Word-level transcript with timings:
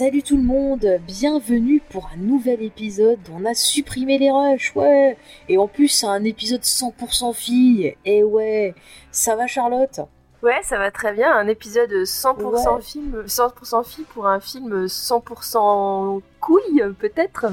Salut 0.00 0.22
tout 0.22 0.38
le 0.38 0.42
monde, 0.42 0.98
bienvenue 1.06 1.82
pour 1.90 2.08
un 2.14 2.16
nouvel 2.16 2.62
épisode. 2.62 3.18
On 3.34 3.44
a 3.44 3.52
supprimé 3.52 4.16
les 4.16 4.30
rushs, 4.30 4.74
ouais. 4.74 5.18
Et 5.50 5.58
en 5.58 5.68
plus, 5.68 5.88
c'est 5.88 6.06
un 6.06 6.24
épisode 6.24 6.62
100% 6.62 7.34
fille. 7.34 7.94
Et 8.06 8.22
ouais, 8.22 8.74
ça 9.12 9.36
va 9.36 9.46
Charlotte? 9.46 10.00
Ouais, 10.42 10.58
ça 10.62 10.78
va 10.78 10.90
très 10.90 11.12
bien. 11.12 11.30
Un 11.30 11.48
épisode 11.48 11.92
100% 11.92 12.80
film, 12.80 13.24
100% 13.26 13.84
fille 13.86 14.06
pour 14.14 14.26
un 14.26 14.40
film 14.40 14.86
100% 14.86 16.22
couille, 16.40 16.82
peut-être? 16.98 17.44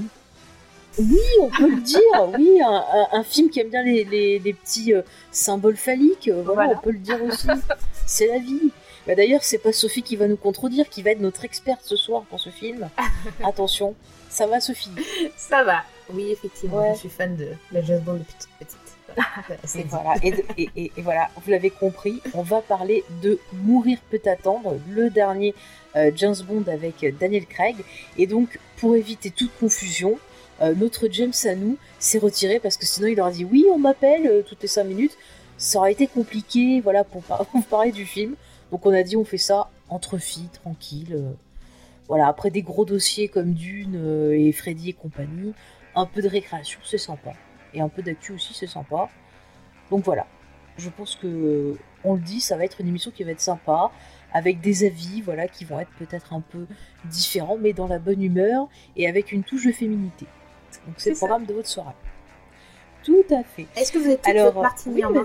Oui, 1.00 1.20
on 1.42 1.50
peut 1.50 1.70
le 1.70 1.82
dire. 1.82 2.00
Oui, 2.40 2.62
un, 2.66 2.70
un- 2.94 3.20
un 3.20 3.24
film 3.24 3.50
qui 3.50 3.60
aime 3.60 3.70
bien 3.72 3.84
les, 3.84 4.06
les- 4.06 4.40
les 4.40 4.54
petits 4.54 4.94
euh, 4.94 5.02
symboles 5.32 5.76
phalliques. 5.76 6.32
voilà, 6.34 6.54
Voilà. 6.54 6.74
on 6.78 6.82
peut 6.82 6.92
le 6.92 7.00
dire 7.00 7.22
aussi. 7.24 7.48
c'est 8.06 8.28
la 8.28 8.40
vie. 8.40 8.72
Bah, 9.08 9.16
D'ailleurs, 9.16 9.44
c'est 9.44 9.58
pas 9.58 9.72
Sophie 9.72 10.04
qui 10.04 10.16
va 10.16 10.28
nous 10.28 10.38
contredire, 10.38 10.88
qui 10.90 11.02
va 11.02 11.12
être 11.12 11.20
notre 11.22 11.46
experte 11.46 11.82
ce 11.84 11.96
soir 11.96 12.24
pour 12.24 12.40
ce 12.40 12.50
film. 12.50 12.90
Attention, 13.44 13.96
ça 14.30 14.46
va 14.48 14.60
Sophie 14.60 14.92
Ça 15.36 15.64
va. 15.64 15.84
Oui, 16.14 16.30
effectivement, 16.32 16.78
Ouais. 16.82 16.94
je 16.94 17.00
suis 17.00 17.10
fan 17.10 17.36
de 17.36 17.48
la 17.72 17.82
James 17.82 18.02
Bond 18.02 18.14
depuis 18.16 18.34
toute 18.40 18.50
petite. 18.60 18.78
Et 19.76 19.84
voilà, 19.90 20.14
et, 20.22 20.32
de- 20.32 20.44
et- 20.58 20.70
et- 20.76 20.92
et 20.96 21.02
voilà, 21.02 21.30
vous 21.44 21.50
l'avez 21.50 21.70
compris, 21.72 22.22
on 22.34 22.44
va 22.44 22.62
parler 22.62 23.04
de 23.24 23.40
Mourir 23.54 23.98
peut 24.12 24.22
attendre, 24.26 24.78
le 24.90 25.10
dernier 25.10 25.56
euh, 25.96 26.12
James 26.16 26.36
Bond 26.48 26.66
avec 26.72 27.04
Daniel 27.18 27.46
Craig. 27.48 27.78
Et 28.18 28.28
donc, 28.28 28.60
pour 28.78 28.96
éviter 28.96 29.32
toute 29.32 29.52
confusion, 29.60 30.20
euh, 30.62 30.74
notre 30.76 31.08
James 31.12 31.34
à 31.46 31.56
nous 31.56 31.78
s'est 32.00 32.20
retiré 32.20 32.60
parce 32.60 32.78
que 32.78 32.86
sinon 32.86 33.08
il 33.08 33.20
aurait 33.20 33.32
dit 33.32 33.46
oui, 33.46 33.66
on 33.74 33.80
m'appelle 33.80 34.28
euh, 34.28 34.42
toutes 34.44 34.62
les 34.62 34.68
5 34.68 34.84
minutes. 34.84 35.18
Ça 35.58 35.80
aurait 35.80 35.94
été 35.94 36.06
compliqué, 36.08 36.82
voilà, 36.82 37.04
pour, 37.04 37.24
par- 37.24 37.46
pour 37.48 37.64
parler 37.66 37.92
du 37.92 38.06
film. 38.06 38.36
Donc 38.72 38.86
on 38.86 38.94
a 38.94 39.04
dit 39.04 39.16
on 39.16 39.26
fait 39.26 39.38
ça 39.38 39.70
entre 39.90 40.18
filles, 40.18 40.50
tranquille. 40.50 41.14
euh, 41.16 41.32
voilà, 42.08 42.28
après 42.28 42.50
des 42.52 42.62
gros 42.62 42.86
dossiers 42.86 43.28
comme 43.28 43.54
Dune 43.54 43.96
euh, 43.98 44.32
et 44.38 44.52
Freddy 44.52 44.90
et 44.90 44.94
compagnie, 44.94 45.54
un 45.96 46.06
peu 46.06 46.22
de 46.22 46.28
récréation, 46.30 46.80
c'est 46.84 46.98
sympa. 46.98 47.34
Et 47.74 47.82
un 47.82 47.90
peu 47.90 48.02
d'actu 48.02 48.32
aussi, 48.34 48.54
c'est 48.54 48.68
sympa. 48.68 49.10
Donc 49.92 50.04
voilà, 50.06 50.26
je 50.78 50.90
pense 50.90 51.16
que 51.16 51.76
on 52.04 52.14
le 52.14 52.22
dit, 52.22 52.40
ça 52.40 52.56
va 52.56 52.64
être 52.64 52.80
une 52.80 52.88
émission 52.88 53.12
qui 53.12 53.24
va 53.24 53.32
être 53.32 53.42
sympa, 53.42 53.92
avec 54.34 54.62
des 54.62 54.86
avis, 54.86 55.22
voilà, 55.22 55.48
qui 55.48 55.66
vont 55.66 55.80
être 55.80 55.92
peut-être 55.98 56.34
un 56.34 56.42
peu 56.42 56.66
différents, 57.06 57.58
mais 57.58 57.74
dans 57.74 57.88
la 57.88 58.00
bonne 58.00 58.22
humeur 58.22 58.68
et 58.96 59.08
avec 59.08 59.32
une 59.32 59.44
touche 59.44 59.66
de 59.66 59.72
féminité. 59.72 60.26
Donc 60.86 60.96
c'est 60.98 61.10
le 61.10 61.16
ça. 61.16 61.26
programme 61.26 61.46
de 61.46 61.54
votre 61.54 61.68
soirée. 61.68 61.96
Tout 63.04 63.24
à 63.32 63.44
fait. 63.44 63.68
Est-ce 63.76 63.92
que 63.92 64.00
vous 64.00 64.16
toute 64.16 64.28
Alors, 64.28 64.46
votre 64.48 64.62
martini 64.62 64.96
oui, 64.96 65.06
en 65.06 65.12
main 65.12 65.24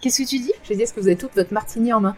Qu'est-ce 0.00 0.22
que 0.22 0.28
tu 0.28 0.38
dis 0.38 0.52
Je 0.64 0.74
dis, 0.74 0.82
est-ce 0.82 0.94
que 0.94 1.00
vous 1.00 1.06
avez 1.06 1.16
toute 1.16 1.34
votre 1.34 1.52
martini 1.52 1.92
en 1.92 2.00
main 2.00 2.16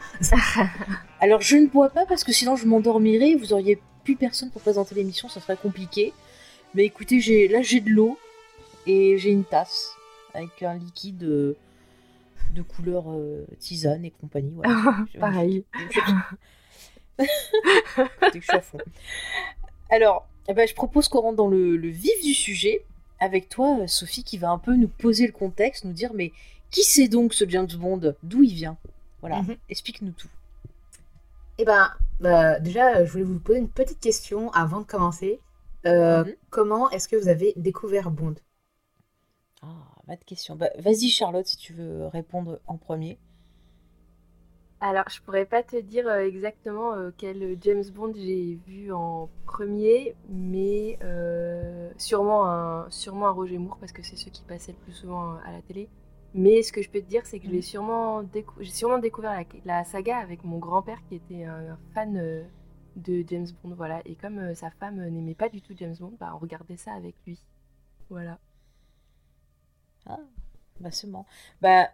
Alors 1.20 1.40
je 1.40 1.56
ne 1.56 1.66
bois 1.66 1.90
pas 1.90 2.06
parce 2.06 2.24
que 2.24 2.32
sinon 2.32 2.56
je 2.56 2.66
m'endormirais, 2.66 3.34
vous 3.34 3.52
auriez 3.52 3.80
plus 4.04 4.16
personne 4.16 4.50
pour 4.50 4.62
présenter 4.62 4.94
l'émission, 4.94 5.28
ça 5.28 5.40
serait 5.40 5.56
compliqué. 5.56 6.12
Mais 6.74 6.84
écoutez, 6.84 7.20
j'ai 7.20 7.48
là 7.48 7.62
j'ai 7.62 7.80
de 7.80 7.90
l'eau 7.90 8.18
et 8.86 9.18
j'ai 9.18 9.30
une 9.30 9.44
tasse 9.44 9.94
avec 10.34 10.62
un 10.62 10.74
liquide 10.74 11.22
euh, 11.24 11.56
de 12.54 12.62
couleur 12.62 13.04
euh, 13.08 13.46
tisane 13.58 14.04
et 14.04 14.10
compagnie. 14.10 14.54
Pareil. 15.18 15.64
Écoutez, 17.18 18.40
je 18.40 18.40
suis 18.40 18.52
à 18.52 18.60
fond. 18.60 18.78
Alors, 19.90 20.26
eh 20.48 20.54
ben, 20.54 20.66
je 20.66 20.74
propose 20.74 21.08
qu'on 21.08 21.20
rentre 21.20 21.36
dans 21.36 21.48
le, 21.48 21.76
le 21.76 21.88
vif 21.88 22.20
du 22.22 22.34
sujet 22.34 22.84
avec 23.20 23.48
toi, 23.48 23.78
euh, 23.80 23.86
Sophie, 23.86 24.24
qui 24.24 24.38
va 24.38 24.50
un 24.50 24.58
peu 24.58 24.74
nous 24.74 24.88
poser 24.88 25.26
le 25.26 25.32
contexte, 25.32 25.84
nous 25.84 25.92
dire 25.92 26.12
mais 26.14 26.32
qui 26.70 26.82
c'est 26.82 27.08
donc 27.08 27.34
ce 27.34 27.48
James 27.48 27.68
Bond 27.78 28.14
D'où 28.22 28.42
il 28.42 28.54
vient 28.54 28.76
Voilà, 29.20 29.42
Mhm. 29.42 29.56
explique-nous 29.68 30.12
tout. 30.12 30.28
Eh 31.58 31.64
ben, 31.64 31.90
bah, 32.20 32.60
déjà, 32.60 33.04
je 33.04 33.10
voulais 33.10 33.24
vous 33.24 33.38
poser 33.40 33.58
une 33.58 33.68
petite 33.70 34.00
question 34.00 34.50
avant 34.52 34.80
de 34.80 34.86
commencer. 34.86 35.40
Euh, 35.86 36.24
Mhm. 36.24 36.34
Comment 36.50 36.90
est-ce 36.90 37.08
que 37.08 37.16
vous 37.16 37.28
avez 37.28 37.52
découvert 37.56 38.10
Bond 38.10 38.34
Ah, 39.62 39.96
pas 40.06 40.14
de 40.16 40.22
question. 40.24 40.54
Bah, 40.54 40.70
Vas-y, 40.78 41.08
Charlotte, 41.08 41.46
si 41.46 41.56
tu 41.56 41.72
veux 41.72 42.06
répondre 42.06 42.60
en 42.68 42.76
premier. 42.78 43.18
Alors, 44.80 45.08
je 45.08 45.20
pourrais 45.22 45.46
pas 45.46 45.62
te 45.62 45.76
dire 45.80 46.06
euh, 46.08 46.26
exactement 46.26 46.92
euh, 46.94 47.10
quel 47.16 47.56
James 47.62 47.84
Bond 47.94 48.12
j'ai 48.14 48.56
vu 48.66 48.92
en 48.92 49.30
premier, 49.46 50.14
mais 50.28 50.98
euh, 51.02 51.90
sûrement, 51.96 52.46
un, 52.46 52.90
sûrement 52.90 53.28
un 53.28 53.30
Roger 53.32 53.58
Moore, 53.58 53.78
parce 53.78 53.92
que 53.92 54.02
c'est 54.02 54.16
ceux 54.16 54.30
qui 54.30 54.42
passaient 54.42 54.72
le 54.72 54.78
plus 54.78 54.92
souvent 54.92 55.36
à 55.46 55.52
la 55.52 55.62
télé. 55.62 55.88
Mais 56.34 56.62
ce 56.62 56.72
que 56.72 56.82
je 56.82 56.90
peux 56.90 57.00
te 57.00 57.06
dire, 57.08 57.24
c'est 57.26 57.38
que 57.38 57.46
je 57.46 57.50
l'ai 57.52 57.62
sûrement, 57.62 58.22
décou- 58.24 58.60
j'ai 58.60 58.70
sûrement 58.72 58.98
découvert 58.98 59.32
la, 59.32 59.44
la 59.64 59.84
saga 59.84 60.18
avec 60.18 60.42
mon 60.44 60.58
grand-père 60.58 60.98
qui 61.08 61.14
était 61.14 61.44
un, 61.44 61.78
fan 61.94 62.16
euh, 62.16 62.42
de 62.96 63.24
James 63.28 63.46
Bond. 63.62 63.74
Voilà. 63.76 64.02
Et 64.04 64.16
comme 64.16 64.38
euh, 64.38 64.54
sa 64.54 64.70
femme 64.70 64.98
euh, 64.98 65.10
n'aimait 65.10 65.34
pas 65.36 65.48
du 65.48 65.62
tout 65.62 65.74
James 65.76 65.94
Bond, 65.98 66.14
bah, 66.18 66.32
on 66.34 66.38
regardait 66.38 66.76
ça 66.76 66.92
avec 66.92 67.14
lui. 67.26 67.38
Voilà. 68.10 68.38
Bah, 70.80 70.90
c'est 70.90 71.06
marrant. 71.06 71.26
Bah, 71.60 71.88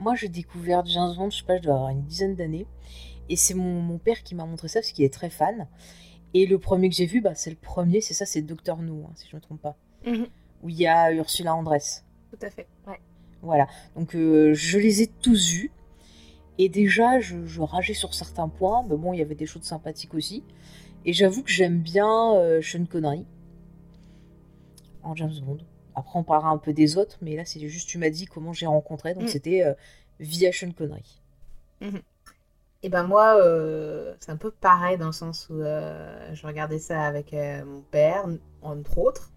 moi, 0.00 0.14
j'ai 0.14 0.28
découvert 0.28 0.84
James 0.86 1.14
Bond, 1.16 1.30
je 1.30 1.38
sais 1.38 1.44
pas, 1.44 1.58
je 1.58 1.62
dois 1.62 1.74
avoir 1.74 1.90
une 1.90 2.02
dizaine 2.04 2.34
d'années. 2.34 2.66
Et 3.28 3.36
c'est 3.36 3.54
mon, 3.54 3.80
mon 3.82 3.98
père 3.98 4.22
qui 4.22 4.34
m'a 4.34 4.46
montré 4.46 4.68
ça 4.68 4.80
parce 4.80 4.92
qu'il 4.92 5.04
est 5.04 5.12
très 5.12 5.30
fan. 5.30 5.68
Et 6.34 6.46
le 6.46 6.58
premier 6.58 6.88
que 6.88 6.94
j'ai 6.94 7.06
vu, 7.06 7.20
bah, 7.20 7.34
c'est 7.34 7.50
le 7.50 7.56
premier, 7.56 8.00
c'est 8.00 8.14
ça, 8.14 8.24
c'est 8.24 8.40
Docteur 8.40 8.78
No, 8.78 9.04
hein, 9.06 9.12
si 9.16 9.28
je 9.28 9.36
me 9.36 9.40
trompe 9.42 9.60
pas. 9.60 9.76
Mhm. 10.06 10.26
Où 10.62 10.70
il 10.70 10.76
y 10.76 10.86
a 10.86 11.12
Ursula 11.12 11.54
Andress. 11.54 12.04
Tout 12.30 12.38
à 12.40 12.50
fait. 12.50 12.66
Voilà. 13.42 13.66
Donc, 13.96 14.14
euh, 14.14 14.54
je 14.54 14.78
les 14.78 15.02
ai 15.02 15.06
tous 15.08 15.48
vus. 15.50 15.72
Et 16.58 16.68
déjà, 16.68 17.18
je, 17.20 17.44
je 17.46 17.60
rageais 17.60 17.94
sur 17.94 18.14
certains 18.14 18.48
points. 18.48 18.84
Mais 18.88 18.96
bon, 18.96 19.12
il 19.12 19.18
y 19.18 19.22
avait 19.22 19.34
des 19.34 19.46
choses 19.46 19.62
sympathiques 19.64 20.14
aussi. 20.14 20.44
Et 21.04 21.12
j'avoue 21.12 21.42
que 21.42 21.50
j'aime 21.50 21.78
bien 21.78 22.34
euh, 22.36 22.62
Sean 22.62 22.84
Connery 22.86 23.26
en 25.02 25.14
James 25.16 25.32
Bond. 25.42 25.58
Après, 25.94 26.18
on 26.18 26.22
parlera 26.22 26.50
un 26.50 26.58
peu 26.58 26.72
des 26.72 26.96
autres, 26.96 27.18
mais 27.20 27.36
là, 27.36 27.44
c'est 27.44 27.60
juste, 27.68 27.88
tu 27.88 27.98
m'as 27.98 28.08
dit 28.10 28.26
comment 28.26 28.52
j'ai 28.52 28.66
rencontré. 28.66 29.14
Donc, 29.14 29.24
Mm. 29.24 29.28
c'était 29.28 29.62
euh, 29.64 29.74
via 30.20 30.52
Sean 30.52 30.70
Connery. 30.72 31.20
Et 32.84 32.88
ben 32.88 33.02
moi, 33.04 33.36
euh, 33.40 34.14
c'est 34.20 34.30
un 34.30 34.36
peu 34.36 34.50
pareil 34.52 34.96
dans 34.98 35.06
le 35.06 35.12
sens 35.12 35.48
où 35.50 35.58
je 35.58 36.46
regardais 36.46 36.78
ça 36.78 37.02
avec 37.02 37.32
mon 37.32 37.80
père, 37.90 38.24
entre 38.62 38.98
autres. 38.98 39.30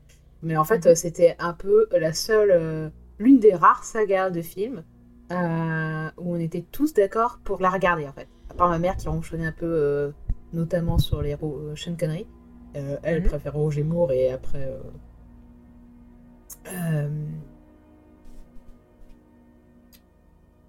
Mais 0.44 0.56
en 0.58 0.64
fait, 0.64 0.86
Mhm. 0.86 0.92
euh, 0.92 0.96
c'était 0.96 1.36
un 1.40 1.54
peu 1.54 1.88
la 1.92 2.14
seule, 2.14 2.92
l'une 3.20 3.40
des 3.40 3.53
rares 3.53 3.84
sagas 3.84 4.30
de 4.30 4.42
films 4.42 4.84
euh, 5.31 6.09
où 6.18 6.36
on 6.36 6.40
était 6.40 6.66
tous 6.72 6.94
d'accord 6.94 7.40
pour 7.44 7.62
la 7.62 7.70
regarder 7.70 8.08
en 8.08 8.14
fait. 8.14 8.28
À 8.50 8.53
part 8.53 8.70
ma 8.70 8.78
mère 8.80 8.96
qui 8.98 9.08
ronchonnait 9.09 9.48
un 9.48 9.52
peu, 9.52 9.66
euh, 9.66 10.12
notamment 10.53 10.98
sur 11.00 11.22
les 11.22 11.34
Ro- 11.34 11.58
euh, 11.59 11.75
Sean 11.75 11.96
Connery. 11.96 12.28
Euh, 12.75 12.98
elle 13.04 13.22
Mhm. 13.22 13.28
préfère 13.30 13.54
Roger 13.54 13.84
Moore 13.84 14.12
et 14.12 14.31
après. 14.31 14.66
euh, 14.66 14.78
euh, 16.68 17.09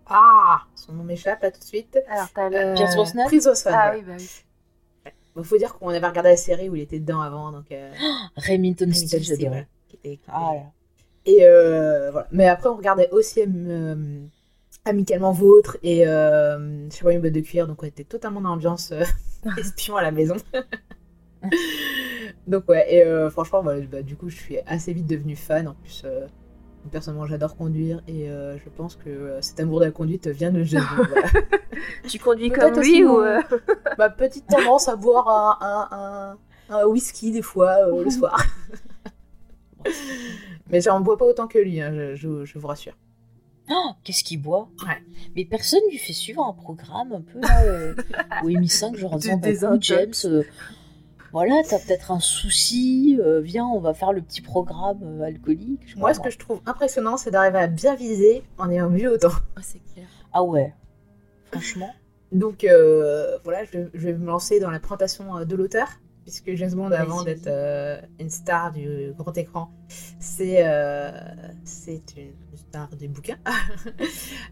Ah, 0.08 0.62
son 0.76 0.92
nom 0.92 1.02
m'échappe 1.04 1.42
là 1.42 1.50
tout 1.50 1.58
de 1.58 1.64
suite. 1.64 1.98
Alors, 2.08 2.28
t'as 2.32 2.48
le... 2.48 2.56
Euh, 2.56 2.74
Pierce 2.74 2.94
Brosnan 2.94 3.26
Pierce 3.28 3.44
Brosnan, 3.44 3.72
Ah 3.74 3.90
voilà. 3.90 3.96
oui, 3.98 4.04
bah 4.06 4.12
oui. 4.18 5.12
Il 5.38 5.44
faut 5.44 5.58
dire 5.58 5.74
qu'on 5.74 5.88
avait 5.88 6.06
regardé 6.06 6.30
la 6.30 6.36
série 6.36 6.68
où 6.70 6.76
il 6.76 6.82
était 6.82 7.00
dedans 7.00 7.20
avant, 7.20 7.50
donc 7.52 7.70
euh, 7.72 7.92
Remington 8.36 8.88
qui 8.90 9.04
était- 9.04 9.20
qui 9.20 9.46
Ah 10.28 10.50
là. 10.54 10.62
Et 11.26 11.38
euh, 11.44 12.10
voilà. 12.12 12.28
Mais 12.32 12.46
après, 12.48 12.68
on 12.68 12.76
regardait 12.76 13.10
aussi 13.10 13.40
euh, 13.46 13.94
Amicalement 14.84 15.32
Vôtre 15.32 15.76
et 15.82 16.06
euh, 16.06 16.88
chez 16.90 17.12
une 17.12 17.20
boîte 17.20 17.32
de 17.32 17.40
cuir, 17.40 17.66
donc 17.66 17.82
on 17.82 17.86
était 17.86 18.04
totalement 18.04 18.40
dans 18.40 18.50
l'ambiance 18.50 18.92
euh, 18.92 19.02
espion 19.58 19.96
à 19.96 20.02
la 20.02 20.12
maison. 20.12 20.36
donc 22.46 22.68
ouais, 22.68 22.86
et 22.94 23.02
euh, 23.04 23.28
franchement, 23.30 23.62
voilà, 23.62 23.80
bah, 23.86 24.02
du 24.02 24.16
coup, 24.16 24.28
je 24.28 24.36
suis 24.36 24.58
assez 24.66 24.92
vite 24.92 25.06
devenue 25.06 25.36
fan. 25.36 25.68
En 25.68 25.74
plus, 25.74 26.02
euh, 26.04 26.26
personnellement, 26.92 27.26
j'adore 27.26 27.56
conduire 27.56 28.02
et 28.06 28.30
euh, 28.30 28.56
je 28.58 28.68
pense 28.68 28.94
que 28.96 29.08
euh, 29.10 29.40
cet 29.42 29.58
amour 29.60 29.80
de 29.80 29.86
la 29.86 29.90
conduite 29.90 30.28
vient 30.28 30.52
de 30.52 30.62
Bond, 30.62 30.80
voilà. 31.08 31.26
Tu 32.08 32.18
conduis 32.18 32.50
comme 32.50 32.80
lui 32.80 33.04
ou... 33.04 33.20
euh, 33.20 33.40
Ma 33.98 34.08
petite 34.10 34.46
tendance 34.46 34.88
à 34.88 34.96
boire 34.96 35.28
un, 35.28 35.58
un, 35.60 35.88
un- 35.98 36.38
un 36.68 36.84
whisky 36.86 37.32
des 37.32 37.42
fois 37.42 37.76
euh, 37.88 38.02
le 38.04 38.10
soir. 38.10 38.42
Mais 40.70 40.80
j'en 40.80 41.00
bois 41.00 41.16
pas 41.16 41.24
autant 41.24 41.46
que 41.46 41.58
lui, 41.58 41.80
hein, 41.80 41.92
je, 41.92 42.14
je- 42.16 42.44
je 42.44 42.58
vous 42.58 42.66
rassure. 42.66 42.96
Oh, 43.70 43.90
qu'est-ce 44.04 44.22
qu'il 44.22 44.40
boit? 44.40 44.68
Ouais. 44.86 45.02
Mais 45.34 45.44
personne 45.44 45.80
lui 45.90 45.98
fait 45.98 46.12
suivre 46.12 46.44
un 46.44 46.52
programme 46.52 47.12
un 47.12 47.20
peu 47.20 47.40
là, 47.40 47.62
euh, 47.64 47.94
au 48.44 48.48
MI5, 48.48 48.96
genre 48.96 49.14
en 49.14 49.16
disant 49.18 49.38
bah, 49.38 49.48
James, 49.80 50.12
euh, 50.24 50.42
voilà, 51.32 51.54
t'as 51.68 51.78
peut-être 51.80 52.12
un 52.12 52.20
souci, 52.20 53.18
euh, 53.20 53.40
viens, 53.40 53.66
on 53.66 53.80
va 53.80 53.92
faire 53.92 54.12
le 54.12 54.22
petit 54.22 54.40
programme 54.40 55.00
euh, 55.02 55.22
alcoolique. 55.24 55.80
je 55.86 55.96
Moi, 55.96 56.14
ce 56.14 56.20
que 56.20 56.30
je 56.30 56.38
trouve 56.38 56.60
impressionnant, 56.64 57.16
c'est 57.16 57.32
d'arriver 57.32 57.58
à 57.58 57.66
bien 57.66 57.96
viser 57.96 58.44
en 58.58 58.70
ayant 58.70 58.88
vu 58.88 59.08
autant. 59.08 59.28
Ouais, 59.56 59.62
c'est 59.62 59.80
clair. 59.92 60.06
Ah 60.32 60.44
ouais, 60.44 60.72
franchement. 61.50 61.90
Donc 62.32 62.62
euh, 62.64 63.36
voilà, 63.44 63.64
je, 63.64 63.78
je 63.94 64.06
vais 64.06 64.12
me 64.14 64.26
lancer 64.26 64.60
dans 64.60 64.70
la 64.70 64.78
présentation 64.78 65.44
de 65.44 65.56
l'auteur, 65.56 65.88
puisque 66.26 66.52
James 66.56 66.72
Bond, 66.74 66.90
avant 66.90 67.22
d'être 67.22 67.46
euh, 67.46 68.00
une 68.18 68.30
star 68.30 68.72
du 68.72 69.14
grand 69.16 69.36
écran, 69.38 69.70
c'est 70.18 70.66
euh, 70.66 71.12
une 71.62 72.56
star 72.56 72.88
des 72.98 73.08
bouquins. 73.08 73.38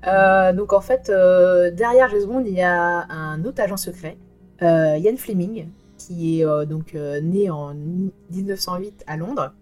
Euh, 0.06 0.53
donc 0.53 0.75
en 0.75 0.82
fait, 0.82 1.09
euh, 1.09 1.71
derrière 1.71 2.11
James 2.11 2.26
Bond, 2.26 2.44
il 2.47 2.53
y 2.53 2.61
a 2.61 3.06
un 3.11 3.43
autre 3.44 3.62
agent 3.62 3.79
secret, 3.79 4.19
Ian 4.61 5.17
Fleming, 5.17 5.69
qui 5.97 6.43
est 6.43 6.67
donc 6.67 6.94
né 6.94 7.50
en 7.50 7.75
1908 7.75 9.05
à 9.06 9.17
Londres 9.17 9.55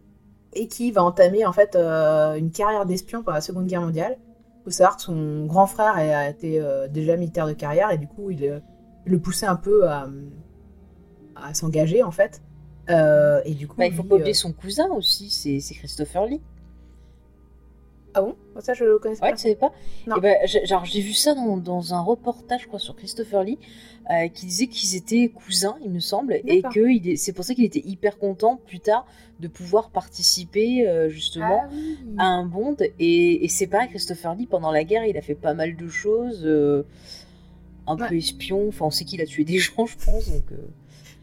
et 0.52 0.66
qui 0.66 0.90
va 0.90 1.04
entamer 1.04 1.46
en 1.46 1.52
fait 1.52 1.76
une 1.76 2.50
carrière 2.50 2.86
d'espion 2.86 3.22
pendant 3.22 3.36
la 3.36 3.40
Seconde 3.40 3.66
Guerre 3.66 3.82
mondiale. 3.82 4.18
Il 4.60 4.64
faut 4.64 4.70
savoir 4.70 4.96
que 4.96 5.02
son 5.02 5.46
grand 5.46 5.66
frère 5.66 5.94
a 5.94 6.28
été 6.28 6.60
déjà 6.90 7.16
militaire 7.16 7.46
de 7.46 7.52
carrière 7.52 7.92
et 7.92 7.98
du 7.98 8.08
coup 8.08 8.30
il, 8.30 8.42
il 9.06 9.12
le 9.12 9.18
poussait 9.20 9.46
un 9.46 9.56
peu 9.56 9.88
à, 9.88 10.08
à 11.36 11.54
s'engager 11.54 12.02
en 12.02 12.10
fait. 12.10 12.40
Euh, 12.90 13.40
et 13.44 13.54
du 13.54 13.68
coup, 13.68 13.76
Bah, 13.78 13.86
il 13.86 13.92
faut 13.94 14.02
pas 14.02 14.16
euh, 14.16 14.18
oublier 14.18 14.34
son 14.34 14.52
cousin 14.52 14.88
aussi, 14.90 15.30
c'est 15.30 15.74
Christopher 15.74 16.26
Lee. 16.26 16.40
Ah 18.14 18.20
bon? 18.20 18.36
Ça 18.60 18.74
je 18.74 18.84
le 18.84 18.98
connaissais 18.98 19.22
Ouais, 19.22 19.30
pas. 19.30 19.36
tu 19.36 19.42
savais 19.42 19.54
pas? 19.54 19.72
Non. 20.06 20.16
Eh 20.18 20.20
ben, 20.20 20.36
j'ai- 20.44 20.66
genre, 20.66 20.84
j'ai 20.84 21.00
vu 21.00 21.14
ça 21.14 21.34
dans, 21.34 21.56
dans 21.56 21.94
un 21.94 22.00
reportage, 22.02 22.62
je 22.62 22.66
crois, 22.66 22.78
sur 22.78 22.94
Christopher 22.94 23.42
Lee, 23.42 23.58
euh, 24.10 24.28
qui 24.28 24.44
disait 24.44 24.66
qu'ils 24.66 24.96
étaient 24.96 25.28
cousins, 25.30 25.76
il 25.82 25.90
me 25.90 26.00
semble, 26.00 26.34
et 26.44 26.60
que 26.60 27.16
c'est 27.16 27.32
pour 27.32 27.44
ça 27.44 27.54
qu'il 27.54 27.64
était 27.64 27.82
hyper 27.86 28.18
content 28.18 28.56
plus 28.66 28.80
tard 28.80 29.06
de 29.40 29.48
pouvoir 29.48 29.88
participer 29.90 30.86
euh, 30.86 31.08
justement 31.08 31.62
Ah 31.64 31.68
oui. 31.72 31.98
à 32.18 32.24
un 32.26 32.44
Bond. 32.44 32.76
Et, 32.98 33.44
et 33.44 33.48
c'est 33.48 33.66
pareil, 33.66 33.88
Christopher 33.88 34.34
Lee, 34.34 34.46
pendant 34.46 34.70
la 34.72 34.84
guerre, 34.84 35.06
il 35.06 35.16
a 35.16 35.22
fait 35.22 35.34
pas 35.34 35.54
mal 35.54 35.74
de 35.76 35.88
choses, 35.88 36.42
euh, 36.44 36.82
un 37.86 37.96
peu 37.96 38.04
Ouais. 38.10 38.18
espion, 38.18 38.68
enfin, 38.68 38.84
on 38.86 38.90
sait 38.90 39.06
qu'il 39.06 39.22
a 39.22 39.26
tué 39.26 39.44
des 39.44 39.58
gens, 39.58 39.86
je 39.86 39.96
pense, 39.96 40.28
donc... 40.28 40.44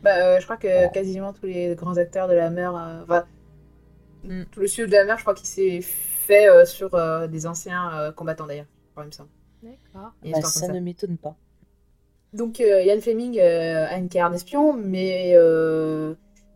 Bah, 0.03 0.15
euh, 0.15 0.39
je 0.39 0.45
crois 0.45 0.57
que 0.57 0.91
quasiment 0.93 1.33
tous 1.33 1.45
les 1.45 1.75
grands 1.75 1.97
acteurs 1.97 2.27
de 2.27 2.33
la 2.33 2.49
mer, 2.49 2.75
euh, 2.75 3.03
enfin, 3.03 3.25
Mm. 4.23 4.43
tout 4.51 4.59
le 4.59 4.67
studio 4.67 4.87
de 4.87 4.91
la 4.91 5.05
mer, 5.05 5.17
je 5.17 5.23
crois 5.23 5.33
qu'il 5.33 5.47
s'est 5.47 5.79
fait 5.81 6.49
euh, 6.49 6.65
sur 6.65 6.93
euh, 6.95 7.27
des 7.27 7.47
anciens 7.47 7.97
euh, 7.97 8.11
combattants 8.11 8.47
d'ailleurs, 8.47 8.65
il 8.97 9.05
me 9.05 9.11
semble. 9.11 9.29
D'accord. 9.63 10.11
Bah, 10.23 10.41
ça 10.41 10.47
ça. 10.47 10.67
ne 10.67 10.79
m'étonne 10.79 11.17
pas. 11.17 11.35
Donc 12.33 12.59
euh, 12.59 12.83
Ian 12.83 12.99
Fleming 13.01 13.39
euh, 13.39 13.87
a 13.87 13.97
une 13.97 14.09
carrière 14.09 14.29
d'espion, 14.29 14.73
mais, 14.73 15.31
euh, 15.35 16.13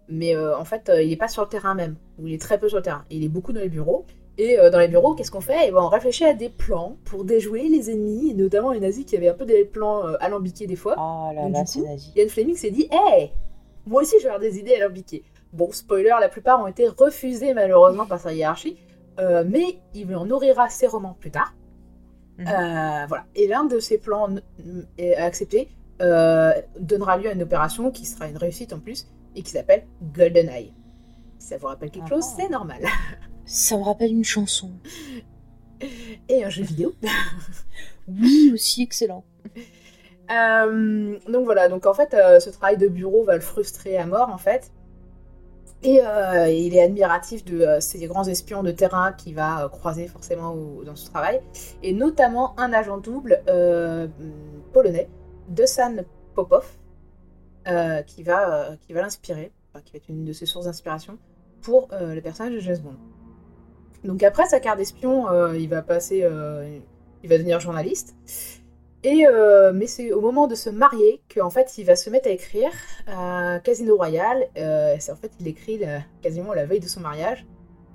mais 0.07 0.36
euh, 0.36 0.57
en 0.57 0.66
fait, 0.66 0.89
euh, 0.89 1.01
il 1.01 1.10
n'est 1.10 1.18
pas 1.18 1.28
sur 1.28 1.42
le 1.44 1.50
terrain 1.50 1.74
même, 1.74 1.96
ou 2.19 2.28
il 2.28 2.34
est 2.34 2.42
très 2.42 2.60
peu 2.60 2.68
sur 2.69 2.78
le 2.78 2.84
terrain. 2.84 3.06
Il 3.10 3.24
est 3.24 3.30
beaucoup 3.30 3.54
dans 3.54 3.62
les 3.62 3.69
bureaux. 3.69 4.06
Et 4.38 4.59
euh, 4.59 4.69
dans 4.71 4.80
les 4.80 4.88
bureaux, 4.88 5.13
qu'est-ce 5.13 5.30
qu'on 5.31 5.41
fait? 5.41 5.68
Eh 5.68 5.71
ben, 5.71 5.80
On 5.81 5.89
réfléchit 5.89 6.25
à 6.25 6.33
des 6.33 6.50
plans 6.50 6.97
pour 7.06 7.24
déjouer 7.24 7.68
les 7.69 7.91
ennemis, 7.91 8.31
et 8.31 8.33
notamment 8.33 8.71
les 8.71 8.80
nazis 8.80 9.06
qui 9.06 9.15
avaient 9.15 9.30
un 9.30 9.33
peu 9.35 9.45
des 9.45 9.63
plans 9.65 10.07
euh, 10.07 10.15
alambiqués 10.19 10.65
des 10.65 10.75
fois. 10.75 10.95
Oh 10.97 11.31
là 11.35 11.44
Donc, 11.44 11.53
là, 11.53 11.65
c'est 11.65 11.81
nazi. 11.81 12.12
Ian 12.15 12.27
Fleming 12.30 12.56
s'est 12.56 12.71
dit 12.71 12.88
Hey, 12.91 13.31
moi 13.85 14.01
aussi 14.01 14.15
je 14.18 14.24
vais 14.24 14.30
avoir 14.30 14.39
des 14.39 14.57
idées 14.57 14.75
alambiquées. 14.75 15.24
Bon, 15.51 15.71
spoiler, 15.71 16.15
la 16.19 16.30
plupart 16.30 16.59
ont 16.62 16.68
été 16.68 16.88
refusés 16.88 17.53
malheureusement 17.53 18.07
par 18.07 18.19
sa 18.19 18.33
hiérarchie, 18.33 18.77
euh, 19.19 19.44
mais 19.47 19.77
il 19.94 20.15
en 20.15 20.25
nourrira 20.25 20.68
ses 20.69 20.88
romans 20.88 21.15
plus 21.19 21.29
tard. 21.29 21.53
Mhm. 22.39 22.45
Voilà. 23.07 23.25
Et 23.36 23.45
l'un 23.47 23.65
de 23.65 23.77
ces 23.79 24.00
plans 24.00 24.27
n- 24.29 24.41
n- 24.65 24.88
est 24.97 25.13
accepté 25.13 25.69
euh, 26.01 26.51
donnera 26.79 27.18
lieu 27.18 27.29
à 27.29 27.33
une 27.33 27.44
opération 27.44 27.91
qui 27.91 28.07
sera 28.07 28.27
une 28.27 28.38
réussite 28.38 28.74
en 28.74 28.79
plus 28.79 29.06
et 29.36 29.44
qui 29.44 29.51
s'appelle 29.51 29.86
GoldenEye. 30.15 30.74
Si 31.38 31.50
ça 31.50 31.57
vous 31.57 31.68
rappelle 31.68 31.91
quelque 31.91 32.09
chose, 32.09 32.25
Ah. 32.31 32.33
c'est 32.36 32.50
normal. 32.50 32.79
Ça 33.45 33.78
me 33.78 33.84
rappelle 33.84 34.12
une 34.12 34.24
chanson. 34.24 34.72
Et 36.30 36.44
un 36.44 36.50
jeu 36.50 36.63
vidéo. 36.63 36.94
Oui, 38.10 38.51
aussi 38.54 38.81
excellent. 38.84 39.24
Euh, 40.30 41.18
donc 41.31 41.45
voilà, 41.45 41.69
donc 41.69 41.86
en 41.86 41.94
fait, 41.94 42.13
euh, 42.13 42.42
ce 42.42 42.50
travail 42.50 42.75
de 42.75 42.90
bureau 42.90 43.24
va 43.24 43.36
le 43.36 43.42
frustrer 43.42 43.98
à 43.98 44.06
mort 44.06 44.30
en 44.30 44.38
fait. 44.38 44.74
Et 45.84 46.01
euh, 46.01 46.50
il 46.50 46.75
est 46.75 46.81
admiratif 46.81 47.45
de 47.45 47.78
ces 47.80 48.06
grands 48.07 48.25
espions 48.28 48.62
de 48.62 48.72
terrain 48.72 49.13
qu'il 49.13 49.36
va 49.36 49.69
croiser 49.72 50.07
forcément 50.07 50.51
au- 50.54 50.84
dans 50.84 50.98
ce 50.98 51.10
travail. 51.10 51.39
Et 51.81 51.94
notamment 51.94 52.60
un 52.60 52.74
agent 52.74 52.98
double 52.98 53.42
polonais, 54.74 55.07
Dusan 55.48 56.04
Popov, 56.36 56.66
qui 58.06 58.24
va, 58.24 58.75
qui 58.86 58.92
va 58.92 59.01
l'inspirer, 59.01 59.54
enfin, 59.74 59.81
qui 59.86 59.94
va 59.94 59.98
être 59.98 60.10
une 60.10 60.25
de 60.25 60.34
ses 60.34 60.46
sources 60.46 60.66
d'inspiration 60.66 61.18
pour 61.62 61.88
le 61.92 62.19
personnage 62.19 62.54
de 62.54 62.60
James 62.60 62.80
Bond. 62.80 62.96
Donc 64.03 64.21
après 64.23 64.45
sa 64.45 64.59
carte 64.59 64.77
d'espion, 64.77 65.29
euh, 65.29 65.57
il 65.57 65.69
va 65.69 65.81
passer, 65.81 66.21
euh, 66.23 66.77
il 67.23 67.29
va 67.29 67.38
devenir 67.38 67.59
journaliste. 67.59 68.15
Et 69.03 69.27
euh, 69.27 69.71
mais 69.73 69.88
c'est 69.88 70.13
au 70.13 70.21
moment 70.21 70.47
de 70.47 70.55
se 70.55 70.69
marier 70.69 71.21
qu'en 71.33 71.50
fait 71.50 71.77
il 71.77 71.83
va 71.85 71.95
se 71.95 72.09
mettre 72.09 72.27
à 72.27 72.31
écrire 72.31 72.71
Casino 73.63 73.95
Royale. 73.95 74.47
C'est 74.55 75.11
en 75.11 75.15
fait 75.15 75.31
il 75.39 75.47
écrit 75.47 75.81
quasiment 76.21 76.53
la 76.53 76.65
veille 76.65 76.79
de 76.79 76.88
son 76.88 77.01
mariage. 77.01 77.45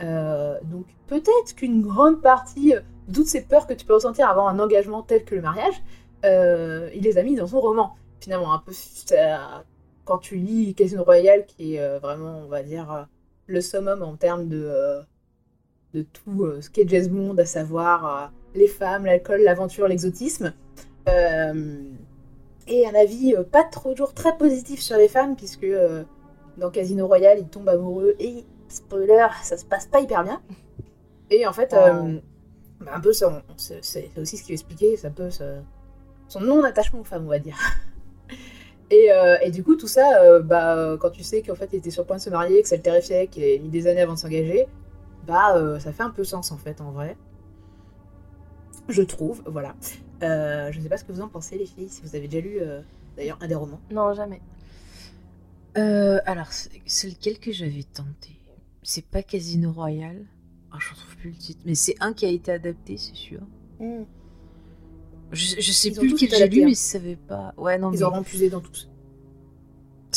Donc 0.01 0.87
peut-être 1.07 1.55
qu'une 1.57 1.83
grande 1.83 2.21
partie 2.21 2.75
de 2.75 3.15
toutes 3.15 3.27
ces 3.27 3.43
peurs 3.43 3.67
que 3.67 3.73
tu 3.73 3.87
peux 3.87 3.95
ressentir 3.95 4.29
avant 4.29 4.49
un 4.49 4.59
engagement 4.59 5.03
tel 5.03 5.25
que 5.25 5.35
le 5.35 5.41
mariage, 5.41 5.83
il 6.25 7.03
les 7.03 7.17
a 7.17 7.23
mis 7.23 7.37
dans 7.37 7.47
son 7.47 7.61
roman. 7.61 7.95
Finalement 8.21 8.53
un 8.53 8.59
peu 8.59 8.73
quand 10.05 10.19
tu 10.19 10.37
lis 10.37 10.75
Casino 10.75 11.05
Royale 11.05 11.47
qui 11.47 11.77
est 11.77 11.99
vraiment 12.01 12.41
on 12.45 12.49
va 12.49 12.63
dire 12.63 13.09
le 13.47 13.63
summum 13.63 14.03
en 14.03 14.17
termes 14.17 14.47
de 14.47 15.01
de 15.95 16.03
tout 16.03 16.45
euh, 16.45 16.61
ce 16.61 16.71
qu'est 16.71 16.87
James 16.89 17.07
Bond, 17.09 17.37
à 17.39 17.45
savoir 17.45 18.07
euh, 18.07 18.27
les 18.55 18.67
femmes, 18.69 19.05
l'alcool, 19.07 19.41
l'aventure, 19.43 19.89
l'exotisme. 19.89 20.53
Euh, 21.09 21.81
et 22.67 22.87
un 22.87 22.95
avis 22.95 23.35
pas 23.51 23.65
toujours 23.65 24.13
très 24.13 24.37
positif 24.37 24.81
sur 24.81 24.97
les 24.99 25.09
femmes, 25.09 25.37
puisque 25.37 25.67
dans 26.59 26.71
Casino 26.71 27.07
Royale, 27.07 27.39
il 27.41 27.49
tombe 27.49 27.69
amoureux 27.69 28.15
et, 28.19 28.45
spoiler, 28.69 29.27
ça 29.43 29.57
se 29.57 29.65
passe 29.65 29.87
pas 29.87 30.01
hyper 30.01 30.25
bien. 30.25 30.43
Et 31.31 31.47
en 31.47 31.53
fait, 31.55 31.73
euh, 31.73 32.19
bah, 32.81 32.93
un 32.95 33.01
peu, 33.01 33.13
ça, 33.15 33.43
c'est 33.57 34.11
aussi 34.19 34.37
ce 34.37 34.43
qui 34.43 34.51
va 34.51 34.55
expliquer, 34.55 34.97
c'est 34.99 35.07
un 35.07 35.13
peu 35.13 35.31
ce- 35.31 35.61
son 36.29 36.41
non-attachement 36.41 37.01
aux 37.01 37.05
femmes, 37.05 37.25
on 37.25 37.31
va 37.31 37.39
dire. 37.39 37.57
Et, 38.91 39.13
euh, 39.13 39.37
et 39.43 39.51
du 39.51 39.63
coup, 39.63 39.77
tout 39.77 39.87
ça, 39.87 40.23
euh, 40.23 40.41
bah, 40.41 40.97
quand 40.99 41.11
tu 41.11 41.23
sais 41.23 41.43
qu'en 41.43 41.55
fait, 41.55 41.69
il 41.75 41.77
était 41.77 41.91
sur 41.91 42.03
le 42.05 42.07
point 42.07 42.17
de 42.17 42.23
se 42.23 42.31
marier, 42.31 42.63
que 42.63 42.69
ça 42.69 42.77
le 42.77 42.81
terrifiait, 42.81 43.27
qu'il 43.27 43.43
avait 43.45 43.59
mis 43.59 43.69
des 43.69 43.87
années 43.87 44.01
avant 44.01 44.15
de 44.15 44.19
s'engager, 44.19 44.67
bah, 45.29 45.55
euh, 45.57 45.79
ça 45.79 45.93
fait 45.93 46.03
un 46.03 46.11
peu 46.11 46.25
sens 46.25 46.51
en 46.51 46.57
fait, 46.57 46.81
en 46.81 46.91
vrai. 46.91 47.17
Je 48.89 49.03
trouve, 49.03 49.43
voilà. 49.47 49.77
Euh, 50.23 50.73
je 50.73 50.79
ne 50.79 50.83
sais 50.83 50.89
pas 50.89 50.97
ce 50.97 51.05
que 51.05 51.13
vous 51.13 51.21
en 51.21 51.29
pensez, 51.29 51.59
les 51.59 51.67
filles, 51.67 51.91
si 51.91 52.01
vous 52.03 52.17
avez 52.17 52.27
déjà 52.27 52.45
lu 52.45 52.57
euh, 52.61 52.81
d'ailleurs 53.17 53.39
un 53.43 53.47
des 53.47 53.55
romans. 53.55 53.81
Non, 53.93 54.15
jamais. 54.15 54.41
Euh, 55.77 56.19
alors, 56.25 56.49
c'est 56.51 57.09
lequel 57.09 57.39
que 57.39 57.53
j'avais 57.53 57.83
tenté 57.83 58.41
C'est 58.83 59.05
pas 59.05 59.23
Casino 59.23 59.71
Royale 59.71 60.25
Ah, 60.73 60.79
je 60.81 60.91
retrouve 60.91 61.17
plus 61.17 61.31
le 61.31 61.37
titre. 61.37 61.61
Mais 61.67 61.75
c'est 61.75 61.95
un 62.01 62.15
qui 62.15 62.25
a 62.25 62.31
été 62.31 62.51
adapté, 62.51 62.97
c'est 62.97 63.15
sûr. 63.15 63.41
Je, 65.31 65.61
je 65.61 65.73
sais 65.73 65.89
Ils 65.89 65.99
ont 65.99 66.01
plus 66.01 66.13
lequel 66.13 66.31
j'ai 66.31 66.49
lu, 66.49 66.63
hein. 66.63 66.67
mais 66.69 66.75
ça 66.75 66.93
savais 66.99 67.17
pas. 67.17 67.53
Ouais, 67.59 67.77
non, 67.79 67.93
Ils 67.93 67.99
mais 67.99 68.03
auront 68.03 68.23
puisé 68.23 68.49
dans 68.49 68.61
tous. 68.61 68.89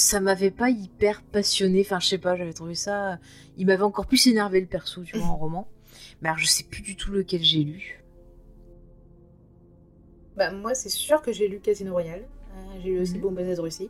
Ça 0.01 0.19
m'avait 0.19 0.51
pas 0.51 0.69
hyper 0.69 1.21
passionné. 1.21 1.81
Enfin, 1.81 1.99
je 1.99 2.07
sais 2.07 2.17
pas, 2.17 2.35
j'avais 2.35 2.53
trouvé 2.53 2.75
ça. 2.75 3.19
Il 3.57 3.67
m'avait 3.67 3.83
encore 3.83 4.05
plus 4.05 4.27
énervé 4.27 4.59
le 4.59 4.67
perso, 4.67 5.03
tu 5.03 5.17
vois, 5.17 5.27
en 5.27 5.35
roman. 5.37 5.67
Mais 6.21 6.29
alors, 6.29 6.39
je 6.39 6.45
sais 6.45 6.63
plus 6.63 6.81
du 6.81 6.95
tout 6.95 7.11
lequel 7.11 7.43
j'ai 7.43 7.63
lu. 7.63 8.03
Bah, 10.35 10.51
moi, 10.51 10.73
c'est 10.73 10.89
sûr 10.89 11.21
que 11.21 11.31
j'ai 11.31 11.47
lu 11.47 11.59
Casino 11.59 11.91
Royale. 11.93 12.23
Euh, 12.53 12.79
j'ai 12.83 12.89
lu 12.89 12.99
aussi 12.99 13.15
Mhm. 13.15 13.21
Bon 13.21 13.31
de 13.31 13.59
Russie. 13.59 13.89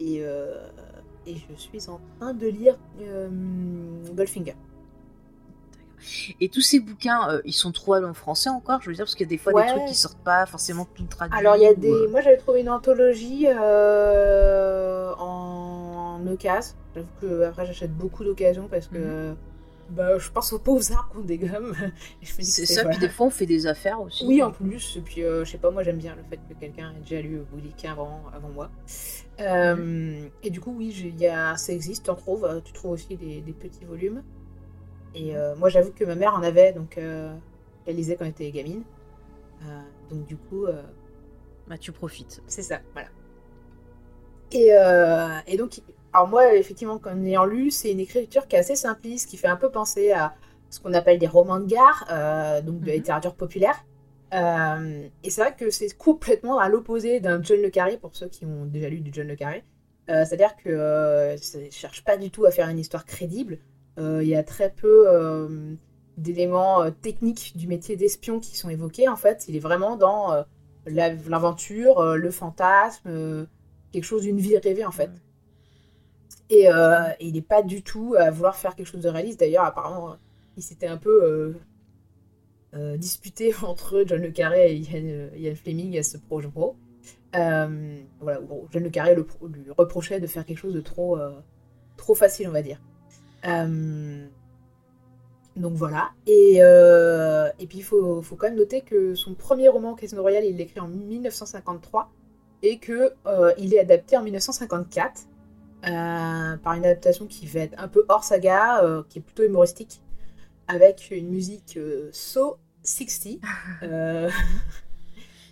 Et, 0.00 0.18
euh, 0.22 0.68
et 1.26 1.36
je 1.36 1.54
suis 1.56 1.88
en 1.88 2.00
train 2.18 2.34
de 2.34 2.46
lire 2.48 2.78
euh, 3.00 3.28
Goldfinger. 4.12 4.54
Et 6.40 6.48
tous 6.48 6.60
ces 6.60 6.80
bouquins, 6.80 7.28
euh, 7.30 7.40
ils 7.44 7.52
sont 7.52 7.72
trouvables 7.72 8.06
en 8.06 8.14
français 8.14 8.50
encore 8.50 8.80
Je 8.82 8.88
veux 8.90 8.94
dire, 8.94 9.04
parce 9.04 9.14
qu'il 9.14 9.26
y 9.26 9.28
a 9.28 9.30
des 9.30 9.38
fois 9.38 9.52
Ouais. 9.52 9.64
des 9.64 9.70
trucs 9.70 9.84
qui 9.86 9.94
sortent 9.94 10.22
pas 10.24 10.46
forcément 10.46 10.86
tout 10.94 11.04
traduit. 11.04 11.38
Alors, 11.38 11.56
il 11.56 11.62
y 11.62 11.66
a 11.66 11.74
des. 11.74 11.90
euh, 11.90 12.08
Moi, 12.10 12.20
j'avais 12.20 12.36
trouvé 12.38 12.60
une 12.60 12.70
anthologie 12.70 13.46
euh, 13.48 15.12
en 15.18 16.20
occasion. 16.26 16.74
J'avoue 16.94 17.06
que 17.20 17.42
après, 17.44 17.66
j'achète 17.66 17.92
beaucoup 17.96 18.24
d'occasions 18.24 18.68
parce 18.68 18.86
que 18.88 19.34
bah, 19.90 20.16
je 20.18 20.30
pense 20.30 20.52
aux 20.52 20.58
pauvres 20.58 20.90
arbres 20.92 21.10
qu'on 21.14 21.20
dégomme. 21.20 21.74
C'est 22.22 22.66
ça, 22.66 22.82
voilà. 22.82 22.96
puis 22.96 23.06
des 23.06 23.12
fois 23.12 23.26
on 23.26 23.30
fait 23.30 23.46
des 23.46 23.66
affaires 23.66 24.00
aussi. 24.00 24.24
Oui, 24.26 24.42
en 24.42 24.50
plus. 24.50 24.96
Et 24.96 25.00
puis, 25.00 25.22
euh, 25.22 25.44
je 25.44 25.50
sais 25.50 25.58
pas, 25.58 25.70
moi 25.70 25.82
j'aime 25.82 25.98
bien 25.98 26.14
le 26.14 26.22
fait 26.30 26.36
que 26.48 26.58
quelqu'un 26.58 26.92
ait 26.96 27.00
déjà 27.00 27.20
lu 27.20 27.40
bouquin 27.52 27.92
avant, 27.92 28.22
avant 28.34 28.48
moi. 28.48 28.70
Euh, 29.40 30.26
Et 30.42 30.50
du 30.50 30.60
coup, 30.60 30.74
oui, 30.76 31.14
y 31.18 31.26
a, 31.26 31.56
ça 31.56 31.72
existe, 31.72 32.04
tu 32.04 32.10
en 32.10 32.14
trouves. 32.14 32.62
Tu 32.64 32.72
trouves 32.72 32.92
aussi 32.92 33.16
des, 33.16 33.40
des 33.40 33.52
petits 33.52 33.84
volumes. 33.84 34.22
Et 35.14 35.36
euh, 35.36 35.54
moi, 35.56 35.68
j'avoue 35.68 35.92
que 35.92 36.04
ma 36.04 36.14
mère 36.14 36.34
en 36.34 36.42
avait, 36.42 36.72
donc 36.72 36.96
euh, 36.98 37.34
qu'elle 37.84 37.96
lisait 37.96 38.16
quand 38.16 38.24
elle 38.24 38.30
était 38.30 38.50
gamine. 38.50 38.82
Euh, 39.62 39.80
donc 40.10 40.24
du 40.26 40.36
coup, 40.36 40.66
Bah, 41.68 41.78
tu 41.78 41.92
profites. 41.92 42.42
c'est 42.46 42.62
ça, 42.62 42.80
voilà. 42.92 43.08
Et, 44.50 44.70
et 45.46 45.56
donc, 45.56 45.80
alors 46.12 46.28
moi, 46.28 46.54
effectivement, 46.54 47.00
en 47.04 47.24
ayant 47.24 47.44
lu, 47.46 47.70
c'est 47.70 47.90
une 47.92 48.00
écriture 48.00 48.46
qui 48.46 48.56
est 48.56 48.58
assez 48.58 48.76
simpliste, 48.76 49.28
qui 49.30 49.36
fait 49.36 49.48
un 49.48 49.56
peu 49.56 49.70
penser 49.70 50.12
à 50.12 50.34
ce 50.68 50.80
qu'on 50.80 50.92
appelle 50.94 51.18
des 51.18 51.26
romans 51.26 51.58
de 51.60 51.66
gare, 51.66 52.04
donc 52.62 52.80
de 52.80 52.86
la 52.86 52.92
Mhm. 52.92 52.98
littérature 52.98 53.34
populaire. 53.34 53.84
Et 54.32 55.30
c'est 55.30 55.40
vrai 55.42 55.54
que 55.56 55.70
c'est 55.70 55.96
complètement 55.96 56.58
à 56.58 56.68
l'opposé 56.68 57.20
d'un 57.20 57.42
John 57.42 57.60
le 57.62 57.70
Carré, 57.70 57.96
pour 57.98 58.14
ceux 58.14 58.28
qui 58.28 58.44
ont 58.44 58.66
déjà 58.66 58.88
lu 58.88 59.00
du 59.00 59.10
John 59.12 59.26
le 59.28 59.36
Carré. 59.36 59.64
C'est-à-dire 60.08 60.54
que 60.56 61.34
ça 61.40 61.58
ne 61.58 61.70
cherche 61.70 62.04
pas 62.04 62.16
du 62.18 62.30
tout 62.30 62.44
à 62.44 62.50
faire 62.50 62.68
une 62.68 62.78
histoire 62.78 63.06
crédible. 63.06 63.58
Euh, 63.98 64.22
Il 64.22 64.28
y 64.28 64.34
a 64.34 64.42
très 64.42 64.70
peu 64.70 65.04
euh, 65.08 65.74
d'éléments 66.16 66.82
euh, 66.82 66.90
techniques 66.90 67.56
du 67.56 67.66
métier 67.68 67.96
d'espion 67.96 68.40
qui 68.40 68.56
sont 68.56 68.68
évoqués. 68.70 69.08
En 69.08 69.16
fait, 69.16 69.46
il 69.48 69.56
est 69.56 69.60
vraiment 69.60 69.96
dans 69.96 70.44
la- 70.86 71.14
l'aventure, 71.14 72.16
le 72.16 72.30
fantasme, 72.30 73.46
quelque 73.92 74.04
chose 74.04 74.22
d'une 74.22 74.38
vie 74.38 74.56
rêvée 74.58 74.84
en 74.84 74.90
fait. 74.92 75.10
Et, 76.50 76.68
euh, 76.70 77.08
et 77.20 77.26
il 77.28 77.34
n'est 77.34 77.40
pas 77.42 77.62
du 77.62 77.82
tout 77.82 78.14
à 78.18 78.30
vouloir 78.30 78.56
faire 78.56 78.74
quelque 78.74 78.86
chose 78.86 79.02
de 79.02 79.08
réaliste. 79.08 79.40
D'ailleurs, 79.40 79.64
apparemment, 79.64 80.16
il 80.56 80.62
s'était 80.62 80.86
un 80.86 80.98
peu 80.98 81.24
euh, 81.24 81.54
euh, 82.74 82.96
disputé 82.96 83.54
entre 83.62 84.04
John 84.06 84.20
Le 84.22 84.30
Carré 84.30 84.72
et 84.72 84.76
Ian, 84.76 85.28
Ian 85.36 85.54
Fleming 85.54 85.98
à 85.98 86.02
ce 86.02 86.18
projet 86.18 86.48
pro. 86.48 86.76
Voilà, 88.20 88.40
bon, 88.40 88.66
John 88.70 88.82
Le 88.82 88.90
Carré 88.90 89.14
le 89.14 89.26
lui 89.48 89.70
reprochait 89.76 90.20
de 90.20 90.26
faire 90.26 90.44
quelque 90.44 90.58
chose 90.58 90.74
de 90.74 90.80
trop, 90.80 91.18
trop 91.96 92.14
facile, 92.14 92.48
on 92.48 92.52
va 92.52 92.62
dire. 92.62 92.80
Euh, 93.46 94.26
donc 95.56 95.74
voilà. 95.74 96.10
Et, 96.26 96.58
euh, 96.60 97.48
et 97.58 97.66
puis 97.66 97.78
il 97.78 97.84
faut, 97.84 98.22
faut 98.22 98.36
quand 98.36 98.46
même 98.48 98.56
noter 98.56 98.80
que 98.80 99.14
son 99.14 99.34
premier 99.34 99.68
roman, 99.68 99.94
Casino 99.94 100.22
Royale, 100.22 100.44
il 100.44 100.56
l'écrit 100.56 100.80
en 100.80 100.88
1953 100.88 102.10
et 102.62 102.78
que 102.78 103.12
euh, 103.26 103.52
il 103.58 103.74
est 103.74 103.80
adapté 103.80 104.16
en 104.16 104.22
1954 104.22 105.22
euh, 105.84 106.56
par 106.56 106.74
une 106.74 106.84
adaptation 106.84 107.26
qui 107.26 107.46
va 107.46 107.60
être 107.60 107.74
un 107.78 107.88
peu 107.88 108.04
hors 108.08 108.24
saga, 108.24 108.82
qui 109.08 109.18
est 109.18 109.22
plutôt 109.22 109.42
humoristique, 109.42 110.00
avec 110.68 111.10
une 111.10 111.28
musique 111.28 111.78
so 112.12 112.56
60. 112.84 113.38
euh, 113.82 114.30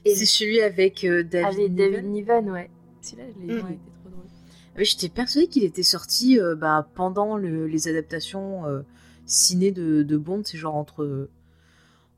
et- 0.04 0.14
C'est 0.14 0.25
celui 0.26 0.62
avec 0.62 1.04
David, 1.04 1.35
Avec. 1.61 1.75
David 1.75 2.04
Niven, 2.06 2.50
ouais. 2.50 2.70
Celui-là, 3.02 3.25
je 3.35 3.47
l'ai 3.47 3.54
Mhm. 3.61 3.64
ouais, 3.68 3.78
j'étais 4.84 5.08
persuadée 5.08 5.46
qu'il 5.49 5.64
était 5.64 5.82
sorti 5.82 6.38
euh, 6.40 6.54
bah, 6.56 6.88
pendant 6.94 7.37
le- 7.37 7.66
les 7.66 7.88
adaptations 7.88 8.66
euh, 8.66 8.82
ciné 9.26 9.70
de, 9.72 10.02
de 10.02 10.16
Bond, 10.16 10.42
c'est 10.44 10.58
genre 10.58 10.75
entre 10.76 11.28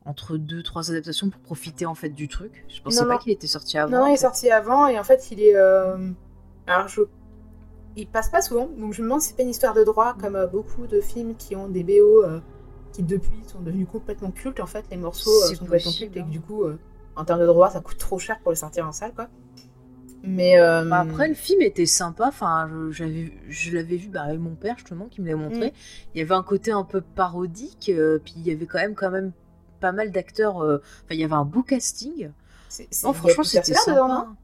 entre 0.04 0.36
deux 0.36 0.62
trois 0.64 0.90
adaptations 0.90 1.30
pour 1.30 1.40
profiter 1.42 1.86
en 1.86 1.94
fait 1.94 2.08
du 2.08 2.26
truc. 2.28 2.64
Je 2.68 2.82
pensais 2.82 3.02
Non, 3.02 3.08
pas 3.08 3.18
qu'il 3.18 3.32
était 3.32 3.46
sorti 3.46 3.78
avant. 3.78 3.90
Non, 4.00 4.06
il 4.08 4.14
est 4.14 4.16
sorti 4.16 4.50
avant 4.50 4.88
et 4.88 4.98
en 4.98 5.04
fait, 5.04 5.30
il 5.30 5.40
est. 5.40 5.54
euh, 5.56 6.10
Alors, 6.66 6.88
je. 6.88 7.02
Il 7.94 8.06
passe 8.08 8.30
pas 8.30 8.40
souvent, 8.40 8.68
donc 8.78 8.94
je 8.94 9.02
me 9.02 9.06
demande 9.06 9.20
si 9.20 9.28
c'est 9.28 9.36
pas 9.36 9.42
une 9.42 9.50
histoire 9.50 9.74
de 9.74 9.84
droit, 9.84 10.14
comme 10.18 10.34
euh, 10.34 10.46
beaucoup 10.46 10.86
de 10.86 11.00
films 11.00 11.36
qui 11.36 11.54
ont 11.54 11.68
des 11.68 11.84
BO 11.84 12.24
euh, 12.24 12.40
qui 12.92 13.02
depuis 13.02 13.44
sont 13.46 13.60
devenus 13.60 13.86
complètement 13.90 14.30
cultes. 14.30 14.60
En 14.60 14.66
fait, 14.66 14.84
les 14.90 14.96
morceaux 14.96 15.30
sont 15.54 15.64
complètement 15.64 15.92
cultes 15.92 16.16
et 16.16 16.20
que 16.20 16.24
hein. 16.24 16.28
du 16.30 16.40
coup, 16.40 16.64
en 17.14 17.24
termes 17.24 17.40
de 17.40 17.46
droit, 17.46 17.70
ça 17.70 17.80
coûte 17.80 17.98
trop 17.98 18.18
cher 18.18 18.40
pour 18.40 18.50
les 18.50 18.56
sortir 18.56 18.86
en 18.88 18.92
salle, 18.92 19.12
quoi. 19.14 19.28
Mais. 20.22 20.58
euh, 20.60 20.84
Bah, 20.88 21.00
après, 21.00 21.28
le 21.28 21.34
film 21.34 21.62
était 21.62 21.86
sympa. 21.86 22.28
Enfin, 22.28 22.68
je, 22.70 22.90
j'avais, 22.92 23.32
je 23.48 23.72
l'avais 23.72 23.96
vu 23.96 24.08
bah, 24.08 24.22
avec 24.22 24.38
mon 24.40 24.54
père 24.54 24.76
justement 24.78 25.06
qui 25.06 25.20
me 25.20 25.28
l'a 25.28 25.36
montré. 25.36 25.68
Mm. 25.68 25.72
Il 26.14 26.18
y 26.18 26.22
avait 26.22 26.34
un 26.34 26.42
côté 26.42 26.70
un 26.72 26.84
peu 26.84 27.00
parodique, 27.00 27.90
euh, 27.94 28.18
puis 28.22 28.34
il 28.36 28.46
y 28.46 28.50
avait 28.52 28.66
quand 28.66 28.78
même 28.78 28.94
quand 28.94 29.10
même 29.10 29.32
pas 29.80 29.92
mal 29.92 30.10
d'acteurs. 30.12 30.62
euh, 30.62 30.78
Enfin, 31.04 31.14
il 31.14 31.20
y 31.20 31.24
avait 31.24 31.32
un 31.34 31.44
beau 31.44 31.62
casting. 31.62 32.30
c'est- 32.68 32.88
c'est- 32.90 33.06
Non, 33.06 33.12
il 33.12 33.16
y 33.16 33.18
a 33.18 33.20
franchement, 33.20 33.44
c'était 33.44 33.74
sympa. 33.74 33.92
dedans, 33.92 34.08
non 34.08 34.36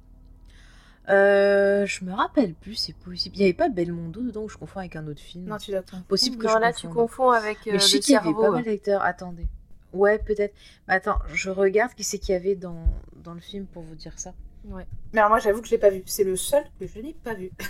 Euh, 1.11 1.87
je 1.87 2.04
me 2.04 2.12
rappelle 2.12 2.52
plus, 2.54 2.75
c'est 2.75 2.94
possible. 2.94 3.35
Il 3.37 3.40
y 3.40 3.44
avait 3.44 3.54
pas 3.54 3.70
Belmondo 3.70 4.20
dedans 4.20 4.42
ou 4.42 4.49
je 4.50 4.58
confonds 4.58 4.80
avec 4.80 4.94
un 4.94 5.06
autre 5.06 5.20
film. 5.23 5.47
Non, 5.47 5.56
tu 5.56 5.70
te- 5.73 5.97
Possible 6.06 6.37
que 6.37 6.47
non, 6.47 6.52
je 6.56 6.58
là, 6.58 6.73
tu 6.75 6.87
confonds 6.88 7.30
avec 7.30 7.56
euh, 7.66 7.73
Mais 7.73 7.78
je 7.78 7.87
sais 7.87 8.00
qu'il 8.00 8.12
y 8.12 8.16
avait 8.16 8.35
pas 8.35 8.50
mal 8.50 8.64
d'acteurs. 8.64 9.02
Attendez. 9.02 9.47
Ouais, 9.94 10.18
peut-être. 10.18 10.54
Mais 10.87 10.94
attends, 10.94 11.16
je 11.32 11.49
regarde 11.49 11.94
qui 11.94 12.04
c'est 12.04 12.18
qu'il 12.18 12.35
y 12.35 12.37
avait 12.37 12.56
dans, 12.56 12.85
dans 13.25 13.32
le 13.32 13.40
film 13.40 13.64
pour 13.64 13.82
vous 13.85 13.94
dire 13.94 14.12
ça. 14.18 14.35
Ouais. 14.64 14.86
Mais 15.12 15.20
alors, 15.20 15.30
moi, 15.30 15.38
j'avoue 15.38 15.60
que 15.60 15.66
je 15.66 15.72
l'ai 15.72 15.78
pas 15.78 15.90
vu. 15.90 16.02
C'est 16.06 16.24
le 16.24 16.36
seul 16.36 16.64
que 16.78 16.86
je 16.86 16.98
n'ai 17.00 17.14
pas 17.14 17.34
vu. 17.34 17.50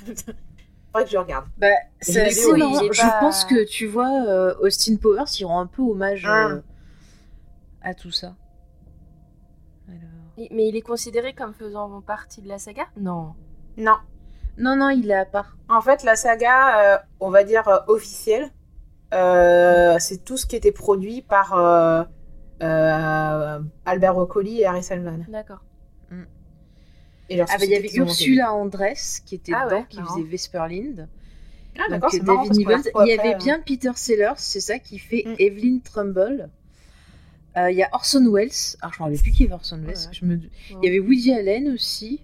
Faudrait 0.93 1.05
que 1.05 1.11
je 1.11 1.19
regarde. 1.19 1.47
Bah, 1.59 1.67
c'est 2.01 2.23
assez 2.23 2.53
marrant. 2.57 2.81
Je 2.91 3.01
pas- 3.03 3.21
pense 3.21 3.45
que 3.45 3.65
tu 3.69 3.87
vois, 3.87 4.25
euh, 4.27 4.55
Austin 4.61 4.97
Powers, 4.97 5.25
il 5.39 5.45
rend 5.45 5.61
un 5.61 5.67
peu 5.67 5.83
hommage 5.83 6.25
Ah. 6.27 6.49
euh, 6.49 6.61
à 7.83 7.95
tout 7.95 8.11
ça. 8.11 8.35
Alors... 9.89 10.51
Mais 10.51 10.69
il 10.69 10.77
est 10.77 10.83
considéré 10.83 11.35
comme 11.35 11.53
faisant 11.55 12.01
partie 12.01 12.43
de 12.43 12.49
la 12.49 12.59
saga? 12.59 12.85
Non. 12.97 13.35
Non. 13.77 13.97
Non, 14.57 14.75
non, 14.77 14.89
il 14.91 15.11
est 15.11 15.15
à 15.15 15.25
part. 15.25 15.57
En 15.69 15.81
fait, 15.81 16.03
la 16.03 16.17
saga, 16.17 16.95
euh, 16.95 16.99
on 17.21 17.31
va 17.31 17.45
dire 17.45 17.69
euh, 17.69 17.79
officielle, 17.87 18.51
euh, 19.15 19.97
c'est 20.01 20.25
tout 20.25 20.37
ce 20.37 20.47
qui 20.47 20.57
était 20.57 20.73
produit 20.73 21.23
par 21.23 21.55
euh, 21.55 22.03
euh, 22.63 23.61
Albert 23.85 24.15
Broccoli 24.15 24.61
et 24.63 24.67
Harry 24.67 24.83
Salman. 24.83 25.19
D'accord. 25.29 25.61
Et 27.29 27.37
leur 27.37 27.47
Ah, 27.51 27.59
bah, 27.59 27.65
il 27.65 27.71
y 27.71 27.75
avait. 27.77 27.91
Ursula 27.95 28.53
Andress 28.53 29.21
qui 29.25 29.35
était 29.37 29.53
Ah 29.55 29.67
dedans, 29.67 29.77
ouais, 29.81 29.87
qui 29.89 29.97
marrant. 29.99 30.15
faisait 30.17 30.27
Vesperlind. 30.29 31.09
Ah, 31.79 31.83
Donc, 31.83 31.91
d'accord, 31.91 32.11
c'est 32.11 32.21
euh, 32.21 32.25
marrant 32.25 32.47
David 32.47 32.67
parce 32.67 32.85
retrouve 32.87 33.03
Il 33.07 33.09
y 33.11 33.13
après, 33.15 33.29
avait 33.29 33.35
euh, 33.37 33.45
bien 33.45 33.61
Peter 33.61 33.91
Sellers, 33.95 34.33
c'est 34.37 34.61
ça, 34.61 34.79
qui 34.79 34.99
fait 34.99 35.23
Mm. 35.27 35.35
Evelyn 35.39 35.79
Trumbull. 35.85 36.49
Euh, 37.57 37.71
Il 37.71 37.77
y 37.77 37.83
a 37.83 37.89
Orson 37.93 38.31
Welles. 38.33 38.51
Alors, 38.81 38.95
je 38.95 38.99
me 38.99 39.05
rappelle 39.05 39.21
plus 39.21 39.31
qui 39.33 39.45
est 39.45 39.53
Orson 39.53 39.79
Welles. 39.79 39.97
Ouais. 39.97 40.13
Je 40.13 40.25
me... 40.25 40.41
Il 40.71 40.85
y 40.85 40.89
avait 40.89 40.99
Woody 41.01 41.33
Allen 41.33 41.69
aussi. 41.73 42.23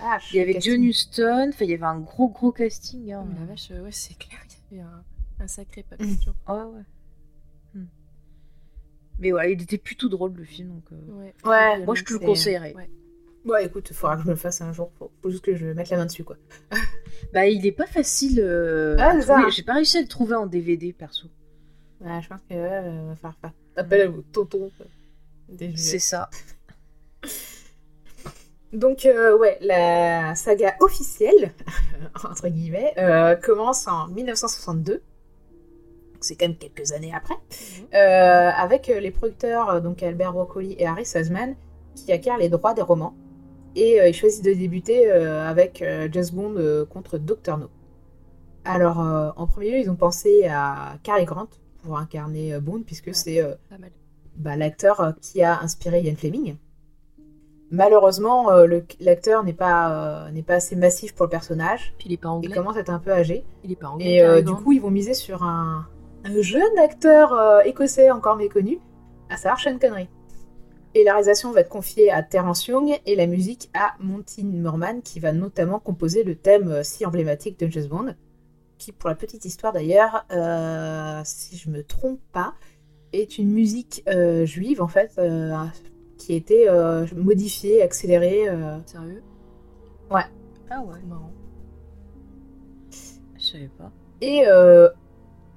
Ah, 0.00 0.18
Il 0.32 0.36
y 0.36 0.40
avait. 0.40 0.60
John 0.60 0.82
Huston. 0.82 1.50
Enfin, 1.50 1.64
il 1.64 1.70
y 1.70 1.74
avait 1.74 1.84
un 1.84 2.00
gros, 2.00 2.28
gros 2.28 2.50
casting. 2.52 3.04
Oh, 3.14 3.20
Hein. 3.20 3.26
mais 3.32 3.40
la 3.40 3.46
vache, 3.46 3.68
euh, 3.70 3.82
ouais, 3.84 3.92
c'est 3.92 4.18
clair, 4.18 4.40
il 4.70 4.78
y 4.78 4.80
avait 4.80 4.88
un, 4.90 5.04
un 5.44 5.46
sacré 5.46 5.82
papier. 5.88 6.06
Mm. 6.06 6.52
Ouais, 6.52 6.58
ouais. 6.62 6.82
Hmm. 7.74 7.86
Mais 9.20 9.30
voilà, 9.30 9.48
il 9.48 9.62
était 9.62 9.78
plutôt 9.78 10.08
drôle 10.08 10.32
le 10.34 10.44
film. 10.44 10.68
Donc, 10.70 10.84
euh, 10.92 11.12
Ouais. 11.20 11.34
Ouais, 11.44 11.84
Moi, 11.84 11.94
je 11.94 12.02
te 12.04 12.12
le 12.12 12.18
conseillerais. 12.18 12.74
Ouais. 13.44 13.66
Écoute, 13.66 13.88
il 13.90 13.94
faudra 13.96 14.16
que 14.16 14.22
je 14.22 14.26
me 14.26 14.32
le 14.32 14.36
fasse 14.36 14.60
un 14.60 14.72
jour. 14.72 14.90
Faut, 14.98 15.10
faut 15.22 15.30
juste 15.30 15.44
que 15.44 15.54
je 15.54 15.66
mette 15.66 15.90
la 15.90 15.98
main 15.98 16.06
dessus, 16.06 16.24
quoi. 16.24 16.36
Bah, 17.32 17.46
il 17.46 17.64
est 17.66 17.72
pas 17.72 17.86
facile 17.86 18.40
euh, 18.40 18.96
Ah, 18.98 19.16
à. 19.16 19.50
J'ai 19.50 19.62
pas 19.62 19.74
réussi 19.74 19.98
à 19.98 20.02
le 20.02 20.08
trouver 20.08 20.34
en 20.34 20.46
DVD, 20.46 20.92
perso. 20.92 21.28
Ouais, 22.00 22.20
je 22.20 22.28
pense 22.28 22.40
que 22.48 22.54
euh, 22.54 23.08
va 23.08 23.16
falloir 23.16 23.36
faire 23.40 23.52
appel 23.76 24.00
à 24.02 24.08
vos 24.08 24.22
tontons. 24.32 24.70
C'est 25.76 25.98
ça. 25.98 26.28
Donc, 28.72 29.06
euh, 29.06 29.38
ouais, 29.38 29.56
la 29.60 30.34
saga 30.34 30.74
officielle, 30.80 31.52
entre 32.24 32.48
guillemets, 32.48 32.92
euh, 32.98 33.36
commence 33.36 33.86
en 33.86 34.08
1962. 34.08 34.94
Donc, 34.94 35.02
C'est 36.20 36.34
quand 36.34 36.48
même 36.48 36.56
quelques 36.56 36.90
années 36.90 37.12
après. 37.14 37.36
Euh, 37.94 38.50
avec 38.50 38.88
les 38.88 39.10
producteurs, 39.12 39.80
donc 39.80 40.02
Albert 40.02 40.32
Broccoli 40.32 40.74
et 40.78 40.86
Harry 40.86 41.04
Sazman, 41.04 41.54
qui 41.94 42.10
acquièrent 42.12 42.38
les 42.38 42.48
droits 42.48 42.74
des 42.74 42.82
romans. 42.82 43.14
Et 43.76 44.00
euh, 44.00 44.08
ils 44.08 44.14
choisissent 44.14 44.42
de 44.42 44.52
débuter 44.52 45.10
euh, 45.10 45.48
avec 45.48 45.82
euh, 45.82 46.08
James 46.12 46.24
Bond 46.32 46.54
euh, 46.56 46.84
contre 46.84 47.18
Dr. 47.18 47.58
No. 47.58 47.66
Alors, 48.64 49.00
euh, 49.00 49.30
en 49.36 49.46
premier 49.46 49.70
lieu, 49.72 49.78
ils 49.78 49.90
ont 49.90 49.96
pensé 49.96 50.46
à 50.46 50.96
Cary 51.02 51.24
Grant 51.24 51.48
pour 51.82 51.98
incarner 51.98 52.58
Bond, 52.60 52.82
puisque 52.86 53.08
Ouais. 53.08 53.12
c'est 53.12 53.42
bah, 54.36 54.56
l'acteur 54.56 55.14
qui 55.20 55.42
a 55.42 55.60
inspiré 55.60 56.00
Ian 56.00 56.14
Fleming. 56.16 56.56
Malheureusement, 57.70 58.50
l'acteur 59.00 59.42
n'est 59.44 59.52
pas, 59.52 60.28
n'est 60.32 60.42
pas 60.42 60.54
assez 60.54 60.76
massif 60.76 61.14
pour 61.14 61.26
le 61.26 61.30
personnage. 61.30 61.94
Puis 61.98 62.08
il 62.08 62.12
est 62.12 62.16
pas 62.16 62.28
Il 62.28 62.32
anglais. 62.32 62.54
commence 62.54 62.76
à 62.76 62.80
être 62.80 62.90
un 62.90 62.98
peu 63.00 63.12
âgé. 63.12 63.44
Il 63.64 63.72
est 63.72 63.76
pas 63.76 63.88
anglais. 63.88 64.16
Et 64.38 64.42
du 64.42 64.52
coup, 64.54 64.72
ils 64.72 64.80
vont 64.80 64.90
miser 64.90 65.14
sur 65.14 65.42
un, 65.42 65.86
un 66.24 66.40
jeune 66.40 66.78
acteur 66.82 67.34
écossais 67.66 68.10
encore 68.10 68.36
méconnu, 68.36 68.78
à 69.28 69.36
savoir 69.36 69.58
Sean 69.60 69.78
Connery. 69.78 70.08
Et 70.94 71.02
la 71.04 71.12
réalisation 71.12 71.50
va 71.50 71.60
être 71.60 71.68
confiée 71.68 72.10
à 72.10 72.22
Terence 72.22 72.66
Young 72.66 72.98
et 73.04 73.16
la 73.16 73.26
musique 73.26 73.70
à 73.74 73.94
Monty 73.98 74.44
Norman, 74.44 75.00
qui 75.02 75.18
va 75.18 75.32
notamment 75.32 75.80
composer 75.80 76.22
le 76.22 76.36
thème 76.36 76.68
euh, 76.68 76.82
si 76.84 77.04
emblématique 77.04 77.58
de 77.58 77.66
James 77.68 77.88
Bond, 77.88 78.14
qui, 78.78 78.92
pour 78.92 79.08
la 79.08 79.16
petite 79.16 79.44
histoire 79.44 79.72
d'ailleurs, 79.72 80.24
euh, 80.30 81.20
si 81.24 81.56
je 81.56 81.68
me 81.68 81.82
trompe 81.82 82.20
pas, 82.32 82.54
est 83.12 83.38
une 83.38 83.50
musique 83.50 84.02
euh, 84.08 84.44
juive 84.46 84.80
en 84.82 84.88
fait, 84.88 85.12
euh, 85.18 85.54
qui 86.18 86.32
a 86.32 86.36
été 86.36 86.68
modifiée, 87.16 87.82
accélérée. 87.82 88.48
Sérieux? 88.86 89.22
Ah 90.70 90.82
ouais, 90.82 90.98
Marrant. 91.06 91.30
je 93.38 93.44
savais 93.44 93.70
pas. 93.78 93.92
Et 94.20 94.44
euh, 94.48 94.88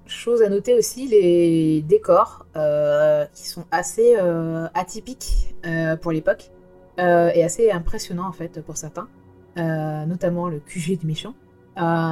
chose 0.07 0.41
à 0.41 0.49
noter 0.49 0.73
aussi, 0.73 1.07
les 1.07 1.81
décors 1.81 2.45
euh, 2.55 3.25
qui 3.33 3.47
sont 3.47 3.65
assez 3.71 4.15
euh, 4.17 4.67
atypiques 4.73 5.55
euh, 5.65 5.95
pour 5.95 6.11
l'époque 6.11 6.51
et 6.99 7.43
assez 7.43 7.69
impressionnants 7.69 8.27
en 8.27 8.31
fait 8.31 8.59
pour 8.63 8.75
certains, 8.75 9.07
notamment 9.55 10.49
le 10.49 10.59
QG 10.59 10.97
du 10.97 11.05
méchant, 11.05 11.35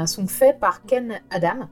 sont 0.05 0.27
faits 0.27 0.59
par 0.59 0.83
Ken 0.83 1.21
Adam, 1.31 1.67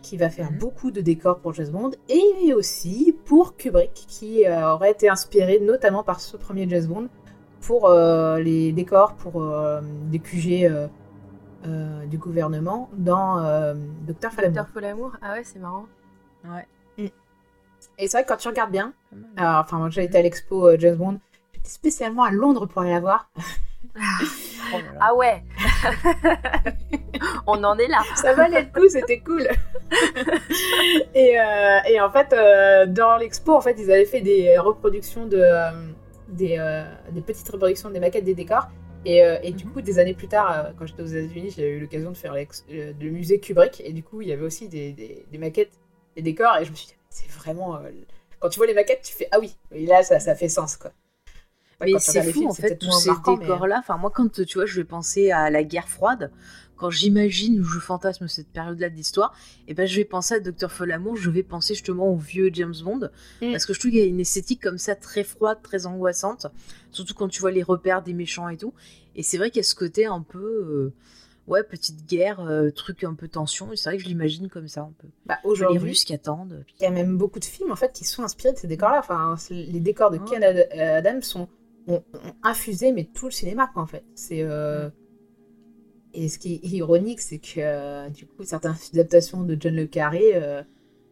qui 0.00 0.16
va 0.16 0.30
faire 0.30 0.50
Mhm. 0.50 0.58
beaucoup 0.60 0.90
de 0.90 1.02
décors 1.02 1.40
pour 1.40 1.52
James 1.52 1.68
Bond, 1.68 1.90
et 2.08 2.54
aussi 2.54 3.14
pour 3.26 3.58
Kubrick, 3.58 3.92
qui 3.92 4.44
aurait 4.48 4.92
été 4.92 5.10
inspiré 5.10 5.60
notamment 5.60 6.02
par 6.02 6.20
ce 6.20 6.38
premier 6.38 6.66
James 6.70 6.86
Bond 6.86 7.08
pour 7.60 7.92
les 8.38 8.72
décors 8.72 9.12
pour 9.16 9.46
des 10.10 10.18
QG 10.18 10.88
euh, 11.66 12.04
du 12.06 12.18
gouvernement 12.18 12.90
dans 12.94 13.38
euh, 13.38 13.74
Docteur 14.06 14.32
Falamour. 14.32 14.54
Docteur 14.56 14.72
Folamour. 14.72 15.12
Ah 15.22 15.32
ouais, 15.32 15.44
c'est 15.44 15.58
marrant. 15.58 15.86
Ouais. 16.44 16.66
Et 17.98 18.08
c'est 18.08 18.16
vrai 18.16 18.24
que 18.24 18.28
quand 18.28 18.38
tu 18.38 18.48
regardes 18.48 18.72
bien, 18.72 18.92
alors, 19.36 19.60
enfin 19.60 19.78
moi 19.78 19.90
j'ai 19.90 20.04
été 20.04 20.18
à 20.18 20.22
l'expo 20.22 20.68
euh, 20.68 20.76
James 20.78 20.96
Bond, 20.96 21.20
j'étais 21.52 21.68
spécialement 21.68 22.24
à 22.24 22.30
Londres 22.30 22.66
pour 22.66 22.82
aller 22.82 22.92
la 22.92 23.00
voir. 23.00 23.30
Oh. 24.72 24.78
Ah 24.98 25.14
ouais 25.14 25.44
On 27.46 27.62
en 27.62 27.78
est 27.78 27.86
là. 27.86 28.02
Ça 28.16 28.32
valait 28.32 28.62
le 28.62 28.80
coup, 28.80 28.88
c'était 28.88 29.20
cool. 29.20 29.42
et, 31.14 31.38
euh, 31.38 31.78
et 31.88 32.00
en 32.00 32.10
fait, 32.10 32.32
euh, 32.32 32.86
dans 32.86 33.16
l'expo, 33.18 33.54
en 33.54 33.60
fait, 33.60 33.76
ils 33.78 33.92
avaient 33.92 34.06
fait 34.06 34.22
des 34.22 34.58
reproductions 34.58 35.26
de 35.26 35.36
euh, 35.36 35.70
des, 36.28 36.56
euh, 36.58 36.82
des 37.10 37.20
petites 37.20 37.48
reproductions 37.50 37.90
des 37.90 38.00
maquettes 38.00 38.24
des 38.24 38.34
décors. 38.34 38.68
Et, 39.04 39.22
euh, 39.22 39.38
et 39.42 39.52
du 39.52 39.64
Mhm. 39.66 39.72
coup, 39.72 39.80
des 39.82 39.98
années 39.98 40.14
plus 40.14 40.28
tard, 40.28 40.50
euh, 40.52 40.70
quand 40.78 40.86
j'étais 40.86 41.02
aux 41.02 41.06
États-Unis, 41.06 41.52
j'ai 41.56 41.68
eu 41.70 41.80
l'occasion 41.80 42.10
de 42.10 42.16
faire 42.16 42.32
l'ex- 42.34 42.64
euh, 42.70 42.92
le 43.00 43.10
musée 43.10 43.38
Kubrick. 43.40 43.80
Et 43.84 43.92
du 43.92 44.02
coup, 44.02 44.22
il 44.22 44.28
y 44.28 44.32
avait 44.32 44.44
aussi 44.44 44.68
des, 44.68 44.92
des, 44.92 45.26
des 45.30 45.38
maquettes, 45.38 45.72
des 46.16 46.22
décors. 46.22 46.56
Et 46.58 46.64
je 46.64 46.70
me 46.70 46.76
suis 46.76 46.86
dit, 46.88 46.94
c'est 47.10 47.30
vraiment. 47.30 47.76
euh, 47.76 47.90
quand 48.40 48.48
tu 48.48 48.58
vois 48.58 48.66
les 48.66 48.74
maquettes, 48.74 49.02
tu 49.02 49.12
fais 49.14 49.28
ah 49.32 49.38
oui. 49.40 49.56
Et 49.72 49.86
là, 49.86 50.02
ça, 50.02 50.20
ça 50.20 50.34
fait 50.34 50.48
sens 50.48 50.76
quoi. 50.76 50.92
Enfin, 51.80 51.90
Mais 51.92 51.98
c'est 51.98 52.22
fou 52.22 52.32
films, 52.32 52.48
en 52.50 52.54
fait 52.54 52.76
tous 52.76 52.92
ces 52.92 53.10
mais- 53.10 53.36
décors-là. 53.38 53.78
Enfin 53.80 53.96
moi 53.96 54.10
quand 54.14 54.30
tu 54.44 54.54
vois 54.58 54.64
je 54.64 54.76
vais 54.76 54.84
penser 54.84 55.32
à 55.32 55.50
la 55.50 55.64
guerre 55.64 55.88
froide, 55.88 56.30
quand 56.76 56.90
j'imagine 56.90 57.60
ou 57.60 57.64
je 57.64 57.78
fantasme 57.78 58.28
cette 58.28 58.48
période-là 58.48 58.90
de 58.90 58.94
l'histoire, 58.94 59.34
et 59.68 59.74
ben 59.74 59.86
je 59.86 59.96
vais 59.96 60.04
penser 60.04 60.34
à 60.34 60.40
Docteur 60.40 60.72
Folamour, 60.72 61.16
je 61.16 61.30
vais 61.30 61.42
penser 61.42 61.74
justement 61.74 62.08
au 62.12 62.16
vieux 62.16 62.50
James 62.52 62.74
Bond 62.82 63.10
Mm. 63.40 63.50
parce 63.52 63.66
que 63.66 63.72
je 63.74 63.78
trouve 63.80 63.90
qu'il 63.90 64.00
y 64.00 64.02
a 64.02 64.06
une 64.06 64.20
esthétique 64.20 64.62
comme 64.62 64.78
ça 64.78 64.94
très 64.94 65.24
froide, 65.24 65.58
très 65.62 65.86
angoissante, 65.86 66.46
surtout 66.90 67.14
quand 67.14 67.28
tu 67.28 67.40
vois 67.40 67.50
les 67.50 67.62
repères 67.62 68.02
des 68.02 68.12
méchants 68.14 68.48
et 68.48 68.56
tout. 68.56 68.74
Et 69.16 69.22
c'est 69.22 69.38
vrai 69.38 69.50
qu'il 69.50 69.58
y 69.58 69.60
a 69.60 69.68
ce 69.68 69.74
côté 69.74 70.06
un 70.06 70.22
peu 70.22 70.38
euh, 70.38 70.92
ouais 71.46 71.62
petite 71.62 72.06
guerre, 72.06 72.40
euh, 72.40 72.70
truc 72.70 73.04
un 73.04 73.14
peu 73.14 73.28
tension. 73.28 73.72
Et 73.72 73.76
c'est 73.76 73.88
vrai 73.90 73.96
que 73.98 74.02
je 74.02 74.08
l'imagine 74.08 74.48
comme 74.48 74.66
ça 74.68 74.80
un 74.82 74.92
peu. 74.98 75.08
Bah, 75.26 75.38
Les 75.44 75.50
aujourd'hui, 75.50 75.78
Russes 75.90 76.04
qui 76.04 76.14
attendent. 76.14 76.64
Il 76.80 76.82
y 76.82 76.86
a 76.86 76.90
même 76.90 77.16
beaucoup 77.16 77.38
de 77.38 77.44
films 77.44 77.70
en 77.70 77.76
fait 77.76 77.92
qui 77.92 78.04
sont 78.04 78.22
inspirés 78.22 78.52
de 78.52 78.58
ces 78.58 78.66
décors-là. 78.66 78.98
Enfin, 78.98 79.36
les 79.50 79.80
décors 79.80 80.10
de 80.10 80.18
Ouais. 80.18 80.24
Ken 80.28 80.42
euh, 80.42 80.98
Adams 80.98 81.22
sont 81.22 81.48
ont, 81.86 82.02
ont 82.14 82.34
infusé 82.42 82.92
mais 82.92 83.04
tout 83.04 83.26
le 83.26 83.30
cinéma 83.30 83.70
quoi 83.72 83.82
en 83.82 83.86
fait. 83.86 84.04
C'est 84.14 84.42
euh, 84.42 84.88
et 86.14 86.28
ce 86.28 86.38
qui 86.38 86.54
est 86.54 86.66
ironique, 86.68 87.20
c'est 87.20 87.38
que 87.38 87.58
euh, 87.58 88.08
du 88.08 88.26
coup 88.26 88.44
certaines 88.44 88.74
adaptations 88.92 89.42
de 89.42 89.56
John 89.58 89.74
le 89.74 89.86
Carré, 89.86 90.32
euh, 90.34 90.62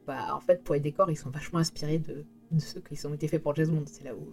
bah 0.07 0.35
en 0.35 0.41
fait 0.41 0.63
pour 0.63 0.75
les 0.75 0.81
décors 0.81 1.11
ils 1.11 1.17
sont 1.17 1.31
vachement 1.31 1.59
inspirés 1.59 1.99
de, 1.99 2.25
de 2.51 2.61
ceux 2.61 2.81
qui 2.81 3.07
ont 3.07 3.15
été 3.15 3.29
faits 3.29 3.43
pour 3.43 3.55
James 3.57 3.69
Bond. 3.69 3.85
C'est 3.87 4.05
là 4.05 4.15
où 4.15 4.31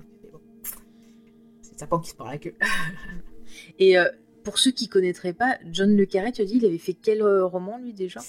c'est 1.62 1.74
le 1.74 1.78
serpent 1.78 2.00
qui 2.00 2.12
se 2.12 2.16
mord 2.18 2.28
la 2.30 2.38
queue. 2.38 2.56
Et 3.80 3.98
euh, 3.98 4.06
pour 4.44 4.58
ceux 4.60 4.72
qui 4.72 4.88
connaîtraient 4.88 5.34
pas, 5.34 5.58
John 5.72 5.96
Le 5.96 6.06
Carré, 6.06 6.32
tu 6.32 6.42
as 6.42 6.46
dit, 6.46 6.58
il 6.58 6.66
avait 6.66 6.78
fait 6.78 6.94
quel 6.94 7.22
euh, 7.22 7.46
roman 7.46 7.78
lui 7.78 7.94
déjà? 7.94 8.20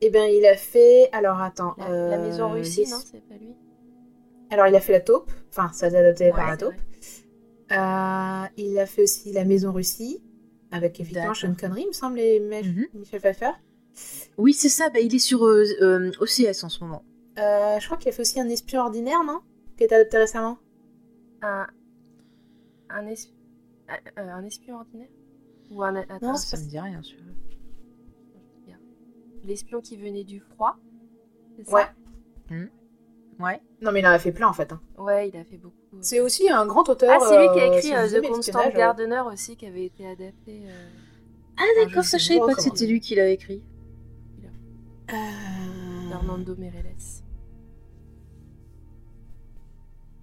Eh 0.00 0.08
ben 0.10 0.24
il 0.30 0.44
a 0.46 0.56
fait 0.56 1.08
alors 1.12 1.40
attends 1.40 1.74
La, 1.78 2.08
la 2.08 2.18
maison 2.18 2.44
en 2.44 2.50
Russie, 2.52 2.84
les- 2.84 2.90
non 2.90 2.96
C'est 3.04 3.20
pas 3.28 3.34
lui 3.34 3.54
Alors 4.50 4.66
il 4.66 4.74
a 4.74 4.80
fait 4.80 4.92
la 4.92 5.00
taupe, 5.00 5.30
enfin 5.50 5.70
ça 5.74 5.86
a 5.86 5.88
été 5.90 5.98
adapté 5.98 6.30
par 6.30 6.48
la 6.48 6.56
taupe. 6.56 6.74
Euh, 7.72 8.44
il 8.56 8.78
a 8.78 8.86
fait 8.86 9.02
aussi 9.02 9.32
La 9.32 9.44
Maison 9.44 9.72
Russie, 9.72 10.20
avec 10.72 11.00
effectivement 11.00 11.22
D'accord. 11.32 11.36
Sean 11.36 11.54
Connery, 11.54 11.82
il 11.82 11.88
me 11.88 11.92
semble, 11.92 12.20
et 12.20 12.40
Mhm. 12.40 12.86
Michel 12.94 13.20
Pfeiffer. 13.20 13.50
Oui, 14.38 14.52
c'est 14.52 14.68
ça, 14.68 14.88
bah, 14.90 15.00
il 15.00 15.14
est 15.14 15.18
sur 15.18 15.44
euh, 15.44 15.64
euh, 15.82 16.10
OCS 16.20 16.64
en 16.64 16.68
ce 16.68 16.82
moment. 16.84 17.04
Euh, 17.38 17.78
je 17.80 17.84
crois 17.86 17.96
qu'il 17.96 18.08
a 18.08 18.12
fait 18.12 18.22
aussi 18.22 18.40
Un 18.40 18.48
espion 18.48 18.80
ordinaire, 18.82 19.24
non? 19.24 19.40
Qui 19.76 19.84
a 19.84 19.86
été 19.86 19.94
adapté 19.94 20.18
récemment. 20.18 20.58
Un, 21.42 21.66
un, 22.90 23.06
es- 23.06 23.28
euh, 23.90 23.94
un 24.16 24.44
espion 24.44 24.76
ordinaire? 24.76 25.08
Ou 25.70 25.82
un. 25.82 25.96
Attends, 25.96 26.18
Non, 26.22 26.34
ça 26.36 26.56
me 26.56 26.68
dit 26.68 26.78
rien, 26.78 27.02
celui 27.02 27.20
l'espion 29.42 29.80
qui 29.80 29.96
venait 29.96 30.22
du 30.24 30.38
froid 30.40 30.76
c'est 31.56 31.64
ça? 31.64 31.74
Ouais. 31.76 31.86
Ouais. 33.40 33.60
Non, 33.80 33.92
mais 33.92 34.00
il 34.00 34.06
en 34.06 34.10
a 34.10 34.18
fait 34.18 34.32
plein 34.32 34.48
en 34.48 34.52
fait. 34.52 34.72
hein. 34.72 34.80
Ouais, 34.98 35.28
il 35.28 35.36
a 35.36 35.44
fait 35.44 35.56
beaucoup. 35.56 35.74
C'est 36.02 36.20
aussi 36.20 36.48
un 36.50 36.66
grand 36.66 36.88
auteur. 36.88 37.10
Ah, 37.10 37.18
c'est 37.26 37.38
lui 37.38 37.48
qui 37.52 37.60
a 37.60 37.64
euh, 37.70 37.76
écrit 37.76 37.94
euh, 37.94 38.20
The 38.20 38.26
Constant 38.28 38.70
Gardener 38.70 39.22
aussi, 39.32 39.56
qui 39.56 39.66
avait 39.66 39.84
été 39.86 40.06
adapté. 40.06 40.62
euh, 40.66 40.88
Ah 41.56 41.62
d'accord, 41.84 42.04
ça 42.04 42.18
je 42.18 42.24
savais 42.24 42.40
pas 42.40 42.54
que 42.54 42.62
c'était 42.62 42.86
lui 42.86 43.00
qui 43.00 43.14
l'avait 43.14 43.34
écrit. 43.34 43.62
euh, 45.12 46.08
Fernando 46.10 46.54
Meirelles. 46.56 46.84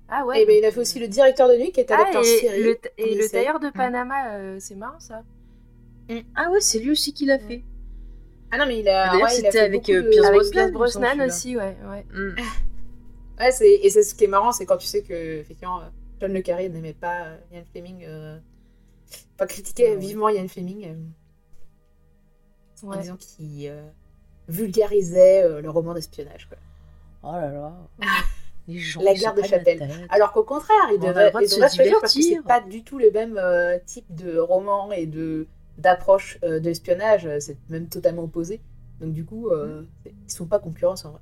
Ah 0.10 0.26
ouais. 0.26 0.42
Et 0.42 0.46
ben, 0.46 0.56
il 0.58 0.66
a 0.66 0.72
fait 0.72 0.80
aussi 0.80 1.00
le 1.00 1.08
directeur 1.10 1.50
de 1.50 1.56
nuit 1.58 1.72
qui 1.72 1.82
est 1.82 1.92
Ah, 1.92 1.96
adapté 1.96 2.18
en 2.18 2.22
et 2.22 2.26
série. 2.40 2.64
le, 2.64 2.78
et 2.98 3.14
en 3.14 3.18
le 3.18 3.30
tailleur 3.30 3.60
de 3.60 3.70
Panama, 3.70 4.36
euh, 4.36 4.58
c'est 4.60 4.76
marrant 4.76 5.00
ça. 5.00 5.24
Ah 6.36 6.50
ouais, 6.50 6.62
c'est 6.62 6.80
lui 6.80 6.92
aussi 6.92 7.14
qui 7.14 7.26
l'a 7.26 7.38
fait. 7.40 7.64
Ah 8.52 8.58
non, 8.58 8.66
mais 8.66 8.80
il 8.80 8.88
a. 8.88 9.08
D'ailleurs, 9.08 9.24
ouais, 9.24 9.40
il 9.40 9.46
a 9.46 9.52
c'était 9.52 9.52
fait 9.52 9.60
avec, 9.66 9.84
Pierce 9.84 10.28
Avec 10.28 10.72
Brosnan, 10.72 11.22
aussi, 11.28 11.58
ouais. 11.58 11.76
ouais. 11.90 12.06
Ouais, 13.40 13.52
c'est... 13.52 13.72
et 13.72 13.90
c'est 13.90 14.04
ce 14.04 14.16
qui 14.16 14.24
est 14.26 14.28
marrant, 14.28 14.52
c'est 14.52 14.66
quand 14.66 14.78
tu 14.78 14.88
sais 14.88 15.04
que, 15.04 15.40
effectivement, 15.40 15.82
John 16.20 16.34
Le 16.34 16.42
Carré 16.42 16.70
n'aimait 16.70 16.94
pas 16.94 17.26
euh, 17.26 17.38
Ian 17.52 17.64
Fleming. 17.72 18.04
Euh... 18.06 18.40
Enfin, 19.36 19.46
critiquait 19.46 19.90
Ah 19.90 19.94
ouais. 19.94 19.98
vivement 20.00 20.30
Ian 20.30 20.48
Fleming. 20.48 20.88
euh, 20.88 20.96
en 22.84 22.92
Ouais. 22.92 23.00
disant 23.02 23.18
qu'il 23.18 23.68
euh, 23.68 23.88
vulgarisait 24.48 25.44
euh, 25.44 25.62
le 25.62 25.70
roman 25.70 25.94
d'espionnage. 25.94 26.48
quoi. 26.48 26.58
Oh 27.24 27.34
là 27.34 27.52
là. 27.52 27.74
Les 28.68 28.80
gens 28.80 29.02
La 29.02 29.14
guerre 29.14 29.34
de 29.34 29.42
Chapelle. 29.44 29.90
Alors 30.10 30.34
qu'au 30.34 30.44
contraire, 30.44 30.76
il 30.94 31.00
devrait, 31.00 31.32
de 31.32 31.46
se 31.48 31.60
réjouir 31.62 32.00
parce 32.02 32.14
que 32.14 32.22
c'est 32.22 32.28
divertir. 32.30 32.44
pas 32.44 32.60
du 32.60 32.84
tout 32.84 32.98
le 32.98 33.12
même 33.12 33.38
euh, 33.38 33.78
type 33.86 34.14
de 34.14 34.38
roman 34.38 34.92
et 34.92 35.06
de 35.06 35.48
d'approche 35.78 36.38
de 36.42 36.58
l'espionnage. 36.58 37.30
C'est 37.40 37.58
même 37.70 37.88
totalement 37.88 38.24
opposé. 38.24 38.60
Donc 39.00 39.14
du 39.14 39.24
coup, 39.24 39.50
Mm. 39.52 39.86
ils 40.06 40.32
sont 40.32 40.48
pas 40.48 40.60
concurrents 40.60 40.96
en 41.06 41.12
vrai. 41.12 41.22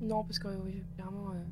Non, 0.00 0.24
parce 0.24 0.38
que 0.38 0.48
oui, 0.64 0.82
clairement, 0.94 1.30
euh, 1.30 1.42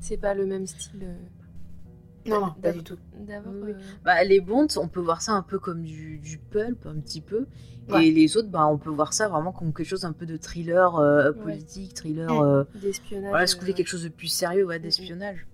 c'est 0.00 0.16
pas 0.16 0.34
le 0.34 0.46
même 0.46 0.66
style. 0.66 1.02
euh, 1.04 2.28
Non, 2.28 2.40
non, 2.46 2.52
pas 2.60 2.72
du 2.72 2.82
tout. 2.82 2.96
Oui. 3.16 3.26
euh, 3.30 3.74
Bah, 4.04 4.22
les 4.24 4.40
Bonds, 4.40 4.66
on 4.76 4.88
peut 4.88 5.00
voir 5.00 5.22
ça 5.22 5.32
un 5.32 5.42
peu 5.42 5.58
comme 5.58 5.82
du, 5.84 6.18
du 6.18 6.38
pulp, 6.38 6.84
un 6.86 6.98
petit 7.00 7.20
peu. 7.20 7.46
Ouais. 7.88 8.08
Et 8.08 8.10
les 8.10 8.36
autres, 8.36 8.48
bah, 8.48 8.66
on 8.66 8.78
peut 8.78 8.90
voir 8.90 9.12
ça 9.12 9.28
vraiment 9.28 9.52
comme 9.52 9.72
quelque 9.72 9.86
chose 9.86 10.04
un 10.04 10.12
peu 10.12 10.26
de 10.26 10.36
thriller 10.36 10.96
euh, 10.96 11.30
Ouais. 11.32 11.42
politique, 11.42 11.94
thriller. 11.94 12.28
Mm. 12.32 12.42
euh, 12.44 12.64
d'espionnage. 12.74 13.30
voilà, 13.30 13.46
ce 13.46 13.54
qu'on 13.54 13.60
voulait 13.62 13.74
quelque 13.74 13.86
chose 13.88 14.02
de 14.02 14.08
plus 14.08 14.26
sérieux, 14.28 14.64
ouais, 14.66 14.80
d'espionnage. 14.80 15.46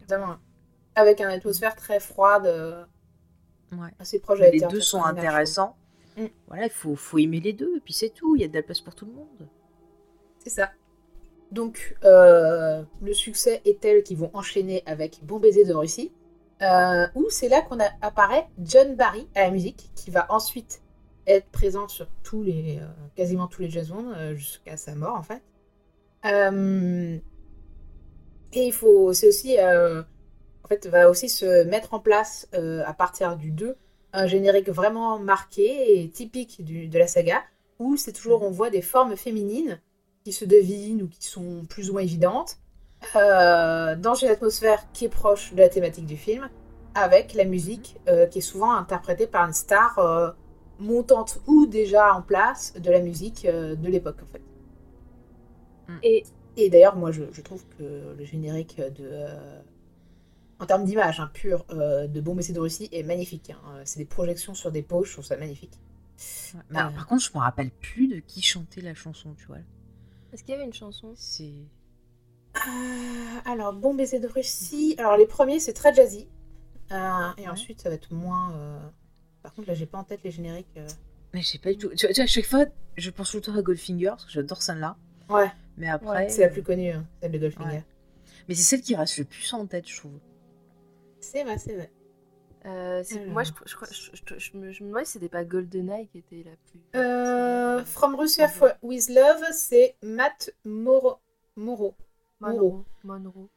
Évidemment. 0.00 0.36
Avec 0.94 1.20
une 1.20 1.26
atmosphère 1.26 1.76
très 1.76 2.00
froide, 2.00 2.46
euh, 2.46 2.84
Ouais. 3.72 3.90
assez 3.98 4.18
proche 4.18 4.38
la 4.40 4.50
les 4.50 4.60
deux 4.60 4.80
sont 4.80 5.04
intéressants. 5.04 5.76
Mm. 6.16 6.24
Voilà, 6.46 6.64
il 6.64 6.70
faut, 6.70 6.96
faut 6.96 7.18
aimer 7.18 7.40
les 7.40 7.52
deux, 7.52 7.76
et 7.76 7.80
puis 7.80 7.92
c'est 7.92 8.08
tout. 8.08 8.34
Il 8.34 8.40
y 8.40 8.44
a 8.44 8.48
de 8.48 8.54
la 8.54 8.62
place 8.62 8.80
pour 8.80 8.94
tout 8.94 9.04
le 9.04 9.12
monde. 9.12 9.46
C'est 10.38 10.48
ça. 10.50 10.70
Donc, 11.50 11.96
euh, 12.04 12.82
le 13.00 13.12
succès 13.14 13.62
est 13.64 13.80
tel 13.80 14.02
qu'ils 14.02 14.18
vont 14.18 14.30
enchaîner 14.34 14.82
avec 14.86 15.20
Bon 15.24 15.38
baiser 15.38 15.64
de 15.64 15.72
Russie, 15.72 16.12
euh, 16.62 17.06
où 17.14 17.26
c'est 17.30 17.48
là 17.48 17.62
qu'on 17.62 17.78
apparaît 18.02 18.46
John 18.62 18.94
Barry 18.96 19.28
à 19.34 19.44
la 19.44 19.50
musique, 19.50 19.90
qui 19.94 20.10
va 20.10 20.26
ensuite 20.30 20.82
être 21.26 21.46
présent 21.46 21.88
sur 21.88 22.06
tous 22.22 22.42
les, 22.42 22.78
euh, 22.80 22.86
quasiment 23.16 23.46
tous 23.46 23.62
les 23.62 23.70
jazz 23.70 23.92
jusqu'à 24.34 24.76
sa 24.76 24.94
mort 24.94 25.14
en 25.16 25.22
fait. 25.22 25.42
Et 28.52 28.66
il 28.66 28.72
faut, 28.72 29.12
c'est 29.12 29.28
aussi, 29.28 29.56
en 29.60 30.68
fait, 30.68 30.86
va 30.86 31.08
aussi 31.10 31.28
se 31.28 31.64
mettre 31.64 31.94
en 31.94 32.00
place 32.00 32.48
à 32.52 32.92
partir 32.94 33.36
du 33.36 33.50
2 33.52 33.76
un 34.14 34.26
générique 34.26 34.70
vraiment 34.70 35.18
marqué 35.18 36.00
et 36.02 36.08
typique 36.08 36.64
du- 36.64 36.88
de 36.88 36.98
la 36.98 37.06
saga, 37.06 37.42
où 37.78 37.96
c'est 37.96 38.12
toujours 38.12 38.42
on 38.42 38.50
voit 38.50 38.70
des 38.70 38.80
formes 38.82 39.16
féminines 39.16 39.80
qui 40.28 40.32
se 40.34 40.44
devinent 40.44 41.02
ou 41.02 41.08
qui 41.08 41.24
sont 41.26 41.64
plus 41.68 41.90
ou 41.90 41.94
moins 41.94 42.02
évidentes, 42.02 42.58
euh, 43.16 43.96
dans 43.96 44.14
une 44.14 44.28
atmosphère 44.28 44.80
qui 44.92 45.06
est 45.06 45.08
proche 45.08 45.52
de 45.54 45.58
la 45.60 45.68
thématique 45.68 46.06
du 46.06 46.16
film, 46.16 46.48
avec 46.94 47.34
la 47.34 47.44
musique 47.44 47.96
euh, 48.08 48.26
qui 48.26 48.38
est 48.38 48.48
souvent 48.52 48.72
interprétée 48.72 49.26
par 49.26 49.46
une 49.46 49.52
star 49.54 49.98
euh, 49.98 50.30
montante 50.78 51.40
ou 51.46 51.66
déjà 51.66 52.14
en 52.14 52.22
place 52.22 52.74
de 52.74 52.90
la 52.90 53.00
musique 53.00 53.44
euh, 53.46 53.74
de 53.76 53.88
l'époque 53.88 54.20
en 54.22 54.26
fait. 54.32 54.42
Et 56.02 56.24
Et 56.56 56.70
d'ailleurs, 56.70 56.96
moi 56.96 57.12
je, 57.12 57.22
je 57.32 57.40
trouve 57.40 57.64
que 57.78 58.14
le 58.18 58.24
générique 58.24 58.76
de. 58.78 59.04
euh, 59.04 59.60
en 60.60 60.66
termes 60.66 60.84
d'image 60.84 61.20
hein, 61.20 61.30
pure, 61.32 61.64
euh, 61.70 62.06
de 62.08 62.20
Bon 62.20 62.34
Messie 62.34 62.52
de 62.52 62.60
Russie 62.60 62.88
est 62.92 63.02
magnifique. 63.02 63.50
hein. 63.50 63.80
C'est 63.84 63.98
des 63.98 64.04
projections 64.06 64.54
sur 64.54 64.70
des 64.72 64.82
poches, 64.82 65.08
je 65.08 65.12
trouve 65.14 65.24
ça 65.24 65.36
magnifique. 65.36 65.80
Ouais. 66.54 66.60
Mais 66.70 66.78
alors, 66.78 66.92
Euh. 66.92 66.94
par 66.94 67.06
contre, 67.06 67.22
je 67.24 67.30
me 67.34 67.38
rappelle 67.40 67.70
plus 67.70 68.08
de 68.08 68.18
qui 68.20 68.42
chantait 68.42 68.80
la 68.80 68.94
chanson, 68.94 69.34
tu 69.34 69.46
vois. 69.46 69.58
Est-ce 70.32 70.42
qu'il 70.42 70.52
y 70.52 70.54
avait 70.54 70.64
une 70.66 70.72
chanson? 70.72 71.12
C'est. 71.16 71.52
Euh, 72.56 73.38
alors, 73.44 73.72
Bon 73.72 73.94
baiser 73.94 74.18
de 74.20 74.26
Russie. 74.26 74.94
Alors, 74.98 75.16
les 75.16 75.26
premiers, 75.26 75.60
c'est 75.60 75.72
très 75.72 75.94
jazzy. 75.94 76.28
Euh, 76.90 77.28
et 77.36 77.42
Ouais. 77.42 77.48
ensuite, 77.48 77.80
ça 77.82 77.88
va 77.88 77.94
être 77.94 78.12
moins. 78.12 78.52
euh, 78.54 78.78
Par 79.42 79.52
contre, 79.54 79.68
là, 79.68 79.74
j'ai 79.74 79.86
pas 79.86 79.98
en 79.98 80.04
tête 80.04 80.20
les 80.24 80.30
génériques. 80.30 80.66
euh. 80.76 80.86
Mais 81.34 81.42
je 81.42 81.46
sais 81.46 81.58
pas 81.58 81.70
du 81.70 81.78
tout. 81.78 81.88
Tu 81.94 82.06
vois, 82.06 82.12
tu 82.14 82.20
vois, 82.20 82.24
à 82.24 82.26
chaque 82.26 82.46
fois, 82.46 82.64
je 82.96 83.10
pense 83.10 83.30
tout 83.30 83.36
le 83.36 83.42
temps 83.42 83.54
à 83.54 83.62
Goldfinger 83.62 84.08
parce 84.10 84.24
que 84.24 84.32
j'adore 84.32 84.62
celle-là. 84.62 84.96
Ouais, 85.28 85.50
Mais 85.76 85.88
après. 85.88 86.28
c'est 86.30 86.40
la 86.40 86.48
plus 86.48 86.62
connue, 86.62 86.90
hein, 86.90 87.06
celle 87.22 87.32
de 87.32 87.38
Goldfinger. 87.38 87.68
Ouais. 87.76 87.84
Mais 88.48 88.54
c'est 88.54 88.62
celle 88.62 88.80
qui 88.80 88.96
reste 88.96 89.18
le 89.18 89.24
plus 89.24 89.52
en 89.52 89.66
tête, 89.66 89.86
je 89.88 89.96
trouve. 89.98 90.18
C'est 91.20 91.44
vrai, 91.44 91.58
c'est 91.58 91.74
vrai. 91.74 91.90
Euh, 92.68 93.02
Alors. 93.10 93.26
moi, 93.28 93.42
je, 93.44 93.52
je, 93.66 93.74
crois- 93.76 93.88
je, 93.90 94.10
je- 94.14 94.38
je 94.38 94.56
me, 94.56 94.70
je 94.72 94.82
me 94.84 94.88
demandais 94.88 95.04
si 95.06 95.12
c'était 95.12 95.28
pas 95.28 95.44
GoldenEye 95.44 96.06
qui 96.08 96.18
était 96.18 96.44
la 96.44 96.56
plus. 96.70 96.80
Euh, 96.96 97.84
From 97.84 98.14
Russia 98.14 98.46
for- 98.48 98.72
with 98.82 99.08
Love, 99.08 99.42
c'est 99.52 99.96
Matt 100.02 100.50
Moro. 100.64 101.18
Moro. 101.56 101.94
Moro. 102.40 102.52
Monroe. 102.52 102.84
Monroe. 103.04 103.48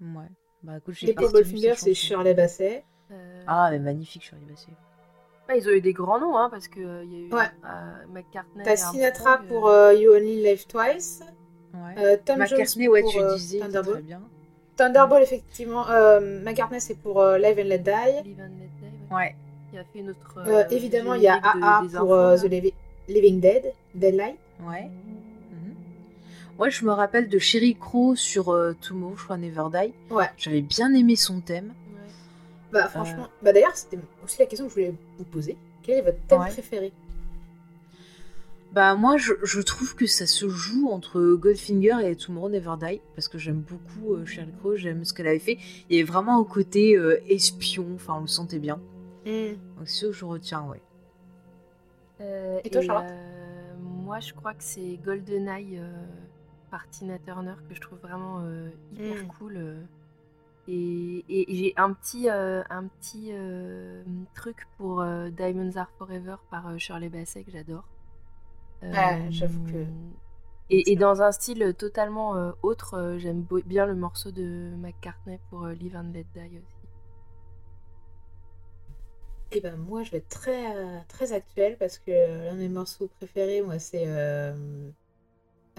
Ouais. 0.00 0.28
Bah 0.62 0.76
écoute, 0.78 0.94
j'ai 0.94 1.14
pas 1.14 1.22
Goldfinger, 1.26 1.74
c'est. 1.76 1.94
Shirley 1.94 2.34
Bassey. 2.34 2.84
Euh, 3.10 3.42
Ah, 3.46 3.68
mais 3.70 3.78
magnifique, 3.78 4.22
Shirley 4.22 4.44
Bassey. 4.46 4.70
bah, 5.48 5.56
ils 5.56 5.66
ont 5.68 5.72
eu 5.72 5.80
des 5.80 5.92
grands 5.92 6.20
noms, 6.20 6.36
hein, 6.36 6.48
parce 6.50 6.68
qu'il 6.68 6.82
y 6.82 6.86
a 6.86 7.02
eu 7.02 7.32
Ouais. 7.32 7.50
euh, 7.64 8.06
McCartney. 8.12 8.62
T'as 8.62 8.76
Sinatra 8.76 9.38
pour 9.48 9.68
euh, 9.68 9.94
You 9.94 10.12
Only 10.12 10.42
Live 10.42 10.66
Twice. 10.66 11.22
Ouais. 11.74 11.94
Euh, 11.98 12.16
Tom 12.24 12.38
McCartney, 12.38 12.84
Jones 12.84 12.92
ouais, 12.92 13.02
pour 13.02 13.12
tu 13.12 13.18
euh, 13.20 13.34
disais, 13.36 13.58
très 13.60 14.02
bien. 14.02 14.22
Thunderball, 14.84 15.22
effectivement. 15.22 15.88
Euh, 15.90 16.42
McCartney, 16.42 16.80
c'est 16.80 16.94
pour 16.94 17.20
euh, 17.20 17.36
Live 17.38 17.58
and 17.58 17.64
Let 17.68 17.78
Die. 17.78 17.90
Live 18.24 18.40
and 18.40 18.54
Let 18.58 18.70
Die, 18.80 19.10
ouais. 19.10 19.16
Ouais. 19.16 19.36
Il 19.72 19.78
a 19.78 19.84
fait 19.84 19.98
une 20.00 20.10
autre. 20.10 20.34
Euh, 20.38 20.48
euh, 20.48 20.64
évidemment, 20.70 21.14
il 21.14 21.22
y 21.22 21.28
a 21.28 21.38
de- 21.38 21.44
AA 21.44 21.82
pour 21.90 22.00
enfants, 22.02 22.12
euh, 22.12 22.30
là. 22.36 22.38
The 22.40 22.44
Livi- 22.46 22.74
Living 23.08 23.40
Dead, 23.40 23.72
Deadlight. 23.94 24.36
Ouais. 24.66 24.84
Mhm. 25.52 25.74
Ouais, 26.58 26.70
je 26.70 26.84
me 26.84 26.92
rappelle 26.92 27.28
de 27.28 27.38
Sherry 27.38 27.76
Crow 27.76 28.16
sur 28.16 28.48
euh, 28.52 28.74
Tomorrow, 28.80 29.16
je 29.18 29.24
crois, 29.24 29.36
Never 29.36 29.64
Die. 29.72 29.92
Ouais. 30.12 30.30
J'avais 30.38 30.60
bien 30.62 30.92
aimé 30.94 31.14
son 31.16 31.40
thème. 31.40 31.66
Ouais. 31.94 32.00
Bah, 32.72 32.88
franchement. 32.88 33.28
Bah, 33.42 33.52
d'ailleurs, 33.52 33.76
c'était 33.76 33.98
aussi 34.24 34.38
la 34.38 34.46
question 34.46 34.66
que 34.66 34.70
je 34.70 34.74
voulais 34.74 34.94
vous 35.18 35.24
poser. 35.24 35.56
Quel 35.82 35.98
est 35.98 36.02
votre 36.02 36.20
thème 36.26 36.40
Ouais. 36.40 36.48
préféré? 36.48 36.92
Bah 38.72 38.94
moi, 38.94 39.16
je, 39.16 39.32
je 39.42 39.60
trouve 39.60 39.96
que 39.96 40.06
ça 40.06 40.26
se 40.26 40.48
joue 40.48 40.88
entre 40.90 41.34
Goldfinger 41.34 41.96
et 42.08 42.14
Tomorrow 42.14 42.48
Never 42.48 42.74
Die, 42.80 43.00
parce 43.16 43.26
que 43.26 43.36
j'aime 43.36 43.60
beaucoup 43.62 44.14
euh, 44.14 44.24
Sheryl 44.24 44.52
Crow, 44.60 44.76
j'aime 44.76 45.04
ce 45.04 45.12
qu'elle 45.12 45.26
avait 45.26 45.40
fait. 45.40 45.58
Il 45.88 45.96
y 45.96 46.00
avait 46.00 46.08
vraiment 46.08 46.38
un 46.40 46.44
côté 46.44 46.96
euh, 46.96 47.20
espion, 47.28 47.86
enfin 47.96 48.14
on 48.18 48.20
le 48.20 48.26
sentait 48.28 48.60
bien. 48.60 48.80
Donc 49.26 49.86
c'est 49.86 49.96
ce 49.96 50.06
que 50.06 50.12
je 50.12 50.24
retiens, 50.24 50.62
ouais. 50.66 50.80
Euh, 52.20 52.60
Et 52.64 52.70
toi, 52.70 52.80
Charlotte 52.80 53.10
euh, 53.10 53.74
Moi, 53.80 54.20
je 54.20 54.32
crois 54.34 54.54
que 54.54 54.62
c'est 54.62 54.98
GoldenEye 55.04 55.78
euh, 55.78 55.90
par 56.70 56.88
Tina 56.90 57.18
Turner 57.18 57.54
que 57.68 57.74
je 57.74 57.80
trouve 57.80 57.98
vraiment 57.98 58.40
euh, 58.44 58.68
hyper 58.92 59.24
Mm. 59.24 59.26
cool. 59.38 59.56
euh. 59.56 59.80
et 60.68 61.24
et 61.28 61.46
j'ai 61.56 61.72
un 61.76 61.92
petit, 61.92 62.30
euh, 62.30 62.62
un 62.70 62.84
petit 62.86 63.30
euh, 63.32 64.04
truc 64.36 64.68
pour 64.78 65.00
euh, 65.00 65.28
Diamonds 65.30 65.74
Are 65.76 65.90
Forever 65.98 66.36
par 66.52 66.68
euh, 66.68 66.78
Shirley 66.78 67.08
Bassey 67.08 67.42
que 67.42 67.50
j'adore. 67.50 67.84
J'avoue 69.30 69.62
que- 69.64 69.86
Et, 70.72 70.92
et 70.92 70.96
dans 70.96 71.20
un 71.20 71.32
style 71.32 71.74
totalement 71.76 72.36
euh, 72.36 72.52
autre, 72.62 72.94
euh, 72.94 73.18
j'aime 73.18 73.44
bien 73.66 73.86
le 73.86 73.94
morceau 73.96 74.30
de 74.30 74.72
McCartney 74.76 75.40
pour 75.50 75.64
euh, 75.64 75.72
Live 75.74 75.96
and 75.96 76.12
Let 76.14 76.26
Die 76.34 76.58
aussi. 76.58 76.76
Et 79.52 79.60
ben 79.60 79.76
moi, 79.76 80.04
je 80.04 80.12
vais 80.12 80.18
être 80.18 80.28
très, 80.28 80.76
euh, 80.76 80.98
très 81.08 81.32
actuelle 81.32 81.76
parce 81.76 81.98
que 81.98 82.12
l'un 82.46 82.54
de 82.54 82.58
mes 82.60 82.68
morceaux 82.68 83.08
préférés, 83.18 83.62
moi, 83.62 83.80
c'est 83.80 84.04
euh, 84.06 84.90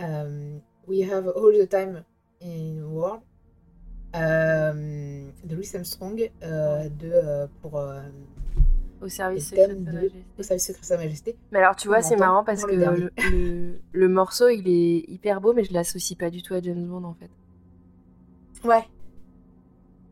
euh, 0.01 0.57
We 0.87 1.09
Have 1.09 1.29
All 1.37 1.53
the 1.57 1.69
Time 1.69 2.03
in 2.43 2.81
the 2.81 2.83
World 2.85 3.21
euh, 4.17 5.31
de 5.45 5.55
Louis 5.55 5.69
Armstrong 5.73 6.29
euh, 6.43 6.89
de, 6.89 7.11
euh, 7.13 7.47
pour 7.61 7.77
euh, 7.77 8.01
Au 9.01 9.07
service 9.09 9.49
secret 9.49 9.67
de 9.69 9.73
Sa 9.73 9.79
de 9.91 9.95
Majesté. 9.95 10.25
Au 10.37 10.43
service 10.43 10.67
secret 10.67 10.81
de 10.81 10.85
Sa 10.85 10.97
Majesté. 10.97 11.35
Mais 11.51 11.59
alors, 11.59 11.75
tu 11.75 11.87
vois, 11.87 12.01
c'est 12.01 12.15
marrant 12.17 12.43
parce 12.43 12.63
que 12.65 13.09
le 13.93 14.07
morceau, 14.09 14.47
il 14.49 14.67
est 14.67 15.05
hyper 15.11 15.41
beau, 15.41 15.53
mais 15.53 15.63
je 15.63 15.73
l'associe 15.73 16.17
pas 16.17 16.29
du 16.29 16.41
tout 16.43 16.53
à 16.53 16.61
James 16.61 16.85
Bond 16.85 17.03
en 17.03 17.13
fait. 17.15 17.29
Ouais. 18.67 18.83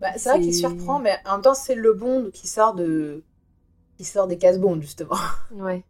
Bah, 0.02 0.08
c'est 0.18 0.30
vrai 0.30 0.40
qu'il 0.42 0.54
surprend, 0.56 1.00
mais 1.00 1.18
en 1.26 1.34
même 1.34 1.42
temps, 1.42 1.54
c'est 1.54 1.76
le 1.76 1.94
Bond 1.94 2.30
qui 2.34 2.48
sort 2.48 2.74
de 2.74 3.24
qui 3.98 4.06
sort 4.06 4.28
des 4.28 4.38
cases 4.38 4.60
Bond 4.60 4.80
justement. 4.82 5.18
Ouais. 5.52 5.84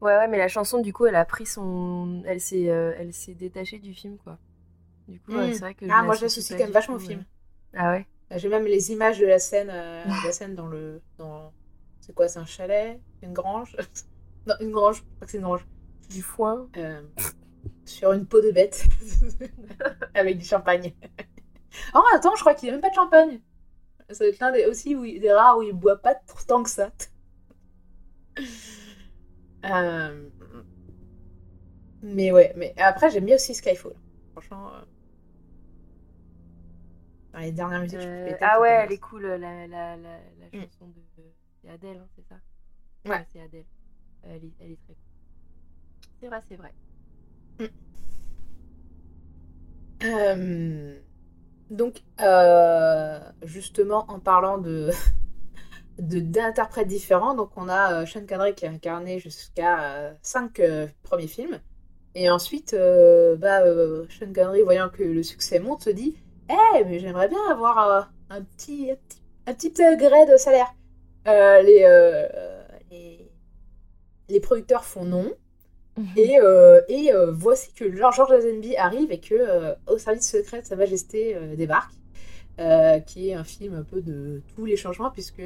Ouais, 0.00 0.16
ouais, 0.16 0.26
mais 0.26 0.38
la 0.38 0.48
chanson, 0.48 0.80
du 0.80 0.92
coup, 0.92 1.06
elle 1.06 1.14
a 1.14 1.24
pris 1.24 1.46
son. 1.46 2.22
Elle 2.26 2.40
s'est 2.40 2.68
euh, 2.68 2.92
elle 2.98 3.12
s'est 3.14 3.34
détachée 3.34 3.78
du 3.78 3.94
film, 3.94 4.16
quoi. 4.24 4.36
Du 5.06 5.20
coup, 5.20 5.30
Mm. 5.32 5.36
ouais, 5.36 5.52
c'est 5.52 5.60
vrai 5.60 5.74
que. 5.74 5.84
Ah, 5.88 6.02
moi, 6.02 6.16
je 6.16 6.22
l'associe 6.22 6.58
quand 6.58 6.64
même 6.64 6.72
vachement 6.74 6.96
au 6.96 6.98
film. 6.98 7.24
Ah 7.74 7.92
ouais? 7.92 8.06
J'ai 8.34 8.48
même 8.48 8.64
les 8.64 8.90
images 8.90 9.20
de 9.20 9.26
la 9.26 9.38
scène, 9.38 9.68
euh, 9.70 10.04
de 10.04 10.26
la 10.26 10.32
scène 10.32 10.56
dans 10.56 10.66
le 10.66 11.00
dans 11.18 11.52
c'est 12.02 12.14
quoi, 12.14 12.28
c'est 12.28 12.38
un 12.40 12.44
chalet, 12.44 13.00
une 13.22 13.32
grange, 13.32 13.74
non 14.46 14.54
une 14.60 14.72
grange, 14.72 14.98
je 14.98 15.02
crois 15.02 15.24
que 15.26 15.30
c'est 15.30 15.38
une 15.38 15.44
grange. 15.44 15.66
Du 16.10 16.20
foin. 16.22 16.68
Euh, 16.76 17.02
sur 17.86 18.12
une 18.12 18.26
peau 18.26 18.42
de 18.42 18.50
bête 18.50 18.84
avec 20.14 20.38
du 20.38 20.44
champagne. 20.44 20.92
Oh 21.94 22.02
attends, 22.14 22.34
je 22.36 22.40
crois 22.42 22.54
qu'il 22.54 22.66
n'y 22.66 22.70
a 22.70 22.72
même 22.74 22.82
pas 22.82 22.90
de 22.90 22.94
champagne. 22.94 23.40
Ça 24.10 24.18
doit 24.24 24.28
être 24.28 24.40
l'un 24.40 24.52
des 24.52 24.66
aussi 24.66 24.94
où 24.94 25.04
il- 25.06 25.20
des 25.20 25.32
rares 25.32 25.56
où 25.58 25.62
il 25.62 25.72
boit 25.72 25.96
pas 25.96 26.14
tant 26.46 26.62
que 26.62 26.68
ça. 26.70 26.92
Euh, 29.64 30.28
Mais 32.02 32.32
ouais, 32.32 32.52
mais 32.56 32.74
après 32.78 33.10
j'aime 33.10 33.24
bien 33.26 33.36
aussi 33.36 33.54
Skyfall. 33.54 33.94
Franchement, 34.32 34.70
euh, 34.74 34.80
dans 37.32 37.38
les 37.38 37.52
dernières 37.52 37.80
musiques, 37.80 38.00
je 38.00 38.06
Euh, 38.06 38.26
thèmes 38.28 38.38
ah 38.42 38.60
ouais, 38.60 38.68
elle 38.84 38.92
est 38.92 38.98
cool, 38.98 39.22
la, 39.22 39.38
la, 39.38 39.66
la, 39.66 39.96
la 39.96 40.18
Mm. 40.52 40.62
chanson 40.64 40.86
de. 40.88 41.22
C'est 41.62 41.70
Adèle, 41.70 41.98
hein, 41.98 42.08
c'est 42.16 42.24
ça? 42.28 42.36
Ouais. 43.08 43.24
c'est 43.32 43.40
Adèle. 43.40 43.64
Elle 44.24 44.44
est, 44.44 44.52
elle 44.60 44.72
est 44.72 44.80
très 44.84 44.94
cool. 44.94 45.02
C'est 46.20 46.26
vrai, 46.28 46.40
c'est 46.48 46.56
vrai. 46.56 46.72
Euh, 50.04 50.98
donc, 51.70 52.02
euh, 52.20 53.20
justement, 53.44 54.04
en 54.08 54.18
parlant 54.18 54.58
de 54.58 54.90
d'interprètes 55.98 56.88
différents, 56.88 57.34
donc 57.34 57.50
on 57.56 57.68
a 57.68 58.02
euh, 58.02 58.06
Sean 58.06 58.26
Connery 58.26 58.54
qui 58.54 58.66
a 58.66 58.70
incarné 58.70 59.18
jusqu'à 59.18 59.92
euh, 59.92 60.14
cinq 60.22 60.58
euh, 60.58 60.86
premiers 61.02 61.28
films. 61.28 61.60
Et 62.14 62.30
ensuite, 62.30 62.74
euh, 62.74 63.36
bah, 63.36 63.62
euh, 63.62 64.06
Sean 64.08 64.32
Connery, 64.32 64.62
voyant 64.62 64.88
que 64.88 65.02
le 65.02 65.22
succès 65.22 65.60
monte, 65.60 65.82
se 65.84 65.90
dit 65.90 66.16
Eh, 66.50 66.84
mais 66.84 66.98
j'aimerais 66.98 67.28
bien 67.28 67.50
avoir 67.50 67.78
euh, 67.78 68.02
un 68.30 68.42
petit, 68.42 68.90
un 68.90 68.96
petit, 68.96 69.22
un 69.46 69.54
petit 69.54 69.82
upgrade 69.82 70.30
de 70.32 70.36
salaire. 70.36 70.74
Euh, 71.28 71.62
les, 71.62 71.84
euh, 71.84 72.26
les, 72.90 73.30
les 74.28 74.40
producteurs 74.40 74.84
font 74.84 75.04
non. 75.04 75.32
Et, 76.16 76.38
euh, 76.40 76.80
et 76.88 77.10
voici 77.32 77.70
que 77.74 77.94
George 77.94 78.18
Lazenby 78.30 78.76
arrive 78.76 79.12
et 79.12 79.20
que 79.20 79.74
Au 79.86 79.98
service 79.98 80.30
secret 80.30 80.62
de 80.62 80.66
Sa 80.66 80.74
Majesté 80.74 81.36
débarque, 81.54 81.92
qui 83.06 83.28
est 83.28 83.34
un 83.34 83.44
film 83.44 83.74
un 83.74 83.82
peu 83.82 84.00
de 84.00 84.42
tous 84.54 84.64
les 84.64 84.76
changements, 84.76 85.10
puisque 85.10 85.42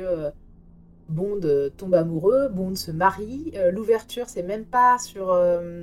Bond 1.09 1.41
tombe 1.77 1.95
amoureux, 1.95 2.49
Bond 2.49 2.77
se 2.77 2.93
marie. 2.93 3.55
L'ouverture, 3.73 4.29
c'est 4.29 4.45
même 4.45 4.65
pas 4.65 4.99
sur, 5.01 5.37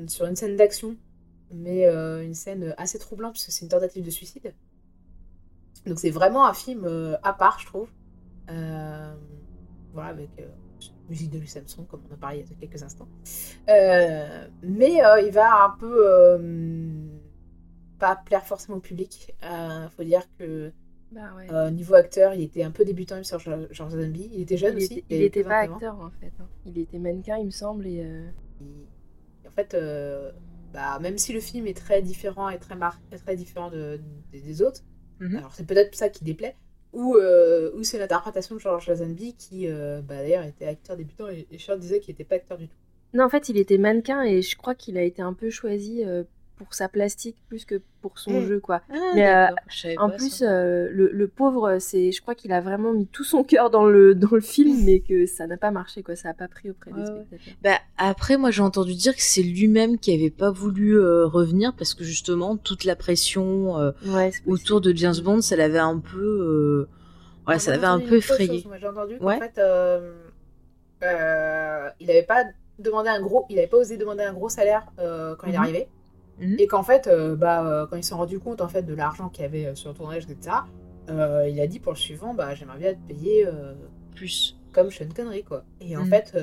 sur 0.07 0.25
une 0.27 0.35
scène 0.37 0.55
d'action, 0.55 0.95
mais 1.51 1.85
une 1.85 2.33
scène 2.33 2.73
assez 2.77 2.99
troublante, 2.99 3.33
puisque 3.33 3.51
c'est 3.51 3.65
une 3.65 3.71
tentative 3.71 4.05
de 4.05 4.11
suicide. 4.11 4.53
Donc 5.85 5.99
c'est 5.99 6.09
vraiment 6.09 6.47
un 6.47 6.53
film 6.53 6.87
à 7.21 7.33
part, 7.33 7.59
je 7.59 7.65
trouve. 7.65 7.89
Euh, 8.49 9.13
voilà, 9.93 10.09
avec 10.09 10.29
euh, 10.39 10.47
musique 11.09 11.29
de 11.31 11.37
Louis 11.37 11.47
Samson, 11.47 11.85
comme 11.85 12.01
on 12.09 12.13
a 12.13 12.17
parlé 12.17 12.39
il 12.39 12.49
y 12.49 12.53
a 12.53 12.55
quelques 12.67 12.83
instants. 12.83 13.07
Euh, 13.69 14.47
mais 14.63 15.03
euh, 15.05 15.21
il 15.21 15.31
va 15.31 15.65
un 15.65 15.77
peu 15.77 15.95
euh, 16.07 17.07
pas 17.99 18.15
plaire 18.15 18.45
forcément 18.45 18.77
au 18.77 18.81
public. 18.81 19.33
Il 19.41 19.89
faut 19.95 20.03
dire 20.03 20.23
que 20.37 20.71
Bah 21.11 21.33
ouais. 21.37 21.71
niveau 21.71 21.93
acteur, 21.95 22.33
il 22.33 22.41
était 22.41 22.63
un 22.63 22.71
peu 22.71 22.83
débutant 22.85 23.15
même 23.15 23.23
sur 23.23 23.39
George 23.39 23.69
Lazenby. 23.95 24.29
Il 24.33 24.41
était 24.41 24.57
jeune 24.57 24.73
il 24.73 24.77
aussi. 24.77 24.93
était, 24.99 25.05
il 25.09 25.15
il 25.15 25.17
avait 25.17 25.25
était 25.27 25.43
que 25.43 25.47
pas 25.47 25.67
21 25.67 25.71
ans. 25.71 25.75
acteur 25.75 25.99
en 26.01 26.09
fait. 26.19 26.33
hein. 26.39 26.47
Il 26.65 26.77
était 26.79 26.99
mannequin, 26.99 27.37
il 27.37 27.45
me 27.45 27.51
semble. 27.51 27.87
Et, 27.87 27.97
Et 29.43 29.47
en 29.47 29.51
fait, 29.51 29.75
bah, 30.73 30.99
même 30.99 31.17
si 31.17 31.33
le 31.33 31.39
film 31.39 31.67
est 31.67 31.77
très 31.77 32.01
différent 32.01 32.49
et 32.49 32.57
très, 32.59 32.75
mar- 32.75 32.99
très 33.23 33.35
différent 33.35 33.69
de, 33.69 34.01
des- 34.31 34.41
des 34.41 34.61
autres, 34.61 34.81
Mhm. 35.19 35.35
alors 35.37 35.53
c'est 35.53 35.65
peut-être 35.65 35.93
ça 35.95 36.09
qui 36.09 36.23
déplaît, 36.23 36.57
ou, 36.93 37.15
euh, 37.15 37.71
ou 37.75 37.83
c'est 37.83 37.97
l'interprétation 37.97 38.55
de 38.55 38.59
George 38.59 38.87
Lazenby 38.87 39.33
qui, 39.33 39.67
euh, 39.67 40.01
bah, 40.01 40.17
d'ailleurs, 40.17 40.43
était 40.43 40.67
acteur 40.67 40.95
débutant 40.95 41.27
et, 41.27 41.47
et 41.51 41.57
Charles 41.57 41.79
disait 41.79 41.99
qu'il 41.99 42.13
n'était 42.13 42.23
pas 42.23 42.35
acteur 42.35 42.57
du 42.57 42.67
tout. 42.67 42.75
Non, 43.13 43.25
en 43.25 43.29
fait, 43.29 43.49
il 43.49 43.57
était 43.57 43.77
mannequin 43.77 44.23
et 44.23 44.41
je 44.41 44.55
crois 44.55 44.73
qu'il 44.73 44.97
a 44.97 45.03
été 45.03 45.21
un 45.21 45.33
peu 45.33 45.49
choisi 45.49 46.03
euh, 46.03 46.23
pour 46.57 46.73
sa 46.73 46.87
plastique 46.87 47.37
plus 47.49 47.65
que 47.65 47.81
pour 48.01 48.19
son 48.19 48.39
Mm. 48.39 48.45
jeu, 48.45 48.59
quoi. 48.59 48.81
Ah, 48.91 48.95
Mais, 49.15 49.27
savais 49.69 49.95
En 49.97 50.09
pas 50.09 50.15
plus, 50.15 50.41
euh, 50.43 50.87
le, 50.91 51.09
le 51.11 51.27
pauvre, 51.27 51.77
c'est, 51.79 52.11
je 52.11 52.21
crois 52.21 52.35
qu'il 52.35 52.51
a 52.53 52.61
vraiment 52.61 52.93
mis 52.93 53.07
tout 53.07 53.23
son 53.23 53.43
cœur 53.43 53.69
dans 53.69 53.85
le, 53.85 54.13
dans 54.15 54.29
le 54.31 54.39
film, 54.41 54.77
mais 54.85 54.99
que 54.99 55.25
ça 55.25 55.47
n'a 55.47 55.57
pas 55.57 55.71
marché, 55.71 56.03
quoi. 56.03 56.15
Ça 56.15 56.29
n'a 56.29 56.33
pas 56.33 56.47
pris 56.47 56.69
auprès 56.69 56.91
des 56.91 57.01
Ouais, 57.01 57.07
ouais. 57.09 57.25
spectateurs. 57.25 57.53
Bah, 57.61 57.79
après, 57.97 58.37
moi 58.37 58.51
j'ai 58.51 58.61
entendu 58.61 58.93
dire 58.93 59.15
que 59.15 59.21
c'est 59.21 59.43
lui-même 59.43 59.97
qui 59.97 60.13
avait 60.13 60.29
pas 60.29 60.51
voulu 60.51 60.97
euh, 60.97 61.25
revenir 61.25 61.73
parce 61.75 61.93
que 61.93 62.03
justement 62.03 62.55
toute 62.57 62.83
la 62.83 62.95
pression 62.95 63.77
euh, 63.79 63.91
Ouais, 64.05 64.31
autour 64.47 64.79
de 64.81 64.93
James 64.95 65.19
Bond, 65.23 65.41
ça 65.41 65.55
l'avait 65.55 65.79
un 65.79 65.99
peu, 65.99 66.19
euh, 66.21 66.89
ouais, 67.47 67.59
ça 67.59 67.71
J'ai 67.71 67.77
l'avait 67.77 67.87
un 67.87 67.95
entendu 67.97 68.09
peu 68.09 68.15
effrayé. 68.17 68.63
J'ai 68.79 68.87
entendu 68.87 69.17
qu'en 69.19 69.25
Ouais. 69.27 69.39
fait, 69.39 69.57
euh, 69.57 70.13
euh, 71.03 71.89
il 71.99 72.07
n'avait 72.07 72.23
pas 72.23 72.45
demandé 72.79 73.09
un 73.09 73.21
gros, 73.21 73.45
il 73.49 73.57
avait 73.59 73.67
pas 73.67 73.77
osé 73.77 73.97
demander 73.97 74.23
un 74.23 74.33
gros 74.33 74.49
salaire 74.49 74.85
euh, 74.99 75.35
quand 75.35 75.47
il 75.47 75.53
est 75.53 75.57
Mhm. 75.57 75.63
arrivé, 75.63 75.87
Mhm. 76.39 76.55
et 76.59 76.67
qu'en 76.67 76.83
fait, 76.83 77.07
euh, 77.07 77.35
bah, 77.35 77.65
euh, 77.65 77.85
quand 77.87 77.95
il 77.95 78.03
s'est 78.03 78.15
rendu 78.15 78.39
compte 78.39 78.61
en 78.61 78.67
fait 78.67 78.83
de 78.83 78.93
l'argent 78.93 79.29
qu'il 79.29 79.43
y 79.43 79.45
avait 79.45 79.65
euh, 79.67 79.75
sur 79.75 79.89
le 79.89 79.95
tournage, 79.95 80.23
etc. 80.29 80.55
euh, 81.09 81.47
il 81.49 81.59
a 81.59 81.67
dit 81.67 81.79
pour 81.79 81.91
le 81.93 81.97
suivant, 81.97 82.33
bah, 82.33 82.55
j'aimerais 82.55 82.77
bien 82.79 82.89
être 82.89 83.05
payé 83.07 83.45
euh, 83.45 83.73
Plus. 84.15 84.57
comme 84.71 84.89
Sean 84.89 85.09
Connery, 85.15 85.43
quoi. 85.43 85.63
Et 85.81 85.95
en 85.97 86.01
Mhm. 86.05 86.09
fait, 86.09 86.33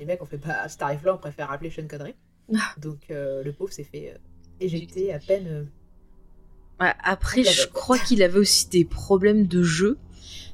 les 0.00 0.04
mecs 0.06 0.20
ont 0.22 0.26
fait, 0.26 0.38
bah, 0.38 0.62
à 0.62 0.68
ce 0.68 0.78
tarif-là, 0.78 1.14
on 1.14 1.18
préfère 1.18 1.50
appeler 1.52 1.70
Sean 1.70 1.86
Connery. 1.86 2.14
Donc 2.78 2.98
le 3.10 3.50
pauvre 3.52 3.72
s'est 3.72 3.84
fait 3.84 4.18
éjecter 4.58 5.12
à 5.12 5.18
peine. 5.18 5.68
Ouais, 6.80 6.92
après, 7.04 7.44
je 7.44 7.66
crois 7.68 7.98
qu'il 7.98 8.22
avait 8.22 8.38
aussi 8.38 8.68
des 8.70 8.84
problèmes 8.86 9.46
de 9.46 9.62
jeu. 9.62 9.98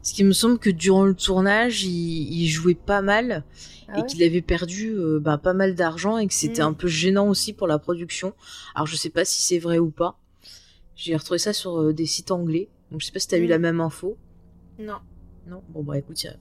Parce 0.06 0.14
qu'il 0.14 0.26
me 0.26 0.32
semble 0.32 0.60
que 0.60 0.70
durant 0.70 1.04
le 1.04 1.14
tournage, 1.14 1.82
il, 1.82 2.32
il 2.32 2.46
jouait 2.46 2.76
pas 2.76 3.02
mal 3.02 3.42
Ah 3.88 3.98
et 3.98 4.00
ouais 4.02 4.06
qu'il 4.06 4.22
avait 4.22 4.40
perdu 4.40 4.90
euh, 4.92 5.18
bah, 5.18 5.36
pas 5.36 5.52
mal 5.52 5.74
d'argent 5.74 6.16
et 6.18 6.28
que 6.28 6.32
c'était 6.34 6.62
Mm. 6.62 6.66
un 6.66 6.72
peu 6.74 6.86
gênant 6.86 7.28
aussi 7.28 7.52
pour 7.52 7.66
la 7.66 7.80
production. 7.80 8.32
Alors, 8.76 8.86
je 8.86 8.94
sais 8.94 9.10
pas 9.10 9.24
si 9.24 9.42
c'est 9.42 9.58
vrai 9.58 9.80
ou 9.80 9.90
pas. 9.90 10.16
J'ai 10.94 11.16
retrouvé 11.16 11.38
ça 11.40 11.52
sur 11.52 11.80
euh, 11.80 11.92
des 11.92 12.06
sites 12.06 12.30
anglais. 12.30 12.68
Donc, 12.92 13.00
je 13.00 13.06
sais 13.06 13.10
pas 13.12 13.18
si 13.18 13.26
t'as 13.26 13.38
eu 13.38 13.46
Mm. 13.46 13.50
la 13.50 13.58
même 13.58 13.80
info. 13.80 14.16
Non. 14.78 14.98
Non? 15.48 15.62
Bon, 15.70 15.82
bah 15.82 15.98
écoute, 15.98 16.22
y 16.22 16.28
a- 16.28 16.36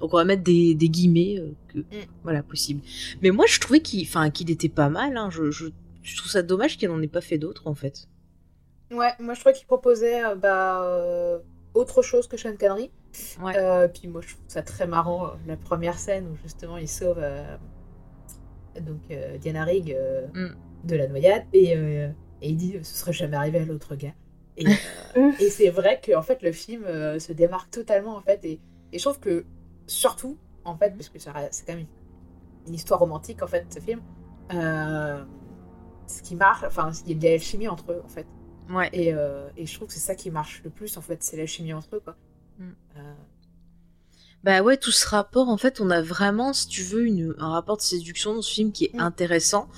donc 0.00 0.12
on 0.12 0.16
va 0.18 0.24
mettre 0.26 0.42
des, 0.42 0.74
des 0.74 0.90
guillemets 0.90 1.38
euh, 1.38 1.52
que 1.68 1.78
Mm. 1.78 2.04
voilà 2.22 2.42
possible. 2.42 2.82
Mais 3.22 3.30
moi, 3.30 3.46
je 3.48 3.60
trouvais 3.60 3.80
qu'il, 3.80 4.02
enfin, 4.06 4.28
qu'il 4.28 4.50
était 4.50 4.68
pas 4.68 4.90
mal. 4.90 5.16
Hein. 5.16 5.30
Je, 5.30 5.50
je, 5.50 5.68
je 6.02 6.16
trouve 6.18 6.30
ça 6.30 6.42
dommage 6.42 6.76
qu'il 6.76 6.90
n'en 6.90 7.00
ait 7.00 7.08
pas 7.08 7.22
fait 7.22 7.38
d'autres 7.38 7.66
en 7.66 7.74
fait. 7.74 8.08
Ouais, 8.90 9.12
moi 9.18 9.32
je 9.32 9.40
trouvais 9.40 9.54
qu'il 9.54 9.66
proposait 9.66 10.22
euh, 10.22 10.34
bah, 10.34 10.84
euh, 10.84 11.38
autre 11.74 12.02
chose 12.02 12.26
que 12.28 12.36
Sean 12.36 12.56
Connery. 12.56 12.90
Ouais. 13.42 13.56
Euh, 13.56 13.88
puis 13.88 14.08
moi 14.08 14.20
je 14.22 14.28
trouve 14.34 14.44
ça 14.48 14.62
très 14.62 14.86
marrant, 14.86 15.26
euh, 15.26 15.30
la 15.46 15.56
première 15.56 15.98
scène 15.98 16.26
où 16.28 16.36
justement 16.42 16.78
il 16.78 16.88
sauve 16.88 17.18
euh, 17.20 17.56
donc, 18.80 19.00
euh, 19.10 19.38
Diana 19.38 19.64
Rigg 19.64 19.96
Mm. 20.34 20.46
de 20.84 20.96
la 20.96 21.06
noyade 21.06 21.44
et, 21.52 21.72
et 21.72 22.08
il 22.42 22.56
dit 22.56 22.76
ce 22.82 22.94
serait 22.96 23.12
jamais 23.12 23.36
arrivé 23.36 23.58
à 23.60 23.64
l'autre 23.64 23.94
gars. 23.94 24.14
Et, 24.56 24.64
et 25.40 25.50
c'est 25.50 25.70
vrai 25.70 26.00
que 26.00 26.14
en 26.16 26.22
fait 26.22 26.42
le 26.42 26.52
film 26.52 26.84
se 27.18 27.32
démarque 27.32 27.70
totalement 27.70 28.16
en 28.16 28.20
fait 28.20 28.44
et, 28.44 28.60
et 28.92 28.98
je 28.98 29.04
trouve 29.04 29.20
que 29.20 29.44
surtout 29.86 30.36
en 30.64 30.76
fait 30.76 30.90
parce 30.96 31.08
que 31.08 31.18
c'est 31.18 31.30
quand 31.66 31.72
même 31.74 31.80
une, 31.80 32.68
une 32.68 32.74
histoire 32.74 33.00
romantique 33.00 33.42
en 33.42 33.46
fait 33.46 33.66
ce 33.72 33.80
film 33.80 34.00
ce 34.50 36.22
qui 36.22 36.36
marche 36.36 36.64
enfin 36.64 36.90
il 37.06 37.12
y 37.12 37.14
a 37.16 37.18
de 37.18 37.24
l'alchimie 37.24 37.68
entre 37.68 37.92
eux 37.92 38.02
en 38.04 38.08
fait 38.08 38.26
Ouais. 38.70 38.88
et, 38.92 39.12
euh, 39.12 39.48
et 39.56 39.66
je 39.66 39.74
trouve 39.74 39.88
que 39.88 39.94
c'est 39.94 40.00
ça 40.00 40.14
qui 40.14 40.30
marche 40.30 40.62
le 40.64 40.70
plus, 40.70 40.96
en 40.96 41.00
fait, 41.02 41.22
c'est 41.22 41.36
la 41.36 41.46
chimie 41.46 41.72
entre 41.72 41.96
eux, 41.96 42.00
quoi. 42.02 42.16
Mm. 42.58 42.64
Euh, 42.98 43.12
Bah 44.42 44.60
ouais, 44.62 44.76
tout 44.76 44.90
ce 44.92 45.08
rapport, 45.08 45.48
en 45.48 45.56
fait, 45.56 45.80
on 45.80 45.88
a 45.88 46.02
vraiment, 46.02 46.52
si 46.52 46.68
tu 46.68 46.82
veux, 46.82 47.06
une, 47.06 47.34
un 47.38 47.48
rapport 47.48 47.78
de 47.78 47.82
séduction 47.82 48.34
dans 48.34 48.42
ce 48.42 48.52
film 48.52 48.72
qui 48.72 48.84
est 48.84 48.94
Mm. 48.94 49.00
intéressant, 49.00 49.68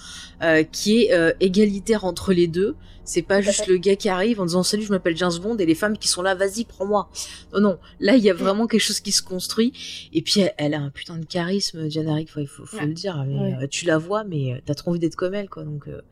euh, 0.42 0.64
qui 0.64 1.05
est 1.05 1.12
euh, 1.12 1.33
égalitaire 1.38 2.05
entre 2.05 2.33
les 2.33 2.49
deux. 2.49 2.75
C'est 3.05 3.22
pas 3.22 3.38
Tout 3.38 3.44
juste 3.44 3.66
fait. 3.66 3.70
le 3.70 3.77
gars 3.79 3.94
qui 3.94 4.09
arrive 4.09 4.40
en 4.40 4.46
disant 4.46 4.64
salut, 4.64 4.83
je 4.83 4.90
m'appelle 4.90 5.16
James 5.16 5.38
Bond 5.40 5.57
et 5.59 5.66
les 5.66 5.77
femmes 5.77 5.96
qui 5.96 6.09
sont 6.09 6.22
là, 6.22 6.35
vas-y, 6.35 6.64
prends-moi. 6.64 7.09
Non, 7.55 7.61
non, 7.61 7.79
là 8.01 8.16
il 8.16 8.25
y 8.25 8.29
a 8.31 8.35
Mm. 8.35 8.38
vraiment 8.38 8.66
quelque 8.66 8.81
chose 8.81 8.99
qui 8.99 9.12
se 9.12 9.22
construit. 9.22 10.09
Et 10.12 10.22
puis 10.22 10.40
elle, 10.40 10.55
elle 10.59 10.75
a 10.75 10.81
un 10.81 10.90
putain 10.90 11.16
de 11.16 11.25
charisme, 11.25 11.87
Diana 11.87 12.14
Rigg, 12.14 12.29
faut, 12.29 12.44
faut, 12.46 12.66
faut 12.66 12.77
Ouais. 12.79 12.87
le 12.87 12.92
dire. 12.94 13.22
Mais, 13.25 13.55
Ouais. 13.57 13.68
tu 13.68 13.85
la 13.87 13.99
vois, 13.99 14.25
mais 14.25 14.61
t'as 14.66 14.75
trop 14.75 14.90
envie 14.90 14.99
d'être 14.99 15.14
comme 15.14 15.35
elle, 15.35 15.49
quoi. 15.49 15.62
Donc 15.62 15.87
euh, 15.87 16.03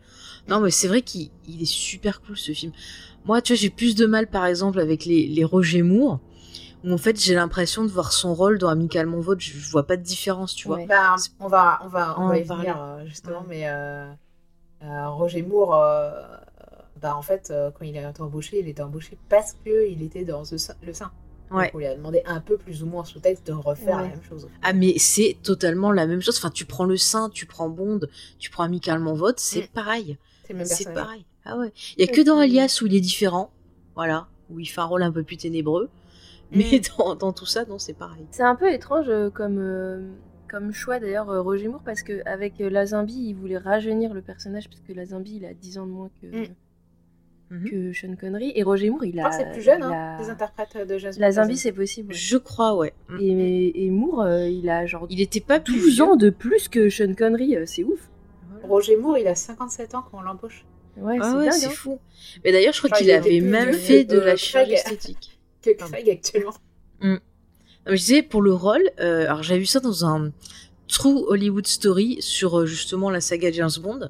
non, 0.49 0.61
mais 0.61 0.71
c'est 0.71 0.89
vrai 0.89 1.03
qu'il 1.03 1.31
il 1.47 1.63
est 1.63 1.65
super 1.71 2.21
cool 2.23 2.37
ce 2.37 2.53
film. 2.53 2.73
Moi, 3.25 3.41
tu 3.43 3.53
vois, 3.55 3.61
j'ai 3.61 3.71
plus 3.71 3.95
de 3.95 4.07
mal, 4.07 4.27
par 4.27 4.45
exemple, 4.47 4.79
avec 4.81 5.05
les, 5.05 5.27
les 5.27 5.45
Roger 5.45 5.83
Moore 5.83 6.21
où 6.85 6.93
en 6.93 6.99
fait 6.99 7.19
j'ai 7.19 7.35
l'impression 7.35 7.83
de 7.83 7.89
voir 7.89 8.13
son 8.13 8.35
rôle 8.35 8.59
dans 8.59 8.69
Amicalement 8.69 9.19
Vôtre, 9.19 9.41
je, 9.41 9.57
je 9.59 9.71
vois 9.71 9.87
pas 9.87 9.97
de 9.97 10.03
différence, 10.03 10.55
tu 10.55 10.69
vois. 10.69 10.77
Ouais. 10.77 10.87
bah, 10.87 11.17
on 11.41 11.49
va, 11.49 11.79
on 11.83 11.89
va, 11.89 12.15
on 12.21 12.25
On 12.25 12.29
va 12.29 12.37
y 12.39 12.45
parler. 12.45 12.65
venir, 12.65 12.79
euh, 12.83 13.07
justement, 13.07 13.39
Ouais. 13.41 13.47
mais 13.49 13.69
euh, 13.69 14.13
euh, 14.83 15.09
Roger 15.09 15.41
Moore, 15.41 15.75
euh, 15.77 16.11
bah, 17.01 17.17
en 17.17 17.23
fait, 17.23 17.51
quand 17.79 17.87
il 17.87 17.97
a 17.97 18.11
été 18.11 18.21
embauché, 18.21 18.61
il 18.61 18.69
était 18.69 18.83
embauché 18.83 19.17
parce 19.31 19.55
qu'il 19.65 20.03
était 20.03 20.25
dans 20.25 20.43
le 20.51 20.59
sein. 20.93 21.11
Donc, 21.51 21.71
on 21.73 21.79
lui 21.79 21.87
a 21.87 21.95
demandé 21.95 22.21
un 22.27 22.41
peu 22.41 22.57
plus 22.59 22.83
ou 22.83 22.87
moins 22.87 23.05
sous 23.05 23.19
texte 23.21 23.47
de 23.47 23.53
refaire 23.53 23.97
Ouais. 23.97 24.03
la 24.03 24.09
même 24.09 24.23
chose. 24.29 24.49
Ah 24.63 24.73
mais 24.75 24.99
c'est 24.99 25.37
totalement 25.43 25.91
la 25.93 26.07
même 26.07 26.21
chose. 26.21 26.37
Enfin, 26.37 26.51
tu 26.51 26.65
prends 26.67 26.85
le 26.85 26.97
sein, 26.97 27.31
tu 27.31 27.47
prends 27.47 27.69
Bond, 27.71 28.01
tu 28.39 28.51
prends 28.51 28.65
Amicalement 28.65 29.15
Vôtre, 29.15 29.41
c'est 29.41 29.63
Mm. 29.71 29.75
pareil. 29.75 30.19
C'est 30.65 30.93
pareil. 30.93 31.25
Ah 31.45 31.59
ouais. 31.59 31.73
Il 31.99 32.05
y 32.05 32.09
a 32.09 32.13
que 32.13 32.21
dans 32.23 32.39
Alias 32.39 32.81
où 32.83 32.87
il 32.87 32.95
est 32.95 33.01
différent, 33.01 33.51
voilà, 33.95 34.29
où 34.51 34.61
il 34.61 34.67
fait 34.67 34.81
un 34.81 34.85
rôle 34.87 35.03
un 35.03 35.13
peu 35.13 35.23
plus 35.23 35.37
ténébreux. 35.37 35.89
Mais 36.53 36.81
dans, 36.99 37.15
dans 37.15 37.33
tout 37.33 37.47
ça, 37.47 37.65
non, 37.65 37.79
c'est 37.79 37.95
pareil. 37.95 38.27
C'est 38.31 38.43
un 38.43 38.55
peu 38.55 38.71
étrange 38.73 39.07
euh, 39.09 39.31
comme, 39.31 39.59
euh, 39.59 40.07
comme 40.49 40.73
choix 40.73 41.01
d'ailleurs 41.01 41.29
euh, 41.31 41.41
Roger 41.43 41.69
Moore 41.69 41.83
parce 41.85 42.03
qu'avec 42.03 42.59
Lazenby 42.59 43.15
il 43.15 43.35
voulait 43.35 43.59
rajeunir 43.59 44.15
le 44.15 44.23
personnage 44.23 44.69
parce 44.69 44.81
que 44.83 44.93
Lazenby 44.93 45.37
il 45.37 45.45
a 45.47 45.55
10 45.55 45.79
ans 45.79 45.87
de 45.87 45.93
moins 45.93 46.11
que, 46.21 46.27
Mm. 47.51 47.57
Mhm. 47.57 47.71
que 47.71 47.93
Sean 47.93 48.17
Connery 48.19 48.53
et 48.55 48.63
Roger 48.63 48.89
Moore 48.89 49.05
il 49.05 49.15
Je 49.15 49.19
a. 49.19 49.25
crois 49.25 49.37
que 49.37 49.45
c'est 49.45 49.53
plus 49.53 49.63
jeune, 49.63 49.81
il 49.81 49.85
hein, 49.85 50.17
a- 50.19 50.23
les 50.23 50.31
interprètes 50.31 50.89
de 50.89 50.97
James 50.99 51.13
Bond. 51.13 51.21
Lazenby 51.21 51.57
c'est 51.59 51.73
possible. 51.73 52.09
ouais. 52.09 52.15
Je 52.15 52.37
crois, 52.39 52.75
ouais. 52.75 52.95
Mm. 53.11 53.19
Et, 53.21 53.85
et 53.85 53.91
Moore 53.91 54.23
euh, 54.23 54.49
il 54.49 54.69
a 54.71 54.87
genre 54.87 55.07
Il 55.11 55.21
était 55.21 55.41
pas 55.41 55.61
plus 55.61 55.75
12 55.75 55.95
vieux. 55.95 56.05
ans 56.05 56.17
de 56.17 56.31
plus 56.31 56.69
que 56.69 56.89
Sean 56.89 57.13
Connery, 57.15 57.57
euh, 57.57 57.65
c'est 57.67 57.85
ouf. 57.85 58.09
Roger 58.68 58.96
Moore, 58.96 59.18
il 59.18 59.27
a 59.27 59.35
57 59.35 59.94
ans 59.94 60.05
quand 60.11 60.18
on 60.18 60.22
l'embauche. 60.22 60.64
Ouais, 60.96 61.18
Ah 61.20 61.31
c'est 61.31 61.37
ouais, 61.37 61.44
dingue. 61.50 61.59
c'est 61.61 61.66
hein. 61.66 61.70
fou. 61.70 61.98
Mais 62.44 62.53
d'ailleurs, 62.53 62.72
je 62.72 62.79
crois 62.83 62.96
qu'il 62.96 63.11
avait 63.11 63.40
même 63.40 63.72
fait 63.74 64.05
de 64.05 64.18
la 64.18 64.37
chirurgie 64.37 64.74
Craig. 64.74 64.92
esthétique. 64.94 65.38
Que. 65.62 65.70
Craig 65.72 66.09
actuellement. 66.11 66.55
Non, 67.03 67.18
mais 67.87 67.96
je 67.96 68.00
disais 68.00 68.22
pour 68.22 68.42
le 68.42 68.53
rôle, 68.55 68.83
euh, 69.00 69.24
alors 69.24 69.42
j'avais 69.42 69.61
vu 69.61 69.66
ça 69.66 69.81
dans 69.81 70.05
un 70.07 70.33
True 70.88 71.24
Hollywood 71.29 71.66
Story 71.66 72.18
sur 72.20 72.61
euh, 72.61 72.66
justement 72.66 73.11
la 73.11 73.20
saga 73.20 73.50
James 73.50 73.70
Bond, 73.81 74.09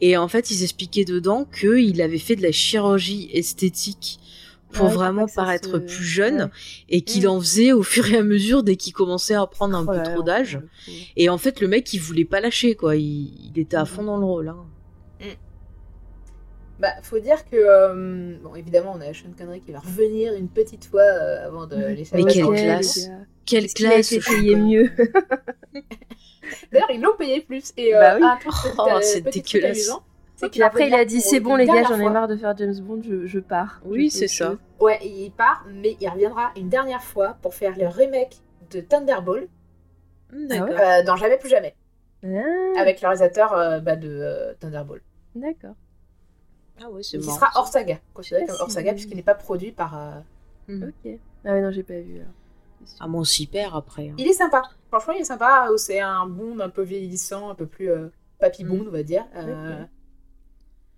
et 0.00 0.16
en 0.16 0.28
fait 0.28 0.50
ils 0.50 0.62
expliquaient 0.62 1.04
dedans 1.04 1.44
qu'il 1.46 2.00
avait 2.02 2.18
fait 2.18 2.36
de 2.36 2.42
la 2.42 2.52
chirurgie 2.52 3.30
esthétique 3.32 4.20
pour 4.72 4.86
Ouais, 4.86 4.92
vraiment 4.94 5.26
paraître 5.26 5.72
se- 5.72 5.76
plus 5.78 6.04
jeune, 6.04 6.42
ouais. 6.42 6.48
et 6.90 7.00
qu'il 7.02 7.24
Mm. 7.24 7.30
en 7.30 7.40
faisait 7.40 7.72
au 7.72 7.82
fur 7.82 8.12
et 8.12 8.16
à 8.18 8.22
mesure 8.22 8.62
dès 8.62 8.76
qu'il 8.76 8.92
commençait 8.92 9.34
à 9.34 9.46
prendre 9.46 9.76
un 9.76 9.84
Oh 9.84 9.90
peu 9.90 9.96
là 9.96 10.02
trop 10.02 10.22
d'âge. 10.22 10.60
Et 11.16 11.28
en 11.28 11.38
fait 11.38 11.60
le 11.60 11.68
mec 11.68 11.92
il 11.94 11.98
voulait 12.00 12.24
pas 12.26 12.40
lâcher 12.40 12.74
quoi, 12.76 12.96
il, 12.96 13.52
il 13.54 13.58
était 13.58 13.76
à 13.76 13.84
fond 13.84 14.02
dans 14.04 14.18
le 14.18 14.24
rôle. 14.26 14.48
Hein. 14.48 14.64
Bah, 16.80 16.90
faut 17.02 17.18
dire 17.18 17.44
que, 17.44 17.56
euh, 17.56 18.36
bon, 18.40 18.54
évidemment, 18.54 18.92
on 18.96 19.00
a 19.00 19.12
Sean 19.12 19.32
Connery 19.36 19.60
qui 19.60 19.72
va 19.72 19.80
revenir 19.80 20.34
une 20.34 20.48
petite 20.48 20.84
fois 20.84 21.00
euh, 21.02 21.44
avant 21.48 21.66
de 21.66 21.74
Mhm. 21.74 21.82
laisser 21.94 22.16
Mais 22.16 22.24
quelle 22.32 22.46
classe. 22.46 23.08
Quelle 23.46 23.66
classe 23.72 24.10
payé 24.10 24.54
Sean 24.54 24.64
mieux 24.64 24.88
D'ailleurs, 26.72 26.90
ils 26.94 27.00
l'ont 27.00 27.16
payé 27.18 27.40
plus. 27.40 27.72
Et 27.76 27.96
euh, 27.96 28.00
Bah 28.00 28.16
oui. 28.20 28.26
truc, 28.40 28.52
petit, 28.62 28.76
Oh, 28.78 28.88
euh, 28.92 29.00
c'est 29.02 29.20
dégueulasse. 29.22 29.76
amusant, 29.76 30.02
Et 30.42 30.48
puis 30.48 30.62
après, 30.62 30.86
il 30.88 30.94
a 30.94 31.04
dit 31.04 31.20
c'est 31.20 31.40
bon, 31.40 31.56
les 31.56 31.66
gars, 31.66 31.82
j'en 31.82 31.98
ai 31.98 32.08
marre 32.08 32.28
de 32.28 32.36
faire 32.36 32.56
James 32.56 32.78
Bond, 32.80 33.00
je, 33.02 33.26
je 33.26 33.38
pars. 33.40 33.80
Oui, 33.84 34.10
c'est 34.10 34.28
ça. 34.28 34.54
Ouais, 34.80 34.98
il 35.02 35.30
part, 35.30 35.64
mais 35.68 35.96
il 36.00 36.08
reviendra 36.08 36.52
une 36.56 36.68
dernière 36.68 37.02
fois 37.02 37.36
pour 37.42 37.54
faire 37.54 37.76
le 37.76 37.88
remake 37.88 38.36
de 38.70 38.80
Thunderball 38.80 39.48
D'accord. 40.32 40.76
Ah 40.78 40.98
euh, 40.98 41.02
dans 41.04 41.16
Jamais 41.16 41.38
plus 41.38 41.48
jamais, 41.48 41.74
Ah, 42.22 42.80
avec 42.80 43.00
le 43.00 43.08
réalisateur 43.08 43.52
euh, 43.54 43.80
bah, 43.80 43.96
de 43.96 44.08
euh, 44.08 44.52
Thunderball. 44.60 45.00
D'accord. 45.34 45.74
Ah 46.82 46.90
ouais, 46.90 47.02
c'est 47.02 47.18
Qui 47.18 47.26
marrant. 47.26 47.38
sera 47.38 47.50
hors 47.56 47.66
saga, 47.68 47.98
considéré 48.14 48.46
comme 48.46 48.56
hors 48.60 48.70
saga, 48.70 48.92
puisqu'il 48.92 49.16
n'est 49.16 49.22
pas 49.22 49.34
produit 49.34 49.72
par. 49.72 49.96
euh, 49.98 50.10
Mhm. 50.68 50.84
Ok. 51.04 51.12
Ah 51.46 51.52
ouais, 51.54 51.62
non, 51.62 51.70
j'ai 51.70 51.82
pas 51.82 51.98
vu. 51.98 52.16
alors. 52.16 52.26
Ah 53.00 53.08
mon 53.08 53.24
super 53.24 53.74
après. 53.74 54.10
hein. 54.10 54.14
Il 54.18 54.28
est 54.28 54.32
sympa. 54.34 54.62
Franchement, 54.88 55.14
il 55.14 55.22
est 55.22 55.24
sympa. 55.24 55.66
C'est 55.78 55.98
un 56.00 56.26
Bond 56.26 56.60
un 56.60 56.68
peu 56.68 56.82
vieillissant, 56.82 57.48
un 57.50 57.54
peu 57.54 57.66
plus 57.66 57.90
euh, 57.90 58.08
papy 58.38 58.64
Mm. 58.64 58.68
Bond, 58.68 58.84
on 58.86 58.90
va 58.92 59.02
dire. 59.02 59.24
Euh, 59.34 59.80
Ok. 59.82 59.88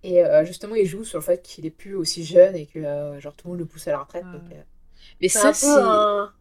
Et 0.02 0.24
euh, 0.24 0.44
justement, 0.44 0.74
il 0.74 0.86
joue 0.86 1.04
sur 1.04 1.18
le 1.18 1.24
fait 1.24 1.42
qu'il 1.42 1.66
est 1.66 1.70
plus 1.70 1.94
aussi 1.94 2.24
jeune 2.24 2.56
et 2.56 2.66
que 2.66 2.78
euh, 2.78 3.20
genre 3.20 3.34
tout 3.34 3.48
le 3.48 3.50
monde 3.52 3.60
le 3.60 3.66
pousse 3.66 3.86
à 3.88 3.92
la 3.92 3.98
retraite. 3.98 4.24
Donc, 4.24 4.50
euh, 4.52 4.62
Mais 5.20 5.28
ça 5.28 5.52
c'est. 5.52 5.66
un, 5.66 6.32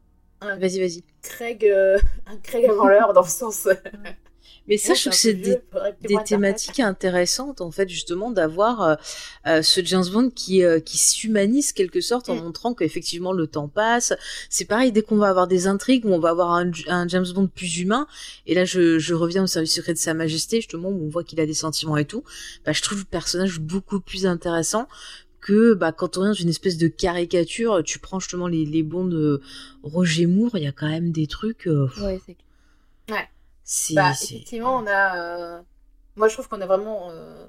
un 0.41 0.57
Vas-y, 0.57 0.79
vas-y. 0.79 1.03
Craig, 1.21 1.65
un 2.25 2.37
Craig 2.37 2.65
avant 2.65 2.87
l'heure 2.87 3.13
dans 3.13 3.21
le 3.23 3.27
sens. 3.27 3.67
Euh, 4.69 4.73
Mais 4.73 4.77
ça, 4.77 4.89
ouais, 4.89 4.95
je 4.95 5.01
trouve 5.01 5.13
que 5.13 5.17
c'est 5.19 5.33
des, 5.33 5.59
thématiques 6.25 6.79
intéressantes, 6.79 7.61
en 7.61 7.71
fait, 7.71 7.89
justement, 7.89 8.31
d'avoir 8.31 8.81
euh, 8.81 8.95
euh, 9.47 9.61
ce 9.61 9.83
James 9.83 10.05
Bond 10.11 10.29
qui, 10.29 10.63
euh, 10.63 10.79
qui 10.79 10.97
s'humanise 10.97 11.73
quelque 11.73 12.01
sorte 12.01 12.29
en 12.29 12.35
Mm. 12.35 12.43
montrant 12.43 12.73
qu'effectivement 12.73 13.33
le 13.33 13.47
temps 13.47 13.67
passe. 13.67 14.13
C'est 14.49 14.65
pareil, 14.65 14.91
dès 14.91 15.01
qu'on 15.01 15.17
va 15.17 15.29
avoir 15.29 15.47
des 15.47 15.67
intrigues 15.67 16.05
où 16.05 16.09
on 16.09 16.19
va 16.19 16.29
avoir 16.29 16.53
un, 16.53 16.71
un 16.87 17.07
James 17.07 17.25
Bond 17.33 17.47
plus 17.47 17.79
humain, 17.79 18.07
et 18.45 18.53
là 18.55 18.65
je, 18.65 18.99
je 18.99 19.13
reviens 19.13 19.43
au 19.43 19.47
service 19.47 19.73
secret 19.73 19.93
de 19.93 19.97
Sa 19.97 20.13
Majesté, 20.13 20.57
justement, 20.57 20.89
où 20.89 21.05
on 21.05 21.09
voit 21.09 21.23
qu'il 21.23 21.39
a 21.39 21.45
des 21.45 21.53
sentiments 21.53 21.97
et 21.97 22.05
tout, 22.05 22.23
bah, 22.65 22.71
je 22.71 22.81
trouve 22.81 22.99
le 22.99 23.05
personnage 23.05 23.59
beaucoup 23.59 23.99
plus 23.99 24.25
intéressant 24.25 24.87
que 25.41 25.73
bah, 25.73 25.91
quand 25.93 26.17
on 26.17 26.23
est 26.25 26.27
dans 26.27 26.33
une 26.33 26.49
espèce 26.49 26.77
de 26.77 26.87
caricature, 26.89 27.81
tu 27.83 27.97
prends 27.99 28.19
justement 28.19 28.47
les, 28.47 28.65
les 28.65 28.83
Bonds 28.83 29.05
de 29.07 29.41
Roger 29.83 30.25
Moore, 30.25 30.51
il 30.57 30.63
y 30.63 30.67
a 30.67 30.71
quand 30.73 30.89
même 30.89 31.11
des 31.11 31.27
trucs... 31.27 31.65
euh, 31.67 31.87
Ouais, 32.01 32.19
c'est 32.25 32.33
clair. 32.35 32.48
Bah, 33.95 34.11
effectivement, 34.11 34.75
on 34.77 34.87
a. 34.87 35.17
euh, 35.57 35.61
Moi, 36.15 36.27
je 36.27 36.33
trouve 36.33 36.47
qu'on 36.49 36.61
a 36.61 36.65
vraiment 36.65 37.09
euh, 37.11 37.45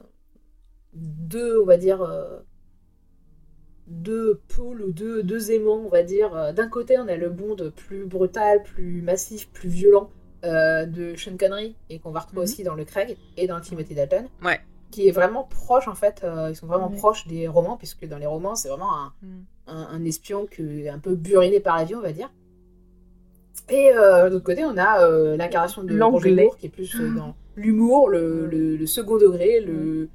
deux, 0.94 1.60
on 1.60 1.64
va 1.66 1.76
dire, 1.76 2.02
euh, 2.02 2.38
deux 3.86 4.40
pôles 4.54 4.82
ou 4.82 4.92
deux, 4.92 5.22
deux 5.22 5.50
aimants, 5.50 5.82
on 5.84 5.88
va 5.88 6.02
dire. 6.02 6.52
D'un 6.54 6.68
côté, 6.68 6.98
on 6.98 7.08
a 7.08 7.16
le 7.16 7.30
Bond 7.30 7.56
plus 7.74 8.06
brutal, 8.06 8.62
plus 8.62 9.02
massif, 9.02 9.48
plus 9.50 9.68
violent, 9.68 10.10
euh, 10.44 10.86
de 10.86 11.14
Sean 11.16 11.36
Connery 11.36 11.74
et 11.88 11.98
qu'on 11.98 12.10
va 12.12 12.20
retrouver 12.20 12.40
Mhm. 12.42 12.44
aussi 12.44 12.62
dans 12.62 12.74
le 12.74 12.84
Craig 12.84 13.16
et 13.36 13.46
dans 13.46 13.56
le 13.56 13.62
Timothy 13.62 13.94
Dalton. 13.94 14.26
Ouais. 14.44 14.60
Qui 14.90 15.06
est 15.08 15.12
vraiment 15.12 15.44
proche 15.44 15.86
en 15.88 15.94
fait, 15.94 16.22
euh, 16.24 16.48
ils 16.50 16.56
sont 16.56 16.66
vraiment 16.66 16.88
Ouais. 16.90 16.96
proches 16.96 17.26
des 17.26 17.46
romans 17.48 17.76
puisque 17.76 18.06
dans 18.06 18.18
les 18.18 18.26
romans 18.26 18.54
c'est 18.56 18.68
vraiment 18.68 18.92
un, 18.94 19.12
Mm. 19.22 19.42
un, 19.68 19.88
un 19.92 20.04
espion 20.04 20.46
que, 20.50 20.88
un 20.88 20.98
peu 20.98 21.14
buriné 21.14 21.60
par 21.60 21.76
la 21.76 21.84
vie 21.84 21.94
on 21.94 22.00
va 22.00 22.12
dire. 22.12 22.30
Et 23.68 23.92
euh, 23.92 24.28
de 24.28 24.34
l'autre 24.34 24.44
côté 24.44 24.64
on 24.64 24.76
a 24.76 25.04
euh, 25.04 25.36
l'incarnation 25.36 25.82
de 25.82 25.88
Roger 26.00 26.30
L'anglais. 26.30 26.44
Moore 26.44 26.56
qui 26.56 26.66
est 26.66 26.70
plus 26.70 26.94
euh, 27.00 27.10
dans 27.16 27.34
l'humour, 27.56 28.08
le, 28.08 28.46
le- 28.46 28.76
le 28.76 28.86
second 28.86 29.16
degré, 29.18 29.60
le, 29.60 30.08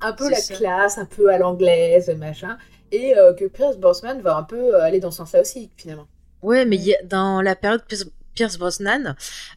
un 0.00 0.12
peu 0.12 0.28
la 0.30 0.36
ça. 0.36 0.54
classe, 0.54 0.98
un 0.98 1.04
peu 1.04 1.28
à 1.30 1.38
l'anglaise, 1.38 2.08
machin. 2.18 2.56
Et 2.90 3.16
euh, 3.16 3.34
que 3.34 3.44
Pierce 3.44 3.76
Brosnan 3.78 4.18
va 4.20 4.36
un 4.36 4.42
peu 4.42 4.76
aller 4.80 4.98
dans 5.00 5.10
ce 5.10 5.18
sens-là 5.18 5.42
aussi 5.42 5.70
finalement. 5.76 6.06
Ouais, 6.42 6.64
mais 6.64 6.76
il 6.76 6.82
y 6.86 6.94
a- 6.94 7.02
dans 7.04 7.42
la 7.42 7.54
période 7.54 7.84
Pierce, 7.86 8.06
Pierce 8.38 8.56
Brosnan, 8.56 9.16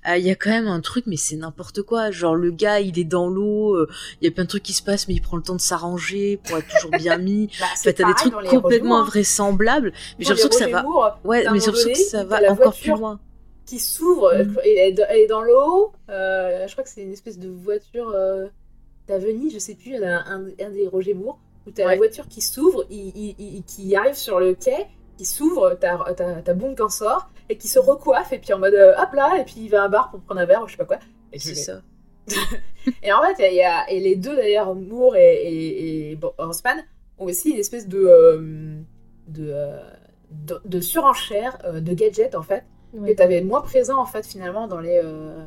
euh, 0.10 0.18
il 0.18 0.26
y 0.26 0.32
a 0.32 0.36
quand 0.36 0.50
même 0.50 0.68
un 0.68 0.80
truc, 0.82 1.06
mais 1.06 1.16
c'est 1.16 1.36
n'importe 1.36 1.84
quoi. 1.84 2.10
Genre 2.10 2.34
le 2.36 2.50
gars, 2.50 2.80
il 2.80 2.98
est 2.98 3.04
dans 3.04 3.28
l'eau, 3.28 3.76
euh, 3.76 3.88
il 4.20 4.26
y 4.26 4.28
a 4.28 4.32
plein 4.32 4.46
de 4.46 4.50
trucs 4.50 4.64
qui 4.64 4.74
se 4.74 4.82
passent, 4.82 5.08
mais 5.08 5.14
il 5.14 5.22
prend 5.22 5.38
le 5.38 5.44
temps 5.44 5.54
de 5.56 5.62
s'arranger 5.62 6.38
pour 6.44 6.58
être 6.58 6.68
toujours 6.68 6.90
bien 6.90 7.18
mis. 7.20 7.48
Bah, 7.60 7.68
En 7.72 7.76
fait, 7.78 7.94
t'as 7.94 8.08
des 8.08 8.16
trucs 8.16 8.34
complètement 8.50 9.02
invraisemblables, 9.02 9.94
mais 10.18 10.26
j'ai 10.26 10.30
l'impression 10.34 10.50
que 10.50 10.56
ça 10.56 10.68
va. 10.68 10.84
Ouais, 11.24 11.44
mais 11.52 11.60
j'ai 11.60 11.66
l'impression 11.68 11.90
que 11.92 11.98
ça 12.00 12.24
va 12.24 12.52
encore 12.52 12.74
plus 12.76 12.90
loin. 12.90 13.20
qui 13.68 13.78
s'ouvre, 13.78 14.34
elle, 14.34 14.50
est- 14.66 15.00
elle 15.10 15.20
est 15.20 15.28
dans 15.28 15.44
l'eau. 15.44 15.92
euh, 16.10 16.66
je 16.68 16.72
crois 16.72 16.84
que 16.84 16.90
c'est 16.90 17.04
une 17.04 17.14
espèce 17.14 17.38
de 17.38 17.50
voiture 17.50 18.16
d'Aveny, 19.08 19.52
je 19.52 19.60
sais 19.60 19.76
plus, 19.76 19.92
il 19.92 19.96
y 19.98 20.00
en 20.00 20.08
a 20.08 20.24
un, 20.28 20.46
un 20.60 20.70
des 20.72 20.88
Roger 20.88 21.14
Moore, 21.14 21.38
où 21.68 21.72
t'as 21.72 21.84
Ouais. 21.86 21.92
la 21.92 21.98
voiture 21.98 22.28
qui 22.28 22.42
s'ouvre, 22.42 22.84
qui 22.90 23.96
arrive 23.96 24.16
sur 24.16 24.40
le 24.40 24.56
quai, 24.56 24.88
qui 25.18 25.26
s'ouvre, 25.26 25.78
t'as 25.80 25.98
t'as- 26.14 26.42
t'as 26.42 26.54
Bond 26.56 26.74
qui 26.76 26.82
en 26.82 26.90
sort, 26.90 27.30
et 27.50 27.58
qui 27.58 27.68
se 27.68 27.80
recoiffe, 27.80 28.32
et 28.34 28.40
puis 28.40 28.54
en 28.54 28.60
mode 28.60 28.74
euh, 28.74 28.94
hop 28.98 29.14
là, 29.14 29.38
et 29.40 29.44
puis 29.44 29.56
il 29.58 29.70
va 29.70 29.82
à 29.84 29.86
un 29.86 29.90
bar 29.90 30.10
pour 30.12 30.20
prendre 30.22 30.42
un 30.42 30.46
verre, 30.46 30.62
ou 30.64 30.68
je 30.68 30.72
sais 30.74 30.78
pas 30.78 30.86
quoi. 30.86 31.00
Et, 31.34 31.40
tu 31.40 31.50
C'est 31.50 31.56
ça. 31.56 31.82
et 33.04 33.12
en 33.12 33.22
fait, 33.24 33.36
il 33.40 33.42
y 33.42 33.46
a, 33.46 33.52
il 33.52 33.56
y 33.56 33.64
a- 33.64 33.90
et 33.92 34.00
les 34.00 34.16
deux 34.16 34.36
d'ailleurs, 34.36 34.74
Moore 34.76 35.16
et, 35.16 35.34
et, 35.36 36.12
et 36.12 36.20
ont 37.18 37.26
aussi 37.26 37.52
une 37.52 37.58
espèce 37.58 37.88
de, 37.88 38.00
euh, 38.00 38.80
de, 39.28 39.50
euh, 39.52 39.80
de, 40.32 40.60
de 40.66 40.80
surenchère 40.80 41.58
euh, 41.66 41.80
de 41.82 41.94
gadgets 41.94 42.36
en 42.36 42.42
fait 42.44 42.64
Ouais. 42.94 43.12
que 43.12 43.16
t'avais 43.18 43.40
moins 43.42 43.62
présent 43.62 44.00
en 44.02 44.06
fait 44.06 44.26
finalement 44.26 44.68
dans 44.68 44.82
les. 44.82 45.00
euh, 45.02 45.46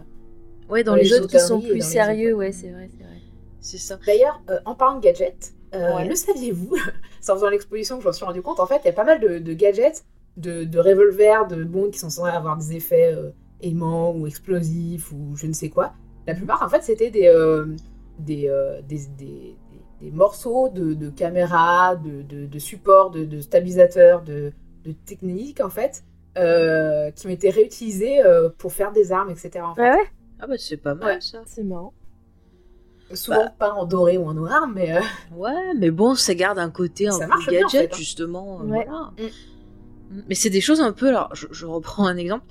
Ouais, 0.71 0.83
dans, 0.83 0.93
Dans 0.93 0.97
les, 0.97 1.03
les 1.05 1.13
autres 1.13 1.27
qui 1.29 1.39
sont 1.39 1.61
plus 1.61 1.83
sérieux, 1.85 2.31
autres. 2.31 2.39
ouais, 2.39 2.53
c'est 2.53 2.71
vrai, 2.71 2.89
c'est 2.91 3.05
vrai. 3.05 3.19
C'est 3.61 3.77
ça. 3.77 3.99
D'ailleurs, 4.07 4.41
euh, 4.49 4.59
en 4.65 4.75
parlant 4.75 4.97
de 4.99 5.03
gadgets, 5.03 5.53
euh, 5.75 5.95
Ouais. 5.97 6.09
le 6.09 6.15
saviez-vous? 6.15 6.75
C'est 7.21 7.33
en 7.33 7.35
faisant 7.35 7.51
l'exposition 7.51 7.97
que 7.97 8.03
je 8.03 8.09
m'en 8.09 8.13
suis 8.15 8.25
rendu 8.25 8.41
compte. 8.41 8.61
En 8.61 8.67
fait, 8.67 8.81
il 8.83 8.87
y 8.87 8.91
a 8.91 8.93
pas 8.95 9.05
mal 9.05 9.21
de, 9.21 9.39
de 9.39 9.53
gadgets, 9.53 10.05
de, 10.37 10.65
de 10.65 10.79
revolvers, 10.79 11.47
de 11.47 11.63
bombes 11.65 11.91
qui 11.91 11.99
sont 11.99 12.11
censés 12.11 12.31
avoir 12.31 12.57
des 12.57 12.75
effets 12.77 13.15
euh, 13.15 13.31
aimants 13.61 14.13
ou 14.15 14.27
explosifs 14.27 15.13
ou 15.13 15.37
je 15.37 15.47
ne 15.47 15.53
sais 15.53 15.69
quoi. 15.71 15.93
La 16.27 16.35
plupart, 16.35 16.63
en 16.63 16.69
fait, 16.69 16.83
c'était 16.83 17.11
des, 17.11 17.27
euh, 17.29 17.67
des, 18.19 18.49
euh, 18.49 18.81
des, 18.83 18.99
des, 19.19 19.25
des- 19.27 19.57
des 20.01 20.11
morceaux 20.11 20.69
de, 20.69 20.93
de 20.95 21.09
caméras, 21.09 21.97
de, 21.97 22.23
de, 22.23 22.47
de 22.47 22.59
supports, 22.59 23.11
de, 23.11 23.25
de 23.25 23.41
stabilisateurs, 23.41 24.23
de, 24.23 24.53
de 24.85 24.93
techniques 24.93 25.61
en 25.61 25.71
fait. 25.71 26.03
euh, 26.37 27.13
qui 27.13 27.29
ont 27.29 27.31
été 27.31 27.49
réutilisés 27.49 28.21
euh, 28.25 28.49
pour 28.59 28.73
faire 28.73 28.91
des 28.93 29.13
armes, 29.13 29.31
etc. 29.31 29.61
en 29.65 29.75
fait. 29.77 29.83
Ouais, 29.83 29.91
ouais, 29.97 30.07
Ah 30.41 30.47
bah 30.49 30.55
c'est 30.59 30.77
pas 30.79 30.95
mal 30.97 31.15
Ouais. 31.15 31.21
ça. 31.21 31.43
c'est 31.47 31.63
marrant. 31.63 31.93
Souvent 33.13 33.45
Bah. 33.45 33.55
pas 33.57 33.73
en 33.75 33.85
doré 33.85 34.19
ou 34.19 34.27
en 34.27 34.35
noir, 34.35 34.67
mais 34.67 34.97
euh, 34.97 35.01
Ouais, 35.37 35.75
mais 35.79 35.91
bon, 35.93 36.15
ça 36.17 36.35
garde 36.35 36.59
un 36.59 36.71
côté 36.71 37.07
un 37.07 37.19
peu 37.19 37.27
bien, 37.27 37.37
en 37.37 37.69
gadget, 37.69 37.71
fait, 37.71 37.85
hein. 37.93 37.97
justement. 37.97 38.57
Ouais. 38.63 38.85
voilà. 38.87 39.13
Mm. 39.19 39.29
Mais 40.29 40.35
c'est 40.35 40.51
des 40.51 40.61
choses 40.61 40.81
un 40.81 40.93
peu. 40.93 41.09
Alors, 41.09 41.35
je, 41.35 41.47
je 41.51 41.67
reprends 41.67 42.07
un 42.07 42.17
exemple. 42.17 42.45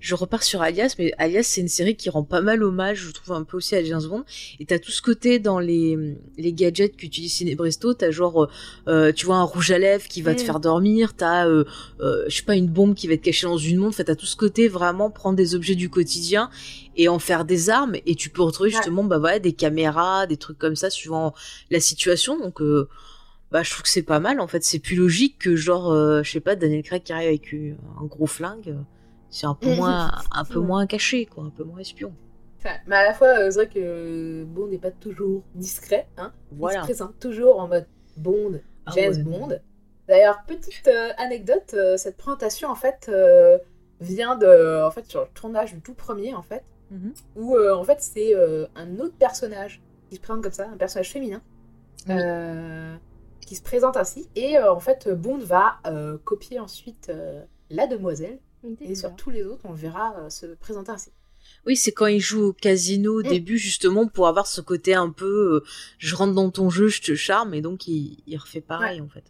Je 0.00 0.14
repars 0.14 0.42
sur 0.42 0.60
Alias, 0.60 0.96
mais 0.98 1.12
Alias, 1.16 1.44
c'est 1.44 1.62
une 1.62 1.68
série 1.68 1.96
qui 1.96 2.10
rend 2.10 2.24
pas 2.24 2.42
mal 2.42 2.62
hommage, 2.62 2.98
je 2.98 3.10
trouve, 3.10 3.34
un 3.34 3.42
peu 3.44 3.56
aussi 3.56 3.74
à 3.74 3.82
James 3.82 4.02
Bond. 4.02 4.24
Et 4.60 4.66
t'as 4.66 4.78
tout 4.78 4.90
ce 4.90 5.00
côté 5.00 5.38
dans 5.38 5.58
les, 5.58 5.96
les 6.36 6.52
gadgets 6.52 6.94
qu'utilise 6.94 7.32
Cinebresto. 7.32 7.94
T'as 7.94 8.10
genre, 8.10 8.48
euh, 8.86 9.12
tu 9.12 9.24
vois, 9.24 9.36
un 9.36 9.44
rouge 9.44 9.70
à 9.70 9.78
lèvres 9.78 10.06
qui 10.06 10.20
va 10.20 10.34
te 10.34 10.42
Mm. 10.42 10.44
faire 10.44 10.60
dormir. 10.60 11.14
T'as, 11.16 11.46
euh, 11.48 11.64
euh, 12.00 12.24
je 12.28 12.36
sais 12.36 12.42
pas, 12.42 12.54
une 12.56 12.68
bombe 12.68 12.94
qui 12.94 13.06
va 13.06 13.14
être 13.14 13.22
cachée 13.22 13.46
dans 13.46 13.56
une 13.56 13.78
montre. 13.78 13.94
Enfin, 13.94 14.04
t'as 14.04 14.14
tout 14.14 14.26
ce 14.26 14.36
côté 14.36 14.68
vraiment 14.68 15.10
prendre 15.10 15.36
des 15.36 15.54
objets 15.54 15.74
du 15.74 15.88
quotidien 15.88 16.50
et 16.96 17.08
en 17.08 17.18
faire 17.18 17.46
des 17.46 17.70
armes. 17.70 17.94
Et 18.04 18.14
tu 18.14 18.28
peux 18.28 18.42
retrouver 18.42 18.68
Ouais. 18.70 18.76
justement, 18.76 19.04
bah 19.04 19.18
voilà, 19.18 19.38
des 19.38 19.52
caméras, 19.54 20.26
des 20.26 20.36
trucs 20.36 20.58
comme 20.58 20.76
ça, 20.76 20.90
suivant 20.90 21.32
la 21.70 21.80
situation. 21.80 22.38
Donc, 22.38 22.60
euh, 22.60 22.88
bah, 23.54 23.62
je 23.62 23.70
trouve 23.70 23.82
que 23.84 23.88
c'est 23.88 24.02
pas 24.02 24.18
mal. 24.18 24.40
En 24.40 24.48
fait, 24.48 24.64
c'est 24.64 24.80
plus 24.80 24.96
logique 24.96 25.38
que 25.38 25.54
genre, 25.54 25.90
euh, 25.92 26.22
je 26.24 26.30
sais 26.32 26.40
pas, 26.40 26.56
Daniel 26.56 26.82
Craig 26.82 27.02
qui 27.04 27.12
arrive 27.12 27.28
avec 27.28 27.54
euh, 27.54 27.74
un 28.00 28.04
gros 28.04 28.26
flingue. 28.26 28.76
C'est 29.30 29.46
un 29.46 29.54
peu 29.54 29.72
moins, 29.76 30.10
un 30.32 30.44
peu 30.44 30.58
moins 30.58 30.86
caché, 30.88 31.24
quoi, 31.26 31.44
un 31.44 31.50
peu 31.50 31.62
moins 31.62 31.78
espion. 31.78 32.12
Enfin, 32.58 32.74
mais 32.88 32.96
à 32.96 33.04
la 33.04 33.14
fois, 33.14 33.28
euh, 33.28 33.50
c'est 33.50 33.64
vrai 33.64 33.68
que 33.68 34.42
Bond 34.44 34.66
n'est 34.66 34.78
pas 34.78 34.90
toujours 34.90 35.42
discret. 35.54 36.08
Hein. 36.16 36.32
Il 36.50 36.54
se 36.56 36.58
Voilà. 36.60 36.80
présente 36.80 37.18
toujours 37.20 37.60
en 37.60 37.68
mode 37.68 37.86
Bond, 38.16 38.60
Ah 38.86 38.92
James 38.96 39.14
ouais. 39.14 39.22
Bond. 39.22 39.58
D'ailleurs, 40.08 40.42
petite 40.48 40.88
euh, 40.88 41.10
anecdote, 41.16 41.74
euh, 41.74 41.96
cette 41.96 42.16
présentation 42.16 42.68
en 42.70 42.74
fait 42.74 43.06
euh, 43.08 43.56
vient 44.00 44.36
de, 44.36 44.82
en 44.84 44.90
fait, 44.90 45.06
sur 45.06 45.20
le 45.20 45.28
tournage 45.32 45.72
du 45.74 45.80
tout 45.80 45.94
premier 45.94 46.34
en 46.34 46.42
fait, 46.42 46.64
Mhm. 46.90 47.12
où 47.36 47.56
euh, 47.56 47.74
en 47.74 47.82
fait 47.84 47.98
c'est 48.02 48.34
euh, 48.36 48.66
un 48.74 48.98
autre 48.98 49.14
personnage 49.16 49.80
qui 50.10 50.16
se 50.16 50.20
présente 50.20 50.42
comme 50.42 50.52
ça, 50.52 50.68
un 50.68 50.76
personnage 50.76 51.10
féminin, 51.10 51.40
Oui. 52.08 52.14
euh, 52.18 52.94
qui 53.46 53.56
se 53.56 53.62
présente 53.62 53.96
ainsi, 53.96 54.28
et 54.36 54.56
euh, 54.58 54.72
en 54.72 54.80
fait 54.80 55.08
Bond 55.08 55.38
va 55.38 55.76
euh, 55.86 56.18
copier 56.24 56.58
ensuite 56.60 57.08
euh, 57.10 57.42
la 57.70 57.86
demoiselle, 57.86 58.38
et 58.80 58.94
sur 58.94 59.14
tous 59.14 59.30
les 59.30 59.44
autres 59.44 59.62
on 59.64 59.70
le 59.72 59.76
verra 59.78 60.14
euh, 60.18 60.30
se 60.30 60.46
présenter 60.46 60.90
ainsi. 60.90 61.10
Oui, 61.66 61.76
c'est 61.76 61.92
quand 61.92 62.06
il 62.06 62.20
joue 62.20 62.42
au 62.48 62.52
casino 62.54 63.18
au 63.18 63.22
Mm. 63.22 63.28
début, 63.28 63.58
justement, 63.58 64.06
pour 64.08 64.26
avoir 64.28 64.46
ce 64.46 64.62
côté 64.62 64.94
un 64.94 65.10
peu, 65.10 65.56
euh, 65.56 65.64
je 65.98 66.14
rentre 66.16 66.32
dans 66.34 66.50
ton 66.50 66.70
jeu, 66.70 66.88
je 66.88 67.02
te 67.02 67.14
charme, 67.14 67.52
et 67.52 67.60
donc 67.60 67.86
il, 67.86 68.22
il 68.26 68.36
refait 68.38 68.62
pareil, 68.62 69.00
en 69.02 69.08
fait. 69.08 69.24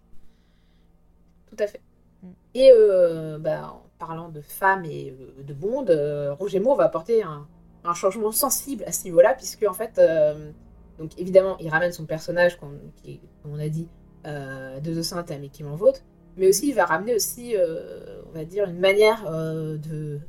Tout 1.49 1.57
à 1.59 1.67
fait. 1.67 1.81
Mm. 2.23 2.29
Et 2.55 2.71
euh, 2.73 3.39
bah, 3.39 3.73
en 3.73 3.91
parlant 3.99 4.29
de 4.29 4.41
femmes 4.41 4.85
et 4.85 5.11
euh, 5.11 5.43
de 5.43 5.53
Bond, 5.55 5.87
euh, 5.89 6.33
Roger 6.35 6.61
Moore 6.61 6.77
va 6.77 6.85
apporter 6.85 7.23
un, 7.25 7.47
un 7.85 7.95
changement 7.95 8.31
sensible 8.33 8.85
à 8.87 8.93
ce 8.93 9.05
niveau-là, 9.05 9.35
puisque 9.35 9.65
en 9.69 9.75
fait, 9.75 9.99
euh, 9.99 10.53
donc 10.99 11.11
évidemment, 11.19 11.57
il 11.59 11.69
ramène 11.69 11.91
son 11.93 12.07
personnage, 12.07 12.59
qu'on- 12.59 12.79
qui, 13.03 13.13
est, 13.15 13.21
comme 13.43 13.53
on 13.53 13.59
a 13.59 13.69
dit, 13.69 13.89
euh, 14.27 14.81
de 14.81 14.95
The 14.95 15.03
Saint 15.03 15.25
à 15.29 15.39
Mickey 15.39 15.65
Manvote, 15.65 16.05
mais 16.37 16.49
aussi 16.49 16.69
il 16.69 16.75
va 16.75 16.85
ramener 16.85 17.15
aussi, 17.15 17.57
euh, 17.57 18.23
on 18.29 18.33
va 18.39 18.45
dire, 18.45 18.69
une 18.69 18.79
manière 18.81 19.25
euh, 19.29 19.77
de, 19.77 20.21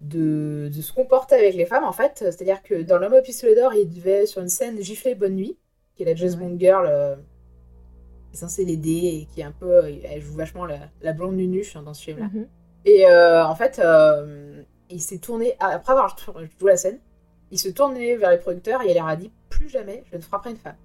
de 0.00 0.68
de 0.74 0.80
se 0.82 0.92
comporter 0.92 1.34
avec 1.36 1.54
les 1.54 1.66
femmes, 1.66 1.84
en 1.84 1.92
fait. 1.92 2.12
C'est-à-dire 2.18 2.62
que 2.62 2.82
dans 2.82 2.98
L'homme 2.98 3.14
au 3.14 3.22
pistolet 3.22 3.54
d'or, 3.54 3.74
il 3.74 3.88
devait, 3.88 4.26
sur 4.26 4.40
une 4.42 4.48
scène, 4.48 4.80
gifler 4.80 5.14
Bonne 5.14 5.34
Nuit, 5.34 5.56
qui 5.94 6.02
est 6.02 6.06
la 6.06 6.12
Ouais. 6.20 6.36
Bond 6.36 6.56
Girl. 6.58 6.86
euh, 6.88 7.16
qui 8.30 8.36
est 8.36 8.40
censée 8.40 8.64
l'aider 8.64 8.90
et 9.22 9.28
qui 9.32 9.40
est 9.40 9.44
un 9.44 9.50
peu. 9.52 9.82
Elle 10.04 10.20
joue 10.22 10.34
vachement 10.34 10.64
la, 10.64 10.78
la 11.02 11.12
blonde 11.12 11.34
nunuche 11.36 11.74
hein, 11.74 11.82
dans 11.82 11.94
ce 11.94 12.04
film-là. 12.04 12.26
Mhm. 12.32 12.46
Et 12.84 13.04
en 13.06 13.54
fait, 13.56 13.80
il 14.88 15.00
s'est 15.00 15.18
tourné, 15.18 15.54
après 15.60 15.92
avoir 15.92 16.16
joué 16.58 16.70
la 16.70 16.76
scène, 16.76 17.00
il 17.50 17.58
se 17.58 17.68
tournait 17.68 18.16
vers 18.16 18.30
les 18.30 18.38
producteurs 18.38 18.82
et 18.82 18.90
il 18.90 18.94
leur 18.94 19.08
a 19.08 19.16
dit 19.16 19.32
Plus 19.48 19.68
jamais 19.68 20.04
je 20.10 20.16
ne 20.16 20.22
frapperai 20.22 20.50
une 20.50 20.56
femme. 20.56 20.76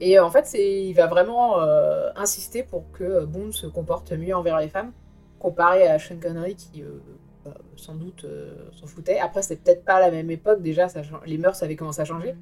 Et 0.00 0.18
euh, 0.18 0.24
en 0.24 0.30
fait, 0.30 0.52
il 0.54 0.92
va 0.94 1.06
vraiment 1.06 1.60
euh, 1.60 2.10
insister 2.16 2.62
pour 2.62 2.90
que 2.92 3.24
Bond 3.24 3.52
se 3.52 3.66
comporte 3.66 4.12
mieux 4.12 4.34
envers 4.34 4.58
les 4.58 4.68
femmes, 4.68 4.92
comparé 5.38 5.86
à 5.86 5.98
Sean 5.98 6.18
Connery 6.20 6.56
qui, 6.56 6.82
euh, 6.82 7.00
bah, 7.44 7.54
sans 7.76 7.94
doute, 7.94 8.24
euh, 8.24 8.70
s'en 8.72 8.86
foutait. 8.86 9.18
Après, 9.20 9.42
c'est 9.42 9.56
peut-être 9.56 9.84
pas 9.84 10.00
la 10.00 10.10
même 10.10 10.30
époque, 10.30 10.62
déjà, 10.62 10.88
ça, 10.88 11.02
les 11.26 11.38
mœurs 11.38 11.62
avaient 11.62 11.76
commencé 11.76 12.00
à 12.00 12.04
changer. 12.04 12.34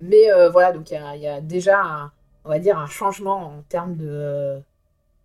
Mais 0.00 0.32
euh, 0.32 0.50
voilà, 0.50 0.72
donc 0.72 0.90
il 0.90 0.94
y 0.94 0.96
a, 0.96 1.16
il 1.16 1.22
y 1.22 1.28
a 1.28 1.40
déjà, 1.40 1.80
un- 1.82 2.12
on 2.44 2.48
va 2.50 2.58
dire, 2.58 2.78
un 2.78 2.86
changement 2.86 3.36
en 3.58 3.62
termes 3.68 3.96
de, 3.96 4.06
euh, 4.08 4.60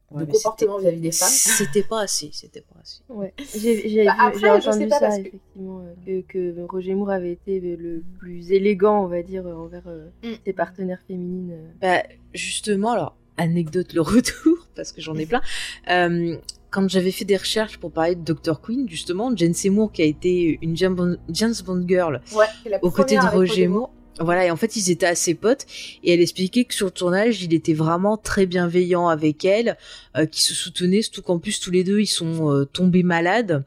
Ouais, 0.10 0.26
de 0.26 0.32
comportement 0.32 0.78
vis-à-vis 0.78 1.02
des 1.02 1.12
femmes. 1.12 1.28
C'était 1.30 1.84
pas 1.84 2.02
assez, 2.02 2.30
c'était 2.32 2.62
pas 2.62 2.80
assez. 2.82 3.02
Ouais, 3.10 3.34
j'ai 3.58 4.06
Bah, 4.06 4.14
vu- 4.14 4.20
après, 4.20 4.40
j'ai 4.40 4.56
je 4.56 4.62
sais 4.62 4.68
entendu 4.70 4.88
pas, 4.88 5.00
ça, 5.00 5.10
que- 5.10 5.28
effectivement, 5.28 5.80
euh, 6.08 6.22
que, 6.30 6.54
que 6.56 6.66
Roger 6.70 6.94
Moore 6.94 7.10
avait 7.10 7.34
été 7.34 7.60
le 7.60 8.04
plus 8.18 8.52
élégant, 8.54 9.04
on 9.04 9.08
va 9.08 9.22
dire, 9.22 9.46
euh, 9.46 9.54
envers 9.56 9.84
euh, 9.88 10.08
Mm. 10.24 10.28
ses 10.46 10.54
partenaires 10.54 11.02
féminines. 11.08 11.52
euh. 11.52 11.68
Bah, 11.82 12.04
justement, 12.34 12.92
alors, 12.92 13.18
anecdote 13.36 13.94
le 13.94 14.02
retour, 14.02 14.58
parce 14.78 14.94
que 14.94 15.02
j'en 15.02 15.16
ai 15.16 15.26
plein. 15.26 15.42
Euh, 15.90 16.38
quand 16.70 16.88
j'avais 16.90 17.12
fait 17.12 17.26
des 17.26 17.38
recherches 17.38 17.78
pour 17.78 17.92
parler 17.92 18.16
de 18.16 18.22
Dr. 18.34 18.62
Queen, 18.62 18.88
justement, 18.88 19.36
Jane 19.36 19.54
Seymour, 19.54 19.92
qui 19.92 20.02
a 20.04 20.06
été 20.06 20.58
une 20.62 20.76
James 20.78 20.96
Bond, 20.96 21.18
James 21.30 21.54
Bond 21.66 21.84
girl 21.88 22.22
Ouais, 22.34 22.46
aux 22.82 22.92
côtés 22.92 23.16
de 23.18 23.26
Roger 23.26 23.68
Moore, 23.68 23.92
voilà, 24.20 24.46
et 24.46 24.52
en 24.52 24.56
fait, 24.56 24.76
ils 24.76 24.90
étaient 24.90 25.06
assez 25.06 25.36
potes, 25.36 25.66
et 26.04 26.14
elle 26.14 26.22
expliquait 26.22 26.66
que 26.66 26.74
sur 26.74 26.88
le 26.88 26.92
tournage, 26.92 27.44
il 27.44 27.54
était 27.54 27.74
vraiment 27.74 28.18
très 28.18 28.48
bienveillant 28.48 29.08
avec 29.08 29.46
elle, 29.46 29.78
euh, 30.16 30.26
qui 30.26 30.42
se 30.42 30.56
soutenaient, 30.56 31.04
surtout 31.04 31.22
qu'en 31.22 31.38
plus, 31.38 31.60
tous 31.60 31.70
les 31.70 31.84
deux, 31.84 32.00
ils 32.00 32.08
sont 32.08 32.52
euh, 32.52 32.66
tombés 32.66 33.04
malades, 33.04 33.64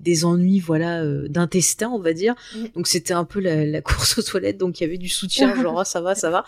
des 0.00 0.24
ennuis, 0.24 0.58
voilà, 0.58 1.02
euh, 1.02 1.28
d'intestin, 1.28 1.90
on 1.90 2.00
va 2.00 2.12
dire. 2.14 2.34
Mm. 2.56 2.64
Donc, 2.74 2.88
c'était 2.88 3.14
un 3.14 3.24
peu 3.24 3.38
la, 3.38 3.64
la 3.64 3.80
course 3.82 4.18
aux 4.18 4.22
toilettes, 4.22 4.58
donc 4.58 4.80
il 4.80 4.84
y 4.84 4.86
avait 4.86 4.98
du 4.98 5.08
soutien, 5.08 5.54
genre, 5.62 5.80
ah, 5.80 5.84
ça 5.84 6.00
va, 6.00 6.16
ça 6.16 6.30
va. 6.30 6.44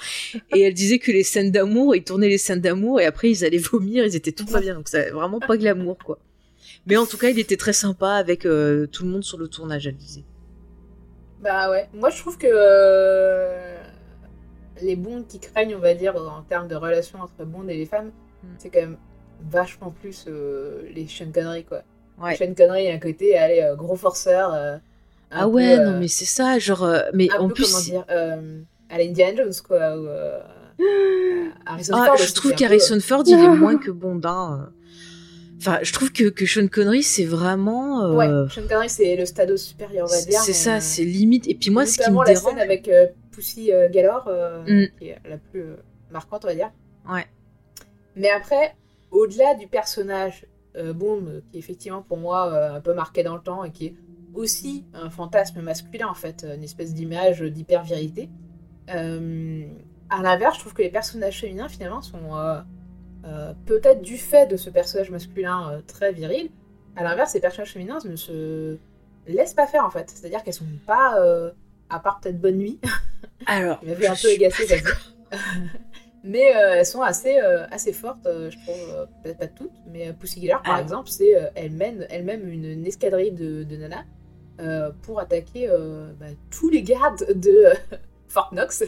Et 0.55 0.63
elle 0.63 0.75
disait 0.75 0.99
que 0.99 1.13
les 1.13 1.23
scènes 1.23 1.53
d'amour, 1.53 1.95
ils 1.95 2.03
tournaient 2.03 2.29
les 2.29 2.39
scènes 2.39 2.61
d'amour, 2.61 3.01
et 3.01 3.05
après, 3.05 3.31
ils 3.31 3.45
allaient 3.45 3.59
vomir, 3.59 4.05
ils 4.05 4.17
étaient 4.17 4.33
tout 4.33 4.47
pas 4.47 4.61
bien, 4.61 4.75
donc 4.75 4.89
c'est 4.89 5.11
vraiment 5.11 5.39
pas 5.39 5.57
glamour, 5.57 5.97
quoi. 5.99 6.19
Mais 6.87 6.97
en 6.97 7.07
tout 7.07 7.17
cas, 7.17 7.31
il 7.31 7.39
était 7.39 7.57
très 7.57 7.73
sympa 7.73 8.11
avec 8.11 8.41
tout 8.43 8.49
le 8.49 9.07
monde 9.09 9.25
sur 9.25 9.39
le 9.39 9.49
tournage, 9.49 9.87
elle 9.87 9.97
disait. 9.97 10.25
Bah 11.45 11.71
ouais, 11.71 11.89
moi 11.93 12.11
je 12.11 12.19
trouve 12.19 12.39
que 12.39 12.49
les 14.83 14.97
bonds 14.97 15.23
qui 15.23 15.39
craignent, 15.39 15.77
on 15.77 15.81
va 15.81 15.95
dire, 15.95 16.17
en 16.17 16.43
termes 16.43 16.67
de 16.69 16.75
relation 16.75 17.21
entre 17.21 17.45
Bond 17.45 17.69
et 17.69 17.77
les 17.77 17.87
femmes, 17.87 18.11
hmm. 18.43 18.49
c'est 18.59 18.71
quand 18.71 18.81
même 18.81 18.97
vachement 19.51 19.91
plus 19.91 20.27
les 20.27 21.07
Sean 21.07 21.31
Connery, 21.33 21.65
quoi. 21.65 21.83
Ouais. 22.21 22.37
Sean 22.37 22.55
Connery, 22.55 22.89
à 22.91 22.95
un 22.95 22.99
côté, 22.99 23.37
allez, 23.37 23.61
euh, 23.61 23.75
gros 23.75 23.97
forceur. 23.97 24.55
Euh, 24.55 24.77
ah 25.31 25.49
ouais, 25.49 25.77
non, 25.77 25.93
euh, 25.93 25.99
mais 26.01 26.09
c'est 26.09 26.25
ça, 26.25 26.59
genre. 26.59 26.89
mais 27.13 27.29
en 27.33 27.49
plus. 27.49 27.73
Comment 27.73 27.85
dire 27.85 28.05
À 28.91 28.99
l'Indiana 28.99 29.37
Jones, 29.37 29.53
quoi. 29.67 29.97
Ou, 29.97 30.07
ah, 31.67 31.79
Ford. 31.79 32.17
Je 32.17 32.35
trouve 32.35 32.55
qu'Harrison 32.55 33.01
Ford, 33.01 33.25
il 33.27 33.39
est 33.39 33.49
moins 33.49 33.79
que 33.79 33.91
Bondin. 33.91 34.71
Enfin, 35.59 35.79
je 35.83 35.93
trouve 35.93 36.13
que, 36.13 36.29
que 36.29 36.47
Sean 36.47 36.69
Connery, 36.69 37.03
c'est 37.03 37.25
vraiment. 37.25 38.15
Ouais, 38.15 38.29
Sean 38.51 38.63
Connery, 38.69 38.89
c'est 38.89 39.17
le 39.17 39.25
stade 39.27 39.57
supérieur, 39.57 40.07
on 40.09 40.13
va 40.13 40.23
dire. 40.23 40.41
C'est 40.41 40.53
ça, 40.53 40.81
c'est 40.81 41.05
limite. 41.05 41.49
Et 41.49 41.55
puis 41.55 41.71
moi, 41.71 41.87
ce 41.87 41.99
qui 41.99 42.11
me 42.11 42.25
dérange. 42.25 42.29
la 42.29 42.37
scène 42.37 42.59
avec 42.59 42.91
Pussy 43.31 43.71
Galore, 43.91 44.29
mm. 44.67 44.85
qui 44.99 45.09
est 45.09 45.19
la 45.29 45.39
plus 45.39 45.65
marquante, 46.11 46.45
on 46.45 46.49
va 46.49 46.55
dire. 46.55 46.71
Ouais. 47.09 47.27
Mais 48.17 48.31
après, 48.31 48.75
au-delà 49.11 49.55
du 49.55 49.67
personnage 49.67 50.47
euh, 50.77 50.93
Bond, 50.93 51.43
qui 51.51 51.57
est 51.57 51.61
effectivement 51.61 52.03
pour 52.03 52.17
moi 52.17 52.53
euh, 52.53 52.77
un 52.77 52.81
peu 52.81 52.95
marqué 52.95 53.23
dans 53.23 53.35
le 53.35 53.41
temps 53.41 53.65
et 53.65 53.71
qui 53.71 53.87
est 53.87 53.95
aussi 54.35 54.85
un 54.93 55.11
fantasme 55.11 55.61
masculin 55.61 56.09
en 56.09 56.15
fait, 56.15 56.45
une 56.45 56.65
espèce 56.65 56.95
d'image 56.95 57.41
d'hyper-vérité. 57.41 58.29
Euh, 58.93 59.67
à 60.11 60.23
l'inverse, 60.23 60.57
je 60.57 60.61
trouve 60.61 60.75
que 60.75 60.83
les 60.83 60.91
personnages 60.91 61.41
féminins 61.41 61.69
finalement 61.69 62.03
sont 62.03 62.35
peut-être 63.67 64.03
du 64.03 64.19
fait 64.19 64.47
de 64.47 64.57
ce 64.57 64.71
personnage 64.71 65.11
masculin 65.11 65.83
très 65.87 66.13
viril. 66.13 66.51
À 66.97 67.03
l'inverse, 67.03 67.35
les 67.35 67.41
personnages 67.41 67.73
féminins 67.73 67.99
ne 68.05 68.17
se 68.17 68.77
laissent 69.27 69.55
pas 69.55 69.67
faire 69.67 69.85
en 69.85 69.91
fait. 69.91 70.11
C'est-à-dire 70.11 70.43
qu'elles 70.43 70.55
sont 70.55 70.65
pas, 70.87 71.19
à 71.91 72.01
part 72.01 72.21
peut-être 72.21 72.41
Bonne 72.41 72.59
Nuit. 72.59 72.81
Alors, 73.47 73.83
m'avait 73.85 74.07
un 74.07 74.15
peu 74.15 74.29
mais 76.25 76.57
euh, 76.57 76.77
elles 76.77 76.87
sont 76.87 77.03
assez, 77.03 77.39
euh, 77.39 77.67
assez 77.71 77.93
fortes, 77.93 78.27
euh, 78.27 78.51
je 78.51 78.57
trouve, 78.59 79.09
peut-être 79.23 79.39
pas 79.39 79.47
toutes, 79.47 79.73
mais 79.93 80.13
Pussy 80.15 80.41
Galore, 80.41 80.63
par 80.63 80.77
ah. 80.77 80.81
exemple, 80.81 81.11
c'est 81.11 81.35
elle 81.55 81.73
mène 81.73 82.07
elle-même 82.11 82.49
une, 82.49 82.87
escadrille 82.87 83.33
de, 83.33 83.63
de 83.63 83.77
nanas 83.77 84.05
pour 85.03 85.21
attaquer 85.21 85.69
bah, 86.19 86.27
tous 86.51 86.71
les 86.71 86.83
gardes 86.83 87.27
de 87.35 87.67
Fort 88.29 88.51
Knox. 88.53 88.85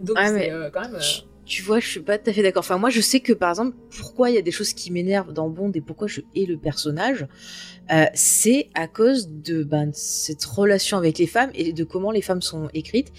Donc 0.00 0.16
ah, 0.18 0.28
c'est 0.28 0.50
quand 0.72 0.80
même 0.80 1.00
tu 1.44 1.62
vois, 1.62 1.80
je 1.80 1.88
suis 1.88 2.00
pas 2.00 2.18
tout 2.18 2.30
à 2.30 2.32
fait 2.32 2.42
d'accord. 2.42 2.60
Enfin, 2.60 2.78
moi, 2.78 2.90
je 2.90 3.00
sais 3.00 3.20
que 3.20 3.32
par 3.32 3.50
exemple, 3.50 3.76
pourquoi 3.96 4.30
il 4.30 4.34
y 4.34 4.38
a 4.38 4.42
des 4.42 4.52
choses 4.52 4.72
qui 4.72 4.92
m'énervent 4.92 5.32
dans 5.32 5.48
Bond 5.48 5.72
et 5.74 5.80
pourquoi 5.80 6.06
je 6.06 6.20
hais 6.36 6.46
le 6.46 6.56
personnage, 6.56 7.26
euh, 7.90 8.04
c'est 8.14 8.68
à 8.74 8.86
cause 8.86 9.28
de 9.28 9.64
ben, 9.64 9.90
cette 9.92 10.44
relation 10.44 10.98
avec 10.98 11.18
les 11.18 11.26
femmes 11.26 11.50
et 11.54 11.72
de 11.72 11.84
comment 11.84 12.12
les 12.12 12.22
femmes 12.22 12.42
sont 12.42 12.68
écrites. 12.74 13.12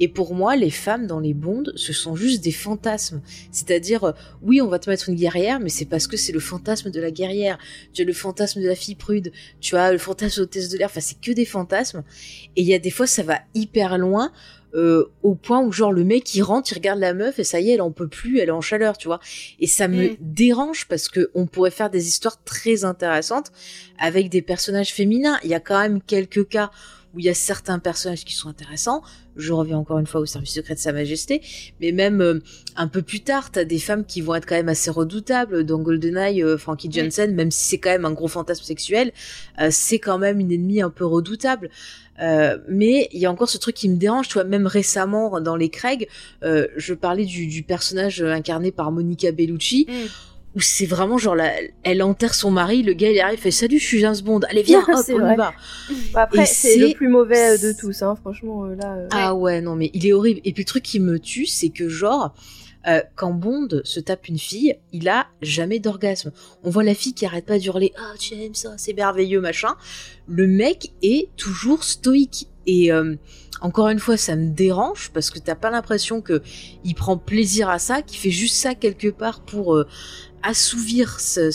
Et 0.00 0.08
pour 0.08 0.34
moi, 0.34 0.56
les 0.56 0.70
femmes 0.70 1.06
dans 1.06 1.20
les 1.20 1.34
Bonds, 1.34 1.70
ce 1.76 1.92
sont 1.92 2.16
juste 2.16 2.42
des 2.42 2.50
fantasmes. 2.50 3.20
C'est-à-dire, 3.52 4.04
euh, 4.04 4.12
oui, 4.42 4.62
on 4.62 4.68
va 4.68 4.78
te 4.78 4.88
mettre 4.88 5.10
une 5.10 5.16
guerrière, 5.16 5.60
mais 5.60 5.68
c'est 5.68 5.84
parce 5.84 6.06
que 6.06 6.16
c'est 6.16 6.32
le 6.32 6.40
fantasme 6.40 6.90
de 6.90 7.00
la 7.00 7.10
guerrière. 7.10 7.58
Tu 7.92 8.02
as 8.02 8.04
le 8.06 8.14
fantasme 8.14 8.62
de 8.62 8.68
la 8.68 8.74
fille 8.74 8.94
prude, 8.94 9.32
tu 9.60 9.76
as 9.76 9.92
le 9.92 9.98
fantasme 9.98 10.42
hôtesse 10.42 10.70
de 10.70 10.78
l'air. 10.78 10.88
Enfin, 10.90 11.00
c'est 11.00 11.20
que 11.20 11.32
des 11.32 11.44
fantasmes. 11.44 12.04
Et 12.56 12.62
il 12.62 12.66
y 12.66 12.74
a 12.74 12.78
des 12.78 12.90
fois, 12.90 13.06
ça 13.06 13.22
va 13.22 13.40
hyper 13.54 13.98
loin 13.98 14.32
euh, 14.76 15.10
au 15.22 15.34
point 15.34 15.62
où 15.62 15.72
genre 15.72 15.92
le 15.92 16.04
mec 16.04 16.34
il 16.34 16.42
rentre, 16.42 16.70
il 16.70 16.74
regarde 16.74 16.98
la 16.98 17.14
meuf 17.14 17.38
et 17.38 17.44
ça 17.44 17.60
y 17.60 17.70
est, 17.70 17.74
elle 17.74 17.82
en 17.82 17.90
peut 17.90 18.08
plus, 18.08 18.40
elle 18.40 18.48
est 18.48 18.52
en 18.52 18.60
chaleur, 18.60 18.98
tu 18.98 19.08
vois. 19.08 19.20
Et 19.58 19.66
ça 19.66 19.88
me 19.88 20.10
mm. 20.10 20.16
dérange 20.20 20.86
parce 20.86 21.08
que 21.08 21.30
on 21.34 21.46
pourrait 21.46 21.70
faire 21.70 21.88
des 21.88 22.08
histoires 22.08 22.42
très 22.44 22.84
intéressantes 22.84 23.52
avec 23.98 24.28
des 24.28 24.42
personnages 24.42 24.92
féminins. 24.92 25.38
Il 25.44 25.50
y 25.50 25.54
a 25.54 25.60
quand 25.60 25.80
même 25.80 26.02
quelques 26.02 26.48
cas 26.48 26.70
où 27.14 27.20
il 27.20 27.24
y 27.24 27.30
a 27.30 27.34
certains 27.34 27.78
personnages 27.78 28.26
qui 28.26 28.34
sont 28.34 28.50
intéressants. 28.50 29.02
Je 29.36 29.54
reviens 29.54 29.78
encore 29.78 29.98
une 29.98 30.06
fois 30.06 30.20
au 30.20 30.26
service 30.26 30.52
secret 30.52 30.74
de 30.74 30.80
Sa 30.80 30.92
Majesté, 30.92 31.40
mais 31.80 31.92
même 31.92 32.20
euh, 32.20 32.40
un 32.74 32.88
peu 32.88 33.00
plus 33.00 33.20
tard, 33.20 33.50
t'as 33.50 33.64
des 33.64 33.78
femmes 33.78 34.04
qui 34.04 34.20
vont 34.20 34.34
être 34.34 34.44
quand 34.44 34.56
même 34.56 34.68
assez 34.68 34.90
redoutables. 34.90 35.64
Dans 35.64 35.78
GoldenEye, 35.78 36.42
euh, 36.42 36.58
Frankie 36.58 36.92
Johnson, 36.92 37.30
même 37.32 37.50
si 37.50 37.64
c'est 37.64 37.78
quand 37.78 37.90
même 37.90 38.04
un 38.04 38.12
gros 38.12 38.28
fantasme 38.28 38.64
sexuel, 38.64 39.12
c'est 39.70 39.98
quand 39.98 40.18
même 40.18 40.38
une 40.40 40.52
ennemie 40.52 40.82
un 40.82 40.90
peu 40.90 41.06
redoutable. 41.06 41.70
Euh, 42.20 42.58
mais 42.68 43.08
il 43.12 43.20
y 43.20 43.26
a 43.26 43.30
encore 43.30 43.48
ce 43.48 43.58
truc 43.58 43.74
qui 43.74 43.88
me 43.88 43.96
dérange, 43.96 44.28
tu 44.28 44.34
vois, 44.34 44.44
même 44.44 44.66
récemment 44.66 45.40
dans 45.40 45.56
les 45.56 45.68
Craig, 45.68 46.08
euh, 46.44 46.66
je 46.76 46.94
parlais 46.94 47.24
du, 47.24 47.62
personnage 47.62 48.22
incarné 48.22 48.70
par 48.70 48.92
Monica 48.92 49.32
Bellucci. 49.32 49.86
Mm. 49.88 49.92
Où 50.54 50.60
c'est 50.60 50.86
vraiment 50.86 51.18
genre, 51.18 51.36
elle 51.82 52.02
enterre 52.02 52.32
son 52.32 52.50
mari, 52.50 52.82
le 52.82 52.94
gars 52.94 53.10
il 53.10 53.20
arrive, 53.20 53.38
fait 53.38 53.50
salut, 53.50 53.78
je 53.78 53.84
suis 53.84 54.00
James 54.00 54.16
Bond, 54.24 54.40
allez 54.48 54.62
viens, 54.62 54.80
hop, 54.88 55.04
on 55.10 55.30
y 55.30 55.36
va. 55.36 55.52
après, 56.14 56.46
c'est 56.46 56.78
le 56.78 56.94
plus 56.94 57.08
mauvais 57.08 57.58
de 57.58 57.78
tous, 57.78 58.00
hein, 58.00 58.16
franchement, 58.18 58.64
euh, 58.64 58.74
là. 58.74 58.96
Ah 59.10 59.34
ouais, 59.34 59.60
non, 59.60 59.76
mais 59.76 59.90
il 59.92 60.06
est 60.06 60.14
horrible. 60.14 60.40
Et 60.44 60.54
puis 60.54 60.62
le 60.62 60.66
truc 60.66 60.82
qui 60.82 60.98
me 60.98 61.18
tue, 61.18 61.44
c'est 61.44 61.68
que 61.68 61.90
genre, 61.90 62.34
euh, 62.86 63.00
quand 63.14 63.32
Bond 63.32 63.68
se 63.84 64.00
tape 64.00 64.28
une 64.28 64.38
fille, 64.38 64.78
il 64.92 65.08
a 65.08 65.26
jamais 65.42 65.78
d'orgasme. 65.78 66.32
On 66.62 66.70
voit 66.70 66.84
la 66.84 66.94
fille 66.94 67.14
qui 67.14 67.26
arrête 67.26 67.46
pas 67.46 67.58
d'hurler 67.58 67.92
Ah, 67.98 68.14
tu 68.18 68.34
aimes 68.34 68.54
ça, 68.54 68.74
c'est 68.76 68.92
merveilleux, 68.92 69.40
machin. 69.40 69.76
Le 70.28 70.46
mec 70.46 70.92
est 71.02 71.28
toujours 71.36 71.84
stoïque. 71.84 72.48
Et 72.66 72.92
euh, 72.92 73.14
encore 73.60 73.88
une 73.88 73.98
fois, 73.98 74.16
ça 74.16 74.36
me 74.36 74.50
dérange 74.50 75.10
parce 75.12 75.30
que 75.30 75.38
t'as 75.38 75.54
pas 75.54 75.70
l'impression 75.70 76.20
que 76.20 76.42
il 76.84 76.94
prend 76.94 77.16
plaisir 77.16 77.68
à 77.70 77.78
ça, 77.78 78.02
qu'il 78.02 78.18
fait 78.18 78.30
juste 78.30 78.56
ça 78.56 78.74
quelque 78.74 79.08
part 79.08 79.40
pour 79.40 79.74
euh, 79.74 79.86
assouvir 80.42 81.20
ce, 81.20 81.50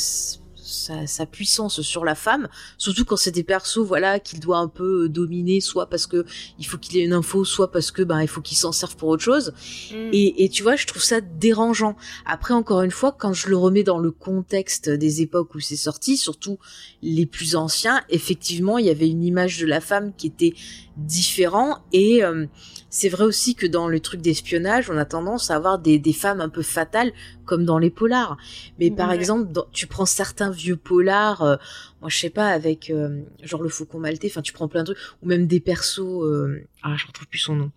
sa, 0.72 1.26
puissance 1.26 1.82
sur 1.82 2.03
la 2.03 2.15
femme, 2.15 2.47
surtout 2.78 3.05
quand 3.05 3.15
c'est 3.15 3.32
des 3.32 3.43
persos 3.43 3.80
voilà 3.80 4.19
qu'il 4.19 4.39
doit 4.39 4.57
un 4.57 4.67
peu 4.67 5.03
euh, 5.03 5.09
dominer, 5.09 5.61
soit 5.61 5.89
parce 5.89 6.07
que 6.07 6.26
il 6.59 6.65
faut 6.65 6.78
qu'il 6.78 6.97
ait 6.97 7.03
une 7.03 7.13
info, 7.13 7.45
soit 7.45 7.72
parce 7.72 7.91
que 7.91 8.01
ben 8.01 8.22
il 8.22 8.28
faut 8.28 8.41
qu'il 8.41 8.57
s'en 8.57 8.72
serve 8.72 8.95
pour 8.95 9.09
autre 9.09 9.24
chose. 9.24 9.53
Mm. 9.91 10.09
Et, 10.13 10.49
tu 10.51 10.63
vois, 10.63 10.76
je 10.76 10.86
trouve 10.88 11.03
ça 11.03 11.22
dérangeant. 11.22 11.95
Après, 12.26 12.53
encore 12.53 12.82
une 12.82 12.91
fois, 12.91 13.11
quand 13.11 13.34
je 13.34 13.47
le 13.49 13.57
remets 13.57 13.84
dans 13.84 13.99
le 13.99 14.11
contexte 14.11 14.89
des 14.89 15.22
époques 15.22 15.55
où 15.55 15.59
c'est 15.59 15.76
sorti, 15.76 16.17
surtout 16.17 16.57
les 17.01 17.26
plus 17.26 17.55
anciens, 17.55 18.01
effectivement, 18.09 18.78
il 18.78 18.86
y 18.86 18.89
avait 18.89 19.09
une 19.09 19.24
image 19.24 19.59
de 19.59 19.65
la 19.65 19.82
femme 19.82 20.13
qui 20.17 20.28
était 20.28 20.53
différent 20.97 21.80
et 21.93 22.24
euh, 22.24 22.45
c'est 22.92 23.08
vrai 23.08 23.24
aussi 23.24 23.56
que 23.56 23.66
dans 23.66 23.88
le 23.88 24.02
truc 24.02 24.22
d'espionnage, 24.22 24.89
on 24.89 24.98
a 24.98 25.06
tendance 25.06 25.50
à 25.50 25.56
avoir 25.56 25.80
des, 25.80 26.14
femmes 26.14 26.42
un 26.42 26.50
peu 26.50 26.62
fatales, 26.62 27.14
comme 27.46 27.64
dans 27.64 27.80
les 27.80 27.89
polars. 27.89 28.38
Mais 28.80 28.92
par 28.92 29.14
exemple, 29.14 29.48
tu 29.72 29.88
prends 29.88 30.06
certains 30.06 30.52
vieux 30.52 30.76
polars, 30.76 31.42
euh, 31.42 31.56
moi 32.02 32.10
je 32.10 32.18
sais 32.18 32.30
pas, 32.30 32.50
avec 32.50 32.89
euh, 32.89 33.22
genre 33.42 33.64
le 33.64 33.70
faucon 33.70 33.98
maltais, 33.98 34.28
enfin 34.30 34.42
tu 34.42 34.52
prends 34.52 34.68
plein 34.68 34.84
de 34.84 34.94
trucs, 34.94 34.98
ou 35.24 35.28
même 35.28 35.48
des 35.48 35.62
persos, 35.62 36.02
euh, 36.02 36.68
ah 36.84 36.96
je 36.98 37.08
retrouve 37.08 37.28
plus 37.28 37.39
son 37.39 37.56
nom. 37.56 37.72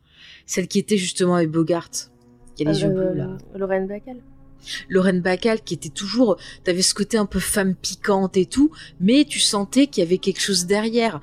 Celle 0.47 0.67
qui 0.67 0.81
était 0.81 0.97
justement 0.97 1.37
avec 1.37 1.51
Bogart, 1.51 1.91
qui 2.57 2.67
a 2.67 2.73
les 2.73 2.83
yeux 2.83 2.89
bleus 2.89 3.15
là. 3.15 3.39
Lorraine 3.55 3.87
Bacall. 3.87 4.17
Lorraine 4.89 5.21
Bacall 5.21 5.63
qui 5.63 5.75
était 5.75 5.89
toujours, 5.89 6.37
t'avais 6.65 6.83
ce 6.83 6.95
côté 6.95 7.17
un 7.17 7.27
peu 7.27 7.41
femme 7.41 7.75
piquante 7.75 8.37
et 8.37 8.47
tout, 8.47 8.71
mais 9.01 9.25
tu 9.25 9.41
sentais 9.41 9.87
qu'il 9.87 10.03
y 10.03 10.07
avait 10.07 10.19
quelque 10.19 10.41
chose 10.41 10.67
derrière. 10.67 11.21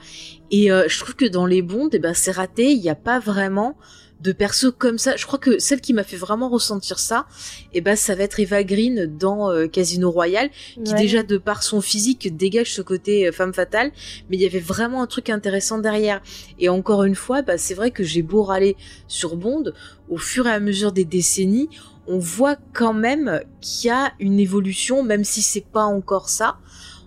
Et 0.52 0.72
euh, 0.72 0.86
je 0.88 1.00
trouve 1.00 1.16
que 1.16 1.26
dans 1.26 1.46
les 1.46 1.62
bondes, 1.62 1.94
eh 1.94 2.00
ben 2.00 2.14
c'est 2.14 2.32
raté, 2.32 2.72
il 2.72 2.82
n'y 2.82 2.90
a 2.90 2.96
pas 2.96 3.20
vraiment 3.20 3.78
de 4.22 4.32
perso 4.32 4.72
comme 4.72 4.98
ça. 4.98 5.16
Je 5.16 5.26
crois 5.26 5.40
que 5.40 5.60
celle 5.60 5.82
qui 5.82 5.94
m'a 5.94 6.04
fait 6.04 6.18
vraiment 6.18 6.50
ressentir 6.50 7.00
ça, 7.00 7.26
eh 7.74 7.82
ben 7.82 7.96
ça 7.96 8.16
va 8.16 8.24
être 8.24 8.40
Eva 8.40 8.64
Green 8.64 9.06
dans 9.18 9.50
euh, 9.50 9.68
Casino 9.68 10.12
Royale, 10.12 10.50
qui 10.86 10.94
déjà 10.94 11.24
de 11.24 11.38
par 11.38 11.64
son 11.64 11.82
physique 11.82 12.36
dégage 12.36 12.74
ce 12.74 12.82
côté 12.82 13.28
euh, 13.28 13.32
femme 13.32 13.54
fatale, 13.54 13.92
mais 14.30 14.38
il 14.38 14.42
y 14.42 14.46
avait 14.46 14.60
vraiment 14.60 15.02
un 15.02 15.08
truc 15.08 15.30
intéressant 15.30 15.80
derrière. 15.80 16.22
Et 16.60 16.70
encore 16.70 17.04
une 17.04 17.16
fois, 17.16 17.42
bah, 17.42 17.58
c'est 17.58 17.74
vrai 17.74 17.92
que 17.92 18.04
j'ai 18.04 18.22
beau 18.22 18.44
râler 18.44 18.78
sur 19.08 19.36
Bond, 19.36 19.72
au 20.10 20.18
fur 20.18 20.46
et 20.48 20.52
à 20.52 20.60
mesure 20.60 20.92
des 20.92 21.06
décennies, 21.06 21.70
on 22.08 22.20
voit 22.20 22.58
quand 22.74 22.94
même 22.94 23.42
qu'il 23.62 23.88
y 23.88 23.92
a 23.92 24.14
une 24.20 24.40
évolution, 24.40 25.04
même 25.04 25.24
si 25.24 25.42
c'est 25.42 25.66
pas 25.66 25.84
encore 25.84 26.30
ça. 26.30 26.58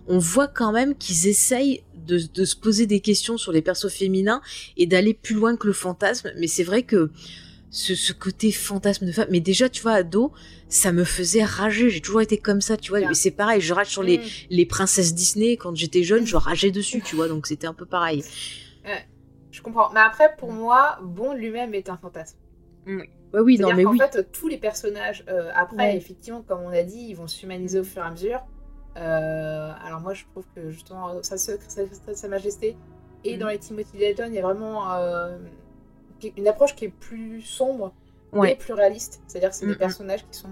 On 0.07 0.18
voit 0.18 0.49
quand 0.49 0.72
même 0.72 0.95
qu'ils 0.95 1.26
essayent 1.28 1.82
de, 2.07 2.18
se 2.18 2.57
poser 2.57 2.86
des 2.86 3.01
questions 3.01 3.38
sur 3.38 3.53
les 3.53 3.62
persos 3.62 3.88
féminins 3.88 4.42
et 4.76 4.86
d'aller 4.86 5.14
plus 5.14 5.34
loin 5.34 5.57
que 5.57 5.66
le 5.66 5.72
fantasme. 5.72 6.30
Mais 6.38 6.47
c'est 6.47 6.62
vrai 6.62 6.82
que 6.82 7.11
ce, 7.70 8.12
côté 8.12 8.53
fantasme 8.53 9.07
de 9.07 9.12
femme, 9.12 9.28
mais 9.30 9.40
déjà, 9.40 9.68
tu 9.68 9.82
vois, 9.82 9.92
ado, 9.92 10.32
ça 10.68 10.92
me 10.92 11.05
faisait 11.05 11.42
rager. 11.42 11.90
J'ai 11.90 12.01
toujours 12.01 12.20
été 12.20 12.38
comme 12.38 12.61
ça, 12.61 12.76
tu 12.76 12.90
vois. 12.90 13.01
Mais 13.01 13.14
c'est 13.14 13.30
pareil, 13.30 13.61
je 13.61 13.72
rage 13.72 13.88
sur 13.88 14.03
les, 14.03 14.18
mm. 14.18 14.22
les 14.51 14.66
princesses 14.66 15.14
Disney. 15.14 15.57
Quand 15.57 15.74
j'étais 15.74 16.05
jeune, 16.05 16.26
je 16.26 16.36
rageais 16.36 16.70
dessus, 16.70 17.01
tu 17.01 17.16
vois. 17.16 17.28
Donc 17.28 17.47
c'était 17.47 17.66
un 17.66 17.74
peu 17.74 17.86
pareil. 17.86 18.22
je 19.51 19.62
comprends. 19.62 19.90
Mais 19.92 20.01
après, 20.01 20.36
pour 20.38 20.53
moi, 20.53 20.99
Bon 21.03 21.32
lui-même 21.32 21.74
est 21.74 21.88
un 21.88 21.97
fantasme. 21.97 22.36
Oui. 22.86 23.09
Ouais, 23.35 23.41
oui, 23.41 23.59
non, 23.59 23.74
mais 23.74 23.85
oui. 23.85 23.99
fait, 23.99 24.30
tous 24.30 24.47
les 24.47 24.59
personnages, 24.59 25.24
euh, 25.28 25.51
après, 25.57 25.97
effectivement, 25.97 26.43
comme 26.43 26.61
on 26.61 26.68
a 26.68 26.85
dit, 26.85 27.07
ils 27.09 27.14
vont 27.14 27.26
s'humaniser 27.26 27.80
au 27.80 27.85
fur 27.85 28.03
et 28.03 28.07
à 28.07 28.11
mesure. 28.11 28.41
Euh, 28.97 29.72
alors 29.85 30.01
moi, 30.01 30.14
je 30.14 30.24
trouve 30.30 30.45
que 30.55 30.70
justement, 30.70 31.20
sa, 31.24 31.37
sa, 31.37 31.55
sa 32.14 32.28
Majesté 32.28 32.76
et 33.24 33.37
mm. 33.37 33.41
dans 33.41 33.49
les 33.49 33.59
Timothy 33.59 33.99
Dalton, 33.99 34.28
il 34.28 34.37
y 34.37 34.39
a 34.39 34.43
vraiment 34.43 34.93
euh, 34.93 35.37
une 36.37 36.47
approche 36.47 36.76
qui 36.76 36.85
est 36.85 36.95
plus 36.95 37.43
sombre 37.43 37.93
et 38.47 38.55
plus 38.55 38.72
réaliste. 38.72 39.20
C'est-à-dire 39.26 39.51
que 39.51 39.57
c'est 39.57 39.66
des 39.66 39.74
personnages 39.74 40.24
qui 40.30 40.39
sont 40.39 40.51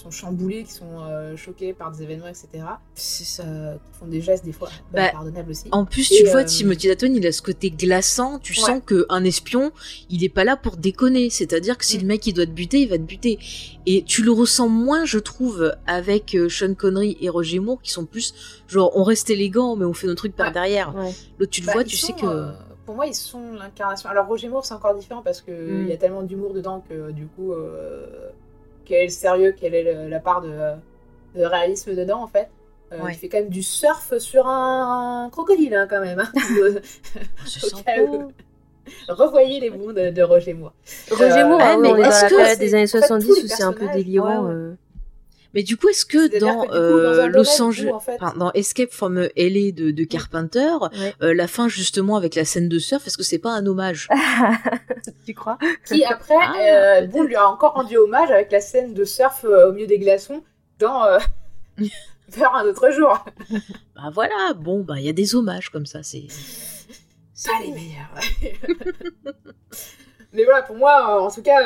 sont 0.00 0.10
chamboulés, 0.10 0.64
qui 0.64 0.72
sont 0.72 1.00
euh, 1.02 1.36
choqués 1.36 1.72
par 1.72 1.90
des 1.92 2.02
événements, 2.02 2.26
etc. 2.26 2.48
C'est 2.94 3.24
ça. 3.24 3.42
euh, 3.44 3.74
qui 3.74 3.98
font 3.98 4.06
des 4.06 4.20
gestes 4.20 4.44
des 4.44 4.52
fois 4.52 4.68
Bah, 4.92 5.10
pardonnables 5.10 5.50
aussi. 5.50 5.68
En 5.72 5.84
plus, 5.84 6.10
Et, 6.12 6.16
tu 6.24 6.30
vois, 6.30 6.40
euh, 6.40 6.44
Timothy 6.44 6.88
Dalton, 6.88 7.14
il 7.14 7.26
a 7.26 7.32
ce 7.32 7.42
côté 7.42 7.70
glaçant. 7.70 8.38
Tu 8.38 8.52
Ouais. 8.52 8.58
sens 8.66 8.80
que 8.84 9.06
un 9.08 9.24
espion, 9.24 9.72
il 10.08 10.24
est 10.24 10.28
pas 10.28 10.44
là 10.44 10.56
pour 10.56 10.76
déconner. 10.76 11.30
C'est-à-dire 11.30 11.76
que 11.78 11.84
si 11.84 11.98
Mm. 11.98 12.00
le 12.00 12.06
mec 12.06 12.26
il 12.26 12.32
doit 12.34 12.46
te 12.46 12.50
buter, 12.50 12.80
il 12.80 12.88
va 12.88 12.96
te 12.98 13.02
buter. 13.02 13.38
Et 13.86 14.02
tu 14.02 14.22
le 14.22 14.32
ressens 14.32 14.68
moins, 14.68 15.04
je 15.04 15.18
trouve, 15.18 15.74
avec 15.86 16.34
euh, 16.34 16.48
Sean 16.48 16.74
Connery 16.74 17.16
et 17.20 17.28
Roger 17.28 17.58
Moore, 17.60 17.80
qui 17.82 17.90
sont 17.90 18.04
plus 18.06 18.34
genre 18.68 18.90
on 18.96 19.02
reste 19.04 19.30
élégant, 19.30 19.76
mais 19.76 19.84
on 19.84 19.92
fait 19.94 20.06
nos 20.06 20.14
trucs 20.14 20.34
par 20.34 20.48
Ouais. 20.48 20.52
derrière. 20.52 20.94
Ouais. 20.96 21.12
L'autre, 21.38 21.50
tu 21.52 21.60
le 21.60 21.66
Bah, 21.66 21.72
vois, 21.74 21.84
tu 21.84 21.96
sont, 21.96 22.06
sais 22.06 22.12
que 22.14 22.26
euh, 22.26 22.50
pour 22.86 22.94
moi, 22.96 23.06
ils 23.06 23.14
sont 23.14 23.52
l'incarnation. 23.52 24.08
Alors, 24.10 24.26
Roger 24.26 24.48
Moore, 24.48 24.64
c'est 24.66 24.74
encore 24.74 24.94
différent 24.96 25.22
parce 25.22 25.40
qu'il 25.42 25.54
Mm. 25.54 25.88
y 25.88 25.92
a 25.92 25.96
tellement 25.96 26.22
d'humour 26.22 26.52
dedans 26.54 26.82
que, 26.88 27.12
du 27.12 27.26
coup, 27.26 27.52
euh, 27.52 28.06
quel 28.90 28.98
est 29.02 29.04
le 29.04 29.10
sérieux, 29.10 29.54
quelle 29.58 29.74
est 29.74 29.84
le- 29.84 30.08
la 30.08 30.18
part 30.20 30.42
de, 30.42 30.50
de 31.36 31.44
réalisme 31.44 31.94
dedans, 31.94 32.22
en 32.22 32.26
fait. 32.26 32.48
Euh, 32.92 32.98
Ouais. 33.00 33.12
Il 33.12 33.16
fait 33.18 33.28
quand 33.28 33.38
même 33.38 33.48
du 33.50 33.62
surf 33.62 34.18
sur 34.18 34.48
un, 34.48 35.28
crocodile, 35.30 35.74
hein, 35.76 35.86
quand 35.88 36.00
même. 36.00 36.18
hein. 36.18 36.28
Revoyez 39.08 39.60
les 39.60 39.70
bons 39.70 39.92
de, 39.92 40.10
de 40.10 40.22
Roger 40.22 40.54
Moore. 40.54 40.72
Roger 41.10 41.24
Euh, 41.42 41.46
Moore, 41.46 41.58
ouais, 41.60 41.76
mais 41.78 41.88
on 41.90 41.96
est 41.96 42.02
dans 42.02 42.08
est-ce 42.08 42.22
la 42.24 42.28
que 42.30 42.34
période 42.36 42.48
c'est- 42.58 42.64
des 42.64 42.74
années 42.74 42.82
en 42.84 42.86
fait, 42.88 42.98
70 42.98 43.26
tous 43.28 43.34
les 43.36 43.44
où 43.44 43.46
c'est 43.48 43.62
un 43.62 43.72
peu 43.72 43.86
délirant. 43.88 44.42
ouais, 44.46 44.54
ouais. 44.54 44.74
Mais 45.54 45.62
du 45.64 45.76
coup, 45.76 45.88
est-ce 45.88 46.06
que 46.06 46.38
dans, 46.38 46.62
que, 46.62 46.68
coup, 46.68 46.74
euh, 46.74 47.16
dans 47.16 47.28
Los 47.28 47.60
Angeles, 47.62 47.90
en 47.92 47.98
fait- 48.00 48.16
enfin, 48.20 48.34
dans 48.38 48.52
Escape 48.52 48.92
from 48.92 49.18
LA 49.36 49.72
de, 49.72 49.90
de 49.90 50.04
Carpenter, 50.04 50.68
Ouais. 50.80 51.14
euh, 51.22 51.34
la 51.34 51.48
fin 51.48 51.68
justement 51.68 52.16
avec 52.16 52.34
la 52.36 52.44
scène 52.44 52.68
de 52.68 52.78
surf, 52.78 53.06
est-ce 53.06 53.16
que 53.18 53.24
c'est 53.24 53.38
pas 53.38 53.50
un 53.52 53.66
hommage? 53.66 54.08
Tu 55.26 55.34
crois? 55.34 55.58
Qui, 55.86 56.04
après, 56.04 56.34
Ah, 56.40 57.00
euh, 57.00 57.06
bon, 57.06 57.22
lui 57.24 57.34
a 57.36 57.48
encore 57.48 57.72
rendu 57.74 57.96
hommage 57.96 58.30
avec 58.30 58.52
la 58.52 58.60
scène 58.60 58.94
de 58.94 59.04
surf 59.04 59.44
au 59.44 59.72
milieu 59.72 59.86
des 59.86 59.98
glaçons 59.98 60.42
dans 60.78 61.04
Vers 62.28 62.54
un 62.54 62.64
autre 62.64 62.90
jour. 62.92 63.24
Bah 63.96 64.10
voilà, 64.12 64.54
bon, 64.56 64.82
bah 64.82 64.94
il 64.98 65.04
y 65.04 65.08
a 65.08 65.12
des 65.12 65.34
hommages 65.34 65.68
comme 65.70 65.86
ça, 65.86 66.02
c'est. 66.04 66.26
Pas 67.44 67.52
les 67.64 67.72
meilleurs. 67.72 68.14
Mais 70.32 70.44
voilà, 70.44 70.62
pour 70.62 70.76
moi, 70.76 71.20
en 71.22 71.30
tout 71.30 71.42
cas, 71.42 71.58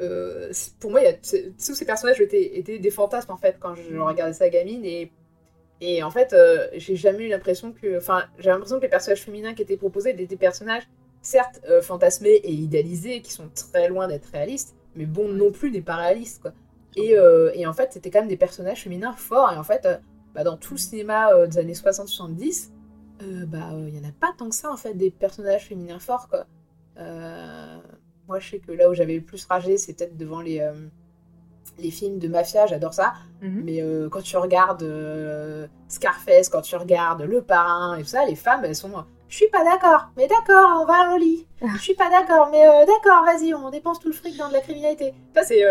euh, 0.00 0.52
pour 0.78 0.90
moi, 0.90 1.02
y 1.02 1.06
a, 1.06 1.12
tous 1.14 1.74
ces 1.74 1.84
personnages 1.84 2.20
étaient, 2.20 2.58
étaient 2.58 2.78
des 2.78 2.90
fantasmes 2.90 3.32
en 3.32 3.36
fait 3.36 3.56
quand 3.58 3.74
je 3.74 3.96
regardais 3.98 4.32
ça 4.32 4.48
gamine 4.48 4.84
et 4.84 5.12
et 5.82 6.02
en 6.02 6.10
fait, 6.10 6.34
euh, 6.34 6.68
j'ai 6.74 6.94
jamais 6.94 7.24
eu 7.24 7.28
l'impression 7.28 7.72
que, 7.72 7.96
enfin, 7.96 8.24
j'ai 8.38 8.50
l'impression 8.50 8.76
que 8.76 8.82
les 8.82 8.90
personnages 8.90 9.22
féminins 9.22 9.54
qui 9.54 9.62
étaient 9.62 9.78
proposés 9.78 10.10
étaient 10.10 10.26
des 10.26 10.36
personnages 10.36 10.82
certes 11.22 11.62
euh, 11.70 11.80
fantasmés 11.80 12.34
et 12.34 12.52
idéalisés, 12.52 13.22
qui 13.22 13.32
sont 13.32 13.48
très 13.48 13.88
loin 13.88 14.06
d'être 14.06 14.26
réalistes, 14.26 14.76
mais 14.94 15.06
bon, 15.06 15.28
non 15.28 15.50
plus 15.50 15.70
n'est 15.70 15.80
pas 15.80 15.96
réaliste 15.96 16.42
quoi. 16.42 16.52
Et, 16.96 17.14
et 17.54 17.66
en 17.66 17.72
fait, 17.72 17.92
c'était 17.92 18.10
quand 18.10 18.18
même 18.18 18.28
des 18.28 18.36
personnages 18.36 18.82
féminins 18.82 19.14
forts 19.14 19.52
et 19.52 19.56
en 19.56 19.62
fait, 19.62 19.88
bah, 20.34 20.44
dans 20.44 20.56
tout 20.58 20.74
le 20.74 20.78
cinéma 20.78 21.46
des 21.46 21.56
années 21.56 21.72
60-70, 21.72 22.72
euh, 23.22 23.44
bah, 23.46 23.70
il 23.86 23.94
y 23.94 23.98
en 23.98 24.08
a 24.08 24.12
pas 24.12 24.32
tant 24.36 24.48
que 24.48 24.54
ça 24.54 24.70
en 24.72 24.76
fait 24.76 24.94
des 24.94 25.10
personnages 25.10 25.66
féminins 25.66 25.98
forts 25.98 26.28
quoi. 26.28 26.46
Euh, 26.98 27.78
moi, 28.30 28.38
je 28.38 28.48
sais 28.48 28.58
que 28.60 28.70
là 28.70 28.88
où 28.88 28.94
j'avais 28.94 29.16
le 29.16 29.22
plus 29.22 29.44
ragé, 29.44 29.76
c'est 29.76 29.92
peut-être 29.92 30.16
devant 30.16 30.40
les, 30.40 30.60
euh, 30.60 30.72
les 31.80 31.90
films 31.90 32.20
de 32.20 32.28
mafia, 32.28 32.64
j'adore 32.66 32.94
ça. 32.94 33.14
Mhm. 33.42 33.62
Mais 33.64 33.82
euh, 33.82 34.08
quand 34.08 34.22
tu 34.22 34.36
regardes 34.36 34.84
euh, 34.84 35.66
Scarface, 35.88 36.48
quand 36.48 36.62
tu 36.62 36.76
regardes 36.76 37.22
Le 37.22 37.42
Parrain 37.42 37.96
et 37.96 38.02
tout 38.02 38.08
ça, 38.08 38.24
les 38.24 38.36
femmes, 38.36 38.64
elles 38.64 38.76
sont. 38.76 38.92
Je 39.28 39.34
suis 39.34 39.48
pas 39.48 39.64
d'accord, 39.64 40.10
mais 40.16 40.28
d'accord, 40.28 40.80
on 40.80 40.86
va 40.86 41.12
au 41.12 41.18
lit. 41.18 41.48
Je 41.60 41.78
suis 41.78 41.94
pas 41.94 42.08
d'accord, 42.08 42.50
mais 42.52 42.64
d'accord, 42.86 43.24
vas-y, 43.24 43.52
on 43.52 43.68
dépense 43.68 43.98
tout 43.98 44.08
le 44.08 44.14
fric 44.14 44.36
dans 44.36 44.48
de 44.48 44.52
la 44.52 44.60
criminalité. 44.60 45.12
Ça, 45.34 45.42
c'est. 45.42 45.64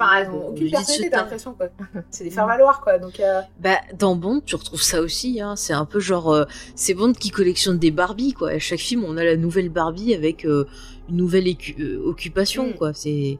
Euh, 0.00 0.04
enfin, 0.04 0.16
elles 0.18 0.30
ont 0.30 0.48
aucune 0.48 0.70
personnalité, 0.70 1.10
t'as 1.10 1.16
l'impression, 1.18 1.54
quoi. 1.54 1.68
C'est 2.10 2.24
des 2.24 2.30
faire-valoir, 2.30 2.80
quoi. 2.80 2.98
Donc, 2.98 3.20
euh, 3.20 3.40
Bah, 3.60 3.78
dans 3.98 4.14
Bond, 4.16 4.40
tu 4.44 4.54
retrouves 4.56 4.82
ça 4.82 5.00
aussi, 5.00 5.40
hein. 5.40 5.56
C'est 5.56 5.72
un 5.72 5.84
peu 5.84 6.00
genre, 6.00 6.32
euh, 6.32 6.44
c'est 6.74 6.94
Bond 6.94 7.12
qui 7.12 7.30
collectionne 7.30 7.78
des 7.78 7.90
Barbies, 7.90 8.32
quoi. 8.32 8.50
À 8.50 8.58
chaque 8.58 8.80
film, 8.80 9.04
on 9.04 9.16
a 9.16 9.24
la 9.24 9.36
nouvelle 9.36 9.68
Barbie 9.68 10.14
avec 10.14 10.44
euh, 10.44 10.66
une 11.08 11.16
nouvelle 11.16 11.46
écu- 11.46 11.76
euh, 11.80 12.00
occupation, 12.04 12.68
Mm. 12.68 12.74
quoi. 12.74 12.92
C'est, 12.94 13.38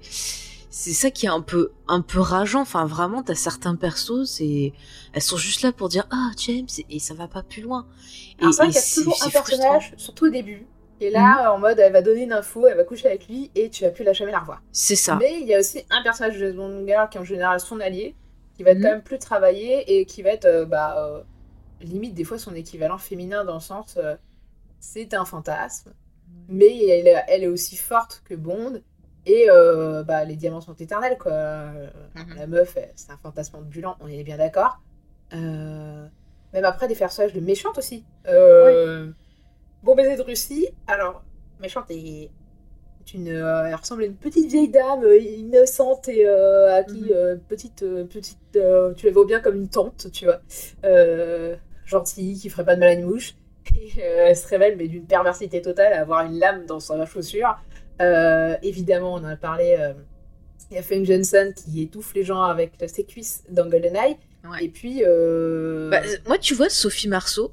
c'est 0.71 0.93
ça 0.93 1.11
qui 1.11 1.27
est 1.27 1.31
un 1.31 1.41
peu, 1.41 1.71
un 1.89 2.01
peu 2.03 2.21
rageant. 2.21 2.61
Enfin, 2.61 2.85
vraiment, 2.87 3.23
t'as 3.23 3.35
certains 3.35 3.75
persos, 3.75 4.25
c'est, 4.27 4.73
elles 5.13 5.23
sont 5.23 5.37
juste 5.37 5.63
là 5.63 5.73
pour 5.73 5.89
dire, 5.89 6.07
ah, 6.11 6.31
James, 6.47 6.67
et 6.91 6.99
ça 6.99 7.15
va 7.15 7.27
pas 7.29 7.43
plus 7.43 7.63
loin. 7.63 7.87
Et, 8.41 8.45
c'est 8.53 8.63
vrai 8.63 8.67
qu'il 8.69 8.75
y 8.77 8.79
a 8.79 8.95
toujours 8.95 9.13
un 9.15 9.31
frustrant. 9.31 9.43
personnage, 9.59 9.95
surtout 9.97 10.27
au 10.27 10.31
début, 10.31 10.67
est 11.07 11.11
là, 11.11 11.53
en 11.53 11.59
mode, 11.59 11.79
elle 11.79 11.93
va 11.93 12.03
donner 12.03 12.23
une 12.25 12.33
info, 12.33 12.67
elle 12.67 12.77
va 12.77 12.85
coucher 12.85 13.09
avec 13.09 13.29
lui, 13.29 13.51
et 13.55 13.71
tu 13.71 13.85
vas 13.85 13.91
plus 13.91 14.05
la 14.05 14.13
jamais 14.13 14.33
la 14.33 14.41
revoir. 14.41 14.63
C'est 14.73 14.97
ça. 14.97 15.17
Mais 15.17 15.41
il 15.41 15.47
y 15.47 15.55
a 15.55 15.59
aussi 15.59 15.85
un 15.91 16.03
personnage 16.03 16.39
de 16.39 16.53
Bond 16.53 16.85
girl 16.87 17.09
qui 17.09 17.19
est 17.19 17.21
en 17.21 17.25
général 17.25 17.61
son 17.61 17.81
allié, 17.81 18.15
qui 18.57 18.63
va 18.65 18.71
être 18.73 18.79
Mhm. 18.79 18.83
quand 18.85 18.91
même 18.91 19.03
plus 19.03 19.19
travaillé 19.19 19.99
et 19.99 20.05
qui 20.07 20.23
va 20.23 20.31
être 20.31 20.45
euh, 20.47 20.65
bah, 20.65 20.97
euh, 20.99 21.23
limite 21.81 22.15
des 22.15 22.25
fois 22.25 22.39
son 22.39 22.55
équivalent 22.55 22.99
féminin 22.99 23.45
dans 23.45 23.55
le 23.55 23.61
sens 23.61 23.97
euh, 24.03 24.17
c'est 24.81 25.15
un 25.15 25.25
fantasme, 25.25 25.93
mais 26.49 26.87
elle, 26.87 27.07
est- 27.09 27.25
elle 27.29 27.45
est 27.45 27.49
aussi 27.49 27.77
forte 27.77 28.23
que 28.25 28.35
Bond 28.35 28.81
et 29.27 29.47
bah, 30.07 30.25
les 30.25 30.37
diamants 30.37 30.61
sont 30.61 30.75
éternels 30.75 31.19
quoi. 31.19 31.33
Mhm. 32.15 32.35
La 32.37 32.47
meuf, 32.47 32.77
c'est 32.97 33.11
un 33.13 33.17
fantasme 33.19 33.57
ambulant, 33.57 33.97
on 34.01 34.09
est 34.09 34.23
bien 34.25 34.39
d'accord. 34.39 34.79
Même 35.33 36.65
après 36.65 36.89
des 36.89 36.95
personnages 36.95 37.33
de 37.35 37.41
méchantes 37.41 37.77
aussi. 37.79 38.05
Euh, 38.27 39.11
Bon 39.83 39.95
baiser 39.95 40.17
de 40.17 40.23
Russie, 40.23 40.69
alors 40.87 41.23
méchante 41.61 41.87
et 41.91 42.31
une, 43.15 43.29
euh, 43.31 43.65
elle 43.67 43.75
ressemble 43.75 44.03
à 44.03 44.07
une 44.07 44.17
petite 44.17 44.51
vieille 44.51 44.69
dame 44.69 45.03
euh, 45.03 45.19
innocente 45.19 46.09
et 46.09 46.27
euh, 46.27 46.75
à 46.77 46.83
qui 46.85 47.11
Mhm. 47.11 47.41
petite 47.49 47.81
petite 48.11 48.39
tu 48.97 49.07
la 49.07 49.13
vois 49.13 49.25
bien 49.25 49.41
comme 49.41 49.57
une 49.57 49.69
tante 49.71 50.09
tu 50.13 50.27
vois 50.27 50.41
gentille 51.87 52.39
qui 52.39 52.51
ferait 52.51 52.65
pas 52.67 52.75
de 52.75 52.81
mal 52.81 52.91
à 52.91 52.93
une 52.93 53.07
mouche 53.07 53.35
et 53.77 53.99
elle 54.01 54.37
se 54.37 54.47
révèle 54.49 54.77
mais 54.77 54.89
d'une 54.89 55.07
perversité 55.07 55.63
totale 55.63 55.95
à 55.95 56.01
avoir 56.03 56.27
une 56.27 56.39
lame 56.39 56.67
dans 56.67 56.81
sa 56.81 57.05
chaussure 57.07 57.59
évidemment 58.63 59.15
on 59.15 59.19
en 59.19 59.25
a 59.25 59.37
parlé 59.37 59.77
il 60.71 60.75
y 60.77 60.79
a 60.79 60.83
Feng 60.83 61.03
Johnson 61.05 61.51
qui 61.57 61.83
étouffe 61.83 62.13
les 62.15 62.25
gens 62.25 62.43
avec 62.43 62.73
ses 62.89 63.05
cuisses 63.05 63.43
dans 63.49 63.69
GoldenEye 63.69 64.17
Ouais. 64.49 64.67
et 64.67 64.69
puis 64.69 65.03
Bah, 65.03 66.01
moi, 66.27 66.39
tu 66.39 66.55
vois, 66.55 66.69
Sophie 66.69 67.09
Marceau, 67.09 67.53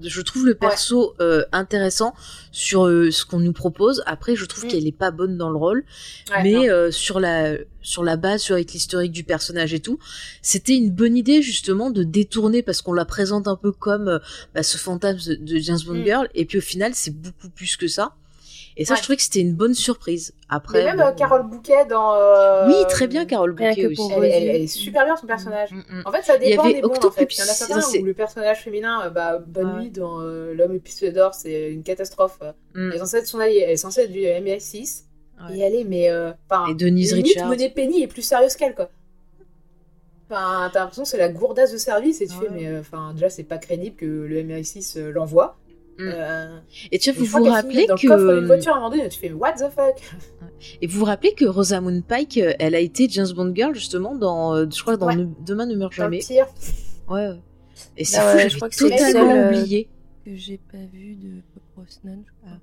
je 0.00 0.20
trouve 0.20 0.46
le 0.46 0.54
perso 0.54 1.14
euh, 1.20 1.44
intéressant 1.52 2.14
sur 2.50 2.86
euh, 2.86 3.10
ce 3.10 3.24
qu'on 3.24 3.40
nous 3.40 3.52
propose. 3.52 4.02
Après, 4.06 4.36
je 4.36 4.44
trouve 4.44 4.64
Mm. 4.64 4.68
qu'elle 4.68 4.86
est 4.86 4.96
pas 4.96 5.10
bonne 5.10 5.36
dans 5.36 5.50
le 5.50 5.56
rôle, 5.56 5.84
ouais, 6.30 6.42
mais 6.42 6.70
euh, 6.70 6.90
sur 6.90 7.20
la 7.20 7.56
sur 7.82 8.04
la 8.04 8.16
base, 8.16 8.42
sur 8.42 8.54
avec 8.54 8.72
l'historique 8.72 9.10
du 9.12 9.24
personnage 9.24 9.74
et 9.74 9.80
tout, 9.80 9.98
c'était 10.40 10.76
une 10.76 10.90
bonne 10.90 11.16
idée 11.16 11.42
justement 11.42 11.90
de 11.90 12.04
détourner 12.04 12.62
parce 12.62 12.80
qu'on 12.80 12.92
la 12.92 13.04
présente 13.04 13.48
un 13.48 13.56
peu 13.56 13.72
comme 13.72 14.08
euh, 14.08 14.18
bah, 14.54 14.62
ce 14.62 14.78
fantasme 14.78 15.30
de, 15.30 15.34
de 15.34 15.58
James 15.58 15.78
Bond 15.84 15.94
Mm. 15.94 16.04
girl, 16.04 16.28
et 16.34 16.44
puis 16.44 16.58
au 16.58 16.62
final, 16.62 16.92
c'est 16.94 17.10
beaucoup 17.14 17.48
plus 17.48 17.76
que 17.76 17.88
ça. 17.88 18.14
Et 18.76 18.84
ça, 18.86 18.94
Ouais. 18.94 18.98
je 18.98 19.02
trouvais 19.02 19.16
que 19.16 19.22
c'était 19.22 19.40
une 19.40 19.54
bonne 19.54 19.74
surprise. 19.74 20.32
Après, 20.48 20.78
mais 20.78 20.84
même 20.90 20.96
bon, 20.96 21.02
euh, 21.04 21.12
Carole 21.12 21.42
Bouquet 21.46 21.84
dans 21.90 22.14
euh, 22.14 22.66
oui, 22.68 22.74
très 22.88 23.06
bien, 23.06 23.26
Carole 23.26 23.52
Bouquet 23.52 23.74
que 23.82 23.86
aussi. 23.92 24.00
elle, 24.16 24.24
elle- 24.24 24.32
Rosie. 24.32 24.46
elle 24.48 24.62
est 24.62 24.66
super 24.66 25.04
bien 25.04 25.16
son 25.16 25.26
personnage 25.26 25.72
Mm, 25.72 25.78
mm. 25.90 26.02
En 26.06 26.10
fait, 26.12 26.22
ça 26.22 26.36
Il 26.36 26.46
y 26.46 26.50
dépend 26.50 26.64
avait 26.64 26.74
des 26.74 26.80
bons, 26.80 26.88
en 27.04 27.10
fait. 27.10 27.24
Il 27.30 27.38
y 27.38 27.42
en 27.42 27.44
a 27.44 27.48
certains 27.48 27.98
où 28.00 28.04
le 28.04 28.14
personnage 28.14 28.62
féminin, 28.62 29.02
euh, 29.04 29.10
bah, 29.10 29.38
bonne 29.46 29.74
Ouais. 29.74 29.82
nuit 29.82 29.90
dans 29.90 30.20
euh, 30.22 30.54
L'homme 30.54 30.74
épicerie 30.74 31.12
d'or, 31.12 31.34
c'est 31.34 31.70
une 31.70 31.82
catastrophe. 31.82 32.38
Mm. 32.74 32.88
Elle 32.90 32.94
est 32.94 32.98
censée 32.98 33.16
être 33.18 33.26
son 33.26 33.40
alliée, 33.40 33.60
elle 33.64 33.70
est 33.72 33.76
censée 33.76 34.02
être 34.02 34.12
du 34.12 34.20
MI6. 34.20 35.04
Ouais. 35.50 35.56
Et 35.58 35.60
elle 35.60 35.74
est, 35.74 35.84
mais. 35.84 36.08
euh, 36.10 36.32
Et 36.70 36.74
Denise 36.74 37.12
limite, 37.14 37.32
Richards. 37.34 37.48
Monet 37.48 37.68
Penny 37.70 38.02
est 38.02 38.06
plus 38.06 38.22
sérieuse 38.22 38.56
qu'elle, 38.56 38.74
quoi. 38.74 38.88
Enfin, 40.30 40.70
t'as 40.72 40.80
l'impression 40.80 41.02
que 41.02 41.08
c'est 41.08 41.18
la 41.18 41.28
gourdasse 41.28 41.72
de 41.72 41.76
service 41.78 42.22
et 42.22 42.26
tu 42.26 42.34
Ouais. 42.36 42.46
fais, 42.46 42.54
mais 42.54 42.66
euh, 42.66 42.80
enfin, 42.80 43.12
déjà, 43.12 43.28
c'est 43.28 43.42
pas 43.42 43.58
crédible 43.58 43.96
que 43.96 44.06
le 44.06 44.42
MI6 44.42 44.96
euh, 44.98 45.12
l'envoie. 45.12 45.56
Mm. 45.98 46.02
Euh, 46.14 46.58
Et 46.90 46.98
tu 46.98 47.10
vois, 47.12 47.20
vous 47.20 47.26
vous 47.26 47.44
rappelez 47.44 47.86
dans 47.86 47.96
que 47.96 48.06
le 48.06 48.12
coffre 48.16 48.34
d'une 48.38 48.46
voiture 48.46 48.72
à 48.72 48.76
un 48.76 48.80
moment 48.80 48.90
donné, 48.90 49.08
tu 49.08 49.18
fais, 49.20 49.32
what 49.32 49.52
the 49.52 49.70
fuck? 49.70 50.00
Et 50.80 50.86
vous 50.86 50.98
vous 51.00 51.04
rappelez 51.04 51.34
que 51.34 51.44
Rosamund 51.44 52.02
Pike, 52.04 52.38
euh, 52.38 52.52
elle 52.58 52.74
a 52.74 52.78
été 52.80 53.08
James 53.10 53.26
Bond 53.36 53.52
girl 53.54 53.74
justement 53.74 54.14
dans, 54.14 54.54
euh, 54.54 54.66
je 54.74 54.80
crois 54.80 54.96
dans 54.96 55.06
Ouais. 55.08 55.16
Ne- 55.16 55.26
Demain 55.44 55.66
ne 55.66 55.74
meurt 55.76 55.96
Dans 55.96 56.06
le 56.08 56.12
jamais. 56.12 56.18
pire. 56.20 56.46
Ouais. 57.08 57.28
ouais. 57.28 57.40
Et 57.96 58.04
c'est 58.04 58.16
Ah 58.18 58.30
fou, 58.30 58.36
ouais, 58.38 58.48
je 58.48 58.56
crois 58.56 58.68
que 58.68 58.74
c'est 58.74 58.84
le 58.84 58.90
totalement 58.90 59.30
euh, 59.34 59.48
oublié. 59.48 59.88
Que 60.24 60.34
j'ai 60.36 60.58
pas 60.70 60.78
vu 60.92 61.14
de 61.16 61.28
Bob 61.54 61.62
Brosnan, 61.76 62.22
je 62.26 62.32
crois. 62.40 62.58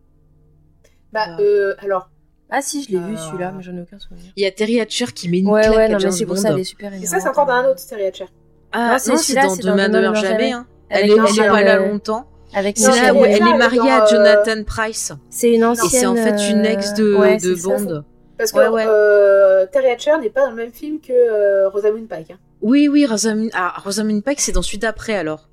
Bah, 1.13 1.25
Bah. 1.27 1.37
euh, 1.39 1.75
alors, 1.79 2.09
Ah 2.49 2.61
si, 2.61 2.83
je 2.83 2.89
l'ai 2.91 2.97
vu 2.97 3.13
Euh, 3.13 3.17
celui-là, 3.17 3.51
mais 3.55 3.61
j'en 3.61 3.75
ai 3.77 3.81
aucun 3.81 3.99
souvenir. 3.99 4.31
Il 4.35 4.43
y 4.43 4.45
a 4.47 4.51
Terry 4.51 4.79
Hatcher 4.79 5.05
qui 5.13 5.29
met 5.29 5.39
une 5.39 5.49
Ouais, 5.49 5.61
claque 5.61 5.75
ouais, 5.75 5.83
à 5.83 5.87
non, 5.89 5.93
mais 5.95 5.99
James 5.99 6.11
c'est 6.11 6.25
pour 6.25 6.35
Bond. 6.35 6.41
ça, 6.41 6.49
elle 6.51 6.59
est 6.59 6.63
super 6.63 6.93
et 6.93 7.05
ça, 7.05 7.19
c'est 7.19 7.27
encore 7.29 7.45
dans 7.45 7.53
un 7.53 7.65
autre 7.69 7.85
Terry 7.85 8.05
Hatcher. 8.05 8.25
Ah 8.71 8.97
Non, 9.07 9.17
c'est 9.17 9.33
dans 9.35 9.41
dans 9.55 9.55
Demain 9.55 9.87
ne 9.87 9.99
meurt 10.01 10.15
jamais. 10.15 10.51
hein. 10.51 10.65
Elle 10.89 11.11
est, 11.11 11.15
pas 11.15 11.61
là 11.63 11.77
longtemps. 11.77 12.25
Avec 12.53 12.77
C'est 12.77 12.87
Non, 12.89 12.95
là 13.01 13.13
où 13.13 13.25
elle 13.25 13.35
est 13.47 13.57
mariée 13.57 13.91
à 13.91 14.03
euh, 14.03 14.07
Jonathan 14.07 14.63
Price. 14.65 15.11
C'est 15.29 15.51
une 15.53 15.61
Et 15.61 15.65
ancienne. 15.65 15.89
c'est 15.89 16.05
en 16.07 16.15
fait 16.15 16.49
une 16.49 16.65
ex 16.65 16.93
de, 16.95 17.03
euh, 17.13 17.19
ouais, 17.19 17.37
de 17.37 17.53
ça. 17.55 17.67
Bond. 17.77 18.03
Parce 18.37 18.51
que 18.51 18.57
Ouais, 18.57 18.67
ouais. 18.69 18.85
euh, 18.87 19.65
Terry 19.71 19.91
Hatcher 19.91 20.17
n'est 20.19 20.29
pas 20.29 20.43
dans 20.45 20.49
le 20.51 20.55
même 20.55 20.71
film 20.71 20.99
que 20.99 21.11
euh, 21.11 21.69
Rosamund 21.69 22.07
Pike. 22.07 22.31
hein. 22.31 22.37
Oui, 22.61 22.87
oui, 22.87 23.05
Rosamund, 23.05 23.49
ah, 23.53 23.73
Rosamund 23.83 24.23
Pike, 24.23 24.39
c'est 24.41 24.51
dans 24.51 24.61
celui 24.61 24.77
d'après 24.79 25.15
alors. 25.15 25.49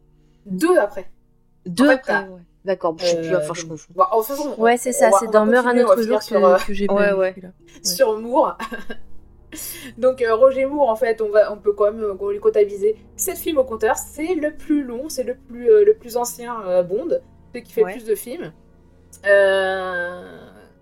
Deux 0.47 0.79
après. 0.79 1.11
Deux 1.67 1.89
fait, 1.89 1.95
après. 1.95 2.15
ouais. 2.29 2.41
D'accord, 2.65 2.97
je 2.99 3.07
sais 3.07 3.17
plus, 3.21 3.33
Euh, 3.35 3.39
enfin, 3.39 3.55
je 3.55 3.65
confonds. 3.67 3.93
Bon, 3.95 4.05
en 4.11 4.23
faisant, 4.23 4.55
Ouais, 4.59 4.77
c'est 4.77 4.93
ça, 4.93 5.11
c'est 5.21 5.31
dans 5.31 5.47
Meurt 5.47 5.67
un 5.69 5.79
autre 5.85 6.03
jour 6.03 6.21
sur, 6.23 6.41
que, 6.41 6.45
euh, 6.45 6.57
que 6.67 6.75
j'ai 6.75 6.87
pas 6.89 6.95
Ouais, 6.95 7.13
vu 7.13 7.19
ouais. 7.19 7.35
sur 7.83 8.19
Moore. 8.19 8.57
Donc 9.99 10.23
euh, 10.23 10.35
Roger 10.35 10.67
Moore, 10.67 10.89
en 10.89 10.97
fait, 10.97 11.21
on, 11.21 11.29
va, 11.31 11.53
on 11.53 11.57
peut 11.57 11.73
quand 11.73 11.93
même 11.93 12.03
euh, 12.03 12.33
lui 12.33 12.41
comptabiliser 12.41 12.97
7 13.17 13.37
films 13.37 13.59
au 13.59 13.65
compteur. 13.65 13.97
C'est 13.97 14.35
le 14.35 14.55
plus 14.55 14.83
long, 14.83 15.09
c'est 15.09 15.23
le 15.25 15.35
plus, 15.35 15.71
euh, 15.71 15.85
le 15.85 15.95
plus 15.95 16.17
ancien 16.17 16.83
Bond, 16.83 17.21
celui 17.53 17.63
qui 17.65 17.73
fait 17.73 17.85
Ouais. 17.85 17.93
plus 17.93 18.05
de 18.05 18.15
films. 18.15 18.53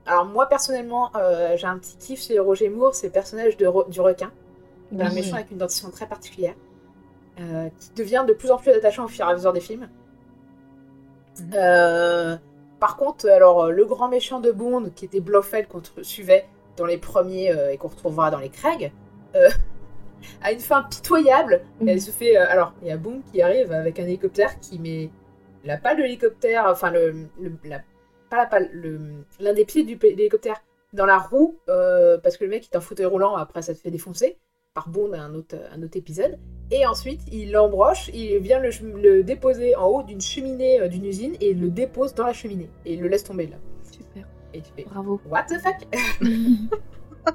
Alors 0.06 0.26
moi, 0.26 0.48
personnellement, 0.48 1.10
j'ai 1.56 1.66
un 1.66 1.78
petit 1.78 1.96
kiff 1.96 2.22
chez 2.22 2.38
Roger 2.38 2.68
Moore, 2.68 2.94
c'est 2.94 3.06
le 3.06 3.12
personnage 3.12 3.56
de 3.56 3.68
du 3.90 4.00
requin. 4.00 4.30
Un 4.98 5.12
méchant 5.12 5.36
avec 5.36 5.50
une 5.50 5.58
dentition 5.58 5.90
très 5.90 6.06
particulière, 6.06 6.54
qui 7.36 7.90
devient 7.96 8.24
de 8.26 8.32
plus 8.34 8.50
en 8.50 8.58
plus 8.58 8.70
attachant 8.72 9.04
au 9.04 9.08
fur 9.08 9.26
et 9.26 9.30
à 9.30 9.34
mesure 9.34 9.52
des 9.52 9.60
films. 9.60 9.88
Mhm. 11.40 12.38
Par 12.80 12.96
contre, 12.96 13.28
alors 13.30 13.70
le 13.70 13.84
grand 13.86 14.08
méchant 14.08 14.40
de 14.40 14.52
Bond, 14.52 14.90
qui 14.94 15.06
était 15.06 15.20
Blofeld 15.20 15.68
qu'on 15.68 15.80
suivait 16.02 16.44
dans 16.76 16.86
les 16.86 16.98
premiers 16.98 17.50
euh, 17.50 17.72
et 17.72 17.76
qu'on 17.76 17.88
retrouvera 17.88 18.30
dans 18.30 18.38
les 18.38 18.48
Craig, 18.50 18.92
euh, 19.34 19.48
a 20.42 20.52
une 20.52 20.60
fin 20.60 20.82
pitoyable. 20.84 21.62
Mhm. 21.80 21.88
Elle 21.88 22.00
se 22.00 22.10
fait. 22.10 22.36
euh, 22.36 22.46
alors, 22.48 22.72
il 22.82 22.88
y 22.88 22.90
a 22.90 22.96
Bond 22.96 23.20
qui 23.32 23.42
arrive 23.42 23.72
avec 23.72 23.98
un 24.00 24.04
hélicoptère 24.04 24.58
qui 24.60 24.78
met 24.78 25.10
la 25.64 25.76
pale 25.78 25.96
de 25.98 26.02
l'hélicoptère, 26.02 26.66
enfin 26.68 26.90
le, 26.90 27.26
le- 27.40 27.52
la, 27.64 27.80
pas 28.30 28.36
la 28.38 28.46
pale, 28.46 28.68
le- 28.72 29.24
l'un 29.40 29.52
des 29.54 29.64
pieds 29.64 29.84
du 29.84 29.96
de 29.96 30.02
l'hélicoptère 30.08 30.62
dans 30.92 31.06
la 31.06 31.18
roue 31.18 31.58
parce 31.66 32.36
que 32.36 32.44
le 32.44 32.50
mec 32.50 32.68
est 32.72 32.76
en 32.76 32.80
fauteuil 32.80 33.06
roulant. 33.06 33.34
Après, 33.36 33.62
ça 33.62 33.74
te 33.74 33.78
fait 33.80 33.90
défoncer 33.90 34.36
par 34.74 34.88
Bond 34.88 35.12
à 35.12 35.18
un 35.20 35.34
autre, 35.34 35.56
un 35.72 35.82
autre 35.82 35.96
épisode. 35.96 36.38
Et 36.70 36.84
ensuite, 36.86 37.20
il 37.32 37.52
l'embroche, 37.52 38.08
il 38.12 38.38
vient 38.38 38.58
le, 38.60 38.70
le 39.00 39.22
déposer 39.22 39.76
en 39.76 39.86
haut 39.86 40.02
d'une 40.02 40.20
cheminée 40.20 40.88
d'une 40.88 41.04
usine 41.04 41.34
et 41.40 41.50
il 41.50 41.60
le 41.60 41.70
dépose 41.70 42.14
dans 42.14 42.26
la 42.26 42.32
cheminée. 42.32 42.68
Et 42.84 42.94
il 42.94 43.00
le 43.00 43.08
laisse 43.08 43.22
tomber 43.24 43.46
là. 43.46 43.56
Super, 43.90 44.26
Et 44.54 44.60
tu 44.60 44.70
fais 44.76 44.84
bravo. 44.84 45.20
What 45.28 45.42
the 45.44 45.58
fuck? 45.60 45.76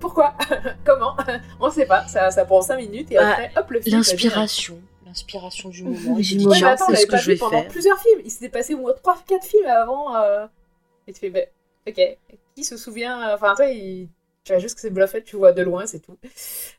Pourquoi? 0.00 0.34
Comment? 0.84 1.16
On 1.60 1.70
sait 1.70 1.86
pas. 1.86 2.06
Ça, 2.08 2.30
ça 2.30 2.44
prend 2.44 2.60
5 2.62 2.76
minutes 2.76 3.10
et 3.12 3.16
Bah, 3.16 3.30
après, 3.30 3.50
hop, 3.56 3.70
le 3.70 3.80
film. 3.80 3.96
L'inspiration. 3.96 4.80
L'inspiration 5.06 5.68
du 5.68 5.84
moment. 5.84 6.16
Dit, 6.18 6.38
moment. 6.38 6.54
Tiens, 6.54 6.68
attends, 6.68 6.86
on 6.88 6.94
c'est 6.94 7.02
ce 7.02 7.06
que 7.06 7.10
pas 7.12 7.16
je 7.18 7.24
vu 7.26 7.32
vais 7.32 7.38
pendant 7.38 7.60
faire. 7.62 7.68
plusieurs 7.68 7.98
films. 8.00 8.20
Il 8.24 8.30
s'était 8.30 8.48
passé 8.48 8.74
au 8.74 8.78
moins 8.78 8.92
3-4 8.92 9.44
films 9.44 9.66
avant. 9.66 10.16
euh, 10.16 10.46
Et 11.06 11.12
tu 11.12 11.20
fais, 11.20 11.30
bah, 11.30 11.40
ok, 11.88 12.00
qui 12.54 12.64
se 12.64 12.76
souvient 12.76 13.32
Enfin, 13.34 13.54
toi, 13.54 13.66
il... 13.66 14.08
tu 14.44 14.52
vois 14.52 14.60
juste 14.60 14.74
que 14.76 14.80
c'est 14.80 14.90
Bluffet, 14.90 15.22
tu 15.22 15.36
vois 15.36 15.52
de 15.52 15.62
loin, 15.62 15.86
c'est 15.86 16.00
tout. 16.00 16.16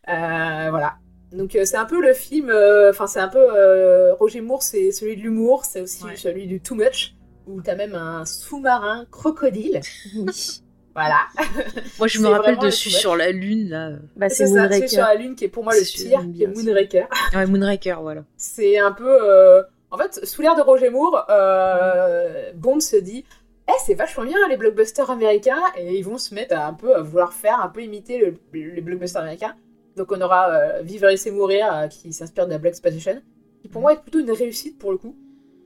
Euh, 0.09 0.67
voilà. 0.69 0.95
Donc, 1.31 1.55
euh, 1.55 1.63
c'est 1.65 1.77
un 1.77 1.85
peu 1.85 2.01
le 2.01 2.13
film. 2.13 2.49
euh, 2.49 2.89
Enfin, 2.89 3.07
c'est 3.07 3.19
un 3.19 3.29
peu. 3.29 3.39
euh, 3.39 4.13
Roger 4.15 4.41
Moore, 4.41 4.63
c'est 4.63 4.91
celui 4.91 5.15
de 5.15 5.21
l'humour, 5.21 5.63
c'est 5.65 5.81
aussi 5.81 6.03
Ouais. 6.03 6.15
celui 6.17 6.47
du 6.47 6.59
Too 6.59 6.75
Much, 6.75 7.13
où 7.47 7.61
t'as 7.61 7.75
même 7.75 7.95
un 7.95 8.25
sous-marin 8.25 9.05
crocodile. 9.11 9.81
Oui. 10.15 10.61
Voilà. 10.93 11.19
Moi, 11.99 12.07
je 12.09 12.19
me 12.19 12.27
rappelle 12.27 12.57
dessus 12.57 12.89
tout 12.89 12.95
sur 12.95 13.15
la 13.15 13.31
lune, 13.31 13.69
là. 13.69 13.91
Bah, 14.17 14.27
C'est 14.27 14.45
celui 14.45 14.89
sur 14.89 14.97
Moonraker. 14.97 14.97
la 14.97 15.15
Lune 15.15 15.35
qui 15.35 15.45
est 15.45 15.47
pour 15.47 15.63
moi 15.63 15.71
le 15.73 15.79
pire, 15.85 16.19
qui 16.19 16.43
est 16.43 16.47
bien, 16.47 16.49
Moonraker. 16.49 17.07
Ouais, 17.33 17.45
Moonraker, 17.45 18.01
voilà. 18.01 18.25
C'est 18.35 18.77
un 18.77 18.91
peu. 18.91 19.07
euh, 19.09 19.63
En 19.89 19.97
fait, 19.97 20.19
sous 20.25 20.41
l'ère 20.41 20.57
de 20.57 20.61
Roger 20.61 20.89
Moore, 20.89 21.25
euh, 21.29 22.51
Bond 22.55 22.81
se 22.81 22.97
dit 22.97 23.23
Eh, 23.69 23.71
c'est 23.85 23.93
vachement 23.93 24.25
bien 24.25 24.35
les 24.49 24.57
blockbusters 24.57 25.09
américains, 25.09 25.61
et 25.77 25.97
ils 25.97 26.03
vont 26.03 26.17
se 26.17 26.35
mettre 26.35 26.57
à 26.57 26.67
un 26.67 26.73
peu 26.73 26.93
à 26.93 27.01
vouloir 27.01 27.31
faire, 27.31 27.61
un 27.61 27.69
peu 27.69 27.81
imiter 27.81 28.17
le- 28.19 28.35
les 28.53 28.81
blockbusters 28.81 29.21
américains. 29.21 29.55
Donc, 29.95 30.11
on 30.11 30.19
aura 30.19 30.49
euh, 30.51 30.81
Vivre 30.81 31.07
et 31.07 31.11
laisser 31.11 31.31
mourir, 31.31 31.73
euh, 31.73 31.87
qui 31.87 32.11
s'inspire 32.11 32.47
de 32.47 32.51
la 32.51 32.57
Black 32.57 32.71
Exploitation, 32.71 33.21
qui 33.61 33.69
pour 33.69 33.81
moi 33.81 33.93
est 33.93 34.01
plutôt 34.01 34.19
une 34.19 34.31
réussite 34.31 34.77
pour 34.77 34.91
le 34.91 34.97
coup. 34.97 35.15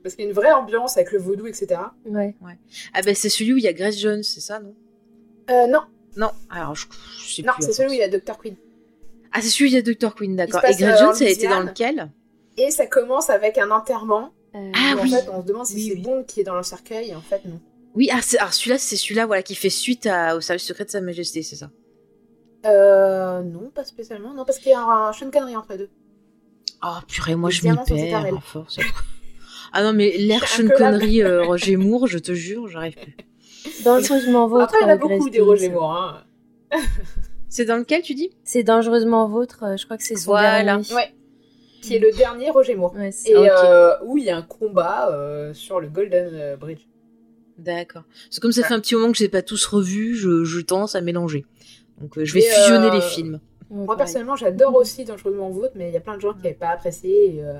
Parce 0.06 0.14
qu'il 0.14 0.24
y 0.24 0.28
a 0.28 0.30
une 0.30 0.36
vraie 0.36 0.52
ambiance 0.52 0.96
avec 0.96 1.10
le 1.10 1.18
vaudou, 1.18 1.48
etc. 1.48 1.80
Ouais. 2.04 2.36
Ah, 2.94 3.02
bah, 3.04 3.12
c'est 3.14 3.28
celui 3.28 3.54
où 3.54 3.56
il 3.56 3.64
y 3.64 3.66
a 3.66 3.72
Grace 3.72 3.98
Jones, 3.98 4.22
c'est 4.22 4.38
ça, 4.40 4.60
non? 4.60 4.72
Euh, 5.50 5.66
non, 5.66 5.80
Non, 6.16 6.30
alors 6.48 6.76
je, 6.76 6.86
je 7.26 7.34
sais 7.34 7.42
non, 7.42 7.52
plus. 7.54 7.64
c'est 7.66 7.72
celui 7.72 7.90
où 7.90 7.92
il 7.94 7.98
y 7.98 8.02
a 8.02 8.08
Dr. 8.08 8.38
Queen. 8.38 8.54
Ah, 9.32 9.40
c'est 9.42 9.48
celui 9.48 9.64
où 9.64 9.72
il 9.72 9.74
y 9.74 9.76
a 9.76 9.82
Dr. 9.82 10.14
Queen, 10.14 10.36
d'accord. 10.36 10.64
Et 10.64 10.74
Grace 10.76 11.00
euh, 11.00 11.04
Jones, 11.06 11.16
elle 11.22 11.28
était 11.32 11.48
dans 11.48 11.60
lequel? 11.60 12.10
Et 12.56 12.70
ça 12.70 12.86
commence 12.86 13.30
avec 13.30 13.58
un 13.58 13.70
enterrement. 13.72 14.30
Euh, 14.54 14.70
Ah 14.74 14.94
oui. 15.02 15.12
En 15.12 15.18
fait, 15.18 15.28
on 15.28 15.42
se 15.42 15.46
demande 15.46 15.66
si 15.66 15.74
Oui, 15.74 15.86
c'est 15.88 15.94
oui. 15.94 16.00
Bond 16.02 16.22
qui 16.24 16.40
est 16.40 16.44
dans 16.44 16.54
le 16.56 16.62
cercueil, 16.62 17.10
et 17.10 17.14
en 17.16 17.20
fait, 17.20 17.44
non. 17.44 17.60
Oui, 17.96 18.08
ah, 18.12 18.20
c'est- 18.22 18.38
alors 18.38 18.54
celui-là, 18.54 18.78
c'est 18.78 18.96
celui-là 18.96 19.26
voilà, 19.26 19.42
qui 19.42 19.54
fait 19.56 19.70
suite 19.70 20.06
à- 20.06 20.36
au 20.36 20.40
service 20.40 20.64
secret 20.64 20.84
de 20.84 20.90
Sa 20.90 21.00
Majesté, 21.00 21.42
c'est 21.42 21.56
ça? 21.56 21.70
Euh, 22.64 23.42
non, 23.42 23.70
pas 23.74 23.84
spécialement. 23.84 24.32
Non, 24.34 24.44
parce 24.44 24.58
qu'il 24.58 24.70
y 24.70 24.74
a 24.74 24.80
un 24.80 25.12
Sean 25.12 25.30
Connery 25.30 25.56
entre 25.56 25.72
les 25.72 25.78
deux. 25.78 25.90
Oh, 26.84 26.88
purée, 27.08 27.34
moi, 27.36 27.50
Les 27.50 27.56
je 27.56 27.66
m'y 27.68 27.74
perds 27.74 28.26
à 28.34 28.40
force. 28.40 28.78
Ah 29.72 29.82
non, 29.82 29.92
mais 29.92 30.16
l'air 30.16 30.42
Un 30.42 30.46
Sean 30.46 30.62
peu 30.62 30.68
là. 30.70 30.76
Connery, 30.92 31.22
euh, 31.22 31.42
Roger 31.44 31.76
Moore, 31.76 32.06
je 32.06 32.18
te 32.18 32.32
jure, 32.32 32.68
j'arrive 32.68 32.94
plus. 32.96 33.16
Dangereusement 33.84 34.46
vôtre. 34.48 34.64
Après, 34.64 34.78
il 34.80 34.82
y 34.82 34.84
en 34.86 34.88
a 34.90 34.96
beaucoup 34.96 35.18
Grace 35.18 35.30
des 35.32 35.40
Roger. 35.40 35.68
Moore. 35.70 35.92
Hein. 36.72 36.78
C'est 37.48 37.64
dans 37.64 37.76
lequel, 37.76 38.02
tu 38.02 38.14
dis? 38.14 38.30
C'est 38.44 38.62
dangereusement 38.62 39.28
vôtre. 39.28 39.62
euh, 39.64 39.76
Je 39.76 39.84
crois 39.84 39.96
que 39.96 40.02
c'est 40.02 40.16
son 40.16 40.30
Voilà. 40.32 40.62
dernier. 40.64 40.94
Ouais. 40.94 41.12
Qui 41.82 41.96
est 41.96 41.98
le 41.98 42.10
dernier 42.12 42.50
Roger 42.50 42.74
Moore. 42.74 42.94
Ouais, 42.94 43.10
Et 43.26 43.34
euh, 43.36 43.92
où 44.04 44.18
il 44.18 44.24
y 44.24 44.30
a 44.30 44.36
un 44.36 44.42
combat 44.42 45.10
euh, 45.12 45.54
sur 45.54 45.80
le 45.80 45.88
Golden 45.88 46.56
Bridge. 46.56 46.80
D'accord. 47.58 48.02
C'est 48.30 48.40
comme 48.42 48.52
ça 48.52 48.62
fait 48.64 48.74
un 48.74 48.80
petit 48.80 48.94
moment 48.94 49.12
que 49.12 49.16
je 49.18 49.22
n'ai 49.22 49.28
pas 49.30 49.40
tous 49.42 49.64
revus, 49.66 50.14
je, 50.14 50.44
je 50.44 50.60
tendance 50.60 50.94
à 50.94 51.00
mélanger. 51.00 51.46
Donc 52.00 52.18
euh, 52.18 52.24
je 52.24 52.34
vais 52.34 52.40
fusionner 52.42 52.88
euh, 52.88 52.92
les 52.94 53.00
films. 53.00 53.40
Moi, 53.70 53.96
personnellement, 53.96 54.36
j'adore 54.36 54.74
aussi 54.76 55.04
Dangereusement 55.04 55.48
Vôtre, 55.50 55.72
mais 55.74 55.88
il 55.88 55.94
y 55.94 55.96
a 55.96 56.00
plein 56.00 56.16
de 56.16 56.20
gens 56.20 56.32
qui 56.32 56.38
n'avaient 56.42 56.54
pas 56.54 56.68
apprécié. 56.68 57.36
et, 57.36 57.42
euh, 57.42 57.54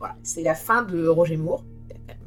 Voilà, 0.00 0.16
c'est 0.24 0.42
la 0.42 0.54
fin 0.56 0.82
de 0.82 1.06
Roger 1.06 1.36
Moore. 1.36 1.64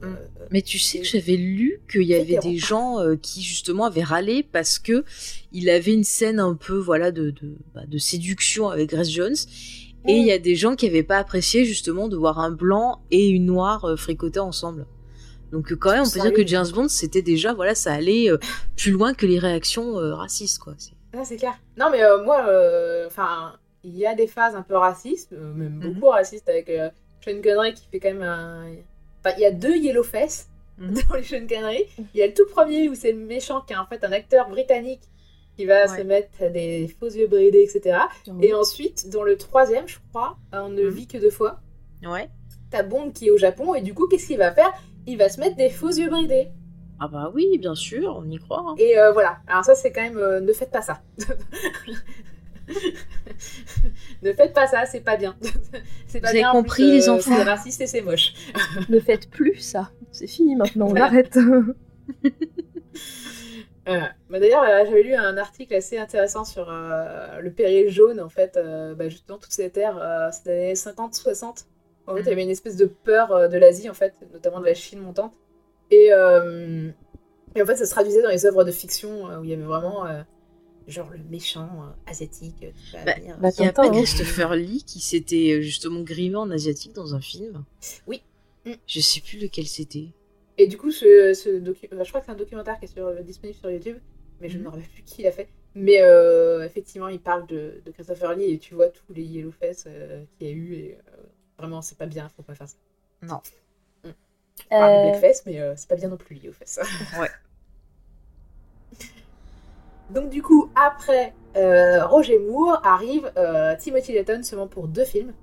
Euh, 0.03 0.13
Mais 0.51 0.61
tu 0.61 0.79
sais 0.79 0.99
que 0.99 1.05
j'avais 1.05 1.35
lu 1.35 1.81
qu'il 1.91 2.03
y 2.03 2.13
avait 2.15 2.37
des 2.37 2.57
gens 2.57 2.99
euh, 3.01 3.15
qui 3.15 3.41
justement 3.41 3.85
avaient 3.85 4.03
râlé 4.03 4.43
parce 4.43 4.79
que 4.79 5.03
il 5.51 5.69
avait 5.69 5.93
une 5.93 6.03
scène 6.05 6.39
un 6.39 6.55
peu 6.55 6.77
voilà 6.77 7.11
de 7.11 7.31
de, 7.31 7.57
bah, 7.73 7.81
de 7.85 7.97
séduction 7.97 8.69
avec 8.69 8.89
Grace 8.89 9.09
Jones 9.09 9.35
et 10.07 10.13
il 10.17 10.25
y 10.25 10.31
a 10.31 10.37
des 10.39 10.55
gens 10.55 10.75
qui 10.75 10.87
avaient 10.87 11.03
pas 11.03 11.17
apprécié 11.17 11.65
justement 11.65 12.07
de 12.07 12.15
voir 12.15 12.39
un 12.39 12.51
blanc 12.51 13.01
et 13.11 13.27
une 13.29 13.45
noire 13.45 13.83
euh, 13.85 13.95
fricoter 13.95 14.39
ensemble. 14.39 14.85
Donc 15.51 15.73
quand 15.75 15.91
même 15.91 16.03
on 16.05 16.09
peut 16.09 16.19
dire 16.21 16.33
que 16.33 16.45
James 16.47 16.67
Bond 16.73 16.87
c'était 16.89 17.21
déjà 17.21 17.53
voilà 17.53 17.73
ça 17.75 17.93
allait 17.93 18.29
euh, 18.29 18.37
plus 18.75 18.91
loin 18.91 19.13
que 19.13 19.25
les 19.25 19.39
réactions 19.39 19.97
euh, 19.99 20.13
racistes 20.15 20.59
quoi. 20.59 20.75
C'est- 20.77 20.91
Ah, 21.15 21.23
c'est 21.25 21.37
clair. 21.37 21.53
Non, 21.77 21.89
mais 21.91 22.01
euh, 22.03 22.23
moi, 22.23 22.45
euh, 22.49 23.05
enfin, 23.07 23.53
il 23.83 23.95
y 23.95 24.05
a 24.07 24.15
des 24.15 24.25
phases 24.27 24.55
un 24.55 24.63
peu 24.63 24.75
racistes, 24.75 25.31
même 25.31 25.75
Mhm. 25.75 25.93
beaucoup 25.93 26.07
racistes, 26.09 26.49
avec 26.49 26.69
euh, 26.69 26.89
Sean 27.23 27.41
Connery 27.41 27.73
qui 27.73 27.87
fait 27.91 27.99
quand 27.99 28.09
même 28.13 28.21
un. 28.23 28.65
Enfin, 29.23 29.35
il 29.37 29.41
y 29.41 29.45
a 29.45 29.51
deux 29.51 29.75
Yellow 29.77 30.03
Face 30.03 30.49
Mhm. 30.79 30.95
dans 31.09 31.15
les 31.15 31.23
Sean 31.23 31.45
Connery. 31.47 31.85
Il 32.13 32.19
y 32.19 32.23
a 32.23 32.27
le 32.27 32.33
tout 32.33 32.47
premier 32.47 32.89
où 32.89 32.95
c'est 32.95 33.11
le 33.11 33.19
méchant 33.19 33.61
qui 33.61 33.73
est 33.73 33.77
en 33.77 33.85
fait 33.85 34.03
un 34.03 34.11
acteur 34.11 34.49
britannique 34.49 35.01
qui 35.55 35.65
va 35.65 35.81
Ouais. 35.83 35.97
se 35.97 36.01
mettre 36.01 36.51
des 36.51 36.87
faux 36.99 37.05
yeux 37.09 37.27
bridés, 37.27 37.61
etc. 37.61 37.97
Et 38.41 38.53
ensuite, 38.55 39.09
dans 39.09 39.21
le 39.21 39.37
troisième, 39.37 39.87
je 39.87 39.97
crois, 40.09 40.37
on 40.51 40.69
ne 40.69 40.81
Mhm. 40.83 40.89
vit 40.89 41.07
que 41.07 41.19
deux 41.19 41.29
fois, 41.29 41.59
Ouais. 42.03 42.27
t'as 42.71 42.81
Bond 42.81 43.11
qui 43.11 43.27
est 43.27 43.31
au 43.31 43.37
Japon, 43.37 43.75
et 43.75 43.81
du 43.81 43.93
coup, 43.93 44.07
qu'est-ce 44.07 44.25
qu'il 44.25 44.39
va 44.39 44.51
faire? 44.51 44.71
Il 45.05 45.17
va 45.19 45.29
se 45.29 45.39
mettre 45.39 45.55
des 45.55 45.69
faux 45.69 45.89
yeux 45.91 46.09
bridés. 46.09 46.47
Ah 46.99 47.07
bah 47.07 47.31
oui 47.35 47.57
bien 47.57 47.75
sûr 47.75 48.15
on 48.17 48.29
y 48.29 48.37
croit. 48.37 48.63
hein. 48.65 48.75
Et 48.77 48.97
euh, 48.97 49.11
voilà. 49.11 49.37
Alors 49.47 49.63
ça, 49.65 49.75
c'est 49.75 49.91
quand 49.91 50.01
même... 50.01 50.17
euh, 50.17 50.39
ne 50.39 50.53
faites 50.53 50.71
pas 50.71 50.81
ça. 50.81 51.01
ne 54.23 54.33
faites 54.33 54.53
pas 54.53 54.67
ça, 54.67 54.85
c'est 54.85 55.01
pas 55.01 55.17
bien. 55.17 55.35
c'est 56.07 56.19
pas 56.21 56.27
Vous 56.27 56.31
avez 56.31 56.39
bien, 56.39 56.49
en 56.49 56.53
compris, 56.53 56.83
les 56.91 57.09
euh, 57.09 57.13
enfants 57.13 57.35
C'est 57.35 57.43
raciste 57.43 57.81
et 57.81 57.87
c'est 57.87 58.01
moche. 58.01 58.33
Ne 58.89 58.99
faites 58.99 59.29
plus 59.29 59.57
ça. 59.57 59.91
C'est 60.11 60.27
fini 60.27 60.55
maintenant, 60.55 60.85
on 60.85 60.89
Voilà. 60.89 61.05
arrête. 61.05 61.37
Bah 63.85 64.39
D'ailleurs, 64.39 64.63
euh, 64.63 64.85
j'avais 64.85 65.03
lu 65.03 65.13
un 65.13 65.37
article 65.37 65.73
assez 65.75 65.97
intéressant 65.97 66.45
sur 66.45 66.69
euh, 66.69 67.41
le 67.41 67.51
péril 67.51 67.89
jaune, 67.89 68.21
en 68.21 68.29
fait, 68.29 68.55
euh, 68.55 68.95
bah, 68.95 69.09
justement, 69.09 69.37
toute 69.37 69.51
cette 69.51 69.77
ère, 69.77 69.97
euh, 70.01 70.29
c'est 70.31 70.45
des 70.45 70.51
années 70.51 70.73
50-60. 70.73 71.65
En 72.07 72.15
fait, 72.15 72.21
il 72.21 72.27
y 72.27 72.31
avait 72.31 72.43
une 72.43 72.49
espèce 72.49 72.77
de 72.77 72.85
peur 72.85 73.49
de 73.49 73.57
l'Asie, 73.57 73.89
en 73.89 73.93
fait, 73.93 74.13
notamment 74.33 74.59
de 74.61 74.65
la 74.65 74.73
Chine 74.73 74.99
montante. 74.99 75.33
Et, 75.91 76.07
et 76.07 77.61
en 77.61 77.65
fait, 77.65 77.75
ça 77.75 77.85
se 77.85 77.91
traduisait 77.91 78.21
dans 78.21 78.29
les 78.29 78.45
œuvres 78.45 78.63
de 78.63 78.71
fiction 78.71 79.25
où 79.39 79.43
il 79.43 79.49
y 79.49 79.53
avait 79.53 79.63
vraiment, 79.63 80.05
genre, 80.87 81.09
le 81.11 81.19
méchant 81.29 81.67
euh, 81.83 82.09
asiatique 82.11 82.55
euh, 82.63 82.71
qui 82.71 82.91
va 82.93 83.03
Bah, 83.05 83.13
venir. 83.15 83.37
bah, 83.39 83.49
Il 83.57 83.63
y 83.65 83.67
a 83.67 83.73
pas 83.73 83.87
hein. 83.87 83.91
Christopher 83.91 84.55
Lee 84.55 84.83
qui 84.85 84.99
s'était 84.99 85.53
euh, 85.53 85.61
justement 85.61 86.01
grimé 86.01 86.35
en 86.35 86.49
asiatique 86.51 86.93
dans 86.93 87.15
un 87.15 87.21
film. 87.21 87.63
Oui. 88.07 88.21
Mm. 88.65 88.71
Je 88.87 88.99
sais 88.99 89.21
plus 89.21 89.39
lequel 89.39 89.67
c'était. 89.67 90.07
Et 90.57 90.67
du 90.67 90.77
coup, 90.77 90.91
ce, 90.91 91.33
ce 91.33 91.49
docu- 91.59 91.89
enfin, 91.93 92.03
je 92.03 92.09
crois 92.09 92.19
que 92.21 92.27
c'est 92.27 92.31
un 92.31 92.35
documentaire 92.35 92.77
qui 92.79 92.85
est 92.85 92.93
sur- 92.93 93.07
euh, 93.07 93.21
disponible 93.21 93.57
sur 93.57 93.71
YouTube, 93.71 93.97
mais 94.39 94.49
je 94.49 94.53
ne 94.57 94.59
Mhm. 94.59 94.65
me 94.65 94.69
rappelle 94.71 94.87
plus 94.89 95.03
qui 95.03 95.23
l'a 95.23 95.31
fait. 95.31 95.47
Mais 95.75 96.01
euh, 96.01 96.63
effectivement, 96.65 97.07
il 97.07 97.19
parle 97.19 97.47
de, 97.47 97.81
de 97.83 97.91
Christopher 97.91 98.35
Lee 98.35 98.51
et 98.51 98.59
tu 98.59 98.75
vois 98.75 98.89
tous 98.89 99.11
les 99.13 99.23
yellow 99.23 99.51
faces 99.51 99.85
euh, 99.87 100.23
qu'il 100.37 100.47
y 100.47 100.49
a 100.51 100.53
eu. 100.53 100.73
Et 100.75 100.95
euh, 100.95 101.21
vraiment, 101.57 101.81
c'est 101.81 101.97
pas 101.97 102.05
bien, 102.05 102.29
faut 102.35 102.43
pas 102.43 102.53
faire 102.55 102.69
ça. 102.69 102.77
Non. 103.23 103.41
Mm. 104.03 104.09
Enfin, 104.69 104.87
Euh, 104.89 105.09
Blackface, 105.09 105.43
mais 105.47 105.59
euh, 105.59 105.73
c'est 105.75 105.89
pas 105.89 105.95
bien 105.95 106.09
non 106.09 106.17
plus, 106.17 106.35
yellow 106.37 106.53
face. 106.53 106.79
Ouais. 107.19 107.27
Donc, 110.09 110.29
du 110.29 110.41
coup, 110.41 110.69
après 110.75 111.33
euh, 111.55 112.05
Roger 112.05 112.39
Moore 112.39 112.81
arrive 112.85 113.31
euh, 113.37 113.75
Timothy 113.77 114.13
Dalton 114.13 114.43
seulement 114.43 114.67
pour 114.67 114.87
deux 114.87 115.05
films. 115.05 115.33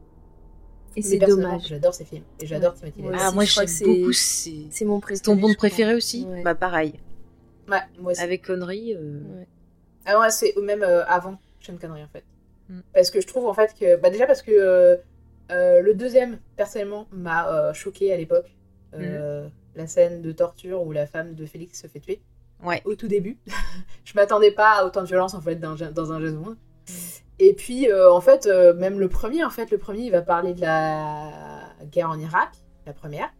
Et 0.97 1.03
c'est 1.03 1.19
dommage. 1.19 1.69
J'adore 1.69 1.95
ces 1.95 2.05
films 2.05 2.25
et 2.41 2.47
j'adore 2.47 2.73
Ouais. 2.73 2.79
Timothy 2.91 3.03
Ouais. 3.03 3.11
Dalton. 3.11 3.27
Ah, 3.29 3.33
moi 3.33 3.45
je 3.45 3.53
crois 3.53 3.65
que 3.65 3.71
c'est- 3.71 3.85
beaucoup. 3.85 4.13
C'est 4.13 4.85
mon 4.85 4.99
préféré. 5.01 5.23
ton 5.25 5.37
bond 5.37 5.55
préféré 5.55 5.95
aussi 5.95 6.25
Ouais. 6.29 6.43
Bah 6.43 6.55
pareil. 6.57 6.95
Ouais, 7.69 7.79
moi 8.01 8.11
aussi. 8.13 8.21
Avec 8.21 8.45
Connery. 8.45 8.95
euh, 8.97 9.21
Ouais. 9.39 9.47
Ah 10.07 10.19
ouais, 10.19 10.31
c'est 10.31 10.55
même 10.61 10.83
euh, 10.83 11.05
avant 11.07 11.39
Sean 11.61 11.77
Connery 11.77 12.03
en 12.03 12.09
fait. 12.09 12.25
Mm. 12.69 12.81
Parce 12.93 13.11
que 13.11 13.21
je 13.21 13.27
trouve 13.29 13.47
en 13.47 13.55
fait 13.55 13.73
que. 13.79 13.97
Bah, 14.01 14.11
déjà 14.11 14.27
parce 14.27 14.43
que 14.43 14.51
euh, 14.51 14.97
euh, 15.53 15.81
le 15.81 15.95
deuxième, 15.95 16.39
personnellement, 16.57 17.07
m'a 17.13 17.53
euh, 17.53 17.73
choqué 17.73 18.13
à 18.13 18.17
l'époque. 18.17 18.51
Euh, 18.95 19.49
La 19.77 19.87
scène 19.87 20.21
de 20.23 20.33
torture 20.33 20.83
où 20.85 20.91
la 20.91 21.07
femme 21.07 21.35
de 21.35 21.47
Félix 21.47 21.81
se 21.83 21.87
fait 21.87 22.01
tuer. 22.01 22.21
Ouais. 22.65 22.83
Au 22.85 22.95
tout 22.95 23.09
début. 23.09 23.39
je 24.05 24.13
m'attendais 24.15 24.51
pas 24.51 24.73
à 24.81 24.85
autant 24.85 25.03
de 25.03 25.07
violence 25.07 25.35
en 25.35 25.41
fait 25.41 25.57
dans, 25.57 25.75
dans 25.75 26.13
un 26.13 26.21
James 26.21 26.37
Bond. 26.37 26.57
Et 27.39 27.55
puis 27.55 27.91
euh, 27.91 28.13
en 28.13 28.21
fait, 28.21 28.47
euh, 28.47 28.75
même 28.75 29.01
le 29.01 29.09
premier, 29.09 29.45
en 29.45 29.51
fait, 29.51 29.71
le 29.71 29.79
premier 29.79 30.03
il 30.03 30.11
va 30.11 30.23
parler 30.23 30.53
de 30.53 30.61
la 30.61 31.31
guerre 31.91 32.11
en 32.11 32.19
Irak, 32.19 32.51
la 32.87 32.93
première. 32.93 33.31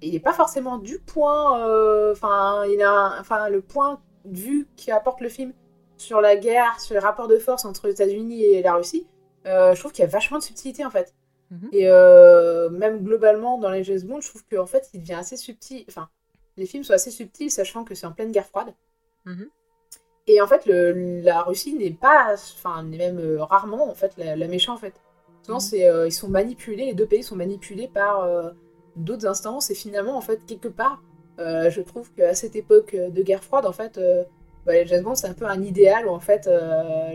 Et 0.00 0.08
il 0.08 0.12
n'est 0.14 0.20
pas 0.20 0.32
forcément 0.32 0.78
du 0.78 0.98
point. 0.98 1.66
euh, 1.68 2.12
Enfin, 2.12 2.64
il 2.66 2.80
a. 2.82 3.16
Enfin, 3.20 3.48
le 3.48 3.60
point 3.60 4.00
de 4.24 4.38
vue 4.38 4.68
qu'apporte 4.76 5.20
le 5.20 5.28
film 5.28 5.52
sur 5.98 6.20
la 6.20 6.36
guerre, 6.36 6.80
sur 6.80 6.94
les 6.94 7.00
rapports 7.00 7.28
de 7.28 7.38
force 7.38 7.64
entre 7.64 7.86
les 7.86 7.92
États-Unis 7.92 8.42
et 8.42 8.62
la 8.62 8.74
Russie, 8.74 9.06
je 9.44 9.78
trouve 9.78 9.92
qu'il 9.92 10.02
y 10.02 10.08
a 10.08 10.10
vachement 10.10 10.38
de 10.38 10.42
subtilité 10.42 10.84
en 10.84 10.90
fait. 10.90 11.14
Mhm. 11.50 11.68
Et 11.72 11.86
même 12.70 13.02
globalement 13.04 13.58
dans 13.58 13.70
les 13.70 13.84
James 13.84 14.00
Bond, 14.02 14.20
je 14.20 14.28
trouve 14.30 14.44
qu'en 14.50 14.66
fait 14.66 14.88
il 14.94 15.00
devient 15.00 15.14
assez 15.14 15.36
subtil. 15.36 15.84
Enfin, 15.88 16.08
les 16.56 16.66
films 16.66 16.84
sont 16.84 16.92
assez 16.94 17.10
subtils, 17.10 17.50
sachant 17.50 17.84
que 17.84 17.94
c'est 17.94 18.06
en 18.06 18.12
pleine 18.12 18.32
guerre 18.32 18.46
froide. 18.46 18.74
Mhm. 19.24 19.48
Et 20.26 20.40
en 20.40 20.46
fait, 20.46 20.64
le, 20.66 21.20
la 21.20 21.42
Russie 21.42 21.74
n'est 21.74 21.90
pas, 21.90 22.34
enfin, 22.34 22.82
n'est 22.82 22.96
même 22.96 23.18
euh, 23.18 23.44
rarement 23.44 23.90
en 23.90 23.94
fait 23.94 24.12
la, 24.16 24.36
la 24.36 24.48
méchante 24.48 24.76
en 24.76 24.80
fait. 24.80 24.94
Souvent, 25.42 25.58
Mhm. 25.58 25.60
c'est, 25.60 25.86
euh, 25.88 26.06
ils 26.06 26.12
sont 26.12 26.28
manipulés, 26.28 26.86
les 26.86 26.94
deux 26.94 27.06
pays 27.06 27.22
sont 27.22 27.36
manipulés 27.36 27.88
par 27.88 28.22
euh, 28.22 28.50
d'autres 28.96 29.26
instances. 29.26 29.70
Et 29.70 29.74
finalement, 29.74 30.16
en 30.16 30.22
fait, 30.22 30.44
quelque 30.46 30.68
part, 30.68 31.02
je 31.38 31.80
trouve 31.82 32.10
qu'à 32.12 32.32
cette 32.34 32.54
époque 32.56 32.94
de 32.94 33.22
guerre 33.22 33.42
froide, 33.44 33.66
en 33.66 33.72
fait, 33.72 33.98
bah, 34.64 34.72
les 34.72 34.86
c'est 35.16 35.26
un 35.26 35.34
peu 35.34 35.46
un 35.46 35.60
idéal 35.62 36.06
où 36.06 36.10
en 36.10 36.20
fait, 36.20 36.48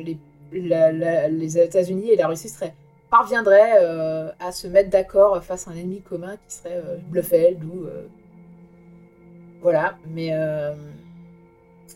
les, 0.03 0.17
la- 0.51 0.91
la- 0.91 1.27
les 1.29 1.57
États-Unis 1.57 2.11
et 2.11 2.15
la 2.17 2.27
Russie 2.27 2.49
seraient 2.49 2.75
parviendraient 3.09 3.77
à 4.39 4.51
se 4.51 4.67
mettre 4.67 4.89
d'accord 4.89 5.41
face 5.43 5.67
à 5.67 5.71
un 5.71 5.75
ennemi 5.75 6.01
commun 6.01 6.35
qui 6.47 6.53
serait 6.57 6.83
Blofeld 7.09 7.63
ou 7.63 7.87
voilà. 9.61 9.97
Mais 10.09 10.29
euh, 10.33 10.73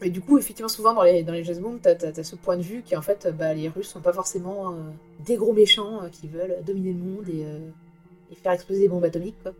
et 0.01 0.09
du 0.09 0.21
coup, 0.21 0.37
effectivement, 0.37 0.69
souvent 0.69 0.93
dans 0.93 1.03
les 1.03 1.23
dans 1.23 1.33
les 1.33 1.43
Bond, 1.55 1.79
t'as 1.81 1.91
as, 1.93 2.23
ce 2.23 2.35
point 2.35 2.57
de 2.57 2.61
vue 2.63 2.81
qui 2.85 2.95
en 2.95 3.01
fait, 3.01 3.27
bah, 3.37 3.53
les 3.53 3.69
Russes 3.69 3.87
sont 3.89 4.01
pas 4.01 4.11
forcément 4.13 4.71
euh, 4.71 4.75
des 5.25 5.35
gros 5.37 5.53
méchants 5.53 6.03
euh, 6.03 6.09
qui 6.09 6.27
veulent 6.27 6.57
dominer 6.65 6.93
le 6.93 6.99
monde 6.99 7.29
et, 7.29 7.45
euh, 7.45 7.59
et 8.31 8.35
faire 8.35 8.51
exploser 8.51 8.81
des 8.81 8.89
bombes 8.89 9.03
atomiques 9.05 9.41
quoi. 9.43 9.53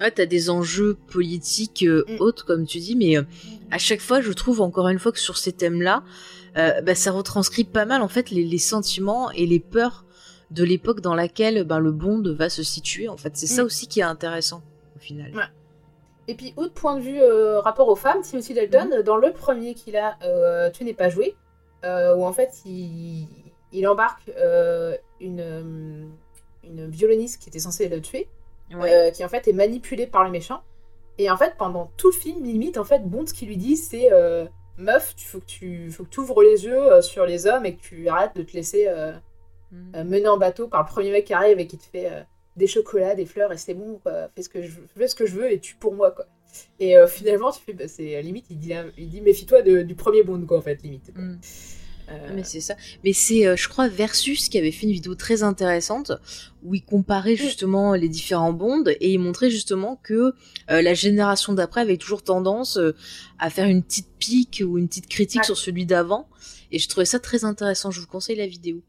Ouais, 0.00 0.10
t'as 0.10 0.26
des 0.26 0.50
enjeux 0.50 0.96
politiques 1.10 1.82
Mm. 1.84 2.20
autres, 2.20 2.44
comme 2.44 2.66
tu 2.66 2.78
dis, 2.78 2.94
mais 2.94 3.16
euh, 3.16 3.22
à 3.70 3.78
chaque 3.78 4.00
fois, 4.02 4.20
je 4.20 4.30
trouve 4.32 4.60
encore 4.60 4.88
une 4.88 4.98
fois 4.98 5.10
que 5.10 5.18
sur 5.18 5.38
ces 5.38 5.52
thèmes-là, 5.52 6.02
bah, 6.54 6.94
ça 6.94 7.10
retranscrit 7.12 7.64
pas 7.64 7.84
mal 7.84 8.00
en 8.02 8.08
fait 8.08 8.30
les, 8.30 8.42
les 8.44 8.58
sentiments 8.58 9.30
et 9.32 9.46
les 9.46 9.60
peurs 9.60 10.04
de 10.50 10.64
l'époque 10.64 11.00
dans 11.02 11.14
laquelle 11.14 11.64
ben, 11.64 11.78
le 11.80 11.92
Bond 11.92 12.22
va 12.34 12.48
se 12.48 12.62
situer. 12.62 13.08
En 13.08 13.16
fait, 13.16 13.36
c'est 13.36 13.46
ça 13.46 13.62
Mm. 13.62 13.66
aussi 13.66 13.86
qui 13.88 14.00
est 14.00 14.04
intéressant 14.04 14.62
au 14.96 14.98
final. 14.98 15.34
Ouais. 15.34 15.42
Et 16.28 16.34
puis, 16.34 16.52
autre 16.56 16.74
point 16.74 16.96
de 16.96 17.00
vue 17.00 17.20
euh, 17.20 17.60
rapport 17.60 17.88
aux 17.88 17.96
femmes, 17.96 18.22
Timothy 18.22 18.52
Dalton, 18.54 19.02
dans 19.04 19.16
le 19.16 19.32
premier 19.32 19.74
qu'il 19.74 19.96
a, 19.96 20.16
euh, 20.24 20.70
Tu 20.70 20.84
n'es 20.84 20.94
pas 20.94 21.08
joué, 21.08 21.36
euh, 21.84 22.14
où 22.16 22.24
en 22.24 22.32
fait 22.32 22.50
il, 22.64 23.28
il 23.72 23.86
embarque 23.86 24.28
euh, 24.36 24.96
une, 25.20 26.10
une 26.64 26.86
violoniste 26.88 27.40
qui 27.40 27.48
était 27.48 27.58
censée 27.60 27.88
le 27.88 28.00
tuer, 28.00 28.28
Ouais. 28.74 29.12
qui 29.14 29.24
en 29.24 29.28
fait 29.28 29.46
est 29.46 29.52
manipulée 29.52 30.06
par 30.08 30.24
le 30.24 30.30
méchant. 30.30 30.62
Et 31.18 31.30
en 31.30 31.36
fait, 31.36 31.54
pendant 31.56 31.90
tout 31.96 32.08
le 32.10 32.16
film, 32.16 32.42
limite, 32.44 32.76
en 32.78 32.84
fait, 32.84 33.08
Bond, 33.08 33.26
ce 33.26 33.32
qu'il 33.34 33.48
lui 33.48 33.56
dit, 33.56 33.76
c'est 33.76 34.10
Meuf, 34.78 35.14
il 35.18 35.24
faut 35.24 35.38
que 35.40 35.46
tu 35.46 35.90
faut 35.90 36.04
que 36.04 36.10
tu 36.10 36.20
ouvres 36.20 36.42
les 36.42 36.64
yeux 36.66 37.00
sur 37.00 37.24
les 37.24 37.46
hommes 37.46 37.64
et 37.64 37.76
que 37.76 37.80
tu 37.80 38.08
arrêtes 38.08 38.36
de 38.36 38.42
te 38.42 38.52
laisser 38.52 38.86
Mm. 39.72 39.96
euh, 39.96 40.04
mener 40.04 40.28
en 40.28 40.36
bateau 40.36 40.68
par 40.68 40.82
le 40.82 40.86
premier 40.88 41.10
mec 41.10 41.24
qui 41.24 41.34
arrive 41.34 41.58
et 41.58 41.66
qui 41.66 41.76
te 41.76 41.84
fait 41.84 42.08
des 42.56 42.66
chocolats, 42.66 43.14
des 43.14 43.26
fleurs 43.26 43.52
et 43.52 43.58
c'est 43.58 43.74
bon, 43.74 43.98
quoi. 44.02 44.28
Fais 44.34 44.42
ce 44.42 44.48
que 44.48 44.62
je 44.62 44.70
fais 44.96 45.08
ce 45.08 45.14
que 45.14 45.26
je 45.26 45.34
veux 45.34 45.52
et 45.52 45.58
tu 45.60 45.74
pour 45.76 45.94
moi, 45.94 46.10
quoi. 46.10 46.26
Et 46.80 46.96
euh, 46.96 47.06
finalement, 47.06 47.52
tu 47.52 47.60
fais, 47.64 47.72
bah, 47.74 47.86
c'est 47.88 48.20
limite, 48.22 48.46
il 48.50 48.58
dit, 48.58 48.72
il 48.96 49.08
dit 49.10 49.20
méfie-toi 49.20 49.62
du 49.62 49.94
premier 49.94 50.22
Bond, 50.22 50.44
quoi, 50.46 50.58
en 50.58 50.62
fait, 50.62 50.82
limite. 50.82 51.12
quoi. 51.12 51.22
Mm. 51.22 51.40
Euh, 52.08 52.12
Ah, 52.28 52.32
Mais 52.34 52.44
c'est 52.44 52.60
ça. 52.60 52.76
Mais 53.02 53.12
c'est, 53.12 53.46
euh, 53.48 53.56
je 53.56 53.68
crois, 53.68 53.88
Versus 53.88 54.48
qui 54.48 54.56
avait 54.58 54.70
fait 54.70 54.86
une 54.86 54.92
vidéo 54.92 55.16
très 55.16 55.42
intéressante 55.42 56.12
où 56.62 56.72
il 56.76 56.84
comparait 56.84 57.34
justement 57.34 57.94
les 57.94 58.08
différents 58.08 58.52
bonds 58.52 58.84
et 58.86 59.10
il 59.12 59.18
montrait 59.18 59.50
justement 59.50 59.96
que 60.04 60.32
euh, 60.70 60.82
la 60.82 60.94
génération 60.94 61.52
d'après 61.52 61.80
avait 61.80 61.96
toujours 61.96 62.22
tendance 62.22 62.78
à 63.40 63.50
faire 63.50 63.66
une 63.66 63.82
petite 63.82 64.08
pique 64.20 64.62
ou 64.64 64.78
une 64.78 64.86
petite 64.86 65.08
critique 65.08 65.40
Ouais. 65.40 65.44
sur 65.46 65.56
celui 65.58 65.84
d'avant. 65.84 66.28
Et 66.70 66.78
je 66.78 66.88
trouvais 66.88 67.06
ça 67.06 67.18
très 67.18 67.44
intéressant. 67.44 67.90
Je 67.90 68.00
vous 68.00 68.06
conseille 68.06 68.36
la 68.36 68.46
vidéo. 68.46 68.82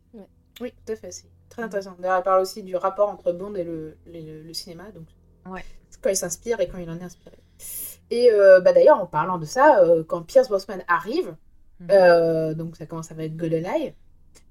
Oui, 0.61 0.71
tout 0.85 0.93
à 0.93 0.95
fait, 0.95 1.11
très 1.57 1.65
intéressant. 1.65 1.95
D'ailleurs, 1.99 2.17
elle 2.17 2.23
parle 2.23 2.41
aussi 2.41 2.63
du 2.63 2.75
rapport 2.75 3.09
entre 3.09 3.31
Bond 3.33 3.55
et 3.55 3.63
le, 3.63 3.97
le- 4.05 4.43
le 4.43 4.53
cinéma, 4.53 4.91
donc 4.91 5.07
Ouais. 5.51 5.63
quand 6.01 6.09
il 6.09 6.15
s'inspire 6.15 6.59
et 6.59 6.67
quand 6.67 6.77
il 6.77 6.89
en 6.89 6.97
est 6.99 7.03
inspiré. 7.03 7.35
Et 8.11 8.31
euh, 8.31 8.61
bah, 8.61 8.73
d'ailleurs, 8.73 8.99
en 9.01 9.05
parlant 9.07 9.37
de 9.37 9.45
ça, 9.45 9.83
euh, 9.83 10.03
quand 10.03 10.21
Pierce 10.21 10.47
Brosnan 10.49 10.83
arrive, 10.87 11.35
Mhm. 11.79 11.87
euh, 11.91 12.53
donc 12.55 12.75
ça 12.75 12.85
commence 12.87 13.11
à 13.11 13.15
être 13.23 13.35
GoldenEye, 13.37 13.93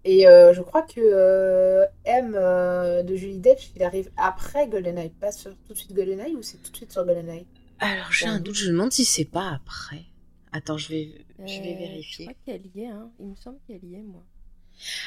et 0.04 0.28
euh, 0.28 0.52
je 0.52 0.62
crois 0.62 0.82
que 0.82 1.00
euh, 1.00 1.84
M 2.04 2.34
euh, 2.36 3.02
de 3.02 3.16
Julie 3.16 3.38
Dench, 3.40 3.72
il 3.74 3.82
arrive 3.82 4.10
après 4.16 4.68
GoldenEye, 4.68 5.10
pas 5.10 5.32
sur 5.32 5.50
tout 5.66 5.72
de 5.72 5.78
suite 5.78 5.92
GoldenEye 5.92 6.34
ou 6.36 6.42
c'est 6.42 6.58
tout 6.58 6.70
de 6.70 6.76
suite 6.76 6.92
sur 6.92 7.04
GoldenEye? 7.04 7.46
Alors 7.80 8.12
j'ai 8.12 8.26
un 8.26 8.38
doute. 8.40 8.54
Je 8.54 8.66
me 8.68 8.72
demande 8.72 8.92
si 8.92 9.04
c'est 9.04 9.24
pas 9.24 9.50
après. 9.54 10.04
Attends, 10.52 10.78
je 10.78 10.88
vais, 10.88 11.26
je 11.44 11.60
vais 11.62 11.74
Euh, 11.74 11.78
vérifier. 11.78 12.26
Je 12.26 12.30
crois 12.30 12.42
qu'elle 12.46 12.66
y 12.74 12.82
est, 12.82 12.86
hein. 12.88 13.10
Il 13.18 13.26
me 13.26 13.34
semble 13.36 13.58
qu'elle 13.66 13.84
y 13.84 13.96
est, 13.96 14.02
moi. 14.02 14.22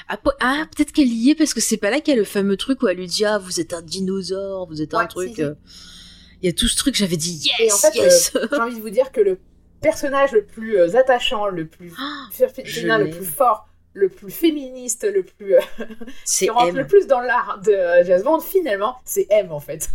Ah, 0.07 0.19
ah, 0.41 0.65
peut-être 0.75 0.91
qu'elle 0.91 1.07
y 1.07 1.29
est 1.31 1.35
parce 1.35 1.53
que 1.53 1.61
c'est 1.61 1.77
pas 1.77 1.89
là 1.89 1.99
qu'il 2.01 2.13
y 2.13 2.17
a 2.17 2.19
le 2.19 2.25
fameux 2.25 2.57
truc 2.57 2.81
où 2.83 2.87
elle 2.87 2.97
lui 2.97 3.07
dit 3.07 3.25
ah 3.25 3.37
vous 3.37 3.59
êtes 3.59 3.73
un 3.73 3.81
dinosaure, 3.81 4.67
vous 4.67 4.81
êtes 4.81 4.93
un 4.93 5.05
truc. 5.05 5.29
si, 5.29 5.35
si. 5.35 5.43
euh, 5.43 5.53
Il 6.41 6.47
y 6.47 6.49
a 6.49 6.53
tout 6.53 6.67
ce 6.67 6.75
truc. 6.75 6.95
J'avais 6.95 7.17
dit 7.17 7.41
yes, 7.59 7.59
Et 7.59 7.71
en 7.71 7.77
fait, 7.77 7.95
yes. 7.97 8.31
J'ai 8.51 8.57
envie 8.59 8.75
de 8.75 8.81
vous 8.81 8.89
dire 8.89 9.11
que 9.11 9.21
le 9.21 9.39
personnage 9.81 10.31
le 10.31 10.43
plus 10.45 10.77
euh, 10.77 10.95
attachant, 10.97 11.47
le 11.47 11.67
plus 11.67 11.93
Ah, 11.99 12.27
féminin, 12.49 12.97
le 12.97 13.09
plus 13.09 13.25
fort, 13.25 13.67
le 13.93 14.09
plus 14.09 14.31
féministe, 14.31 15.07
le 15.11 15.23
plus 15.23 15.55
euh, 15.55 15.59
c'est 16.25 16.45
qui 16.45 16.51
rentre 16.51 16.69
M. 16.69 16.77
le 16.77 16.87
plus 16.87 17.07
dans 17.07 17.21
l'art 17.21 17.61
de 17.65 17.71
euh, 17.71 18.03
James 18.05 18.23
Bond, 18.23 18.39
finalement, 18.41 18.95
c'est 19.05 19.27
M 19.29 19.51
en 19.51 19.59
fait. 19.59 19.89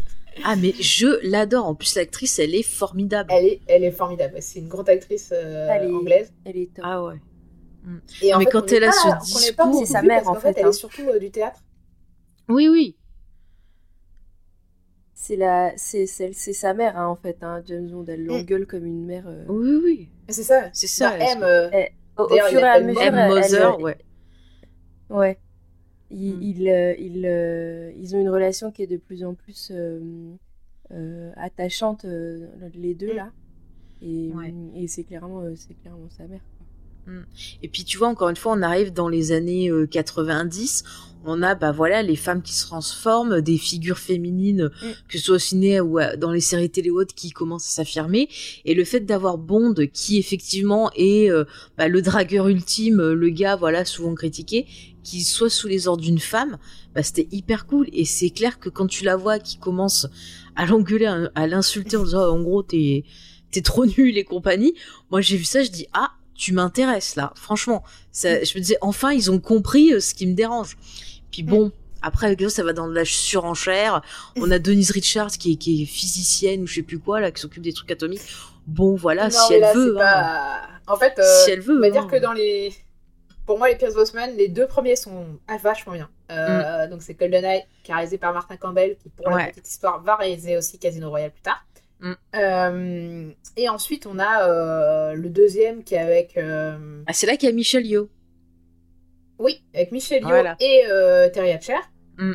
Ah 0.45 0.57
mais 0.57 0.75
je 0.81 1.21
l'adore. 1.29 1.67
En 1.67 1.75
plus 1.77 1.95
l'actrice, 1.95 2.39
elle 2.41 2.55
est 2.57 2.65
formidable. 2.65 3.31
Elle 3.33 3.45
est, 3.47 3.61
elle 3.69 3.85
est 3.85 3.93
formidable. 3.93 4.35
C'est 4.41 4.59
une 4.59 4.69
grande 4.69 4.89
actrice 4.89 5.31
euh, 5.33 5.69
Elle 5.71 5.89
est- 5.89 5.93
anglaise. 5.93 6.33
Elle 6.45 6.57
est 6.57 6.75
top. 6.75 6.85
Ah 6.89 7.05
ouais. 7.05 7.15
Et 8.23 8.33
en 8.35 8.39
Mais 8.39 8.45
fait, 8.47 8.51
quand 8.51 8.73
elle 8.73 8.85
a 8.85 8.93
ce 8.93 9.25
discours- 9.25 9.75
C'est 9.79 9.87
sa 9.93 10.03
mère, 10.03 10.29
en 10.29 10.35
fait, 10.35 10.55
Elle 10.59 10.67
hein. 10.67 10.71
est 10.71 10.73
surtout 10.73 11.03
euh, 11.09 11.19
du 11.19 11.31
théâtre. 11.31 11.61
Oui 12.49 12.69
oui. 12.69 12.97
C'est 15.15 15.37
la, 15.37 15.73
c'est 15.77 16.07
sa 16.07 16.75
mère 16.75 16.99
hein, 16.99 17.07
en 17.07 17.15
fait. 17.17 17.39
Hein. 17.43 17.63
James 17.67 17.89
Bond, 17.89 18.03
Mm. 18.03 18.09
elle 18.11 18.25
l'engueule 18.27 18.67
comme 18.67 18.85
une 18.85 19.05
mère. 19.07 19.25
euh. 19.27 19.45
Oui 19.49 19.81
oui. 19.83 20.09
C'est 20.29 20.43
ça. 20.43 20.69
C'est 20.73 20.87
ça, 20.87 21.11
Bah, 21.11 21.17
elle 21.21 21.39
M. 21.39 21.43
euh, 21.43 21.71
Au, 22.19 22.25
au 22.25 22.29
fur 22.29 22.37
et 22.59 22.63
à 22.63 22.79
l'appelle 22.79 22.87
mesure, 22.87 23.03
M. 23.03 23.15
elle- 23.15 23.29
Mother, 23.31 23.75
elle- 23.79 23.83
ouais. 23.85 23.99
Ouais. 25.11 25.39
Ils, 26.11 26.35
Mm. 26.37 26.43
ils, 26.43 26.69
euh, 26.69 26.95
ils, 26.99 27.27
euh, 27.27 27.93
ils 27.97 28.15
ont 28.17 28.21
une 28.21 28.29
relation 28.29 28.71
qui 28.71 28.83
est 28.83 28.87
de 28.87 28.97
plus 28.99 29.25
en 29.25 29.35
plus 29.35 29.71
euh, 29.75 30.01
euh, 30.93 31.33
attachante, 31.37 32.05
euh, 32.05 32.47
les 32.75 32.95
deux 32.95 33.13
Mm. 33.13 33.17
là. 33.17 33.33
Et, 34.03 34.31
Ouais. 34.35 34.53
et 34.75 34.87
c'est 34.89 35.05
clairement, 35.05 35.41
euh, 35.41 35.55
c'est 35.57 35.75
clairement 35.75 36.11
sa 36.11 36.27
mère. 36.27 36.41
Et 37.63 37.69
puis 37.69 37.85
tu 37.85 37.99
vois, 37.99 38.09
encore 38.09 38.29
une 38.29 38.37
fois, 38.37 38.53
on 38.57 38.63
arrive 38.63 38.93
dans 38.93 39.09
les 39.09 39.33
années 39.33 39.71
euh, 39.71 39.87
90. 39.87 40.85
On 41.27 41.43
a, 41.43 41.55
bah 41.55 41.73
voilà, 41.73 42.03
les 42.03 42.17
femmes 42.17 42.43
qui 42.43 42.53
se 42.53 42.67
transforment, 42.67 43.41
des 43.41 43.57
figures 43.57 43.99
féminines, 43.99 44.71
Mm. 44.83 44.87
que 45.09 45.19
ce 45.19 45.25
soit 45.25 45.37
au 45.37 45.39
ciné 45.39 45.81
ou 45.81 45.99
euh, 45.99 46.17
dans 46.17 46.31
les 46.31 46.41
séries 46.41 46.71
télé 46.71 46.91
ou 46.91 47.01
autres, 47.01 47.15
qui 47.15 47.31
commencent 47.31 47.67
à 47.67 47.71
s'affirmer. 47.71 48.29
Et 48.65 48.75
le 48.75 48.85
fait 48.85 49.01
d'avoir 49.01 49.39
Bond, 49.39 49.75
qui 49.93 50.19
effectivement 50.19 50.91
est 50.95 51.31
euh, 51.31 51.45
bah, 51.79 51.89
le 51.89 52.03
dragueur 52.03 52.49
ultime, 52.49 53.01
euh, 53.01 53.15
le 53.15 53.31
gars, 53.31 53.57
voilà, 53.57 53.85
souvent 53.85 54.15
critiqué, 54.15 54.67
qui 55.03 55.23
soit 55.23 55.51
sous 55.51 55.69
les 55.69 55.89
ordres 55.89 56.03
d'une 56.03 56.19
femme, 56.19 56.59
bah, 56.95 57.03
c'était 57.03 57.29
hyper 57.33 57.67
cool. 57.67 57.89
Et 57.93 58.05
c'est 58.05 58.31
clair 58.31 58.59
que 58.59 58.69
quand 58.69 58.87
tu 58.87 59.05
la 59.05 59.17
vois 59.17 59.39
qui 59.39 59.57
commence 59.57 60.07
à 60.57 60.67
l'engueuler, 60.67 61.07
à, 61.35 61.47
l'insulter 61.47 61.97
en 61.97 62.05
disant, 62.05 62.29
en 62.29 62.43
gros, 62.43 62.63
t'es 62.63 63.05
t'es 63.51 63.63
trop 63.63 63.87
nul 63.99 64.19
et 64.19 64.25
compagnie. 64.25 64.75
Moi, 65.11 65.21
j'ai 65.21 65.37
vu 65.37 65.45
ça, 65.45 65.63
je 65.63 65.71
dis, 65.71 65.87
ah, 65.93 66.11
tu 66.35 66.53
m'intéresses 66.53 67.17
là. 67.17 67.33
Franchement, 67.37 67.83
ça, 68.13 68.43
je 68.43 68.55
me 68.57 68.61
disais, 68.61 68.79
enfin, 68.81 69.13
ils 69.13 69.31
ont 69.31 69.39
compris 69.41 69.93
euh, 69.93 70.01
ce 70.01 70.15
qui 70.15 70.27
me 70.27 70.35
dérange. 70.35 70.77
Puis 71.31 71.43
bon, 71.43 71.73
après, 72.03 72.27
avec 72.27 72.41
ça, 72.43 72.49
ça 72.51 72.63
va 72.65 72.73
dans 72.73 72.89
de 72.89 72.95
la 72.95 73.05
surenchère. 73.05 74.03
On 74.37 74.51
a 74.51 74.59
Denise 74.59 74.91
Richards 74.91 75.33
qui 75.33 75.53
est, 75.53 75.57
qui 75.57 75.83
est 75.83 75.87
physicienne 75.87 76.63
ou 76.63 76.67
je 76.67 76.75
sais 76.75 76.83
plus 76.83 76.99
quoi, 76.99 77.21
là, 77.21 77.31
qui 77.31 77.41
s'occupe 77.41 77.63
des 77.63 77.73
trucs 77.73 77.91
atomiques. 77.91 78.23
Bon, 78.67 78.95
voilà, 78.95 79.25
non, 79.29 79.31
si 79.31 79.55
elle 79.55 79.61
là, 79.61 79.73
veut. 79.75 79.97
hein. 79.97 80.01
pas- 80.01 80.93
En 80.93 80.97
fait, 80.97 81.19
euh, 81.19 81.45
Si 81.45 81.51
elle 81.51 81.61
veut. 81.61 81.77
on 81.79 81.81
va 81.81 81.91
dire 81.91 82.03
hein. 82.03 82.09
que 82.11 82.17
dans 82.17 82.33
les. 82.33 82.75
Pour 83.47 83.59
moi, 83.59 83.69
les 83.69 83.77
Pierce 83.77 83.93
Brosnan, 83.95 84.31
les 84.37 84.49
deux 84.49 84.67
premiers 84.67 84.97
sont 84.97 85.27
ah, 85.49 85.59
vachement 85.59 85.93
bien. 85.93 86.09
Euh, 86.31 86.87
Donc, 86.89 87.03
c'est 87.03 87.13
GoldenEye, 87.15 87.63
qui 87.83 87.91
est 87.91 87.95
réalisé 87.95 88.17
par 88.17 88.33
Martin 88.33 88.57
Campbell, 88.57 88.97
qui, 89.03 89.11
pour 89.11 89.29
Mm. 89.29 89.35
Ouais. 89.35 89.43
la 89.47 89.51
petite 89.51 89.69
histoire, 89.69 90.03
va 90.03 90.17
réaliser 90.17 90.57
aussi 90.57 90.79
Casino 90.79 91.11
Royale 91.11 91.31
plus 91.31 91.43
tard. 91.43 91.63
Mm. 92.05 92.13
Euh, 92.37 93.31
et 93.57 93.69
ensuite, 93.69 94.07
on 94.07 94.19
a 94.19 94.49
euh, 94.49 95.15
le 95.15 95.29
deuxième 95.31 95.83
qui 95.85 95.95
est 95.95 95.99
avec. 95.99 96.37
euh, 96.37 96.77
Ah, 97.07 97.13
c'est 97.13 97.27
là 97.27 97.37
qu'il 97.37 97.49
y 97.49 97.53
a 97.53 97.55
Michel 97.55 97.87
Yo. 97.87 98.09
Oui, 99.39 99.65
avec 99.75 99.91
Michel 99.91 100.21
Yeoh 100.23 100.29
Voilà. 100.29 100.57
et 100.61 100.83
euh, 100.91 101.29
Terry 101.31 101.51
Hatcher. 101.51 101.75
Mm. 102.19 102.35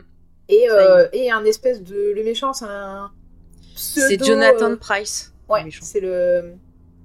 Et, 0.49 0.69
euh, 0.69 1.07
et 1.13 1.31
un 1.31 1.45
espèce 1.45 1.83
de. 1.83 2.13
Le 2.15 2.23
méchant, 2.23 2.51
c'est 2.53 2.65
un. 2.65 3.11
C'est 3.75 4.21
Jonathan 4.23 4.75
Price. 4.75 5.33
ouais, 5.47 5.65
c'est 5.81 5.99
le 6.01 6.53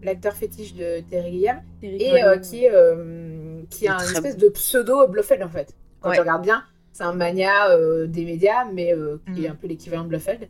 l'acteur 0.02 0.34
fétiche 0.34 0.74
de 0.74 1.00
Terry 1.08 1.32
Gilliam. 1.32 1.62
Et 1.82 2.24
euh, 2.24 2.38
qui 2.38 2.64
est. 2.64 2.70
euh, 2.72 3.62
qui 3.70 3.84
est 3.86 3.88
un 3.90 3.98
espèce 3.98 4.36
de 4.36 4.48
pseudo 4.48 5.06
Blofeld 5.06 5.42
en 5.42 5.48
fait. 5.48 5.74
Quand 6.00 6.08
Ouais. 6.10 6.14
tu 6.16 6.20
regardes 6.20 6.42
bien, 6.42 6.64
c'est 6.92 7.04
un 7.04 7.12
mania 7.14 7.70
euh, 7.70 8.06
des 8.06 8.24
médias, 8.24 8.64
mais 8.72 8.92
euh, 8.94 9.18
qui 9.34 9.42
Mm. 9.42 9.44
est 9.44 9.48
un 9.48 9.54
peu 9.54 9.66
l'équivalent 9.68 10.04
de 10.04 10.08
Blofeld. 10.08 10.48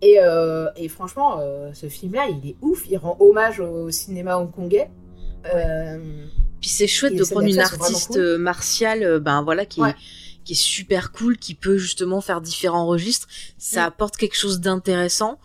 Et, 0.00 0.18
euh, 0.20 0.68
et 0.76 0.88
franchement, 0.88 1.38
euh, 1.40 1.70
ce 1.74 1.88
film-là, 1.88 2.26
il 2.28 2.50
est 2.50 2.56
ouf. 2.62 2.84
Il 2.88 2.96
rend 2.98 3.16
hommage 3.20 3.60
au 3.60 3.90
cinéma 3.90 4.38
hongkongais. 4.38 4.90
Euh, 5.54 5.98
Puis 6.60 6.70
c'est 6.70 6.86
chouette 6.86 7.12
Et 7.14 7.16
de 7.16 7.24
prendre 7.24 7.46
une 7.46 7.58
artiste 7.58 8.12
cool. 8.14 8.38
martiale, 8.38 9.18
ben 9.20 9.42
voilà, 9.42 9.64
qui, 9.66 9.80
Ouais. 9.80 9.90
est, 9.90 9.94
qui 10.44 10.52
est 10.52 10.56
super 10.56 11.12
cool, 11.12 11.36
qui 11.36 11.54
peut 11.54 11.78
justement 11.78 12.20
faire 12.20 12.40
différents 12.40 12.86
registres. 12.86 13.26
Ça 13.58 13.82
Mm. 13.82 13.86
apporte 13.88 14.16
quelque 14.16 14.36
chose 14.36 14.60
d'intéressant. 14.60 15.38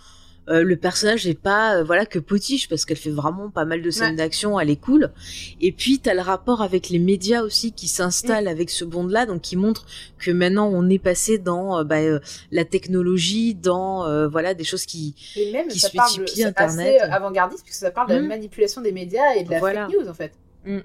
Euh, 0.49 0.61
le 0.61 0.75
personnage 0.75 1.25
n'est 1.25 1.35
pas 1.35 1.77
euh, 1.77 1.83
voilà 1.85 2.05
que 2.05 2.19
potiche 2.19 2.67
parce 2.67 2.83
qu'elle 2.83 2.97
fait 2.97 3.09
vraiment 3.11 3.49
pas 3.49 3.63
mal 3.63 3.81
de 3.81 3.89
scènes 3.89 4.09
Ouais. 4.11 4.15
d'action, 4.17 4.59
elle 4.59 4.69
est 4.69 4.75
cool. 4.81 5.11
Et 5.61 5.71
puis 5.71 5.99
t'as 5.99 6.13
le 6.13 6.19
rapport 6.19 6.61
avec 6.61 6.89
les 6.89 6.99
médias 6.99 7.43
aussi 7.43 7.71
qui 7.71 7.85
Mm. 7.85 7.89
s'installe 7.89 8.47
avec 8.49 8.69
ce 8.69 8.83
bond 8.83 9.07
là, 9.07 9.25
donc 9.25 9.39
qui 9.41 9.55
montre 9.55 9.85
que 10.19 10.31
maintenant 10.31 10.69
on 10.69 10.89
est 10.89 10.99
passé 10.99 11.37
dans 11.37 11.79
euh, 11.79 11.83
bah, 11.85 11.99
euh, 12.01 12.19
la 12.51 12.65
technologie, 12.65 13.55
dans 13.55 14.05
euh, 14.05 14.27
voilà 14.27 14.53
des 14.53 14.65
choses 14.65 14.85
qui 14.85 15.15
Et 15.37 15.49
même, 15.53 15.69
qui 15.69 15.79
ça 15.79 15.87
se 15.89 15.95
parle 15.95 16.11
c'est 16.27 16.43
Internet. 16.43 17.01
assez 17.01 17.11
avant-gardiste, 17.11 17.63
puisque 17.63 17.79
ça 17.79 17.91
parle 17.91 18.09
de 18.09 18.15
la 18.15 18.21
Mm. 18.21 18.27
manipulation 18.27 18.81
des 18.81 18.91
médias 18.91 19.35
et 19.37 19.45
de 19.45 19.49
la 19.51 19.59
Voilà. 19.59 19.85
fake 19.87 19.95
news, 19.97 20.09
en 20.09 20.13
fait. 20.13 20.33
Mm. 20.65 20.79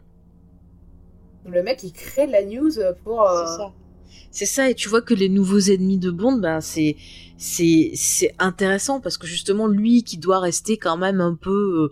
Donc, 1.44 1.54
le 1.54 1.62
mec, 1.64 1.82
il 1.82 1.92
crée 1.92 2.26
de 2.26 2.32
la 2.32 2.44
news 2.44 2.70
pour... 3.04 3.22
euh, 3.22 3.44
C'est 3.46 3.56
ça. 3.56 3.72
C'est 4.30 4.46
ça, 4.46 4.70
et 4.70 4.74
tu 4.74 4.88
vois 4.88 5.02
que 5.02 5.14
les 5.14 5.28
nouveaux 5.28 5.58
ennemis 5.58 5.98
de 5.98 6.10
Bond, 6.10 6.36
ben 6.36 6.60
c'est 6.60 6.96
c'est 7.38 7.92
c'est 7.94 8.34
intéressant 8.38 9.00
parce 9.00 9.16
que 9.16 9.26
justement 9.26 9.66
lui 9.68 10.02
qui 10.02 10.18
doit 10.18 10.40
rester 10.40 10.76
quand 10.76 10.96
même 10.96 11.20
un 11.20 11.34
peu 11.34 11.90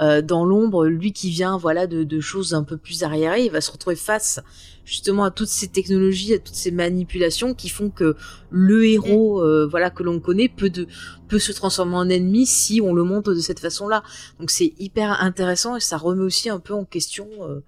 euh, 0.00 0.04
euh, 0.04 0.22
dans 0.22 0.44
l'ombre, 0.44 0.86
lui 0.86 1.12
qui 1.12 1.30
vient 1.30 1.56
voilà 1.56 1.86
de, 1.86 2.04
de 2.04 2.20
choses 2.20 2.52
un 2.52 2.64
peu 2.64 2.76
plus 2.76 3.04
arriérées, 3.04 3.44
il 3.44 3.50
va 3.50 3.60
se 3.60 3.70
retrouver 3.70 3.96
face 3.96 4.40
justement 4.84 5.24
à 5.24 5.30
toutes 5.30 5.48
ces 5.48 5.68
technologies, 5.68 6.34
à 6.34 6.38
toutes 6.38 6.54
ces 6.54 6.70
manipulations 6.70 7.54
qui 7.54 7.68
font 7.68 7.90
que 7.90 8.16
le 8.50 8.86
héros 8.86 9.40
euh, 9.42 9.66
voilà 9.70 9.90
que 9.90 10.02
l'on 10.02 10.18
connaît 10.18 10.48
peut 10.48 10.70
de 10.70 10.86
peut 11.28 11.38
se 11.38 11.52
transformer 11.52 11.96
en 11.96 12.08
ennemi 12.08 12.46
si 12.46 12.80
on 12.80 12.92
le 12.92 13.04
montre 13.04 13.34
de 13.34 13.40
cette 13.40 13.60
façon-là. 13.60 14.02
Donc 14.40 14.50
c'est 14.50 14.72
hyper 14.78 15.22
intéressant 15.22 15.76
et 15.76 15.80
ça 15.80 15.96
remet 15.96 16.24
aussi 16.24 16.48
un 16.48 16.58
peu 16.58 16.74
en 16.74 16.84
question 16.84 17.28
euh, 17.42 17.60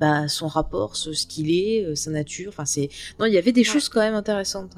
bah, 0.00 0.28
son 0.28 0.48
rapport, 0.48 0.96
ce, 0.96 1.12
ce 1.12 1.26
qu'il 1.26 1.50
est, 1.50 1.84
euh, 1.84 1.94
sa 1.94 2.10
nature. 2.10 2.48
Enfin, 2.48 2.64
c'est 2.64 2.88
non, 3.18 3.26
il 3.26 3.32
y 3.32 3.38
avait 3.38 3.52
des 3.52 3.64
choses 3.64 3.88
quand 3.88 4.00
même 4.00 4.14
intéressantes. 4.14 4.72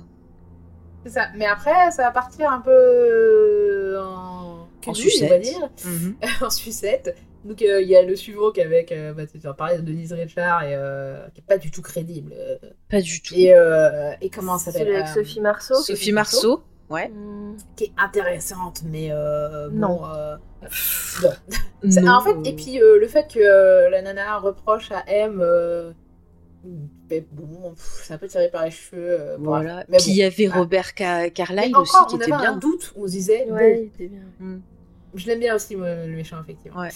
C'est 1.04 1.12
ça. 1.12 1.28
Mais 1.36 1.46
après, 1.46 1.90
ça 1.90 2.02
va 2.02 2.10
partir 2.10 2.50
un 2.50 2.60
peu 2.60 2.70
euh, 2.70 4.00
en... 4.02 4.68
En 4.84 4.92
cul, 4.92 5.10
on 5.22 5.28
va 5.28 5.40
sucette. 5.40 5.42
dire. 5.42 5.68
Mhm. 5.84 6.16
en 6.42 6.50
sucette. 6.50 7.16
Donc, 7.44 7.60
euh, 7.62 7.80
il 7.82 7.88
y 7.88 7.96
a 7.96 8.02
le 8.02 8.14
suivant 8.16 8.50
qui 8.52 8.60
est 8.60 8.64
avec... 8.64 8.92
Euh, 8.92 9.12
bah, 9.14 9.26
tu 9.26 9.38
vas 9.38 9.54
parler 9.54 9.76
de 9.78 9.82
Denise 9.82 10.12
Richard, 10.12 10.62
et, 10.64 10.74
euh, 10.74 11.26
qui 11.34 11.40
est 11.40 11.44
pas 11.46 11.58
du 11.58 11.70
tout 11.70 11.82
crédible. 11.82 12.34
Pas 12.88 13.00
du 13.00 13.20
tout. 13.20 13.34
Et, 13.36 13.52
euh, 13.54 14.12
et 14.20 14.28
comment 14.30 14.58
ça 14.58 14.70
s'appelle 14.72 14.86
Celui 14.86 14.96
avec 14.96 15.08
euh, 15.08 15.14
Sophie 15.14 15.40
Marceau. 15.40 15.74
Sophie 15.74 16.12
Marceau, 16.12 16.62
ouais. 16.92 17.08
Hmm. 17.08 17.56
Qui 17.76 17.84
est 17.84 17.92
intéressante, 17.98 18.82
mais... 18.84 19.08
Euh, 19.10 19.68
Non. 19.72 20.00
Bon, 20.02 20.06
euh, 20.06 20.36
bon. 21.22 21.30
Non. 22.02 22.12
En 22.12 22.20
fait, 22.22 22.36
et 22.48 22.52
puis 22.54 22.80
euh, 22.80 23.00
le 23.00 23.08
fait 23.08 23.26
que 23.32 23.40
euh, 23.40 23.90
la 23.90 24.00
nana 24.02 24.38
reproche 24.38 24.92
à 24.92 25.02
M, 25.08 25.40
euh, 25.42 25.90
ben, 26.64 27.24
bon, 27.32 27.74
c'est 27.76 28.14
un 28.14 28.18
peu 28.18 28.28
tiré 28.28 28.48
par 28.48 28.64
les 28.64 28.70
cheveux. 28.70 29.20
euh, 29.20 29.36
bon, 29.38 29.46
voilà. 29.46 29.84
mais 29.88 29.96
Puis 29.96 30.12
il 30.12 30.16
y 30.16 30.22
avait 30.22 30.48
Ah. 30.52 30.58
Robert 30.58 30.92
Mais 31.00 31.30
Carlyle 31.32 31.76
aussi 31.76 31.96
encore, 31.96 32.06
qui 32.06 32.14
on 32.14 32.18
était 32.18 32.32
avait 32.32 32.46
un 32.46 32.50
bien. 32.52 32.56
doute, 32.58 32.92
on 32.96 33.06
se 33.06 33.10
disait, 33.12 33.50
Ouais, 33.50 33.74
bon, 33.74 33.80
il 33.80 33.86
était 33.86 34.06
bien. 34.06 34.22
Mm. 34.38 34.60
Je 35.14 35.26
l'aime 35.26 35.40
bien 35.40 35.54
aussi, 35.54 35.76
moi, 35.76 35.88
le 36.06 36.14
méchant, 36.14 36.36
effectivement. 36.42 36.80
Ouais. 36.80 36.88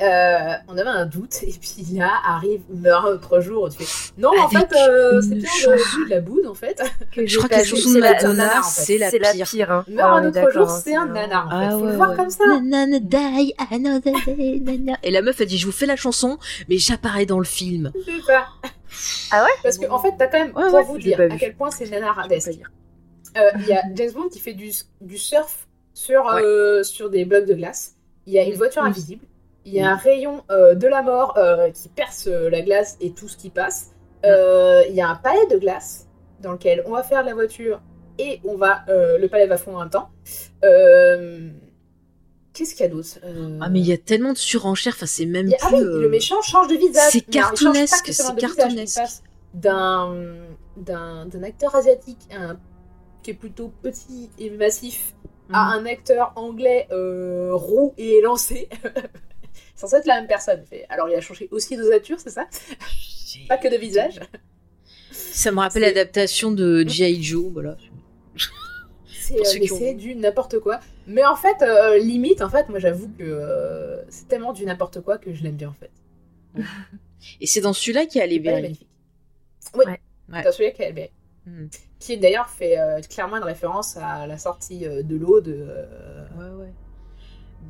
Euh, 0.00 0.54
on 0.68 0.76
avait 0.78 0.88
un 0.88 1.06
doute, 1.06 1.42
et 1.42 1.52
puis 1.52 1.84
là 1.96 2.10
arrive 2.26 2.60
meurt 2.72 3.06
un 3.06 3.10
autre 3.10 3.40
jour, 3.40 3.68
tu 3.70 3.82
fais, 3.84 4.12
non, 4.18 4.30
en 4.30 4.46
Avec 4.46 4.70
fait, 4.70 4.76
euh, 4.76 5.20
c'est 5.20 5.34
bien 5.34 5.48
chanson. 5.50 5.98
de, 6.00 6.04
de 6.06 6.10
la 6.10 6.20
bouse, 6.20 6.46
en 6.46 6.54
fait. 6.54 6.82
Que 7.12 7.26
Je 7.26 7.36
crois 7.36 7.48
que 7.48 7.54
la 7.54 7.64
chanson 7.64 7.88
de 7.90 7.94
C'est 7.94 8.00
la- 8.00 8.12
Madonna, 8.14 8.46
nanar, 8.46 8.64
c'est 8.64 8.98
la 8.98 9.10
pire. 9.10 9.46
pire. 9.48 9.70
Hein. 9.72 9.84
Meurt 9.88 10.08
Ah, 10.10 10.16
un 10.16 10.28
autre 10.28 10.50
jour, 10.52 10.70
hein, 10.70 10.80
c'est 10.84 10.94
un 10.96 11.06
nanar, 11.06 11.46
en 11.46 11.50
fait. 11.50 11.56
Ah 11.66 11.70
Faut 11.70 11.76
ouais, 11.84 11.90
le 11.90 11.96
voir 11.96 12.16
comme 12.16 12.30
ça. 12.30 12.44
Nanana 12.46 12.98
die 12.98 13.54
another 13.70 14.14
day, 14.26 14.60
nana. 14.60 14.98
Et 15.02 15.10
la 15.10 15.22
meuf 15.22 15.40
elle 15.40 15.46
dit 15.48 15.58
je 15.58 15.66
vous 15.66 15.72
fais 15.72 15.86
la 15.86 15.96
chanson 15.96 16.38
mais 16.68 16.78
j'apparais 16.78 17.26
dans 17.26 17.38
le 17.38 17.44
film. 17.44 17.92
C'est 18.04 18.20
ça. 18.22 18.46
Ah 19.30 19.44
ouais? 19.44 19.50
Parce 19.62 19.78
qu'en 19.78 19.94
en 19.94 19.98
fait, 20.00 20.12
t'as 20.18 20.26
quand 20.26 20.38
même, 20.38 20.54
Ouais, 20.56 20.64
pour 20.66 20.74
ouais, 20.74 20.84
vous 20.84 20.98
dire 20.98 21.20
à 21.20 21.36
quel 21.36 21.54
point 21.54 21.70
c'est 21.70 21.84
dire. 21.84 22.70
Euh, 23.36 23.40
Il 23.60 23.66
y 23.66 23.72
a 23.72 23.82
James 23.94 24.10
Bond 24.12 24.28
qui 24.28 24.40
fait 24.40 24.54
du, 24.54 24.70
du 25.00 25.16
surf 25.18 25.68
sur, 26.04 26.26
euh, 26.28 26.82
sur 26.82 27.10
des 27.10 27.24
blocs 27.24 27.46
de 27.46 27.54
glace. 27.54 27.94
Il 28.26 28.32
y 28.32 28.38
a 28.38 28.44
une 28.44 28.54
voiture 28.54 28.82
invisible. 28.82 29.24
Il 29.66 29.74
y 29.74 29.80
a 29.80 29.90
un 29.90 29.96
rayon 29.96 30.42
euh, 30.50 30.74
de 30.74 30.86
la 30.86 31.02
mort 31.02 31.34
euh, 31.36 31.70
qui 31.70 31.88
perce 31.88 32.26
la 32.26 32.62
glace 32.62 32.96
et 33.00 33.12
tout 33.12 33.28
ce 33.28 33.36
qui 33.36 33.50
passe. 33.50 33.90
Il 34.24 34.94
y 34.94 35.00
a 35.00 35.08
un 35.08 35.16
palais 35.16 35.46
de 35.50 35.58
glace 35.58 36.06
dans 36.40 36.52
lequel 36.52 36.82
on 36.86 36.92
va 36.92 37.02
faire 37.02 37.22
de 37.22 37.28
la 37.28 37.34
voiture 37.34 37.80
et 38.18 38.40
on 38.44 38.56
va 38.56 38.82
euh, 38.88 39.18
le 39.18 39.28
palais 39.28 39.46
va 39.46 39.56
fondre 39.58 39.78
même 39.80 39.90
temps. 39.90 40.08
Euh, 40.64 41.50
Qu'est-ce 42.52 42.74
qu'il 42.74 42.84
y 42.84 42.88
a 42.88 42.92
d'autre 42.92 43.18
Euh, 43.24 43.58
Ah 43.62 43.68
mais 43.68 43.80
il 43.80 43.86
y 43.86 43.92
a 43.92 43.98
tellement 43.98 44.32
de 44.32 44.38
surenchères, 44.38 44.94
enfin 44.96 45.06
c'est 45.06 45.24
même 45.26 45.50
ah 45.62 45.68
oui, 45.72 45.80
le 45.80 46.08
méchant 46.08 46.42
change 46.42 46.66
de 46.68 46.74
visage. 46.76 47.10
c'est 47.12 47.20
cartoonesque, 47.20 48.08
c'est 48.12 48.36
cartoonesque. 48.36 49.00
d'un 49.54 50.14
d'un 50.76 51.42
acteur 51.44 51.74
asiatique 51.74 52.18
un- 52.32 52.56
qui 53.22 53.30
est 53.32 53.34
plutôt 53.34 53.68
petit 53.82 54.30
et 54.38 54.50
massif 54.50 55.14
à 55.52 55.76
Mhm. 55.78 55.80
un 55.82 55.86
acteur 55.90 56.32
anglais 56.36 56.86
euh, 56.92 57.50
roux 57.54 57.92
et 57.98 58.18
élancé. 58.18 58.68
C'est 59.74 59.86
censé 59.86 59.96
être 59.96 60.06
la 60.06 60.16
même 60.20 60.28
personne. 60.28 60.62
Alors 60.88 61.08
il 61.08 61.14
a 61.14 61.20
changé 61.20 61.48
aussi 61.50 61.76
d'osature, 61.76 62.18
c'est 62.20 62.30
ça? 62.30 62.46
Pas 63.48 63.56
que 63.58 63.68
de 63.68 63.76
visage. 63.76 64.20
Ça 65.10 65.50
me 65.52 65.58
rappelle 65.58 65.82
l'adaptation 65.82 66.50
de 66.52 66.84
G.I. 66.86 67.22
Joe, 67.22 67.50
voilà. 67.52 67.76
C'est 69.08 69.36
euh, 69.38 69.74
ont 69.74 69.92
du 69.94 70.14
n'importe 70.16 70.58
quoi. 70.58 70.80
Mais 71.06 71.24
en 71.24 71.36
fait, 71.36 71.62
euh, 71.62 71.98
limite, 71.98 72.42
en 72.42 72.48
fait, 72.50 72.68
moi 72.68 72.78
j'avoue 72.78 73.08
que 73.18 73.22
euh, 73.22 74.02
c'est 74.08 74.26
tellement 74.28 74.52
du 74.52 74.64
n'importe 74.66 75.00
quoi 75.00 75.18
que 75.18 75.32
je 75.32 75.42
l'aime 75.42 75.56
bien 75.56 75.68
en 75.68 75.72
fait. 75.74 75.90
Et 77.40 77.46
c'est 77.46 77.60
dans 77.60 77.72
celui-là 77.72 78.06
qu'il 78.06 78.20
y 78.20 78.24
a 78.24 78.26
les 78.26 78.38
Berry. 78.40 78.86
Oui, 79.74 79.84
Ouais. 79.86 80.00
Ouais. 80.32 80.42
dans 80.42 80.52
celui-là 80.52 80.72
qu'elle 80.72 80.98
est 80.98 81.12
Mhm. 81.46 81.68
Qui 81.98 82.18
d'ailleurs 82.18 82.48
fait 82.50 82.78
euh, 82.78 83.00
clairement 83.00 83.36
une 83.38 83.44
référence 83.44 83.96
à 83.96 84.26
la 84.26 84.36
sortie 84.38 84.86
euh, 84.86 85.02
de 85.02 85.16
l'eau 85.16 85.40
de, 85.40 85.54
euh, 85.58 86.24
Ouais, 86.38 86.64
ouais. 86.64 86.72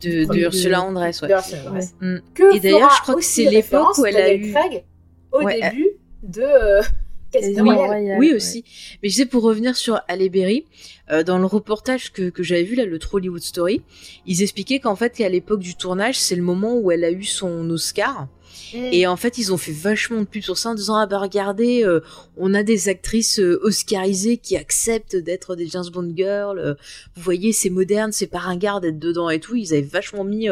De, 0.01 0.21
de 0.23 0.27
Premier- 0.27 0.43
Ursula 0.43 0.83
Andress, 0.83 1.23
ouais. 1.23 1.29
de 1.29 1.33
Ursula 1.35 1.62
Andress. 1.68 1.95
Mm. 2.01 2.16
Que 2.35 2.57
Et 2.57 2.61
d'ailleurs, 2.61 2.91
je 2.97 3.03
crois 3.03 3.14
que 3.16 3.23
c'est 3.25 3.45
l'époque 3.45 3.99
où 3.99 4.07
elle 4.07 4.16
a 4.16 4.33
eu- 4.35 4.53
Craig 4.53 4.85
au 5.33 5.43
Ouais, 5.43 5.61
début 5.61 5.89
de 6.23 6.43
euh, 6.43 6.83
Casino 7.33 7.64
Royale. 7.77 8.18
Oui 8.18 8.31
ouais. 8.31 8.35
aussi. 8.37 8.64
Mais 9.03 9.09
je 9.09 9.16
sais 9.16 9.27
pour 9.27 9.43
revenir 9.45 9.77
sur 9.77 10.01
Halle 10.09 10.29
Berry, 10.31 10.66
euh, 11.12 11.23
dans 11.23 11.39
le 11.39 11.47
reportage 11.47 12.12
que, 12.12 12.29
que 12.31 12.43
j'avais 12.43 12.64
vu 12.64 12.75
là, 12.75 12.85
le 12.85 12.99
True 12.99 13.18
Hollywood 13.18 13.43
Story, 13.43 13.83
ils 14.27 14.43
expliquaient 14.43 14.81
qu'en 14.81 14.97
fait, 14.97 15.11
qu'à 15.16 15.29
l'époque 15.29 15.61
du 15.61 15.75
tournage, 15.77 16.18
c'est 16.18 16.35
le 16.37 16.43
moment 16.43 16.77
où 16.77 16.91
elle 16.91 17.05
a 17.05 17.11
eu 17.11 17.23
son 17.25 17.68
Oscar. 17.71 18.27
Mm. 18.74 18.88
Et 18.92 19.07
en 19.07 19.16
fait, 19.16 19.38
ils 19.38 19.53
ont 19.53 19.57
fait 19.57 19.72
vachement 19.72 20.20
de 20.20 20.26
pub 20.26 20.42
sur 20.42 20.59
ça 20.59 20.70
en 20.70 20.74
disant 20.74 20.96
ah 20.96 21.07
bah 21.07 21.18
regardez, 21.18 21.84
euh, 21.84 22.01
on 22.36 22.55
a 22.55 22.62
des 22.62 22.88
actrices 22.88 23.40
euh, 23.40 23.61
oscarisées 23.62 24.38
qui 24.38 24.57
acceptent 24.57 25.16
d'être 25.16 25.57
des 25.57 25.66
James 25.66 25.88
Bond 25.92 26.12
girls. 26.14 26.59
euh, 26.59 26.74
vous 27.16 27.22
voyez, 27.22 27.53
c'est 27.53 27.70
moderne, 27.70 28.12
c'est 28.12 28.26
pas 28.26 28.38
ringard 28.38 28.80
d'être 28.80 28.98
dedans 28.98 29.30
et 29.30 29.40
tout. 29.40 29.57
Ils 29.57 29.72
avaient 29.72 29.82
vachement 29.82 30.24
mis 30.24 30.48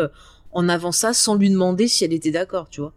en 0.52 0.68
avant 0.68 0.92
ça 0.92 1.12
sans 1.12 1.34
lui 1.34 1.50
demander 1.50 1.88
si 1.88 2.04
elle 2.04 2.12
était 2.12 2.30
d'accord, 2.30 2.68
tu 2.68 2.80
vois. 2.80 2.92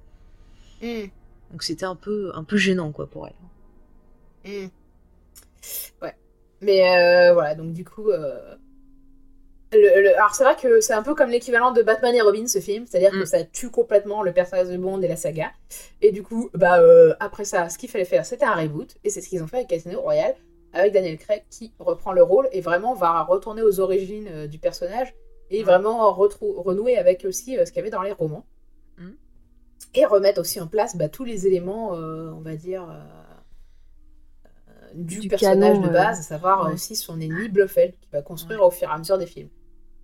Mm. 0.82 1.08
Donc 1.52 1.64
c'était 1.64 1.86
un 1.86 1.95
peu 1.95 2.32
un 2.34 2.43
peu 2.43 2.58
gênant 2.58 2.91
quoi 2.91 3.08
pour 3.08 3.28
elle. 3.28 4.52
Mm. 4.52 4.70
Ouais. 6.02 6.16
Mais 6.62 7.32
voilà, 7.34 7.56
donc 7.56 7.74
du 7.74 7.84
coup. 7.84 8.10
Le- 9.74 10.02
le- 10.02 10.16
alors 10.18 10.34
c'est 10.36 10.44
vrai 10.44 10.56
que 10.56 10.82
c'est 10.82 10.94
un 10.94 11.04
peu 11.04 11.16
comme 11.16 11.30
l'équivalent 11.30 11.72
de 11.72 11.82
Batman 11.82 12.14
et 12.16 12.22
Robin 12.22 12.46
ce 12.48 12.60
film, 12.60 12.86
c'est-à-dire 12.86 13.12
que 13.12 13.24
Mm. 13.24 13.26
ça 13.26 13.44
tue 13.44 13.70
complètement 13.70 14.22
le 14.24 14.34
personnage 14.34 14.68
de 14.70 14.78
Bond 14.78 15.02
et 15.02 15.08
la 15.08 15.16
saga. 15.16 15.52
Et 16.02 16.12
du 16.12 16.24
coup, 16.24 16.50
bah 16.54 16.80
euh, 16.82 17.14
après 17.20 17.46
ça, 17.46 17.70
ce 17.70 17.78
qu'il 17.78 17.90
fallait 17.90 18.06
faire, 18.06 18.26
c'était 18.26 18.46
un 18.46 18.56
reboot, 18.56 18.96
et 19.04 19.10
c'est 19.10 19.22
ce 19.22 19.30
qu'ils 19.30 19.42
ont 19.44 19.48
fait 19.48 19.58
avec 19.58 19.70
Casino 19.70 20.02
Royale, 20.02 20.36
avec 20.74 20.94
Daniel 20.94 21.18
Craig 21.18 21.44
qui 21.50 21.74
reprend 21.80 22.12
le 22.14 22.24
rôle 22.24 22.48
et 22.52 22.62
vraiment 22.62 22.94
va 22.94 23.22
retourner 23.24 23.62
aux 23.62 23.80
origines 23.80 24.28
euh, 24.32 24.48
du 24.48 24.58
personnage 24.60 25.14
et 25.50 25.62
Mm. 25.62 25.66
vraiment 25.66 26.14
renouer 26.14 26.98
avec 26.98 27.24
aussi 27.26 27.58
euh, 27.58 27.66
ce 27.66 27.72
qu'il 27.72 27.80
y 27.80 27.82
avait 27.82 27.90
dans 27.90 28.02
les 28.02 28.12
romans. 28.14 28.46
Mm. 28.98 29.10
Et 29.96 30.06
remettre 30.06 30.40
aussi 30.42 30.60
en 30.62 30.68
place 30.68 30.96
bah, 30.96 31.10
tous 31.10 31.24
les 31.26 31.48
éléments, 31.48 31.90
on 31.92 32.40
va 32.42 32.56
dire. 32.56 32.88
du, 34.94 35.20
Du 35.20 35.28
personnage 35.30 35.76
canon, 35.76 35.88
de 35.88 35.90
base, 35.90 36.20
à 36.20 36.22
savoir 36.22 36.68
ouais. 36.68 36.74
aussi 36.74 36.96
son 36.98 37.20
ennemi 37.22 37.48
Blofeld, 37.50 37.94
qui 38.02 38.10
va 38.12 38.22
construire 38.22 38.62
au 38.62 38.72
fur 38.72 38.90
et 38.90 38.92
à 38.92 38.98
mesure 38.98 39.18
des 39.18 39.26
films. 39.26 39.50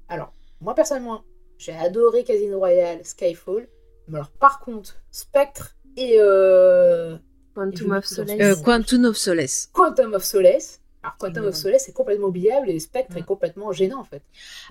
Alors, 0.09 0.33
moi 0.61 0.73
personnellement, 0.75 1.23
j'ai 1.57 1.73
adoré 1.73 2.23
Casino 2.23 2.59
Royale, 2.59 2.99
Skyfall. 3.03 3.67
Mais 4.07 4.17
alors, 4.17 4.29
par 4.31 4.59
contre, 4.59 4.97
Spectre 5.11 5.75
et 5.97 6.15
euh, 6.19 7.17
Quantum 7.55 7.91
of 7.91 8.05
Solace. 8.05 8.39
Euh, 8.39 8.55
Quantum 8.63 9.05
of 9.05 9.17
Solace. 9.17 9.69
Quantum 9.73 10.13
of 10.13 10.23
Solace. 10.23 10.79
Alors, 11.03 11.17
Quantum 11.17 11.45
of 11.45 11.55
Solace 11.55 11.87
est 11.89 11.93
complètement 11.93 12.27
oubliable 12.27 12.69
et 12.69 12.79
Spectre 12.79 13.13
Ouais. 13.15 13.21
est 13.21 13.25
complètement 13.25 13.71
gênant 13.71 13.99
en 13.99 14.03
fait. 14.03 14.21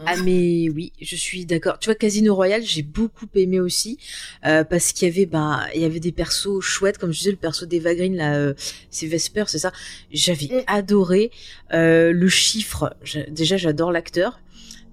Ah 0.04 0.16
mais 0.24 0.68
oui, 0.70 0.92
je 1.00 1.16
suis 1.16 1.46
d'accord. 1.46 1.78
Tu 1.78 1.86
vois, 1.88 1.94
Casino 1.94 2.34
Royale, 2.34 2.62
j'ai 2.62 2.82
beaucoup 2.82 3.26
aimé 3.34 3.60
aussi 3.60 3.98
euh, 4.44 4.64
parce 4.64 4.92
qu'il 4.92 5.08
y 5.08 5.10
avait, 5.10 5.24
ben, 5.26 5.66
il 5.74 5.80
y 5.80 5.84
avait 5.84 6.00
des 6.00 6.12
persos 6.12 6.60
chouettes, 6.60 6.98
comme 6.98 7.12
je 7.12 7.18
disais, 7.18 7.30
le 7.30 7.36
perso 7.36 7.64
d'Eva 7.64 7.94
Green 7.94 8.16
là, 8.16 8.34
euh, 8.36 8.54
c'est 8.90 9.06
Vesper, 9.06 9.44
c'est 9.46 9.58
ça. 9.60 9.72
J'avais 10.10 10.46
Mm. 10.46 10.62
adoré 10.66 11.30
euh, 11.72 12.12
le 12.12 12.28
chiffre. 12.28 12.94
Déjà, 13.28 13.56
j'adore 13.56 13.92
l'acteur. 13.92 14.40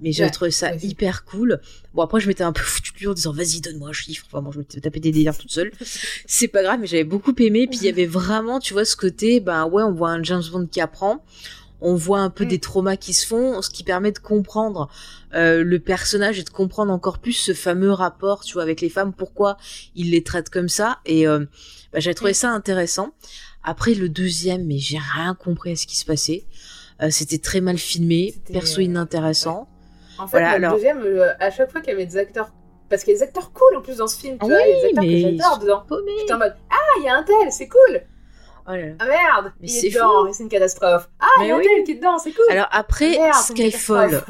Mais 0.02 0.12
j'avais 0.12 0.28
Ouais, 0.28 0.32
trouvé 0.34 0.52
ça 0.52 0.76
hyper 0.76 1.24
cool. 1.26 1.62
Bon 1.94 2.02
après 2.04 2.20
je 2.20 2.28
m'étais 2.28 2.44
un 2.44 2.52
peu 2.52 2.62
foutu 2.64 2.92
de 2.94 2.98
lui 3.00 3.08
en 3.08 3.14
disant 3.14 3.32
vas-y 3.34 3.62
donne-moi 3.62 3.90
un 3.90 3.94
chiffre. 3.94 4.26
Enfin 4.30 4.42
bon 4.42 4.52
je 4.52 4.60
m'étais 4.60 4.82
tapé 4.82 5.00
des 5.00 5.12
délires 5.12 5.38
toute 5.38 5.52
seule. 5.52 5.72
C'est 6.26 6.48
pas 6.48 6.62
grave 6.64 6.80
mais 6.82 6.88
j'avais 6.88 7.04
beaucoup 7.04 7.34
aimé. 7.40 7.68
Puis 7.68 7.80
il 7.80 7.86
y 7.86 7.90
avait 7.90 8.06
vraiment 8.06 8.60
tu 8.60 8.74
vois 8.74 8.86
ce 8.86 8.96
côté 8.96 9.40
ben 9.40 9.66
ouais 9.68 9.84
on 9.84 9.92
voit 9.94 10.10
un 10.12 10.22
James 10.24 10.44
Bond 10.52 10.68
qui 10.68 10.82
apprend. 10.82 11.24
On 11.86 11.96
voit 11.96 12.20
un 12.20 12.30
peu 12.30 12.46
Mm. 12.46 12.48
des 12.48 12.60
traumas 12.60 12.96
qui 12.96 13.14
se 13.14 13.28
font, 13.28 13.62
ce 13.62 13.70
qui 13.70 13.84
permet 13.84 14.14
de 14.14 14.20
comprendre 14.20 14.90
euh, 15.34 15.64
le 15.66 15.80
personnage 15.80 16.40
et 16.40 16.44
de 16.44 16.50
comprendre 16.50 16.94
encore 16.94 17.20
plus 17.20 17.34
ce 17.34 17.54
fameux 17.54 17.92
rapport, 17.92 18.46
tu 18.46 18.54
vois, 18.54 18.62
avec 18.64 18.80
les 18.80 18.88
femmes, 18.88 19.12
pourquoi 19.14 19.58
il 19.94 20.12
les 20.12 20.24
traite 20.24 20.50
comme 20.50 20.70
ça. 20.70 21.00
Et 21.06 21.28
euh, 21.28 21.40
bah, 21.92 22.00
j'avais 22.00 22.14
trouvé 22.14 22.32
Mm. 22.32 22.36
ça 22.36 22.52
intéressant. 22.52 23.12
Après 23.64 23.96
le 23.96 24.08
deuxième, 24.08 24.66
mais 24.66 24.78
j'ai 24.78 24.98
rien 24.98 25.36
compris 25.36 25.72
à 25.72 25.76
ce 25.76 25.86
qui 25.86 25.98
se 25.98 26.06
passait. 26.06 26.46
Euh, 27.02 27.10
C'était 27.12 27.38
très 27.40 27.60
mal 27.60 27.78
filmé, 27.78 28.34
perso 28.54 28.80
euh, 28.80 28.84
inintéressant. 28.84 29.68
En 30.20 30.28
fait, 30.28 30.38
Voilà, 30.40 30.58
le 30.58 30.66
alors- 30.66 30.76
deuxième, 30.76 31.02
euh, 31.02 31.32
à 31.40 31.50
chaque 31.52 31.72
fois 31.72 31.82
qu'il 31.82 31.92
y 31.92 31.96
avait 31.96 32.06
des 32.06 32.18
acteurs. 32.18 32.52
Parce 32.90 33.04
qu'il 33.04 33.14
y 33.14 33.16
a 33.16 33.20
des 33.20 33.24
acteurs 33.24 33.52
cool 33.54 33.78
en 33.78 33.82
plus 33.82 33.98
dans 33.98 34.08
ce 34.08 34.20
film, 34.20 34.38
tu 34.38 34.40
Ah 34.44 34.48
vois, 34.48 34.62
il 34.62 34.70
y 34.70 34.72
a 34.72 35.02
des 35.02 35.08
oui, 35.08 35.26
acteurs 35.26 35.60
que 35.60 35.66
j'adore 35.66 35.86
dedans. 35.88 36.02
J'étais 36.20 36.34
en 36.34 36.38
mode 36.38 36.56
Ah, 36.70 36.76
il 37.00 37.04
y 37.06 37.10
a 37.10 37.16
un 37.16 37.24
tel, 37.24 37.52
c'est 37.52 37.68
cool 37.68 38.02
Oh 38.68 38.72
là 38.72 38.78
là. 38.78 38.94
Ah 39.00 39.06
merde 39.06 39.54
Mais 39.60 39.68
Il 39.68 39.70
c'est 39.72 39.88
est 39.88 39.90
dedans, 39.96 40.28
et 40.28 40.34
c'est 40.34 40.44
une 40.44 40.50
catastrophe. 40.50 41.10
Ah, 41.20 41.26
il 41.42 41.48
y 41.48 41.52
a 41.52 41.56
un 41.56 41.58
oui. 41.58 41.66
tel 41.68 41.84
qui 41.84 41.92
est 41.94 41.96
dedans, 41.96 42.18
c'est 42.20 42.32
cool 42.32 42.46
Alors 42.50 42.68
après, 42.72 43.18
Ah, 43.20 43.34
Skyfall. 43.34 44.22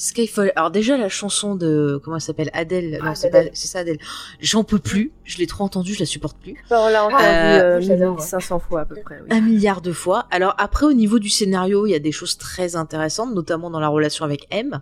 Skyfall. 0.00 0.50
Alors 0.56 0.70
déjà 0.70 0.96
la 0.96 1.10
chanson 1.10 1.54
de 1.56 2.00
comment 2.02 2.16
elle 2.16 2.22
s'appelle? 2.22 2.48
Adèle. 2.54 2.98
Ah, 3.02 3.06
non, 3.06 3.14
c'est 3.14 3.28
pas 3.30 3.42
c'est 3.52 3.68
ça 3.68 3.80
Adèle. 3.80 3.98
J'en 4.40 4.64
peux 4.64 4.78
plus. 4.78 5.12
Je 5.24 5.36
l'ai 5.38 5.46
trop 5.46 5.62
entendue, 5.64 5.92
je 5.92 6.00
la 6.00 6.06
supporte 6.06 6.38
plus. 6.38 6.54
Enfin, 6.64 6.86
on 6.86 6.88
l'a 6.88 7.04
entendu 7.04 7.22
Euh, 7.22 7.28
euh, 7.28 7.70
moi, 7.72 7.80
j'adore, 7.80 8.14
ouais. 8.14 8.20
1500 8.22 8.58
fois 8.60 8.80
à 8.80 8.84
peu 8.86 8.96
près. 9.04 9.20
Oui. 9.22 9.28
un 9.30 9.40
milliard 9.42 9.82
de 9.82 9.92
fois. 9.92 10.26
Alors 10.30 10.54
après, 10.56 10.86
au 10.86 10.94
niveau 10.94 11.18
du 11.18 11.28
scénario, 11.28 11.86
il 11.86 11.90
y 11.90 11.94
a 11.94 11.98
des 11.98 12.12
choses 12.12 12.38
très 12.38 12.76
intéressantes, 12.76 13.34
notamment 13.34 13.68
dans 13.68 13.80
la 13.80 13.88
relation 13.88 14.24
avec 14.24 14.46
M. 14.50 14.80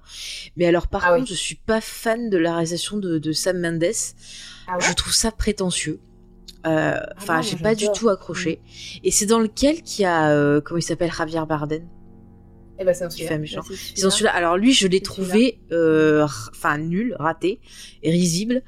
Mais 0.57 0.67
alors 0.67 0.87
par 0.87 1.05
Ah 1.05 1.13
oui. 1.15 1.19
contre, 1.21 1.31
je 1.33 1.37
suis 1.37 1.57
pas 1.57 1.81
fan 1.81 2.31
de 2.31 2.39
la 2.39 2.53
réalisation 2.53 2.97
de, 2.97 3.19
de 3.19 3.33
Sam 3.33 3.59
Mendes. 3.61 3.83
Ah 4.69 4.75
ouais 4.75 4.79
Je 4.89 4.93
trouve 4.95 5.13
ça 5.15 5.33
prétentieux. 5.33 5.99
Euh, 6.67 6.97
Enfin, 7.17 7.41
j'ai 7.43 7.57
pas 7.57 7.75
du 7.75 7.87
tout 7.95 8.09
accroché. 8.09 8.61
Et 9.03 9.11
c'est 9.11 9.27
dans 9.27 9.39
lequel 9.41 9.83
qu'il 9.83 10.03
y 10.03 10.07
a 10.07 10.31
euh, 10.31 10.61
comment 10.61 10.79
il 10.79 10.83
s'appelle? 10.83 11.11
Javier 11.13 11.41
Bardem, 11.49 11.87
Eh 12.79 12.85
ben, 12.85 12.95
c'est 12.95 13.05
un 13.05 13.09
qui 13.09 13.17
sujet. 13.17 13.29
fait 13.29 13.35
un 13.35 13.39
méchant. 13.39 13.61
Là, 13.61 13.63
c'est 13.69 13.75
C'est 13.77 14.03
dans 14.03 14.11
celui-là. 14.11 14.11
celui-là. 14.11 14.33
Alors 14.35 14.57
lui, 14.57 14.73
je 14.73 14.87
l'ai 14.87 14.99
C'est 14.99 15.03
trouvé, 15.03 15.59
euh, 15.73 16.25
r- 16.25 16.49
enfin 16.51 16.79
nul, 16.79 17.17
raté, 17.19 17.61
et 18.03 18.11
risible. 18.11 18.63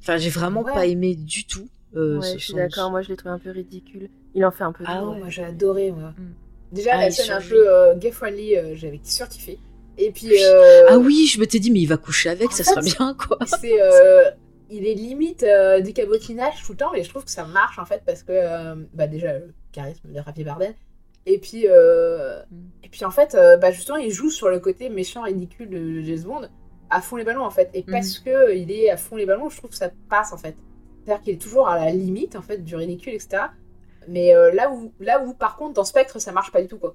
Enfin, 0.00 0.16
j'ai 0.18 0.30
vraiment 0.30 0.62
Ouais. 0.62 0.72
pas 0.72 0.86
aimé 0.86 1.14
du 1.14 1.46
tout. 1.46 1.68
Euh, 1.96 2.18
Ouais, 2.18 2.26
ce 2.26 2.38
je 2.38 2.44
suis 2.44 2.54
d'accord. 2.54 2.90
Moi, 2.90 3.02
je 3.02 3.08
l'ai 3.08 3.16
trouvé 3.16 3.34
un 3.34 3.38
peu 3.38 3.50
ridicule. 3.50 4.10
Il 4.34 4.44
en 4.44 4.50
fait 4.50 4.64
un 4.64 4.72
peu 4.72 4.84
Ah. 4.86 5.00
Oh, 5.04 5.12
ouais. 5.12 5.18
moi 5.20 5.28
j'ai 5.30 5.44
adoré, 5.44 5.92
moi. 5.92 6.10
Mm. 6.18 6.32
Déjà, 6.72 6.90
Ah, 6.94 7.00
la 7.02 7.10
scène 7.10 7.30
un 7.30 7.40
peu 7.40 7.70
euh, 7.72 7.94
gay-friendly, 7.96 8.56
euh, 8.56 8.74
j'avais 8.74 9.00
surkiffé. 9.04 9.58
Et 9.96 10.10
puis, 10.10 10.26
euh, 10.44 10.86
Ah 10.88 10.98
oui, 10.98 11.26
je 11.32 11.38
m'étais 11.38 11.60
dit, 11.60 11.70
mais 11.70 11.80
il 11.80 11.86
va 11.86 11.96
coucher 11.96 12.28
avec, 12.30 12.48
En 12.48 12.50
ça 12.50 12.64
fait, 12.64 12.70
serait 12.70 12.82
bien, 12.82 13.14
quoi. 13.14 13.38
c'est, 13.60 13.80
euh, 13.80 14.28
il 14.70 14.84
est 14.86 14.94
limite 14.94 15.44
euh, 15.44 15.80
du 15.80 15.92
cabotinage 15.92 16.54
tout 16.66 16.72
le 16.72 16.78
temps, 16.78 16.90
mais 16.92 17.04
je 17.04 17.08
trouve 17.10 17.24
que 17.24 17.30
ça 17.30 17.44
marche 17.44 17.78
en 17.78 17.84
fait 17.84 18.02
parce 18.04 18.24
que, 18.24 18.32
euh, 18.32 18.74
bah 18.92 19.06
déjà, 19.06 19.34
le 19.34 19.54
charisme 19.70 20.08
de 20.08 20.14
Javier 20.20 20.42
Bardem. 20.44 20.72
Et 21.26 21.38
puis, 21.38 21.64
euh, 21.68 22.40
Mm. 22.50 22.56
et 22.84 22.88
puis 22.88 23.04
en 23.04 23.10
fait, 23.10 23.34
euh, 23.34 23.56
bah 23.56 23.70
justement, 23.72 23.96
il 23.98 24.10
joue 24.10 24.30
sur 24.30 24.48
le 24.48 24.58
côté 24.60 24.88
méchant, 24.90 25.22
ridicule 25.22 25.70
de 25.70 26.00
James 26.02 26.22
Bond 26.24 26.48
à 26.90 27.00
fond 27.00 27.16
les 27.16 27.24
ballons 27.24 27.44
en 27.44 27.50
fait. 27.50 27.70
Et 27.74 27.82
parce 27.82 28.18
que 28.18 28.54
il 28.54 28.70
est 28.70 28.90
à 28.90 28.96
fond 28.96 29.16
les 29.16 29.26
ballons, 29.26 29.48
je 29.48 29.56
trouve 29.56 29.70
que 29.70 29.76
ça 29.76 29.90
passe 30.10 30.32
en 30.32 30.36
fait. 30.36 30.54
C'est-à-dire 31.04 31.22
qu'il 31.22 31.34
est 31.34 31.38
toujours 31.40 31.68
à 31.68 31.78
la 31.84 31.90
limite 31.90 32.36
en 32.36 32.42
fait 32.42 32.58
du 32.58 32.76
ridicule, 32.76 33.14
etc. 33.14 33.44
Mais 34.06 34.34
euh, 34.34 34.52
là 34.52 34.70
où, 34.70 34.92
là 35.00 35.22
où 35.24 35.32
par 35.34 35.56
contre 35.56 35.72
dans 35.74 35.84
Spectre 35.84 36.20
ça 36.20 36.30
marche 36.32 36.52
pas 36.52 36.60
du 36.60 36.68
tout 36.68 36.78
quoi. 36.78 36.94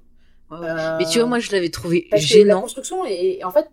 Ouais, 0.50 0.58
ouais. 0.58 0.96
Mais 0.98 1.04
tu 1.06 1.18
vois, 1.20 1.28
moi, 1.28 1.38
je 1.38 1.52
l'avais 1.52 1.68
trouvé 1.70 2.04
que 2.04 2.08
la 2.12 2.16
gênant. 2.18 2.60
construction 2.62 3.04
et 3.06 3.42
en 3.44 3.50
fait, 3.52 3.68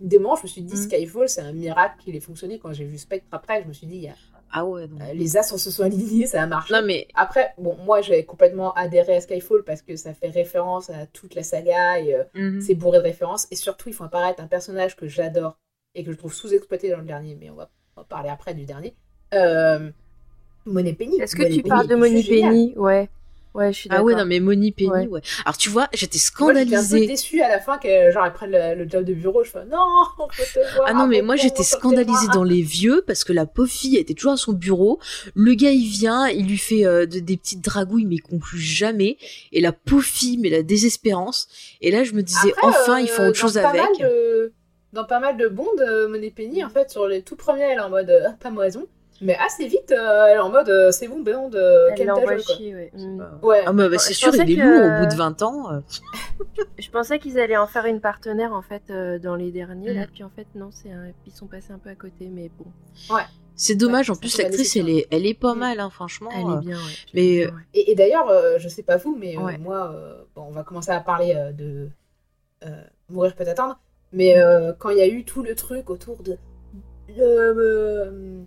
des 0.00 0.18
moments, 0.18 0.34
je 0.36 0.42
me 0.42 0.48
suis 0.48 0.62
dit, 0.62 0.74
Mm. 0.74 0.88
Skyfall, 0.90 1.28
c'est 1.28 1.40
un 1.40 1.52
miracle 1.52 1.94
qu'il 2.02 2.16
ait 2.16 2.20
fonctionné. 2.20 2.58
Quand 2.58 2.72
j'ai 2.72 2.84
vu 2.84 2.98
Spectre 2.98 3.26
après, 3.32 3.62
je 3.62 3.68
me 3.68 3.72
suis 3.72 3.86
dit, 3.86 3.94
il 3.96 4.02
y 4.02 4.08
a- 4.08 4.14
Ah 4.52 4.64
ouais, 4.64 4.86
non. 4.86 4.98
euh, 5.04 5.12
les 5.12 5.36
astres 5.36 5.58
se 5.58 5.70
sont 5.70 5.82
alignés, 5.84 6.26
ça 6.26 6.42
a 6.42 6.46
marché. 6.46 6.72
Non, 6.72 6.82
mais 6.84 7.08
Après, 7.14 7.52
bon, 7.58 7.76
moi, 7.84 8.00
j'ai 8.00 8.24
complètement 8.24 8.72
adhéré 8.74 9.16
à 9.16 9.20
Skyfall 9.20 9.64
parce 9.64 9.82
que 9.82 9.96
ça 9.96 10.14
fait 10.14 10.28
référence 10.30 10.88
à 10.90 11.06
toute 11.06 11.34
la 11.34 11.42
saga 11.42 12.00
et 12.00 12.14
euh, 12.14 12.24
Mhm. 12.34 12.60
c'est 12.60 12.74
bourré 12.74 12.98
de 12.98 13.02
références. 13.04 13.46
Et 13.50 13.56
surtout, 13.56 13.88
il 13.88 13.94
faut 13.94 14.04
apparaître 14.04 14.42
un 14.42 14.46
personnage 14.46 14.96
que 14.96 15.08
j'adore 15.08 15.58
et 15.94 16.04
que 16.04 16.12
je 16.12 16.16
trouve 16.16 16.32
sous-exploité 16.32 16.90
dans 16.90 16.98
le 16.98 17.04
dernier, 17.04 17.36
mais 17.38 17.50
on 17.50 17.54
va, 17.54 17.70
on 17.96 18.00
va 18.00 18.04
parler 18.04 18.28
après 18.28 18.54
du 18.54 18.64
dernier. 18.64 18.94
Euh, 19.34 19.90
Monet 20.64 20.94
Penny. 20.94 21.20
Est-ce 21.20 21.36
que 21.36 21.42
tu 21.42 21.62
Penny 21.62 21.68
parles 21.68 21.86
de 21.88 21.96
génial. 22.22 22.50
Penny? 22.50 22.74
Ouais. 22.76 23.08
Ouais, 23.56 23.72
je 23.72 23.78
suis 23.78 23.88
Ah 23.90 23.94
d'accord. 23.94 24.06
ouais, 24.06 24.14
non, 24.14 24.24
mais 24.26 24.38
Moni 24.40 24.70
Penny, 24.72 24.90
ouais. 24.90 25.06
Ouais. 25.08 25.20
Alors, 25.44 25.56
tu 25.56 25.68
vois, 25.70 25.88
j'étais 25.94 26.18
Moi, 26.38 26.52
j'étais 26.54 26.60
un 26.76 26.78
peu 26.78 26.84
scandalisée. 26.84 27.06
déçue 27.06 27.40
à 27.40 27.48
la 27.48 27.58
fin 27.60 27.78
que 27.78 28.10
genre 28.10 28.24
après 28.24 28.46
le, 28.46 28.84
le 28.84 28.88
job 28.88 29.04
de 29.04 29.14
bureau, 29.14 29.42
je 29.44 29.50
fais 29.50 29.64
non, 29.64 29.78
on 30.18 30.28
peut 30.28 30.42
te 30.54 30.74
voir. 30.76 30.86
Ah 30.88 30.92
non, 30.94 31.06
mais 31.06 31.22
moi 31.22 31.36
j'étais 31.36 31.62
scandalisée 31.62 32.26
dans 32.32 32.44
les 32.44 32.62
vieux 32.62 33.02
parce 33.06 33.24
que 33.24 33.32
la 33.32 33.46
pauvre 33.46 33.70
fille 33.70 33.96
était 33.96 34.14
toujours 34.14 34.32
à 34.32 34.36
son 34.36 34.52
bureau. 34.52 35.00
Le 35.34 35.54
gars 35.54 35.70
il 35.70 35.86
vient, 35.88 36.28
il 36.28 36.46
lui 36.46 36.58
fait 36.58 36.84
euh, 36.86 37.06
de- 37.06 37.18
des 37.20 37.36
petites 37.36 37.62
dragouilles 37.64 38.04
mais 38.06 38.18
qu'on 38.18 38.36
conclut 38.36 38.60
jamais. 38.60 39.16
Et 39.52 39.60
la 39.60 39.72
pauvre 39.72 40.02
fille, 40.04 40.36
mais 40.38 40.50
la 40.50 40.62
désespérance. 40.62 41.48
Et 41.80 41.90
là 41.90 42.04
je 42.04 42.12
me 42.12 42.22
disais 42.22 42.50
Après, 42.52 42.66
enfin 42.66 42.96
euh, 42.96 43.00
ils 43.00 43.08
font 43.08 43.26
autre 43.28 43.38
chose 43.38 43.56
avec. 43.58 43.80
mal 43.80 43.88
de- 44.00 44.52
Dans 44.92 45.04
pas 45.04 45.20
mal 45.20 45.36
de 45.36 45.48
bondes, 45.48 45.80
euh, 45.80 46.08
Monet 46.08 46.30
Penny, 46.30 46.62
en 46.64 46.68
fait, 46.70 46.90
sur 46.90 47.06
les 47.06 47.22
tout 47.22 47.36
premiers, 47.36 47.62
elle 47.62 47.78
est 47.78 47.80
en 47.80 47.90
mode 47.90 48.10
euh, 48.10 48.28
pas 48.40 48.50
raison. 48.50 48.86
Mais 49.22 49.34
assez 49.36 49.66
vite, 49.66 49.92
euh, 49.92 50.26
elle 50.26 50.36
est 50.36 50.38
en 50.40 50.50
mode 50.50 50.68
euh, 50.68 50.90
c'est 50.90 51.08
bon, 51.08 51.22
gueule, 52.26 52.42
quoi. 52.44 52.54
chier, 52.56 52.74
ouais. 52.74 52.90
Mm. 52.94 53.22
Ouais. 53.42 53.62
Ah 53.66 53.72
bah, 53.72 53.88
bah, 53.88 53.98
c'est 53.98 54.12
sûr, 54.12 54.34
il 54.34 54.40
est 54.52 54.56
que- 54.56 54.60
lourd 54.60 54.84
au 54.84 55.00
bout 55.06 55.10
de 55.12 55.16
20 55.18 55.42
ans. 55.42 55.72
euh. 55.72 55.80
Je 56.78 56.90
pensais 56.90 57.18
qu'ils 57.18 57.38
allaient 57.38 57.56
en 57.56 57.66
faire 57.66 57.86
une 57.86 58.00
partenaire 58.00 58.52
en 58.52 58.60
fait 58.62 58.82
euh, 58.90 59.18
dans 59.18 59.34
les 59.36 59.50
derniers 59.52 59.94
là, 59.94 60.02
Mm. 60.04 60.10
puis 60.12 60.22
en 60.24 60.30
fait 60.30 60.46
non, 60.54 60.70
c'est 60.70 60.90
un... 60.92 61.06
ils 61.26 61.32
sont 61.32 61.46
passés 61.46 61.72
un 61.72 61.78
peu 61.78 61.88
à 61.90 61.94
côté, 61.94 62.28
mais 62.30 62.50
bon, 62.58 62.66
C'est 63.54 63.74
dommage, 63.74 64.10
Ouais, 64.10 64.16
en 64.16 64.18
plus 64.18 64.36
l'actrice 64.36 64.76
elle 64.76 64.90
est, 64.90 65.06
elle 65.10 65.24
est 65.24 65.32
pas 65.38 65.54
Mm. 65.54 65.58
mal, 65.58 65.80
hein, 65.80 65.88
franchement. 65.90 66.30
elle 66.34 66.40
est 66.58 66.60
bien. 66.60 66.76
Ouais. 66.76 66.82
mais, 67.14 67.36
bien. 67.46 67.54
Et, 67.72 67.90
et 67.92 67.94
d'ailleurs, 67.94 68.28
euh, 68.28 68.56
je 68.58 68.68
sais 68.68 68.82
pas 68.82 68.98
vous, 68.98 69.16
mais 69.18 69.36
euh, 69.38 69.40
Ouais. 69.40 69.56
moi, 69.58 69.92
euh, 69.94 70.22
bon, 70.34 70.42
on 70.48 70.52
va 70.52 70.62
commencer 70.62 70.90
à 70.90 71.00
parler 71.00 71.32
euh, 71.34 71.52
de 71.52 71.88
euh, 72.66 72.82
Mourir 73.08 73.34
peut 73.34 73.48
attendre. 73.48 73.78
Mais 74.12 74.38
euh, 74.38 74.72
quand 74.78 74.90
il 74.90 74.98
y 74.98 75.02
a 75.02 75.06
eu 75.06 75.24
tout 75.24 75.42
le 75.42 75.54
truc 75.54 75.88
autour 75.90 76.22
de. 76.22 76.36
le, 77.16 78.44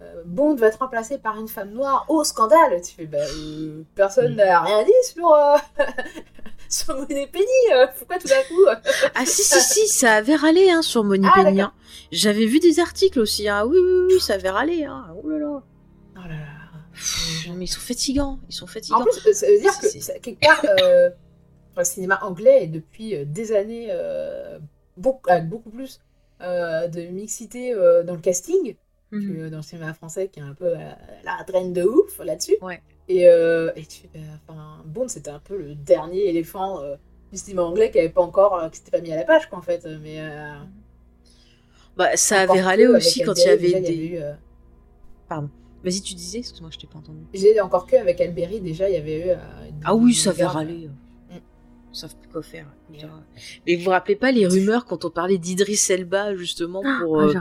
euh, 0.00 0.22
Bond 0.24 0.54
va 0.54 0.68
être 0.68 0.78
remplacé 0.78 1.18
par 1.18 1.38
une 1.40 1.48
femme 1.48 1.70
noire, 1.70 2.06
oh 2.08 2.22
scandale 2.24 2.80
Tu 2.82 2.94
fais, 2.94 3.06
bah, 3.06 3.18
euh, 3.18 3.82
personne 3.94 4.32
Mm. 4.34 4.36
n'a 4.36 4.60
rien 4.62 4.84
dit 4.84 4.92
sur. 5.12 5.28
Euh... 5.32 5.56
sur 6.68 6.94
Penny, 7.06 7.46
euh, 7.74 7.86
pourquoi 7.98 8.18
tout 8.18 8.28
d'un 8.28 8.42
coup 8.48 8.66
Ah 9.14 9.24
si 9.26 9.42
si 9.42 9.60
si, 9.60 9.88
ça 9.88 10.14
avait 10.14 10.36
râlé 10.36 10.70
hein, 10.70 10.82
sur 10.82 11.02
Moni 11.02 11.26
Ah, 11.34 11.42
Penny. 11.42 11.60
hein. 11.62 11.72
J'avais 12.12 12.44
vu 12.46 12.58
des 12.60 12.78
articles 12.80 13.18
aussi. 13.20 13.48
Hein. 13.48 13.64
Oui, 13.66 13.78
oui 13.78 14.06
oui, 14.14 14.20
ça 14.20 14.34
avait 14.34 14.50
râlé. 14.50 14.84
Hein. 14.84 15.06
Oh 15.22 15.28
là 15.28 15.38
là. 15.38 15.62
Oh 16.16 16.20
là 16.20 16.28
là. 16.28 16.36
Pff, 16.92 17.48
mais 17.56 17.64
ils 17.64 17.68
sont 17.68 17.80
fatigants, 17.80 18.38
ils 18.48 18.54
sont 18.54 18.66
fatigants. 18.66 19.00
En 19.00 19.04
plus, 19.04 19.32
ça 19.32 19.46
veut 19.46 19.58
dire 19.60 19.78
que 19.80 19.88
ça- 19.88 20.18
quelque 20.18 20.40
part, 20.40 20.62
le 21.76 21.84
cinéma 21.84 22.18
anglais 22.22 22.64
est 22.64 22.66
depuis 22.68 23.24
des 23.24 23.52
années 23.52 23.88
beaucoup, 24.96 25.30
avec 25.30 25.48
beaucoup 25.48 25.70
plus 25.70 26.00
de 26.40 27.10
mixité 27.10 27.72
dans 28.04 28.14
le 28.14 28.20
casting 28.20 28.74
Mhm. 29.10 29.34
que 29.36 29.48
dans 29.48 29.56
le 29.58 29.62
cinéma 29.62 29.94
français 29.94 30.28
qui 30.28 30.40
est 30.40 30.42
un 30.42 30.54
peu 30.54 30.66
euh, 30.76 30.92
la 31.24 31.42
draine 31.46 31.72
de 31.72 31.82
ouf 31.82 32.18
là-dessus. 32.18 32.56
Ouais. 32.60 32.82
Et, 33.08 33.26
euh, 33.26 33.72
et 33.74 33.86
tu, 33.86 34.02
euh, 34.14 34.18
enfin, 34.46 34.82
Bond, 34.84 35.08
c'était 35.08 35.30
un 35.30 35.38
peu 35.38 35.56
le 35.56 35.74
dernier 35.74 36.28
éléphant 36.28 36.80
du 37.32 37.38
cinéma 37.38 37.62
anglais 37.62 37.90
qui 37.90 37.98
avait 37.98 38.10
pas 38.10 38.20
encore, 38.22 38.70
qui 38.70 38.78
s'était 38.78 38.90
pas 38.90 39.00
mis 39.00 39.12
à 39.12 39.16
la 39.16 39.24
page, 39.24 39.48
quoi, 39.48 39.58
en 39.58 39.62
fait. 39.62 39.86
Mais 40.02 40.18
Bah, 41.96 42.16
ça 42.16 42.40
avait 42.42 42.60
râlé 42.60 42.86
aussi 42.86 43.22
quand 43.22 43.34
il 43.36 43.44
y 43.44 43.48
avait 43.48 43.58
déjà, 43.58 43.80
des. 43.80 43.96
eu, 43.96 44.16
euh, 44.18 44.32
Vas-y, 45.84 46.00
tu 46.02 46.14
disais, 46.14 46.38
excuse-moi, 46.40 46.70
je 46.72 46.78
t'ai 46.78 46.86
pas 46.86 46.98
entendu. 46.98 47.20
j'ai 47.32 47.60
encore 47.60 47.86
que 47.86 47.96
avec 47.96 48.20
Alberi, 48.20 48.60
déjà, 48.60 48.88
il 48.88 48.94
y 48.94 48.98
avait 48.98 49.28
eu. 49.28 49.32
Ah 49.84 49.94
oui, 49.94 50.12
ça 50.12 50.30
avait 50.30 50.44
râlé. 50.44 50.90
Savent 51.98 52.14
plus 52.20 52.28
quoi 52.30 52.42
faire. 52.42 52.66
Mais, 52.90 52.98
putain. 52.98 53.10
Mais 53.66 53.76
vous 53.76 53.84
vous 53.84 53.90
rappelez 53.90 54.14
pas 54.16 54.30
les 54.30 54.46
rumeurs 54.46 54.84
quand 54.84 55.04
on 55.04 55.10
parlait 55.10 55.38
d'Idris 55.38 55.80
Elba 55.90 56.36
justement 56.36 56.82
pour 57.00 57.20
Ah, 57.20 57.24
euh. 57.24 57.32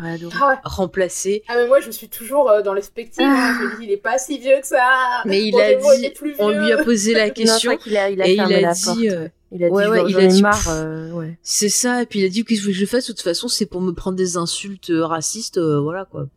Ah 0.42 0.48
ouais. 0.50 0.56
remplacer 0.64 1.44
Ah 1.48 1.54
mais 1.58 1.68
moi 1.68 1.80
je 1.80 1.92
suis 1.92 2.10
toujours 2.10 2.50
euh, 2.50 2.62
dans 2.64 2.74
l'espective, 2.74 3.24
hein. 3.24 3.56
je 3.60 3.66
me 3.66 3.78
dis 3.80 3.86
il 3.86 3.92
est 3.92 3.98
pas 3.98 4.18
si 4.18 4.40
vieux 4.40 4.60
que 4.60 4.68
ça. 4.68 5.22
Mais 5.26 5.44
il 5.44 5.60
a 5.60 5.76
dit- 5.76 6.10
plus 6.10 6.36
On 6.40 6.50
lui 6.50 6.72
a 6.72 6.84
posé 6.84 7.14
la 7.14 7.28
Non, 7.28 7.34
question 7.34 7.72
crois 7.72 7.84
qu'il 7.84 7.96
a, 7.98 8.10
il 8.10 8.22
a 8.22 8.28
et 8.28 8.34
il 8.34 8.40
a 8.42 8.48
la 8.62 8.74
dit 8.74 8.84
porte. 8.84 8.98
euh, 9.00 9.28
Il 9.52 9.64
a 9.64 9.68
dit, 9.70 9.74
Ouais, 9.76 9.88
ouais, 9.88 10.04
il 10.10 10.18
a 10.18 10.26
dit, 10.28 10.42
marre, 10.42 10.68
euh, 10.70 11.12
ouais. 11.12 11.38
C'est 11.44 11.70
ça, 11.70 12.02
et 12.02 12.06
puis 12.08 12.20
il 12.20 12.26
a 12.26 12.30
dit 12.30 12.44
qu'est-ce 12.44 12.66
que 12.66 12.72
je 12.72 12.86
fasse, 12.86 13.08
de 13.08 13.14
toute 13.14 13.22
façon, 13.22 13.48
c'est 13.48 13.66
pour 13.68 13.82
me 13.82 13.92
prendre 13.94 14.18
des 14.18 14.38
insultes 14.38 14.90
euh, 14.90 15.06
racistes, 15.06 15.58
euh, 15.60 15.80
voilà 15.80 16.06
quoi. 16.06 16.28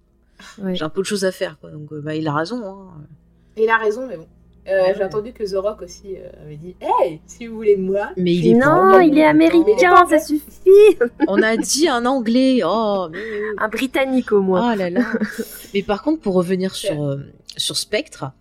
ouais. 0.62 0.74
J'ai 0.74 0.84
un 0.84 0.90
peu 0.90 1.00
de 1.00 1.06
choses 1.06 1.24
à 1.24 1.32
faire, 1.32 1.58
quoi. 1.58 1.70
Donc, 1.70 1.90
euh, 1.92 2.00
bah, 2.02 2.14
il 2.14 2.28
a 2.28 2.34
raison. 2.34 2.62
Hein. 2.64 2.88
Il 3.56 3.68
a 3.70 3.78
raison, 3.78 4.06
mais 4.06 4.16
bon. 4.16 4.28
Euh, 4.70 4.80
Ouais. 4.80 4.94
J'ai 4.96 5.04
entendu 5.04 5.32
que 5.32 5.42
The 5.44 5.56
Rock 5.56 5.82
aussi 5.82 6.16
euh, 6.16 6.44
avait 6.44 6.56
dit 6.56 6.76
Hey, 6.80 7.20
si 7.26 7.46
vous 7.46 7.56
voulez 7.56 7.76
de 7.76 7.82
moi. 7.82 8.10
Mais 8.16 8.34
il 8.34 8.48
est 8.48 8.54
Non, 8.54 8.92
pas 8.92 9.02
il 9.02 9.18
est 9.18 9.24
américain, 9.24 10.06
ça 10.08 10.18
suffit. 10.18 10.70
On 11.28 11.42
a 11.42 11.56
dit 11.56 11.88
un 11.88 12.06
anglais. 12.06 12.60
Oh, 12.64 13.08
mais... 13.10 13.18
Un 13.58 13.68
britannique 13.68 14.32
au 14.32 14.40
moins. 14.40 14.72
Oh 14.72 14.76
là 14.76 14.90
là. 14.90 15.02
mais 15.74 15.82
par 15.82 16.02
contre, 16.02 16.20
pour 16.20 16.34
revenir 16.34 16.74
sur, 16.74 17.02
euh, 17.02 17.16
sur 17.56 17.76
Spectre, 17.76 18.32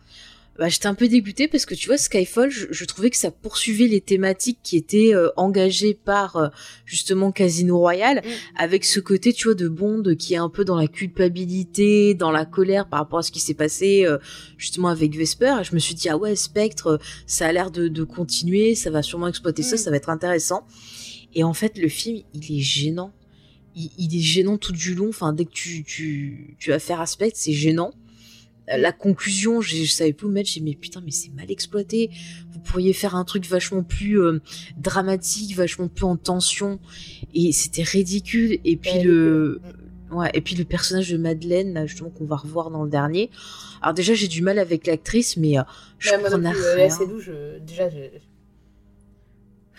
bah, 0.60 0.68
j'étais 0.70 0.88
un 0.88 0.93
peu 0.93 1.07
dégoûtée 1.07 1.47
parce 1.47 1.66
que 1.66 1.74
tu 1.74 1.88
vois, 1.88 1.97
Skyfall, 1.97 2.49
je, 2.51 2.68
je 2.70 2.86
trouvais 2.86 3.10
que 3.10 3.16
ça 3.18 3.32
poursuivait 3.32 3.88
les 3.88 4.01
thématiques 4.01 4.60
qui 4.62 4.76
étaient 4.78 5.16
euh, 5.16 5.30
engagées 5.38 5.93
par 5.93 6.36
euh, 6.36 6.47
justement 6.86 7.32
Casino 7.32 7.78
Royale, 7.80 8.22
Mm. 8.26 8.30
avec 8.57 8.84
ce 8.86 8.99
côté, 8.99 9.32
tu 9.34 9.45
vois, 9.45 9.55
de 9.55 9.68
Bond 9.70 10.03
qui 10.20 10.34
est 10.34 10.38
un 10.38 10.49
peu 10.49 10.66
dans 10.66 10.76
la 10.76 10.88
culpabilité, 10.88 12.14
dans 12.14 12.32
la 12.32 12.45
colère 12.45 12.88
par 12.89 12.99
rapport 12.99 13.20
à 13.20 13.24
ce 13.24 13.32
qui 13.32 13.39
s'est 13.39 13.53
passé 13.53 14.05
euh, 14.05 14.18
justement 14.57 14.89
avec 14.89 15.16
Vesper. 15.16 15.55
Et 15.62 15.64
je 15.64 15.74
me 15.74 15.80
suis 15.80 15.95
dit, 15.95 16.10
ah 16.10 16.18
ouais, 16.18 16.36
Spectre, 16.36 16.99
ça 17.26 17.47
a 17.47 17.51
l'air 17.53 17.72
de, 17.72 17.88
de 17.88 18.03
continuer, 18.03 18.76
ça 18.76 18.89
va 18.91 19.01
sûrement 19.01 19.28
exploiter 19.28 19.64
ça, 19.64 19.76
Mm. 19.76 19.80
ça 19.80 19.89
va 19.91 19.95
être 19.97 20.10
intéressant. 20.10 20.68
Et 21.34 21.43
en 21.43 21.53
fait, 21.53 21.78
le 21.78 21.88
film, 21.88 22.22
il 22.34 22.57
est 22.57 22.62
gênant. 22.62 23.14
Il, 23.76 23.91
il 23.97 24.16
est 24.16 24.22
gênant 24.22 24.57
tout 24.57 24.72
du 24.74 24.95
long. 24.95 25.10
Enfin, 25.10 25.32
dès 25.32 25.45
que 25.45 25.51
tu, 25.51 25.84
tu, 25.84 26.55
tu 26.60 26.72
as 26.74 26.76
affaire 26.76 26.99
à 26.99 27.05
Spectre, 27.05 27.38
c'est 27.39 27.53
gênant. 27.53 27.91
La 28.78 28.91
conclusion, 28.91 29.61
je, 29.61 29.76
je 29.78 29.91
savais 29.91 30.13
plus 30.13 30.28
où 30.28 30.30
mettre. 30.32 30.49
J'ai 30.49 30.59
dit, 30.59 30.65
mais 30.70 30.76
putain, 30.76 31.01
mais 31.03 31.11
c'est 31.11 31.32
mal 31.34 31.49
exploité. 31.49 32.11
Vous 32.51 32.59
pourriez 32.59 32.93
faire 32.93 33.15
un 33.15 33.24
truc 33.26 33.45
vachement 33.47 33.84
plus 33.84 34.22
euh, 34.22 34.39
dramatique, 34.78 35.55
vachement 35.55 35.88
plus 35.88 36.05
en 36.05 36.15
tension. 36.17 36.80
Et 37.34 37.51
c'était 37.51 37.84
ridicule. 37.84 38.59
Et 38.65 38.78
puis 38.78 38.99
le, 39.01 39.59
ouais, 40.11 40.30
et 40.34 40.41
puis 40.41 40.55
le 40.55 40.65
personnage 40.65 41.09
de 41.09 41.17
Madeleine, 41.17 41.74
là, 41.74 41.86
justement, 41.88 42.09
qu'on 42.11 42.26
va 42.26 42.36
revoir 42.36 42.70
dans 42.70 42.84
le 42.84 42.89
dernier. 42.89 43.32
Alors 43.82 43.93
déjà, 43.93 44.13
j'ai 44.13 44.28
du 44.28 44.41
mal 44.43 44.59
avec 44.59 44.86
l'actrice, 44.88 45.36
mais 45.38 45.57
euh, 45.57 45.63
je 45.97 46.11
Ouais, 46.11 46.17
comprenais 46.22 46.51
plus, 46.51 46.61
euh, 46.61 46.76
rien. 46.76 46.89
c'est 46.89 47.07
d'où 47.07 47.20
je. 47.20 47.57
Déjà, 47.59 47.89
j'ai. 47.89 48.22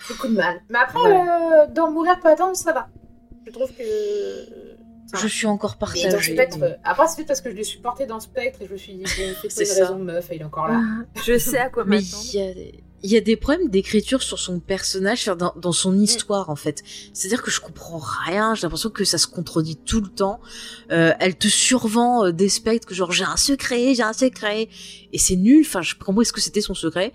Beaucoup 0.08 0.28
de 0.28 0.34
mal. 0.34 0.62
Mais 0.70 0.78
après, 0.78 0.98
Ouais. 1.00 1.20
euh, 1.28 1.66
dans 1.74 1.90
Mourir 1.92 2.18
peut 2.20 2.28
attendre, 2.28 2.56
ça 2.56 2.72
va. 2.72 2.88
Je 3.46 3.52
trouve 3.52 3.70
que. 3.72 3.82
Je 5.18 5.26
suis 5.28 5.46
encore 5.46 5.76
Mais 5.80 6.02
dans 6.02 6.10
partagée. 6.10 6.32
Spectre, 6.34 6.58
après, 6.84 7.06
c'est 7.08 7.16
peut-être 7.16 7.28
parce 7.28 7.40
que 7.40 7.50
je 7.50 7.56
l'ai 7.56 7.64
supporté 7.64 8.06
dans 8.06 8.20
Spectre 8.20 8.62
et 8.62 8.66
je 8.66 8.72
me 8.72 8.78
suis 8.78 8.94
dit, 8.94 9.04
c'est 9.42 9.50
C'est 9.50 9.64
une 9.64 9.66
ça. 9.70 9.82
raison 9.86 9.98
de 9.98 10.04
meuf 10.04 10.30
et 10.30 10.36
il 10.36 10.40
est 10.42 10.44
encore 10.44 10.68
là. 10.68 10.80
Je 11.24 11.38
sais 11.38 11.58
à 11.58 11.68
quoi 11.70 11.84
Mais 11.84 11.96
m'attendre. 11.96 12.24
il 12.32 12.38
y 12.38 12.42
a, 12.42 12.52
il 13.02 13.10
y 13.10 13.16
a 13.16 13.20
des 13.22 13.36
problèmes 13.36 13.70
d'écriture 13.70 14.22
sur 14.22 14.38
son 14.38 14.60
personnage, 14.60 15.24
dans, 15.24 15.54
dans 15.56 15.72
son 15.72 15.98
histoire 15.98 16.50
en 16.50 16.56
fait. 16.56 16.82
C'est-à-dire 17.14 17.42
que 17.42 17.50
je 17.50 17.60
comprends 17.60 17.98
rien. 18.26 18.54
J'ai 18.54 18.62
l'impression 18.62 18.90
que 18.90 19.04
ça 19.04 19.16
se 19.16 19.26
contredit 19.26 19.76
tout 19.76 20.02
le 20.02 20.08
temps. 20.08 20.38
Euh, 20.92 21.12
elle 21.18 21.36
te 21.36 21.48
survend 21.48 22.26
euh, 22.26 22.32
des 22.32 22.50
spectres 22.50 22.86
que 22.86 22.94
genre 22.94 23.10
j'ai 23.10 23.24
un 23.24 23.38
secret, 23.38 23.94
j'ai 23.94 24.02
un 24.02 24.12
secret, 24.12 24.68
et 25.12 25.18
c'est 25.18 25.36
nul. 25.36 25.64
Enfin, 25.66 25.80
je 25.80 25.94
comment 25.94 26.20
est-ce 26.20 26.32
que 26.34 26.42
c'était 26.42 26.60
son 26.60 26.74
secret? 26.74 27.12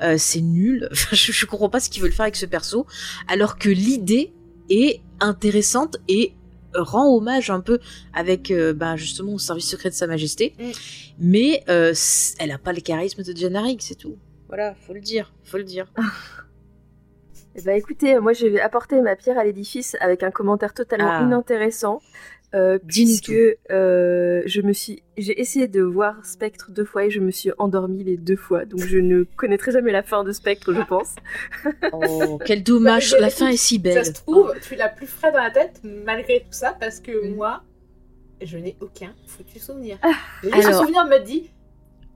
Euh, 0.00 0.16
C'est 0.18 0.40
nul. 0.40 0.88
Enfin, 0.92 1.14
je, 1.14 1.30
je 1.32 1.44
comprends 1.46 1.68
pas 1.68 1.80
ce 1.80 1.90
qu'ils 1.90 2.02
veulent 2.02 2.12
faire 2.12 2.22
avec 2.24 2.36
ce 2.36 2.46
perso, 2.46 2.86
alors 3.28 3.58
que 3.58 3.68
l'idée 3.68 4.32
est 4.70 5.02
intéressante 5.20 5.96
et 6.08 6.32
rend 6.74 7.14
hommage 7.14 7.50
un 7.50 7.60
peu 7.60 7.78
avec 8.14 8.50
euh, 8.50 8.72
ben, 8.72 8.96
justement 8.96 9.34
au 9.34 9.38
service 9.38 9.68
secret 9.68 9.88
de 9.90 9.94
Sa 9.94 10.06
Majesté, 10.06 10.54
Mm. 10.58 10.70
mais 11.18 11.64
euh, 11.68 11.94
elle 12.38 12.50
a 12.52 12.58
pas 12.58 12.72
le 12.72 12.80
charisme 12.80 13.22
de 13.22 13.32
Diana 13.32 13.62
Rigg, 13.62 13.80
c'est 13.80 13.94
tout. 13.96 14.16
Voilà, 14.48 14.74
faut 14.86 14.94
le 14.94 15.00
dire, 15.00 15.32
faut 15.44 15.58
le 15.58 15.64
dire. 15.64 15.86
Ben, 17.64 17.76
écoutez, 17.76 18.20
moi 18.20 18.32
je 18.34 18.46
vais 18.46 18.60
apporter 18.60 19.00
ma 19.00 19.16
pierre 19.16 19.36
à 19.36 19.42
l'édifice 19.42 19.96
avec 20.00 20.22
un 20.22 20.30
commentaire 20.30 20.72
totalement 20.74 21.10
Ah. 21.10 21.22
inintéressant. 21.24 22.00
Euh, 22.54 22.78
puisque 22.86 23.30
euh, 23.70 24.42
je 24.46 24.62
me 24.62 24.72
suis, 24.72 25.02
j'ai 25.18 25.38
essayé 25.38 25.68
de 25.68 25.82
voir 25.82 26.24
Spectre 26.24 26.70
deux 26.70 26.86
fois 26.86 27.04
et 27.04 27.10
je 27.10 27.20
me 27.20 27.30
suis 27.30 27.50
endormie 27.58 28.04
les 28.04 28.16
deux 28.16 28.36
fois, 28.36 28.64
donc 28.64 28.80
je 28.80 28.96
ne 28.96 29.24
connaîtrai 29.24 29.70
jamais 29.70 29.92
la 29.92 30.02
fin 30.02 30.24
de 30.24 30.32
Spectre, 30.32 30.72
je 30.72 30.80
pense. 30.80 31.14
Oh, 31.92 32.38
quel 32.46 32.62
dommage, 32.62 33.10
Bah, 33.12 33.20
la 33.20 33.28
fin 33.30 33.48
est 33.48 33.58
si 33.58 33.74
Ça 33.76 33.80
belle. 33.82 34.06
se 34.06 34.12
trouve, 34.12 34.54
tu 34.62 34.76
l'as 34.76 34.88
plus 34.88 35.06
frais 35.06 35.30
dans 35.30 35.42
la 35.42 35.50
tête 35.50 35.80
malgré 35.84 36.40
tout 36.40 36.46
ça 36.52 36.74
parce 36.80 37.00
que 37.00 37.28
Mm. 37.28 37.34
moi, 37.34 37.62
je 38.40 38.56
n'ai 38.56 38.76
aucun 38.80 39.14
foutu 39.26 39.58
souvenir. 39.58 39.98
Ah, 40.02 40.12
juste 40.42 40.54
alors, 40.54 40.80
un 40.80 40.80
souvenir 40.86 41.04
me 41.06 41.18
dire. 41.18 41.42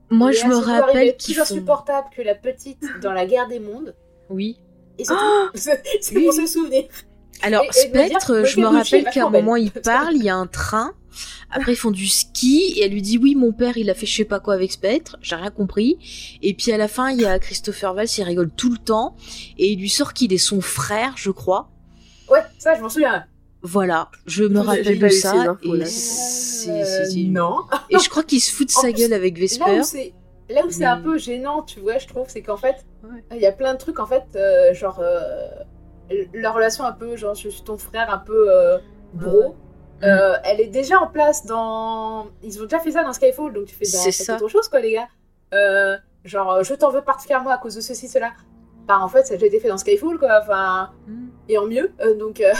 Moi, 0.08 0.32
je 0.32 0.46
me 0.46 0.54
rappelle 0.54 1.14
qu'ils 1.16 1.34
plus 1.34 1.44
font... 1.44 1.54
insupportable 1.54 2.08
que 2.16 2.22
la 2.22 2.34
petite 2.34 2.82
dans 3.02 3.12
la 3.12 3.26
guerre 3.26 3.48
des 3.48 3.60
mondes. 3.60 3.94
Oui. 4.30 4.58
Et 4.98 5.04
c'est 5.04 5.12
Oh 5.14 5.48
tout. 5.52 5.58
C'est 6.00 6.16
Oui, 6.16 6.24
pour 6.24 6.32
se 6.34 6.46
souvenir. 6.46 6.84
Alors, 7.40 7.64
Et- 7.64 7.72
Spectre, 7.72 8.44
je 8.44 8.60
me 8.60 8.66
rappelle 8.66 9.04
qu'à 9.12 9.26
un 9.26 9.30
moment, 9.30 9.56
il 9.56 9.70
parle, 9.82 10.14
il 10.16 10.24
y 10.24 10.28
a 10.28 10.36
un 10.36 10.46
train. 10.46 10.92
Après, 11.50 11.72
ils 11.72 11.76
font 11.76 11.90
du 11.90 12.06
ski 12.06 12.74
et 12.76 12.84
elle 12.84 12.92
lui 12.92 13.02
dit 13.02 13.18
oui, 13.18 13.34
mon 13.34 13.52
père, 13.52 13.76
il 13.76 13.90
a 13.90 13.94
fait 13.94 14.06
je 14.06 14.16
sais 14.16 14.24
pas 14.24 14.40
quoi 14.40 14.54
avec 14.54 14.72
Spectre. 14.72 15.18
J'ai 15.20 15.34
rien 15.36 15.50
compris. 15.50 15.98
Et 16.40 16.54
puis 16.54 16.72
à 16.72 16.78
la 16.78 16.88
fin, 16.88 17.10
il 17.10 17.20
y 17.20 17.26
a 17.26 17.38
Christopher 17.38 17.92
Valls, 17.94 18.06
il 18.16 18.22
rigole 18.24 18.50
tout 18.50 18.70
le 18.70 18.78
temps 18.78 19.16
et 19.58 19.72
il 19.72 19.78
lui 19.78 19.90
sort 19.90 20.14
qu'il 20.14 20.32
est 20.32 20.38
son 20.38 20.60
frère, 20.62 21.12
je 21.16 21.30
crois. 21.30 21.68
Ouais, 22.30 22.40
ça, 22.58 22.74
je 22.74 22.80
m'en 22.80 22.88
souviens. 22.88 23.26
Voilà, 23.60 24.10
je 24.26 24.44
me 24.44 24.60
rappelle 24.60 24.98
de 24.98 25.08
ça. 25.08 25.32
infos, 25.34 25.74
Et, 25.76 25.84
c'est- 25.84 26.70
Euh, 26.70 27.22
non. 27.28 27.58
et 27.90 27.98
je 27.98 28.08
crois 28.08 28.22
qu'il 28.24 28.40
se 28.40 28.50
fout 28.50 28.66
de 28.68 28.72
sa 28.72 28.90
gueule 28.90 29.12
avec 29.12 29.38
Vesper. 29.38 29.64
là 29.66 29.80
où 30.66 30.70
c'est 30.70 30.78
Mais- 30.80 30.84
un 30.86 30.96
peu 31.02 31.18
gênant, 31.18 31.62
tu 31.62 31.80
vois, 31.80 31.98
je 31.98 32.06
trouve, 32.08 32.24
c'est 32.28 32.42
qu'en 32.42 32.56
fait, 32.56 32.76
Ouais. 33.04 33.22
il 33.36 33.40
y 33.42 33.46
a 33.46 33.52
plein 33.52 33.74
de 33.74 33.78
trucs 33.78 34.00
en 34.00 34.06
fait, 34.06 34.24
euh, 34.36 34.72
genre 34.74 34.98
euh, 35.00 35.48
leur 36.32 36.54
relation 36.54 36.84
un 36.84 36.92
peu, 36.92 37.16
genre 37.16 37.34
je 37.34 37.48
suis 37.48 37.62
ton 37.62 37.76
frère, 37.78 38.12
un 38.12 38.18
peu 38.18 38.46
euh, 38.50 38.78
bro. 39.14 39.50
Mm. 40.00 40.04
euh, 40.04 40.34
elle 40.44 40.60
est 40.60 40.66
déjà 40.68 40.98
en 41.00 41.06
place 41.06 41.44
dans. 41.46 42.26
Ils 42.42 42.60
ont 42.60 42.64
déjà 42.64 42.80
fait 42.80 42.92
ça 42.92 43.02
dans 43.04 43.12
Skyfall, 43.12 43.52
donc 43.52 43.66
tu 43.66 43.74
fais 43.74 43.84
bah, 43.92 44.10
ça. 44.12 44.36
autre 44.36 44.48
chose, 44.48 44.68
quoi, 44.68 44.80
les 44.80 44.92
gars. 44.92 45.08
Euh, 45.54 45.96
genre, 46.24 46.52
euh, 46.52 46.62
je 46.62 46.74
t'en 46.74 46.90
veux 46.90 47.02
particulièrement 47.02 47.50
à 47.50 47.58
cause 47.58 47.74
de 47.74 47.80
ceci, 47.80 48.08
cela. 48.08 48.32
Bah, 48.88 48.98
en 49.00 49.08
fait, 49.08 49.24
ça 49.26 49.34
a 49.34 49.36
déjà 49.36 49.46
été 49.46 49.60
fait 49.60 49.68
dans 49.68 49.78
Skyfall, 49.78 50.18
quoi. 50.18 50.40
Enfin, 50.42 50.90
Mm. 51.06 51.26
et 51.48 51.58
en 51.58 51.66
mieux. 51.66 51.92
donc, 52.18 52.40
euh, 52.40 52.52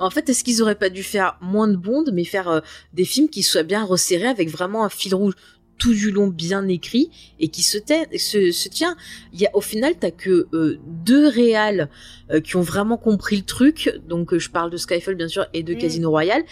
En 0.00 0.10
fait, 0.10 0.28
est-ce 0.28 0.42
qu'ils 0.44 0.60
auraient 0.62 0.74
pas 0.74 0.88
dû 0.90 1.02
faire 1.02 1.38
moins 1.40 1.68
de 1.68 1.76
Bond, 1.76 2.04
mais 2.12 2.24
faire 2.24 2.48
euh, 2.48 2.60
des 2.94 3.04
films 3.04 3.28
qui 3.28 3.42
soient 3.42 3.62
bien 3.62 3.84
resserrés 3.84 4.26
avec 4.26 4.48
vraiment 4.50 4.84
un 4.84 4.88
fil 4.88 5.14
rouge? 5.14 5.34
Tout 5.78 5.94
du 5.94 6.10
long 6.10 6.26
bien 6.26 6.66
écrit 6.68 7.10
et 7.40 7.48
qui 7.48 7.62
se, 7.62 7.78
tait- 7.78 8.18
se, 8.18 8.50
se 8.50 8.68
tient. 8.68 8.96
Il 9.32 9.40
y 9.40 9.46
a 9.46 9.50
au 9.56 9.60
final 9.60 9.94
t'as 9.98 10.10
que 10.10 10.46
euh, 10.52 10.78
deux 10.86 11.28
réals 11.28 11.88
euh, 12.30 12.40
qui 12.40 12.56
ont 12.56 12.62
vraiment 12.62 12.96
compris 12.96 13.36
le 13.36 13.42
truc. 13.44 13.90
Donc 14.08 14.32
euh, 14.34 14.38
je 14.38 14.50
parle 14.50 14.70
de 14.70 14.76
Skyfall 14.76 15.14
bien 15.14 15.28
sûr 15.28 15.46
et 15.54 15.62
de 15.62 15.74
Mm. 15.74 15.78
Casino 15.78 16.10
Royale. 16.10 16.42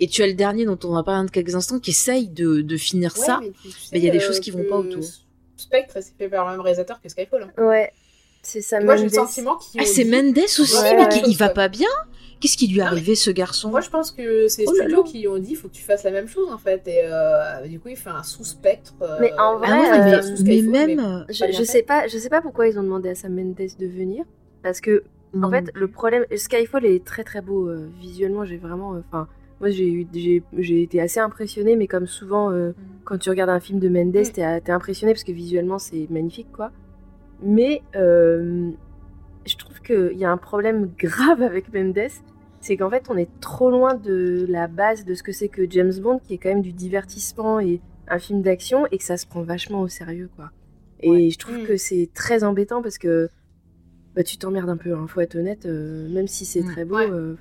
Et 0.00 0.06
tu 0.08 0.22
as 0.22 0.26
le 0.26 0.34
dernier 0.34 0.64
dont 0.64 0.78
on 0.84 0.92
va 0.94 1.02
parler 1.02 1.26
dans 1.26 1.30
quelques 1.32 1.54
instants 1.54 1.78
qui 1.78 1.90
essaye 1.90 2.28
de, 2.28 2.62
de 2.62 2.76
finir 2.76 3.14
ouais, 3.18 3.24
ça. 3.26 3.38
mais 3.42 3.52
tu- 3.62 3.70
sais, 3.70 3.98
il 3.98 4.04
y 4.04 4.08
a 4.08 4.12
des 4.12 4.18
euh, 4.18 4.20
choses 4.20 4.40
qui 4.40 4.50
vont 4.50 4.64
pas 4.64 4.78
autour. 4.78 5.04
Spectre, 5.56 5.98
c'est 6.00 6.14
fait 6.16 6.28
par 6.28 6.46
le 6.46 6.52
même 6.52 6.60
réalisateur 6.62 7.00
que 7.02 7.08
Skyfall. 7.10 7.42
hein. 7.56 7.62
Ouais, 7.62 7.92
c'est 8.42 8.60
ça. 8.60 8.80
Moi, 8.80 8.96
j'ai 8.96 9.04
le 9.04 9.10
Mendes. 9.10 9.14
sentiment 9.28 9.56
qu'ils 9.56 9.80
Ah 9.80 9.84
c'est 9.84 10.04
Mendes 10.04 10.38
aussi, 10.38 10.76
Ouais, 10.76 10.96
mais 10.96 11.02
ouais. 11.02 11.08
qui, 11.08 11.30
il 11.30 11.36
va 11.36 11.48
pas 11.50 11.68
bien. 11.68 11.88
Qu'est-ce 12.40 12.56
qui 12.56 12.68
lui 12.68 12.78
est 12.78 12.82
arrivé 12.82 13.14
ce 13.14 13.30
garçon? 13.30 13.68
Moi, 13.68 13.82
je 13.82 13.90
pense 13.90 14.10
que 14.12 14.48
c'est 14.48 14.62
les 14.62 14.68
Oh 14.68 14.74
studios 14.74 15.02
qui 15.04 15.28
ont 15.28 15.38
dit 15.38 15.54
faut 15.54 15.68
que 15.68 15.74
tu 15.74 15.82
fasses 15.82 16.04
la 16.04 16.10
même 16.10 16.26
chose 16.26 16.50
en 16.50 16.56
fait. 16.56 16.80
Et 16.88 17.00
euh, 17.04 17.66
du 17.66 17.78
coup, 17.78 17.88
il 17.88 17.96
fait 17.96 18.08
un 18.08 18.22
sous-spectre. 18.22 18.94
euh, 19.02 19.18
Mais 19.20 19.30
en 19.38 19.58
vrai, 19.58 19.68
Ah 19.70 19.80
ouais, 19.80 20.14
euh, 20.14 20.22
mais, 20.44 20.62
mais 20.62 20.86
même. 20.86 20.96
mais- 21.28 21.34
Je, 21.34 21.44
je 21.52 21.56
fait. 21.58 21.64
sais 21.66 21.82
pas, 21.82 22.08
je 22.08 22.16
sais 22.16 22.30
pas 22.30 22.40
pourquoi 22.40 22.66
ils 22.66 22.78
ont 22.78 22.82
demandé 22.82 23.10
à 23.10 23.14
Sam 23.14 23.34
Mendes 23.34 23.54
de 23.56 23.86
venir, 23.86 24.24
parce 24.62 24.80
que 24.80 25.04
En 25.34 25.40
non, 25.40 25.50
fait, 25.50 25.70
le 25.74 25.86
problème, 25.88 26.24
Skyfall 26.34 26.86
est 26.86 27.04
très 27.04 27.24
très 27.24 27.42
beau 27.42 27.68
euh, 27.68 27.90
visuellement. 28.00 28.46
J'ai 28.46 28.56
vraiment, 28.56 28.94
euh, 28.94 29.00
enfin, 29.08 29.28
moi 29.60 29.68
j'ai 29.68 29.86
eu, 29.86 30.06
j'ai, 30.14 30.42
j'ai 30.56 30.82
été 30.82 30.98
assez 31.02 31.20
impressionnée, 31.20 31.76
mais 31.76 31.86
comme 31.88 32.06
souvent 32.06 32.50
euh, 32.50 32.72
quand 33.04 33.18
tu 33.18 33.28
regardes 33.28 33.50
un 33.50 33.60
film 33.60 33.80
de 33.80 33.90
Mendes, 33.90 34.16
Mm. 34.16 34.32
t'es, 34.32 34.60
t'es 34.62 34.72
impressionné 34.72 35.12
parce 35.12 35.24
que 35.24 35.32
visuellement 35.32 35.78
c'est 35.78 36.06
magnifique, 36.08 36.50
quoi. 36.52 36.70
Mais 37.42 37.82
euh, 37.96 38.70
je 39.46 39.56
trouve 39.56 39.80
qu'il 39.80 40.18
y 40.18 40.24
a 40.24 40.30
un 40.30 40.36
problème 40.36 40.90
grave 40.98 41.42
avec 41.42 41.72
Mendes, 41.72 42.10
c'est 42.60 42.76
qu'en 42.76 42.90
fait 42.90 43.06
on 43.08 43.16
est 43.16 43.28
trop 43.40 43.70
loin 43.70 43.94
de 43.94 44.44
la 44.48 44.66
base 44.66 45.04
de 45.04 45.14
ce 45.14 45.22
que 45.22 45.32
c'est 45.32 45.48
que 45.48 45.62
James 45.70 45.92
Bond, 46.00 46.18
qui 46.18 46.34
est 46.34 46.38
quand 46.38 46.50
même 46.50 46.62
du 46.62 46.72
divertissement 46.72 47.58
et 47.60 47.80
un 48.08 48.18
film 48.18 48.42
d'action, 48.42 48.86
et 48.90 48.98
que 48.98 49.04
ça 49.04 49.16
se 49.16 49.26
prend 49.26 49.42
vachement 49.42 49.80
au 49.82 49.88
sérieux, 49.88 50.28
quoi. 50.36 50.50
Et 51.02 51.10
Ouais. 51.10 51.30
je 51.30 51.38
trouve 51.38 51.58
Mm. 51.58 51.66
que 51.66 51.76
c'est 51.76 52.10
très 52.12 52.44
embêtant 52.44 52.82
parce 52.82 52.98
que 52.98 53.30
bah, 54.14 54.24
tu 54.24 54.36
t'emmerdes 54.36 54.68
un 54.68 54.76
peu, 54.76 54.92
hein, 54.94 55.06
faut 55.06 55.20
être 55.20 55.36
honnête, 55.36 55.64
euh, 55.66 56.08
même 56.10 56.26
si 56.26 56.44
c'est 56.44 56.62
Mm. 56.62 56.72
très 56.72 56.84
beau. 56.84 56.96
Ouais. 56.96 57.08
euh, 57.10 57.36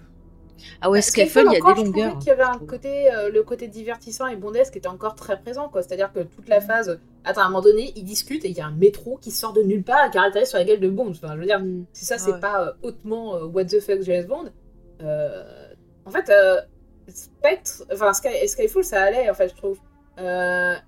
Ah 0.82 0.90
ouais, 0.92 1.00
Bah, 1.00 1.02
Skyfall, 1.02 1.46
il 1.48 1.54
y 1.54 1.56
a 1.56 1.60
encore, 1.60 1.76
des 1.76 1.82
je 1.82 1.86
trouvais 1.86 2.02
longueurs. 2.04 2.20
qu'il 2.20 2.28
y 2.28 2.32
avait 2.32 2.44
je 2.44 2.48
un 2.50 2.60
côté, 2.60 3.12
euh, 3.14 3.30
le 3.32 3.44
côté 3.44 3.68
divertissant 3.68 4.28
et 4.28 4.36
bondesque 4.36 4.76
était 4.78 4.88
encore 4.88 5.16
très 5.16 5.40
présent, 5.42 5.70
quoi. 5.70 5.82
C'est-à-dire 5.82 6.12
que 6.14 6.20
toute 6.20 6.48
la 6.50 6.62
phase, 6.62 7.00
attends, 7.26 7.42
à 7.42 7.46
un 7.46 7.50
moment 7.50 7.62
donné, 7.62 7.94
ils 7.96 8.04
discutent 8.04 8.46
et 8.46 8.50
il 8.50 8.58
y 8.58 8.62
a 8.62 8.66
un 8.66 8.72
métro 8.72 9.18
qui 9.18 9.32
sort 9.32 9.54
de 9.54 9.62
nulle 9.62 9.84
part 9.84 10.06
et 10.06 10.08
qui 10.10 10.14
caractérise 10.14 10.50
sur 10.50 10.58
la 10.58 10.64
gueule 10.66 10.80
de 10.80 10.90
Bond. 10.90 11.10
Enfin, 11.10 11.34
je 11.36 11.40
veux 11.40 11.46
dire, 11.46 11.60
mm. 11.60 11.86
si 11.94 12.06
ça, 12.06 12.18
c'est 12.18 12.32
Ouais. 12.34 12.40
pas 12.40 12.68
euh, 12.68 12.72
hautement 12.84 13.36
euh, 13.36 13.46
what 13.46 13.66
the 13.66 13.80
fuck 13.80 14.02
James 14.02 14.26
Bond, 14.26 14.50
euh, 15.02 15.74
en 16.06 16.12
fait, 16.12 16.30
euh, 16.30 16.62
Spectre, 17.08 17.84
enfin 17.94 18.14
Sky, 18.14 18.48
Skyfall, 18.48 18.84
ça 18.84 19.02
allait, 19.02 19.30
en 19.30 19.34
fait, 19.34 19.50
je 19.50 19.56
trouve. 19.56 19.80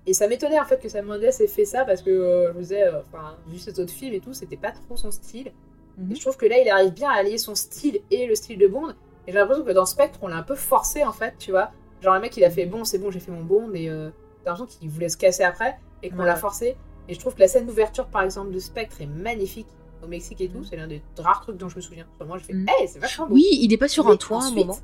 Et 0.06 0.12
ça 0.12 0.28
m'étonnait 0.28 0.60
en 0.60 0.64
fait 0.66 0.78
que 0.78 0.90
Sam 0.90 1.06
Mendes 1.06 1.22
ait 1.22 1.46
fait 1.46 1.64
ça 1.64 1.86
parce 1.86 2.02
que 2.02 2.50
je 2.54 2.58
disais, 2.58 2.86
enfin, 2.90 3.38
vu 3.46 3.58
cet 3.58 3.78
autre 3.78 3.90
film 3.92 4.12
et 4.12 4.20
tout, 4.20 4.34
c'était 4.34 4.58
pas 4.58 4.72
trop 4.72 4.94
son 4.94 5.10
style. 5.10 5.52
Mhm. 5.96 6.12
Et 6.12 6.14
je 6.16 6.20
trouve 6.20 6.36
que 6.36 6.44
là, 6.44 6.58
il 6.58 6.68
arrive 6.68 6.92
bien 6.92 7.08
à 7.10 7.14
allier 7.14 7.38
son 7.38 7.54
style 7.54 8.00
et 8.10 8.26
le 8.26 8.34
style 8.34 8.58
de 8.58 8.66
Bond. 8.66 8.90
Et 9.26 9.32
j'ai 9.32 9.38
l'impression 9.38 9.64
que 9.64 9.72
dans 9.72 9.86
Spectre, 9.86 10.18
on 10.22 10.28
l'a 10.28 10.36
un 10.36 10.42
peu 10.42 10.54
forcé 10.54 11.02
en 11.04 11.12
fait, 11.12 11.34
tu 11.38 11.50
vois. 11.50 11.70
Genre, 12.02 12.14
le 12.14 12.20
mec, 12.20 12.36
il 12.36 12.44
a 12.44 12.50
fait 12.50 12.66
bon, 12.66 12.84
c'est 12.84 12.98
bon, 12.98 13.10
j'ai 13.10 13.20
fait 13.20 13.30
mon 13.30 13.42
Bond, 13.44 13.72
et 13.74 13.88
euh, 13.88 14.10
t'as 14.44 14.50
l'impression 14.50 14.78
qu'il 14.80 14.90
voulait 14.90 15.08
se 15.08 15.16
casser 15.16 15.44
après, 15.44 15.78
et 16.02 16.10
qu'on 16.10 16.18
Ouais. 16.18 16.26
l'a 16.26 16.36
forcé. 16.36 16.76
Et 17.08 17.14
je 17.14 17.18
trouve 17.20 17.34
que 17.34 17.40
la 17.40 17.48
scène 17.48 17.66
d'ouverture, 17.66 18.06
par 18.06 18.22
exemple, 18.22 18.52
de 18.52 18.58
Spectre 18.58 19.00
est 19.00 19.06
magnifique 19.06 19.66
au 20.04 20.06
Mexique 20.06 20.40
et 20.40 20.48
tout. 20.48 20.58
Mhm. 20.58 20.64
C'est 20.68 20.76
l'un 20.76 20.86
des 20.88 21.02
rares 21.18 21.40
trucs 21.42 21.56
dont 21.56 21.68
je 21.68 21.76
me 21.76 21.80
souviens. 21.80 22.06
Moi, 22.26 22.38
je 22.38 22.44
fais, 22.44 22.52
Mhm. 22.52 22.66
hey, 22.68 22.88
c'est 22.88 22.98
vachement 22.98 23.26
beau. 23.26 23.34
Oui, 23.34 23.44
il 23.52 23.72
est 23.72 23.76
pas 23.78 23.88
sur 23.88 24.06
Mais 24.06 24.12
un 24.12 24.16
toit 24.16 24.42
à 24.42 24.46
un 24.46 24.50
moment. 24.52 24.78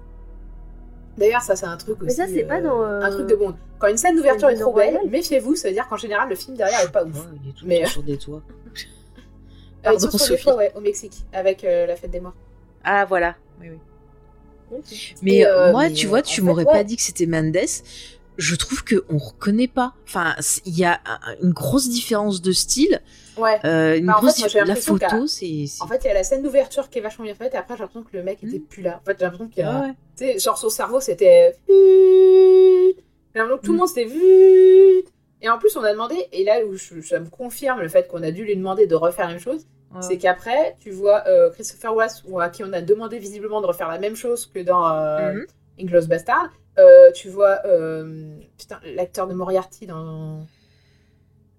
D'ailleurs, 1.16 1.42
ça, 1.42 1.56
c'est 1.56 1.66
un 1.66 1.76
truc 1.76 1.96
aussi. 2.02 2.06
Mais 2.06 2.12
ça, 2.12 2.26
c'est 2.32 2.44
pas 2.44 2.60
dans, 2.60 2.80
euh, 2.82 3.00
Un 3.02 3.10
truc 3.10 3.26
de 3.26 3.34
Bond. 3.34 3.54
Quand 3.80 3.88
une 3.88 3.96
scène 3.96 4.14
d'ouverture 4.16 4.48
est 4.50 4.56
trop 4.56 4.72
belle, 4.72 5.00
méfiez-vous, 5.08 5.56
ça 5.56 5.68
veut 5.68 5.74
dire 5.74 5.88
qu'en 5.88 5.96
général, 5.96 6.28
le 6.28 6.36
film 6.36 6.56
derrière 6.56 6.80
est 6.80 6.92
pas 6.92 7.04
ouf. 7.04 7.14
Ouais, 7.16 7.38
il 7.44 7.50
est 7.50 7.52
tout 7.52 7.66
Mais- 7.66 7.82
temps 7.82 7.88
sur 7.88 8.02
des 8.02 8.18
toits. 8.18 8.42
Euh, 9.86 9.92
Pardon, 9.92 10.10
sont 10.10 10.18
sur 10.18 10.34
des 10.34 10.42
fois, 10.42 10.56
ouais, 10.56 10.72
au 10.74 10.80
Mexique, 10.80 11.24
avec 11.32 11.62
euh, 11.62 11.86
la 11.86 11.94
fête 11.94 12.10
des 12.10 12.18
morts. 12.18 12.34
Ah 12.82 13.04
voilà. 13.04 13.36
Oui, 13.60 13.68
oui. 13.70 13.78
Ok. 14.76 15.14
Mais 15.22 15.46
euh, 15.46 15.68
euh, 15.68 15.70
moi, 15.70 15.84
mais, 15.88 15.92
tu 15.94 16.06
euh, 16.06 16.08
vois, 16.08 16.20
tu 16.20 16.42
m'aurais 16.42 16.64
ouais. 16.64 16.72
pas 16.72 16.82
dit 16.82 16.96
que 16.96 17.02
c'était 17.02 17.26
Mendes. 17.26 17.56
Je 18.38 18.54
trouve 18.54 18.84
que 18.84 19.04
on 19.10 19.18
reconnaît 19.18 19.66
pas. 19.68 19.94
Enfin, 20.04 20.34
il 20.64 20.78
y 20.78 20.84
a 20.84 21.00
un- 21.06 21.36
une 21.42 21.52
grosse 21.52 21.88
différence 21.90 22.40
de 22.40 22.52
style. 22.52 23.00
Ouais. 23.36 23.58
euh, 23.64 23.96
une 23.98 24.06
Bah, 24.06 24.14
en 24.16 24.20
grosse 24.20 24.40
fait, 24.42 24.52
moi, 24.58 24.64
la 24.64 24.74
photo, 24.76 25.26
c'est. 25.26 25.64
En 25.80 25.86
fait, 25.86 26.00
il 26.04 26.06
y 26.06 26.10
a 26.10 26.14
la 26.14 26.24
scène 26.24 26.42
d'ouverture 26.42 26.88
qui 26.90 26.98
est 26.98 27.02
vachement 27.02 27.24
bien 27.24 27.34
faite, 27.34 27.54
et 27.54 27.56
après, 27.56 27.74
j'ai 27.76 27.80
l'impression 27.82 28.02
que 28.02 28.16
le 28.16 28.22
mec 28.24 28.42
était 28.42 28.58
Mhm. 28.58 28.64
plus 28.64 28.82
là. 28.82 29.00
En 29.00 29.04
fait, 29.04 29.16
j'ai 29.18 29.24
l'impression 29.24 29.48
qu'il 29.48 29.62
y 29.62 29.66
a. 29.66 29.76
Ah 29.76 29.80
ouais. 29.82 29.92
Tu 30.16 30.24
sais, 30.24 30.38
genre 30.40 30.58
son 30.58 30.70
cerveau 30.70 31.00
c'était. 31.00 31.54
J'ai 31.68 32.94
l'impression 33.40 33.58
que 33.58 33.64
tout 33.66 33.72
le 33.72 33.76
Mm. 33.76 33.80
monde 33.80 33.88
c'était. 33.88 34.04
vu. 34.06 35.04
Et 35.40 35.48
en 35.48 35.58
plus, 35.58 35.76
on 35.76 35.84
a 35.84 35.92
demandé, 35.92 36.16
et 36.32 36.42
là 36.42 36.64
où 36.66 36.74
je- 36.74 37.00
ça 37.00 37.20
me 37.20 37.28
confirme 37.28 37.80
le 37.80 37.88
fait 37.88 38.08
qu'on 38.08 38.22
a 38.24 38.30
dû 38.32 38.44
lui 38.44 38.56
demander 38.56 38.86
de 38.88 38.94
refaire 38.96 39.26
la 39.26 39.34
même 39.34 39.40
chose, 39.40 39.66
Ouais. 39.94 40.02
c'est 40.02 40.18
qu'après, 40.18 40.76
tu 40.80 40.90
vois 40.90 41.22
euh, 41.28 41.50
Christopher 41.50 41.94
ou 42.26 42.40
à 42.40 42.48
qui 42.48 42.64
on 42.64 42.72
a 42.72 42.80
demandé 42.80 43.18
visiblement 43.20 43.60
de 43.60 43.66
refaire 43.66 43.88
la 43.88 43.98
même 44.00 44.16
chose 44.16 44.46
que 44.52 44.58
dans 44.60 44.84
euh, 44.92 45.32
Mhm. 45.34 45.46
Inglourious 45.80 46.06
Bastard. 46.08 46.50
Euh, 46.78 47.10
tu 47.12 47.28
vois 47.28 47.58
euh, 47.66 48.36
putain, 48.56 48.78
l'acteur 48.94 49.26
de 49.26 49.34
Moriarty 49.34 49.86
dans. 49.86 50.46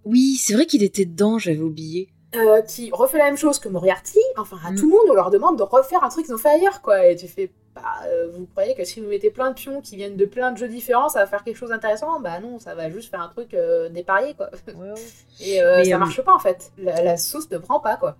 Oui, 0.05 0.35
c'est 0.41 0.53
vrai 0.53 0.65
qu'il 0.65 0.83
était 0.83 1.05
dedans. 1.05 1.37
J'avais 1.39 1.59
oublié. 1.59 2.09
euh, 2.35 2.61
qui 2.61 2.91
refait 2.91 3.17
la 3.17 3.25
même 3.25 3.37
chose 3.37 3.57
que 3.59 3.67
Moriarty. 3.69 4.19
Enfin, 4.37 4.57
à 4.63 4.71
Mm. 4.71 4.75
tout 4.75 4.85
le 4.87 4.91
monde, 4.95 5.07
on 5.09 5.13
leur 5.15 5.31
demande 5.31 5.57
de 5.57 5.63
refaire 5.63 6.03
un 6.03 6.09
truc 6.09 6.25
qu'ils 6.25 6.33
ont 6.35 6.37
fait 6.37 6.49
ailleurs, 6.49 6.81
quoi. 6.83 7.07
Et 7.07 7.15
tu 7.15 7.27
fais, 7.27 7.51
bah, 7.73 7.81
vous 8.35 8.45
croyez 8.45 8.75
que 8.75 8.83
si 8.85 9.01
vous 9.01 9.07
mettez 9.07 9.31
plein 9.31 9.49
de 9.49 9.55
pions 9.55 9.81
qui 9.81 9.95
viennent 9.95 10.15
de 10.15 10.25
plein 10.25 10.51
de 10.51 10.57
jeux 10.59 10.67
différents, 10.67 11.09
ça 11.09 11.19
va 11.21 11.25
faire 11.25 11.43
quelque 11.43 11.55
chose 11.57 11.69
d'intéressant? 11.69 12.19
Bah 12.19 12.39
non, 12.39 12.59
ça 12.59 12.75
va 12.75 12.89
juste 12.91 13.09
faire 13.09 13.21
un 13.21 13.29
truc 13.29 13.55
dépareillé, 13.91 14.35
quoi. 14.35 14.51
Et 15.41 15.59
Mais, 15.59 15.85
ça 15.85 15.97
marche 15.97 16.21
pas, 16.21 16.33
en 16.35 16.39
fait. 16.39 16.71
La, 16.77 17.03
la 17.03 17.17
sauce 17.17 17.49
ne 17.49 17.57
prend 17.57 17.79
pas, 17.79 17.97
quoi. 17.97 18.15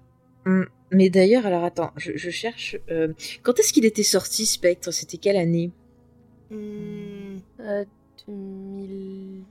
Mais 0.91 1.11
d'ailleurs, 1.11 1.45
alors 1.45 1.63
attends, 1.63 1.91
je, 1.95 2.13
je 2.15 2.29
cherche. 2.31 2.77
Quand 3.43 3.59
est-ce 3.59 3.71
qu'il 3.71 3.85
était 3.85 4.01
sorti 4.01 4.47
Spectre? 4.47 4.89
C'était 4.91 5.17
quelle 5.17 5.37
année? 5.37 5.69
Hmm, 6.51 7.37
Euh, 7.59 7.85
2000... 8.27 9.43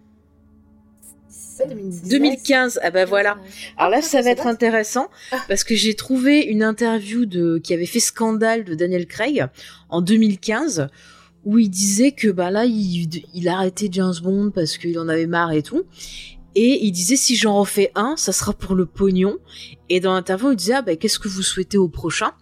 c'est 1.28 1.68
2016. 1.68 2.08
2015. 2.10 2.80
Ah 2.82 2.90
bah 2.90 3.04
voilà. 3.04 3.38
Alors 3.76 3.90
là, 3.90 3.98
Ah, 4.00 4.02
ça 4.02 4.22
va 4.22 4.30
être 4.30 4.46
intéressant 4.46 5.08
parce 5.48 5.64
que 5.64 5.74
j'ai 5.74 5.94
trouvé 5.94 6.40
une 6.42 6.62
interview 6.62 7.26
de 7.26 7.58
qui 7.58 7.74
avait 7.74 7.86
fait 7.86 8.00
scandale 8.00 8.64
de 8.64 8.74
Daniel 8.74 9.06
Craig 9.06 9.46
en 9.88 10.00
2015 10.00 10.88
où 11.44 11.58
il 11.58 11.70
disait 11.70 12.12
que 12.12 12.28
bah 12.28 12.50
là 12.50 12.64
il, 12.64 13.08
il 13.34 13.48
a 13.48 13.56
arrêté 13.56 13.88
James 13.92 14.14
Bond 14.22 14.50
parce 14.50 14.76
qu'il 14.76 14.98
en 14.98 15.08
avait 15.08 15.26
marre 15.26 15.52
et 15.52 15.62
tout 15.62 15.82
et 16.54 16.84
il 16.84 16.92
disait 16.92 17.16
si 17.16 17.36
j'en 17.36 17.58
refais 17.60 17.90
un, 17.94 18.16
ça 18.16 18.32
sera 18.32 18.52
pour 18.52 18.74
le 18.74 18.86
pognon 18.86 19.36
et 19.88 20.00
dans 20.00 20.14
l'interview 20.14 20.50
il 20.52 20.56
disait 20.56 20.74
ah 20.74 20.82
bah 20.82 20.96
qu'est-ce 20.96 21.18
que 21.18 21.28
vous 21.28 21.42
souhaitez 21.42 21.78
au 21.78 21.88
prochain? 21.88 22.32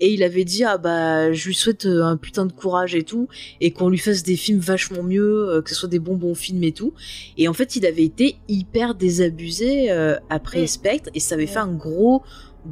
Et 0.00 0.12
il 0.12 0.22
avait 0.22 0.44
dit 0.44 0.64
ah 0.64 0.78
bah 0.78 1.32
je 1.32 1.46
lui 1.48 1.54
souhaite 1.54 1.86
euh, 1.86 2.04
un 2.04 2.16
putain 2.16 2.46
de 2.46 2.52
courage 2.52 2.94
et 2.94 3.02
tout 3.04 3.28
et 3.60 3.72
qu'on 3.72 3.88
lui 3.88 3.98
fasse 3.98 4.22
des 4.22 4.36
films 4.36 4.58
vachement 4.60 5.02
mieux 5.02 5.48
euh, 5.48 5.62
que 5.62 5.70
ce 5.70 5.76
soit 5.76 5.88
des 5.88 5.98
bons 5.98 6.16
bons 6.16 6.34
films 6.34 6.62
et 6.62 6.72
tout 6.72 6.92
et 7.36 7.48
en 7.48 7.52
fait, 7.54 7.74
il 7.76 7.84
avait 7.86 8.04
été 8.04 8.36
hyper 8.48 8.94
désabusé 8.94 9.90
euh, 9.90 10.16
après. 10.30 10.66
Spectre 10.66 11.10
et 11.14 11.20
ça 11.20 11.34
avait 11.34 11.46
fait 11.46 11.58
un 11.58 11.72
gros 11.72 12.22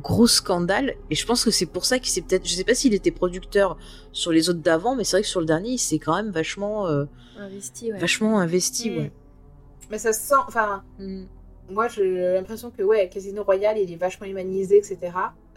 gros 0.02 0.26
scandale 0.26 0.94
et 1.10 1.14
je 1.14 1.26
pense 1.26 1.44
que 1.44 1.50
c'est 1.50 1.66
pour 1.66 1.84
ça 1.84 1.98
qu'il 1.98 2.08
s'est 2.10 2.22
peut-être 2.22 2.48
je 2.48 2.54
sais 2.54 2.64
pas 2.64 2.74
s'il 2.74 2.94
était 2.94 3.10
producteur 3.10 3.76
sur 4.12 4.32
les 4.32 4.48
autres 4.48 4.60
d'avant 4.60 4.96
mais 4.96 5.04
c'est 5.04 5.16
vrai 5.16 5.22
que 5.22 5.28
sur 5.28 5.40
le 5.40 5.46
dernier 5.46 5.70
il 5.72 5.78
s'est 5.78 5.98
quand 5.98 6.14
même 6.16 6.30
vachement 6.30 6.86
euh, 6.86 7.04
Investi, 7.38 7.92
ouais. 7.92 7.98
vachement 7.98 8.40
investi 8.40 8.90
Mm. 8.90 8.96
ouais. 8.98 9.12
Mais 9.92 9.98
ça 9.98 10.12
se 10.12 10.20
sent. 10.26 10.34
Enfin, 10.48 10.82
moi, 11.70 11.86
j'ai 11.88 12.32
l'impression 12.34 12.70
que, 12.70 12.82
ouais, 12.82 13.08
Casino 13.08 13.44
Royale, 13.44 13.78
il 13.78 13.92
est 13.92 13.96
vachement 13.96 14.26
humanisé, 14.26 14.78
etc. 14.78 14.98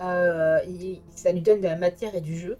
Euh, 0.02 0.60
il- 0.68 1.02
ça 1.16 1.32
lui 1.32 1.42
donne 1.42 1.60
de 1.62 1.66
la 1.68 1.76
matière 1.78 2.14
et 2.16 2.22
du 2.22 2.38
jeu. 2.38 2.58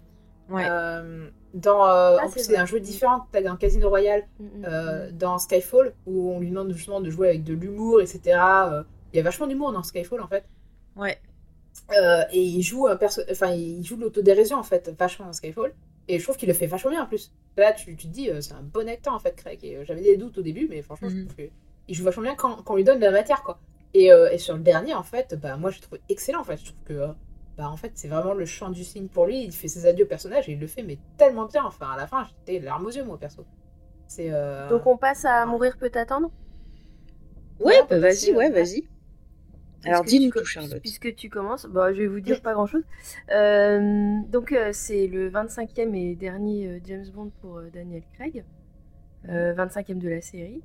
Ouais. 0.48 0.64
Euh, 0.68 1.28
dans, 1.54 1.84
euh, 1.86 2.16
Ah, 2.20 2.26
en 2.26 2.30
plus, 2.30 2.44
c'est 2.44 2.56
un 2.56 2.66
jeu 2.66 2.80
différent. 2.80 3.26
T'as 3.32 3.48
un 3.48 3.56
Casino 3.56 3.88
Royale 3.88 4.24
Mm, 4.40 4.44
mm, 4.44 4.64
euh, 4.64 5.08
mm. 5.08 5.12
dans 5.18 5.38
Skyfall 5.38 5.92
où 6.06 6.32
on 6.32 6.40
lui 6.40 6.48
demande 6.50 6.72
justement 6.72 7.00
de 7.00 7.10
jouer 7.10 7.28
avec 7.28 7.44
de 7.44 7.52
l'humour, 7.54 8.00
etc. 8.00 8.20
Il 9.12 9.16
y 9.16 9.20
a 9.20 9.22
vachement 9.22 9.46
d'humour 9.46 9.72
dans 9.72 9.82
Skyfall 9.82 10.20
en 10.22 10.28
fait. 10.28 10.44
Ouais. 10.96 11.18
Et 12.32 12.40
il 12.42 12.62
joue 12.62 12.86
un 12.86 12.96
perso... 12.96 13.20
enfin 13.30 13.52
il 13.52 13.84
joue 13.84 13.96
de 13.96 14.02
l'autodérision 14.02 14.56
en 14.58 14.62
fait 14.62 14.90
vachement 14.98 15.26
dans 15.26 15.32
Skyfall. 15.32 15.72
Et 16.08 16.18
je 16.18 16.22
trouve 16.24 16.36
qu'il 16.36 16.48
le 16.48 16.54
fait 16.54 16.66
vachement 16.66 16.90
bien 16.90 17.02
en 17.02 17.06
plus. 17.06 17.32
Là 17.56 17.72
tu, 17.72 17.96
tu 17.96 18.06
te 18.08 18.12
dis 18.12 18.30
c'est 18.40 18.52
un 18.54 18.62
bon 18.62 18.88
acteur 18.88 19.12
en 19.14 19.18
fait 19.18 19.34
Craig. 19.36 19.58
Et 19.64 19.84
j'avais 19.84 20.02
des 20.02 20.16
doutes 20.16 20.38
au 20.38 20.42
début 20.42 20.66
mais 20.70 20.80
franchement 20.82 21.08
je 21.08 21.16
Mhm. 21.16 21.26
trouve 21.26 21.36
qu'il 21.86 21.94
joue 21.94 22.04
vachement 22.04 22.22
bien 22.22 22.34
quand, 22.34 22.62
quand 22.62 22.74
on 22.74 22.76
lui 22.76 22.84
donne 22.84 22.98
de 22.98 23.04
la 23.04 23.10
matière 23.10 23.42
quoi. 23.42 23.58
Et, 23.94 24.12
euh, 24.12 24.30
et 24.30 24.38
sur 24.38 24.54
le 24.54 24.60
dernier 24.60 24.94
en 24.94 25.02
fait 25.02 25.34
bah 25.40 25.56
moi 25.56 25.70
j'ai 25.70 25.80
trouvé 25.80 26.00
excellent 26.08 26.40
en 26.40 26.44
fait. 26.44 26.58
Je 26.58 26.64
trouve 26.66 26.84
que 26.84 26.92
euh, 26.92 27.08
bah 27.56 27.68
en 27.68 27.76
fait 27.76 27.92
c'est 27.94 28.08
vraiment 28.08 28.34
le 28.34 28.44
chant 28.44 28.70
du 28.70 28.84
signe 28.84 29.08
pour 29.08 29.26
lui. 29.26 29.42
Il 29.44 29.52
fait 29.52 29.68
ses 29.68 29.86
adieux 29.86 30.04
au 30.04 30.08
personnage 30.08 30.48
et 30.48 30.52
il 30.52 30.60
le 30.60 30.66
fait 30.66 30.82
mais 30.82 30.98
tellement 31.16 31.46
bien. 31.46 31.64
Enfin 31.64 31.90
à 31.92 31.96
la 31.96 32.06
fin 32.06 32.26
j'étais 32.26 32.64
larmes 32.64 32.86
aux 32.86 32.90
yeux 32.90 33.04
moi 33.04 33.18
perso. 33.18 33.44
C'est 34.06 34.28
euh... 34.30 34.68
Donc 34.68 34.86
on 34.86 34.96
passe 34.96 35.24
à 35.24 35.46
Mourir 35.46 35.76
peut 35.78 35.90
attendre? 35.94 36.30
Ouais, 37.58 37.80
bah 37.88 37.98
vas-y, 37.98 38.32
ouais, 38.32 38.50
vas-y. 38.50 38.86
Alors 39.84 40.02
Puisque 40.02 40.18
dis-nous 40.18 40.32
tu 40.32 40.38
tout, 40.38 40.44
Charlotte. 40.44 40.80
Puisque 40.80 41.14
tu 41.14 41.28
commences, 41.28 41.66
bah, 41.66 41.92
je 41.92 42.02
vais 42.02 42.06
vous 42.06 42.20
dire 42.20 42.40
pas 42.42 42.54
grand 42.54 42.66
chose. 42.66 42.82
donc, 43.28 44.52
euh, 44.52 44.70
c'est 44.72 45.06
le 45.06 45.30
25e 45.30 45.94
et 45.94 46.14
dernier 46.16 46.66
euh, 46.66 46.80
James 46.84 47.06
Bond 47.14 47.30
pour 47.40 47.58
euh, 47.58 47.70
Daniel 47.72 48.02
Craig, 48.14 48.44
euh, 49.28 49.54
25e 49.54 49.98
de 49.98 50.08
la 50.08 50.20
série, 50.20 50.62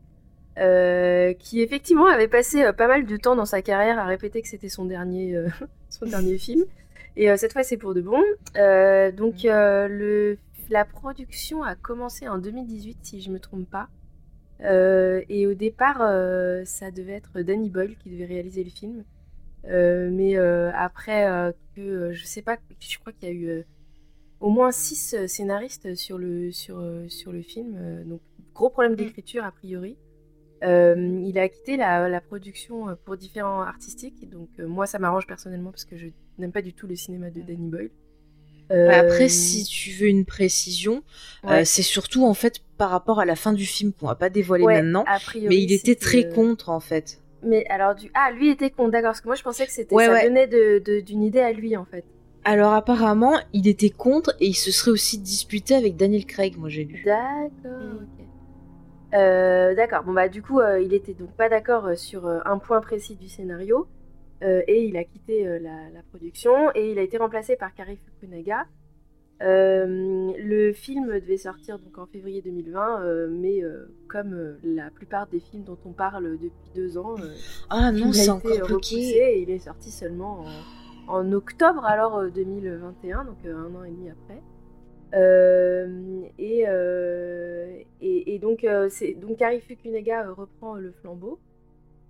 euh, 0.58 1.34
qui 1.34 1.62
effectivement 1.62 2.08
avait 2.08 2.28
passé 2.28 2.62
euh, 2.62 2.74
pas 2.74 2.88
mal 2.88 3.06
de 3.06 3.16
temps 3.16 3.38
dans 3.38 3.46
sa 3.46 3.62
carrière 3.62 3.98
à 3.98 4.06
répéter 4.06 4.42
que 4.42 4.50
c'était 4.50 4.68
son 4.68 4.84
dernier, 4.84 5.34
euh, 5.34 5.48
son 5.90 6.06
dernier 6.06 6.38
film. 6.38 6.66
Et 7.16 7.36
cette 7.36 7.52
fois, 7.52 7.64
c'est 7.64 7.76
pour 7.76 7.94
de 7.94 8.00
bon. 8.00 8.22
Donc, 9.18 9.44
le, 9.44 10.38
la 10.70 10.86
production 10.86 11.62
a 11.62 11.76
commencé 11.76 12.30
en 12.30 12.38
2018, 12.38 13.00
si 13.02 13.22
je 13.22 13.30
me 13.30 13.38
trompe 13.38 13.70
pas. 13.70 13.90
Et 15.28 15.46
au 15.46 15.54
départ, 15.54 15.98
ça 16.66 16.90
devait 16.90 17.12
être 17.12 17.42
Danny 17.42 17.70
Boyle 17.70 17.98
qui 17.98 18.12
devait 18.12 18.28
réaliser 18.28 18.64
le 18.64 18.70
film. 18.70 19.04
Mais 19.66 20.38
après 20.38 21.54
que 21.76 22.14
je 22.14 22.24
sais 22.24 22.42
pas, 22.42 22.58
je 22.80 22.98
crois 23.00 23.12
qu'il 23.12 23.28
y 23.28 23.32
a 23.32 23.36
eu 23.36 23.66
au 24.40 24.50
moins 24.50 24.72
six 24.72 25.18
scénaristes 25.28 25.96
sur 25.96 26.18
le 26.18 26.54
sur 26.54 26.82
sur 27.10 27.34
le 27.34 27.42
film, 27.42 28.06
donc 28.06 28.22
gros 28.54 28.70
problème 28.70 28.96
d'écriture 28.96 29.44
a 29.44 29.52
priori. 29.52 29.98
Euh, 30.64 31.22
il 31.26 31.38
a 31.40 31.50
quitté 31.50 31.76
la, 31.78 32.08
la 32.08 32.22
production 32.22 32.90
euh, 32.90 32.94
pour 33.06 33.18
différents 33.18 33.62
artistiques, 33.62 34.30
donc 34.30 34.48
euh, 34.60 34.68
moi 34.68 34.86
ça 34.86 35.00
m'arrange 35.00 35.26
personnellement 35.26 35.72
parce 35.72 35.86
que 35.86 35.98
je 35.98 36.08
n'aime 36.38 36.52
pas 36.52 36.62
du 36.62 36.74
tout 36.74 36.86
le 36.88 36.96
cinéma 36.96 37.30
de 37.32 37.42
Danny 37.42 37.68
Boyle. 37.70 37.90
Euh, 38.72 38.90
Après, 38.90 39.28
si 39.28 39.66
tu 39.66 39.90
veux 39.92 40.08
une 40.08 40.24
précision, 40.24 41.04
ouais, 41.44 41.66
c'est 41.66 41.82
surtout 41.82 42.26
en 42.26 42.34
fait 42.34 42.62
par 42.78 42.90
rapport 42.92 43.20
à 43.20 43.26
la 43.26 43.36
fin 43.36 43.54
du 43.54 43.66
film 43.66 43.92
qu'on 43.92 44.08
va 44.08 44.16
pas 44.16 44.30
dévoiler 44.30 44.64
ouais, 44.64 44.82
maintenant. 44.82 45.04
priori, 45.26 45.48
Mais 45.50 45.62
il 45.62 45.74
était 45.74 45.96
très 45.96 46.30
contre 46.30 46.70
en 46.70 46.80
fait. 46.80 47.20
Mais 47.44 47.66
alors 47.70 47.96
du 47.96 48.12
ah 48.14 48.32
lui 48.32 48.50
était 48.50 48.70
con, 48.70 48.88
d'accord, 48.88 49.10
parce 49.10 49.22
que 49.22 49.28
moi 49.28 49.36
je 49.36 49.42
pensais 49.44 49.66
que 49.66 49.72
c'était 49.74 49.94
Ouais, 49.96 50.06
ça 50.06 50.24
venait 50.24 50.48
d'une 51.02 51.24
idée 51.24 51.40
à 51.40 51.52
lui 51.52 51.76
en 51.76 51.86
fait. 51.86 52.06
Alors 52.44 52.74
apparemment, 52.74 53.34
il 53.52 53.68
était 53.68 53.90
contre 53.90 54.36
et 54.40 54.48
il 54.48 54.54
se 54.56 54.72
serait 54.72 54.92
aussi 54.92 55.18
disputé 55.18 55.76
avec 55.76 55.96
Daniel 55.98 56.26
Craig, 56.26 56.56
moi 56.58 56.70
j'ai 56.70 56.86
lu. 56.86 57.02
D'accord, 57.06 57.50
Mm. 57.66 57.96
ok. 58.04 58.26
Euh, 59.14 59.76
d'accord, 59.76 60.04
bon 60.04 60.14
bah 60.14 60.30
du 60.30 60.42
coup 60.42 60.60
euh, 60.60 60.80
il 60.80 60.94
était 60.94 61.14
donc 61.14 61.36
pas 61.36 61.50
d'accord 61.50 61.86
euh, 61.86 61.96
sur 61.96 62.26
un 62.28 62.58
point 62.60 62.80
précis 62.80 63.16
du 63.16 63.28
scénario 63.28 63.88
et 64.44 64.86
il 64.86 64.98
a 64.98 65.04
quitté 65.04 65.44
la, 65.60 65.92
la 65.94 66.02
production 66.10 66.72
et 66.74 66.92
il 66.92 66.98
a 66.98 67.04
été 67.04 67.18
remplacé 67.18 67.56
par 67.56 67.76
Kari 67.76 67.98
Fukunaga. 67.98 68.66
Le 69.40 70.72
film 70.74 71.20
devait 71.20 71.38
sortir 71.38 71.78
donc 71.78 71.98
en 72.00 72.08
février 72.08 72.42
2020, 72.42 73.02
euh, 73.02 73.28
mais 73.30 73.62
comme 74.08 74.58
la 74.64 74.90
plupart 74.90 75.28
des 75.28 75.40
films 75.40 75.64
dont 75.64 75.78
on 75.86 75.92
parle 75.92 76.40
depuis 76.40 76.72
deux 76.74 76.98
ans, 76.98 77.16
Ah 77.70 77.92
il 77.94 78.04
a 78.04 78.24
été 78.38 78.62
repoussé 78.62 78.96
et 78.98 79.42
il 79.44 79.52
est 79.52 79.60
sorti 79.60 79.92
seulement 79.92 80.44
en, 81.08 81.18
en 81.20 81.32
octobre 81.34 81.84
alors 81.86 82.18
euh, 82.18 82.30
2021, 82.30 83.26
donc 83.26 83.38
un 83.46 83.76
an 83.76 83.84
et 83.84 83.92
demi 83.92 84.10
après. 84.10 84.42
Euh, 85.14 86.22
et, 86.40 86.64
euh, 86.68 87.80
et, 88.02 88.36
et 88.36 88.40
donc, 88.40 88.64
euh, 88.64 88.90
donc 89.18 89.38
Kari 89.38 89.60
Fukunaga 89.62 90.32
reprend 90.32 90.76
le 90.76 90.92
flambeau. 90.92 91.40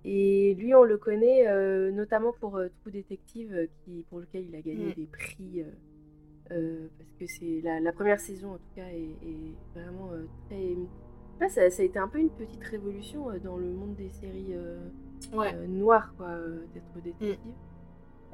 Et 0.04 0.54
lui, 0.58 0.74
on 0.74 0.82
le 0.82 0.96
connaît 0.98 1.46
euh, 1.48 1.90
notamment 1.92 2.32
pour 2.40 2.56
euh, 2.56 2.68
True 2.80 2.90
Detective, 2.90 3.52
euh, 3.54 3.66
qui, 3.84 4.04
pour 4.10 4.18
lequel 4.20 4.46
il 4.48 4.54
a 4.56 4.60
gagné 4.60 4.86
Mm. 4.90 4.94
des 4.94 5.06
prix. 5.06 5.64
parce 6.48 7.12
que 7.18 7.26
c'est 7.26 7.60
la, 7.62 7.80
la 7.80 7.92
première 7.92 8.20
saison, 8.20 8.52
en 8.52 8.56
tout 8.58 8.74
cas, 8.76 8.86
est, 8.88 9.16
est 9.26 9.54
vraiment 9.74 10.10
très. 10.48 11.48
ça, 11.48 11.70
ça 11.70 11.82
a 11.82 11.84
été 11.84 11.98
un 11.98 12.08
peu 12.08 12.18
une 12.18 12.30
petite 12.30 12.62
révolution 12.64 13.26
dans 13.42 13.56
le 13.56 13.70
monde 13.72 13.94
des 13.96 14.10
séries 14.10 14.54
Ouais. 15.32 15.54
noires, 15.68 16.12
quoi, 16.16 16.36
des 16.74 16.80
True 16.80 17.00
Detective. 17.02 17.38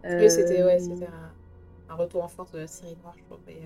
Oui, 0.04 0.30
c'était 0.30 0.62
ouais, 0.64 0.78
un, 1.06 1.92
un 1.92 1.94
retour 1.96 2.24
en 2.24 2.28
force 2.28 2.50
de 2.52 2.58
la 2.60 2.66
série 2.66 2.96
noire, 3.02 3.14
je 3.18 3.24
trouve. 3.24 3.40
Et, 3.48 3.58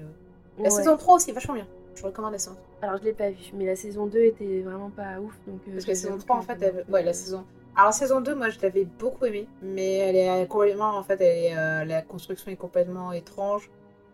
La 0.58 0.64
ouais. 0.64 0.70
saison 0.70 0.96
3 0.96 1.16
aussi, 1.16 1.32
vachement 1.32 1.54
bien. 1.54 1.66
Je 1.94 2.02
recommande 2.04 2.32
la 2.32 2.38
saison 2.38 2.54
3. 2.54 2.88
Alors, 2.88 2.98
je 2.98 3.04
l'ai 3.04 3.12
pas 3.12 3.30
vue, 3.30 3.50
mais 3.54 3.66
la 3.66 3.76
saison 3.76 4.06
2 4.06 4.18
était 4.20 4.60
vraiment 4.62 4.90
pas 4.90 5.18
ouf. 5.20 5.38
Donc, 5.46 5.60
euh, 5.68 5.72
Parce 5.72 5.84
que 5.84 5.90
la 5.90 5.94
saison 5.96 6.10
l'avoue 6.10 6.22
3, 6.24 6.36
en 6.36 6.42
fait, 6.42 6.58
ça 6.58 6.66
elle- 6.66 6.84
ouais, 6.90 7.02
la 7.02 7.12
saison. 7.12 7.44
Alors, 7.74 7.86
la 7.86 7.92
saison 7.92 8.20
2, 8.20 8.34
moi, 8.34 8.48
je 8.50 8.58
l'avais 8.60 8.84
beaucoup 8.84 9.24
aimée, 9.24 9.48
mais 9.62 9.94
elle 9.96 10.16
est 10.16 10.46
complètement, 10.46 10.96
en 10.96 11.02
fait, 11.02 11.20
elle 11.20 11.44
est, 11.44 11.56
euh, 11.56 11.84
la 11.84 12.02
construction 12.02 12.50
est 12.50 12.56
complètement 12.56 13.12
étrange. 13.12 13.70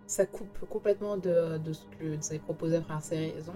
Ça 0.06 0.26
coupe 0.26 0.58
complètement 0.70 1.16
de, 1.16 1.58
de 1.58 1.72
ce 1.72 1.84
que 1.98 2.04
nous 2.04 2.26
avait 2.30 2.38
proposé 2.38 2.76
après 2.76 2.94
la 2.94 3.00
saison. 3.00 3.54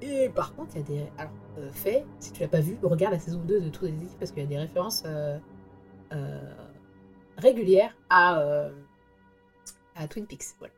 Et 0.00 0.28
par 0.28 0.54
contre, 0.54 0.76
il 0.76 0.78
y 0.78 0.82
a 0.82 0.86
des. 1.04 1.10
Alors, 1.18 1.32
euh, 1.58 1.68
fait, 1.72 2.06
si 2.20 2.32
tu 2.32 2.40
l'as 2.42 2.48
pas 2.48 2.60
vu, 2.60 2.78
regarde 2.82 3.12
la 3.12 3.18
saison 3.18 3.40
2 3.40 3.60
de 3.60 3.68
True 3.68 3.88
Detective 3.90 4.16
parce 4.18 4.30
qu'il 4.30 4.42
y 4.44 4.46
a 4.46 4.48
des 4.48 4.56
références 4.58 5.02
euh, 5.04 5.36
euh, 6.12 6.40
régulières 7.36 7.94
à, 8.08 8.68
à 9.96 10.06
Twin 10.08 10.26
Peaks. 10.26 10.44
Voilà. 10.60 10.72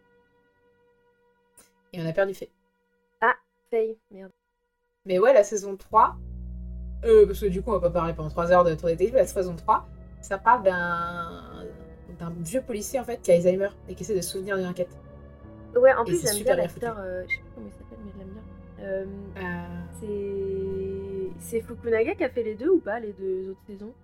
Et 1.93 2.01
on 2.01 2.07
a 2.07 2.13
perdu 2.13 2.35
fait. 2.35 2.51
Faye, 3.71 3.97
merde. 4.11 4.33
Mais 5.07 5.21
ouais, 5.21 5.33
la 5.33 5.45
saison 5.45 5.77
3, 5.77 6.17
euh, 7.05 7.25
parce 7.27 7.39
que 7.41 7.47
du 7.47 7.63
coup, 7.63 7.71
on 7.71 7.75
va 7.75 7.81
pas 7.81 7.91
parler 7.91 8.15
pendant 8.15 8.29
3 8.29 8.51
heures 8.51 8.65
de 8.65 8.75
Tour 8.75 8.89
Détective, 8.89 9.15
la 9.15 9.27
saison 9.27 9.55
3, 9.55 9.87
ça 10.21 10.39
parle 10.39 10.65
d'un 10.65 11.65
d'un 12.19 12.31
vieux 12.41 12.61
policier 12.63 12.99
en 12.99 13.05
fait 13.05 13.23
qui 13.23 13.31
a 13.31 13.37
Alzheimer 13.37 13.69
et 13.89 13.95
qui 13.95 14.03
essaie 14.03 14.17
de 14.17 14.21
se 14.21 14.31
souvenir 14.31 14.57
d'une 14.57 14.67
enquête. 14.67 14.91
Ouais, 15.77 15.93
en 15.95 16.05
Et 16.05 16.05
plus, 16.05 16.17
c'est 16.17 16.33
j'aime 16.35 16.43
bien 16.43 16.57
l'acteur. 16.57 16.97
euh, 16.99 17.23
je 17.29 17.37
sais 17.37 17.41
plus 17.43 17.51
comment 17.55 17.67
il 17.69 17.73
s'appelle, 17.73 17.99
mais 18.05 18.11
je 18.13 18.19
l'aime 18.19 18.29
bien. 18.31 18.43
Euh, 18.81 19.07
Euh, 19.37 19.87
c'est. 20.01 21.37
C'est 21.39 21.61
Fukunaga 21.63 22.15
qui 22.17 22.25
a 22.25 22.29
fait 22.31 22.43
les 22.43 22.57
deux 22.57 22.71
ou 22.71 22.81
pas, 22.81 22.99
les 22.99 23.13
deux 23.13 23.51
autres 23.51 23.61
saisons? 23.67 23.95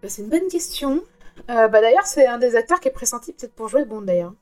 Bah, 0.00 0.08
c'est 0.08 0.22
une 0.22 0.28
bonne 0.30 0.48
question. 0.48 1.02
Euh, 1.50 1.66
bah 1.68 1.80
d'ailleurs, 1.80 2.06
c'est 2.06 2.26
un 2.26 2.38
des 2.38 2.54
acteurs 2.56 2.78
qui 2.78 2.88
est 2.88 2.92
pressenti 2.92 3.32
peut-être 3.32 3.54
pour 3.54 3.68
jouer 3.68 3.84
Bond 3.84 4.02
d'ailleurs. 4.02 4.32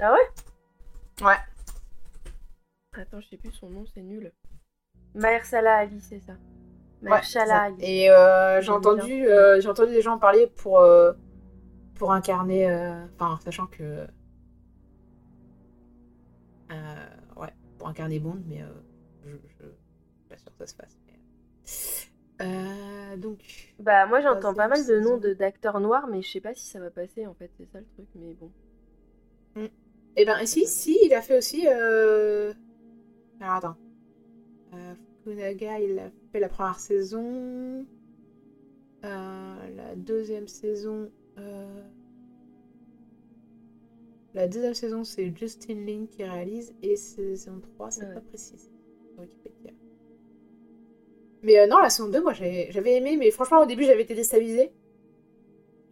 Ah 0.00 0.12
ouais? 0.12 0.28
Ouais. 1.22 1.36
Attends, 2.94 3.20
je 3.20 3.28
sais 3.28 3.36
plus 3.36 3.52
son 3.52 3.70
nom, 3.70 3.84
c'est 3.86 4.02
nul. 4.02 4.32
Mahershala 5.14 5.76
Ali, 5.76 6.00
c'est 6.00 6.20
ça. 6.20 6.32
Ouais, 6.32 7.10
Mahershala 7.10 7.46
ça. 7.46 7.62
Ali. 7.62 7.76
Et 7.80 8.10
euh, 8.10 8.60
j'ai 8.60 8.70
entendu, 8.72 9.26
euh, 9.26 9.60
j'ai 9.60 9.68
entendu 9.68 9.92
des 9.92 10.02
gens 10.02 10.18
parler 10.18 10.46
pour 10.46 10.80
euh, 10.80 11.12
pour 11.94 12.12
incarner, 12.12 12.68
euh, 12.70 13.04
enfin 13.14 13.38
sachant 13.44 13.66
que 13.66 14.06
euh, 16.72 17.06
ouais, 17.36 17.52
pour 17.78 17.88
incarner 17.88 18.18
Bond, 18.18 18.40
mais 18.46 18.62
euh, 18.62 18.66
je, 19.24 19.30
je, 19.30 19.36
je 19.36 19.66
suis 19.66 20.28
pas 20.28 20.36
sûre 20.38 20.52
que 20.52 20.58
ça 20.58 20.66
se 20.66 20.74
fasse. 20.74 20.98
mais- 21.06 21.12
Euh, 22.46 23.16
donc, 23.18 23.74
Bah, 23.78 24.06
moi 24.06 24.20
j'entends 24.20 24.54
pas 24.54 24.66
mal 24.68 24.84
de 24.86 24.98
noms 25.00 25.18
d'acteurs 25.38 25.78
noirs, 25.80 26.06
mais 26.08 26.22
je 26.22 26.30
sais 26.30 26.40
pas 26.40 26.54
si 26.54 26.66
ça 26.66 26.80
va 26.80 26.90
passer 26.90 27.26
en 27.26 27.34
fait, 27.34 27.50
c'est 27.56 27.66
ça 27.70 27.78
le 27.78 27.86
truc, 27.86 28.08
mais 28.16 28.34
bon. 28.34 28.50
Eh 30.16 30.24
ben, 30.24 30.44
si, 30.46 30.66
si, 30.66 30.98
il 31.04 31.14
a 31.14 31.22
fait 31.22 31.38
aussi. 31.38 31.66
Euh... 31.68 32.52
Alors 33.40 33.54
attends, 33.56 33.76
euh, 34.74 34.94
Fukunaga, 35.24 35.80
il 35.80 35.98
a 35.98 36.10
fait 36.32 36.40
la 36.40 36.48
première 36.48 36.80
saison, 36.80 37.86
Euh, 39.04 39.68
la 39.76 39.94
deuxième 39.96 40.48
saison. 40.48 41.10
euh, 41.38 41.82
La 44.34 44.46
deuxième 44.46 44.74
saison, 44.74 45.04
c'est 45.04 45.32
Justin 45.34 45.86
Lin 45.86 46.06
qui 46.06 46.22
réalise, 46.24 46.74
et 46.82 46.96
saison 46.96 47.60
3, 47.60 47.90
c'est 47.90 48.04
Ouais. 48.06 48.14
pas 48.14 48.20
précisé. 48.20 48.58
sur 49.14 49.20
Wikipédia. 49.22 49.72
Mais 51.42 51.66
non, 51.66 51.78
la 51.80 51.90
saison 51.90 52.08
2, 52.08 52.22
moi 52.22 52.32
j'avais 52.32 52.70
aimé, 52.96 53.16
mais 53.16 53.30
franchement, 53.30 53.62
au 53.62 53.66
début, 53.66 53.84
j'avais 53.84 54.02
été 54.02 54.14
déstabilisée. 54.14 54.72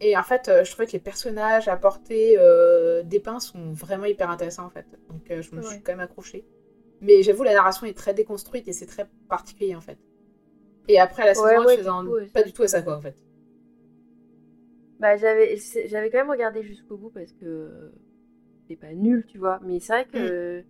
Et 0.03 0.17
en 0.17 0.23
fait, 0.23 0.49
euh, 0.49 0.63
je 0.63 0.71
trouvais 0.71 0.87
que 0.87 0.93
les 0.93 0.99
personnages 0.99 1.67
apportés, 1.67 2.35
euh, 2.39 3.03
dépeints, 3.03 3.39
sont 3.39 3.71
vraiment 3.71 4.05
hyper 4.05 4.31
intéressants 4.31 4.65
en 4.65 4.69
fait. 4.71 4.85
Donc 5.09 5.29
euh, 5.29 5.43
je 5.43 5.55
me 5.55 5.61
suis 5.61 5.79
quand 5.81 5.93
même 5.93 5.99
accrochée. 5.99 6.43
Mais 7.01 7.21
j'avoue, 7.21 7.43
la 7.43 7.53
narration 7.53 7.85
est 7.85 7.95
très 7.95 8.13
déconstruite 8.13 8.67
et 8.67 8.73
c'est 8.73 8.87
très 8.87 9.07
particulier 9.29 9.75
en 9.75 9.81
fait. 9.81 9.99
Et 10.87 10.99
après, 10.99 11.25
la 11.25 11.35
saison 11.35 11.45
Ouais, 11.45 11.55
1, 11.55 11.59
ouais, 11.59 11.77
je 11.77 11.83
faisais 11.83 12.25
coup, 12.25 12.33
pas 12.33 12.43
du 12.43 12.51
tout 12.51 12.63
à 12.63 12.67
ça 12.67 12.81
quoi 12.81 12.97
en 12.97 13.01
fait. 13.01 13.15
Bah, 14.99 15.15
j'avais 15.17 16.09
quand 16.09 16.17
même 16.17 16.29
regardé 16.31 16.63
jusqu'au 16.63 16.97
bout 16.97 17.11
parce 17.11 17.31
que 17.33 17.91
c'est 18.67 18.75
pas 18.75 18.93
nul, 18.93 19.25
tu 19.27 19.37
vois. 19.37 19.59
Mais 19.63 19.79
c'est 19.79 19.93
vrai 19.93 20.05
que 20.05 20.63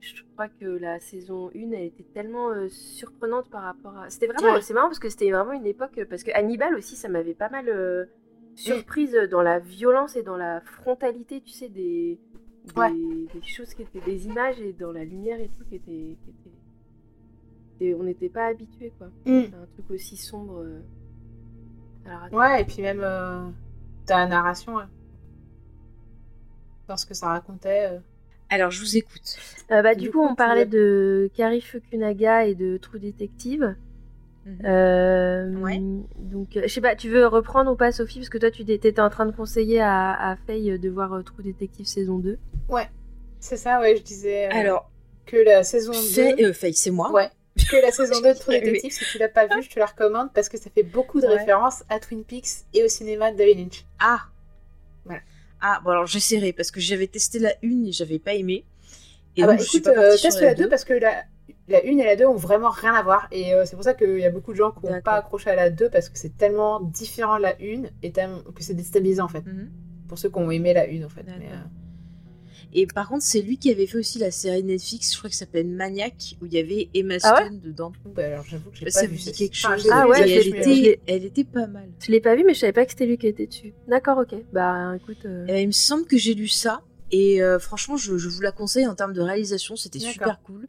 je 0.00 0.22
crois 0.32 0.48
que 0.48 0.64
la 0.64 0.98
saison 0.98 1.48
1, 1.54 1.70
elle 1.72 1.84
était 1.84 2.02
tellement 2.02 2.50
euh, 2.50 2.68
surprenante 2.68 3.48
par 3.50 3.62
rapport 3.62 3.96
à. 3.96 4.10
C'était 4.10 4.26
vraiment. 4.26 4.54
Ouais. 4.54 4.62
C'est 4.62 4.74
marrant 4.74 4.88
parce 4.88 4.98
que 4.98 5.08
c'était 5.08 5.30
vraiment 5.30 5.52
une 5.52 5.66
époque. 5.66 6.00
Parce 6.10 6.24
que 6.24 6.32
Hannibal 6.34 6.74
aussi, 6.74 6.96
ça 6.96 7.08
m'avait 7.08 7.34
pas 7.34 7.48
mal 7.48 7.68
euh, 7.68 8.06
surprise 8.54 9.16
dans 9.30 9.42
la 9.42 9.58
violence 9.58 10.16
et 10.16 10.22
dans 10.22 10.36
la 10.36 10.60
frontalité, 10.60 11.40
tu 11.40 11.50
sais, 11.52 11.68
des. 11.68 12.18
Des, 12.64 12.80
Ouais. 12.80 12.92
des 13.34 13.42
choses 13.42 13.74
qui 13.74 13.82
étaient 13.82 14.00
des 14.02 14.26
images 14.28 14.60
et 14.60 14.72
dans 14.72 14.92
la 14.92 15.02
lumière 15.04 15.40
et 15.40 15.48
tout 15.48 15.64
qui 15.68 15.74
était, 15.74 16.16
qui 16.22 16.30
était- 16.30 17.84
et 17.84 17.94
on 17.96 18.04
n'était 18.04 18.28
pas 18.28 18.46
habitué 18.46 18.92
quoi 18.98 19.08
Mm. 19.26 19.40
un 19.60 19.66
truc 19.72 19.90
aussi 19.90 20.16
sombre 20.16 20.60
euh. 20.62 20.80
Alors, 22.06 22.22
attends. 22.22 22.36
Ouais, 22.36 22.62
et 22.62 22.64
puis 22.64 22.80
même 22.82 23.00
euh, 23.02 23.40
dans 24.06 24.16
la 24.16 24.26
narration, 24.28 24.76
ouais. 24.76 24.84
dans 26.88 26.96
ce 26.96 27.06
que 27.06 27.14
ça 27.14 27.28
racontait. 27.28 27.88
euh. 27.92 27.98
Alors, 28.50 28.70
je 28.70 28.80
vous 28.80 28.96
écoute. 28.96 29.36
Euh, 29.70 29.82
bah, 29.82 29.94
Du 29.94 30.02
du 30.04 30.10
coup, 30.10 30.18
coup, 30.20 30.28
on 30.30 30.34
parlait 30.34 30.66
de 30.66 31.30
Kari 31.34 31.60
Fukunaga 31.62 32.44
et 32.46 32.54
de 32.54 32.76
True 32.76 33.00
Detective. 33.00 33.74
Mhm. 34.44 34.58
Euh, 34.64 35.54
Ouais. 35.56 35.78
Donc, 36.18 36.56
euh, 36.56 36.62
je 36.64 36.68
sais 36.68 36.80
pas, 36.80 36.96
tu 36.96 37.08
veux 37.08 37.26
reprendre 37.26 37.70
ou 37.72 37.76
pas, 37.76 37.92
Sophie 37.92 38.18
Parce 38.18 38.28
que 38.28 38.38
toi, 38.38 38.50
tu 38.50 38.62
étais 38.62 39.00
en 39.00 39.08
train 39.10 39.26
de 39.26 39.32
conseiller 39.32 39.80
à, 39.80 40.12
à 40.30 40.36
Faye 40.36 40.78
de 40.78 40.88
voir 40.90 41.12
euh, 41.12 41.22
True 41.22 41.42
Detective 41.44 41.86
saison 41.86 42.18
2. 42.18 42.38
C'est 43.38 43.56
ça, 43.56 43.80
ouais, 43.80 43.96
je 43.96 44.02
disais 44.02 44.46
euh, 44.46 44.50
Alors, 44.52 44.90
que 45.26 45.36
la 45.36 45.64
saison 45.64 45.90
2. 45.92 45.98
c'est 45.98 46.44
euh, 46.44 46.52
Faye, 46.52 46.74
c'est 46.74 46.90
moi. 46.92 47.10
Ouais. 47.12 47.28
Que 47.70 47.76
la 47.82 47.90
saison 47.90 48.20
2 48.22 48.34
de 48.34 48.38
True 48.38 48.52
Oui. 48.54 48.60
Detective, 48.60 48.92
si 48.92 49.04
tu 49.04 49.18
l'as 49.18 49.28
pas 49.28 49.46
vue, 49.46 49.62
je 49.62 49.68
te 49.70 49.78
la 49.78 49.86
recommande 49.86 50.32
parce 50.32 50.48
que 50.48 50.56
ça 50.58 50.70
fait 50.70 50.82
beaucoup 50.84 51.20
de 51.20 51.26
Ouais. 51.26 51.38
références 51.38 51.82
à 51.88 51.98
Twin 52.00 52.22
Peaks 52.24 52.64
et 52.74 52.84
au 52.84 52.88
cinéma 52.88 53.32
de 53.32 53.36
David 53.36 53.58
Lynch. 53.58 53.84
Ah 54.00 54.20
Voilà. 55.04 55.20
Ah, 55.60 55.80
bon, 55.84 55.90
alors 55.90 56.06
j'essaierai 56.06 56.52
parce 56.52 56.70
que 56.70 56.80
j'avais 56.80 57.06
testé 57.08 57.38
la 57.38 57.52
une 57.62 57.86
et 57.86 57.92
j'avais 57.92 58.18
pas 58.18 58.34
aimé. 58.34 58.64
Et 59.36 59.42
ah 59.42 59.46
bah 59.46 59.52
donc, 59.52 59.62
je 59.62 59.68
suis 59.68 59.78
écoute, 59.78 59.94
pas 59.94 60.00
euh, 60.00 60.16
teste 60.16 60.40
la 60.40 60.54
2 60.54 60.68
parce 60.68 60.84
que 60.84 60.92
la, 60.94 61.22
la 61.68 61.78
1 61.78 61.82
et 61.98 62.04
la 62.04 62.16
2 62.16 62.26
ont 62.26 62.34
vraiment 62.36 62.70
rien 62.70 62.92
à 62.94 63.02
voir 63.02 63.28
et 63.30 63.54
euh, 63.54 63.64
c'est 63.64 63.76
pour 63.76 63.84
ça 63.84 63.94
qu'il 63.94 64.18
y 64.18 64.24
a 64.24 64.30
beaucoup 64.30 64.52
de 64.52 64.56
gens 64.58 64.72
qui 64.72 64.86
n'ont 64.86 65.00
pas 65.00 65.12
accroché 65.14 65.50
à 65.50 65.54
la 65.56 65.70
2 65.70 65.88
parce 65.90 66.08
que 66.08 66.18
c'est 66.18 66.36
tellement 66.36 66.80
différent 66.80 67.36
de 67.36 67.42
la 67.42 67.54
1 67.60 67.84
et 68.02 68.12
que 68.12 68.62
c'est 68.62 68.74
déstabilisant 68.74 69.24
en 69.24 69.28
fait. 69.28 69.44
Mhm. 69.46 69.70
Pour 70.08 70.18
ceux 70.18 70.28
qui 70.28 70.38
ont 70.38 70.50
aimé 70.50 70.74
la 70.74 70.82
1 70.88 71.04
en 71.04 71.08
fait. 71.08 71.22
Mais, 71.26 71.46
euh, 71.46 71.56
Et 72.74 72.86
par 72.86 73.08
contre, 73.08 73.22
c'est 73.22 73.42
lui 73.42 73.58
qui 73.58 73.70
avait 73.70 73.86
fait 73.86 73.98
aussi 73.98 74.18
la 74.18 74.30
série 74.30 74.64
Netflix, 74.64 75.12
je 75.12 75.18
crois 75.18 75.28
que 75.30 75.36
ça 75.36 75.40
s'appelle 75.46 75.68
Maniac, 75.68 76.36
où 76.40 76.46
il 76.46 76.54
y 76.54 76.58
avait 76.58 76.88
Emma 76.94 77.16
Ah 77.22 77.34
ouais 77.34 77.44
Stone 77.46 77.60
dedans. 77.60 77.92
bah, 78.14 78.24
alors 78.26 78.44
j'avoue 78.44 78.70
que 78.70 78.76
Je 78.76 78.84
j'ai 78.84 78.90
sais 78.90 79.06
pas 79.06 79.12
vu 79.12 79.18
quelque 79.32 79.54
chose. 79.56 79.88
Ah 79.90 80.04
vu, 80.04 80.10
ouais, 80.10 80.30
elle, 80.30 80.48
était, 80.48 81.00
elle 81.06 81.24
était 81.24 81.44
pas 81.44 81.66
mal. 81.66 81.88
Je 82.00 82.10
l'ai 82.10 82.20
pas 82.20 82.34
vu, 82.34 82.44
mais 82.44 82.54
je 82.54 82.60
savais 82.60 82.72
pas 82.72 82.84
que 82.84 82.90
c'était 82.92 83.06
lui 83.06 83.18
qui 83.18 83.26
était 83.26 83.46
dessus. 83.46 83.72
D'accord, 83.88 84.18
ok. 84.18 84.34
Bah, 84.52 84.94
écoute. 84.96 85.18
euh, 85.26 85.44
Eh 85.48 85.52
ben, 85.52 85.58
il 85.62 85.66
me 85.68 85.72
semble 85.72 86.06
que 86.06 86.16
j'ai 86.18 86.34
lu 86.34 86.48
ça. 86.48 86.82
Et 87.14 87.42
euh, 87.42 87.58
franchement, 87.58 87.98
je, 87.98 88.16
je 88.16 88.28
vous 88.30 88.40
la 88.40 88.52
conseille 88.52 88.86
en 88.86 88.94
termes 88.94 89.12
de 89.12 89.20
réalisation, 89.20 89.76
c'était 89.76 89.98
super 89.98 90.40
cool. 90.42 90.66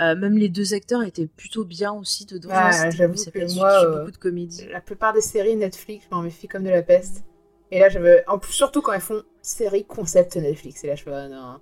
Euh, 0.00 0.16
même 0.16 0.36
les 0.36 0.48
deux 0.48 0.74
acteurs 0.74 1.02
étaient 1.04 1.26
plutôt 1.28 1.64
bien 1.64 1.92
aussi 1.92 2.26
dedans. 2.26 2.50
C'était- 2.72 2.90
j'avoue 2.96 3.14
que 3.14 3.54
moi, 3.54 3.84
euh, 3.84 3.98
beaucoup 4.00 4.10
de 4.10 4.16
comédies. 4.16 4.66
La 4.72 4.80
plupart 4.80 5.12
des 5.12 5.20
séries 5.20 5.54
Netflix, 5.56 6.06
je 6.10 6.14
m'en 6.14 6.22
méfie 6.22 6.48
comme 6.48 6.64
de 6.64 6.70
la 6.70 6.82
peste. 6.82 7.22
Et 7.70 7.78
là, 7.78 7.88
j'avais. 7.88 8.24
En 8.26 8.38
plus, 8.38 8.52
surtout 8.52 8.82
quand 8.82 8.92
elles 8.92 9.00
font 9.00 9.22
série 9.40 9.84
concept 9.84 10.36
Netflix. 10.36 10.82
Et 10.84 10.88
là, 10.88 10.96
je 10.96 11.02
fais, 11.04 11.12
ah, 11.12 11.28
non. 11.28 11.60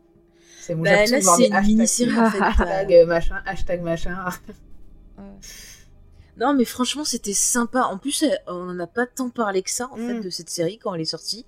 C'est 0.60 0.74
mon 0.74 0.82
Bah, 0.84 1.04
là, 1.04 1.20
c'est 1.20 1.46
une 1.48 1.60
mini-série 1.60 2.16
en 2.18 2.30
fait. 2.30 2.40
Hashtag 2.40 2.92
euh, 2.94 3.06
machin, 3.06 3.42
hashtag 3.46 3.82
machin. 3.82 4.16
Non, 6.38 6.54
mais 6.54 6.64
franchement, 6.64 7.04
c'était 7.04 7.34
sympa. 7.34 7.82
En 7.82 7.98
plus, 7.98 8.24
on 8.46 8.70
en 8.70 8.78
a 8.80 8.86
pas 8.86 9.06
tant 9.06 9.28
parlé 9.28 9.62
que 9.62 9.70
ça, 9.70 9.88
en 9.92 9.96
fait, 9.96 10.14
Mm. 10.14 10.20
de 10.22 10.30
cette 10.30 10.48
série 10.48 10.78
quand 10.78 10.94
elle 10.94 11.02
est 11.02 11.04
sortie. 11.04 11.44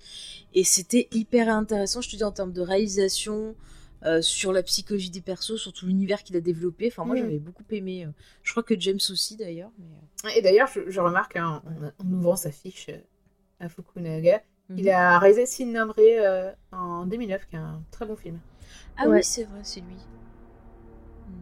Et 0.53 0.63
c'était 0.63 1.07
hyper 1.11 1.49
intéressant, 1.49 2.01
je 2.01 2.09
te 2.11 2.15
dis, 2.15 2.23
en 2.23 2.31
termes 2.31 2.53
de 2.53 2.61
réalisation, 2.61 3.55
euh, 4.03 4.21
sur 4.21 4.51
la 4.53 4.61
psychologie 4.63 5.09
des 5.09 5.21
persos, 5.21 5.57
sur 5.57 5.73
tout 5.73 5.85
l'univers 5.87 6.23
qu'il 6.23 6.35
a 6.35 6.41
développé. 6.41 6.87
Enfin, 6.87 7.05
moi, 7.05 7.15
Mm. 7.15 7.19
j'avais 7.19 7.39
beaucoup 7.39 7.63
aimé. 7.71 8.05
euh, 8.05 8.09
Je 8.43 8.51
crois 8.51 8.63
que 8.63 8.79
James 8.79 8.99
aussi, 9.09 9.35
d'ailleurs. 9.37 9.71
mais, 9.79 9.85
euh, 10.31 10.35
Et 10.37 10.41
d'ailleurs, 10.41 10.67
je, 10.67 10.81
je 10.89 10.99
remarque 11.01 11.35
hein, 11.35 11.61
en, 11.99 12.05
en 12.05 12.11
ouvrant 12.13 12.35
sa 12.35 12.51
fiche 12.51 12.89
à 13.59 13.69
Fukunaga, 13.69 14.41
Mhm. 14.69 14.79
il 14.79 14.89
a 14.89 15.19
réalisé 15.19 15.45
Sin 15.45 15.67
Nombre 15.67 15.93
euh, 15.99 16.51
en 16.71 17.05
2009, 17.05 17.45
qui 17.47 17.55
est 17.55 17.59
un 17.59 17.81
très 17.91 18.05
bon 18.05 18.15
film. 18.15 18.39
Ah 18.97 19.07
Ouais. 19.07 19.17
oui, 19.17 19.23
c'est 19.23 19.43
vrai, 19.43 19.59
c'est 19.63 19.79
lui. 19.81 19.95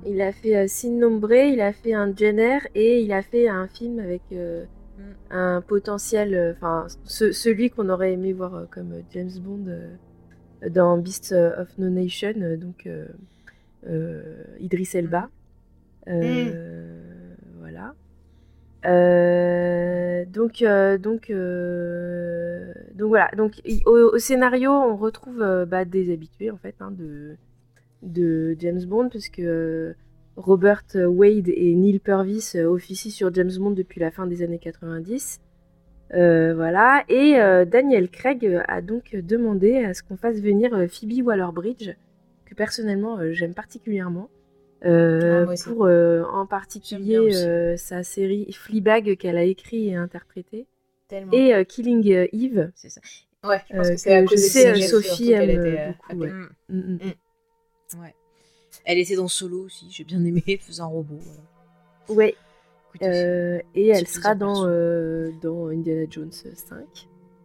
Il 0.05 0.21
a 0.21 0.31
fait 0.34 0.55
euh, 0.57 0.67
Sin 0.67 0.91
Nombre, 0.99 1.31
il 1.34 1.61
a 1.61 1.71
fait 1.73 1.93
un 1.93 2.13
Jenner 2.15 2.59
et 2.75 3.01
il 3.01 3.11
a 3.13 3.21
fait 3.21 3.47
un 3.47 3.67
film 3.67 3.99
avec 3.99 4.21
euh, 4.34 4.65
un 5.30 5.61
potentiel, 5.61 6.34
euh, 6.35 6.53
enfin 6.53 6.88
celui 7.05 7.69
qu'on 7.69 7.89
aurait 7.89 8.13
aimé 8.13 8.34
voir 8.34 8.53
euh, 8.55 8.65
comme 8.69 9.01
James 9.11 9.31
Bond 9.39 9.65
euh, 9.67 9.95
dans 10.69 10.98
Beast 10.98 11.31
of 11.34 11.77
No 11.77 11.90
Nation, 11.90 12.34
donc 12.57 12.88
Idris 14.60 14.90
Elba. 14.94 15.30
Mm. 16.07 16.49
Voilà. 17.60 17.94
donc, 20.26 20.64
donc, 21.02 21.31
donc 22.95 23.07
voilà. 23.07 23.30
Donc 23.38 23.61
au, 23.85 24.18
scénario, 24.18 24.72
on 24.72 24.95
retrouve 24.95 25.65
bah, 25.68 25.85
des 25.85 26.11
habitués 26.11 26.52
en 26.52 26.57
fait 26.57 26.76
hein, 26.80 26.91
de, 26.91 27.35
de 28.02 28.56
James 28.60 28.84
Bond, 28.85 29.10
parce 29.10 29.30
que 29.30 29.95
Robert 30.35 30.84
Wade 30.95 31.49
et 31.49 31.76
Neil 31.76 31.99
Purvis 31.99 32.53
euh, 32.56 32.65
officient 32.65 33.11
sur 33.11 33.34
James 33.34 33.52
Bond 33.57 33.72
depuis 33.72 33.99
la 33.99 34.11
fin 34.11 34.26
des 34.26 34.41
années 34.41 34.60
90. 34.60 35.40
Euh, 36.13 36.53
voilà. 36.53 37.03
Et 37.09 37.39
euh, 37.39 37.65
Daniel 37.65 38.09
Craig 38.09 38.61
a 38.67 38.81
donc 38.81 39.15
demandé 39.15 39.84
à 39.84 39.93
ce 39.93 40.03
qu'on 40.03 40.17
fasse 40.17 40.39
venir 40.39 40.71
Phoebe 40.89 41.25
Waller-Bridge, 41.25 41.91
que 42.45 42.55
personnellement 42.55 43.19
j'aime 43.31 43.53
particulièrement. 43.53 44.30
Ah, 44.85 45.45
pour 45.63 45.84
en 45.85 46.45
particulier 46.45 47.77
sa 47.77 48.03
série 48.03 48.51
Fleabag 48.51 49.15
qu'elle 49.17 49.38
a 49.38 49.43
écrit 49.43 49.89
et 49.89 49.95
interprété. 49.95 50.67
Et 51.31 51.53
Killing 51.65 52.27
Eve. 52.34 52.71
C'est 52.75 52.89
ça. 52.89 53.01
Ouais, 53.43 53.61
je 53.69 53.75
pense 53.75 53.89
que 53.89 53.97
c'est 53.97 54.15
à 54.15 54.23
cause 54.23 54.41
je 54.41 54.47
sais, 54.47 54.81
Sophie 54.81 55.31
aime 55.34 55.93
beaucoup. 56.07 56.21
Ouais. 56.21 56.30
Mm, 56.30 56.49
mm, 56.69 56.99
mm. 57.93 58.01
ouais. 58.01 58.15
Elle 58.85 58.97
était 58.99 59.15
dans 59.15 59.27
Solo 59.27 59.65
aussi, 59.65 59.88
j'ai 59.89 60.03
bien 60.03 60.23
aimé, 60.23 60.43
elle 60.47 60.59
faisait 60.59 60.81
un 60.81 60.85
robot. 60.85 61.19
Voilà. 61.19 61.41
Ouais. 62.09 62.35
Euh, 63.02 63.60
et 63.76 63.88
elle 63.88 64.07
sera 64.07 64.36
dans, 64.36 64.68
euh, 64.68 65.30
dans 65.41 65.68
Indiana 65.68 66.06
Jones 66.10 66.32
5. 66.32 66.78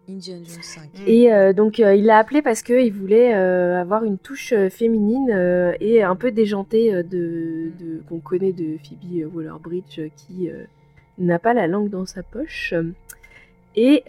Indiana 0.08 0.44
Jones 0.44 0.62
5. 0.62 0.90
Et 1.06 1.32
euh, 1.32 1.52
donc 1.52 1.78
il 1.78 2.04
l'a 2.04 2.18
appelé 2.18 2.42
parce 2.42 2.62
qu'il 2.62 2.92
voulait 2.92 3.32
avoir 3.32 4.04
une 4.04 4.18
touche 4.18 4.54
féminine 4.70 5.30
et 5.80 6.02
un 6.02 6.16
peu 6.16 6.30
déjantée 6.30 6.92
de, 7.02 7.72
de 7.78 8.02
qu'on 8.08 8.20
connaît 8.20 8.52
de 8.52 8.76
Phoebe 8.78 9.34
Waller-Bridge 9.34 10.00
qui 10.16 10.50
n'a 11.18 11.38
pas 11.38 11.54
la 11.54 11.66
langue 11.66 11.90
dans 11.90 12.06
sa 12.06 12.22
poche. 12.22 12.74
Et, 13.76 14.04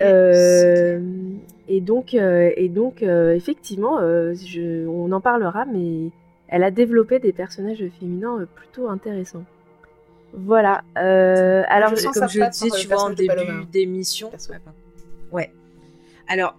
et 1.68 1.82
donc, 1.82 2.14
et 2.14 2.70
donc 2.70 3.02
effectivement, 3.02 4.00
je, 4.00 4.88
on 4.88 5.12
en 5.12 5.22
parlera, 5.22 5.66
mais 5.66 6.12
elle 6.50 6.64
a 6.64 6.72
développé 6.72 7.20
des 7.20 7.32
personnages 7.32 7.84
féminins 8.00 8.40
euh, 8.42 8.46
plutôt 8.46 8.90
intéressants. 8.90 9.46
Voilà. 10.34 10.84
Euh, 10.98 11.64
alors, 11.68 11.92
comme 11.92 12.30
je 12.30 12.40
le 12.40 12.50
disais, 12.50 12.70
tu 12.80 12.88
vois, 12.88 13.04
en 13.04 13.10
début 13.12 13.66
d'émission. 13.72 14.32
Ouais. 15.32 15.52
Alors, 16.28 16.58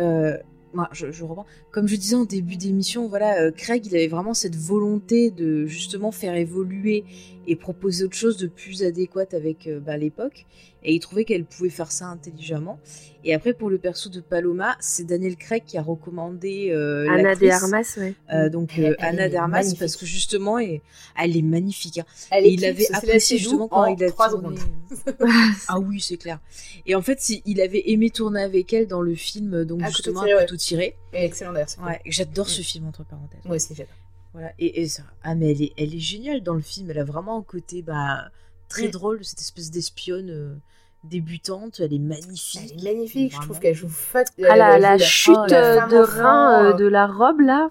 euh, 0.00 0.36
moi, 0.74 0.88
je, 0.92 1.10
je, 1.10 1.24
reprends. 1.24 1.46
Comme 1.70 1.88
je 1.88 1.96
disais 1.96 2.16
en 2.16 2.24
début 2.24 2.56
d'émission, 2.56 3.08
voilà, 3.08 3.50
Craig, 3.52 3.86
il 3.86 3.94
avait 3.94 4.08
vraiment 4.08 4.34
cette 4.34 4.56
volonté 4.56 5.30
de 5.30 5.66
justement 5.66 6.12
faire 6.12 6.34
évoluer 6.34 7.04
et 7.46 7.56
proposer 7.56 8.04
autre 8.04 8.16
chose 8.16 8.36
de 8.36 8.46
plus 8.46 8.82
adéquate 8.82 9.34
avec 9.34 9.68
bah, 9.84 9.96
l'époque 9.96 10.46
et 10.86 10.94
il 10.94 11.00
trouvait 11.00 11.24
qu'elle 11.24 11.44
pouvait 11.44 11.68
faire 11.68 11.90
ça 11.90 12.06
intelligemment. 12.06 12.78
Et 13.24 13.34
après, 13.34 13.52
pour 13.54 13.70
le 13.70 13.78
perso 13.78 14.08
de 14.08 14.20
Paloma, 14.20 14.76
c'est 14.78 15.04
Daniel 15.04 15.36
Craig 15.36 15.64
qui 15.66 15.76
a 15.76 15.82
recommandé 15.82 16.70
euh, 16.70 17.08
Anna 17.10 17.34
de 17.34 17.48
Armas, 17.48 17.94
ouais. 17.96 18.14
Euh, 18.32 18.48
donc 18.48 18.78
euh, 18.78 18.94
Anna 19.00 19.28
de 19.28 19.34
Armas, 19.34 19.74
parce 19.78 19.96
que 19.96 20.06
justement, 20.06 20.60
elle, 20.60 20.80
elle 21.20 21.36
est 21.36 21.42
magnifique. 21.42 21.98
Hein. 21.98 22.04
et 22.38 22.52
il 22.52 22.64
avait 22.64 22.86
apprécié 22.92 23.36
justement 23.36 23.66
quand 23.66 23.86
il 23.86 24.02
a 24.04 24.10
tourné. 24.12 24.58
ah 25.68 25.80
oui, 25.80 26.00
c'est 26.00 26.18
clair. 26.18 26.38
Et 26.86 26.94
en 26.94 27.02
fait, 27.02 27.20
il 27.44 27.60
avait 27.60 27.90
aimé 27.90 28.10
tourner 28.10 28.42
avec 28.42 28.72
elle 28.72 28.86
dans 28.86 29.02
le 29.02 29.16
film, 29.16 29.64
donc 29.64 29.80
ah, 29.82 29.88
justement, 29.88 30.22
tout 30.46 30.56
tiré. 30.56 30.94
excellent 31.12 31.52
d'ailleurs. 31.52 31.68
Ouais, 31.84 32.00
j'adore 32.06 32.48
ce 32.48 32.60
mm. 32.60 32.64
film 32.64 32.86
entre 32.86 33.04
parenthèses. 33.04 33.40
Moi 33.44 33.56
aussi, 33.56 33.74
j'adore. 33.74 34.05
Voilà. 34.36 34.52
Et, 34.58 34.82
et 34.82 34.86
ça, 34.86 35.02
ah 35.22 35.34
mais 35.34 35.52
elle 35.52 35.62
est, 35.62 35.72
elle 35.78 35.94
est 35.94 35.98
géniale 35.98 36.42
dans 36.42 36.52
le 36.52 36.60
film. 36.60 36.90
Elle 36.90 36.98
a 36.98 37.04
vraiment 37.04 37.38
un 37.38 37.42
côté 37.42 37.80
bah 37.80 38.30
très 38.68 38.88
mm. 38.88 38.90
drôle, 38.90 39.24
cette 39.24 39.40
espèce 39.40 39.70
d'espionne 39.70 40.60
débutante, 41.08 41.80
elle 41.80 41.94
est 41.94 41.98
magnifique. 41.98 42.72
Elle 42.74 42.86
est 42.86 42.92
magnifique, 42.92 43.32
je 43.34 43.40
trouve 43.40 43.58
qu'elle 43.58 43.74
joue 43.74 43.88
fat. 43.88 44.24
Ah, 44.48 44.56
la, 44.56 44.78
la, 44.78 44.98
chute 44.98 45.34
de 45.34 46.20
rein 46.20 46.64
euh, 46.64 46.72
de 46.74 46.86
la 46.86 47.06
robe 47.06 47.40
là. 47.40 47.70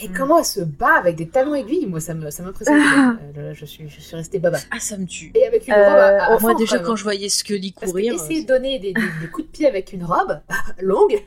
Et 0.00 0.08
comment 0.08 0.38
elle 0.38 0.44
se 0.44 0.60
bat 0.60 0.94
avec 0.94 1.16
des 1.16 1.28
talons 1.28 1.54
aiguilles? 1.54 1.86
Moi, 1.86 2.00
ça 2.00 2.14
me, 2.14 2.30
ça 2.30 2.42
m'impressionne. 2.42 2.80
Euh, 3.36 3.54
je 3.54 3.64
suis, 3.66 3.88
je 3.88 4.00
suis 4.00 4.16
restée 4.16 4.38
baba. 4.40 4.58
Ah, 4.70 4.80
ça 4.80 4.96
me 4.96 5.06
tue. 5.06 5.30
Et 5.34 5.46
avec 5.46 5.68
une 5.68 5.74
robe. 5.74 5.82
À, 5.82 6.34
euh, 6.34 6.38
moi, 6.40 6.54
déjà, 6.54 6.78
quand 6.80 6.96
je 6.96 7.04
voyais 7.04 7.28
Scully 7.28 7.72
courir. 7.72 8.14
essayer 8.14 8.42
de 8.42 8.48
donner 8.48 8.78
des, 8.78 8.94
coups 9.32 9.46
de 9.46 9.52
pied 9.52 9.66
avec 9.66 9.92
une 9.92 10.04
robe 10.04 10.40
longue. 10.80 11.22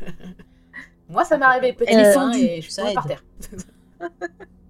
moi, 1.10 1.24
ça 1.24 1.38
m'est 1.38 1.46
arrivé 1.46 1.74
petit. 1.74 1.94
Elle 1.94 2.06
est 2.06 2.14
fendue. 2.14 2.40
Et 2.40 2.62
je 2.62 2.70
suis 2.70 2.94
par 2.94 3.08
terre. 3.08 3.24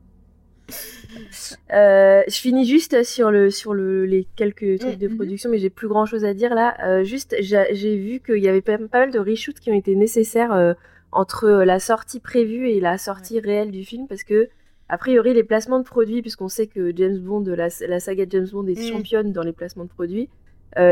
Euh, 1.74 2.24
je 2.28 2.36
finis 2.36 2.66
juste 2.66 3.04
sur, 3.04 3.32
le, 3.32 3.50
sur 3.50 3.74
le, 3.74 4.06
les 4.06 4.28
quelques 4.36 4.80
trucs 4.80 4.98
de 4.98 5.08
mm, 5.08 5.12
mm-hmm. 5.12 5.16
production, 5.16 5.50
mais 5.50 5.58
j'ai 5.58 5.70
plus 5.70 5.88
grand 5.88 6.06
chose 6.06 6.26
à 6.26 6.34
dire 6.34 6.54
là. 6.54 6.76
Euh, 6.86 7.04
juste, 7.04 7.36
j'ai 7.40 7.98
vu 7.98 8.20
qu'il 8.20 8.40
y 8.40 8.48
avait 8.48 8.62
pas, 8.62 8.78
mal 8.78 9.12
de 9.12 9.20
reshoots 9.20 9.60
qui 9.60 9.72
ont 9.72 9.76
été 9.76 9.96
nécessaires 9.96 10.54
euh, 10.54 10.74
entre 11.12 11.50
la 11.50 11.80
sortie 11.80 12.20
prévue 12.20 12.70
et 12.70 12.80
la 12.80 12.98
sortie 12.98 13.40
réelle 13.40 13.72
du 13.72 13.84
film 13.84 14.08
parce 14.08 14.24
que, 14.24 14.50
a 14.90 14.98
priori, 14.98 15.34
les 15.34 15.44
placements 15.44 15.80
de 15.80 15.86
produits, 15.86 16.22
puisqu'on 16.22 16.50
sait 16.50 16.68
que 16.68 16.96
James 16.96 17.20
Bond, 17.20 17.44
la, 17.44 17.68
la 17.88 18.00
saga 18.00 18.26
James 18.30 18.48
Bond 18.52 18.68
est 18.68 18.80
mm. 18.80 18.92
championne 18.92 19.32
dans 19.32 19.44
les 19.44 19.54
placements 19.54 19.86
de 19.86 19.90
produits, 19.90 20.30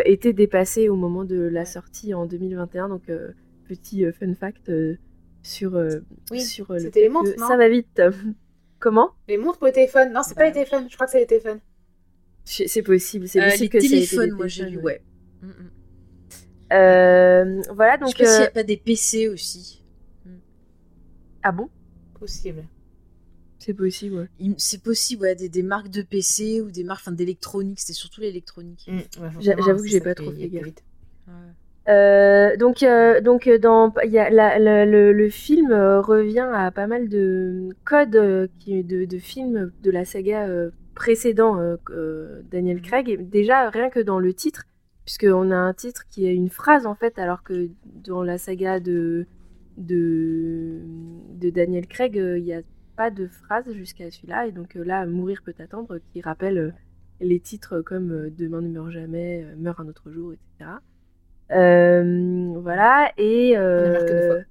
étaient 0.04 0.34
dépassés 0.34 0.90
au 0.90 0.96
moment 0.96 1.24
de 1.24 1.40
la 1.40 1.64
sortie 1.64 2.14
en 2.14 2.26
2021. 2.26 2.90
Donc, 2.90 3.04
petit 3.68 4.04
fun 4.12 4.34
fact 4.34 4.70
sur, 5.50 5.72
sur 6.38 6.74
le. 6.74 6.92
Les 6.96 7.10
montres, 7.10 7.32
ça 7.38 7.58
va 7.58 7.70
vite. 7.70 8.02
Comment 8.80 9.12
Les 9.28 9.38
montres 9.38 9.58
pour 9.58 9.68
les 9.68 9.74
téléphones? 9.74 10.14
Non, 10.14 10.22
c'est 10.24 10.36
pas 10.36 10.46
les 10.46 10.54
téléphones. 10.54 10.88
Je 10.90 10.96
crois 10.96 11.06
que 11.06 11.12
c'est 11.12 11.20
les 11.20 11.28
téléphones. 11.28 11.60
C'est 12.46 12.82
possible. 12.82 13.28
C'est 13.28 13.42
euh, 13.42 13.50
possible 13.50 13.70
que 13.70 13.80
c'est 13.80 13.88
les 13.88 14.08
téléphones. 14.08 14.32
Moi, 14.32 14.48
j'ai 14.48 14.66
lu, 14.70 14.80
ouais. 14.80 15.02
Mm, 15.42 15.48
mm. 15.48 15.72
Euh, 16.74 17.62
voilà, 17.74 17.98
donc. 17.98 18.10
Je 18.10 18.18
sais 18.18 18.24
pas 18.24 18.30
s'il 18.30 18.40
n'y 18.40 18.48
a 18.48 18.52
pas 18.52 18.64
des 18.64 18.78
PC 18.78 19.28
aussi. 19.28 19.84
Mm. 20.26 20.30
Ah 21.44 21.52
bon? 21.52 21.70
Possible. 22.20 22.64
C'est 23.60 23.74
possible, 23.74 24.16
ouais. 24.16 24.54
C'est 24.58 24.82
possible, 24.82 25.24
ouais, 25.24 25.36
des, 25.36 25.50
des, 25.50 25.64
marques 25.64 25.90
de 25.90 26.02
PC 26.02 26.62
ou 26.62 26.72
des 26.72 26.86
marques 26.86 27.14
d'électronique. 27.14 27.82
C'était 27.82 27.94
surtout 27.94 28.22
l'électronique. 28.22 28.90
J'avoue 29.42 29.82
que 29.82 29.88
j'ai 29.88 30.00
pas 30.00 30.16
trop 30.16 30.32
fait 30.32 30.48
gaffe. 30.48 30.66
Ouais. 31.28 31.34
Euh, 31.90 32.56
donc, 32.56 32.84
euh, 32.84 33.20
donc 33.20 33.48
euh, 33.48 33.58
dans, 33.58 33.92
le, 33.96 35.30
film 35.30 35.74
revient 35.74 36.48
à 36.54 36.70
pas 36.72 36.86
mal 36.86 37.10
de 37.10 37.70
codes 37.84 38.12
de, 38.12 39.06
de, 39.06 39.18
films 39.18 39.72
de 39.82 39.90
la 39.90 40.06
saga 40.06 40.48
précédent 40.94 41.58
Daniel. 42.52 42.82
Craig. 42.82 43.30
déjà, 43.30 43.70
rien 43.70 43.90
que 43.90 44.00
dans 44.00 44.20
le 44.20 44.34
titre, 44.34 44.66
puisqu'on 45.06 45.52
a 45.52 45.56
un 45.56 45.74
titre 45.74 46.04
qui 46.10 46.28
est 46.28 46.36
une 46.36 46.50
phrase 46.50 46.86
en 46.86 46.96
fait, 46.96 47.18
alors 47.18 47.44
que 47.44 47.70
dans 47.86 48.24
la 48.24 48.38
saga 48.38 48.80
de 48.80 49.26
Daniel 49.78 51.88
Craig, 51.88 52.16
il 52.16 52.44
n'y 52.44 52.54
a 52.54 52.62
pas 52.98 53.10
de 53.10 53.28
phrase 53.28 53.72
jusqu'à 53.74 54.12
celui-là. 54.12 54.46
Et 54.46 54.52
donc 54.52 54.76
là, 54.76 55.08
Mourir 55.08 55.42
peut 55.44 55.56
attendre, 55.58 55.98
qui 56.14 56.22
rappelle 56.22 56.76
les 57.20 57.40
titres 57.40 57.82
comme 57.82 58.30
Demain 58.30 58.62
ne 58.62 58.70
meurt 58.70 58.92
jamais, 58.92 59.44
Meurt 59.58 59.80
un 59.80 59.88
autre 59.88 60.12
jour, 60.12 60.34
etc. 60.34 60.70
Euh, 61.52 62.54
voilà, 62.62 63.12
et. 63.18 63.54
Euh, 63.56 64.42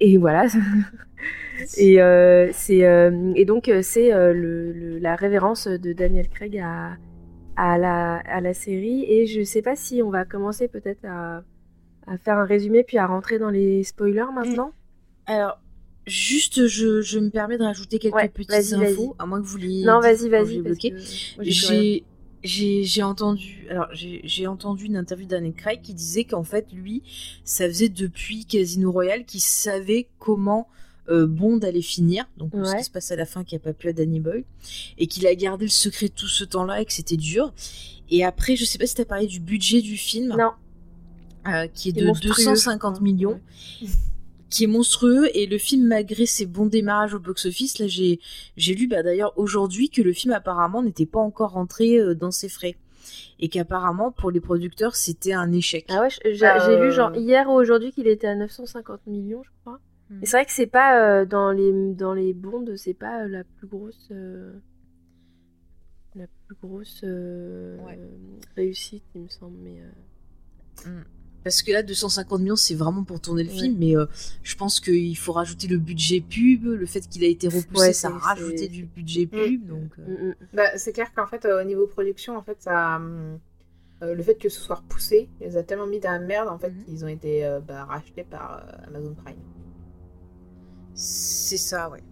et 0.00 0.16
voilà. 0.16 0.46
et, 1.76 2.00
euh, 2.00 2.48
c'est, 2.52 2.88
et 3.34 3.44
donc, 3.44 3.70
c'est 3.82 4.10
le, 4.10 4.98
la 4.98 5.16
révérence 5.16 5.66
de 5.66 5.92
Daniel 5.92 6.28
Craig 6.28 6.58
à, 6.58 6.96
à, 7.56 7.78
la, 7.78 8.16
à 8.16 8.40
la 8.40 8.54
série. 8.54 9.04
Et 9.08 9.26
je 9.26 9.42
sais 9.42 9.62
pas 9.62 9.76
si 9.76 10.02
on 10.02 10.10
va 10.10 10.24
commencer 10.24 10.68
peut-être 10.68 11.04
à, 11.04 11.42
à 12.06 12.16
faire 12.18 12.38
un 12.38 12.46
résumé 12.46 12.82
puis 12.82 12.98
à 12.98 13.06
rentrer 13.06 13.38
dans 13.38 13.50
les 13.50 13.84
spoilers 13.84 14.32
maintenant. 14.34 14.72
Alors, 15.26 15.60
Juste, 16.06 16.66
je, 16.66 17.02
je, 17.02 17.18
me 17.18 17.28
permets 17.28 17.58
de 17.58 17.62
rajouter 17.62 17.98
quelques 17.98 18.32
petites 18.32 18.72
infos, 18.72 19.14
à 19.18 19.26
moins 19.26 19.40
que 19.40 19.46
vous 19.46 19.58
les. 19.58 19.84
Non, 19.84 20.00
vas-y, 20.00 20.28
vas-y. 20.28 20.62
J'ai 21.40 22.04
j'ai 22.42 23.02
entendu, 23.02 23.66
alors 23.70 23.88
j'ai 23.92 24.46
entendu 24.46 24.86
une 24.86 24.96
interview 24.96 25.26
d'Anne 25.26 25.52
Craig 25.52 25.80
qui 25.82 25.94
disait 25.94 26.24
qu'en 26.24 26.44
fait 26.44 26.72
lui, 26.72 27.02
ça 27.44 27.66
faisait 27.66 27.88
depuis 27.88 28.46
Casino 28.46 28.90
Royale 28.90 29.24
qu'il 29.24 29.40
savait 29.40 30.08
comment 30.18 30.68
euh, 31.08 31.26
Bond 31.26 31.58
allait 31.60 31.82
finir, 31.82 32.24
donc 32.36 32.52
ce 32.54 32.76
qui 32.76 32.84
se 32.84 32.90
passe 32.90 33.10
à 33.10 33.16
la 33.16 33.26
fin 33.26 33.44
qui 33.44 33.56
a 33.56 33.58
pas 33.58 33.72
plu 33.72 33.88
à 33.88 33.92
Danny 33.92 34.20
Boy, 34.20 34.44
et 34.98 35.06
qu'il 35.06 35.26
a 35.26 35.34
gardé 35.34 35.64
le 35.64 35.70
secret 35.70 36.08
tout 36.08 36.28
ce 36.28 36.44
temps-là 36.44 36.80
et 36.80 36.84
que 36.84 36.92
c'était 36.92 37.16
dur. 37.16 37.52
Et 38.10 38.24
après, 38.24 38.56
je 38.56 38.64
sais 38.64 38.78
pas 38.78 38.86
si 38.86 38.94
tu 38.94 39.00
as 39.00 39.04
parlé 39.04 39.26
du 39.26 39.40
budget 39.40 39.82
du 39.82 39.96
film. 39.96 40.36
Non. 40.36 40.52
Euh, 41.46 41.66
qui 41.68 41.88
est, 41.88 41.92
de 41.92 42.12
250 42.20 43.00
millions 43.00 43.40
qui 44.50 44.64
est 44.64 44.66
monstrueux 44.66 45.28
et 45.36 45.46
le 45.46 45.58
film 45.58 45.86
malgré 45.86 46.26
ses 46.26 46.44
bons 46.46 46.66
démarrages 46.66 47.14
au 47.14 47.20
box-office 47.20 47.78
là 47.78 47.86
j'ai 47.86 48.20
j'ai 48.56 48.74
lu 48.74 48.88
bah, 48.88 49.02
d'ailleurs 49.02 49.32
aujourd'hui 49.38 49.88
que 49.90 50.02
le 50.02 50.12
film 50.12 50.32
apparemment 50.34 50.82
n'était 50.82 51.06
pas 51.06 51.20
encore 51.20 51.52
rentré 51.52 51.98
euh, 51.98 52.14
dans 52.14 52.30
ses 52.32 52.48
frais 52.48 52.76
et 53.38 53.48
qu'apparemment 53.48 54.12
pour 54.12 54.30
les 54.30 54.40
producteurs 54.40 54.94
c'était 54.96 55.32
un 55.32 55.50
échec. 55.52 55.86
Ah 55.88 56.02
ouais, 56.02 56.08
j'ai 56.24 56.52
j'ai 56.66 56.78
lu 56.78 56.92
genre 56.92 57.14
hier 57.16 57.48
ou 57.48 57.52
aujourd'hui 57.52 57.92
qu'il 57.92 58.06
était 58.06 58.26
à 58.26 58.34
950 58.34 59.06
millions, 59.06 59.42
je 59.42 59.50
crois. 59.62 59.80
Hmm. 60.10 60.18
Et 60.22 60.26
c'est 60.26 60.36
vrai 60.36 60.44
que 60.44 60.52
c'est 60.52 60.66
pas 60.66 61.00
euh, 61.20 61.24
dans 61.24 61.50
les 61.50 61.72
dans 61.94 62.12
les 62.12 62.34
bondes, 62.34 62.76
c'est 62.76 62.94
pas 62.94 63.24
euh, 63.24 63.28
la 63.28 63.44
plus 63.44 63.66
grosse 63.66 64.08
euh, 64.10 64.52
la 66.14 66.26
plus 66.46 66.56
grosse 66.62 67.00
euh, 67.04 67.78
Ouais. 67.86 67.98
réussite, 68.56 69.04
il 69.14 69.22
me 69.22 69.28
semble. 69.28 69.56
Mais 69.62 69.80
euh, 70.86 70.90
Parce 71.42 71.62
que 71.62 71.72
là 71.72 71.82
250 71.82 72.40
millions 72.40 72.56
c'est 72.56 72.74
vraiment 72.74 73.02
pour 73.02 73.18
tourner 73.20 73.44
le 73.44 73.48
film, 73.50 73.76
mais 73.78 73.96
euh, 73.96 74.04
je 74.42 74.54
pense 74.56 74.78
qu'il 74.78 75.16
faut 75.16 75.32
rajouter 75.32 75.68
le 75.68 75.78
budget 75.78 76.20
pub, 76.20 76.64
le 76.64 76.84
fait 76.86 77.00
qu'il 77.08 77.24
a 77.24 77.28
été 77.28 77.48
repoussé 77.48 77.80
Ouais, 77.86 77.92
ça 77.94 78.08
a 78.08 78.18
rajouté 78.18 78.68
du 78.68 78.84
budget 78.84 79.24
Mm. 79.24 79.28
pub, 79.28 79.66
donc. 79.66 79.90
euh, 79.98 80.02
mm, 80.02 80.28
mm. 80.28 80.34
Bah, 80.52 80.76
c'est 80.76 80.92
clair 80.92 81.12
qu'en 81.14 81.26
fait, 81.26 81.44
euh, 81.46 81.62
au 81.62 81.64
niveau 81.64 81.86
production, 81.86 82.36
en 82.36 82.42
fait, 82.42 82.58
ça, 82.60 83.00
le 84.02 84.22
fait 84.22 84.34
que 84.36 84.48
ce 84.50 84.60
soit 84.60 84.76
repoussé, 84.76 85.28
il 85.40 85.46
les 85.46 85.56
a 85.56 85.62
tellement 85.62 85.86
mis 85.86 85.98
dans 86.00 86.10
la 86.12 86.18
merde, 86.18 86.48
en 86.48 86.58
fait, 86.58 86.70
Mhm. 86.70 86.84
qu'ils 86.84 87.04
ont 87.06 87.08
été 87.08 87.58
bah, 87.66 87.84
rachetés 87.84 88.24
par 88.24 88.62
Amazon 88.86 89.14
Prime. 89.14 89.36
C'est 90.94 91.56
ça, 91.56 91.88
ouais. 91.90 92.02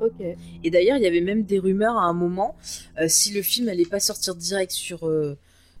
Ok. 0.00 0.20
Et 0.62 0.70
d'ailleurs, 0.70 0.96
il 0.98 1.02
y 1.02 1.06
avait 1.06 1.20
même 1.22 1.42
des 1.44 1.58
rumeurs 1.58 1.96
à 1.96 2.04
un 2.04 2.12
moment 2.12 2.56
si 3.08 3.32
le 3.32 3.42
film 3.42 3.68
allait 3.68 3.86
pas 3.86 3.98
sortir 4.00 4.34
direct 4.36 4.70
sur 4.72 5.10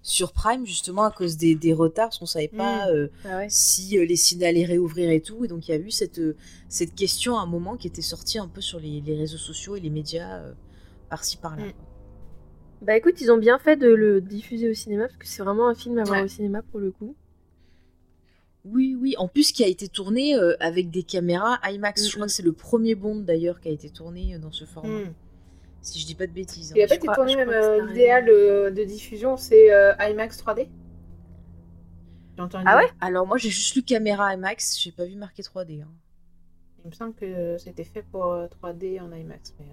sur 0.08 0.32
Prime 0.32 0.64
justement 0.64 1.02
à 1.02 1.10
cause 1.10 1.36
des, 1.36 1.56
des 1.56 1.72
retards, 1.72 2.06
parce 2.10 2.18
qu'on 2.20 2.26
savait 2.26 2.46
pas 2.46 2.88
euh, 2.90 3.08
Ah 3.24 3.38
ouais. 3.38 3.46
si 3.50 3.98
euh, 3.98 4.04
les 4.06 4.14
ciné 4.14 4.46
allaient 4.46 4.64
réouvrir 4.64 5.10
et 5.10 5.20
tout. 5.20 5.44
Et 5.44 5.48
donc 5.48 5.66
il 5.66 5.72
y 5.72 5.74
a 5.74 5.78
eu 5.78 5.90
cette 5.90 6.20
euh, 6.20 6.36
cette 6.68 6.94
question 6.94 7.36
à 7.36 7.42
un 7.42 7.46
moment 7.46 7.76
qui 7.76 7.88
était 7.88 8.02
sortie 8.02 8.38
un 8.38 8.46
peu 8.46 8.60
sur 8.60 8.78
les, 8.78 9.00
les 9.00 9.16
réseaux 9.16 9.36
sociaux 9.36 9.74
et 9.74 9.80
les 9.80 9.90
médias 9.90 10.42
par-ci 11.10 11.36
par-là. 11.38 11.64
Mm. 11.66 11.72
Bah 12.82 12.96
écoute, 12.96 13.20
ils 13.20 13.32
ont 13.32 13.36
bien 13.38 13.58
fait 13.58 13.76
de 13.76 13.88
le 13.88 14.20
diffuser 14.20 14.70
au 14.70 14.74
cinéma 14.74 15.06
parce 15.08 15.16
que 15.18 15.26
c'est 15.26 15.42
vraiment 15.42 15.66
un 15.66 15.74
film 15.74 15.98
à 15.98 16.04
voir 16.04 16.18
Ouais. 16.20 16.24
au 16.26 16.28
cinéma 16.28 16.62
pour 16.62 16.78
le 16.78 16.92
coup. 16.92 17.16
Oui, 18.64 18.96
oui. 19.00 19.14
En 19.18 19.28
plus, 19.28 19.50
qui 19.52 19.62
a 19.64 19.68
été 19.68 19.88
tourné 19.88 20.36
euh, 20.36 20.54
avec 20.60 20.90
des 20.90 21.02
caméras 21.02 21.58
IMAX. 21.64 22.02
Je 22.02 22.08
Mm, 22.08 22.10
crois 22.12 22.24
mm. 22.24 22.28
que 22.28 22.32
c'est 22.32 22.42
le 22.42 22.52
premier 22.52 22.94
Bond 22.94 23.16
d'ailleurs 23.20 23.60
qui 23.60 23.68
a 23.68 23.72
été 23.72 23.90
tourné 23.90 24.34
euh, 24.34 24.38
dans 24.38 24.52
ce 24.52 24.64
format. 24.64 25.00
Si 25.86 26.00
je 26.00 26.06
dis 26.06 26.16
pas 26.16 26.26
de 26.26 26.32
bêtises. 26.32 26.72
Il 26.74 26.80
a 26.80 26.84
hein. 26.84 26.86
été 26.90 26.98
crois- 27.06 27.14
tourné 27.14 27.36
même 27.36 27.48
euh, 27.48 27.86
l'idéal 27.86 28.28
euh, 28.28 28.70
de 28.72 28.82
diffusion, 28.82 29.36
c'est 29.36 29.72
euh, 29.72 29.94
IMAX 30.00 30.42
3D 30.42 30.68
J'ai 32.36 32.42
entendu 32.42 32.64
Ah 32.66 32.76
ouais? 32.78 32.88
Alors 33.00 33.24
moi, 33.24 33.36
j'ai 33.38 33.50
juste 33.50 33.76
lu 33.76 33.84
caméra 33.84 34.34
IMAX. 34.34 34.80
J'ai 34.80 34.90
pas 34.90 35.04
vu 35.04 35.14
marqué 35.14 35.42
3D. 35.42 35.82
hein. 35.82 35.88
Il 36.84 36.88
me 36.88 36.92
semble 36.92 37.14
que 37.14 37.56
c'était 37.58 37.84
fait 37.84 38.02
pour 38.02 38.26
euh, 38.32 38.48
3D 38.62 39.00
en 39.00 39.12
IMAX. 39.12 39.54
Mais... 39.60 39.66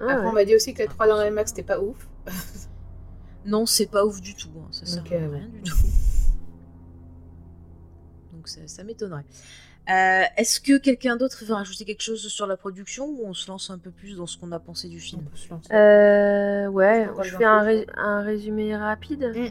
Ah 0.00 0.04
Après, 0.04 0.16
ouais. 0.22 0.26
on 0.28 0.32
m'a 0.32 0.44
dit 0.46 0.54
aussi 0.54 0.72
que 0.72 0.82
la 0.82 0.88
3D 0.88 1.12
en 1.12 1.22
IMAX, 1.26 1.50
c'était 1.50 1.62
pas 1.62 1.78
ouf. 1.80 2.08
Non, 3.44 3.66
c'est 3.66 3.86
pas 3.90 4.04
ouf 4.04 4.20
du 4.20 4.34
tout. 4.34 4.48
hein. 4.58 4.68
Ça 4.72 4.84
sert 4.86 5.02
Donc, 5.04 5.12
à 5.12 5.18
rien 5.18 5.48
du 5.48 5.60
tout. 5.70 5.76
Donc 8.32 8.48
ça, 8.48 8.60
ça 8.66 8.82
m'étonnerait. 8.84 9.24
Euh, 9.90 10.22
Est-ce 10.36 10.60
que 10.60 10.76
quelqu'un 10.78 11.16
d'autre 11.16 11.44
veut 11.46 11.54
rajouter 11.54 11.84
quelque 11.84 12.02
chose 12.02 12.26
sur 12.28 12.46
la 12.46 12.56
production 12.56 13.06
ou 13.06 13.22
on 13.24 13.32
se 13.34 13.48
lance 13.50 13.70
un 13.70 13.78
peu 13.78 13.90
plus 13.90 14.16
dans 14.16 14.26
ce 14.26 14.36
qu'on 14.36 14.52
a 14.52 14.58
pensé 14.58 14.88
du 14.88 14.98
On 14.98 15.00
film. 15.00 15.22
Euh, 15.72 16.66
ouais, 16.68 17.08
Je 17.22 17.36
fais 17.36 17.44
un, 17.44 17.58
infos, 17.58 17.64
ré- 17.66 17.86
un 17.96 18.20
résumé 18.22 18.76
rapide. 18.76 19.32
Mm. 19.34 19.46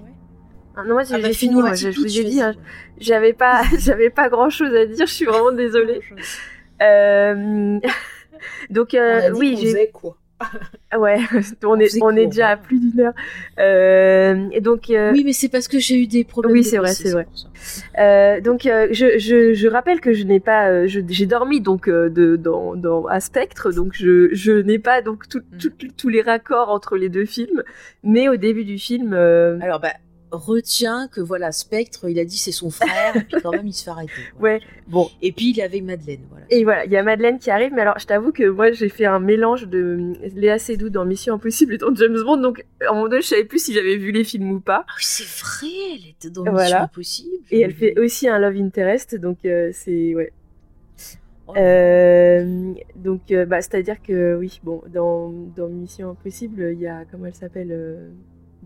Ah, 0.76 0.84
non, 0.84 0.93
moi 0.93 1.05
c'est- 1.05 1.15
Ah 1.15 1.18
bah, 1.18 1.27
j'ai 1.30 1.34
fini, 1.34 1.55
moi, 1.55 1.73
je, 1.73 1.89
vous 1.89 2.19
ai 2.19 2.23
dit, 2.23 2.39
hein, 2.39 2.53
j'avais 2.99 3.34
pas, 3.34 3.64
j'avais 3.80 4.11
pas 4.11 4.30
grand 4.30 4.51
chose 4.51 4.73
à 4.76 4.85
dire, 4.85 5.07
je 5.07 5.11
suis 5.14 5.26
vraiment 5.26 5.51
désolée. 5.53 6.01
Euh, 6.81 7.80
Donc, 8.69 8.89
On 8.93 8.97
euh, 8.97 9.19
a 9.27 9.31
dit 9.31 9.39
oui, 9.39 9.57
j'ai 9.59 9.89
quoi? 9.89 10.18
Ouais, 10.97 11.18
on 11.65 11.80
est, 11.80 12.01
on 12.01 12.15
est 12.15 12.27
déjà 12.27 12.49
à 12.49 12.57
plus 12.57 12.80
d'une 12.80 12.99
heure. 13.01 13.14
Euh, 13.59 14.47
et 14.51 14.61
donc, 14.61 14.89
euh, 14.89 15.11
Oui, 15.11 15.23
mais 15.26 15.34
c'est 15.34 15.49
parce 15.49 15.68
que 15.68 15.80
j'ai 15.80 15.95
eu 16.01 16.07
des 16.07 16.23
problèmes. 16.23 16.53
Oui, 16.53 16.64
c'est 16.64 16.77
vrai, 16.77 16.93
c'est 16.93 17.11
vrai. 17.11 17.27
euh, 17.99 18.39
donc 18.41 18.65
euh, 18.65 18.88
je, 18.91 19.18
je, 19.18 19.53
je 19.53 19.68
rappelle 19.68 19.99
que 19.99 20.14
je 20.14 20.23
n'ai 20.23 20.39
pas, 20.39 20.85
j'ai 20.88 21.26
dormi 21.26 21.59
donc 21.61 21.88
euh, 21.89 22.09
de, 22.09 22.35
dans, 22.35 22.76
dans 22.76 23.05
à 23.07 23.19
Spectre, 23.19 23.72
donc 23.73 23.93
je, 23.93 24.30
je 24.34 24.51
n'ai 24.51 24.80
pas 24.80 25.01
donc 25.01 25.27
tout- 25.27 25.41
Mhm. 25.51 25.59
tout- 25.59 25.88
tous 25.97 26.09
les 26.09 26.22
raccords 26.22 26.69
entre 26.69 26.97
les 26.97 27.09
deux 27.09 27.26
films. 27.26 27.64
Mais 28.03 28.30
au 28.30 28.35
début 28.38 28.64
du 28.64 28.77
film, 28.77 29.14
euh, 29.14 29.57
Alors, 29.61 29.80
bah, 29.80 29.93
retiens 30.32 31.08
que 31.08 31.22
voilà, 31.22 31.52
Spectre, 31.52 32.10
il 32.10 32.20
a 32.20 32.26
dit 32.26 32.38
c'est 32.38 32.52
son 32.52 32.70
frère, 32.70 33.16
et 33.16 33.22
puis 33.22 33.41
quand 33.41 33.52
même, 33.52 33.68
il 33.68 33.74
se 33.74 33.84
fait 33.84 33.90
arrêter. 33.90 34.12
Ouais, 34.40 34.60
bon. 34.88 35.10
Et 35.22 35.32
puis, 35.32 35.52
il 35.52 35.60
est 35.60 35.64
avec 35.64 35.84
Madeleine, 35.84 36.22
voilà. 36.30 36.45
Et 36.49 36.64
voilà, 36.64 36.86
il 36.86 36.91
y 36.91 36.98
a 36.98 37.04
Madeleine 37.04 37.40
qui 37.40 37.49
arrive, 37.49 37.72
mais 37.74 37.82
alors 37.82 37.98
je 37.99 38.06
t'avoue 38.06 38.32
que 38.32 38.48
moi 38.48 38.72
j'ai 38.72 38.90
fait 38.90 39.06
un 39.06 39.20
mélange 39.20 39.68
de 39.68 39.78
euh, 40.24 40.30
Léa 40.36 40.60
Seydoux 40.60 40.90
dans 40.90 41.06
Mission 41.06 41.36
Impossible 41.36 41.74
et 41.74 41.78
dans 41.78 41.94
James 41.95 42.18
Bond, 42.24 42.38
donc 42.38 42.66
à 42.82 42.90
un 42.91 42.94
moment 42.94 43.08
donné 43.10 43.22
je 43.22 43.28
savais 43.28 43.45
plus 43.45 43.64
si 43.64 43.74
j'avais 43.74 43.98
vu 43.98 44.12
les 44.12 44.24
films 44.24 44.52
ou 44.52 44.60
pas. 44.60 44.86
Ah 44.88 44.94
oui, 44.98 45.04
c'est 45.04 45.28
vrai, 45.44 45.68
elle 45.95 46.10
était 46.10 46.30
dans 46.30 46.44
Voilà. 46.44 46.64
Mission 46.64 46.84
Impossible. 46.84 47.45
Et 47.52 47.62
elle 47.62 47.74
fait 47.74 47.99
aussi 47.99 48.28
un 48.28 48.40
love 48.40 48.56
interest, 48.58 49.16
donc 49.16 49.40
euh, 49.45 49.70
c'est 49.74 50.14
ouais. 50.16 50.32
Oh, 51.49 51.54
Euh, 51.58 52.74
donc 52.98 53.32
euh, 53.32 53.45
bah 53.45 53.62
c'est 53.62 53.76
à 53.76 53.82
dire 53.82 54.02
que 54.02 54.36
oui 54.36 54.60
bon 54.64 54.82
dans, 54.94 55.32
dans 55.56 55.70
Mission 55.70 56.10
Impossible 56.10 56.72
il 56.74 56.82
y 56.82 56.88
a 56.88 57.06
comment 57.10 57.26
elle 57.28 57.36
s'appelle 57.36 58.10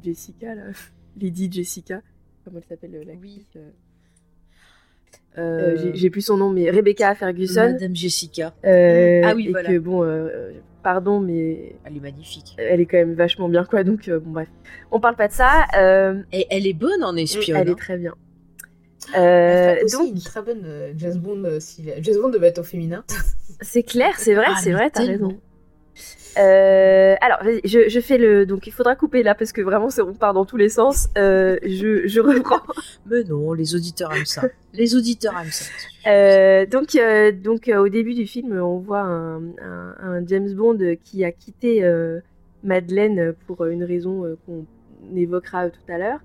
Jessica 0.03 0.55
là, 0.55 0.63
Lady 1.19 1.49
Jessica, 1.51 2.01
comment 2.45 2.57
elle 2.59 2.63
s'appelle 2.67 2.95
euh, 2.95 3.03
l'actrice 3.05 3.45
Oui. 3.55 3.61
euh, 3.61 3.69
euh, 5.37 5.91
j'ai- 5.93 6.09
plus 6.09 6.21
son 6.21 6.37
nom 6.37 6.49
mais 6.49 6.69
Rebecca 6.69 7.15
Ferguson. 7.15 7.71
Madame 7.73 7.95
Jessica. 7.95 8.53
Euh, 8.65 9.21
Ah 9.23 9.33
oui, 9.35 9.47
et 9.47 9.51
voilà. 9.51 9.69
que 9.69 9.77
bon, 9.79 10.03
euh, 10.03 10.51
pardon, 10.83 11.19
mais 11.21 11.75
Elle 11.85 11.97
est 11.97 12.01
magnifique. 12.01 12.55
elle 12.57 12.81
est 12.81 12.85
quand 12.85 12.97
même 12.97 13.13
vachement 13.13 13.47
bien, 13.47 13.63
quoi. 13.63 13.83
Donc, 13.83 14.07
euh, 14.09 14.19
bon, 14.19 14.31
bref. 14.31 14.49
On 14.91 14.99
parle 14.99 15.15
pas 15.15 15.27
de 15.29 15.33
ça. 15.33 15.65
euh, 15.77 16.21
Et 16.33 16.47
elle 16.49 16.67
est 16.67 16.73
bonne 16.73 17.03
en 17.03 17.15
espionne. 17.15 17.55
elle 17.57 17.69
hein. 17.69 17.71
est 17.71 17.75
très 17.79 17.97
bien. 17.97 18.13
Euh, 19.17 19.75
donc, 19.91 20.09
une 20.09 20.21
très 20.21 20.41
bonne 20.41 20.61
euh, 20.65 20.93
James 20.97 21.17
Bond 21.17 21.43
euh, 21.45 21.59
si 21.59 21.85
James 22.01 22.21
Bond 22.21 22.29
devait 22.29 22.47
être 22.47 22.59
au 22.59 22.63
féminin. 22.63 23.03
c'est 23.61 23.83
clair, 23.83 24.13
c'est 24.19 24.35
vrai, 24.35 24.45
Ah, 24.47 24.55
c'est 24.61 24.71
vrai, 24.73 24.89
t'as 24.91 25.05
raison. 25.05 25.39
Euh, 26.37 27.15
alors, 27.21 27.39
je, 27.65 27.89
je 27.89 27.99
fais 27.99 28.17
le. 28.17 28.45
Donc, 28.45 28.65
il 28.67 28.71
faudra 28.71 28.95
couper 28.95 29.21
là 29.23 29.35
parce 29.35 29.51
que 29.51 29.61
vraiment, 29.61 29.89
c'est- 29.89 30.01
on 30.01 30.13
part 30.13 30.33
dans 30.33 30.45
tous 30.45 30.57
les 30.57 30.69
sens. 30.69 31.09
Euh, 31.17 31.57
je, 31.63 32.07
je 32.07 32.21
reprends. 32.21 32.61
Mais 33.05 33.23
non, 33.23 33.53
les 33.53 33.75
auditeurs 33.75 34.13
aiment 34.13 34.25
ça. 34.25 34.43
les 34.73 34.95
auditeurs 34.95 35.33
aiment 35.37 35.51
ça. 35.51 35.65
Euh, 36.09 36.65
donc, 36.65 36.97
donc 37.43 37.69
au 37.75 37.89
début 37.89 38.13
du 38.13 38.25
film, 38.27 38.53
on 38.61 38.77
voit 38.79 39.01
un, 39.01 39.37
un- 39.61 39.95
un 40.01 40.25
James 40.27 40.53
Bond 40.53 40.77
qui 41.03 41.23
a 41.25 41.31
quitté 41.31 41.83
Madeleine 42.63 43.33
pour 43.47 43.65
une 43.65 43.83
raison 43.83 44.37
qu'on 44.45 44.65
évoquera 45.15 45.69
tout 45.69 45.79
à 45.89 45.97
l'heure. 45.97 46.19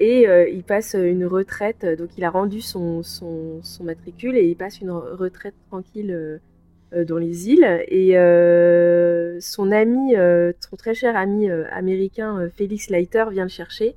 Et 0.00 0.26
il 0.52 0.62
passe 0.64 0.94
une 0.98 1.24
retraite, 1.24 1.86
donc 1.98 2.10
il 2.18 2.24
a 2.24 2.30
rendu 2.30 2.60
son, 2.60 3.02
son, 3.02 3.60
son 3.62 3.84
matricule 3.84 4.36
et 4.36 4.44
il 4.44 4.56
passe 4.56 4.80
une 4.82 4.90
re- 4.90 5.14
retraite 5.16 5.54
tranquille 5.70 6.40
dans 7.06 7.18
les 7.18 7.48
îles. 7.48 7.84
Et 7.88 8.18
euh, 8.18 9.38
son 9.40 9.70
ami, 9.72 10.16
euh, 10.16 10.52
son 10.60 10.76
très 10.76 10.94
cher 10.94 11.16
ami 11.16 11.50
euh, 11.50 11.64
américain 11.72 12.38
euh, 12.38 12.48
Félix 12.50 12.90
Leiter 12.90 13.24
vient 13.30 13.44
le 13.44 13.48
chercher 13.48 13.94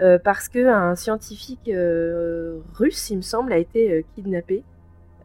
euh, 0.00 0.18
parce 0.18 0.48
que 0.48 0.66
un 0.66 0.94
scientifique 0.94 1.68
euh, 1.68 2.58
russe, 2.74 3.10
il 3.10 3.18
me 3.18 3.22
semble, 3.22 3.52
a 3.52 3.58
été 3.58 3.92
euh, 3.92 4.02
kidnappé 4.14 4.62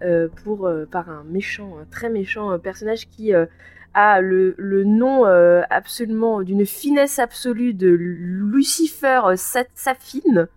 euh, 0.02 0.28
pour, 0.44 0.68
euh, 0.68 0.86
par 0.86 1.10
un 1.10 1.24
méchant, 1.24 1.78
un 1.82 1.86
très 1.86 2.10
méchant 2.10 2.52
euh, 2.52 2.58
personnage 2.58 3.08
qui 3.10 3.34
euh, 3.34 3.46
a 3.94 4.22
le, 4.22 4.54
le 4.58 4.84
nom 4.84 5.26
euh, 5.26 5.62
absolument 5.70 6.42
d'une 6.44 6.66
finesse 6.66 7.20
absolue 7.20 7.74
de 7.74 7.90
Lucifer 7.90 9.22
euh, 9.26 9.36
Sa- 9.36 9.66
Safine. 9.74 10.48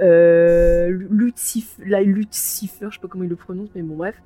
Euh, 0.00 0.88
Lucifer, 1.10 1.82
Lucifer, 2.04 2.86
je 2.88 2.94
sais 2.96 3.00
pas 3.00 3.08
comment 3.08 3.24
il 3.24 3.30
le 3.30 3.36
prononce, 3.36 3.68
mais 3.74 3.82
bon 3.82 3.96
bref. 3.96 4.16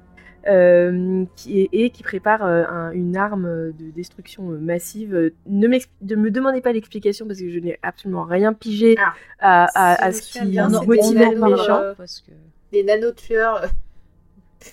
Euh, 0.49 1.25
qui 1.35 1.63
est, 1.63 1.69
et 1.73 1.91
qui 1.91 2.03
prépare 2.05 2.45
euh, 2.45 2.65
un- 2.69 2.93
une 2.93 3.17
arme 3.17 3.73
de 3.73 3.91
destruction 3.91 4.45
massive. 4.45 5.33
Ne, 5.49 5.67
me 5.67 6.31
demandez 6.31 6.61
pas 6.61 6.73
l'explication 6.73 7.27
parce 7.27 7.41
que 7.41 7.51
je 7.51 7.59
n'ai 7.59 7.79
absolument 7.83 8.23
rien 8.25 8.53
pigé 8.53 8.95
Ah. 9.41 9.67
à, 9.73 10.13
ce 10.13 10.23
qui 10.23 10.39
motivait 10.87 11.35
le 11.35 11.41
méchant. 11.41 11.81
euh, 11.81 11.95
Parce 11.97 12.21
que... 12.21 12.31
Les 12.73 12.85
nanotueurs. 12.85 13.65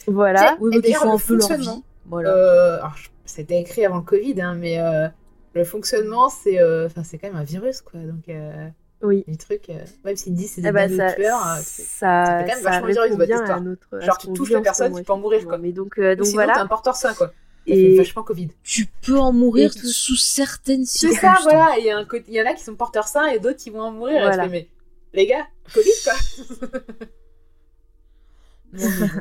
Voilà. 0.08 0.56
Oui, 0.60 0.72
Et 0.74 0.78
mais 0.78 0.82
qui 0.84 0.94
font 0.94 1.10
le 1.10 1.16
un 1.16 1.18
peu 1.18 1.38
leur 1.38 1.58
vie. 1.58 1.84
Voilà. 2.06 2.30
Euh, 2.36 2.78
c'était 3.26 3.60
écrit 3.60 3.86
avant 3.86 3.98
le 3.98 4.04
Covid, 4.04 4.40
hein, 4.42 4.56
mais 4.56 4.80
euh, 4.80 5.08
le 5.54 5.64
fonctionnement, 5.64 6.30
c'est 6.30 6.60
euh, 6.62 6.86
enfin, 6.88 7.04
c'est 7.04 7.18
quand 7.18 7.28
même 7.28 7.38
un 7.38 7.44
virus, 7.44 7.82
quoi. 7.82 8.00
Donc, 8.00 8.28
euh, 8.30 8.68
Oui. 9.04 9.24
les 9.28 9.36
trucs, 9.38 9.70
euh, 9.70 9.80
même 10.06 10.16
s'ils 10.16 10.34
disent 10.34 10.54
c'est 10.56 10.62
des 10.62 10.70
Eh 10.70 10.72
ben, 10.72 10.90
ça, 10.90 10.96
nanotueurs, 10.96 11.42
euh, 11.46 11.56
ça, 11.58 11.62
c'est- 11.64 11.84
ça, 11.84 12.26
fait 12.26 12.50
quand 12.50 12.56
même 12.56 12.64
vachement 12.64 12.88
virus, 12.88 13.10
votre 13.12 13.26
bien 13.26 13.40
histoire. 13.42 13.62
notre. 13.62 14.00
Genre, 14.02 14.18
tu 14.18 14.34
touches 14.34 14.52
la 14.52 14.62
personne, 14.62 14.96
tu 14.96 15.04
peux 15.04 15.14
en 15.14 15.18
mourir, 15.18 15.46
quoi. 15.46 15.58
Mais 15.58 15.72
donc, 15.72 15.98
euh, 16.00 16.16
donc 16.16 16.26
sinon, 16.26 16.40
t'es 16.40 16.46
voilà. 16.46 16.62
un 16.62 16.68
porteur 16.68 16.96
sain, 16.96 17.14
quoi. 17.14 17.32
Et, 17.66 17.96
vachement 17.98 18.24
Covid. 18.24 18.50
Tu 18.64 18.88
peux 19.02 19.18
en 19.18 19.32
mourir 19.32 19.72
Et 19.76 19.80
sous 19.88 20.16
certaines 20.18 20.86
C'est 20.86 21.10
circonstances. 21.12 21.38
ça, 21.44 21.50
voilà. 21.50 21.76
Il 21.80 21.86
y, 21.86 21.92
a 21.92 21.98
un 21.98 22.06
côté- 22.06 22.26
il 22.28 22.34
y 22.34 22.42
en 22.42 22.46
a 22.46 22.54
qui 22.54 22.64
sont 22.64 22.76
porteurs 22.76 23.08
sains 23.08 23.28
et 23.28 23.40
d'autres 23.40 23.58
qui 23.60 23.70
vont 23.70 23.82
en 23.82 23.92
mourir. 23.92 24.22
Voilà. 24.22 24.48
mais 24.48 24.68
les 25.14 25.28
gars, 25.28 25.46
Covid, 25.74 25.90
quoi. 26.04 26.14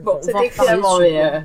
Bon, 0.03 0.13
on 0.13 0.15
va 0.17 0.23
c'était 0.23 0.47
écrit 0.47 0.69
avant, 0.69 0.99
mais, 0.99 1.25
euh. 1.25 1.41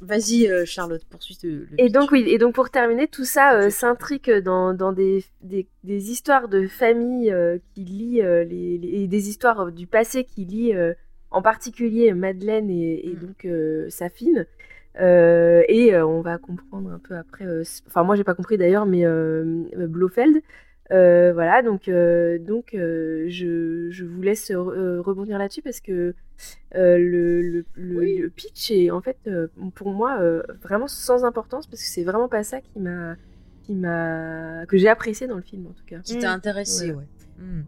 Vas-y, 0.00 0.48
euh, 0.48 0.64
Charlotte, 0.64 1.04
poursuis 1.08 1.38
le, 1.42 1.66
Et 1.78 1.88
donc, 1.88 2.12
oui, 2.12 2.24
et 2.28 2.38
donc 2.38 2.54
pour 2.54 2.70
terminer, 2.70 3.08
tout 3.08 3.24
ça 3.24 3.54
euh, 3.54 3.70
s'intrique 3.70 4.30
dans, 4.30 4.72
dans 4.72 4.92
des, 4.92 5.24
des, 5.42 5.68
des, 5.82 6.10
histoires 6.10 6.48
de 6.48 6.66
famille 6.66 7.32
euh, 7.32 7.58
qui 7.74 7.84
lient 7.84 8.22
les, 8.22 8.78
les, 8.78 9.08
des 9.08 9.28
histoires 9.28 9.72
du 9.72 9.86
passé 9.86 10.24
qui 10.24 10.44
lient 10.44 10.74
en 11.30 11.42
particulier 11.42 12.12
Madeleine 12.14 12.70
et, 12.70 13.08
et 13.08 13.14
mm. 13.14 13.18
donc 13.18 13.90
Safine. 13.90 14.46
et 14.98 15.96
on 15.96 16.20
va 16.20 16.38
comprendre 16.38 16.92
un 16.92 16.98
peu 17.00 17.16
après, 17.16 17.44
enfin, 17.86 18.04
moi 18.04 18.14
j'ai 18.14 18.24
pas 18.24 18.34
compris 18.34 18.56
d'ailleurs, 18.56 18.86
mais 18.86 19.04
Blofeld. 19.74 20.42
voilà, 20.90 21.62
donc, 21.62 21.90
donc 21.90 22.70
je, 22.72 23.88
je, 23.90 24.04
vous 24.04 24.22
laisse 24.22 24.52
rebondir 24.52 25.38
là-dessus 25.38 25.62
parce 25.62 25.80
que 25.80 26.14
euh, 26.74 26.98
le, 26.98 27.64
le, 27.74 28.28
pitch 28.28 28.70
est 28.70 28.90
en 28.90 29.00
fait 29.00 29.16
euh, 29.26 29.48
pour 29.74 29.90
moi 29.90 30.18
euh, 30.20 30.42
vraiment 30.62 30.86
sans 30.86 31.24
importance 31.24 31.66
parce 31.66 31.82
que 31.82 31.88
c'est 31.88 32.04
vraiment 32.04 32.28
pas 32.28 32.44
ça 32.44 32.60
qui 32.60 32.78
m'a 32.78 33.16
qui 33.64 33.74
m'a 33.74 34.66
que 34.66 34.76
j'ai 34.76 34.88
apprécié 34.88 35.26
dans 35.26 35.36
le 35.36 35.42
film 35.42 35.66
en 35.66 35.72
tout 35.72 35.84
cas. 35.86 36.00
Qui 36.00 36.18
t'a 36.18 36.32
intéressé, 36.32 36.92
ouais. 36.92 37.06
Hmm. 37.38 37.62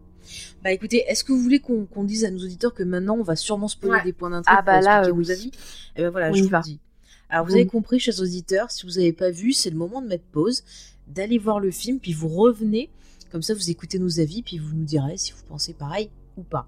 Bah 0.63 0.71
écoutez, 0.71 1.03
est-ce 1.07 1.23
que 1.23 1.31
vous 1.31 1.41
voulez 1.41 1.59
qu'on 1.59 2.03
dise 2.03 2.25
à 2.25 2.31
nos 2.31 2.43
auditeurs 2.43 2.75
que 2.75 2.83
maintenant 2.83 3.17
on 3.17 3.23
va 3.23 3.35
sûrement 3.35 3.67
spoiler 3.67 4.03
des 4.03 4.13
points 4.13 4.29
d'intrigue 4.29 4.55
ah, 4.59 4.61
bah 4.61 4.81
là, 4.81 5.09
vos 5.09 5.31
avis? 5.31 5.47
Et 5.47 5.51
eh 5.97 6.01
ben 6.03 6.09
voilà, 6.11 6.31
je 6.31 6.43
vous 6.43 6.49
le 6.49 6.61
dis. 6.61 6.79
Alors 7.29 7.45
vous 7.45 7.53
avez 7.53 7.65
compris, 7.65 7.99
chers 7.99 8.19
auditeurs, 8.21 8.69
si 8.69 8.85
vous 8.85 8.93
n'avez 8.93 9.13
pas 9.13 9.31
vu, 9.31 9.53
c'est 9.53 9.69
le 9.69 9.77
moment 9.77 10.01
de 10.01 10.07
mettre 10.07 10.25
pause, 10.25 10.63
d'aller 11.07 11.37
voir 11.37 11.59
le 11.59 11.71
film, 11.71 11.99
puis 11.99 12.13
vous 12.13 12.27
revenez, 12.27 12.91
comme 13.31 13.41
ça 13.41 13.53
vous 13.53 13.71
écoutez 13.71 13.97
nos 13.97 14.19
avis, 14.19 14.43
puis 14.43 14.59
vous 14.59 14.75
nous 14.75 14.83
direz 14.83 15.17
si 15.17 15.31
vous 15.31 15.43
pensez 15.47 15.73
pareil 15.73 16.11
ou 16.37 16.43
pas. 16.43 16.67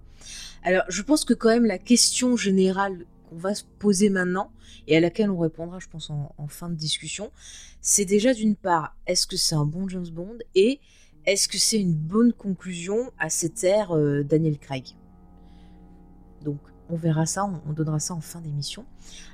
Alors, 0.64 0.84
je 0.90 1.02
pense 1.02 1.26
que 1.26 1.34
quand 1.34 1.50
même 1.50 1.66
la 1.66 1.78
question 1.78 2.38
générale 2.38 3.06
qu'on 3.30 3.38
va 3.38 3.56
se 3.56 3.64
poser 3.80 4.10
maintenant, 4.10 4.52
et 4.88 4.98
à 4.98 5.00
laquelle 5.00 5.30
on 5.30 5.40
répondra, 5.40 5.80
je 5.80 5.88
pense, 5.88 6.10
en, 6.10 6.48
fin 6.48 6.70
de 6.70 6.76
discussion, 6.76 7.32
c'est 7.82 8.06
déjà 8.06 8.34
d'une 8.34 8.56
part, 8.56 8.96
est-ce 9.08 9.28
que 9.28 9.38
c'est 9.38 9.56
un 9.56 9.66
bon 9.66 9.88
James 9.88 10.10
Bond 10.10 10.38
et 10.56 10.80
est-ce 11.26 11.48
que 11.48 11.58
c'est 11.58 11.80
une 11.80 11.96
bonne 11.96 12.34
conclusion 12.34 13.12
à 13.18 13.30
cette 13.30 13.64
ère 13.64 13.96
euh, 13.96 14.24
Daniel 14.24 14.58
Craig? 14.58 14.96
Donc, 16.44 16.60
on 16.90 16.96
verra 16.98 17.26
ça, 17.26 17.46
on, 17.46 17.74
donnera 17.74 18.00
ça 18.00 18.14
en 18.14 18.22
fin 18.22 18.42
d'émission. 18.42 18.86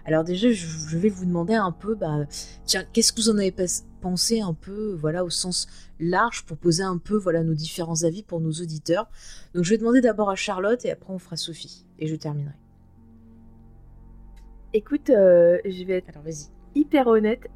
Alors 0.05 0.23
déjà, 0.23 0.51
je, 0.51 0.97
vais 0.97 1.09
vous 1.09 1.25
demander 1.25 1.55
un 1.55 1.71
peu, 1.71 1.95
bah, 1.95 2.25
tiens, 2.65 2.85
qu'est-ce 2.93 3.11
que 3.11 3.21
vous 3.21 3.29
en 3.29 3.37
avez 3.37 3.51
pensé 3.99 4.41
un 4.41 4.53
peu, 4.53 4.93
voilà, 4.93 5.23
au 5.23 5.29
sens 5.29 5.67
large, 5.99 6.45
pour 6.45 6.57
poser 6.57 6.83
un 6.83 6.97
peu, 6.97 7.15
voilà, 7.15 7.43
nos 7.43 7.53
différents 7.53 8.03
avis 8.03 8.23
pour 8.23 8.39
nos 8.39 8.51
auditeurs. 8.51 9.09
Donc 9.53 9.63
je 9.63 9.69
vais 9.71 9.77
demander 9.77 10.01
d'abord 10.01 10.29
à 10.29 10.35
Charlotte 10.35 10.83
et 10.85 10.91
après 10.91 11.13
on 11.13 11.19
fera 11.19 11.35
Sophie 11.35 11.85
et 11.99 12.07
je 12.07 12.15
terminerai. 12.15 12.55
Écoute, 14.73 15.09
euh, 15.09 15.57
je 15.65 15.83
vais 15.83 15.95
être 15.95 16.11
hyper 16.75 17.07
honnête. 17.07 17.49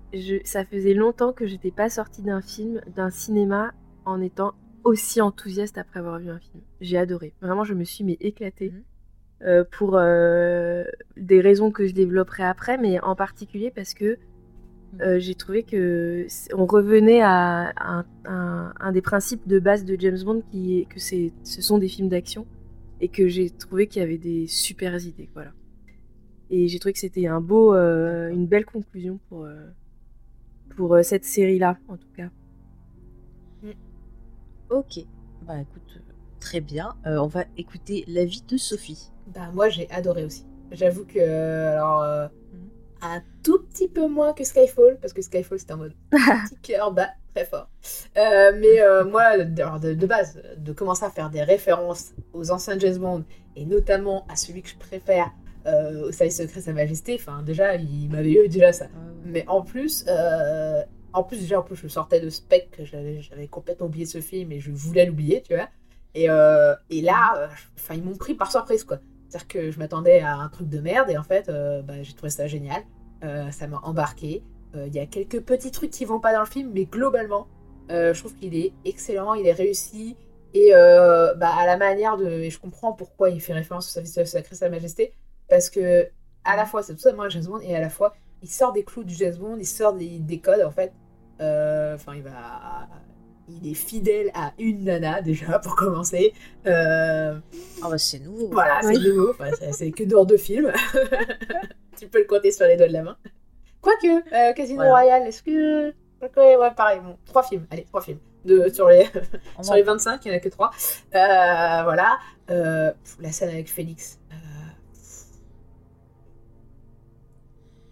ça 0.45 0.65
faisait 0.65 0.94
longtemps 0.94 1.32
que 1.32 1.45
j'étais 1.45 1.72
pas 1.72 1.90
sortie 1.90 2.24
d'un 2.24 2.41
film, 2.41 2.82
d'un 2.95 3.10
cinéma, 3.10 3.74
en 4.06 4.20
étant 4.20 4.53
aussi 4.84 5.22
enthousiaste 5.22 5.78
après 5.78 5.99
avoir 5.99 6.20
vu 6.20 6.30
un 6.30 6.40
film. 6.40 6.64
J'ai 6.82 6.98
adoré. 6.98 7.34
Vraiment, 7.41 7.64
je 7.64 7.74
me 7.74 7.84
suis 7.84 8.03
mais 8.03 8.18
éclatée. 8.20 8.72
Mhm. 8.72 8.84
Euh, 9.45 9.65
pour 9.70 9.98
euh, 9.98 10.86
des 11.18 11.41
raisons 11.41 11.70
que 11.70 11.86
je 11.86 11.94
développerai 11.94 12.44
après, 12.44 12.78
mais 12.78 12.99
en 13.02 13.15
particulier 13.15 13.72
parce 13.72 13.94
que. 13.94 14.18
Euh, 15.02 15.20
j'ai 15.20 15.36
trouvé 15.36 15.64
que 15.64 16.28
on 16.53 16.65
revenait 16.65 17.22
à, 17.22 18.03
un, 18.26 18.91
des 18.91 19.02
principes 19.02 19.48
de 19.48 19.60
base 19.60 19.86
de 19.86 19.95
James 19.99 20.22
Bond 20.24 20.44
qui 20.52 20.80
est 20.80 20.86
que 20.86 20.99
c'est 20.99 21.32
ce 21.44 21.61
sont 21.61 21.78
des 21.78 21.88
films 21.88 22.10
d'action 22.10 22.45
et 23.02 23.07
que 23.07 23.28
j'ai 23.28 23.49
trouvé 23.49 23.88
qu'il 23.88 24.02
y 24.02 24.06
avait 24.06 24.18
des 24.18 24.48
super 24.48 24.95
idées 25.03 25.30
voilà 25.34 25.52
et 26.49 26.68
j'ai 26.68 26.80
trouvé 26.80 26.94
que 26.94 26.99
c'était 26.99 27.28
un 27.28 27.41
beau 27.41 27.74
une 27.74 28.45
belle 28.45 28.65
conclusion 28.65 29.20
pour 29.30 29.48
pour 30.76 30.98
cette 31.02 31.26
série 31.26 31.60
là 31.60 31.78
en 31.88 31.98
tout 31.98 32.11
cas 32.15 32.30
mm. 33.64 33.72
ok 34.70 35.06
bah 35.48 35.60
écoute 35.60 36.02
très 36.40 36.61
bien 36.61 36.95
on 37.06 37.28
va 37.28 37.45
écouter 37.57 38.06
l'avis 38.07 38.44
de 38.48 38.57
Sophie 38.57 39.11
bah, 39.28 39.49
moi, 39.53 39.70
j'ai 39.70 39.90
adoré 39.90 40.24
aussi. 40.24 40.45
J'avoue 40.72 41.06
que, 41.06 41.20
alors, 41.20 42.02
euh, 42.02 42.28
mhm. 42.53 42.70
Un 43.03 43.21
tout 43.43 43.59
petit 43.63 43.88
peu 43.88 44.07
moins 44.07 44.34
que 44.34 44.43
Skyfall, 44.43 44.97
parce 45.01 45.13
que 45.13 45.21
Skyfall, 45.21 45.59
c'était 45.59 45.73
en 45.73 45.77
mode 45.77 45.93
petit 46.11 46.57
cœur 46.61 46.91
bas, 46.91 47.09
très 47.34 47.45
fort. 47.45 47.69
Euh, 48.17 48.51
mais 48.59 48.81
euh, 48.81 49.05
moi, 49.05 49.38
de, 49.38 49.93
de, 49.93 50.05
base, 50.05 50.41
de 50.57 50.73
commencer 50.73 51.05
à 51.05 51.09
faire 51.09 51.30
des 51.30 51.43
références 51.43 52.13
aux 52.34 52.51
anciens 52.51 52.77
James 52.80 52.97
Bond, 52.97 53.23
et 53.55 53.65
notamment 53.65 54.25
à 54.30 54.35
celui 54.35 54.61
que 54.61 54.69
je 54.69 54.77
préfère, 54.77 55.31
au 55.65 56.11
service 56.11 56.38
secret 56.38 56.59
Sa 56.59 56.73
Majesté, 56.73 57.15
enfin, 57.15 57.41
déjà, 57.41 57.75
il 57.75 58.09
m'avait 58.09 58.34
eu 58.34 58.49
déjà 58.49 58.73
ça. 58.73 58.88
Mais 59.23 59.45
en 59.47 59.61
plus, 59.61 60.05
en 61.13 61.23
plus, 61.23 61.39
déjà, 61.39 61.59
en 61.59 61.63
plus, 61.63 61.77
je 61.77 61.88
sortais 61.88 62.19
de 62.19 62.30
Spec, 62.30 62.81
j'avais 62.84 63.47
complètement 63.47 63.85
oublié 63.85 64.05
ce 64.05 64.19
film 64.19 64.51
et 64.51 64.59
je 64.59 64.71
voulais 64.71 65.05
l'oublier, 65.05 65.41
tu 65.41 65.55
vois. 65.55 65.69
Et, 66.15 66.25
et 66.25 67.01
là, 67.01 67.49
enfin, 67.77 67.93
ils 67.93 68.03
m'ont 68.03 68.17
pris 68.17 68.34
par 68.34 68.51
surprise, 68.51 68.84
quoi. 68.84 68.99
C'est-à-dire 69.34 69.47
que 69.47 69.71
je 69.71 69.80
m'attendais 69.80 70.19
à 70.19 70.35
un 70.35 70.47
truc 70.47 70.69
de 70.69 70.80
merde 70.80 71.09
et 71.09 71.17
en 71.17 71.23
fait, 71.23 71.49
euh, 71.49 71.81
bah, 71.81 72.03
j'ai 72.03 72.13
trouvé 72.13 72.30
ça 72.30 72.45
génial. 72.45 72.84
Euh, 73.23 73.51
ça 73.51 73.67
m'a 73.67 73.79
embarqué. 73.83 74.43
Euh, 74.75 74.87
il 74.87 74.93
y 74.93 74.99
a 74.99 75.05
quelques 75.05 75.41
petits 75.41 75.71
trucs 75.71 75.91
qui 75.91 76.05
vont 76.05 76.19
pas 76.19 76.33
dans 76.33 76.41
le 76.41 76.45
film, 76.45 76.71
mais 76.73 76.85
globalement, 76.85 77.47
je 77.89 78.17
trouve 78.17 78.33
qu'il 78.35 78.55
est 78.55 78.73
excellent, 78.85 79.33
il 79.33 79.45
est 79.45 79.53
réussi. 79.53 80.15
Et 80.53 80.71
bah, 80.71 81.55
à 81.55 81.65
la 81.65 81.77
manière 81.77 82.17
de. 82.17 82.25
Et 82.25 82.49
je 82.49 82.59
comprends 82.59 82.93
pourquoi 82.93 83.29
il 83.29 83.41
fait 83.41 83.53
référence 83.53 83.87
au 83.87 83.91
service 83.91 84.31
sacré 84.31 84.55
Sa 84.55 84.69
Majesté. 84.69 85.13
Parce 85.49 85.69
que, 85.69 86.07
à 86.43 86.55
la 86.55 86.65
fois, 86.65 86.83
c'est 86.83 86.93
tout 86.93 87.01
ça, 87.01 87.13
moi, 87.13 87.29
James 87.29 87.45
Bond, 87.45 87.59
et 87.59 87.75
à 87.75 87.81
la 87.81 87.89
fois, 87.89 88.15
il 88.41 88.49
sort 88.49 88.73
des 88.73 88.83
clous 88.83 89.03
du 89.03 89.13
James 89.15 89.35
Bond, 89.35 89.57
il 89.57 89.65
sort 89.65 89.93
des 89.93 90.41
codes, 90.43 90.63
en 90.63 90.71
fait. 90.71 90.91
Enfin, 91.39 92.15
il 92.15 92.23
va 92.23 92.87
il 93.49 93.70
est 93.70 93.74
fidèle 93.74 94.32
à 94.34 94.53
une 94.57 94.86
nana 94.86 95.22
déjà 95.22 95.60
pour 95.60 95.76
commencer. 95.76 96.34
Euh... 96.65 97.38
Oh 97.84 97.90
bah 97.90 97.98
c'est 97.98 98.20
nouveau. 98.20 98.49
Voilà, 98.52 98.82
c'est 98.82 98.99
nouveau. 98.99 99.34
c'est 99.72 99.91
que 99.91 100.03
dehors 100.03 100.26
de 100.26 100.38
film. 100.38 100.72
tu 101.99 102.07
peux 102.07 102.20
le 102.20 102.26
compter 102.26 102.52
sur 102.52 102.65
les 102.65 102.78
doigts 102.78 102.88
de 102.88 102.94
la 102.94 103.03
main. 103.03 103.18
Quoique, 103.82 104.07
euh, 104.07 104.53
Casino 104.53 104.84
Royale, 104.84 105.28
est-ce 105.28 105.44
que. 105.44 105.94
Ouais, 106.22 106.72
pareil, 106.76 107.02
bon, 107.02 107.18
trois 107.26 107.44
films. 107.44 107.68
Allez, 107.70 107.84
trois 107.84 108.02
films. 108.02 108.20
De, 108.45 108.70
sur, 108.70 108.90
les, 108.90 109.10
sur 109.61 109.74
les 109.74 109.84
25, 109.84 110.24
il 110.26 110.30
n'y 110.30 110.34
en 110.34 110.38
a 110.38 110.40
que 110.40 110.49
trois. 110.49 110.72
Euh, 111.15 111.84
voilà. 111.84 112.18
Euh, 112.49 112.91
la 113.20 113.32
scène 113.32 113.49
avec 113.49 113.70
Félix. 113.70 114.20
Euh, 114.32 114.36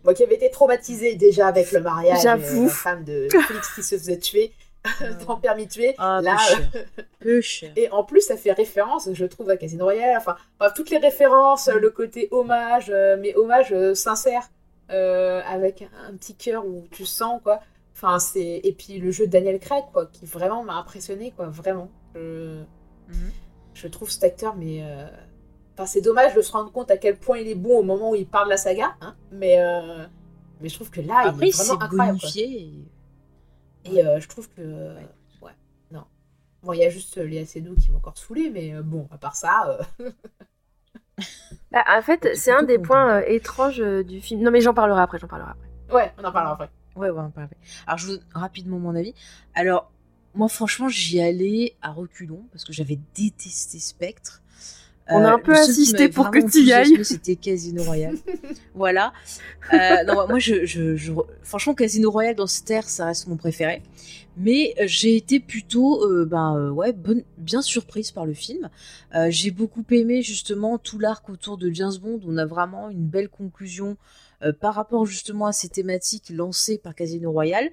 moi 0.04 0.14
qui 0.14 0.24
avais 0.24 0.36
été 0.36 0.50
traumatisée 0.50 1.16
déjà 1.16 1.48
avec 1.48 1.72
le 1.72 1.82
mariage. 1.82 2.22
J'avoue. 2.24 2.66
La 2.66 2.70
femme 2.70 3.04
de 3.04 3.28
Félix 3.30 3.76
qui 3.76 3.84
se 3.84 3.98
faisait 3.98 4.20
tuer. 4.20 4.54
Dans 5.28 5.38
Permis 5.38 5.68
tuer. 5.68 5.96
Ah, 5.98 6.22
là, 6.24 6.38
Et 7.76 7.90
en 7.92 8.04
plus, 8.04 8.22
ça 8.22 8.38
fait 8.38 8.52
référence, 8.52 9.10
je 9.14 9.26
trouve, 9.26 9.50
à 9.50 9.58
Casino 9.58 9.86
Royale. 9.86 10.18
Enfin, 10.18 10.36
toutes 10.76 10.90
les 10.90 10.98
références, 10.98 11.68
le 11.70 11.90
côté 11.90 12.28
hommage, 12.32 12.90
euh, 12.90 13.18
mais 13.20 13.36
hommage 13.36 13.72
euh, 13.72 13.94
sincère, 13.94 14.50
euh, 14.92 15.42
avec 15.48 15.88
un 16.08 16.16
petit 16.16 16.36
cœur 16.36 16.66
où 16.66 16.86
tu 16.92 17.06
sens, 17.06 17.42
quoi. 17.44 17.60
Enfin, 17.94 18.20
c'est... 18.20 18.62
Et 18.64 18.74
puis 18.74 18.98
le 18.98 19.12
jeu 19.12 19.28
de 19.28 19.32
Daniel 19.32 19.60
Craig, 19.60 19.84
quoi, 19.94 20.08
qui 20.08 20.26
vraiment 20.26 20.64
m'a 20.64 20.76
impressionné, 20.76 21.32
quoi, 21.36 21.48
vraiment. 21.48 21.90
Je, 22.16 22.62
mhm. 23.10 23.32
je 23.74 23.88
trouve 23.88 24.10
cet 24.10 24.24
acteur, 24.24 24.56
mais... 24.56 24.84
Enfin, 25.74 25.86
c'est 25.86 26.02
dommage 26.02 26.34
de 26.34 26.42
se 26.42 26.52
rendre 26.52 26.72
compte 26.72 26.92
à 26.92 26.98
quel 26.98 27.18
point 27.18 27.38
il 27.38 27.48
est 27.48 27.56
bon 27.56 27.78
au 27.78 27.84
moment 27.84 28.12
où 28.12 28.16
il 28.16 28.28
parle 28.28 28.46
de 28.46 28.52
la 28.52 28.58
saga, 28.58 28.96
hein, 29.02 29.16
mais... 29.32 29.58
Mais 30.60 30.70
je 30.70 30.76
trouve 30.76 30.92
que 30.92 31.02
là, 31.02 31.34
il 31.36 31.48
est 31.48 31.56
vraiment 31.56 31.82
incroyable. 31.82 32.20
Et 33.86 34.06
euh, 34.06 34.20
je 34.20 34.28
trouve 34.28 34.50
que. 34.50 34.96
Ouais. 35.42 35.52
non. 35.92 36.04
Bon, 36.64 36.74
il 36.74 36.80
y 36.80 36.86
a 36.86 36.90
juste 36.90 37.18
Léa 37.18 37.46
Seydoux 37.46 37.76
qui 37.76 37.92
m'a 37.92 37.98
encore 37.98 38.18
saoulé, 38.18 38.50
mais 38.50 38.74
euh, 38.74 38.82
bon, 38.84 39.08
à 39.12 39.18
part 39.18 39.36
ça. 39.36 39.84
Euh, 40.00 40.12
bah, 41.72 41.84
en 41.88 42.02
fait, 42.02 42.36
c'est 42.36 42.52
un 42.52 42.64
des 42.64 42.80
points 42.80 43.22
étranges 43.22 43.80
du 43.80 44.22
film. 44.22 44.42
Non, 44.42 44.52
mais 44.52 44.62
j'en 44.62 44.74
parlerai 44.74 45.02
après, 45.02 45.20
j'en 45.20 45.28
parlerai 45.28 45.52
après. 45.52 45.96
Ouais, 45.96 46.14
on 46.18 46.24
en 46.24 46.32
parlera 46.32 46.54
après. 46.54 46.70
Ouais, 46.96 47.10
ouais, 47.10 47.20
on 47.20 47.26
en 47.26 47.32
parlera 47.32 47.52
après. 47.52 47.58
Alors, 47.88 47.98
je 47.98 48.08
vous 48.08 48.18
donne 48.18 48.26
rapidement 48.34 48.80
mon 48.80 48.96
avis. 48.96 49.14
Alors, 49.56 49.92
moi, 50.34 50.48
franchement, 50.48 50.88
j'y 50.88 51.22
allais 51.22 51.76
à 51.82 51.92
reculons 51.92 52.46
parce 52.52 52.64
que 52.64 52.74
j'avais 52.74 53.00
détesté 53.16 53.80
Spectre. 53.80 54.41
On 55.12 55.24
a 55.24 55.34
un 55.34 55.40
peu 55.40 55.54
insisté 55.54 56.10
pour 56.10 56.32
que 56.32 56.40
tu 56.40 56.64
y 56.64 56.74
ailles. 56.74 57.04
C'était 57.04 57.36
Casino 57.36 57.84
Royale. 57.84 58.18
voilà. 58.76 59.14
Euh, 59.74 60.04
non, 60.06 60.28
moi, 60.28 60.40
je, 60.40 60.66
je, 60.66 61.14
franchement, 61.44 61.74
Casino 61.74 62.10
Royale 62.12 62.36
dans 62.36 62.48
cette 62.48 62.70
ère, 62.72 62.90
ça 62.90 63.06
reste 63.06 63.28
mon 63.28 63.38
préféré. 63.38 63.82
Mais 64.38 64.74
euh, 64.80 64.84
j'ai 64.88 65.16
été 65.16 65.40
plutôt, 65.40 66.06
euh, 66.06 66.26
ben 66.26 66.72
ouais, 66.72 66.94
bonne, 66.94 67.24
bien 67.38 67.62
surprise 67.62 68.12
par 68.12 68.26
le 68.26 68.34
film. 68.34 68.70
j'ai 69.30 69.52
beaucoup 69.52 69.84
aimé 69.92 70.22
justement 70.22 70.78
tout 70.78 71.00
l'arc 71.00 71.30
autour 71.30 71.58
de 71.58 71.70
James 71.72 71.98
Bond. 72.02 72.22
On 72.26 72.38
a 72.38 72.46
vraiment 72.46 72.90
une 72.90 73.08
belle 73.08 73.30
conclusion 73.30 73.98
par 74.60 74.74
rapport 74.74 75.06
justement 75.06 75.46
à 75.46 75.52
ces 75.52 75.70
thématiques 75.70 76.32
lancées 76.32 76.80
par 76.80 76.96
Casino 76.96 77.32
Royale. 77.32 77.70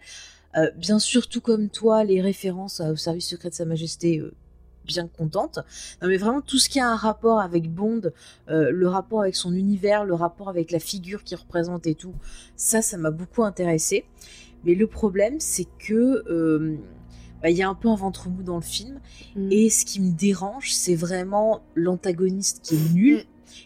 bien 0.76 0.98
sûr, 0.98 1.28
tout 1.28 1.40
comme 1.40 1.70
toi, 1.70 2.04
les 2.04 2.20
références 2.20 2.80
au 2.80 2.96
service 2.96 3.28
secret 3.28 3.50
de 3.50 3.54
Sa 3.54 3.64
Majesté 3.64 4.22
bien 4.88 5.06
contente. 5.06 5.60
Non 6.02 6.08
mais 6.08 6.16
vraiment 6.16 6.40
tout 6.40 6.58
ce 6.58 6.68
qui 6.68 6.80
a 6.80 6.88
un 6.88 6.96
rapport 6.96 7.40
avec 7.40 7.72
Bond, 7.72 8.10
euh, 8.48 8.70
le 8.72 8.88
rapport 8.88 9.20
avec 9.20 9.36
son 9.36 9.54
univers, 9.54 10.04
le 10.04 10.14
rapport 10.14 10.48
avec 10.48 10.72
la 10.72 10.80
figure 10.80 11.22
qu'il 11.22 11.36
représente 11.36 11.86
et 11.86 11.94
tout, 11.94 12.14
ça, 12.56 12.82
ça 12.82 12.96
m'a 12.96 13.12
beaucoup 13.12 13.44
intéressé. 13.44 14.04
Mais 14.64 14.74
le 14.74 14.88
problème, 14.88 15.38
c'est 15.38 15.68
que 15.78 16.24
euh, 16.28 16.76
bah, 17.42 17.50
il 17.50 17.56
y 17.56 17.62
a 17.62 17.68
un 17.68 17.74
peu 17.74 17.88
un 17.88 17.94
ventre 17.94 18.28
mou 18.28 18.42
dans 18.42 18.56
le 18.56 18.62
film. 18.62 19.00
Mm. 19.36 19.52
Et 19.52 19.70
ce 19.70 19.84
qui 19.84 20.00
me 20.00 20.10
dérange, 20.10 20.72
c'est 20.72 20.96
vraiment 20.96 21.62
l'antagoniste 21.76 22.60
qui 22.62 22.74
est 22.74 22.92
nul, 22.92 23.24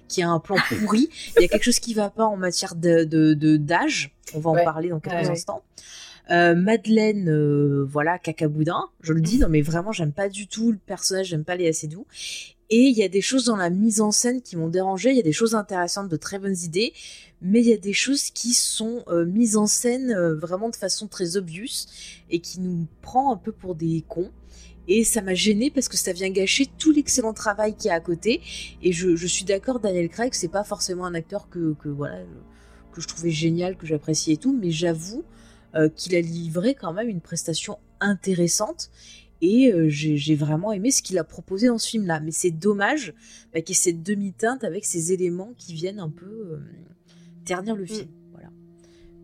qui 0.09 0.23
a 0.23 0.29
un 0.29 0.41
plan 0.41 0.57
pourri. 0.69 1.09
Il 1.37 1.43
y 1.43 1.45
a 1.45 1.49
quelque 1.49 1.65
chose 1.65 1.79
qui 1.79 1.95
va 1.95 2.11
pas 2.11 2.27
en 2.27 2.37
matière 2.37 2.75
de 2.75 3.57
d'âge. 3.57 4.15
On 4.35 4.41
va 4.41 4.51
en 4.51 4.65
parler 4.65 4.89
dans 4.91 5.01
quelques 5.01 5.27
ouais. 5.27 5.31
instants. 5.31 5.63
Euh, 6.31 6.55
Madeleine, 6.55 7.29
euh, 7.29 7.85
voilà, 7.85 8.19
cacaboudin, 8.19 8.89
je 9.01 9.13
le 9.13 9.21
dis, 9.21 9.39
non 9.39 9.49
mais 9.49 9.61
vraiment, 9.61 9.93
j'aime 9.93 10.13
pas 10.13 10.29
du 10.29 10.47
tout 10.47 10.71
le 10.71 10.79
personnage, 10.79 11.27
j'aime 11.27 11.45
pas 11.45 11.57
les 11.57 11.69
assez 11.69 11.89
doux. 11.89 12.07
Et 12.75 12.85
il 12.87 12.97
y 12.97 13.03
a 13.03 13.09
des 13.09 13.21
choses 13.21 13.45
dans 13.45 13.57
la 13.57 13.69
mise 13.69 14.01
en 14.01 14.13
scène 14.13 14.41
qui 14.41 14.57
m'ont 14.57 14.69
dérangé, 14.69 15.11
il 15.11 15.17
y 15.17 15.21
a 15.21 15.25
des 15.25 15.33
choses 15.33 15.55
intéressantes, 15.55 16.09
de 16.09 16.17
très 16.17 16.39
bonnes 16.39 16.57
idées, 16.57 16.95
mais 17.43 17.61
il 17.61 17.67
y 17.67 17.73
a 17.75 17.77
des 17.77 17.93
choses 17.93 18.31
qui 18.31 18.55
sont 18.55 19.03
euh, 19.09 19.27
mises 19.27 19.59
en 19.59 19.67
scène 19.67 20.11
euh, 20.13 20.35
vraiment 20.35 20.71
de 20.71 20.77
façon 20.77 21.07
très 21.07 21.37
obvious 21.37 21.87
et 22.31 22.39
qui 22.41 22.61
nous 22.61 22.87
prend 23.03 23.31
un 23.31 23.37
peu 23.37 23.53
pour 23.53 23.75
des 23.75 24.03
cons. 24.09 24.31
Et 24.89 25.05
ça 25.05 25.21
m'a 25.21 25.35
gêné 25.35 25.71
parce 25.71 25.87
que 25.87 25.99
ça 25.99 26.15
vient 26.15 26.31
gâcher 26.31 26.67
tout 26.79 26.93
l'excellent 26.93 27.35
travail 27.35 27.77
qu'il 27.77 27.89
y 27.89 27.91
a 27.91 27.95
à 27.95 28.01
côté. 28.01 28.41
Et 28.83 28.93
je, 28.93 29.27
suis 29.27 29.45
d'accord, 29.45 29.79
Daniel 29.79 30.09
Craig, 30.09 30.33
c'est 30.33 30.49
pas 30.49 30.65
forcément 30.65 31.05
un 31.05 31.15
acteur 31.15 31.51
que, 31.51 31.75
que 31.75 31.91
voilà 31.91 32.21
que 32.93 33.01
je 33.03 33.09
trouvais 33.09 33.31
génial, 33.31 33.77
que 33.77 33.87
j'appréciais 33.87 34.35
et 34.35 34.37
tout, 34.39 34.57
mais 34.59 34.71
j'avoue 34.71 35.25
euh, 35.75 35.89
qu'il 35.89 36.15
a 36.15 36.21
livré 36.21 36.75
quand 36.75 36.93
même 36.93 37.09
une 37.09 37.21
prestation 37.21 37.79
intéressante. 38.01 38.91
Et 39.41 39.73
euh, 39.73 39.89
j'ai 39.89 40.37
vraiment 40.37 40.71
aimé 40.73 40.93
ce 40.93 41.03
qu'il 41.03 41.19
a 41.19 41.25
proposé 41.25 41.67
dans 41.67 41.79
ce 41.79 41.89
film-là. 41.89 42.21
Mais 42.21 42.31
c'est 42.31 42.51
dommage 42.51 43.15
bah, 43.53 43.61
qu'il 43.61 43.75
y 43.75 43.79
ait 43.79 43.81
cette 43.81 44.03
demi-teinte 44.03 44.63
avec 44.63 44.85
ces 44.85 45.13
éléments 45.13 45.53
qui 45.59 45.75
viennent 45.75 45.99
un 45.99 46.11
peu 46.11 46.27
euh, 46.27 46.59
ternir 47.45 47.75
le 47.75 47.85
film. 47.85 48.09
Voilà. 48.31 48.51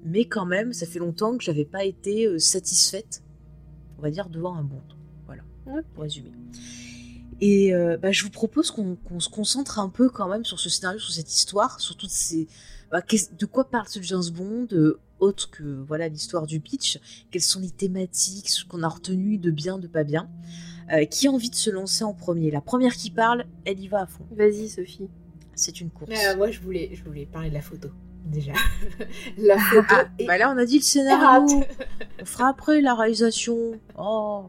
Mais 0.05 0.25
quand 0.25 0.47
même, 0.47 0.73
ça 0.73 0.87
fait 0.87 0.99
longtemps 0.99 1.37
que 1.37 1.45
j'avais 1.45 1.65
pas 1.65 1.85
été 1.85 2.39
satisfaite, 2.39 3.23
on 3.99 4.03
va 4.03 4.11
dire, 4.11 4.29
devant 4.29 4.57
un 4.57 4.65
Bond. 4.65 4.83
Voilà, 5.27 5.43
pour 5.95 6.03
résumer. 6.03 6.33
Et 7.41 7.73
euh, 7.73 7.97
bah, 7.97 8.11
je 8.11 8.25
vous 8.25 8.31
propose 8.31 8.71
qu'on 8.71 9.21
se 9.21 9.29
concentre 9.29 9.79
un 9.79 9.89
peu 9.89 10.09
quand 10.09 10.29
même 10.29 10.45
sur 10.45 10.59
ce 10.59 10.69
scénario, 10.69 10.99
sur 10.99 11.13
cette 11.13 11.33
histoire, 11.33 11.81
sur 11.81 11.97
toutes 11.97 12.11
ces... 12.11 12.49
bah, 12.91 13.03
de 13.39 13.47
quoi 13.47 13.71
parle 13.71 13.87
ce 13.89 14.03
James 14.03 14.29
Bond, 14.33 14.69
euh, 14.73 14.99
autre 15.21 15.51
que 15.51 15.63
voilà 15.63 16.09
l'histoire 16.09 16.47
du 16.47 16.61
pitch, 16.61 16.99
quelles 17.31 17.43
sont 17.43 17.61
les 17.61 17.71
thématiques, 17.71 18.49
ce 18.49 18.65
qu'on 18.65 18.83
a 18.83 18.89
retenu 18.89 19.39
de 19.39 19.51
bien, 19.51 19.79
de 19.79 19.87
pas 19.87 20.05
bien. 20.05 20.29
Euh, 20.93 21.05
qui 21.05 21.27
a 21.27 21.31
envie 21.31 21.51
de 21.51 21.55
se 21.55 21.71
lancer 21.71 22.03
en 22.05 22.15
premier? 22.15 22.51
La 22.51 22.63
première 22.63 22.95
qui 22.95 23.11
parle, 23.11 23.45
elle 23.67 23.79
y 23.79 23.89
va 23.89 24.03
à 24.03 24.07
fond. 24.07 24.25
Vas-y, 24.31 24.69
Sophie. 24.71 25.09
C'est 25.55 25.81
une 25.81 25.91
course. 25.91 26.09
Mais, 26.09 26.27
euh, 26.29 26.37
moi, 26.37 26.51
je 26.51 26.61
voulais, 26.61 26.91
je 26.95 27.05
voulais 27.05 27.27
parler 27.27 27.51
de 27.51 27.55
la 27.55 27.61
photo, 27.61 27.89
déjà. 28.25 28.53
la 29.39 29.59
photo 29.59 29.87
Ah, 29.91 30.09
est 30.19 30.27
bah 30.27 30.39
là 30.39 30.51
on 30.55 30.57
a 30.57 30.65
dit 30.65 30.79
le 30.79 30.83
scénario. 30.85 31.63
On 32.21 32.25
fera 32.25 32.49
après 32.49 32.81
la 32.81 32.95
réalisation. 32.95 33.79
Oh. 33.99 34.49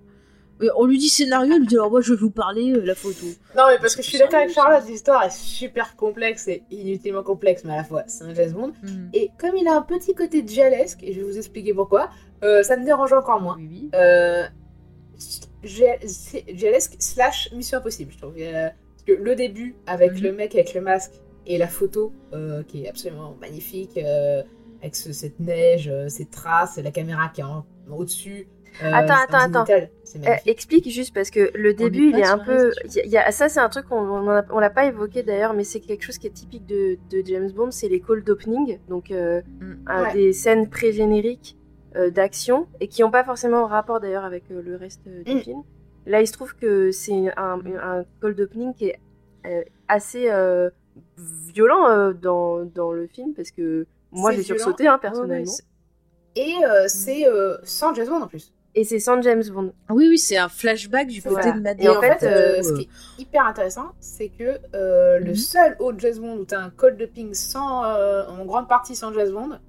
On 0.76 0.86
lui 0.86 0.98
dit 0.98 1.10
scénario, 1.10 1.54
elle 1.54 1.60
lui 1.62 1.68
dit 1.68 1.76
alors 1.76 1.90
moi 1.90 2.02
je 2.02 2.14
vais 2.14 2.20
vous 2.20 2.32
parler 2.32 2.74
euh, 2.74 2.84
la 2.86 2.96
photo. 2.96 3.26
Non, 3.56 3.64
mais 3.70 3.78
parce 3.80 3.96
que 3.96 4.02
je 4.02 4.10
suis 4.10 4.18
d'accord 4.18 4.40
avec 4.40 4.52
Charlotte, 4.52 4.84
l'histoire 4.88 5.24
est 5.24 5.32
super 5.32 5.96
complexe 5.96 6.48
et 6.48 6.64
inutilement 6.72 7.24
complexe, 7.24 7.64
mais 7.64 7.74
à 7.74 7.78
la 7.78 7.84
fois, 7.86 8.04
c'est 8.08 8.24
un 8.26 8.34
James 8.34 8.52
Bond. 8.52 8.74
Mhm. 8.84 9.10
Et 9.14 9.32
comme 9.40 9.56
il 9.56 9.68
a 9.68 9.76
un 9.78 9.82
petit 9.82 10.14
côté 10.14 10.46
jalesque, 10.46 11.00
et 11.02 11.14
je 11.14 11.20
vais 11.22 11.26
vous 11.26 11.38
expliquer 11.38 11.74
pourquoi, 11.74 12.10
euh, 12.44 12.62
ça 12.64 12.76
me 12.78 12.84
dérange 12.84 13.14
encore 13.14 13.40
moins. 13.42 13.56
Oui, 13.58 13.68
oui. 13.72 13.90
Euh, 13.94 14.44
slash 16.10 17.52
Mission 17.54 17.78
Impossible, 17.78 18.12
je 18.12 18.18
trouve. 18.18 18.34
Euh, 18.40 18.70
parce 18.70 19.04
que 19.06 19.12
le 19.24 19.36
début, 19.36 19.76
avec 19.88 20.14
Mhm. 20.14 20.22
le 20.24 20.32
mec 20.34 20.56
avec 20.56 20.74
le 20.74 20.82
masque 20.82 21.12
et 21.46 21.58
la 21.58 21.68
photo, 21.68 22.12
euh, 22.34 22.64
qui 22.64 22.84
est 22.86 22.90
absolument 22.90 23.36
magnifique, 23.40 23.98
avec 24.82 24.96
ce- 24.96 25.12
cette 25.14 25.40
neige, 25.40 25.92
ces 26.08 26.26
traces, 26.26 26.78
la 26.78 26.92
caméra 26.92 27.30
qui 27.34 27.42
est 27.42 27.46
en- 27.46 27.66
au-dessus. 27.92 28.48
Euh, 28.84 28.92
Attends, 28.94 29.38
attends, 29.38 29.66
C'est 30.04 30.28
Euh, 30.28 30.34
explique 30.48 30.90
juste 30.90 31.14
parce 31.14 31.30
que 31.30 31.52
le 31.56 31.74
début, 31.74 32.10
il 32.10 32.20
est 32.20 32.26
un 32.26 32.40
peu. 32.40 32.72
y 33.06 33.18
a- 33.18 33.32
ça, 33.32 33.48
c'est 33.50 33.60
un 33.60 33.70
truc 33.70 33.88
qu'on 33.88 34.08
on 34.08 34.60
l'a 34.60 34.70
pas 34.70 34.86
évoqué 34.86 35.22
d'ailleurs, 35.24 35.54
mais 35.54 35.64
c'est 35.64 35.80
quelque 35.80 36.04
chose 36.04 36.18
qui 36.18 36.28
est 36.28 36.32
typique 36.32 36.66
de, 36.66 36.98
de 37.12 37.22
James 37.26 37.52
Bond, 37.52 37.72
c'est 37.72 37.90
les 37.90 38.00
cold 38.00 38.28
opening, 38.30 38.80
donc 38.90 39.12
euh, 39.12 39.42
Mm. 39.60 39.74
un- 39.88 40.04
Ouais. 40.04 40.14
des 40.14 40.34
scènes 40.34 40.70
pré-génériques 40.70 41.56
euh, 41.96 42.10
d'action 42.12 42.68
et 42.80 42.88
qui 42.88 43.02
n'ont 43.02 43.10
pas 43.12 43.24
forcément 43.24 43.66
rapport 43.66 44.00
d'ailleurs 44.00 44.24
avec 44.24 44.44
euh, 44.52 44.62
le 44.64 44.76
reste 44.76 45.02
euh, 45.08 45.24
du 45.24 45.36
Mm. 45.36 45.40
film. 45.42 45.64
Là, 46.06 46.22
il 46.22 46.28
se 46.28 46.34
trouve 46.34 46.56
que 46.56 46.92
c'est 46.92 47.32
un, 47.38 47.60
un 47.82 48.04
cold 48.22 48.40
opening 48.40 48.74
qui 48.74 48.86
est 48.90 49.00
euh, 49.46 49.64
assez 49.88 50.30
euh, 50.30 50.70
violent 51.54 51.88
euh, 51.90 52.14
dans, 52.14 52.64
dans 52.66 52.92
le 52.92 53.08
film 53.08 53.34
parce 53.34 53.52
que 53.52 53.86
moi 54.12 54.32
j'ai 54.32 54.44
sursauté 54.44 54.88
hein, 54.88 54.94
ouais, 54.96 55.00
personnellement. 55.00 55.52
Et 56.36 56.54
euh, 56.66 56.86
c'est 56.88 57.28
euh, 57.28 57.58
sans 57.64 57.94
James 57.94 58.08
Bond 58.08 58.22
en 58.22 58.28
plus. 58.28 58.54
Et 58.80 58.84
c'est 58.84 59.00
sans 59.00 59.22
James 59.22 59.44
Bond. 59.52 59.74
oui, 59.90 60.08
oui, 60.10 60.18
c'est 60.18 60.38
un 60.38 60.50
flashback 60.50 61.08
du 61.08 61.22
côté 61.22 61.36
Voilà. 61.36 61.52
de 61.52 61.58
Et 61.58 61.62
Madeleine. 61.62 61.86
Et 61.86 61.90
en 61.98 62.02
fait, 62.02 62.24
euh, 62.24 62.64
ce 62.64 62.74
qui 62.74 62.82
est 62.84 63.22
hyper 63.22 63.46
intéressant, 63.46 63.92
c'est 64.00 64.30
que 64.30 64.60
euh, 64.76 65.20
le 65.20 65.30
Mhm. 65.32 65.36
seul 65.36 65.76
autre 65.80 66.00
James 66.00 66.18
Bond 66.20 66.38
où 66.38 66.46
tu 66.46 66.56
as 66.56 66.62
un 66.62 66.70
code 66.70 66.98
de 66.98 67.06
ping 67.06 67.34
sans, 67.34 67.84
euh, 67.86 68.26
en 68.28 68.46
grande 68.46 68.68
partie 68.68 68.96
sans 68.96 69.12
James 69.14 69.32
Bond, 69.32 69.60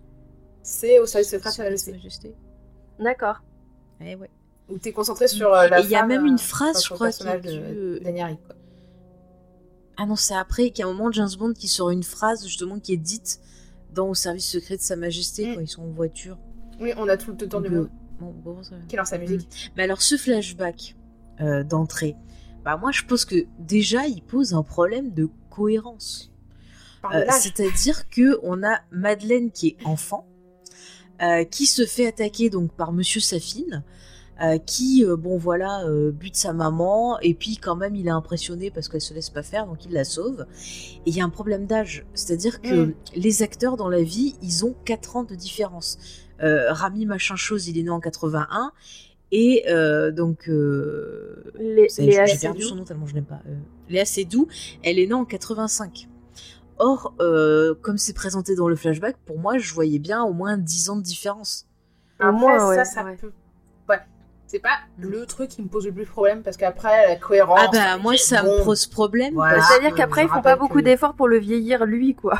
c'est 0.62 0.98
au 0.98 1.06
service 1.06 1.30
secret 1.30 1.50
de 1.50 1.54
Sa 1.54 1.62
Service 1.64 1.88
Majesté. 1.88 2.34
D'accord. 2.98 3.42
Eh 4.00 4.14
ouais. 4.14 4.30
Où 4.68 4.78
tu 4.78 4.90
es 4.90 4.92
concentré 4.92 5.26
sur 5.26 5.50
la 5.50 5.80
Et 5.80 5.84
il 5.84 5.90
y 5.90 5.96
a 5.96 6.06
même 6.06 6.26
une 6.26 6.38
phrase, 6.38 6.84
je 6.84 6.94
crois, 6.94 7.10
qui 7.10 7.22
est 7.26 7.40
de 7.40 7.98
Craig, 8.02 8.36
quoi. 8.46 8.56
Ah 9.96 10.06
non, 10.06 10.16
c'est 10.16 10.34
après 10.34 10.70
qu'il 10.70 10.84
y 10.84 10.86
a 10.86 10.90
un 10.90 10.92
moment 10.92 11.08
de 11.08 11.14
James 11.14 11.28
Bond 11.38 11.52
qui 11.52 11.68
sort 11.68 11.90
une 11.90 12.02
phrase 12.04 12.44
justement 12.46 12.78
qui 12.78 12.92
est 12.94 12.96
dite 12.96 13.40
dans 13.92 14.08
Au 14.08 14.14
service 14.14 14.48
secret 14.48 14.76
de 14.76 14.82
Sa 14.82 14.94
Majesté 14.96 15.48
Mm. 15.48 15.54
quand 15.56 15.60
ils 15.60 15.68
sont 15.68 15.82
en 15.82 15.90
voiture. 15.90 16.38
Oui, 16.80 16.92
on 16.96 17.08
a 17.08 17.16
tout 17.16 17.32
le 17.32 17.48
temps 17.48 17.60
du 17.60 17.68
monde 17.68 17.90
Bon, 18.20 18.32
bon, 18.44 18.62
ça- 18.62 18.74
qui 18.88 18.96
lance 18.96 19.08
sa 19.08 19.18
musique. 19.18 19.72
Mais 19.76 19.84
alors 19.84 20.02
ce 20.02 20.16
flashback 20.16 20.96
euh, 21.40 21.64
d'entrée, 21.64 22.16
bah 22.64 22.76
moi 22.76 22.90
je 22.92 23.02
pense 23.04 23.24
que 23.24 23.46
déjà 23.58 24.06
il 24.06 24.22
pose 24.22 24.52
un 24.54 24.62
problème 24.62 25.12
de 25.14 25.28
cohérence. 25.50 26.30
Euh. 27.14 27.24
C'est-à-dire 27.30 28.08
que 28.10 28.38
on 28.42 28.62
a 28.62 28.80
Madeleine 28.90 29.50
qui 29.50 29.68
est 29.68 29.76
enfant, 29.86 30.26
euh, 31.22 31.44
qui 31.44 31.64
se 31.66 31.86
fait 31.86 32.06
attaquer 32.06 32.50
donc 32.50 32.72
par 32.74 32.92
Monsieur 32.92 33.20
Safine, 33.20 33.84
euh, 34.42 34.58
qui 34.58 35.04
euh, 35.06 35.16
bon 35.16 35.38
voilà 35.38 35.84
euh, 35.86 36.12
bute 36.12 36.36
sa 36.36 36.52
maman 36.52 37.18
et 37.20 37.32
puis 37.34 37.56
quand 37.56 37.76
même 37.76 37.94
il 37.94 38.06
est 38.06 38.10
impressionné 38.10 38.70
parce 38.70 38.88
qu'elle 38.88 39.00
se 39.02 39.12
laisse 39.14 39.28
pas 39.30 39.42
faire 39.42 39.66
donc 39.66 39.84
il 39.86 39.92
la 39.92 40.04
sauve. 40.04 40.44
Et 41.06 41.10
il 41.10 41.14
y 41.16 41.20
a 41.22 41.24
un 41.24 41.30
problème 41.30 41.66
d'âge, 41.66 42.04
c'est-à-dire 42.14 42.60
que 42.60 42.86
Mm. 42.86 42.94
les 43.16 43.42
acteurs 43.42 43.76
dans 43.78 43.88
la 43.88 44.02
vie 44.02 44.36
ils 44.42 44.66
ont 44.66 44.74
4 44.84 45.16
ans 45.16 45.24
de 45.24 45.34
différence. 45.34 45.98
Euh, 46.42 46.72
Rami 46.72 47.06
machin 47.06 47.36
chose 47.36 47.68
il 47.68 47.78
est 47.78 47.82
né 47.82 47.90
en 47.90 48.00
81 48.00 48.72
et 49.32 49.64
euh, 49.68 50.10
donc 50.10 50.48
euh, 50.48 51.52
j'ai 51.58 52.38
perdu 52.40 52.62
son 52.62 52.76
nom 52.76 52.84
tellement 52.84 53.06
je 53.06 53.14
n'aime 53.14 53.24
pas. 53.24 53.40
Euh, 53.46 53.54
Léa 53.88 54.04
Seydoux, 54.04 54.48
elle 54.82 54.98
est 54.98 55.06
née 55.06 55.14
en 55.14 55.24
85. 55.24 56.08
Or, 56.78 57.12
euh, 57.20 57.74
comme 57.82 57.98
c'est 57.98 58.14
présenté 58.14 58.54
dans 58.54 58.68
le 58.68 58.74
flashback, 58.74 59.16
pour 59.26 59.38
moi, 59.38 59.58
je 59.58 59.74
voyais 59.74 59.98
bien 59.98 60.22
au 60.22 60.32
moins 60.32 60.56
10 60.56 60.88
ans 60.90 60.96
de 60.96 61.02
différence. 61.02 61.66
Au 62.22 62.32
moins, 62.32 62.58
ça, 62.58 62.68
ouais, 62.68 62.84
ça 62.86 63.04
ouais. 63.04 63.16
peut. 63.16 63.32
Ouais. 63.88 63.98
C'est 64.46 64.60
pas 64.60 64.78
le 64.98 65.26
truc 65.26 65.50
qui 65.50 65.62
me 65.62 65.68
pose 65.68 65.84
le 65.86 65.92
plus 65.92 66.06
problème 66.06 66.42
parce 66.42 66.56
qu'après, 66.56 67.08
la 67.08 67.16
cohérence. 67.16 67.60
ah 67.62 67.68
bah, 67.70 67.98
moi, 67.98 68.16
ça 68.16 68.42
me 68.42 68.64
pose 68.64 68.86
problème. 68.86 69.34
Voilà. 69.34 69.60
C'est-à-dire 69.62 69.94
qu'après, 69.94 70.24
ils 70.24 70.28
font 70.28 70.40
pas 70.40 70.56
beaucoup 70.56 70.78
que- 70.78 70.84
d'efforts 70.84 71.14
pour 71.14 71.28
le 71.28 71.38
vieillir, 71.38 71.84
lui, 71.84 72.14
quoi. 72.14 72.38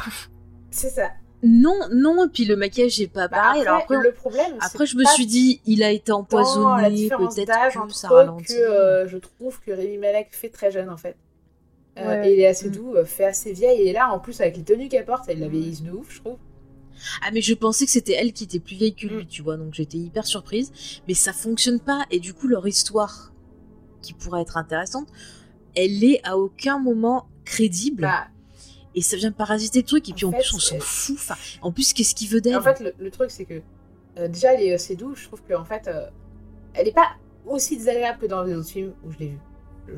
C'est 0.71 0.89
ça. 0.91 1.11
Non, 1.43 1.79
non, 1.93 2.27
et 2.27 2.29
puis 2.29 2.45
le 2.45 2.55
maquillage 2.57 3.01
est 3.01 3.07
pas 3.09 3.29
Bah, 3.29 3.37
pareil. 3.39 3.61
après, 3.63 3.69
Alors 3.71 3.81
après, 3.83 3.97
le 4.03 4.13
problème, 4.13 4.57
après, 4.61 4.85
je 4.87 4.97
me 4.97 5.05
suis 5.05 5.27
dit, 5.27 5.61
il 5.67 5.83
a 5.83 5.91
été 5.91 6.13
empoisonné, 6.13 7.09
peut-être 7.09 7.87
que 7.87 7.93
ça 7.95 8.09
ralentit. 8.09 8.45
que 8.55 8.59
euh, 8.61 9.09
je 9.09 9.17
trouve 9.17 9.59
que 9.61 9.71
Rémi 9.71 9.97
Malek 9.99 10.29
fait 10.33 10.51
très 10.51 10.71
jeune 10.71 10.91
en 10.91 10.97
fait. 10.99 11.17
Euh. 11.99 12.23
Et 12.23 12.37
Léa 12.37 12.51
Mm. 12.53 12.55
Seydoux 12.55 12.95
euh, 12.95 13.05
fait 13.05 13.25
assez 13.25 13.53
vieille 13.53 13.89
et 13.89 13.93
là 13.93 14.13
en 14.13 14.19
plus 14.21 14.41
avec 14.41 14.57
les 14.57 14.63
tenues 14.63 14.89
qu'elle 14.89 15.05
porte 15.05 15.25
elle 15.29 15.41
la 15.41 15.49
vieillisse 15.49 15.83
de 15.83 15.91
ouf 15.91 16.15
je 16.15 16.21
trouve. 16.21 16.37
Ah 17.23 17.31
mais 17.33 17.41
je 17.41 17.53
pensais 17.55 17.85
que 17.87 17.91
c'était 17.91 18.13
elle 18.13 18.33
qui 18.33 18.45
était 18.45 18.61
plus 18.61 18.77
vieille 18.77 18.95
que 18.95 19.07
lui, 19.07 19.25
Mm. 19.25 19.27
tu 19.29 19.43
vois, 19.43 19.57
donc 19.57 19.73
j'étais 19.75 19.97
hyper 19.99 20.27
surprise. 20.27 20.71
Mais 21.09 21.15
ça 21.15 21.33
fonctionne 21.33 21.81
pas, 21.81 22.05
et 22.11 22.21
du 22.21 22.33
coup 22.35 22.47
leur 22.49 22.67
histoire, 22.67 23.33
qui 24.03 24.13
pourrait 24.13 24.43
être 24.43 24.57
intéressante, 24.59 25.09
elle 25.75 26.05
est 26.05 26.21
à 26.25 26.37
aucun 26.39 26.79
moment 26.79 27.27
crédible, 27.45 28.03
Bah, 28.03 28.29
et 28.95 29.03
ça 29.03 29.17
vient 29.17 29.33
parasiter 29.33 29.81
le 29.81 29.87
truc, 29.87 30.09
et 30.09 30.13
puis 30.13 30.25
En 30.25 30.29
en, 30.29 30.33
fait, 30.33 30.39
plus 30.39 30.55
on 30.55 30.59
s'en 30.59 30.75
c'est- 30.77 30.81
fout. 30.81 31.17
Enfin, 31.19 31.35
en 31.63 31.73
plus 31.73 31.93
qu'est-ce 31.93 32.15
qu'il 32.15 32.29
veut 32.29 32.41
d'elle? 32.41 32.57
En 32.57 32.63
fait 32.63 32.81
le, 32.81 32.93
le 32.99 33.11
truc 33.11 33.31
c'est 33.31 33.45
que 33.45 33.61
euh, 34.19 34.29
déjà 34.29 34.55
Léa 34.57 34.79
Seydoux 34.79 35.15
je 35.15 35.27
trouve 35.27 35.43
qu'en 35.49 35.65
fait 35.65 35.87
euh, 35.89 36.07
elle 36.75 36.89
est 36.89 36.95
pas 36.95 37.09
aussi 37.47 37.77
désagréable 37.77 38.19
que 38.19 38.27
dans 38.27 38.43
les 38.43 38.55
autres 38.55 38.69
films 38.69 38.93
où 39.05 39.11
je 39.13 39.19
l'ai 39.19 39.29
vue. 39.29 39.39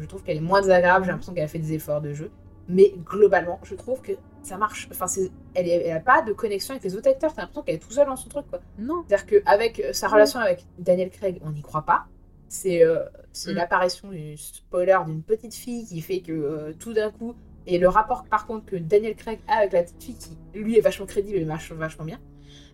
Je 0.00 0.06
trouve 0.06 0.22
qu'elle 0.22 0.36
est 0.38 0.40
moins 0.40 0.60
désagréable, 0.60 1.04
j'ai 1.04 1.10
l'impression 1.10 1.34
qu'elle 1.34 1.44
a 1.44 1.48
fait 1.48 1.58
des 1.58 1.72
efforts 1.74 2.00
de 2.00 2.12
jeu. 2.14 2.30
Mais 2.68 2.94
globalement, 3.04 3.58
je 3.64 3.74
trouve 3.74 4.00
que 4.00 4.12
ça 4.42 4.56
marche. 4.56 4.88
Enfin, 4.90 5.06
c'est, 5.08 5.30
elle, 5.54 5.68
est- 5.68 5.82
elle 5.86 5.96
a 5.96 6.00
pas 6.00 6.22
de 6.22 6.32
connexion 6.32 6.72
avec 6.72 6.84
les 6.84 6.94
autres 6.96 7.10
acteurs. 7.10 7.34
T'as 7.34 7.42
l'impression 7.42 7.62
qu'elle 7.62 7.74
est 7.74 7.78
tout 7.78 7.90
seule 7.90 8.06
dans 8.06 8.16
son 8.16 8.28
truc, 8.28 8.46
quoi. 8.48 8.60
Non. 8.78 9.04
C'est-à-dire 9.08 9.26
qu'avec 9.44 9.80
euh, 9.80 9.92
sa 9.92 10.08
relation 10.08 10.38
avec 10.38 10.64
Daniel 10.78 11.10
Craig, 11.10 11.40
on 11.44 11.50
n'y 11.50 11.60
croit 11.62 11.82
pas. 11.82 12.06
c'est 12.48 12.84
euh, 12.84 13.00
c'est 13.32 13.52
Mm. 13.52 13.56
l'apparition 13.56 14.08
du 14.10 14.36
spoiler 14.36 14.96
d'une 15.06 15.22
petite 15.22 15.54
fille 15.54 15.84
qui 15.84 16.00
fait 16.00 16.20
que 16.20 16.72
tout 16.78 16.92
d'un 16.92 17.10
coup, 17.10 17.34
et 17.66 17.78
le 17.78 17.88
rapport 17.88 18.24
par 18.24 18.46
contre 18.46 18.66
que 18.66 18.76
Daniel 18.76 19.14
Craig 19.14 19.38
a 19.48 19.58
avec 19.58 19.72
la 19.72 19.82
petite 19.82 20.02
fille 20.02 20.16
qui 20.16 20.58
lui 20.58 20.76
est 20.76 20.80
vachement 20.80 21.06
crédible 21.06 21.38
et 21.38 21.44
marche 21.44 21.72
vachement 21.72 22.04
bien. 22.04 22.18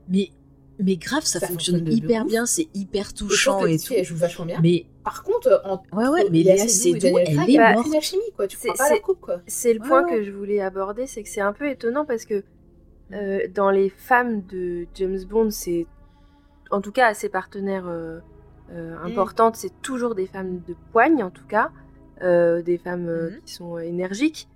Mais, 0.09 0.31
mais 0.79 0.97
grave, 0.97 1.25
ça, 1.25 1.41
Ça 1.41 1.47
fonctionne 1.49 1.87
hyper 1.91 2.25
bien, 2.25 2.47
c'est 2.47 2.69
hyper 2.75 3.11
Et 3.11 3.15
touchant 3.15 3.63
la 3.63 3.71
et 3.71 3.75
petite 3.77 3.89
tout. 3.89 3.95
elle 3.97 4.05
joue 4.05 4.17
vachement 4.17 4.47
bien. 4.47 4.59
Mais 4.63 4.87
Par 5.05 5.23
contre, 5.23 5.61
en 5.65 5.83
ouais, 5.97 6.09
ouais, 6.09 6.25
mais 6.31 6.43
Léa 6.43 6.69
Seydoux 6.69 7.19
et 7.19 7.25
elle 7.27 7.37
Craig, 7.37 7.51
est 7.55 7.59
morte. 7.59 7.79
aucune 7.81 7.95
alchimie 7.97 8.23
quoi. 8.37 8.47
Tu 8.47 8.57
C'est- 8.57 8.69
prends 8.69 8.77
pas 8.77 8.91
la 8.91 9.01
coupe 9.01 9.21
quoi. 9.21 9.41
C'est 9.47 9.73
le 9.75 9.81
Ouais, 9.81 9.89
point 9.89 10.05
ouais. 10.05 10.11
que 10.11 10.23
je 10.25 10.31
voulais 10.31 10.61
aborder, 10.61 11.07
c'est 11.07 11.23
que 11.23 11.29
c'est 11.29 11.41
un 11.41 11.53
peu 11.53 11.69
étonnant 11.69 12.05
parce 12.05 12.25
que 12.25 12.45
euh, 13.13 13.41
dans 13.55 13.71
les 13.71 13.89
femmes 13.89 14.43
de 14.47 14.87
James 14.95 15.19
Bond, 15.29 15.51
c'est 15.51 15.87
en 16.71 16.81
tout 16.83 16.93
cas 16.93 17.07
à 17.09 17.15
ses 17.15 17.29
partenaires 17.31 17.87
euh, 17.89 18.21
euh, 18.73 18.95
Mm. 19.03 19.07
importantes, 19.07 19.57
c'est 19.57 19.73
toujours 19.83 20.15
des 20.15 20.27
femmes 20.27 20.61
de 20.69 20.75
poigne 20.93 21.23
en 21.23 21.31
tout 21.31 21.47
cas, 21.47 21.71
euh, 22.23 22.61
des 22.63 22.77
femmes 22.79 23.09
euh, 23.09 23.31
Mhm. 23.31 23.39
qui 23.47 23.53
sont 23.55 23.79
énergiques. 23.79 24.49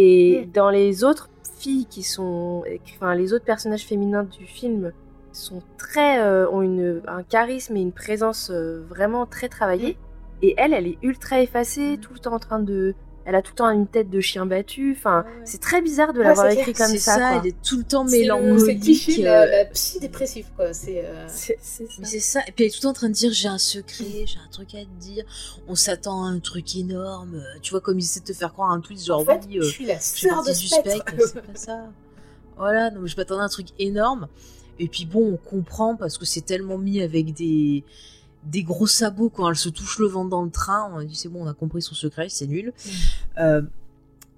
Et 0.00 0.46
Mm. 0.46 0.52
dans 0.52 0.70
les 0.70 1.02
autres 1.02 1.28
filles 1.58 1.86
qui 1.86 2.04
sont, 2.04 2.62
enfin 2.94 3.16
les 3.16 3.32
autres 3.32 3.44
personnages 3.44 3.84
féminins 3.84 4.22
du 4.22 4.46
film 4.46 4.92
sont 5.32 5.60
très, 5.76 6.20
euh, 6.20 6.48
ont 6.50 6.62
une, 6.62 7.02
un 7.08 7.24
charisme 7.24 7.76
et 7.76 7.80
une 7.80 7.90
présence 7.92 8.50
euh, 8.50 8.84
vraiment 8.88 9.26
très 9.26 9.48
travaillée. 9.48 9.94
Mm. 9.94 10.44
Et 10.44 10.54
elle, 10.56 10.72
elle 10.72 10.86
est 10.86 10.98
ultra 11.02 11.40
effacée, 11.40 11.98
tout 12.00 12.12
le 12.14 12.20
temps 12.20 12.32
en 12.32 12.38
train 12.38 12.60
de, 12.60 12.94
elle 13.28 13.34
a 13.34 13.42
tout 13.42 13.52
le 13.52 13.56
temps 13.56 13.70
une 13.70 13.86
tête 13.86 14.08
de 14.10 14.20
chien 14.20 14.46
battu. 14.46 14.94
Enfin, 14.96 15.20
Ouais, 15.22 15.28
ouais. 15.40 15.40
c'est 15.44 15.60
très 15.60 15.82
bizarre 15.82 16.12
de 16.14 16.18
Ouais, 16.18 16.24
l'avoir 16.24 16.48
écrit 16.48 16.72
comme 16.72 16.86
C'est 16.88 16.98
ça. 16.98 17.14
ça, 17.14 17.18
quoi. 17.32 17.40
elle 17.42 17.48
est 17.48 17.62
tout 17.62 17.76
le 17.76 17.84
temps 17.84 18.06
C'est 18.08 18.24
le- 18.24 18.24
C'est 18.24 18.40
mélancolique. 18.40 18.80
cliché 18.82 19.28
euh, 19.28 19.30
la, 19.30 19.46
la 19.58 19.64
psy 19.66 20.00
dépressive 20.00 20.46
quoi. 20.56 20.72
C'est 20.72 21.04
euh, 21.04 21.26
C'est 21.28 22.20
ça. 22.20 22.40
Et 22.48 22.52
puis 22.52 22.64
elle 22.64 22.66
est 22.66 22.70
tout 22.70 22.78
le 22.78 22.82
temps 22.82 22.90
en 22.90 22.92
train 22.94 23.08
de 23.08 23.14
dire 23.14 23.30
j'ai 23.32 23.48
un 23.48 23.58
secret, 23.58 24.24
j'ai 24.26 24.38
un 24.38 24.50
truc 24.50 24.74
à 24.74 24.78
te 24.80 25.00
dire. 25.00 25.24
On 25.68 25.74
s'attend 25.74 26.24
à 26.24 26.28
un 26.28 26.38
truc 26.40 26.74
énorme. 26.76 27.34
euh, 27.36 27.58
Tu 27.62 27.70
vois, 27.72 27.80
comme 27.80 27.98
ils 27.98 28.04
essaient 28.04 28.20
de 28.20 28.24
te 28.24 28.32
faire 28.32 28.52
croire 28.52 28.70
un 28.70 28.80
tweet 28.80 29.04
genre 29.04 29.20
en 29.20 29.24
fait, 29.24 29.42
oui, 29.48 29.58
euh, 29.58 29.62
je 29.62 29.68
suis 29.68 29.86
la 29.86 30.00
sœur 30.00 30.42
de 30.42 30.52
spectre. 30.52 31.12
c'est 31.18 31.34
pas 31.42 31.54
ça. 31.54 31.84
Voilà, 32.56 32.90
donc 32.90 33.06
je 33.06 33.16
m'attendais 33.16 33.42
à 33.42 33.44
un 33.44 33.48
truc 33.48 33.68
énorme. 33.78 34.26
Et 34.80 34.88
puis 34.88 35.06
bon, 35.06 35.32
on 35.32 35.36
comprend 35.36 35.96
parce 35.96 36.18
que 36.18 36.24
c'est 36.24 36.40
tellement 36.40 36.78
mis 36.78 37.00
avec 37.02 37.34
des 37.34 37.84
des 38.48 38.62
gros 38.62 38.86
sabots 38.86 39.30
quand 39.30 39.48
elle 39.48 39.56
se 39.56 39.68
touche 39.68 39.98
le 39.98 40.06
ventre 40.06 40.30
dans 40.30 40.42
le 40.42 40.50
train. 40.50 40.90
On 40.92 40.98
a 40.98 41.04
dit 41.04 41.14
c'est 41.14 41.28
bon, 41.28 41.44
on 41.44 41.48
a 41.48 41.54
compris 41.54 41.82
son 41.82 41.94
secret, 41.94 42.28
c'est 42.28 42.46
nul. 42.46 42.72
Euh, 43.38 43.62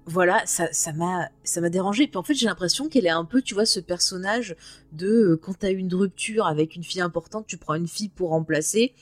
voilà, 0.05 0.41
ça 0.45 0.67
ça 0.71 0.93
m'a 0.93 1.29
ça 1.43 1.61
m'a 1.61 1.69
dérangé. 1.69 2.07
Puis 2.07 2.17
en 2.17 2.23
fait, 2.23 2.33
j'ai 2.33 2.47
l'impression 2.47 2.89
qu'elle 2.89 3.05
est 3.05 3.09
un 3.09 3.25
peu, 3.25 3.41
tu 3.41 3.53
vois, 3.53 3.65
ce 3.65 3.79
personnage 3.79 4.55
de 4.91 5.07
euh, 5.07 5.39
quand 5.41 5.59
t'as 5.59 5.71
une 5.71 5.93
rupture 5.93 6.45
avec 6.45 6.75
une 6.75 6.83
fille 6.83 7.01
importante, 7.01 7.45
tu 7.47 7.57
prends 7.57 7.75
une 7.75 7.87
fille 7.87 8.09
pour 8.09 8.29
remplacer, 8.29 8.93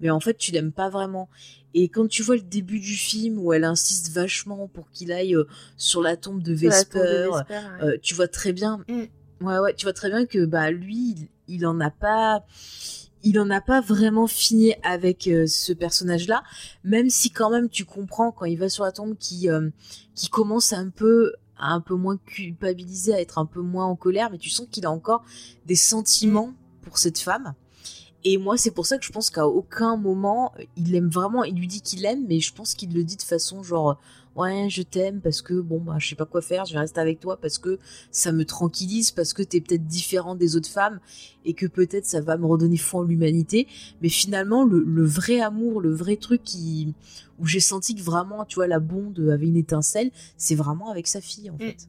mais 0.00 0.10
en 0.10 0.20
fait, 0.20 0.36
tu 0.36 0.52
l'aimes 0.52 0.72
pas 0.72 0.90
vraiment. 0.90 1.28
Et 1.74 1.88
quand 1.88 2.08
tu 2.08 2.22
vois 2.22 2.36
le 2.36 2.42
début 2.42 2.80
du 2.80 2.94
film 2.94 3.38
où 3.38 3.52
elle 3.52 3.64
insiste 3.64 4.10
vachement 4.12 4.68
pour 4.68 4.90
qu'il 4.90 5.12
aille 5.12 5.34
euh, 5.34 5.44
sur 5.76 6.02
la 6.02 6.16
tombe 6.16 6.42
de 6.42 6.52
tombe 6.52 6.70
Vesper, 6.70 7.28
ouais. 7.28 7.42
euh, 7.82 7.96
tu 8.02 8.14
vois 8.14 8.28
très 8.28 8.52
bien. 8.52 8.84
Mm. 8.88 9.46
Ouais, 9.46 9.58
ouais, 9.58 9.74
tu 9.74 9.86
vois 9.86 9.92
très 9.92 10.10
bien 10.10 10.26
que 10.26 10.44
bah 10.44 10.70
lui, 10.70 11.14
il, 11.16 11.28
il 11.46 11.66
en 11.66 11.78
a 11.80 11.90
pas. 11.90 12.44
Il 13.24 13.38
en 13.40 13.50
a 13.50 13.60
pas 13.60 13.80
vraiment 13.80 14.26
fini 14.26 14.74
avec 14.82 15.26
euh, 15.26 15.46
ce 15.46 15.72
personnage-là, 15.72 16.42
même 16.84 17.10
si 17.10 17.30
quand 17.30 17.50
même 17.50 17.68
tu 17.68 17.84
comprends 17.84 18.30
quand 18.30 18.44
il 18.44 18.58
va 18.58 18.68
sur 18.68 18.84
la 18.84 18.92
tombe 18.92 19.16
qui 19.18 19.50
euh, 19.50 19.70
commence 20.30 20.72
un 20.72 20.90
peu 20.90 21.32
à 21.58 21.72
un 21.72 21.80
peu 21.80 21.94
moins 21.94 22.16
culpabiliser, 22.16 23.14
à 23.14 23.20
être 23.20 23.38
un 23.38 23.46
peu 23.46 23.60
moins 23.60 23.86
en 23.86 23.96
colère, 23.96 24.30
mais 24.30 24.38
tu 24.38 24.50
sens 24.50 24.68
qu'il 24.70 24.86
a 24.86 24.90
encore 24.90 25.24
des 25.66 25.74
sentiments 25.74 26.54
pour 26.82 26.98
cette 26.98 27.18
femme. 27.18 27.54
Et 28.24 28.36
moi, 28.36 28.56
c'est 28.56 28.70
pour 28.70 28.86
ça 28.86 28.98
que 28.98 29.04
je 29.04 29.12
pense 29.12 29.30
qu'à 29.30 29.46
aucun 29.46 29.96
moment 29.96 30.52
il 30.76 30.94
aime 30.94 31.08
vraiment. 31.08 31.44
Il 31.44 31.54
lui 31.54 31.66
dit 31.66 31.80
qu'il 31.80 32.04
aime, 32.04 32.26
mais 32.28 32.40
je 32.40 32.52
pense 32.52 32.74
qu'il 32.74 32.92
le 32.92 33.04
dit 33.04 33.16
de 33.16 33.22
façon 33.22 33.62
genre 33.62 33.98
ouais, 34.38 34.68
je 34.70 34.82
t'aime 34.82 35.20
parce 35.20 35.42
que 35.42 35.54
bon 35.54 35.80
bah 35.80 35.96
je 35.98 36.08
sais 36.08 36.14
pas 36.14 36.24
quoi 36.26 36.40
faire, 36.42 36.64
je 36.64 36.72
vais 36.74 36.78
rester 36.80 37.00
avec 37.00 37.20
toi 37.20 37.36
parce 37.40 37.58
que 37.58 37.78
ça 38.10 38.32
me 38.32 38.44
tranquillise, 38.44 39.10
parce 39.10 39.32
que 39.32 39.42
t'es 39.42 39.60
peut-être 39.60 39.86
différent 39.86 40.34
des 40.34 40.56
autres 40.56 40.68
femmes 40.70 41.00
et 41.44 41.54
que 41.54 41.66
peut-être 41.66 42.06
ça 42.06 42.20
va 42.20 42.36
me 42.36 42.46
redonner 42.46 42.76
foi 42.76 43.00
en 43.00 43.04
l'humanité. 43.04 43.66
Mais 44.02 44.08
finalement, 44.08 44.64
le, 44.64 44.82
le 44.84 45.04
vrai 45.04 45.40
amour, 45.40 45.80
le 45.80 45.92
vrai 45.92 46.16
truc 46.16 46.42
qui 46.42 46.94
où 47.38 47.46
j'ai 47.46 47.60
senti 47.60 47.94
que 47.94 48.02
vraiment, 48.02 48.44
tu 48.44 48.56
vois, 48.56 48.66
la 48.66 48.80
bonde 48.80 49.18
avait 49.32 49.46
une 49.46 49.56
étincelle, 49.56 50.10
c'est 50.36 50.54
vraiment 50.56 50.90
avec 50.90 51.06
sa 51.06 51.20
fille 51.20 51.50
en 51.50 51.54
Mm. 51.54 51.58
fait. 51.58 51.88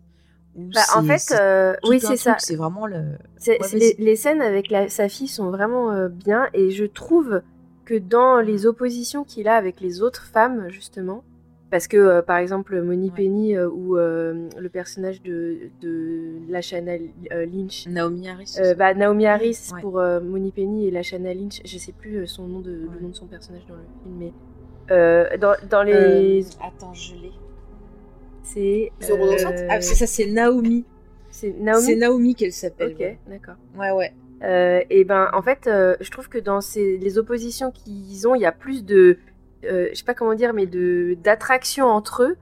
Bah, 0.56 0.82
en 0.96 1.04
fait, 1.04 1.32
euh, 1.40 1.76
oui, 1.88 2.00
c'est 2.02 2.18
ça. 2.18 2.36
C'est 2.40 2.56
vraiment 2.56 2.86
le. 2.88 3.18
Ouais, 3.48 3.58
les, 3.74 3.96
les 3.98 4.16
scènes 4.16 4.42
avec 4.42 4.70
la- 4.70 4.90
sa 4.90 5.08
fille 5.08 5.28
sont 5.28 5.50
vraiment 5.52 5.92
euh, 5.92 6.10
bien 6.10 6.50
et 6.54 6.72
je 6.72 6.86
trouve 6.86 7.42
que 7.86 7.96
dans 7.98 8.40
les 8.42 8.66
oppositions 8.66 9.24
qu'il 9.24 9.48
a 9.48 9.56
avec 9.56 9.80
les 9.80 10.02
autres 10.02 10.26
femmes 10.26 10.68
justement 10.70 11.24
parce 11.72 11.88
que 11.88 11.98
euh, 11.98 12.22
par 12.22 12.38
exemple 12.38 12.82
Moni 12.82 13.10
Ouais. 13.10 13.14
Penny 13.16 13.56
euh, 13.56 13.70
ou 13.70 13.98
euh, 13.98 14.50
le 14.58 14.70
personnage 14.70 15.22
de, 15.22 15.70
de 15.82 16.32
Lashana 16.50 16.94
euh, 17.32 17.46
Lynch 17.46 17.88
Naomi 17.88 18.28
Harris. 18.28 18.56
euh, 18.60 18.74
bah, 18.74 18.94
Naomi 18.94 19.26
Harris 19.28 19.70
Ouais. 19.74 19.82
pour 19.82 20.00
euh, 20.00 20.20
Moni 20.20 20.52
Penny 20.52 20.88
et 20.88 20.92
Lashana 20.92 21.34
Lynch 21.34 21.62
je 21.66 21.78
sais 21.78 21.92
plus 21.92 22.26
son 22.28 22.48
nom 22.48 22.60
de, 22.60 22.72
Ouais. 22.72 22.96
le 22.96 23.02
nom 23.02 23.10
de 23.10 23.16
son 23.16 23.28
personnage 23.28 23.66
dans 23.68 23.76
le 23.76 23.82
film 24.04 24.16
mais 24.18 24.34
euh, 24.92 25.38
dans, 25.38 25.54
dans 25.70 25.84
les 25.84 25.94
Euh, 26.44 26.68
Attends, 26.68 26.94
je 26.94 27.14
l'ai. 27.16 27.32
c'est 28.44 28.92
euh, 29.10 29.68
Ah, 29.70 29.82
c'est 29.82 29.96
ça, 29.96 30.08
c'est 30.08 30.26
Naomi. 30.26 30.86
c'est 31.30 31.52
C'est 31.54 31.60
Naomi 31.60 31.96
Naomi 31.96 32.36
qu'elle 32.36 32.52
s'appelle. 32.54 32.94
ok 32.94 33.00
ouais. 33.00 33.20
d'accord 33.30 33.56
Ouais, 33.78 33.92
ouais. 33.92 34.12
Euh, 34.42 34.82
et 34.90 35.04
ben 35.04 35.30
en 35.34 35.42
fait 35.42 35.68
euh, 35.68 35.96
je 36.00 36.10
trouve 36.12 36.30
que 36.30 36.38
dans 36.38 36.62
ces, 36.62 36.98
les 36.98 37.18
oppositions 37.18 37.72
qu'ils 37.72 38.26
ont 38.26 38.36
il 38.36 38.42
y 38.42 38.46
a 38.46 38.54
plus 38.54 38.86
de 38.86 39.18
euh, 39.66 39.88
je 39.92 39.96
sais 39.98 40.04
pas 40.06 40.14
comment 40.14 40.34
dire 40.36 40.54
mais 40.54 40.66
de 40.66 41.16
d'attraction 41.24 41.86
entre 41.88 42.24
eux 42.24 42.38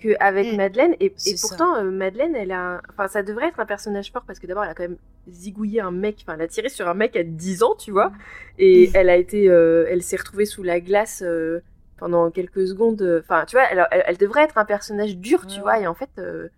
qu'avec 0.00 0.52
Mm. 0.52 0.56
Madeleine 0.56 0.94
et, 1.00 1.14
pourtant 1.40 1.76
euh, 1.76 1.90
Madeleine 1.90 2.34
elle 2.36 2.52
a 2.52 2.74
un- 2.76 2.80
enfin 2.90 3.08
ça 3.08 3.22
devrait 3.22 3.48
être 3.48 3.60
un 3.60 3.66
personnage 3.66 4.10
fort 4.12 4.24
parce 4.26 4.38
que 4.38 4.46
d'abord 4.46 4.64
elle 4.64 4.70
a 4.70 4.74
quand 4.74 4.82
même 4.82 4.98
zigouillé 5.28 5.80
un 5.80 5.90
mec 5.90 6.18
enfin 6.22 6.34
elle 6.34 6.42
a 6.42 6.48
tiré 6.48 6.68
sur 6.68 6.88
un 6.88 6.94
mec 6.94 7.16
à 7.16 7.22
10 7.22 7.62
ans 7.62 7.74
tu 7.76 7.90
vois 7.90 8.12
et 8.58 8.90
elle 8.94 9.08
a 9.08 9.16
été 9.16 9.48
euh, 9.48 9.86
elle 9.88 10.02
s'est 10.02 10.16
retrouvée 10.16 10.44
sous 10.46 10.62
la 10.62 10.80
glace 10.80 11.22
euh, 11.24 11.60
pendant 11.96 12.30
quelques 12.30 12.66
secondes 12.66 13.20
enfin 13.22 13.44
tu 13.46 13.56
vois 13.56 13.64
elle, 13.70 13.86
elle, 13.90 14.02
elle 14.06 14.16
devrait 14.18 14.42
être 14.44 14.58
un 14.58 14.64
personnage 14.66 15.16
dur 15.16 15.46
tu 15.46 15.56
Ouais, 15.56 15.62
vois 15.62 15.80
et 15.80 15.86
en 15.86 15.94
fait 15.94 16.10
euh, 16.18 16.48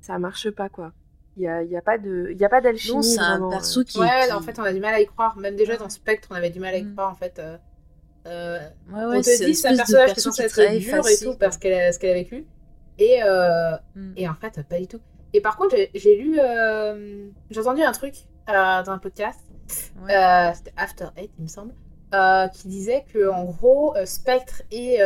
ça 0.00 0.18
marche 0.18 0.50
pas 0.50 0.68
quoi 0.68 0.92
il 1.38 1.44
y 1.44 1.48
a, 1.48 1.62
y 1.62 1.76
a 1.76 1.80
pas 1.80 1.96
de 1.96 2.28
il 2.30 2.36
y 2.36 2.44
a 2.44 2.48
pas 2.50 2.60
d'alchimie 2.60 2.96
Non, 2.96 3.02
c'est 3.02 3.18
un 3.20 3.48
perso 3.48 3.84
qui. 3.84 3.98
Ouais, 3.98 4.06
qui- 4.26 4.32
en 4.34 4.42
fait, 4.42 4.58
on 4.58 4.64
a 4.64 4.72
du 4.74 4.80
mal 4.80 4.92
à 4.92 5.00
y 5.00 5.06
croire. 5.06 5.34
Même 5.38 5.56
déjà 5.56 5.78
dans 5.78 5.88
Spectre, 5.88 6.28
on 6.30 6.34
avait 6.34 6.50
du 6.50 6.60
mal 6.60 6.74
à 6.74 6.76
y 6.76 6.84
Mm. 6.84 6.92
croire 6.92 7.10
en 7.10 7.14
fait. 7.14 7.40
Euh, 8.26 8.58
euh, 8.58 8.58
Ouais, 8.92 9.04
on 9.04 9.08
ouais, 9.10 9.20
te 9.22 9.44
dit 9.44 9.54
c'est 9.54 9.68
un 9.68 9.76
personnage 9.76 10.12
qui 10.14 10.20
est 10.20 10.22
censé 10.22 10.42
être 10.42 10.78
dur 10.78 11.06
et 11.08 11.16
tout 11.24 11.36
parce 11.38 11.56
qu'elle 11.56 11.74
a 11.74 11.92
ce 11.92 11.98
qu'elle 11.98 12.10
a 12.10 12.14
vécu. 12.14 12.46
Et, 12.98 13.22
euh, 13.22 13.72
Mm. 13.94 14.12
et 14.16 14.28
en 14.28 14.34
fait, 14.34 14.62
pas 14.68 14.78
du 14.78 14.86
tout. 14.86 15.00
Et 15.32 15.40
par 15.40 15.56
contre, 15.56 15.74
j'ai- 15.94 16.16
lu, 16.16 16.38
euh, 16.38 17.28
j'ai 17.50 17.60
entendu 17.60 17.82
un 17.82 17.92
truc 17.92 18.14
euh, 18.48 18.82
dans 18.82 18.90
un 18.92 18.98
podcast, 18.98 19.40
Ouais. 20.02 20.52
c'était 20.54 20.72
After 20.76 21.06
Eight, 21.16 21.30
il 21.38 21.44
me 21.44 21.48
semble, 21.48 21.72
qui 22.52 22.68
disait 22.68 23.04
que 23.12 23.30
en 23.30 23.44
gros, 23.44 23.94
Spectre 24.04 24.62
et 24.70 24.98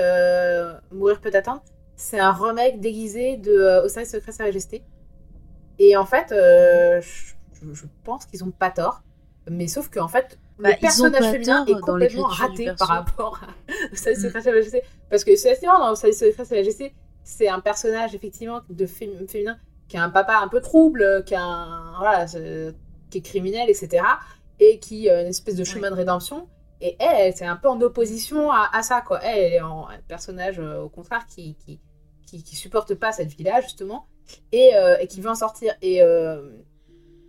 Mourir 0.91 1.21
peut 1.21 1.31
attendre, 1.33 1.63
c'est 1.97 2.19
un 2.19 2.33
remake 2.33 2.81
déguisé 2.81 3.37
de 3.37 3.83
Au 3.85 3.89
service 3.89 4.11
secret 4.13 4.33
Sa 4.33 4.45
Majesté. 4.45 4.83
Et 5.79 5.97
en 5.97 6.07
fait, 6.07 6.27
je, 6.31 7.73
je 7.73 7.85
pense 8.05 8.27
qu'ils 8.27 8.43
ont 8.45 8.51
pas 8.51 8.71
tort. 8.71 9.03
Mais 9.49 9.69
sauf 9.69 9.89
qu'en 9.91 10.09
fait, 10.09 10.39
Bah, 10.59 10.71
le 10.71 10.75
ont 10.77 10.79
personnage 10.81 11.31
féminin 11.33 11.67
est 11.67 11.81
complètement 11.81 12.25
raté 12.25 12.73
par 12.79 12.89
rapport 12.89 13.41
à 13.43 13.73
Au 13.93 13.97
service 13.97 14.21
Mm. 14.21 14.27
secret 14.29 14.41
Sa 14.43 14.53
Majesté. 14.53 14.83
Parce 15.11 15.25
que 15.25 15.37
c'est 15.37 15.53
assez 15.53 15.67
marrant 15.67 15.85
dans 15.87 15.93
Au 15.93 15.97
service 15.97 16.19
secret 16.19 16.45
Sa 16.45 16.55
Majesté, 16.55 16.95
c'est 17.25 17.49
un 17.49 17.61
personnage 17.61 18.15
effectivement 18.15 18.61
de 18.71 18.87
fém- 18.87 19.29
féminin 19.29 19.59
qui 19.89 19.97
a 19.97 20.03
un 20.03 20.11
papa 20.11 20.39
un 20.43 20.49
peu 20.49 20.61
trouble, 20.61 21.23
qui 21.27 21.35
a 21.35 21.43
un, 21.43 21.99
voilà, 21.99 22.27
c'est- 22.27 22.75
qui 23.11 23.19
est 23.19 23.23
criminel, 23.23 23.69
etc. 23.71 24.03
Et 24.59 24.79
qui 24.79 25.09
a 25.11 25.21
une 25.21 25.29
espèce 25.29 25.55
de 25.57 25.65
chemin 25.65 25.91
de 25.91 25.97
rédemption. 25.97 26.49
Et 26.81 26.97
elle, 26.99 27.35
c'est 27.37 27.47
un 27.47 27.57
peu 27.57 27.69
en 27.69 27.81
opposition 27.81 28.51
à, 28.51 28.69
à 28.73 28.83
ça, 28.83 29.01
quoi. 29.01 29.23
Elle, 29.23 29.39
elle 29.45 29.53
est 29.55 29.61
en, 29.61 29.89
un 29.89 29.99
personnage, 30.09 30.59
euh, 30.59 30.81
au 30.83 30.89
contraire, 30.89 31.27
qui, 31.27 31.55
qui, 31.57 31.81
qui, 32.27 32.43
qui 32.43 32.57
supporte 32.57 32.95
pas 32.95 33.13
cette 33.13 33.29
vie-là, 33.33 33.61
justement, 33.61 34.09
et, 34.53 34.75
euh, 34.75 34.97
et 34.99 35.07
qui 35.07 35.21
veut 35.21 35.31
en 35.31 35.35
sortir. 35.37 35.75
Et, 35.83 36.03
euh, 36.03 36.51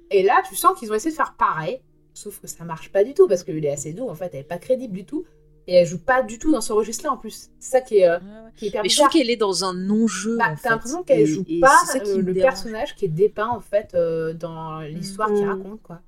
et 0.09 0.23
là, 0.23 0.41
tu 0.49 0.55
sens 0.55 0.77
qu'ils 0.77 0.91
ont 0.91 0.95
essayé 0.95 1.11
de 1.11 1.15
faire 1.15 1.35
pareil, 1.37 1.81
sauf 2.17 2.39
que 2.41 2.47
ça 2.47 2.63
marche 2.63 2.91
pas 2.91 3.03
du 3.03 3.13
tout, 3.13 3.27
parce 3.27 3.43
qu'il 3.43 3.63
est 3.65 3.71
assez 3.71 3.93
doux, 3.93 4.07
en 4.09 4.15
fait, 4.15 4.29
elle 4.33 4.41
est 4.41 4.43
pas 4.43 4.57
crédible 4.57 4.93
du 4.93 5.05
tout, 5.05 5.25
et 5.67 5.75
elle 5.75 5.85
joue 5.85 5.99
pas 5.99 6.23
du 6.23 6.39
tout 6.39 6.51
dans 6.51 6.61
ce 6.61 6.73
registre-là, 6.73 7.11
en 7.11 7.17
plus. 7.17 7.49
C'est 7.59 7.71
ça 7.71 7.81
qui 7.81 7.97
est, 7.97 8.07
euh, 8.07 8.17
qui 8.55 8.65
est 8.65 8.67
hyper 8.69 8.83
Mais 8.83 8.89
je 8.89 8.97
trouve 8.97 9.09
qu'elle 9.09 9.29
est 9.29 9.35
dans 9.37 9.63
un 9.65 9.73
non-jeu. 9.73 10.37
Bah, 10.37 10.55
t'as 10.61 10.69
l'impression 10.71 11.03
qu'elle 11.03 11.25
joue 11.25 11.43
et 11.47 11.59
pas 11.59 11.69
c'est 11.85 11.93
ça 11.93 11.99
qui 11.99 12.11
euh, 12.11 12.21
le 12.21 12.33
dérange. 12.33 12.49
personnage 12.51 12.95
qui 12.95 13.05
est 13.05 13.09
dépeint 13.09 13.49
en 13.49 13.59
fait 13.59 13.93
euh, 13.93 14.33
dans 14.33 14.79
l'histoire 14.81 15.27
qu'il 15.33 15.45
Mm. 15.45 15.49
raconte 15.49 15.81
quoi. 15.83 15.99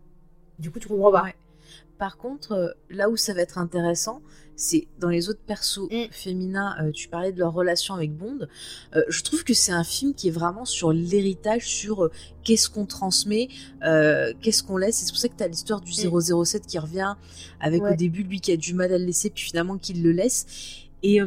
Du 0.60 0.72
coup, 0.72 0.80
tu 0.80 0.88
comprends 0.88 1.11
pas. 1.11 1.23
Ouais. 1.23 1.36
Par 1.98 2.18
contre, 2.18 2.53
euh, 2.53 2.69
là 2.90 3.10
où 3.10 3.18
ça 3.18 3.34
va 3.34 3.41
être 3.41 3.57
intéressant, 3.57 4.22
c'est 4.61 4.88
dans 4.99 5.07
les 5.10 5.30
autres 5.30 5.40
persos 5.45 5.88
Mm. 5.90 6.06
féminins, 6.11 6.76
euh, 6.81 6.91
tu 6.91 7.07
parlais 7.07 7.31
de 7.31 7.40
leur 7.40 7.53
relation 7.53 7.95
avec 7.95 8.11
Bond, 8.15 8.40
euh, 8.95 9.02
je 9.07 9.23
trouve 9.23 9.44
que 9.45 9.53
c'est 9.53 9.72
un 9.72 9.84
film 9.86 10.14
qui 10.14 10.27
est 10.27 10.31
vraiment 10.31 10.65
sur 10.65 10.91
l'héritage, 10.91 11.65
sur 11.65 12.03
euh, 12.06 12.11
qu'est-ce 12.44 12.69
qu'on 12.69 12.86
transmet, 12.86 13.48
qu'est-ce 14.41 14.61
qu'on 14.64 14.77
laisse. 14.77 15.02
Et 15.02 15.06
C'est 15.06 15.11
pour 15.11 15.18
ça 15.19 15.30
que 15.30 15.36
tu 15.38 15.44
as 15.44 15.48
l'histoire 15.48 15.81
du 15.81 15.91
007 15.94 16.68
qui 16.68 16.77
revient, 16.77 17.15
avec 17.61 17.81
Ouais. 17.84 17.94
au 17.94 17.95
début 17.95 18.23
lui 18.23 18.41
qui 18.41 18.52
a 18.52 18.57
du 18.57 18.73
mal 18.73 18.91
à 18.94 18.98
le 18.98 19.06
laisser, 19.06 19.30
puis 19.30 19.44
finalement 19.45 19.77
qu'il 19.77 20.03
le 20.03 20.11
laisse. 20.11 20.45
Et 21.03 21.19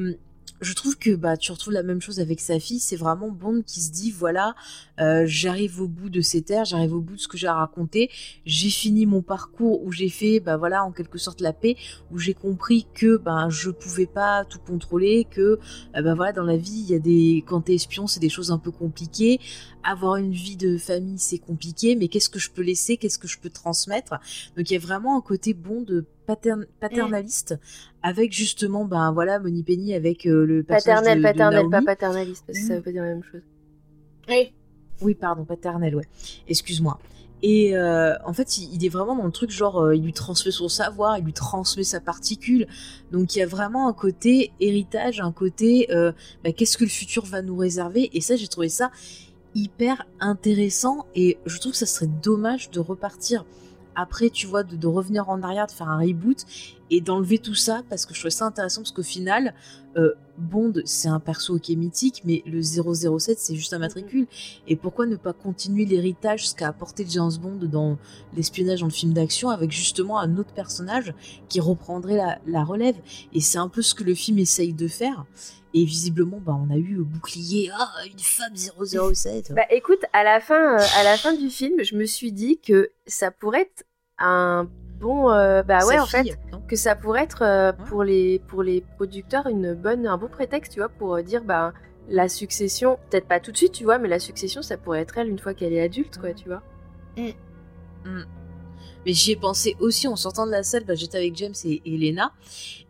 je 0.63 0.73
trouve 0.75 0.97
que 0.97 1.15
bah, 1.15 1.37
tu 1.37 1.53
retrouves 1.53 1.75
la 1.75 1.83
même 1.83 2.01
chose 2.01 2.21
avec 2.21 2.41
sa 2.41 2.61
fille, 2.61 2.79
c'est 2.79 2.97
vraiment 2.97 3.31
Bond 3.31 3.63
qui 3.67 3.81
se 3.81 3.91
dit, 3.91 4.11
voilà, 4.11 4.55
euh, 5.01 5.25
j'arrive 5.27 5.81
au 5.81 5.89
bout 5.89 6.09
de 6.09 6.21
ces 6.21 6.43
terres, 6.43 6.65
j'arrive 6.65 6.95
au 6.95 7.01
bout 7.01 7.17
de 7.17 7.21
ce 7.21 7.29
que 7.29 7.37
j'ai 7.37 7.49
à 7.49 7.55
raconter, 7.55 8.11
j'ai 8.47 8.71
fini 8.71 9.05
mon 9.05 9.23
parcours 9.23 9.83
où 9.83 9.91
j'ai 9.91 10.09
fait, 10.09 10.41
bah 10.41 10.57
voilà, 10.57 10.85
en 10.85 10.93
quelque 10.93 11.19
sorte 11.19 11.41
la 11.41 11.53
paix, 11.53 11.77
où 12.13 12.19
j'ai 12.19 12.35
compris 12.35 12.87
que 12.95 13.17
ben 13.17 13.51
je 13.51 13.71
pouvais 13.71 14.07
pas 14.07 14.45
tout 14.45 14.61
contrôler, 14.61 15.27
que 15.29 15.41
euh, 15.97 16.03
ben 16.03 16.15
voilà 16.15 16.33
dans 16.33 16.45
la 16.45 16.57
vie 16.57 16.85
il 16.87 16.91
y 16.91 16.95
a 16.95 17.01
des 17.01 17.45
quand 17.47 17.63
t'es 17.63 17.75
espion 17.75 18.07
c'est 18.07 18.21
des 18.21 18.29
choses 18.29 18.53
un 18.53 18.59
peu 18.59 18.71
compliquées, 18.71 19.41
avoir 19.85 20.17
une 20.17 20.33
vie 20.33 20.57
de 20.57 20.77
famille 20.79 21.19
c'est 21.19 21.39
compliqué, 21.39 21.97
mais 21.97 22.09
qu'est-ce 22.09 22.29
que 22.31 22.39
je 22.39 22.51
peux 22.51 22.63
laisser, 22.63 22.97
qu'est-ce 22.97 23.19
que 23.19 23.29
je 23.29 23.39
peux 23.39 23.51
transmettre, 23.51 24.13
donc 24.57 24.71
il 24.71 24.75
y 24.75 24.77
a 24.77 24.81
vraiment 24.81 25.17
un 25.17 25.21
côté 25.21 25.55
bon 25.55 25.83
de 25.83 26.05
patern- 26.27 26.67
paternaliste 26.81 27.59
avec 28.03 28.33
justement 28.33 28.85
ben 28.85 29.13
voilà 29.13 29.39
Moni 29.39 29.63
Penny 29.63 29.95
avec 29.95 30.27
euh, 30.27 30.45
le 30.47 30.63
Paternel, 30.63 31.19
de, 31.19 31.23
de 31.23 31.29
paternel, 31.29 31.69
pas 31.71 31.83
paternaliste, 31.83 32.45
parce 32.47 32.59
que 32.59 32.65
ça 32.67 32.75
Mm. 32.75 32.77
veut 32.77 32.83
pas 32.83 32.93
dire 32.93 33.03
la 33.03 33.09
même 33.09 33.25
chose. 33.25 33.43
Oui. 34.29 34.53
Oui, 35.01 35.15
pardon, 35.15 35.45
paternel, 35.45 35.97
ouais. 35.97 36.07
Excuse-moi. 36.47 36.99
Et 37.43 37.77
euh, 37.77 38.15
en 38.25 38.33
fait, 38.33 38.59
il, 38.59 38.73
il 38.73 38.85
est 38.85 38.89
vraiment 38.89 39.17
dans 39.17 39.25
le 39.27 39.33
truc, 39.33 39.51
genre, 39.51 39.81
euh, 39.81 39.97
il 39.97 40.05
lui 40.05 40.13
transmet 40.13 40.53
son 40.53 40.69
savoir, 40.69 41.19
il 41.19 41.25
lui 41.25 41.33
transmet 41.33 41.83
sa 41.83 41.99
particule. 41.99 42.69
Donc, 43.11 43.35
il 43.35 43.41
y 43.41 43.43
a 43.43 43.47
vraiment 43.47 43.89
un 43.89 43.93
côté 43.93 44.53
héritage, 44.61 45.19
un 45.19 45.33
côté 45.33 45.89
euh, 45.91 46.13
bah, 46.45 46.53
qu'est-ce 46.53 46.77
que 46.79 46.85
le 46.85 46.91
futur 46.91 47.25
va 47.25 47.43
nous 47.43 47.57
réserver? 47.57 48.11
Et 48.17 48.21
ça, 48.21 48.37
j'ai 48.37 48.47
trouvé 48.47 48.69
ça 48.69 48.93
hyper 49.55 50.05
intéressant. 50.21 51.07
Et 51.15 51.39
je 51.47 51.59
trouve 51.59 51.73
que 51.73 51.79
ça 51.79 51.87
serait 51.87 52.11
dommage 52.23 52.71
de 52.71 52.81
repartir 52.81 53.45
après, 53.95 54.31
tu 54.31 54.47
vois, 54.47 54.63
de, 54.63 54.77
de 54.77 54.87
revenir 54.87 55.29
en 55.29 55.43
arrière, 55.43 55.67
de 55.67 55.73
faire 55.73 55.89
un 55.89 55.99
reboot 55.99 56.45
et 56.91 57.01
d'enlever 57.01 57.39
tout 57.39 57.55
ça 57.55 57.83
parce 57.89 58.07
que 58.07 58.15
je 58.15 58.21
trouvais 58.21 58.31
ça 58.31 58.45
intéressant 58.45 58.83
parce 58.83 58.93
qu'au 58.93 59.03
final, 59.03 59.55
euh, 59.97 60.13
Bond, 60.39 60.75
c'est 60.85 61.09
un 61.09 61.21
perso 61.21 61.59
qui 61.59 61.73
est 61.73 61.77
mythique, 61.77 62.23
mais 62.25 62.43
le 62.47 62.63
007, 62.63 63.39
c'est 63.39 63.55
juste 63.55 63.73
un 63.73 63.79
matricule. 63.79 64.27
Et 64.67 64.77
pourquoi 64.77 65.07
ne 65.07 65.17
pas 65.17 65.33
continuer 65.33 65.85
l'héritage, 65.85 66.49
ce 66.49 66.55
qu'a 66.55 66.69
apporté 66.69 67.07
James 67.09 67.33
Bond 67.41 67.67
dans 67.67 67.99
l'espionnage 68.35 68.81
dans 68.81 68.87
le 68.87 68.93
film 68.93 69.13
d'action, 69.13 69.51
avec 69.51 69.71
justement 69.71 70.19
un 70.19 70.37
autre 70.39 70.53
personnage 70.53 71.15
qui 71.49 71.61
reprendrait 71.61 72.17
la, 72.17 72.39
la 72.47 72.65
relève? 72.65 72.97
Et 73.33 73.41
c'est 73.41 73.59
un 73.59 73.69
peu 73.69 73.83
ce 73.83 73.95
que 73.95 74.05
le 74.05 74.15
film 74.15 74.39
essaye 74.39 74.73
de 74.73 74.89
faire. 74.89 75.27
Et 75.75 75.85
visiblement, 75.85 76.39
bah, 76.39 76.55
on 76.59 76.71
a 76.71 76.77
eu 76.77 76.99
au 76.99 77.05
bouclier, 77.05 77.71
ah, 77.75 77.91
une 78.07 78.19
femme 78.19 78.55
007. 78.55 79.53
Bah 79.55 79.63
écoute, 79.71 80.05
à 80.13 80.23
la 80.23 80.41
fin, 80.41 80.79
euh, 80.79 80.85
à 80.99 81.03
la 81.05 81.17
fin 81.17 81.33
du 81.35 81.49
film, 81.49 81.83
je 81.83 81.97
me 81.97 82.05
suis 82.05 82.31
dit 82.33 82.59
que 82.59 82.91
ça 83.07 83.31
pourrait 83.31 83.63
être 83.63 83.85
un 84.19 84.69
bon, 85.01 85.31
euh, 85.31 85.63
bah 85.63 85.85
ouais, 85.87 85.97
Sa 85.97 86.03
en 86.03 86.07
fait, 86.07 86.23
fille, 86.25 86.37
que 86.69 86.77
ça 86.77 86.95
pourrait 86.95 87.23
être 87.23 87.43
euh, 87.43 87.73
Ouais. 87.73 87.85
pour 87.89 88.05
les 88.05 88.39
pour 88.49 88.63
les 88.63 88.83
producteurs 88.97 89.47
une 89.47 89.73
bonne, 89.75 90.07
un 90.07 90.19
bon 90.19 90.29
prétexte, 90.29 90.73
tu 90.75 90.81
vois, 90.81 90.91
pour 90.91 91.23
dire 91.23 91.43
bah 91.43 91.73
la 92.09 92.29
succession, 92.29 92.99
peut-être 93.09 93.27
pas 93.27 93.41
tout 93.41 93.53
de 93.53 93.57
suite, 93.57 93.73
tu 93.73 93.85
vois, 93.85 93.97
mais 93.99 94.09
la 94.09 94.19
succession, 94.19 94.61
ça 94.61 94.77
pourrait 94.77 95.01
être 95.01 95.17
elle 95.17 95.29
une 95.29 95.39
fois 95.39 95.55
qu'elle 95.55 95.73
est 95.73 95.81
adulte, 95.81 96.19
quoi, 96.19 96.35
tu 96.35 96.49
vois. 96.49 96.63
Mais 99.05 99.13
j'y 99.15 99.33
ai 99.33 99.37
pensé 99.37 99.77
aussi 99.81 100.07
en 100.07 100.15
sortant 100.17 100.47
de 100.47 100.53
la 100.53 100.63
salle, 100.63 100.85
bah, 100.85 100.95
j'étais 100.95 101.19
avec 101.19 101.35
James 101.37 101.55
et 101.65 101.83
Elena, 101.85 102.33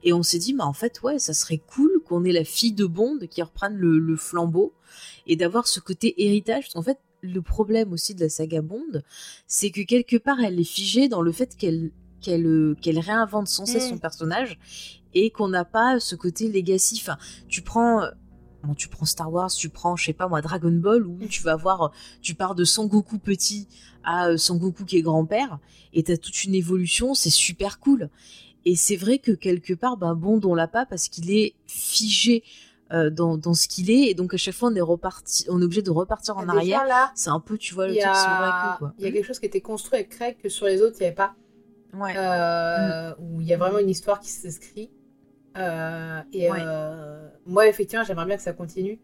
et 0.03 0.13
on 0.13 0.23
s'est 0.23 0.39
dit, 0.39 0.53
bah, 0.53 0.67
en 0.67 0.73
fait, 0.75 1.01
ouais, 1.03 1.19
ça 1.19 1.33
serait 1.33 1.59
cool 1.59 2.02
qu'on 2.13 2.25
ait 2.25 2.33
la 2.33 2.45
fille 2.45 2.73
de 2.73 2.85
Bond 2.85 3.21
qui 3.31 3.41
reprenne 3.41 3.75
le, 3.75 3.99
le 3.99 4.17
flambeau, 4.17 4.75
et 5.27 5.37
d'avoir 5.37 5.67
ce 5.67 5.81
côté 5.81 6.23
héritage, 6.23 6.65
parce 6.65 6.75
qu'en 6.75 6.83
fait, 6.83 6.99
le 7.23 7.41
problème 7.41 7.93
aussi 7.93 8.15
de 8.15 8.21
la 8.21 8.29
saga 8.29 8.61
Bond, 8.61 9.03
c'est 9.47 9.71
que 9.71 9.81
quelque 9.81 10.17
part, 10.19 10.41
elle 10.41 10.61
est 10.61 10.65
figée 10.65 11.09
dans 11.09 11.23
le 11.23 11.33
fait 11.33 11.57
qu'elle 11.57 11.91
qu'elle 12.21 12.47
euh, 12.47 12.77
réinvente 12.85 13.49
sans 13.49 13.65
cesse 13.67 13.87
Mm. 13.87 13.91
son 13.95 13.99
personnage, 13.99 14.59
et 15.15 15.31
qu'on 15.31 15.49
n'a 15.49 15.65
pas 15.65 16.01
ce 16.01 16.15
côté 16.17 16.49
legacy. 16.49 16.99
Enfin, 17.01 17.17
tu 17.49 17.63
prends... 17.63 18.03
euh, 18.03 18.11
Bon, 18.65 18.75
tu 18.75 18.87
prends 18.89 19.07
Star 19.07 19.33
Wars, 19.33 19.51
tu 19.51 19.71
prends, 19.71 19.97
je 19.97 20.05
sais 20.05 20.13
pas 20.13 20.29
moi, 20.29 20.41
Dragon 20.41 20.71
Ball, 20.71 21.05
où 21.05 21.19
tu 21.29 21.43
vas 21.43 21.57
voir, 21.57 21.83
euh, 21.83 21.89
tu 22.21 22.35
pars 22.37 22.55
de 22.55 22.63
Sangoku 22.65 23.19
petit 23.19 23.67
à 24.05 24.37
Sangoku 24.37 24.85
qui 24.85 24.99
est 24.99 25.03
grand-père, 25.03 25.59
et 25.93 26.05
t'as 26.05 26.17
toute 26.17 26.45
une 26.45 26.55
évolution, 26.55 27.15
c'est 27.15 27.31
super 27.31 27.81
cool. 27.81 28.09
Et 28.65 28.77
c'est 28.77 28.97
vrai 28.97 29.19
que 29.19 29.33
quelque 29.33 29.75
part, 29.75 29.97
ben 29.97 30.15
Bond 30.15 30.41
on 30.45 30.55
l'a 30.55 30.69
pas 30.69 30.87
parce 30.87 31.09
qu'il 31.09 31.31
est 31.31 31.55
figé 31.67 32.43
euh, 32.93 33.11
dans, 33.11 33.37
dans 33.39 33.55
ce 33.55 33.69
qu'il 33.69 33.91
est, 33.91 34.11
et 34.11 34.15
donc 34.15 34.35
à 34.35 34.37
chaque 34.37 34.55
fois 34.55 34.69
on 34.71 34.75
est 34.75 34.81
reparti, 34.81 35.47
on 35.49 35.61
est 35.61 35.65
obligé 35.65 35.83
de 35.83 35.91
repartir 35.91 36.37
en 36.37 36.43
Déjà, 36.43 36.53
arrière. 36.57 36.85
là, 36.87 37.11
C'est 37.15 37.31
un 37.31 37.41
peu, 37.41 37.57
tu 37.57 37.73
vois, 37.75 37.87
le 37.89 37.95
truc 37.95 38.05
mord 38.05 38.13
la 38.15 38.79
il 38.99 39.05
y 39.05 39.09
a 39.09 39.13
quelque 39.13 39.25
chose 39.25 39.39
qui 39.41 39.47
était 39.47 39.61
construit 39.63 39.99
avec 39.99 40.11
Craig 40.11 40.37
que 40.43 40.49
sur 40.49 40.67
les 40.67 40.83
autres, 40.83 40.97
il 41.01 41.03
n'y 41.03 41.07
avait 41.07 41.15
pas. 41.17 41.35
Ouais. 41.95 42.15
Euh, 42.17 43.15
Où 43.19 43.41
il 43.41 43.47
y 43.47 43.55
a 43.55 43.57
vraiment 43.57 43.79
une 43.79 43.89
histoire 43.91 44.21
qui 44.21 44.31
s'inscrit. 44.31 44.91
Euh, 45.59 46.21
et 46.33 46.51
Ouais. 46.51 46.59
euh, 46.61 47.29
moi, 47.47 47.67
effectivement, 47.69 48.05
j'aimerais 48.05 48.27
bien 48.27 48.37
que 48.37 48.43
ça 48.43 48.53
continue. 48.53 48.99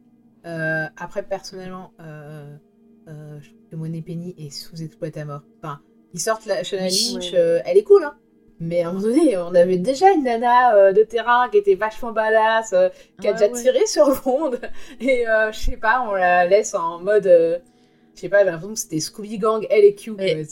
Après, 0.44 1.22
personnellement, 1.22 1.92
je 1.98 3.48
trouve 3.48 3.68
que 3.70 3.76
Monet 3.76 4.02
Penny 4.02 4.34
est 4.38 4.50
sous-exploitée 4.50 5.20
à 5.20 5.24
mort. 5.24 5.42
Enfin, 5.62 5.80
ils 6.14 6.20
sortent 6.20 6.46
la 6.46 6.60
Oui, 6.62 6.72
Lynch, 6.72 7.32
ouais. 7.32 7.62
elle 7.64 7.76
est 7.78 7.82
cool, 7.84 8.04
hein. 8.04 8.16
Mais 8.60 8.82
à 8.82 8.88
un 8.88 8.92
moment 8.92 9.06
donné, 9.06 9.36
on 9.36 9.54
avait 9.54 9.76
déjà 9.78 10.10
une 10.12 10.24
nana 10.24 10.74
euh, 10.74 10.92
de 10.92 11.02
terrain 11.04 11.48
qui 11.50 11.58
était 11.58 11.76
vachement 11.76 12.12
badass, 12.12 12.72
euh, 12.72 12.88
qui 13.20 13.28
a 13.28 13.30
Ouais, 13.32 13.36
déjà 13.38 13.52
ouais. 13.52 13.62
tiré 13.62 13.86
sur 13.86 14.22
Bond. 14.24 14.52
Et 15.00 15.28
euh, 15.28 15.52
je 15.52 15.58
sais 15.58 15.76
pas, 15.76 16.04
on 16.08 16.12
la 16.14 16.44
laisse 16.46 16.74
en 16.74 17.00
mode. 17.00 17.24
je 17.24 18.20
sais 18.20 18.28
pas, 18.28 18.40
j'ai 18.40 18.46
l'impression 18.46 18.74
que 18.74 18.78
c'était 18.80 19.00
Scooby 19.00 19.38
Gang, 19.38 19.64
elle 19.70 19.84
et 19.84 19.94
Q. 19.94 20.12
Mais- 20.12 20.44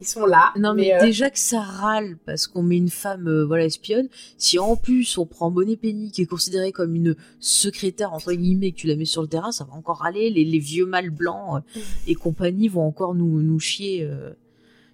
ils 0.00 0.06
sont 0.06 0.26
là. 0.26 0.52
Non 0.56 0.74
mais, 0.74 0.96
déjà 1.00 1.28
que 1.28 1.40
ça 1.40 1.60
râle 1.60 2.18
parce 2.24 2.46
qu'on 2.46 2.62
met 2.62 2.76
une 2.76 2.88
femme 2.88 3.42
voilà 3.48 3.64
espionne, 3.64 4.08
si 4.36 4.56
en 4.60 4.76
plus 4.76 5.18
on 5.18 5.26
prend 5.26 5.50
Monet 5.50 5.76
Penny 5.76 6.12
qui 6.12 6.22
est 6.22 6.26
considérée 6.26 6.70
comme 6.70 6.94
une 6.94 7.16
secrétaire 7.40 8.12
entre 8.12 8.32
guillemets 8.32 8.70
que 8.70 8.76
tu 8.76 8.86
la 8.86 8.94
mets 8.94 9.04
sur 9.04 9.22
le 9.22 9.26
terrain, 9.26 9.50
ça 9.50 9.64
va 9.64 9.72
encore 9.74 9.96
râler, 9.98 10.30
les, 10.30 10.44
les 10.44 10.58
vieux 10.60 10.86
mâles 10.86 11.10
blancs 11.10 11.64
et 12.06 12.14
compagnie 12.14 12.68
vont 12.68 12.82
encore 12.86 13.16
nous, 13.16 13.42
nous 13.42 13.58
chier 13.58 14.08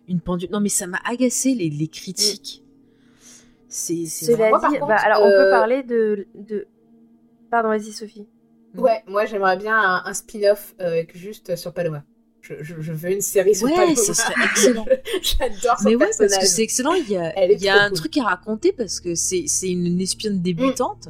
une 0.09 0.21
pendule. 0.21 0.51
Non 0.51 0.61
mais 0.61 0.69
ça 0.69 0.87
m'a 0.87 1.01
agacé 1.09 1.55
les, 1.55 1.71
les 1.71 1.89
critiques. 1.89 2.63
C'est 3.69 4.07
c'est 4.07 4.27
Cela 4.27 4.51
dit, 4.53 4.79
contre, 4.79 4.87
bah, 4.87 4.97
alors 4.97 5.23
on 5.23 5.29
euh, 5.31 5.45
peut 5.45 5.51
parler 5.51 5.83
de, 5.83 6.27
de... 6.35 6.67
Pardon, 7.51 7.69
vas-y 7.71 7.93
Sophie. 7.93 8.27
Ouais, 8.77 9.03
moi 9.07 9.25
j'aimerais 9.25 9.57
bien 9.57 9.77
un, 9.77 10.03
un 10.05 10.15
spin-off 10.15 10.75
euh, 10.81 11.03
juste 11.15 11.57
sur 11.57 11.73
Paloma. 11.73 12.05
Je, 12.41 12.55
je, 12.61 12.75
je 12.81 12.93
veux 12.93 13.11
une 13.11 13.21
série 13.23 13.55
sur 13.55 13.67
Ouais, 13.67 13.75
Paloma. 13.75 13.97
ça 13.97 14.15
serait 14.15 14.35
excellent. 14.45 14.87
J'adore 15.23 15.79
son 15.79 15.89
Mais 15.89 15.97
ouais, 15.97 16.11
parce 16.19 16.37
que 16.37 16.47
c'est 16.47 16.63
excellent. 16.63 16.93
Il 16.95 17.09
y 17.11 17.17
a, 17.17 17.45
il 17.51 17.61
y 17.63 17.69
a 17.69 17.83
un 17.85 17.89
cool. 17.89 17.97
truc 17.99 18.17
à 18.19 18.25
raconter 18.25 18.73
parce 18.73 19.01
que 19.01 19.15
c'est 19.15 19.45
c'est 19.47 19.71
une 19.71 20.01
espionne 20.01 20.41
débutante 20.43 21.09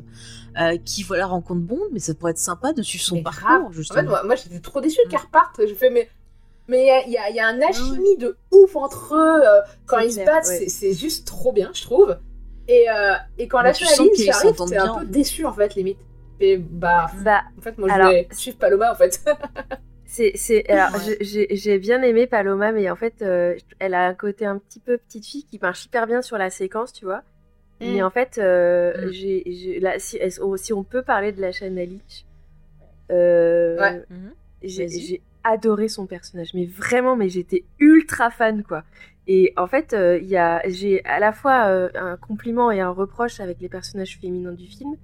euh, 0.60 0.76
qui 0.84 1.02
voilà 1.02 1.26
rencontre 1.26 1.60
Bond, 1.62 1.80
mais 1.92 1.98
ça 1.98 2.14
pourrait 2.14 2.30
être 2.32 2.38
sympa 2.38 2.72
de 2.72 2.82
suivre 2.82 3.04
son 3.04 3.16
Mais 3.16 3.22
parcours 3.22 3.46
grave. 3.48 3.62
En 3.64 3.72
justement. 3.72 4.00
fait, 4.00 4.06
moi, 4.06 4.22
moi, 4.24 4.36
j'étais 4.36 4.60
trop 4.60 4.80
déçue 4.80 5.00
Mm. 5.06 5.08
qu'elle 5.10 5.20
reparte. 5.20 5.60
Je 5.66 5.74
fais, 5.74 5.90
mais 5.90 6.08
mais 6.68 6.82
il 7.06 7.12
y 7.12 7.16
a- 7.18 7.30
y, 7.30 7.34
y 7.34 7.40
un 7.48 7.60
alchimie 7.62 8.16
de 8.18 8.36
ouf 8.52 8.76
entre 8.76 9.14
eux. 9.14 9.42
euh, 9.46 9.60
quand 9.86 9.98
ils 9.98 10.12
se 10.12 10.24
battent, 10.24 10.46
ouais. 10.46 10.56
c'est- 10.68 10.68
juste 10.92 11.26
trop 11.26 11.52
bien, 11.52 11.70
je 11.74 11.82
trouve. 11.82 12.16
Et, 12.68 12.86
euh, 12.90 13.14
et 13.38 13.46
quand 13.48 13.58
Mais 13.58 13.64
la 13.64 13.72
qu'ils 14.10 14.30
arrive, 14.30 14.54
t'es 14.68 14.76
un 14.78 14.98
peu 14.98 15.04
déçu 15.06 15.44
en 15.44 15.52
fait, 15.52 15.74
limite. 15.74 15.98
Et 16.40 16.56
bah, 16.56 17.06
Bah, 17.22 17.42
en 17.58 17.60
fait, 17.60 17.76
moi 17.78 17.88
je 17.88 17.94
voulais 18.06 18.28
suivre 18.32 18.56
Paloma 18.58 18.90
en 18.92 18.94
fait. 18.94 19.20
c'est, 20.06 20.32
c'est, 20.34 20.68
alors, 20.70 20.94
Ouais. 21.06 21.16
j'ai, 21.20 21.46
j'ai 21.50 21.78
bien 21.78 22.02
aimé 22.02 22.26
Paloma, 22.26 22.72
mais 22.72 22.90
en 22.90 22.96
fait, 22.96 23.14
euh, 23.22 23.54
elle 23.78 23.94
a 23.94 24.06
un 24.06 24.14
côté 24.14 24.46
un 24.46 24.58
petit 24.58 24.80
peu 24.80 24.96
petite 24.98 25.26
fille 25.26 25.44
qui 25.44 25.58
marche 25.60 25.84
hyper 25.84 26.06
bien 26.06 26.22
sur 26.22 26.38
la 26.38 26.50
séquence, 26.50 26.92
tu 26.92 27.04
vois. 27.04 27.22
Mais 27.80 28.00
Mm. 28.00 28.04
en 28.06 28.10
fait, 28.10 28.38
euh, 28.38 29.08
Mm. 29.08 29.12
j'ai, 29.12 29.42
j'ai- 29.46 29.80
là, 29.80 29.98
si, 29.98 30.16
est-ce- 30.16 30.40
oh, 30.40 30.56
si 30.56 30.72
on 30.72 30.84
peut 30.84 31.02
parler 31.02 31.32
de 31.32 31.40
la 31.40 31.52
euh, 33.10 33.78
Ouais. 33.78 34.02
Mhm. 34.10 34.32
j'ai 34.62 35.22
adoré 35.44 35.88
son 35.88 36.06
personnage, 36.06 36.54
mais 36.54 36.66
vraiment, 36.66 37.16
mais 37.16 37.28
j'étais 37.28 37.64
ultra 37.78 38.30
fan, 38.30 38.62
quoi. 38.62 38.82
Et 39.26 39.52
en 39.56 39.66
fait, 39.66 39.92
euh, 39.94 40.18
il 40.22 40.38
j'ai 40.72 41.04
à 41.04 41.18
la 41.20 41.32
fois 41.32 41.66
euh, 41.68 41.88
un 41.94 42.16
compliment 42.16 42.70
et 42.70 42.80
un 42.80 42.90
reproche 42.90 43.40
avec 43.40 43.60
les 43.60 43.68
personnages 43.68 44.18
féminins 44.20 44.52
du 44.52 44.66
film, 44.66 44.96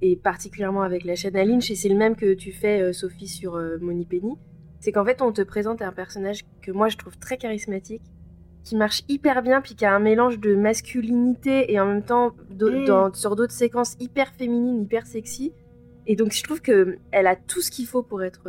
et 0.00 0.16
particulièrement 0.16 0.82
avec 0.82 1.04
la 1.04 1.14
chaîne 1.14 1.34
Lynch, 1.34 1.70
et 1.70 1.74
c'est 1.74 1.88
le 1.88 1.94
même 1.96 2.16
que 2.16 2.34
tu 2.34 2.52
fais, 2.52 2.80
euh, 2.82 2.92
Sophie, 2.92 3.28
sur 3.28 3.56
Moni 3.80 4.04
Penny. 4.04 4.34
C'est 4.80 4.90
qu'en 4.92 5.04
fait, 5.04 5.22
on 5.22 5.30
te 5.32 5.42
présente 5.42 5.80
un 5.80 5.92
personnage 5.92 6.40
que 6.60 6.72
moi 6.72 6.88
je 6.88 6.96
trouve 6.96 7.16
très 7.18 7.36
charismatique, 7.36 8.02
qui 8.64 8.76
marche 8.76 9.02
hyper 9.08 9.42
bien, 9.42 9.60
puis 9.60 9.74
qui 9.74 9.84
a 9.84 9.94
un 9.94 9.98
mélange 10.00 10.38
de 10.38 10.54
masculinité 10.54 11.72
et 11.72 11.80
en 11.80 11.86
même 11.86 12.02
temps, 12.02 12.32
Mm. 12.50 12.84
dans- 12.84 13.12
sur 13.14 13.36
d'autres 13.36 13.52
séquences 13.52 13.96
hyper 14.00 14.28
féminines, 14.34 14.82
hyper 14.82 15.06
sexy. 15.06 15.52
Et 16.06 16.16
donc, 16.16 16.32
je 16.32 16.42
trouve 16.42 16.60
que 16.60 16.98
elle 17.12 17.26
a 17.28 17.36
tout 17.36 17.60
ce 17.60 17.70
qu'il 17.70 17.86
faut 17.86 18.02
pour 18.02 18.22
être 18.24 18.42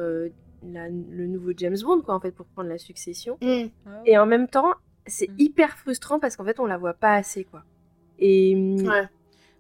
la- 0.72 0.90
le 0.90 1.28
nouveau 1.28 1.52
James 1.58 1.78
Bond, 1.84 2.02
quoi, 2.02 2.14
en 2.16 2.20
fait, 2.20 2.32
pour 2.32 2.46
prendre 2.48 2.70
la 2.70 2.78
succession. 2.78 3.38
Mm. 3.42 3.66
Et 4.06 4.18
en 4.18 4.26
même 4.26 4.48
temps, 4.48 4.74
c'est 5.08 5.28
Mm. 5.30 5.36
hyper 5.40 5.78
frustrant 5.78 6.20
parce 6.20 6.36
qu'en 6.38 6.46
fait, 6.46 6.60
on 6.60 6.66
la 6.66 6.78
voit 6.78 6.94
pas 6.94 7.14
assez, 7.16 7.44
quoi. 7.44 7.64
Et, 8.20 8.56
Ouais. 8.86 9.04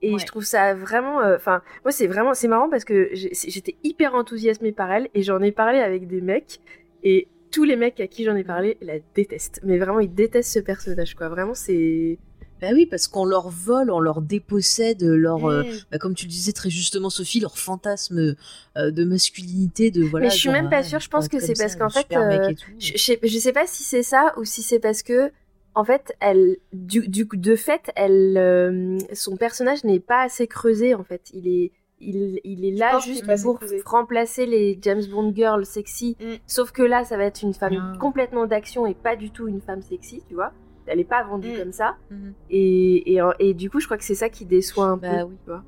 et 0.01 0.17
je 0.17 0.25
trouve 0.25 0.43
ça 0.43 0.73
vraiment. 0.73 1.21
euh, 1.21 1.35
Enfin, 1.35 1.61
moi, 1.83 1.91
c'est 1.91 2.07
vraiment. 2.07 2.33
C'est 2.33 2.47
marrant 2.47 2.69
parce 2.69 2.85
que 2.85 3.09
j'ai- 3.13 3.31
j'étais 3.33 3.75
hyper 3.83 4.13
enthousiasmée 4.15 4.71
par 4.71 4.91
elle 4.91 5.09
et 5.13 5.21
j'en 5.23 5.41
ai 5.41 5.51
parlé 5.51 5.79
avec 5.79 6.07
des 6.07 6.21
mecs. 6.21 6.59
Et 7.03 7.27
tous 7.51 7.63
les 7.65 7.75
mecs 7.75 7.99
à 7.99 8.07
qui 8.07 8.23
j'en 8.23 8.35
ai 8.35 8.43
parlé 8.43 8.77
la 8.81 8.95
détestent. 9.15 9.59
Mais 9.63 9.77
vraiment, 9.77 9.99
ils 9.99 10.13
détestent 10.13 10.53
ce 10.53 10.59
personnage, 10.59 11.15
quoi. 11.15 11.29
Vraiment, 11.29 11.53
c'est. 11.53 12.17
Bah 12.63 12.69
oui, 12.73 12.85
parce 12.85 13.07
qu'on 13.07 13.25
leur 13.25 13.49
vole, 13.49 13.91
on 13.91 13.99
leur 13.99 14.21
dépossède 14.21 15.03
leur, 15.03 15.45
euh, 15.49 15.63
Mm. 15.63 15.67
bah, 15.91 15.97
comme 15.97 16.15
tu 16.15 16.25
le 16.25 16.31
disais 16.31 16.53
très 16.53 16.69
justement 16.69 17.09
Sophie, 17.09 17.41
leur 17.41 17.57
fantasme 17.57 18.35
euh, 18.77 18.91
de 18.91 19.03
masculinité, 19.03 19.91
de 19.91 20.03
voilà. 20.03 20.27
Mais 20.27 20.29
je 20.31 20.35
suis 20.37 20.43
genre, 20.45 20.53
même 20.53 20.69
pas 20.69 20.79
euh, 20.79 20.83
sûre, 20.83 20.99
je 21.01 21.09
pense 21.09 21.27
que 21.27 21.39
c'est 21.39 21.57
parce 21.57 21.75
qu'en 21.75 21.89
fait, 21.89 22.07
euh, 22.15 22.53
tout. 22.53 22.55
Je, 22.79 22.93
je 22.95 22.97
sais, 22.97 23.19
je 23.21 23.37
sais 23.37 23.51
pas 23.51 23.67
si 23.67 23.83
c'est 23.83 24.03
ça 24.03 24.33
ou 24.37 24.45
si 24.45 24.61
c'est 24.61 24.79
parce 24.79 25.03
que, 25.03 25.31
en 25.75 25.83
fait, 25.83 26.13
elle, 26.21 26.55
du, 26.71 27.07
du, 27.09 27.27
de 27.33 27.55
fait, 27.57 27.91
elle, 27.95 28.37
euh, 28.37 28.97
son 29.13 29.35
personnage 29.35 29.83
n'est 29.83 29.99
pas 29.99 30.21
assez 30.23 30.47
creusé, 30.47 30.95
en 30.95 31.03
fait. 31.03 31.29
Il 31.33 31.47
est, 31.47 31.71
il, 31.99 32.39
il 32.43 32.65
est 32.65 32.71
là 32.71 32.97
est 32.97 33.01
juste 33.01 33.25
pour 33.43 33.59
remplacer 33.85 34.45
les 34.45 34.77
James 34.81 35.03
Bond 35.09 35.33
girls 35.35 35.65
sexy. 35.65 36.15
Mm. 36.21 36.33
Sauf 36.47 36.71
que 36.71 36.83
là, 36.83 37.03
ça 37.03 37.17
va 37.17 37.25
être 37.25 37.41
une 37.41 37.53
femme 37.53 37.97
complètement 37.99 38.45
d'action 38.45 38.85
et 38.85 38.93
pas 38.93 39.15
du 39.15 39.31
tout 39.31 39.47
une 39.47 39.61
femme 39.61 39.81
sexy, 39.81 40.21
tu 40.27 40.35
vois. 40.35 40.53
Elle 40.87 40.99
est 40.99 41.03
pas 41.05 41.23
vendue 41.23 41.53
Mm. 41.53 41.57
comme 41.59 41.71
ça. 41.71 41.95
Mhm. 42.11 42.33
Et, 42.49 43.13
et, 43.15 43.21
et 43.39 43.53
du 43.53 43.69
coup, 43.69 43.79
je 43.79 43.85
crois 43.85 43.97
que 43.97 44.03
c'est 44.03 44.15
ça 44.15 44.29
qui 44.29 44.45
déçoit 44.45 44.85
un 44.85 44.97
Bah 44.97 45.09
peu. 45.19 45.23
oui. 45.23 45.35
tu 45.43 45.49
vois. 45.49 45.63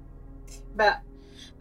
Bah, 0.75 0.97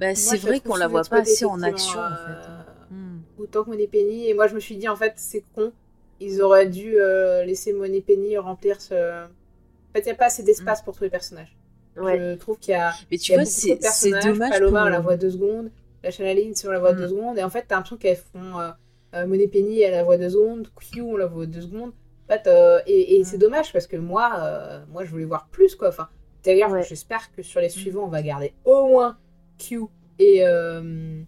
Bah, 0.00 0.14
c'est 0.14 0.38
vrai 0.38 0.60
qu'on 0.60 0.74
la 0.76 0.88
voit 0.88 1.02
pas 1.04 1.20
assez 1.20 1.44
en 1.44 1.62
action 1.62 2.00
en 2.00 2.04
effectivement, 2.08 2.26
fait. 2.26 2.50
euh, 2.50 2.60
Hmm. 2.90 3.20
Autant 3.38 3.64
que 3.64 3.70
Money 3.70 3.86
Penny. 3.86 4.28
Et 4.28 4.34
moi, 4.34 4.46
je 4.46 4.54
me 4.54 4.60
suis 4.60 4.76
dit, 4.76 4.88
en 4.88 4.96
fait, 4.96 5.14
c'est 5.16 5.42
con. 5.54 5.72
Ils 6.20 6.42
auraient 6.42 6.68
dû 6.68 6.94
euh, 7.00 7.44
laisser 7.44 7.72
Money 7.72 8.00
Penny 8.00 8.36
remplir 8.38 8.80
ce. 8.80 8.94
En 9.24 9.92
fait, 9.94 10.00
il 10.00 10.04
n'y 10.06 10.10
a 10.12 10.14
pas 10.16 10.26
assez 10.26 10.42
d'espace 10.42 10.82
pour 10.82 10.94
tous 10.96 11.04
les 11.04 11.10
personnages. 11.10 11.56
Ouais. 11.96 12.18
Je 12.18 12.34
trouve 12.38 12.58
qu'il 12.58 12.72
y 12.72 12.76
a, 12.76 12.92
Mais 13.10 13.18
tu 13.18 13.30
y 13.32 13.34
a 13.34 13.38
vois, 13.38 13.44
c'est 13.46 13.76
dommage 14.20 14.50
Paloma, 14.50 14.80
pour... 14.80 14.86
on 14.88 14.90
la 14.90 15.00
voit 15.00 15.16
deux 15.16 15.30
secondes. 15.30 15.70
La 16.02 16.10
Chanaline, 16.10 16.52
on 16.66 16.70
la 16.70 16.78
voit 16.80 16.92
Mm. 16.92 16.96
deux 16.96 17.08
secondes. 17.08 17.38
Et 17.38 17.44
en 17.44 17.50
fait, 17.50 17.64
t'as 17.68 17.76
l'impression 17.76 17.96
qu'elles 17.96 18.16
font. 18.16 18.58
Euh, 18.60 18.70
euh, 19.14 19.26
Money 19.26 19.46
Penny, 19.48 19.80
elle 19.80 19.92
la 19.92 20.02
voit 20.04 20.18
deux 20.18 20.30
secondes. 20.30 20.68
Q, 20.92 21.00
on 21.02 21.16
la 21.16 21.26
voit 21.26 21.46
deux 21.46 21.62
secondes. 21.62 21.92
Fait, 22.28 22.46
euh, 22.46 22.80
et 22.86 23.16
et 23.16 23.20
Mm. 23.20 23.24
c'est 23.24 23.38
dommage 23.38 23.72
parce 23.72 23.86
que 23.86 23.96
moi, 23.96 24.32
euh, 24.38 24.80
moi, 24.90 25.04
je 25.04 25.10
voulais 25.10 25.24
voir 25.26 25.46
plus, 25.50 25.74
quoi. 25.76 25.88
Enfin, 25.88 26.08
d'ailleurs, 26.44 26.70
Ouais. 26.70 26.82
j'espère 26.82 27.30
que 27.32 27.42
sur 27.42 27.60
les 27.60 27.68
suivants, 27.68 28.04
on 28.04 28.08
va 28.08 28.22
garder 28.22 28.54
au 28.64 28.86
moins 28.88 29.18
Q 29.58 29.82
et, 30.18 30.46
euh, 30.46 31.20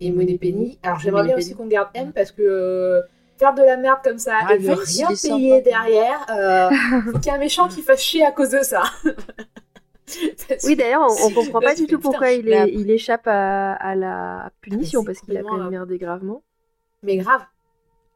et 0.00 0.10
Money 0.10 0.38
Penny. 0.38 0.78
Alors, 0.82 0.98
j'aimerais 0.98 1.24
bien 1.24 1.36
aussi 1.36 1.54
qu'on 1.54 1.66
garde 1.66 1.88
M 1.94 2.12
parce 2.12 2.30
que. 2.32 2.42
euh, 2.42 3.00
Faire 3.36 3.52
de 3.52 3.62
la 3.62 3.76
merde 3.76 3.98
comme 4.04 4.18
ça 4.18 4.38
Ah, 4.42 4.54
et 4.54 4.60
ne 4.60 4.70
rien 4.70 5.08
payer 5.08 5.60
derrière, 5.60 6.24
euh, 6.30 6.70
faut 7.12 7.18
qu'il 7.18 7.26
y 7.26 7.28
ait 7.30 7.36
un 7.36 7.38
méchant 7.38 7.66
qui 7.66 7.82
fasse 7.82 8.00
chier 8.00 8.24
à 8.24 8.30
cause 8.30 8.50
de 8.50 8.62
ça. 8.62 8.84
Oui, 10.64 10.76
d'ailleurs, 10.76 11.02
on, 11.02 11.08
Si, 11.08 11.34
comprend 11.34 11.60
pas 11.60 11.74
du 11.74 11.86
tout 11.86 11.98
pourquoi 11.98 12.30
il, 12.32 12.48
est, 12.48 12.70
il 12.72 12.90
échappe 12.90 13.26
à, 13.26 13.72
à 13.72 13.94
la 13.96 14.50
punition 14.60 15.00
c'est 15.00 15.06
parce 15.06 15.20
qu'il 15.20 15.36
a 15.36 15.42
quand 15.42 15.56
même 15.56 15.70
merdé 15.70 15.98
gravement. 15.98 16.42
Mais 17.02 17.16
grave. 17.16 17.40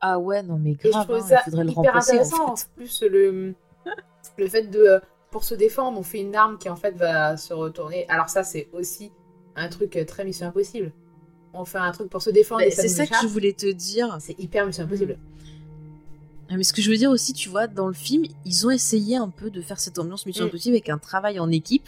Ah 0.01 0.19
ouais, 0.19 0.43
non 0.43 0.59
mais 0.59 0.71
Et 0.73 0.79
je 0.85 0.89
grave, 0.91 1.05
trouve 1.05 1.17
hein, 1.17 1.27
ça 1.27 1.41
il 1.47 1.51
faudrait 1.51 1.65
le 1.65 1.71
hyper 1.71 1.85
remplacer 1.85 2.11
intéressant. 2.13 2.53
En, 2.53 2.57
fait. 2.57 2.69
plus, 2.77 3.03
le, 3.03 3.55
le 4.39 4.49
fait 4.49 4.63
de. 4.65 5.01
Pour 5.31 5.45
se 5.45 5.55
défendre, 5.55 5.99
on 5.99 6.03
fait 6.03 6.21
une 6.21 6.35
arme 6.35 6.57
qui 6.57 6.71
en 6.71 6.77
fait 6.77 6.93
va 6.93 7.37
se 7.37 7.53
retourner. 7.53 8.07
Alors, 8.09 8.31
ça, 8.31 8.43
c'est 8.45 8.69
aussi 8.73 9.13
un 9.57 9.69
truc 9.69 9.97
euh, 9.97 10.05
très 10.05 10.25
Mission 10.25 10.47
Impossible. 10.47 10.93
On 11.53 11.65
fait 11.65 11.79
un 11.79 11.91
truc 11.93 12.09
pour 12.09 12.23
se 12.23 12.31
défendre 12.31 12.63
Bah, 12.63 12.71
c'est 12.71 12.89
ça 12.89 13.07
que 13.07 13.15
je 13.21 13.27
voulais 13.27 13.53
te 13.53 13.71
dire. 13.71 14.17
C'est 14.21 14.39
hyper 14.39 14.65
Mission 14.65 14.85
Impossible. 14.85 15.19
Ah, 15.19 15.58
Mais 16.51 16.63
ce 16.63 16.73
que 16.73 16.81
je 16.81 16.91
veux 16.91 16.97
dire 16.97 17.11
aussi, 17.11 17.33
tu 17.35 17.49
vois, 17.51 17.67
dans 17.67 17.87
le 17.87 17.93
film, 17.93 18.25
ils 18.47 18.67
ont 18.67 18.71
essayé 18.71 19.17
un 19.17 19.29
peu 19.29 19.51
de 19.51 19.61
faire 19.61 19.79
cette 19.79 19.99
ambiance 19.99 20.25
Mission 20.27 20.45
Mm. 20.45 20.49
Impossible 20.49 20.75
avec 20.77 20.89
un 20.89 20.99
travail 20.99 21.39
en 21.39 21.51
équipe, 21.51 21.87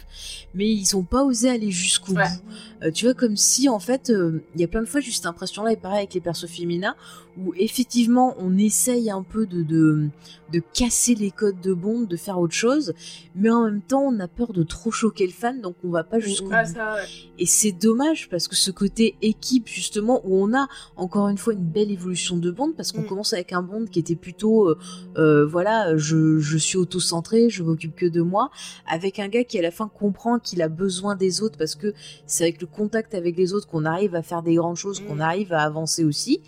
mais 0.53 0.69
ils 0.69 0.95
ont 0.95 1.03
pas 1.03 1.23
osé 1.23 1.49
aller 1.49 1.71
jusqu'au 1.71 2.13
Ouais. 2.13 2.23
bout. 2.23 2.85
Euh, 2.85 2.91
tu 2.91 3.05
vois, 3.05 3.13
comme 3.15 3.35
si 3.37 3.69
en 3.69 3.79
fait, 3.79 4.09
euh, 4.11 4.43
il 4.55 4.61
y 4.61 4.63
a 4.63 4.67
plein 4.67 4.81
de 4.81 4.87
fois 4.87 4.99
juste 4.99 5.17
cette 5.17 5.25
impression-là, 5.25 5.71
et 5.73 5.77
pareil 5.77 5.99
avec 5.99 6.13
les 6.13 6.21
persos 6.21 6.45
féminins, 6.47 6.95
où 7.37 7.53
effectivement 7.57 8.35
on 8.39 8.57
essaye 8.57 9.09
un 9.09 9.23
peu 9.23 9.45
de, 9.45 9.63
de, 9.63 10.09
de 10.51 10.61
casser 10.73 11.15
les 11.15 11.31
codes 11.31 11.61
de 11.61 11.73
Bond, 11.73 12.01
de 12.01 12.17
faire 12.17 12.37
autre 12.39 12.53
chose, 12.53 12.93
mais 13.35 13.49
en 13.49 13.63
même 13.63 13.81
temps 13.81 14.01
on 14.01 14.19
a 14.19 14.27
peur 14.27 14.51
de 14.51 14.63
trop 14.63 14.91
choquer 14.91 15.25
le 15.25 15.31
fan, 15.31 15.61
donc 15.61 15.75
on 15.83 15.89
va 15.89 16.03
pas 16.03 16.19
jusqu'au 16.19 16.49
Ah, 16.51 16.65
bout. 16.65 16.73
ça, 16.73 16.95
ouais. 16.95 17.01
Et 17.39 17.45
c'est 17.45 17.71
dommage 17.71 18.27
parce 18.29 18.47
que 18.49 18.55
ce 18.55 18.69
côté 18.69 19.15
équipe, 19.21 19.67
justement, 19.67 20.21
où 20.25 20.35
on 20.43 20.53
a 20.53 20.67
encore 20.97 21.29
une 21.29 21.37
fois 21.37 21.53
une 21.53 21.63
belle 21.63 21.89
évolution 21.89 22.35
de 22.37 22.51
Bond, 22.51 22.73
parce 22.75 22.91
qu'on 22.91 23.01
Mm. 23.01 23.07
commence 23.07 23.33
avec 23.33 23.53
un 23.53 23.61
Bond 23.61 23.85
qui 23.85 23.99
était 23.99 24.15
plutôt, 24.15 24.50
euh, 24.69 24.77
euh, 25.17 25.45
voilà, 25.45 25.95
je, 25.97 26.39
je 26.39 26.57
suis 26.57 26.77
auto-centré, 26.77 27.49
je 27.49 27.63
m'occupe 27.63 27.95
que 27.95 28.05
de 28.05 28.21
moi, 28.21 28.49
avec 28.87 29.19
un 29.19 29.27
gars 29.27 29.43
qui 29.43 29.57
à 29.57 29.61
la 29.61 29.71
fin 29.71 29.87
comprend 29.87 30.39
qu'il 30.39 30.61
a 30.61 30.69
besoin 30.69 31.15
des 31.15 31.41
autres, 31.41 31.57
parce 31.57 31.75
que 31.75 31.93
c'est 32.25 32.43
avec 32.43 32.61
le 32.61 32.67
contact 32.67 33.13
avec 33.13 33.35
les 33.37 33.53
autres 33.53 33.67
qu'on 33.67 33.85
arrive 33.85 34.15
à 34.15 34.21
faire 34.23 34.41
des 34.43 34.55
grandes 34.55 34.77
choses, 34.77 34.99
qu'on 34.99 35.15
Mm. 35.15 35.21
arrive 35.21 35.53
à 35.53 35.61
avancer 35.63 36.03
aussi. 36.03 36.41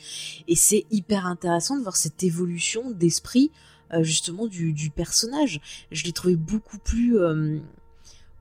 Et 0.47 0.55
c'est 0.55 0.85
hyper 0.91 1.25
intéressant 1.25 1.77
de 1.77 1.81
voir 1.83 1.95
cette 1.95 2.21
évolution 2.23 2.91
d'esprit, 2.91 3.51
euh, 3.93 4.03
justement, 4.03 4.47
du, 4.47 4.73
du 4.73 4.89
personnage. 4.89 5.59
Je 5.91 6.03
l'ai 6.05 6.11
trouvé 6.13 6.35
beaucoup 6.35 6.77
plus. 6.79 7.17
euh, 7.19 7.57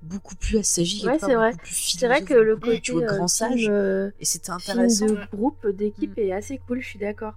beaucoup 0.04 0.34
plus 0.34 0.58
assagi, 0.58 1.06
Ouais, 1.06 1.16
c'est 1.20 1.36
vrai. 1.36 1.52
C'est 1.70 2.08
vrai 2.08 2.22
que 2.22 2.34
le 2.34 2.56
côté 2.56 2.80
tu 2.80 2.90
vois, 2.90 3.02
grand 3.06 3.28
sage. 3.28 3.66
euh, 3.68 4.10
Et 4.18 4.24
c'était 4.24 4.46
film 4.58 4.80
intéressant. 4.80 5.06
de 5.06 5.16
groupe, 5.30 5.64
d'équipe 5.68 6.16
Mm. 6.16 6.20
est 6.20 6.32
assez 6.32 6.58
cool, 6.66 6.80
je 6.80 6.88
suis 6.88 6.98
d'accord. 6.98 7.34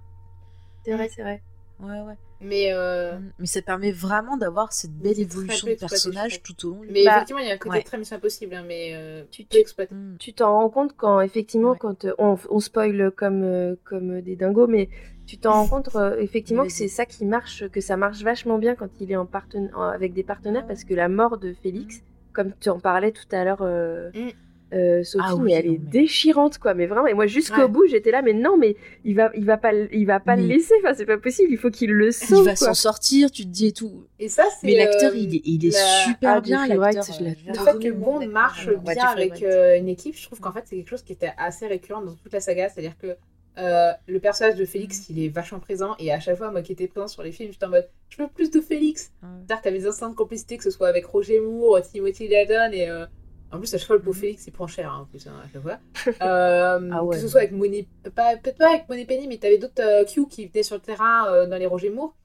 C'est 0.83 0.93
vrai, 0.93 1.07
c'est 1.15 1.21
vrai. 1.21 1.43
Ouais, 1.79 1.99
ouais. 2.01 2.13
Mais, 2.41 2.71
euh, 2.73 3.17
Mm. 3.17 3.31
Mais 3.39 3.45
ça 3.45 3.61
permet 3.61 3.91
vraiment 3.91 4.37
d'avoir 4.37 4.71
cette 4.73 4.91
belle 4.93 5.19
évolution 5.19 5.67
de 5.67 5.73
personnage 5.75 6.41
tout 6.43 6.67
au 6.67 6.71
long. 6.73 6.81
du 6.81 6.87
mais 6.91 7.03
Bah, 7.05 7.15
effectivement, 7.15 7.41
il 7.41 7.47
y 7.47 7.51
a 7.51 7.53
un 7.53 7.57
côté 7.57 7.77
ouais. 7.77 7.83
très 7.83 7.97
Mission 7.97 8.15
Impossible, 8.17 8.53
hein, 8.55 8.63
mais 8.67 8.91
euh, 8.93 9.23
Tu-. 9.31 9.43
Mm. 9.91 10.15
Tu 10.19 10.33
t'en 10.33 10.53
rends 10.53 10.69
compte 10.69 10.95
quand, 10.95 11.19
effectivement, 11.21 11.71
Ouais. 11.71 11.77
quand 11.79 12.05
euh, 12.05 12.13
on, 12.17 12.37
on 12.49 12.59
spoil 12.59 13.11
comme, 13.11 13.43
euh, 13.43 13.75
comme 13.83 14.21
des 14.21 14.35
dingos, 14.35 14.67
mais 14.67 14.89
tu 15.25 15.37
t'en 15.37 15.53
rends 15.53 15.67
compte, 15.67 15.95
euh, 15.95 16.17
effectivement, 16.19 16.63
que 16.63 16.71
c'est 16.71 16.87
ça 16.87 17.05
qui 17.05 17.25
marche, 17.25 17.67
que 17.69 17.81
ça 17.81 17.97
marche 17.97 18.21
vachement 18.21 18.57
bien 18.57 18.75
quand 18.75 18.89
il 18.99 19.11
est 19.11 19.15
en 19.15 19.25
parten- 19.25 19.71
en- 19.75 19.81
avec 19.81 20.13
des 20.13 20.23
partenaires, 20.23 20.67
parce 20.67 20.83
que 20.83 20.93
la 20.93 21.09
mort 21.09 21.37
de 21.37 21.53
Félix, 21.53 22.01
comme 22.31 22.53
tu 22.59 22.69
en 22.69 22.79
parlais 22.79 23.11
tout 23.11 23.27
à 23.31 23.43
l'heure, 23.43 23.61
euh, 23.61 24.11
Mm. 24.13 24.29
Euh, 24.73 25.03
Sophie, 25.03 25.25
Ah 25.27 25.35
oui, 25.35 25.41
mais 25.45 25.51
elle 25.53 25.67
non, 25.67 25.73
est 25.73 25.77
mais- 25.77 25.89
déchirante, 25.91 26.57
quoi. 26.57 26.73
Mais 26.73 26.85
vraiment, 26.87 27.07
et 27.07 27.13
moi, 27.13 27.27
jusqu'au 27.27 27.61
Ouais. 27.61 27.67
bout, 27.67 27.85
j'étais 27.87 28.11
là, 28.11 28.21
mais 28.21 28.33
non, 28.33 28.57
mais 28.57 28.75
il 29.03 29.15
va, 29.15 29.29
il 29.35 29.45
va 29.45 29.57
pas, 29.57 29.71
le- 29.71 29.93
il 29.95 30.05
va 30.05 30.19
pas 30.19 30.35
le 30.35 30.43
laisser, 30.43 30.73
enfin, 30.83 30.93
c'est 30.95 31.05
pas 31.05 31.17
possible, 31.17 31.49
il 31.51 31.57
faut 31.57 31.69
qu'il 31.69 31.91
le 31.91 32.07
Il 32.07 32.13
sauve, 32.13 32.45
va 32.45 32.55
quoi. 32.55 32.67
s'en 32.67 32.73
sortir, 32.73 33.31
tu 33.31 33.43
te 33.43 33.49
dis 33.49 33.67
et 33.67 33.71
tout. 33.71 34.05
Et 34.19 34.27
ça, 34.27 34.43
c'est. 34.59 34.67
Mais 34.67 34.75
l'acteur, 34.75 35.11
euh, 35.11 35.17
il 35.17 35.35
est, 35.35 35.41
il 35.45 35.65
est 35.67 35.69
la- 35.73 36.03
super 36.05 36.29
Ah, 36.37 36.41
bien. 36.41 36.67
Wright, 36.77 36.97
je 37.05 37.23
euh, 37.23 37.29
Le 37.47 37.53
fait 37.53 37.79
que 37.79 37.91
Bond 37.91 38.25
marche 38.27 38.67
euh, 38.67 38.77
bien 38.77 39.05
avec 39.07 39.41
euh, 39.43 39.77
une 39.77 39.87
équipe, 39.87 40.15
je 40.17 40.23
trouve 40.25 40.39
qu'en 40.39 40.51
fait 40.51 40.63
c'est 40.65 40.75
quelque 40.77 40.89
chose 40.89 41.03
qui 41.03 41.13
était 41.13 41.31
assez 41.37 41.67
récurrent 41.67 42.01
dans 42.01 42.15
toute 42.15 42.33
la 42.33 42.39
saga, 42.39 42.67
c'est-à-dire 42.69 42.97
que 42.97 43.15
euh, 43.57 43.91
le 44.07 44.19
personnage 44.19 44.55
de 44.55 44.65
Félix 44.65 45.07
il 45.09 45.23
est 45.23 45.29
vachement 45.29 45.59
présent 45.59 45.95
et 45.97 46.11
à 46.11 46.19
chaque 46.19 46.37
fois 46.37 46.51
moi 46.51 46.61
qui 46.61 46.73
étais 46.73 46.87
présent 46.87 47.07
sur 47.07 47.23
les 47.23 47.31
films 47.31 47.51
j'étais 47.53 47.65
en 47.65 47.69
mode 47.69 47.87
je 48.09 48.21
veux 48.21 48.27
plus 48.27 48.51
de 48.51 48.59
Félix. 48.59 49.13
Ouais. 49.23 49.29
C'est-à-dire 49.37 49.57
que 49.59 49.63
t'avais 49.63 49.79
des 49.79 49.87
instants 49.87 50.09
de 50.09 50.15
complicité 50.15 50.57
que 50.57 50.63
ce 50.63 50.71
soit 50.71 50.89
avec 50.89 51.05
Roger 51.05 51.39
Moore, 51.39 51.81
Timothy 51.81 52.27
Dalton 52.27 52.73
et 52.73 52.89
euh, 52.89 53.05
en 53.51 53.57
plus 53.59 53.73
à 53.73 53.77
chaque 53.77 53.87
fois 53.87 53.95
le 53.95 54.01
pauvre 54.01 54.15
Mhm. 54.15 54.21
Félix 54.21 54.47
il 54.47 54.51
prend 54.51 54.67
cher 54.67 54.91
hein, 54.91 55.01
en 55.01 55.05
plus 55.05 55.25
hein, 55.27 55.33
à 55.43 55.47
chaque 55.51 55.61
fois. 55.61 55.79
Euh, 56.21 56.89
Ah 56.91 57.03
ouais. 57.03 57.15
Que 57.15 57.21
ce 57.21 57.27
soit 57.27 57.41
avec 57.41 57.51
Money, 57.51 57.87
pas- 58.15 58.35
peut-être 58.37 58.57
pas 58.57 58.69
avec 58.69 58.89
Money 58.89 59.05
Penny 59.05 59.27
mais 59.27 59.37
t'avais 59.37 59.57
d'autres 59.57 59.81
euh, 59.81 60.03
Q 60.05 60.27
qui 60.27 60.47
venaient 60.47 60.63
sur 60.63 60.75
le 60.75 60.81
terrain 60.81 61.27
euh, 61.27 61.45
dans 61.47 61.57
les 61.57 61.65
Roger 61.65 61.89
Moore. 61.89 62.15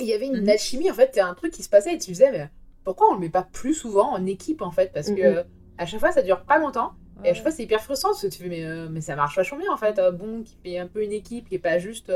Il 0.00 0.06
y 0.06 0.12
avait 0.12 0.26
une 0.26 0.40
Mhm. 0.42 0.48
alchimie 0.48 0.90
en 0.90 0.94
fait, 0.94 1.10
c'est 1.14 1.20
un 1.20 1.34
truc 1.34 1.52
qui 1.52 1.62
se 1.62 1.68
passait 1.68 1.94
et 1.94 1.98
tu 1.98 2.10
disais 2.10 2.30
mais 2.32 2.50
pourquoi 2.84 3.10
on 3.10 3.14
le 3.14 3.20
met 3.20 3.30
pas 3.30 3.42
plus 3.50 3.74
souvent 3.74 4.12
en 4.12 4.26
équipe 4.26 4.62
en 4.62 4.70
fait? 4.70 4.92
Parce 4.92 5.10
que 5.10 5.40
Mhm. 5.40 5.44
à 5.78 5.86
chaque 5.86 6.00
fois 6.00 6.12
ça 6.12 6.22
dure 6.22 6.42
pas 6.44 6.58
longtemps 6.58 6.92
et 7.24 7.30
à 7.30 7.34
chaque 7.34 7.42
fois 7.44 7.50
c'est 7.52 7.62
hyper 7.62 7.80
frustrant 7.82 8.10
parce 8.10 8.22
que 8.22 8.26
tu 8.26 8.42
fais 8.42 8.48
mais, 8.48 8.88
mais 8.90 9.00
ça 9.00 9.16
marche 9.16 9.36
vachement 9.36 9.58
bien 9.58 9.72
en 9.72 9.76
fait 9.78 9.98
bon 10.12 10.42
qui 10.42 10.56
fait 10.62 10.78
un 10.78 10.86
peu 10.86 11.02
une 11.02 11.12
équipe 11.12 11.48
qui 11.48 11.54
est 11.54 11.58
pas 11.58 11.78
juste 11.78 12.12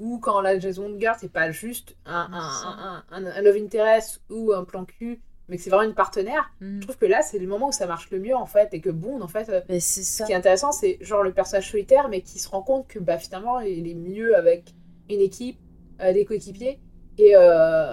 ou 0.00 0.18
quand 0.18 0.40
la 0.40 0.58
Jason 0.58 0.98
Girl 0.98 1.14
c'est 1.20 1.30
pas 1.32 1.52
juste 1.52 1.96
un, 2.06 2.28
un, 2.32 3.04
un, 3.12 3.24
un, 3.24 3.26
un 3.26 3.40
love 3.42 3.56
interest 3.56 4.20
ou 4.30 4.52
un 4.52 4.64
plan 4.64 4.84
cul 4.84 5.20
mais 5.48 5.56
que 5.56 5.62
c'est 5.62 5.70
vraiment 5.70 5.88
une 5.88 5.94
partenaire 5.94 6.50
Mm. 6.60 6.76
je 6.80 6.86
trouve 6.86 6.96
que 6.96 7.06
là 7.06 7.22
c'est 7.22 7.38
le 7.38 7.46
moment 7.46 7.68
où 7.68 7.72
ça 7.72 7.86
marche 7.86 8.10
le 8.10 8.18
mieux 8.20 8.34
en 8.36 8.46
fait 8.46 8.72
et 8.74 8.80
que 8.80 8.90
Bond 8.90 9.20
en 9.20 9.28
fait 9.28 9.48
euh, 9.48 9.60
Mais 9.68 9.80
c'est 9.80 10.02
ce 10.02 10.24
qui 10.24 10.32
est 10.32 10.34
intéressant 10.34 10.72
c'est 10.72 10.98
genre 11.00 11.22
le 11.22 11.32
personnage 11.32 11.70
solitaire 11.70 12.08
mais 12.08 12.20
qui 12.22 12.38
se 12.38 12.48
rend 12.48 12.62
compte 12.62 12.86
que 12.88 12.98
bah 12.98 13.18
finalement 13.18 13.60
il 13.60 13.88
est 13.88 13.94
mieux 13.94 14.36
avec 14.36 14.74
une 15.10 15.20
équipe 15.20 15.58
euh, 16.00 16.12
des 16.12 16.24
coéquipiers 16.24 16.80
et, 17.18 17.32
euh, 17.36 17.92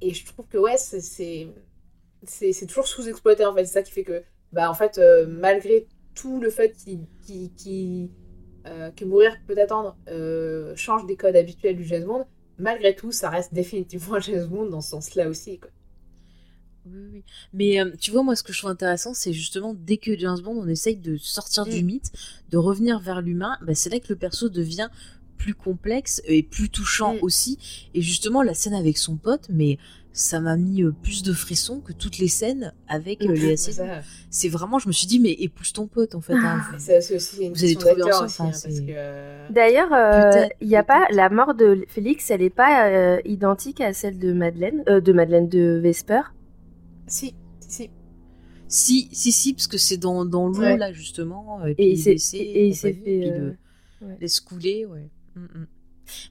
et 0.00 0.12
je 0.12 0.24
trouve 0.26 0.46
que 0.48 0.58
ouais 0.58 0.76
c'est- 0.76 1.00
c'est 1.00 1.48
c'est 2.24 2.52
c'est 2.52 2.66
toujours 2.66 2.86
sous-exploité 2.86 3.44
en 3.46 3.54
fait 3.54 3.64
c'est 3.64 3.72
ça 3.74 3.82
qui 3.82 3.92
fait 3.92 4.04
que 4.04 4.22
bah 4.52 4.68
en 4.70 4.74
fait 4.74 4.98
euh, 4.98 5.26
malgré 5.26 5.86
tout 6.14 6.40
le 6.40 6.50
fait 6.50 6.72
qu'il 6.72 7.06
qu'il- 7.24 7.52
qu'il, 7.54 8.10
que 8.96 9.04
mourir 9.04 9.36
peut 9.46 9.56
attendre 9.58 9.96
change 10.76 11.06
des 11.06 11.16
codes 11.16 11.36
habituels 11.36 11.76
du 11.76 11.84
James 11.84 12.04
Bond 12.04 12.26
malgré 12.58 12.94
tout 12.94 13.10
ça 13.12 13.30
reste 13.30 13.54
définitivement 13.54 14.16
un 14.16 14.20
James 14.28 14.44
Bond 14.46 14.66
dans 14.66 14.80
ce 14.82 14.90
sens 14.90 15.14
là 15.14 15.28
aussi 15.28 15.58
quoi. 15.58 15.70
Oui, 16.86 17.00
oui. 17.12 17.24
Mais 17.52 17.80
euh, 17.80 17.90
tu 18.00 18.10
vois, 18.10 18.22
moi, 18.22 18.34
ce 18.36 18.42
que 18.42 18.52
je 18.52 18.58
trouve 18.58 18.70
intéressant, 18.70 19.12
c'est 19.14 19.32
justement 19.32 19.74
dès 19.74 19.96
que 19.98 20.16
James 20.18 20.38
Bond, 20.42 20.56
on 20.56 20.68
essaye 20.68 20.96
de 20.96 21.16
sortir 21.16 21.64
du 21.66 21.82
Mm. 21.82 21.86
mythe, 21.86 22.12
de 22.50 22.56
revenir 22.56 22.98
vers 23.00 23.20
l'humain, 23.20 23.56
bah, 23.62 23.74
c'est 23.74 23.90
là 23.90 23.98
que 24.00 24.06
le 24.08 24.16
perso 24.16 24.48
devient 24.48 24.88
plus 25.36 25.54
complexe 25.54 26.20
et 26.26 26.42
plus 26.42 26.68
touchant 26.70 27.14
Mm. 27.14 27.18
aussi. 27.22 27.58
Et 27.94 28.02
justement, 28.02 28.42
la 28.42 28.54
scène 28.54 28.74
avec 28.74 28.98
son 28.98 29.16
pote, 29.16 29.46
mais 29.50 29.78
ça 30.12 30.40
m'a 30.40 30.56
mis 30.56 30.82
euh, 30.82 30.90
plus 31.02 31.22
de 31.22 31.32
frissons 31.32 31.80
que 31.80 31.92
toutes 31.92 32.18
les 32.18 32.26
scènes 32.28 32.72
avec 32.88 33.22
euh, 33.22 33.36
Seydoux. 33.56 33.56
Ça, 33.84 34.02
C'est 34.28 34.48
vraiment, 34.48 34.78
je 34.78 34.88
me 34.88 34.92
suis 34.92 35.06
dit, 35.06 35.20
mais 35.20 35.30
épouse 35.32 35.72
ton 35.72 35.86
pote 35.86 36.14
en 36.14 36.20
fait. 36.20 36.32
hein. 36.34 36.60
mais 36.72 36.78
ça, 36.78 37.00
c'est 37.00 37.14
aussi 37.14 37.44
une 37.44 37.52
Vous 37.52 37.62
allez 37.62 37.74
question 37.76 37.94
trouver 37.94 38.12
ensemble, 38.12 38.54
hein, 38.54 38.86
que, 39.48 39.52
D'ailleurs, 39.52 39.92
euh, 39.92 40.46
il 40.60 40.68
y 40.68 40.76
a 40.76 40.82
pas 40.82 41.06
la 41.10 41.28
mort 41.30 41.54
de 41.54 41.84
Félix, 41.88 42.30
elle 42.30 42.42
est 42.42 42.50
pas 42.50 42.88
euh, 42.88 43.20
identique 43.24 43.80
à 43.80 43.92
celle 43.92 44.18
de 44.18 44.32
Madeleine, 44.32 44.82
euh, 44.88 45.00
de 45.00 45.12
Madeleine 45.12 45.48
de 45.48 45.78
Vesper. 45.82 46.22
Si, 47.10 47.34
si, 47.68 47.90
si. 48.68 49.08
Si, 49.12 49.32
si, 49.32 49.52
parce 49.52 49.66
que 49.66 49.78
c'est 49.78 49.96
dans, 49.96 50.24
dans 50.24 50.46
l'eau 50.48 50.60
Ouais. 50.60 50.76
là 50.76 50.92
justement. 50.92 51.64
Et, 51.66 51.70
Et 51.72 51.74
puis 51.74 51.84
il 51.92 51.98
s'est- 52.20 52.36
et 52.38 52.68
il 52.68 52.76
s'est 52.76 52.92
fait, 52.92 53.00
puis 53.00 53.28
euh, 53.30 53.50
ouais. 54.02 54.16
laisse 54.20 54.38
couler, 54.40 54.86
ouais. 54.86 55.10
Mm, 55.34 55.40
mm. 55.42 55.66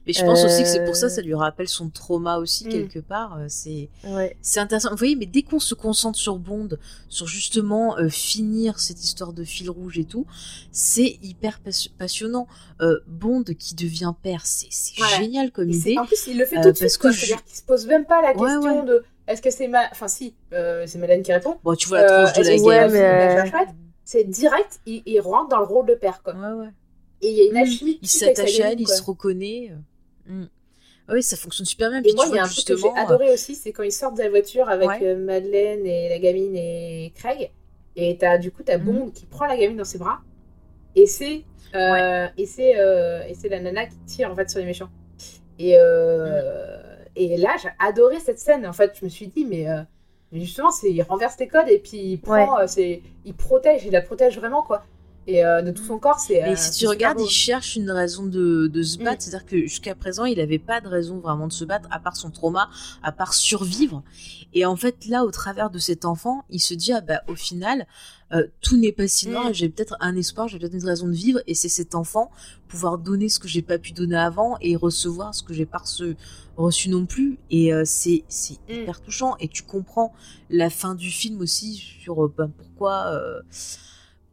Mais 0.06 0.12
je 0.12 0.22
pense 0.22 0.44
aussi 0.44 0.62
que 0.62 0.68
c'est 0.68 0.84
pour 0.84 0.94
ça, 0.94 1.06
Euh. 1.06 1.08
ça 1.08 1.22
lui 1.22 1.32
rappelle 1.34 1.66
son 1.68 1.88
trauma 1.88 2.36
aussi 2.38 2.66
Mm. 2.66 2.68
quelque 2.70 2.98
part. 2.98 3.36
euh, 3.38 3.46
C'est 3.48 3.88
Ouais. 4.04 4.36
intéressant. 4.56 4.90
Vous 4.90 4.96
voyez, 4.96 5.16
mais 5.16 5.24
dès 5.26 5.42
qu'on 5.42 5.58
se 5.58 5.74
concentre 5.74 6.18
sur 6.18 6.38
Bond, 6.38 6.68
sur 7.08 7.26
justement 7.26 7.96
euh, 7.98 8.08
finir 8.10 8.78
cette 8.78 9.02
histoire 9.02 9.32
de 9.34 9.42
fil 9.44 9.68
rouge 9.70 9.98
et 9.98 10.04
tout, 10.04 10.26
c'est 10.70 11.18
hyper 11.22 11.60
pas- 11.60 11.70
passionnant. 11.98 12.46
Euh, 12.82 13.00
Bond 13.06 13.44
qui 13.58 13.74
devient 13.74 14.12
père, 14.22 14.44
c'est 14.46 14.68
génial 15.18 15.50
comme 15.50 15.70
Et 15.70 15.76
idée. 15.76 15.98
En 15.98 16.04
plus, 16.06 16.26
il 16.26 16.38
le 16.38 16.44
fait 16.46 16.56
Euh, 16.58 16.62
tout 16.62 16.72
de 16.72 16.78
parce 16.78 16.92
suite, 16.92 16.96
que 16.96 17.00
quoi. 17.02 17.10
je- 17.12 17.26
qu'il 17.46 17.56
se 17.56 17.62
pose 17.62 17.86
même 17.86 18.04
pas 18.06 18.20
la 18.22 18.34
Ouais, 18.36 18.48
question 18.52 18.80
ouais. 18.80 18.86
de 18.86 19.02
est-ce 19.32 19.42
que 19.42 19.50
c'est 19.50 19.68
ma. 19.68 19.88
Enfin, 19.90 20.08
si, 20.08 20.34
euh, 20.52 20.84
c'est 20.86 20.98
Madeleine 20.98 21.22
qui 21.22 21.32
répond. 21.32 21.56
Bon, 21.64 21.74
tu 21.74 21.88
vois 21.88 22.02
la 22.02 22.22
Euh, 22.22 22.26
tronche 22.32 22.44
de 22.46 22.50
la 22.50 22.62
ouais, 22.62 22.88
mais, 22.88 23.44
euh, 23.44 23.50
C'est 24.04 24.24
direct, 24.24 24.80
il, 24.86 25.02
il 25.06 25.20
rentre 25.20 25.48
dans 25.48 25.58
le 25.60 25.64
rôle 25.66 25.86
de 25.86 25.94
père, 25.94 26.22
quoi. 26.22 26.34
Ouais, 26.34 26.52
ouais. 26.64 26.70
Et 27.22 27.28
il 27.30 27.36
y 27.36 27.40
a 27.42 27.44
une 27.46 27.52
Mm. 27.54 27.56
alchimie. 27.56 27.98
Il 28.02 28.08
s'attache 28.08 28.60
à 28.60 28.72
elle, 28.72 28.80
il 28.80 28.88
se 28.88 29.02
reconnaît. 29.02 29.72
Mm. 30.26 30.44
Oui, 31.12 31.22
ça 31.22 31.36
fonctionne 31.36 31.66
super 31.66 31.90
bien. 31.90 31.98
Et 32.00 32.02
Puis 32.02 32.12
moi, 32.14 32.26
il 32.28 32.34
y 32.34 32.38
a 32.38 32.44
un 32.44 32.48
truc 32.48 32.64
que 32.64 32.76
j'ai 32.76 32.88
adoré 32.96 33.32
aussi, 33.32 33.54
c'est 33.56 33.72
quand 33.72 33.82
ils 33.82 33.90
sortent 33.92 34.16
de 34.16 34.22
la 34.22 34.30
voiture 34.30 34.68
avec 34.68 34.88
Ouais. 34.88 35.14
Madeleine 35.16 35.84
et 35.86 36.08
la 36.08 36.18
gamine 36.18 36.54
et 36.56 37.12
Craig. 37.16 37.50
Et 37.96 38.16
t'as, 38.16 38.38
du 38.38 38.52
coup, 38.52 38.62
t'as 38.62 38.78
Mhm. 38.78 38.84
Bond 38.84 39.10
qui 39.10 39.26
prend 39.26 39.46
la 39.46 39.56
gamine 39.56 39.76
dans 39.76 39.84
ses 39.84 39.98
bras. 39.98 40.20
Et 40.94 41.06
c'est, 41.06 41.42
euh, 41.74 42.26
et 42.38 42.46
c'est, 42.46 42.78
euh, 42.78 43.22
et 43.28 43.34
c'est 43.34 43.48
la 43.48 43.60
nana 43.60 43.86
qui 43.86 43.96
tire 44.06 44.30
en 44.30 44.34
fait 44.36 44.48
sur 44.48 44.60
les 44.60 44.64
méchants. 44.66 44.88
Et, 45.58 45.74
euh, 45.76 46.80
et 47.20 47.36
là, 47.36 47.56
j'ai 47.62 47.68
adoré 47.78 48.18
cette 48.18 48.38
scène. 48.38 48.66
En 48.66 48.72
fait, 48.72 48.96
je 48.98 49.04
me 49.04 49.10
suis 49.10 49.26
dit, 49.28 49.44
mais, 49.44 49.68
euh, 49.68 49.82
mais 50.32 50.40
justement, 50.40 50.70
c'est, 50.70 50.90
il 50.90 51.02
renverse 51.02 51.38
les 51.38 51.48
codes 51.48 51.68
et 51.68 51.78
puis 51.78 51.98
il 51.98 52.20
prend, 52.20 52.58
euh, 52.58 52.66
c'est, 52.66 53.02
il 53.24 53.34
protège, 53.34 53.84
il 53.84 53.92
la 53.92 54.00
protège 54.00 54.38
vraiment 54.38 54.62
quoi. 54.62 54.82
Et 55.32 55.44
euh, 55.44 55.62
de 55.62 55.70
tout 55.70 55.84
son 55.84 55.98
corps, 56.00 56.18
c'est. 56.18 56.34
Et 56.34 56.44
euh, 56.44 56.56
si 56.56 56.72
tu 56.72 56.88
regardes, 56.88 57.20
il 57.20 57.28
cherche 57.30 57.76
une 57.76 57.90
raison 57.90 58.24
de, 58.26 58.66
de 58.66 58.82
se 58.82 58.98
Mm. 58.98 59.04
battre. 59.04 59.22
C'est-à-dire 59.22 59.46
que 59.46 59.58
jusqu'à 59.60 59.94
présent, 59.94 60.24
il 60.24 60.38
n'avait 60.38 60.58
pas 60.58 60.80
de 60.80 60.88
raison 60.88 61.18
vraiment 61.20 61.46
de 61.46 61.52
se 61.52 61.64
battre, 61.64 61.88
à 61.92 62.00
part 62.00 62.16
son 62.16 62.30
trauma, 62.30 62.68
à 63.02 63.12
part 63.12 63.32
survivre. 63.34 64.02
Et 64.54 64.64
en 64.66 64.74
fait, 64.74 65.06
là, 65.06 65.24
au 65.24 65.30
travers 65.30 65.70
de 65.70 65.78
cet 65.78 66.04
enfant, 66.04 66.42
il 66.50 66.58
se 66.58 66.74
dit, 66.74 66.92
ah 66.92 67.00
bah, 67.00 67.22
au 67.28 67.36
final, 67.36 67.86
euh, 68.32 68.46
tout 68.60 68.76
n'est 68.76 68.90
pas 68.90 69.06
si 69.06 69.28
noir, 69.28 69.50
Mm. 69.50 69.54
j'ai 69.54 69.68
peut-être 69.68 69.96
un 70.00 70.16
espoir, 70.16 70.48
j'ai 70.48 70.58
peut-être 70.58 70.74
une 70.74 70.84
raison 70.84 71.06
de 71.06 71.12
vivre, 71.14 71.40
et 71.46 71.54
c'est 71.54 71.68
cet 71.68 71.94
enfant, 71.94 72.32
pouvoir 72.66 72.98
donner 72.98 73.28
ce 73.28 73.38
que 73.38 73.46
j'ai 73.46 73.62
pas 73.62 73.78
pu 73.78 73.92
donner 73.92 74.16
avant, 74.16 74.56
et 74.60 74.74
recevoir 74.74 75.32
ce 75.34 75.44
que 75.44 75.54
j'ai 75.54 75.66
pas 75.66 75.78
reçu, 75.78 76.16
reçu 76.56 76.88
non 76.88 77.06
plus. 77.06 77.38
Et 77.50 77.72
euh, 77.72 77.84
c'est 77.86 78.24
Mm. 78.68 78.72
hyper 78.72 79.00
touchant, 79.00 79.36
et 79.38 79.46
tu 79.46 79.62
comprends 79.62 80.12
la 80.48 80.70
fin 80.70 80.96
du 80.96 81.10
film 81.10 81.40
aussi 81.40 81.76
sur 82.02 82.28
ben, 82.30 82.50
pourquoi... 82.58 83.04
euh, 83.14 83.40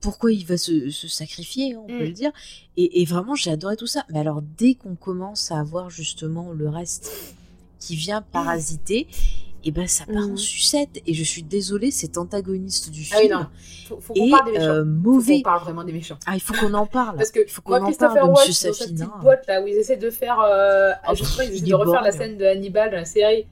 pourquoi 0.02 0.32
il 0.32 0.45
va 0.45 0.57
se, 0.57 0.90
se 0.90 1.07
sacrifier, 1.07 1.76
on 1.76 1.84
Mm. 1.86 1.98
peut 1.98 2.06
le 2.06 2.11
dire. 2.11 2.32
Et, 2.78 3.02
et 3.02 3.06
vraiment, 3.06 3.36
j'ai 3.36 3.52
adoré 3.52 3.76
tout 3.78 3.88
ça. 3.88 4.06
Mais 4.10 4.19
alors, 4.19 4.41
dès 4.57 4.76
qu'on 4.76 4.95
commence 4.95 5.52
à 5.52 5.60
avoir 5.60 5.90
justement 5.90 6.52
le 6.52 6.69
reste 6.69 7.11
qui 7.80 7.95
vient 7.95 8.22
parasiter, 8.22 9.07
et 9.64 9.72
ben 9.72 9.88
ça 9.88 10.06
part 10.06 10.28
Mm. 10.28 10.32
en 10.34 10.38
sucette. 10.38 11.02
Et 11.07 11.14
je 11.14 11.24
suis 11.24 11.44
désolée, 11.44 11.91
cet 11.91 12.18
antagoniste 12.18 12.90
du 12.91 13.06
Ah 13.11 13.15
oui, 13.18 13.22
film 13.28 13.40
non. 13.40 13.45
Faut, 13.88 13.99
faut 13.99 14.14
qu'on 14.14 14.26
est 14.28 14.30
parle 14.32 14.52
des 14.52 14.60
euh, 14.60 14.80
Faut 14.84 14.86
mauvais. 14.86 15.36
qu'on 15.38 15.41
parle 15.41 15.64
vraiment 15.64 15.84
des 15.84 15.94
méchants. 15.94 16.18
Ah, 16.26 16.36
il 16.36 16.41
faut 16.41 16.53
qu'on 16.53 16.74
en 16.74 16.86
parle. 16.86 17.18
Parce 17.18 17.32
que 17.32 17.40
il 17.41 17.49
faut 17.49 17.61
qu'on 17.64 17.74
en 17.82 17.86
Christopher 17.86 18.14
parle 18.15 18.28
de 18.28 18.40
Monsieur 18.48 18.53
Safin. 18.53 18.86
petite 18.86 19.02
hein. 19.02 19.11
boîte 19.22 19.45
là 19.48 19.61
où 19.61 19.68
ils 19.68 19.76
essaient 19.76 19.98
de 19.98 20.10
faire, 20.11 20.40
euh, 20.40 20.91
Oh, 21.10 21.15
justement, 21.15 21.44
ils 21.44 21.49
il 21.49 21.56
essaient 21.57 21.65
de 21.65 21.74
refaire 21.76 22.02
la 22.03 22.11
scène 22.11 22.38
de 22.38 22.45
Hannibal 22.45 22.91
dans 22.91 22.98
la 22.98 23.06
série. 23.06 23.45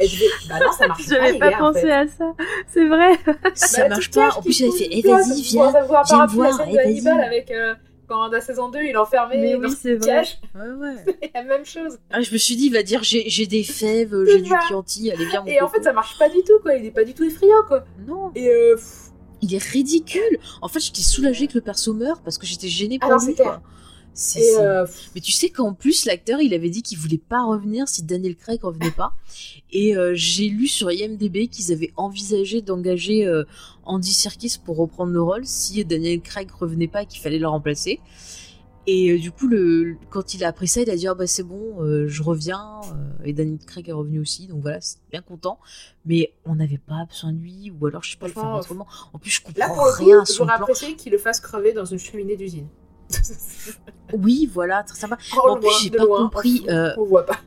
Et 0.00 0.06
je 0.08 0.18
vais, 0.18 0.24
bah 0.48 0.58
non, 0.64 0.72
ça 0.72 0.86
marche 0.88 1.04
pas, 1.08 1.14
J'avais 1.14 1.32
les 1.32 1.38
pas 1.38 1.50
gars, 1.50 1.56
en 1.56 1.72
pensé 1.72 1.80
fait. 1.82 1.92
à 1.92 2.06
ça. 2.08 2.32
C'est 2.66 2.86
vrai. 2.88 3.12
Ça 3.54 3.82
Bah, 3.82 3.88
marche 3.90 4.10
pas. 4.10 4.30
En 4.36 4.42
plus, 4.42 4.62
pousse, 4.62 4.78
fait, 4.78 4.88
eh, 4.90 5.02
vas-y, 5.02 5.42
viens. 5.42 5.70
Viens 5.70 5.72
par 5.72 5.82
me 5.88 5.92
rapport 5.92 6.14
à 6.14 6.18
la 6.18 6.26
voir, 6.26 6.60
eh, 6.68 6.74
vas-y. 6.74 7.08
avec, 7.08 7.50
euh, 7.50 7.74
quand 8.08 8.16
dans 8.28 8.32
la 8.32 8.40
saison 8.40 8.68
2, 8.70 8.80
il 8.82 8.90
est 8.90 8.96
enfermé 8.96 9.36
Mais 9.36 9.52
dans 9.58 9.68
oui, 9.68 9.76
c'est 9.80 9.94
vrai. 9.94 10.24
Ouais, 10.54 10.60
ouais. 10.80 10.94
C'est 11.22 11.30
la 11.34 11.42
même 11.44 11.64
chose. 11.64 11.98
Ah, 12.10 12.20
je 12.20 12.32
me 12.32 12.38
suis 12.38 12.56
dit, 12.56 12.66
il 12.66 12.72
va 12.72 12.82
dire, 12.82 13.00
j'ai 13.02 13.46
des 13.46 13.62
fèves, 13.64 14.14
j'ai 14.26 14.40
du. 14.40 14.50
Chianti, 14.66 15.10
allez, 15.12 15.26
viens, 15.26 15.40
mon 15.42 15.46
Et 15.46 15.60
en 15.60 15.68
fait, 15.68 15.82
ça 15.84 15.92
marche 15.92 16.18
pas 16.18 16.28
du 16.28 16.38
tout, 16.42 16.58
quoi. 16.62 16.74
Il 16.74 16.84
est 16.86 16.90
pas 16.90 17.04
du 17.04 17.14
tout 17.14 17.24
effrayant, 17.24 17.62
quoi. 17.66 17.84
Non. 18.06 18.32
Et 18.34 18.48
euh, 18.48 18.76
Il 19.42 19.54
est 19.54 19.62
ridicule. 19.62 20.38
En 20.62 20.68
fait, 20.68 20.80
j'étais 20.80 21.02
soulagée 21.02 21.46
que 21.46 21.54
le 21.54 21.60
perso 21.60 21.92
meure 21.94 22.20
parce 22.22 22.38
que 22.38 22.46
j'étais 22.46 22.68
gênée 22.68 22.98
Ah 23.02 23.06
pour 23.08 23.18
non, 23.18 23.24
lui. 23.26 23.34
c'est 23.36 23.42
quoi. 23.42 23.60
Euh, 24.36 24.86
Mais 25.14 25.20
tu 25.20 25.32
sais 25.32 25.50
qu'en 25.50 25.74
plus, 25.74 26.04
l'acteur, 26.04 26.40
il 26.40 26.54
avait 26.54 26.70
dit 26.70 26.82
qu'il 26.82 26.98
voulait 26.98 27.18
pas 27.18 27.44
revenir 27.44 27.88
si 27.88 28.02
Daniel 28.02 28.36
Craig 28.36 28.62
revenait 28.62 28.90
pas. 28.90 29.14
Et 29.70 29.96
euh, 29.96 30.12
j'ai 30.14 30.48
lu 30.48 30.66
sur 30.66 30.90
IMDb 30.90 31.48
qu'ils 31.48 31.72
avaient 31.72 31.92
envisagé 31.96 32.62
d'engager 32.62 33.26
euh, 33.26 33.44
Andy 33.84 34.12
Serkis 34.12 34.56
pour 34.62 34.76
reprendre 34.76 35.12
le 35.12 35.22
rôle 35.22 35.44
si 35.44 35.84
Daniel 35.84 36.20
Craig 36.20 36.50
revenait 36.50 36.88
pas 36.88 37.02
et 37.02 37.06
qu'il 37.06 37.20
fallait 37.20 37.38
le 37.38 37.48
remplacer. 37.48 38.00
Et 38.90 39.18
du 39.18 39.30
coup, 39.30 39.46
le, 39.46 39.96
quand 40.08 40.32
il 40.32 40.42
a 40.44 40.48
appris 40.48 40.66
ça, 40.66 40.80
il 40.80 40.88
a 40.88 40.96
dit 40.96 41.06
ah 41.06 41.14
bah 41.14 41.26
c'est 41.26 41.42
bon, 41.42 42.06
je 42.06 42.22
reviens. 42.22 42.80
Et 43.22 43.34
Daniel 43.34 43.58
Craig 43.58 43.86
est 43.86 43.92
revenu 43.92 44.18
aussi, 44.18 44.46
donc 44.46 44.62
voilà, 44.62 44.80
c'est 44.80 44.96
bien 45.10 45.20
content. 45.20 45.58
Mais 46.06 46.32
on 46.46 46.54
n'avait 46.54 46.78
pas 46.78 47.04
besoin 47.06 47.34
de 47.34 47.38
lui, 47.38 47.70
ou 47.70 47.86
alors 47.86 48.02
je 48.02 48.12
sais 48.12 48.16
pas 48.16 48.28
le 48.28 48.32
faire 48.32 48.50
autrement. 48.50 48.86
En 49.12 49.18
plus, 49.18 49.30
je 49.30 49.42
là, 49.58 49.68
comprends 49.68 49.84
pour 49.90 50.04
le 50.04 50.04
rien 50.06 50.24
j'aurais 50.24 50.54
apprécié 50.54 50.96
qu'il 50.96 51.12
le 51.12 51.18
fasse 51.18 51.38
crever 51.38 51.74
dans 51.74 51.84
une 51.84 51.98
cheminée 51.98 52.36
d'usine. 52.36 52.66
Oui, 54.14 54.48
voilà, 54.52 54.82
très 54.84 54.96
sympa. 54.96 55.18
Oh, 55.36 55.50
en 55.50 55.56
plus, 55.60 55.68
j'ai 55.82 55.90
pas 55.90 56.04
loin, 56.04 56.22
compris, 56.30 56.62
on- 56.66 56.70
euh, 56.70 56.94
On 56.96 57.04
voit 57.04 57.26
pas. 57.26 57.40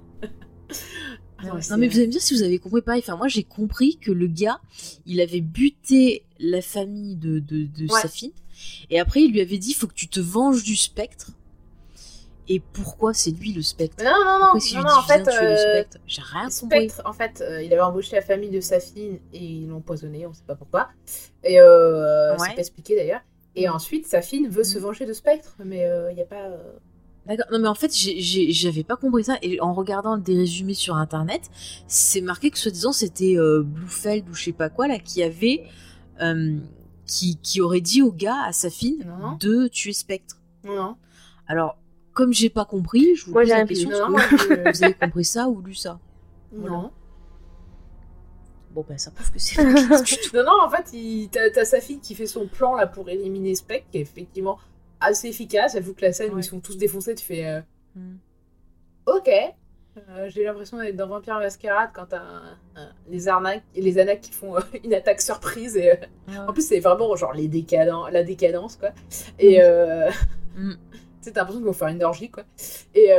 Non, 1.44 1.54
Ouais, 1.56 1.60
mais 1.78 1.88
vous 1.88 1.98
allez 1.98 2.06
me 2.08 2.12
dire 2.12 2.22
si 2.22 2.36
vous 2.36 2.44
avez 2.44 2.60
compris 2.60 2.84
pareil. 2.84 3.02
Enfin, 3.04 3.16
moi, 3.18 3.28
j'ai 3.28 3.44
compris 3.44 3.98
que 3.98 4.12
le 4.12 4.28
gars, 4.28 4.60
il 5.08 5.20
avait 5.22 5.42
buté 5.42 6.24
la 6.40 6.62
famille 6.62 7.16
de, 7.16 7.40
de, 7.40 7.66
de 7.66 7.92
Ouais. 7.92 8.00
sa 8.02 8.08
fille. 8.08 8.34
Et 8.92 9.00
après, 9.00 9.22
il 9.24 9.32
lui 9.32 9.42
avait 9.42 9.58
dit, 9.58 9.74
faut 9.74 9.88
que 9.88 9.96
tu 9.96 10.08
te 10.08 10.20
venges 10.20 10.62
du 10.64 10.76
spectre. 10.76 11.32
Et 12.48 12.60
pourquoi 12.60 13.14
c'est 13.16 13.32
lui 13.32 13.54
le 13.54 13.64
spectre? 13.64 14.04
Non, 14.04 14.12
non, 14.12 14.38
non, 14.40 14.46
Pourquoi 14.52 14.78
non, 14.78 14.84
non, 14.84 14.90
dit, 14.90 15.00
en 15.00 15.02
fait, 15.04 15.28
euh, 15.30 15.56
spectre? 15.58 15.98
J'ai 16.06 16.22
rien 16.22 16.44
compris. 16.44 16.90
Spectre, 16.90 17.02
en 17.06 17.14
fait, 17.14 17.42
euh, 17.42 17.64
il 17.64 17.72
avait 17.74 17.82
embauché 17.82 18.16
la 18.16 18.22
famille 18.22 18.50
de 18.52 18.62
sa 18.62 18.80
fille 18.80 19.20
et 19.34 19.44
ils 19.44 19.68
l'ont 19.68 19.78
empoisonné, 19.78 20.28
on 20.28 20.34
sait 20.34 20.44
pas 20.46 20.56
pourquoi. 20.56 20.90
Et 21.44 21.60
euh, 21.60 22.34
Ouais. 22.34 22.38
c'est 22.50 22.54
pas 22.56 22.60
expliqué 22.62 22.96
d'ailleurs. 22.96 23.22
Et 23.56 23.68
ensuite, 23.70 24.08
sa 24.08 24.22
fille 24.22 24.48
veut 24.48 24.64
se 24.64 24.78
Mhm. 24.78 24.84
venger 24.86 25.06
de 25.06 25.14
Spectre, 25.14 25.56
mais 25.64 25.86
il 26.12 26.16
n'y 26.16 26.22
a 26.22 26.26
pas. 26.26 26.46
euh, 26.50 26.58
D'accord. 27.28 27.46
Non, 27.52 27.60
mais 27.60 27.68
en 27.68 27.76
fait, 27.76 27.92
j'avais 27.94 28.84
pas 28.84 28.96
compris 28.96 29.26
ça. 29.26 29.38
Et 29.44 29.62
en 29.62 29.74
regardant 29.74 30.18
des 30.18 30.36
résumés 30.38 30.74
sur 30.74 30.96
internet, 30.96 31.50
c'est 31.88 32.22
marqué 32.22 32.50
que 32.50 32.58
soi-disant 32.58 32.94
c'était 32.94 33.36
euh, 33.38 33.62
Blufeld 33.64 34.28
ou 34.30 34.34
je 34.34 34.46
sais 34.46 34.52
pas 34.54 34.70
quoi, 34.70 34.88
là, 34.88 34.98
qui 35.00 35.22
avait. 35.24 35.64
euh, 36.22 36.58
qui, 37.08 37.36
qui 37.44 37.60
aurait 37.60 37.82
dit 37.82 38.02
au 38.02 38.12
gars, 38.14 38.44
à 38.46 38.54
sa 38.54 38.70
fille, 38.70 39.04
Non. 39.06 39.36
de 39.38 39.68
tuer 39.68 39.92
Spectre. 39.92 40.38
Non, 40.64 40.76
non. 40.76 40.96
Alors, 41.46 41.76
comme 42.14 42.32
j'ai 42.32 42.50
pas 42.50 42.64
compris, 42.64 43.16
je 43.16 43.26
vous 43.26 43.32
Moi, 43.34 43.42
pose 43.42 43.50
j'ai 43.50 43.56
la 43.58 43.66
question. 43.66 43.90
Non, 43.90 44.18
est-ce 44.18 44.32
non, 44.36 44.38
que 44.38 44.72
vous 44.78 44.84
avez 44.86 44.94
compris 44.94 45.26
ça 45.26 45.50
ou 45.50 45.62
lu 45.62 45.74
ça? 45.76 46.00
Voilà. 46.54 46.90
Non. 48.76 48.82
Bon, 48.82 48.86
ben, 48.88 48.98
ça 48.98 49.12
prouve 49.12 49.32
que 49.32 49.40
c'est. 49.40 49.64
Non, 50.34 50.44
non, 50.44 50.62
en 50.64 50.70
fait, 50.70 50.94
il... 50.94 51.30
t'as 51.30 51.50
t'as 51.50 51.66
sa 51.66 51.82
fille 51.82 52.00
qui 52.00 52.16
fait 52.16 52.28
son 52.28 52.48
plan 52.48 52.76
là 52.76 52.88
pour 52.88 53.10
éliminer 53.10 53.56
Spectre, 53.56 53.88
qui 53.92 53.98
est 53.98 54.02
effectivement 54.02 54.58
assez 55.00 55.28
efficace. 55.28 55.74
J'avoue 55.74 55.94
que 55.94 56.02
la 56.04 56.14
scène 56.14 56.32
où 56.32 56.36
Ouais. 56.36 56.42
ils 56.42 56.46
sont 56.46 56.60
tous 56.60 56.78
défoncés, 56.78 57.16
tu 57.16 57.26
fais 57.26 57.46
euh, 57.46 57.62
Hmm. 57.96 58.16
Ok. 59.06 59.30
Euh, 59.98 60.30
J'ai 60.30 60.46
l'impression 60.46 60.78
d'être 60.78 60.96
dans 60.96 61.08
Vampire 61.08 61.40
Masquerade 61.40 61.90
quand 61.94 62.06
t'as 62.06 62.24
les 63.10 63.28
arnaques, 63.28 63.64
les 63.76 64.00
anacs 64.00 64.22
qui 64.22 64.32
font 64.32 64.56
euh, 64.56 64.62
une 64.86 64.94
attaque 64.94 65.20
surprise. 65.22 65.76
Et, 65.76 65.92
euh, 65.92 65.96
en 66.48 66.54
plus, 66.54 66.66
c'est 66.66 66.80
vraiment 66.80 67.14
genre 67.18 67.34
les 67.34 67.50
décadents, 67.50 68.08
la 68.08 68.24
décadence 68.24 68.78
quoi. 68.78 68.92
Et 69.40 69.62
euh, 69.62 70.10
Mm. 70.56 70.74
t'as 71.24 71.32
l'impression 71.32 71.60
qu'ils 71.60 71.66
vont 71.66 71.74
faire 71.74 71.88
une 71.90 72.04
orgie 72.04 72.30
quoi. 72.30 72.44
Et 72.94 73.10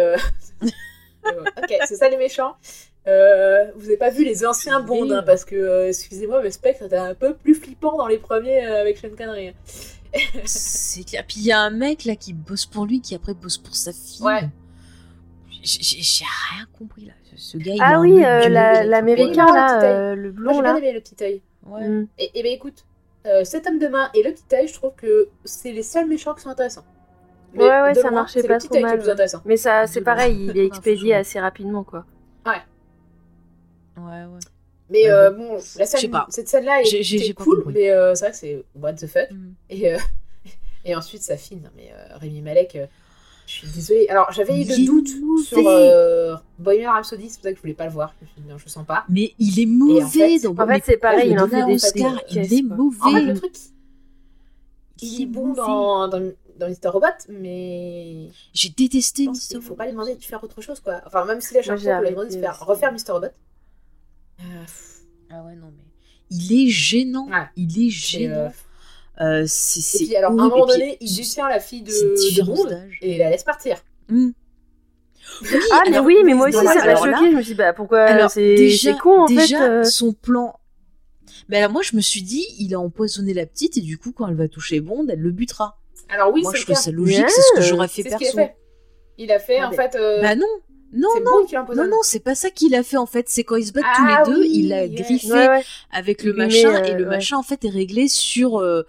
ok, 0.62 1.74
c'est 1.86 1.96
ça 1.96 2.08
les 2.08 2.16
méchants. 2.16 2.56
Euh, 3.08 3.64
vous 3.76 3.86
avez 3.86 3.96
pas 3.96 4.10
vu 4.10 4.24
les 4.24 4.46
anciens 4.46 4.80
Bonds 4.80 5.10
hein, 5.10 5.22
parce 5.24 5.44
que, 5.44 5.56
euh, 5.56 5.88
excusez-moi, 5.88 6.40
mais 6.42 6.50
Spectre 6.52 6.84
était 6.84 6.96
un 6.96 7.14
peu 7.14 7.34
plus 7.34 7.54
flippant 7.54 7.96
dans 7.96 8.06
les 8.06 8.18
premiers 8.18 8.64
euh, 8.66 8.80
avec 8.80 8.96
Sean 8.98 9.08
Connery. 9.16 9.48
hein. 9.48 9.54
C'est 10.44 11.04
clair. 11.04 11.24
Puis 11.26 11.38
il 11.40 11.46
y 11.46 11.52
a 11.52 11.60
un 11.60 11.70
mec 11.70 12.04
là 12.04 12.14
qui 12.16 12.32
bosse 12.32 12.66
pour 12.66 12.86
lui, 12.86 13.00
qui 13.00 13.14
après 13.14 13.34
bosse 13.34 13.58
pour 13.58 13.74
sa 13.74 13.92
fille. 13.92 14.22
Ouais. 14.22 14.42
J'ai- 15.64 16.24
rien 16.54 16.66
compris 16.76 17.06
là. 17.06 17.12
Ce- 17.24 17.52
Ce 17.52 17.56
gars, 17.56 17.72
il 17.74 17.80
Ah 17.82 18.00
oui, 18.00 18.22
euh, 18.24 18.48
la- 18.48 18.84
l'américain 18.84 19.32
il 19.32 19.40
a 19.40 19.44
un 19.44 19.54
là, 19.54 19.82
euh, 19.84 20.14
le 20.16 20.32
Moi 20.32 20.42
blond 20.42 20.52
j'ai 20.54 20.62
bien 20.62 20.72
là. 20.72 20.78
aimé 20.78 20.92
le 20.92 21.00
petit 21.00 21.16
œil. 21.24 21.42
Ouais. 21.66 21.88
Mm. 21.88 22.08
Et, 22.18 22.30
et 22.38 22.42
ben 22.42 22.52
écoute, 22.52 22.84
euh, 23.26 23.44
cet 23.44 23.66
homme 23.66 23.78
de 23.78 23.86
main 23.88 24.10
et 24.14 24.22
le 24.22 24.32
petit 24.32 24.42
œil, 24.54 24.66
je 24.68 24.74
trouve 24.74 24.92
que 24.96 25.28
c'est 25.44 25.72
les 25.72 25.82
seuls 25.84 26.06
méchants 26.08 26.34
qui 26.34 26.42
sont 26.42 26.50
intéressants. 26.50 26.84
Mais 27.54 27.64
Ouais, 27.64 27.82
ouais, 27.82 27.94
ça 27.94 28.02
loin, 28.02 28.10
marchait 28.12 28.40
c'est 28.42 28.48
pas 28.48 28.58
trop 28.58 28.80
mal, 28.80 28.92
le 28.92 28.98
plus 28.98 29.06
ouais. 29.06 29.12
intéressant. 29.12 29.40
Mais 29.44 29.56
ça, 29.56 29.86
c'est 29.86 30.00
pareil, 30.00 30.36
il 30.50 30.58
est 30.58 30.66
expédié 30.66 31.14
assez 31.14 31.38
rapidement, 31.38 31.84
quoi. 31.84 32.04
Ouais, 33.96 34.24
ouais. 34.24 34.40
Mais 34.90 35.04
Ouais, 35.04 35.10
euh, 35.10 35.30
bon. 35.30 35.48
bon, 35.48 35.54
la 35.54 35.86
sais 35.86 35.98
scène, 35.98 36.10
pas. 36.10 36.26
cette 36.28 36.48
scène-là 36.48 36.82
J'ai- 36.84 37.00
est 37.30 37.32
cool, 37.34 37.64
mais 37.72 37.90
euh, 37.90 38.14
c'est 38.14 38.24
vrai 38.26 38.32
que 38.32 38.36
c'est 38.38 38.64
what 38.74 38.92
the 38.94 39.06
fuck. 39.06 39.30
Mm. 39.30 39.52
Et, 39.70 39.92
euh, 39.94 39.98
et 40.84 40.94
ensuite, 40.94 41.22
ça 41.22 41.36
fine. 41.36 41.70
Mais 41.76 41.90
euh, 41.92 42.16
Rémi 42.16 42.42
Malek, 42.42 42.76
euh, 42.76 42.86
je 43.46 43.52
suis 43.52 43.68
désolée. 43.68 44.06
Alors, 44.08 44.30
j'avais 44.32 44.54
eu 44.58 44.62
Il 44.62 44.72
est 44.72 44.76
le 44.78 44.84
doute 44.86 45.08
mauvais. 45.22 45.44
sur 45.44 45.66
euh, 45.66 46.36
Bohemian 46.58 46.92
Rhapsody, 46.92 47.30
c'est 47.30 47.36
pour 47.36 47.44
ça 47.44 47.50
que 47.52 47.56
je 47.56 47.62
voulais 47.62 47.74
pas 47.74 47.86
le 47.86 47.92
voir. 47.92 48.14
Je 48.20 48.24
me 48.24 48.30
suis 48.30 48.40
dit, 48.42 48.48
non, 48.48 48.58
je 48.58 48.64
le 48.64 48.70
sens 48.70 48.86
pas. 48.86 49.04
Mais 49.08 49.32
il 49.38 49.58
est 49.60 49.66
mauvais 49.66 50.00
fait, 50.06 50.38
dans 50.40 50.50
en 50.62 50.66
fait, 50.66 50.82
c'est 50.84 50.96
pareil, 50.98 51.28
il 51.30 51.32
il 51.32 51.40
en 51.40 51.48
fait 51.48 51.60
un 51.62 51.66
des- 51.66 51.74
Oscar, 51.74 52.14
des 52.30 52.34
il 52.34 52.54
est 52.58 52.62
mauvais. 52.62 52.98
En 53.02 53.12
fait, 53.12 53.20
le 53.22 53.34
truc, 53.34 53.52
il 55.00 55.08
Il 55.14 55.22
est 55.22 55.26
bon 55.26 55.52
dans, 55.54 56.06
dans, 56.08 56.32
dans 56.58 56.68
Mr. 56.68 56.88
Robot, 56.88 57.06
mais 57.28 58.28
J'ai 58.52 58.68
détesté 58.68 59.24
pense 59.26 59.48
qu'il 59.48 59.56
Mr. 59.58 59.62
faut 59.64 59.74
pas 59.74 59.86
lui 59.86 59.92
demander 59.92 60.14
de 60.14 60.22
faire 60.22 60.42
autre 60.44 60.60
chose, 60.60 60.80
quoi. 60.80 61.00
Enfin, 61.06 61.24
même 61.24 61.40
si 61.40 61.54
la 61.54 61.62
chanson, 61.62 61.82
j'ai 61.82 61.92
on 61.92 62.00
lui 62.00 62.08
a 62.08 62.10
demandé 62.10 62.36
de 62.36 62.40
faire 62.40 62.60
refaire 62.64 62.92
Mr. 62.92 63.12
Robot. 63.12 63.26
Euh, 64.44 64.64
Ah 65.30 65.42
ouais, 65.44 65.54
non, 65.54 65.66
mais. 65.76 65.84
Il 66.30 66.52
est 66.66 66.68
gênant. 66.70 67.26
Ouais. 67.28 67.46
Il 67.56 67.86
est 67.86 67.90
c'est, 67.90 68.26
euh, 68.26 68.48
gênant. 68.48 68.52
Euh, 69.20 69.44
c'est 69.46 70.16
alors, 70.16 70.30
à 70.30 70.34
un 70.34 70.36
moment 70.48 70.66
puis, 70.66 70.78
donné, 70.78 70.96
il 71.00 71.24
la 71.48 71.60
fille 71.60 71.82
de, 71.82 71.90
de 71.90 72.88
et 73.02 73.12
il 73.12 73.18
la 73.18 73.30
laisse 73.30 73.44
partir. 73.44 73.76
Hmm. 74.08 74.30
Ah, 75.72 75.82
mais 75.86 75.92
alors, 75.94 76.04
oui, 76.06 76.16
mais 76.24 76.34
moi 76.34 76.48
aussi, 76.48 76.56
ça 76.56 76.62
m'a 76.62 76.96
choqué. 76.96 77.30
Je 77.30 77.36
me 77.36 77.42
suis 77.42 77.52
dit, 77.52 77.54
bah 77.54 77.72
pourquoi 77.72 78.00
Alors, 78.02 78.30
c'est 78.30 78.96
con 79.00 79.22
en 79.22 79.26
déjà, 79.26 79.58
fait. 79.58 79.68
euh. 79.68 79.84
son 79.84 80.12
plan. 80.12 80.58
Mais 81.48 81.58
alors, 81.58 81.70
moi, 81.72 81.82
je 81.82 81.94
me 81.96 82.00
suis 82.00 82.22
dit, 82.22 82.44
il 82.58 82.74
a 82.74 82.80
empoisonné 82.80 83.34
la 83.34 83.46
petite 83.46 83.76
et 83.76 83.80
du 83.80 83.98
coup, 83.98 84.12
quand 84.12 84.26
elle 84.28 84.34
va 84.34 84.48
toucher 84.48 84.80
Bond, 84.80 85.06
elle 85.08 85.20
le 85.20 85.30
butera. 85.30 85.78
Alors, 86.08 86.32
oui, 86.32 86.42
moi, 86.42 86.52
c'est 86.52 86.58
je 86.60 86.64
trouve 86.64 86.76
ça 86.76 86.90
logique, 86.90 87.28
c'est 87.28 87.40
ce 87.40 87.54
que 87.54 87.60
j'aurais 87.62 87.88
fait 87.88 88.02
perso. 88.02 88.38
Il 89.18 89.30
a 89.30 89.38
fait, 89.38 89.58
Ah, 89.58 89.68
en 89.68 89.72
fait. 89.72 89.94
euh, 89.94 90.20
Bah 90.22 90.34
non, 90.34 90.46
non, 90.92 91.08
non. 91.24 91.46
Non, 91.74 91.88
non, 91.88 91.96
c'est 92.02 92.20
pas 92.20 92.34
ça 92.34 92.50
qu'il 92.50 92.74
a 92.74 92.82
fait 92.82 92.96
en 92.98 93.06
fait. 93.06 93.28
C'est 93.28 93.44
quand 93.44 93.56
ils 93.56 93.66
se 93.66 93.72
battent 93.72 93.84
Ah 93.86 94.22
tous 94.24 94.30
les 94.30 94.36
deux, 94.36 94.40
oui, 94.42 94.50
il 94.54 94.72
a 94.72 94.86
griffé 94.88 95.32
Ouais, 95.32 95.48
ouais. 95.48 95.64
avec 95.90 96.22
le 96.22 96.32
machin 96.34 96.84
et 96.84 96.92
euh, 96.92 96.98
le 96.98 97.04
ouais. 97.04 97.10
machin 97.10 97.36
en 97.38 97.42
fait 97.42 97.64
est 97.64 97.70
réglé 97.70 98.08
sur 98.08 98.58
euh, 98.60 98.82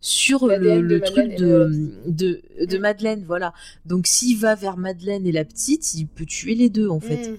sur 0.00 0.46
le, 0.46 0.82
de 0.82 0.98
truc 1.00 1.34
de 1.36 1.70
de, 2.06 2.40
de 2.64 2.78
Mm. 2.78 2.80
Madeleine 2.80 3.24
voilà 3.26 3.52
donc 3.84 4.06
s'il 4.06 4.38
va 4.38 4.54
vers 4.54 4.76
Madeleine 4.76 5.26
et 5.26 5.32
la 5.32 5.44
petite 5.44 5.94
il 5.94 6.06
peut 6.06 6.24
tuer 6.26 6.54
les 6.54 6.68
deux 6.70 6.88
en 6.88 7.00
fait 7.00 7.30
Hmm. 7.30 7.36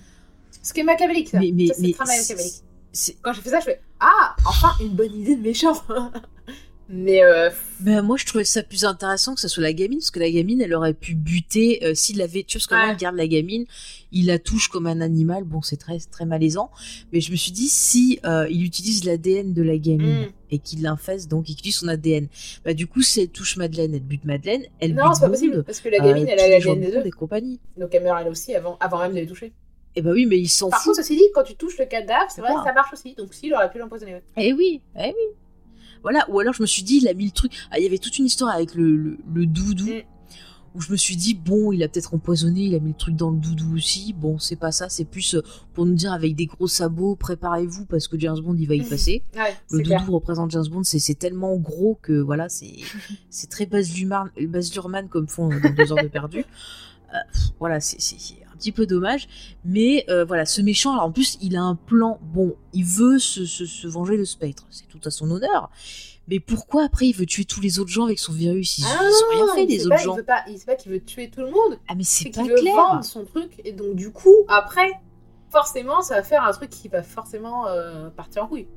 Ce 0.61 0.73
qui 0.73 0.81
est 0.81 0.83
machiavélique, 0.83 1.29
ça. 1.29 1.39
mais 1.39 1.51
mais 1.55 1.67
ça, 1.67 1.75
mais 1.79 1.93
machiavélique. 2.05 2.63
Quand 3.21 3.31
j'ai 3.31 3.41
fait 3.41 3.49
ça, 3.49 3.59
je 3.61 3.65
fais 3.65 3.81
Ah, 4.01 4.35
enfin 4.45 4.71
une 4.81 4.89
bonne 4.89 5.13
idée 5.13 5.37
de 5.37 5.41
méchant. 5.41 5.73
Mais 6.91 7.23
euh, 7.23 7.51
ben, 7.81 8.01
moi 8.01 8.17
je 8.17 8.25
trouvais 8.25 8.43
ça 8.43 8.63
plus 8.63 8.83
intéressant 8.83 9.35
que 9.35 9.41
ce 9.41 9.47
soit 9.47 9.61
la 9.61 9.73
gamine 9.73 9.99
parce 9.99 10.09
que 10.09 10.19
la 10.19 10.31
gamine 10.31 10.59
elle 10.59 10.73
aurait 10.73 10.95
pu 10.95 11.13
buter 11.13 11.79
euh, 11.83 11.93
s'il 11.93 12.19
avait 12.19 12.41
tu 12.41 12.57
vois 12.57 12.61
parce 12.61 12.67
que 12.67 12.73
Ouais. 12.73 12.85
moi, 12.85 12.93
il 12.93 12.97
garde 12.97 13.15
la 13.15 13.27
gamine 13.27 13.65
il 14.11 14.25
la 14.25 14.39
touche 14.39 14.69
comme 14.69 14.87
un 14.87 14.99
animal 14.99 15.43
bon 15.43 15.61
c'est 15.61 15.77
très 15.77 15.99
très 15.99 16.25
malaisant 16.25 16.71
mais 17.13 17.21
je 17.21 17.31
me 17.31 17.35
suis 17.35 17.51
dit 17.51 17.67
si 17.69 18.19
euh, 18.25 18.47
il 18.49 18.65
utilise 18.65 19.05
l'ADN 19.05 19.53
de 19.53 19.61
la 19.61 19.77
gamine 19.77 20.25
hmm. 20.25 20.31
et 20.49 20.57
qu'il 20.57 20.81
l'infeste 20.81 21.29
donc 21.29 21.45
qu'il 21.45 21.53
utilise 21.53 21.75
son 21.77 21.89
ADN 21.89 22.27
bah 22.65 22.73
du 22.73 22.87
coup 22.87 23.03
si 23.03 23.21
elle 23.21 23.29
touche 23.29 23.57
Madeleine 23.57 23.93
elle 23.93 24.01
bute 24.01 24.25
Madeleine 24.25 24.63
elle 24.79 24.95
non, 24.95 25.13
c'est 25.13 25.21
pas 25.21 25.29
possible 25.29 25.63
parce 25.63 25.81
que 25.81 25.89
la 25.89 26.03
euh, 26.03 26.07
gamine, 26.07 26.27
elle 26.27 26.39
a 26.39 26.47
l'ADN 26.49 26.79
de 26.81 26.85
des 26.87 26.91
deux. 26.91 27.05
et 27.05 27.11
compagnie 27.11 27.59
Donc 27.77 27.93
elle 27.93 28.03
meurt 28.03 28.19
elle 28.19 28.31
aussi 28.31 28.55
avant, 28.55 28.77
avant 28.79 28.97
même 28.97 29.13
de 29.13 29.19
les 29.19 29.27
toucher. 29.27 29.53
et 29.95 30.01
bah 30.01 30.09
oui 30.11 30.25
mais 30.25 30.39
il 30.39 30.49
s'en 30.49 30.71
Par 30.71 30.79
fout 30.81 30.93
contre, 30.93 31.03
ceci 31.05 31.15
dit, 31.15 31.23
quand 31.35 31.43
tu 31.43 31.55
touches 31.55 31.77
le 31.77 31.85
cadavre, 31.85 32.31
c'est 32.31 32.41
vrai 32.41 32.55
que 32.55 32.63
ça 32.63 32.73
marche 32.73 32.93
aussi. 32.93 33.13
Donc 33.13 33.33
si, 33.35 33.45
il 33.45 33.53
aurait 33.53 33.69
pu 33.69 33.77
l'empoisonner. 33.77 34.21
Eh 34.37 34.53
oui, 34.53 34.81
eh 34.97 35.13
oui. 35.15 35.35
Voilà, 36.01 36.25
ou 36.29 36.39
alors 36.39 36.53
je 36.53 36.61
me 36.61 36.67
suis 36.67 36.83
dit, 36.83 36.97
il 37.01 37.07
a 37.07 37.13
mis 37.13 37.25
le 37.25 37.31
truc. 37.31 37.51
Ah, 37.71 37.79
il 37.79 37.83
y 37.83 37.87
avait 37.87 37.97
toute 37.97 38.17
une 38.17 38.25
histoire 38.25 38.53
avec 38.53 38.75
le, 38.75 38.95
le, 38.95 39.17
le 39.33 39.45
doudou. 39.45 39.85
Mm. 39.87 40.01
Où 40.75 40.81
je 40.81 40.91
me 40.91 40.97
suis 40.97 41.15
dit, 41.15 41.33
bon, 41.33 41.71
il 41.71 41.81
a 41.81 41.87
peut-être 41.87 42.13
empoisonné, 42.13 42.65
il 42.65 42.75
a 42.75 42.79
mis 42.79 42.91
le 42.91 42.95
truc 42.95 43.15
dans 43.15 43.31
le 43.31 43.37
doudou 43.39 43.73
aussi. 43.73 44.13
Bon, 44.13 44.37
c'est 44.37 44.55
pas 44.55 44.71
ça, 44.71 44.87
c'est 44.87 45.03
plus 45.03 45.33
euh, 45.33 45.41
pour 45.73 45.87
nous 45.87 45.95
dire 45.95 46.13
avec 46.13 46.35
des 46.35 46.45
gros 46.45 46.67
sabots, 46.67 47.15
préparez-vous 47.15 47.85
parce 47.87 48.07
que 48.07 48.19
James 48.19 48.39
Bond, 48.39 48.55
il 48.55 48.67
va 48.67 48.75
y 48.75 48.83
passer. 48.87 49.23
Ouais, 49.35 49.55
Le 49.71 49.79
clair. 49.79 49.99
doudou 50.01 50.13
représente 50.13 50.51
James 50.51 50.67
Bond, 50.69 50.83
c'est 50.83 50.99
c'est 50.99 51.15
tellement 51.15 51.57
gros 51.57 51.97
que 52.03 52.13
voilà, 52.21 52.49
c'est 52.49 52.75
c'est 53.31 53.49
très 53.49 53.65
Baz 53.65 53.91
Luhrmann, 53.97 55.09
comme 55.09 55.27
font 55.27 55.49
dans 55.49 55.73
deux 55.75 55.91
heures 55.91 56.03
de 56.03 56.07
perdu. 56.07 56.45
Euh, 57.15 57.17
voilà, 57.59 57.79
c'est 57.79 57.99
petit 58.59 58.71
peu 58.71 58.85
dommage, 58.85 59.27
mais 59.65 60.05
euh, 60.09 60.25
voilà, 60.25 60.45
ce 60.45 60.61
méchant, 60.61 60.91
alors 60.93 61.05
en 61.05 61.11
plus, 61.11 61.37
il 61.41 61.55
a 61.55 61.61
un 61.61 61.75
plan. 61.75 62.19
Bon, 62.21 62.55
il 62.73 62.85
veut 62.85 63.17
se, 63.17 63.45
se, 63.45 63.65
se 63.65 63.87
venger 63.87 64.17
de 64.17 64.25
Spectre, 64.25 64.67
c'est 64.69 64.87
tout 64.87 65.01
à 65.05 65.09
son 65.09 65.31
honneur. 65.31 65.71
Mais 66.27 66.39
pourquoi 66.39 66.83
après 66.83 67.07
il 67.07 67.15
veut 67.15 67.25
tuer 67.25 67.43
tous 67.43 67.59
les 67.59 67.79
autres 67.79 67.89
gens 67.89 68.05
avec 68.05 68.19
son 68.19 68.33
virus? 68.33 68.77
Ils, 68.77 68.85
Ah 68.85 69.01
ils 69.01 69.23
ont 69.41 69.45
rien 69.45 69.55
fait 69.55 69.63
il 69.63 69.69
les 69.69 69.87
autres 69.87 69.95
pas, 69.95 70.03
gens. 70.03 70.13
Il 70.13 70.17
veut 70.17 70.23
pas, 70.23 70.43
il 70.47 70.59
sait 70.59 70.65
pas 70.65 70.75
qu'il 70.75 70.91
veut 70.91 71.03
tuer 71.03 71.31
tout 71.31 71.41
le 71.41 71.49
monde. 71.49 71.79
Ah 71.87 71.95
mais 71.95 72.03
c'est 72.03 72.29
pas 72.29 72.43
qu'il 72.43 72.51
veut 72.51 72.57
clair. 72.59 72.75
vendre 72.75 73.03
son 73.03 73.25
truc. 73.25 73.59
Et 73.65 73.71
donc, 73.71 73.95
du 73.95 74.11
coup, 74.11 74.35
après, 74.47 74.91
forcément, 75.49 76.03
ça 76.03 76.15
va 76.15 76.23
faire 76.23 76.43
un 76.43 76.51
truc 76.51 76.69
qui 76.69 76.87
va 76.87 77.01
forcément 77.01 77.67
euh, 77.67 78.09
partir 78.11 78.43
en 78.43 78.47
couille. 78.47 78.67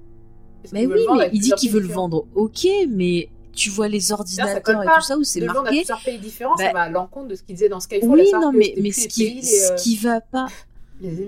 Mais 0.72 0.86
veut 0.86 0.94
oui, 0.94 1.18
mais 1.18 1.30
il 1.34 1.40
dit 1.40 1.52
qu'il 1.52 1.70
veut 1.70 1.80
le 1.80 1.88
vendre. 1.88 2.24
Ok, 2.34 2.66
mais 2.88 3.28
tu 3.52 3.70
vois 3.70 3.88
les 3.88 4.12
ordinateurs 4.12 4.82
et 4.82 4.84
pas. 4.86 4.96
tout 4.96 5.02
ça 5.02 5.16
où 5.16 5.24
c'est 5.24 5.40
marqué. 5.42 5.76
plusieurs 5.78 6.02
pays 6.02 6.18
différents, 6.18 6.56
ça 6.56 6.64
Bah, 6.66 6.72
va 6.72 6.80
à 6.82 6.88
l'encontre 6.90 7.28
de 7.28 7.34
ce 7.34 7.42
qu'il 7.42 7.54
disait 7.54 7.68
dans 7.68 7.80
Skyfall. 7.80 8.08
Oui, 8.10 8.30
non, 8.32 8.52
mais, 8.52 8.74
ce 8.92 9.08
qui, 9.08 9.24
pays, 9.24 9.48
euh, 9.70 9.74
qui 9.76 9.96
va 9.96 10.20
pas. 10.20 10.46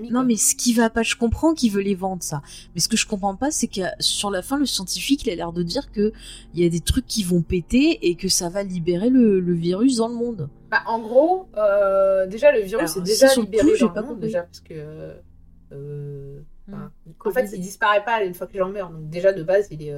Non, 0.09 0.23
mais 0.23 0.37
ce 0.37 0.55
qui 0.55 0.73
va 0.73 0.89
pas, 0.89 1.03
je 1.03 1.15
comprends 1.17 1.53
qu'il 1.53 1.69
veut 1.71 1.81
les 1.81 1.95
vendre, 1.95 2.23
ça. 2.23 2.41
Mais 2.73 2.79
ce 2.79 2.87
que 2.87 2.95
je 2.95 3.05
comprends 3.05 3.35
pas, 3.35 3.51
c'est 3.51 3.67
que 3.67 3.81
sur 3.99 4.31
la 4.31 4.41
fin, 4.41 4.57
le 4.57 4.65
scientifique, 4.65 5.25
il 5.25 5.31
a 5.31 5.35
l'air 5.35 5.51
de 5.51 5.63
dire 5.63 5.91
que 5.91 6.13
il 6.53 6.63
y 6.63 6.65
a 6.65 6.69
des 6.69 6.79
trucs 6.79 7.05
qui 7.07 7.23
vont 7.23 7.41
péter 7.41 8.07
et 8.07 8.15
que 8.15 8.29
ça 8.29 8.47
va 8.47 8.63
libérer 8.63 9.09
le, 9.09 9.41
le 9.41 9.53
virus 9.53 9.97
dans 9.97 10.07
le 10.07 10.15
monde. 10.15 10.49
Bah, 10.71 10.81
en 10.87 10.99
gros, 10.99 11.47
euh, 11.57 12.25
déjà, 12.25 12.53
le 12.53 12.61
virus 12.61 12.91
Alors, 12.91 12.97
est 13.05 13.09
déjà 13.09 13.27
ça, 13.27 13.41
libéré 13.41 13.71
j'ai 13.75 13.85
dans 13.85 13.89
pas 13.91 13.99
le 14.01 14.05
monde, 14.07 14.15
compris. 14.15 14.27
déjà, 14.27 14.43
parce 14.43 14.61
que... 14.61 14.73
euh, 15.73 16.39
enfin, 16.69 16.91
en 17.25 17.31
fait, 17.31 17.49
il 17.53 17.59
disparaît 17.59 18.03
pas 18.05 18.23
une 18.23 18.33
fois 18.33 18.47
que 18.47 18.53
les 18.53 18.59
gens 18.59 18.69
meurent. 18.69 18.91
Donc 18.91 19.09
déjà, 19.09 19.33
de 19.33 19.43
base, 19.43 19.67
il 19.71 19.81
est... 19.83 19.93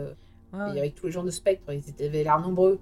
Ouais. 0.54 0.76
et 0.76 0.80
avec 0.80 0.96
tous 0.96 1.08
les 1.08 1.12
gens 1.12 1.24
de 1.24 1.32
Spectre, 1.32 1.72
ils 1.74 2.06
avaient 2.06 2.24
l'air 2.24 2.40
nombreux. 2.40 2.80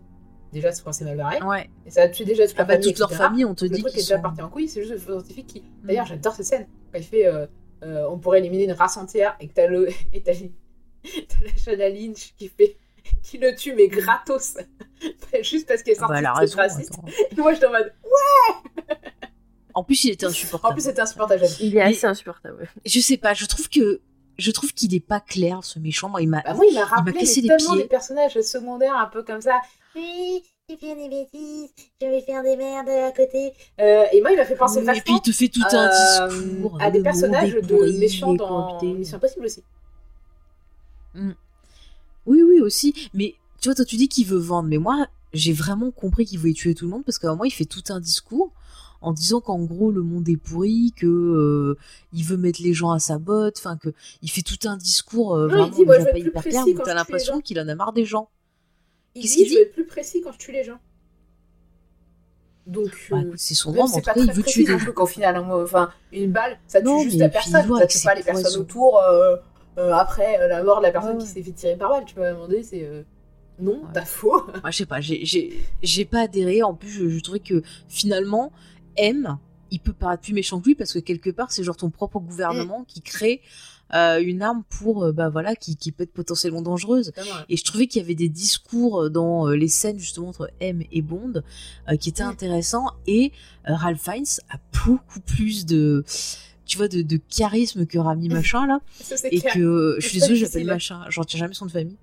Déjà, 0.54 0.72
c'est 0.72 0.84
quand 0.84 0.94
c'est 0.94 1.04
mal 1.06 1.18
barré. 1.18 1.42
Ouais. 1.44 1.70
Et 1.86 1.92
ça 1.92 2.04
a 2.04 2.08
tué 2.10 2.24
déjà 2.24 2.48
toute 2.48 2.56
Ah 2.58 2.64
bah, 2.64 2.74
famille, 2.76 2.90
toute 2.94 3.00
leur 3.00 3.12
famille, 3.12 3.44
on 3.46 3.56
te 3.56 3.66
Le 3.66 3.72
dit 3.72 3.82
truc 3.82 3.94
est 3.94 3.98
déjà 3.98 4.16
sont... 4.18 4.22
parti 4.22 4.42
en 4.42 4.50
couille, 4.50 4.68
c'est 4.70 4.82
juste 4.82 4.94
le 4.94 5.00
scientifique 5.00 5.48
qui... 5.48 5.64
D'ailleurs, 5.84 6.06
j'adore 6.06 6.34
cette 6.36 6.46
scène. 6.46 6.68
Quand 6.94 7.00
il 7.00 7.04
fait... 7.06 7.26
euh, 7.28 7.46
euh, 7.84 8.08
on 8.10 8.18
pourrait 8.18 8.40
éliminer 8.40 8.64
une 8.66 8.72
race 8.72 8.96
entière 8.98 9.36
et 9.42 9.48
que 9.50 9.54
t'as 9.54 9.68
le... 9.68 9.90
et 10.14 10.22
t'as 10.24 10.32
la 11.44 11.56
Shanna 11.58 11.90
Lynch 11.90 12.34
qui 12.38 12.48
fait... 12.48 12.78
qui 13.24 13.38
le 13.38 13.54
tue, 13.56 13.74
mais 13.76 13.88
gratos. 13.90 14.56
juste 15.42 15.68
parce 15.68 15.84
qu'elle 15.84 15.96
est 15.96 15.98
Ah 16.02 16.08
bah, 16.08 16.22
sortie 16.22 16.34
de 16.36 16.40
raison. 16.40 16.58
raciste. 16.58 16.94
Et 17.32 17.36
moi, 17.42 17.54
j'étais 17.54 17.66
en 17.66 17.72
mode... 17.72 17.94
En 19.74 19.84
plus, 19.84 20.06
il 20.06 20.12
était 20.12 20.26
En 20.26 20.30
insupportable. 20.30 20.74
plus, 20.76 20.84
c'était 20.84 21.02
insupportable. 21.02 21.44
Il 21.60 21.76
est 21.76 21.82
assez 21.82 22.06
insupportable. 22.08 22.62
ouais. 22.62 22.68
Je 22.86 23.00
sais 23.02 23.18
pas, 23.18 23.34
je 23.34 23.46
trouve 23.46 23.68
que 23.70 24.00
je 24.38 24.52
trouve 24.52 24.74
qu'il 24.74 24.94
est 24.94 25.00
pas 25.00 25.20
clair 25.20 25.64
ce 25.64 25.80
méchant. 25.80 26.10
Moi, 26.10 26.22
il 26.22 26.30
m'a. 26.30 26.42
Bah, 26.42 26.54
moi, 26.54 26.66
il 26.70 26.74
m'a 26.74 26.86
rappelé 26.86 27.14
cassé 27.14 27.42
mais 27.42 27.50
les 27.50 27.58
tellement 27.58 27.74
pieds. 27.74 27.84
des 27.84 27.90
personnages 27.90 28.42
secondaires 28.42 28.96
un 28.96 29.08
peu 29.08 29.24
comme 29.24 29.42
ça. 29.42 29.60
Oui, 29.96 30.44
j'ai 30.70 30.78
fait 30.78 30.96
des 30.96 31.10
bêtises, 31.10 31.70
je 32.02 32.08
vais 32.08 32.22
faire 32.22 32.44
des 32.44 32.56
merdes 32.56 32.90
à 32.90 33.12
côté. 33.12 33.54
Euh, 33.80 34.06
et 34.12 34.22
moi, 34.22 34.32
il 34.32 34.38
m'a 34.38 34.46
fait 34.46 34.56
penser 34.56 34.80
et 34.80 34.82
puis 34.82 34.88
vachement 34.88 35.18
il 35.18 35.22
te 35.22 35.32
fait 35.32 35.48
tout 35.48 35.62
euh, 35.62 35.78
un 35.78 36.28
discours 36.28 36.78
à 36.82 36.92
des 36.92 37.02
personnages 37.02 37.54
monde 37.54 37.64
est 37.64 37.94
de 37.94 38.00
méchants 38.00 38.34
dans. 38.34 38.82
Mission 38.82 39.18
Impossible 39.18 39.46
aussi. 39.46 39.64
Oui, 42.26 42.42
oui, 42.42 42.60
aussi. 42.62 43.10
Mais 43.14 43.36
tu 43.62 43.70
vois, 43.70 43.76
toi, 43.76 43.86
tu 43.86 43.96
dis 43.96 44.08
qu'il 44.08 44.26
veut 44.26 44.40
vendre. 44.40 44.68
Mais 44.68 44.78
moi, 44.78 45.08
j'ai 45.34 45.54
vraiment 45.54 45.92
compris 45.92 46.26
qu'il 46.26 46.40
voulait 46.40 46.54
tuer 46.54 46.74
tout 46.74 46.86
le 46.86 46.92
monde 46.92 47.06
parce 47.06 47.20
qu'à 47.20 47.28
un 47.28 47.32
moment, 47.32 47.44
il 47.44 47.52
fait 47.52 47.66
tout 47.66 47.84
un 47.90 48.00
discours 48.00 48.52
en 49.06 49.14
disant 49.14 49.40
qu'en 49.40 49.60
gros, 49.64 49.92
le 49.92 50.02
monde 50.02 50.28
est 50.28 50.38
pourri, 50.38 50.92
que 50.96 51.06
euh, 51.06 51.78
il 52.14 52.24
veut 52.24 52.38
mettre 52.38 52.62
les 52.64 52.74
gens 52.74 52.92
à 52.92 53.00
sa 53.00 53.18
botte. 53.20 53.56
Enfin, 53.60 53.78
que 53.78 53.90
il 54.22 54.30
fait 54.30 54.42
tout 54.42 54.68
un 54.68 54.78
discours 54.78 55.36
euh, 55.36 55.48
Non, 55.48 55.48
il 55.48 55.52
vraiment 55.58 55.68
dit, 55.76 55.86
moi, 55.86 55.98
déjà 55.98 56.12
pas 56.12 56.18
hyper 56.18 56.44
clair 56.44 56.64
quand 56.76 56.84
t'as 56.84 56.94
l'impression 56.96 57.36
gens. 57.36 57.42
qu'il 57.42 57.60
en 57.60 57.68
a 57.68 57.76
marre 57.76 57.94
des 57.94 58.06
gens. 58.06 58.30
Il 59.14 59.22
dit, 59.22 59.28
qu'il 59.46 59.48
je 59.58 59.62
être 59.62 59.74
plus 59.74 59.86
précis 59.86 60.22
quand 60.22 60.32
je 60.32 60.38
tue 60.40 60.52
les 60.52 60.64
gens. 60.64 60.80
Donc, 62.68 62.90
Bah, 63.12 63.18
euh, 63.18 63.34
c'est 63.36 63.54
son 63.54 63.72
nom, 63.72 63.88
mais 63.88 63.94
en 63.94 64.02
tout 64.02 64.02
il 64.26 64.32
veut 64.34 64.42
tuer 64.44 64.64
des 64.64 64.78
qu'au 64.94 65.06
final, 65.06 65.38
enfin, 65.38 65.92
une 66.12 66.32
balle, 66.32 66.58
ça 66.68 66.80
tue 66.80 66.86
Non, 66.88 67.00
juste 67.04 67.14
mais 67.18 67.26
la 67.26 67.30
personne, 67.30 67.64
il 67.70 67.78
ça 67.78 67.88
tue 67.88 68.04
pas 68.04 68.16
les 68.16 68.24
personnes 68.24 68.60
autour. 68.62 69.00
euh, 69.00 69.36
après 69.94 70.48
la 70.48 70.64
mort 70.64 70.80
de 70.80 70.84
la 70.84 70.92
personne 70.92 71.18
qui 71.20 71.28
s'est 71.28 71.44
fait 71.44 71.52
tirer 71.52 71.76
par 71.76 71.90
balle, 71.92 72.06
tu 72.06 72.16
peux 72.16 72.22
me 72.22 72.32
demander, 72.32 72.64
c'est 72.64 72.90
non, 73.60 73.74
Ouais. 73.84 73.90
t'as 73.94 74.04
faux. 74.06 74.42
Moi, 74.62 74.72
je 74.72 74.78
sais 74.78 74.86
pas, 74.86 75.00
j'ai- 75.00 75.24
pas 76.06 76.22
adhéré. 76.22 76.62
En 76.64 76.74
plus, 76.74 76.90
je, 76.90 77.08
je 77.08 77.20
trouvais 77.22 77.40
que 77.40 77.62
finalement, 77.88 78.52
M, 78.98 79.38
il 79.72 79.80
peut 79.80 79.94
paraître 79.94 80.24
plus 80.24 80.34
méchant 80.34 80.60
que 80.60 80.66
lui 80.66 80.76
parce 80.76 80.94
que 80.94 81.00
quelque 81.00 81.30
part, 81.30 81.52
c'est 81.52 81.64
genre 81.64 81.78
ton 81.78 81.90
propre 81.90 82.20
gouvernement 82.20 82.86
qui 82.88 83.02
crée 83.02 83.42
euh, 83.94 84.20
une 84.20 84.42
arme 84.42 84.64
pour, 84.70 85.04
euh, 85.04 85.12
bah 85.12 85.30
voilà, 85.30 85.56
qui, 85.56 85.76
qui 85.76 85.92
peut 85.92 86.04
être 86.04 86.14
potentiellement 86.14 86.62
dangereuse. 86.62 87.12
Et 87.50 87.58
je 87.58 87.64
trouvais 87.64 87.88
qu'il 87.88 88.02
y 88.02 88.06
avait 88.06 88.16
des 88.16 88.30
discours 88.30 89.10
dans 89.10 89.48
euh, 89.48 89.56
les 89.56 89.68
scènes 89.68 90.00
justement 90.00 90.30
entre 90.30 90.50
M 90.60 90.82
et 90.92 91.02
Bond 91.02 91.44
euh, 91.90 91.96
qui 91.96 92.10
étaient 92.10 92.24
intéressants. 92.24 92.88
Et 93.06 93.32
Ralph 93.66 94.02
Fiennes 94.02 94.26
a 94.50 94.58
beaucoup 94.86 95.20
plus 95.20 95.66
de 95.66 96.04
tu 96.66 96.78
vois 96.78 96.88
de, 96.88 97.04
de 97.04 97.20
charisme 97.30 97.86
que 97.86 98.00
Rami 98.00 98.28
machin 98.30 98.66
là. 98.66 98.80
Ça, 99.00 99.16
et 99.30 99.40
clair. 99.40 99.54
que 99.54 99.98
je 100.00 100.08
suis 100.08 100.20
désolée 100.20 100.36
j'appelle 100.36 100.66
machin 100.66 101.04
j'en 101.10 101.24
tiens 101.24 101.40
jamais 101.42 101.54
son 101.54 101.68
de 101.68 101.72
famille 101.72 101.98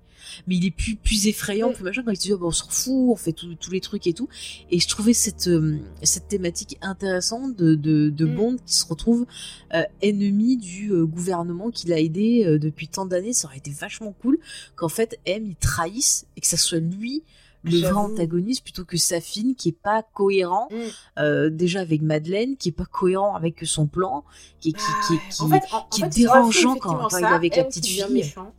mais 0.47 0.55
il 0.55 0.65
est 0.65 0.71
plus 0.71 0.95
plus 0.95 1.27
effrayant, 1.27 1.71
plus 1.73 1.83
machin 1.83 2.03
quand 2.03 2.11
il 2.11 2.15
se 2.17 2.21
dit 2.21 2.33
oh, 2.33 2.37
bah, 2.37 2.47
on 2.47 2.51
s'en 2.51 2.67
fout, 2.69 3.09
on 3.09 3.15
fait 3.15 3.33
tous 3.33 3.71
les 3.71 3.81
trucs 3.81 4.07
et 4.07 4.13
tout. 4.13 4.27
Et 4.71 4.79
je 4.79 4.87
trouvais 4.87 5.13
cette 5.13 5.47
euh, 5.47 5.77
cette 6.03 6.27
thématique 6.27 6.77
intéressante 6.81 7.55
de 7.55 7.75
de, 7.75 8.09
de 8.09 8.25
Mm. 8.25 8.35
Bond 8.35 8.55
qui 8.65 8.73
se 8.75 8.85
retrouve 8.85 9.25
euh, 9.73 9.83
ennemi 10.01 10.57
du 10.57 10.91
euh, 10.91 11.05
gouvernement 11.05 11.69
qui 11.71 11.87
l'a 11.87 11.99
aidé 11.99 12.57
depuis 12.59 12.87
tant 12.87 13.05
d'années. 13.05 13.33
Ça 13.33 13.47
aurait 13.47 13.57
été 13.57 13.71
vachement 13.71 14.13
cool 14.21 14.39
qu'en 14.75 14.89
fait 14.89 15.19
M 15.25 15.45
il 15.45 15.55
trahisse 15.55 16.25
et 16.37 16.41
que 16.41 16.47
ça 16.47 16.57
soit 16.57 16.79
lui 16.79 17.23
le 17.65 17.79
vrai 17.79 17.91
antagoniste 17.93 18.61
plutôt 18.61 18.83
que 18.83 18.97
Safine 18.97 19.55
qui 19.55 19.69
est 19.69 19.77
pas 19.81 20.03
cohérent 20.13 20.67
Mm. 20.71 20.75
euh, 21.19 21.49
déjà 21.49 21.79
avec 21.79 22.01
Madeleine 22.01 22.57
qui 22.57 22.69
est 22.69 22.73
pas 22.73 22.83
cohérent 22.85 23.35
avec 23.35 23.61
son 23.63 23.87
plan 23.87 24.23
qui 24.59 24.73
qui 24.73 24.79
qui, 25.07 25.13
qui, 25.29 25.41
en 25.41 25.47
fait, 25.47 25.63
en, 25.71 25.81
qui 25.89 26.03
en 26.03 26.07
est 26.07 26.11
fait, 26.13 26.19
il 26.21 26.27
aurait 26.27 26.39
fait 26.51 26.59
dérangeant 26.61 26.75
quand- 26.75 27.07
il 27.17 27.23
est 27.23 27.27
avec 27.27 27.55
la 27.55 27.63
petite 27.63 27.85
fille. 27.85 28.03
méchant. 28.11 28.53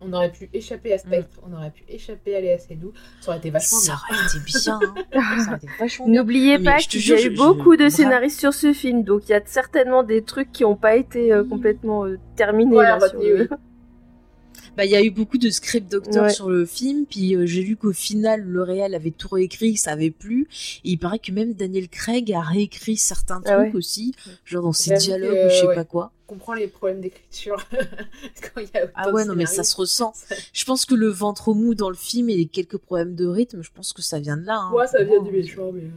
On 0.00 0.12
aurait 0.12 0.30
pu 0.30 0.48
échapper 0.52 0.92
à 0.92 0.98
Spectre, 0.98 1.40
on 1.48 1.52
aurait 1.52 1.72
pu 1.72 1.82
échapper 1.88 2.36
à 2.36 2.40
Léa 2.40 2.58
Seydoux. 2.58 2.92
Ça 3.20 3.30
aurait 3.30 3.38
été 3.38 3.50
vachement 3.50 3.78
ça 3.78 3.96
bien. 4.08 4.16
aurait 4.16 4.26
été 4.26 4.38
bien 4.46 4.80
hein. 4.80 4.94
ça 5.42 5.48
aurait 5.48 5.56
été 5.56 5.66
vachement 5.80 6.06
bien 6.06 6.20
N'oubliez 6.20 6.58
pas 6.60 6.76
qu'il 6.78 7.06
y 7.08 7.12
a 7.12 7.16
eu 7.16 7.22
je- 7.32 7.36
beaucoup 7.36 7.76
de 7.76 7.88
scénaristes 7.88 8.38
sur 8.38 8.54
ce 8.54 8.72
film, 8.72 9.02
donc 9.02 9.22
il 9.28 9.32
y 9.32 9.34
a 9.34 9.42
certainement 9.44 10.04
des 10.04 10.22
trucs 10.22 10.52
qui 10.52 10.62
n'ont 10.62 10.76
pas 10.76 10.94
été 10.96 11.32
euh, 11.32 11.42
Mm. 11.42 11.48
complètement 11.48 12.04
euh, 12.06 12.18
terminés. 12.36 12.76
Ouais, 12.76 12.84
là, 12.84 12.98
sur 13.00 13.18
retenus, 13.18 13.34
le- 13.38 13.48
oui. 13.50 13.56
bah 14.76 14.84
il 14.84 14.92
y 14.92 14.96
a 14.96 15.02
eu 15.02 15.10
beaucoup 15.10 15.38
de 15.38 15.50
script 15.50 15.90
docteurs 15.90 16.24
Ouais. 16.24 16.30
sur 16.30 16.48
le 16.48 16.64
film 16.64 17.04
puis 17.04 17.34
euh, 17.34 17.46
j'ai 17.46 17.62
lu 17.62 17.74
qu'au 17.76 17.92
final 17.92 18.42
le 18.42 18.62
réel 18.62 18.94
avait 18.94 19.10
tout 19.10 19.26
réécrit 19.28 19.76
ça 19.76 19.90
avait 19.90 20.12
plu 20.12 20.46
et 20.84 20.90
il 20.90 20.98
paraît 20.98 21.18
que 21.18 21.32
même 21.32 21.54
Daniel 21.54 21.88
Craig 21.88 22.32
a 22.32 22.40
réécrit 22.40 22.96
certains 22.96 23.40
Ah 23.44 23.54
trucs 23.56 23.72
ouais. 23.72 23.76
aussi 23.76 24.14
genre 24.44 24.62
dans 24.62 24.72
ses 24.72 24.94
dialogues 24.94 25.46
ou 25.46 25.50
je 25.50 25.54
sais 25.56 25.66
ouais. 25.66 25.74
pas 25.74 25.82
quoi 25.84 26.12
Je 26.28 26.34
comprends 26.34 26.52
les 26.52 26.68
problèmes 26.68 27.00
d'écriture 27.00 27.56
quand 27.72 28.60
il 28.60 28.68
y 28.74 28.76
a 28.76 28.84
autant 28.84 28.92
ah 28.96 29.06
de 29.06 29.12
ouais 29.12 29.24
non 29.24 29.34
mais 29.34 29.46
ça 29.46 29.64
se 29.64 29.74
ressent 29.74 30.12
je 30.52 30.64
pense 30.66 30.84
que 30.84 30.94
le 30.94 31.08
ventre 31.08 31.54
mou 31.54 31.74
dans 31.74 31.88
le 31.88 31.96
film 31.96 32.28
et 32.28 32.36
les 32.36 32.44
quelques 32.44 32.76
problèmes 32.76 33.14
de 33.14 33.26
rythme 33.26 33.62
je 33.62 33.70
pense 33.72 33.94
que 33.94 34.02
ça 34.02 34.18
vient 34.20 34.36
de 34.36 34.44
là 34.44 34.58
hein, 34.58 34.72
Ouais, 34.74 34.86
ça 34.86 35.02
vient 35.02 35.22
du 35.22 35.30
méchant, 35.30 35.72
mais. 35.72 35.84
euh, 35.84 35.88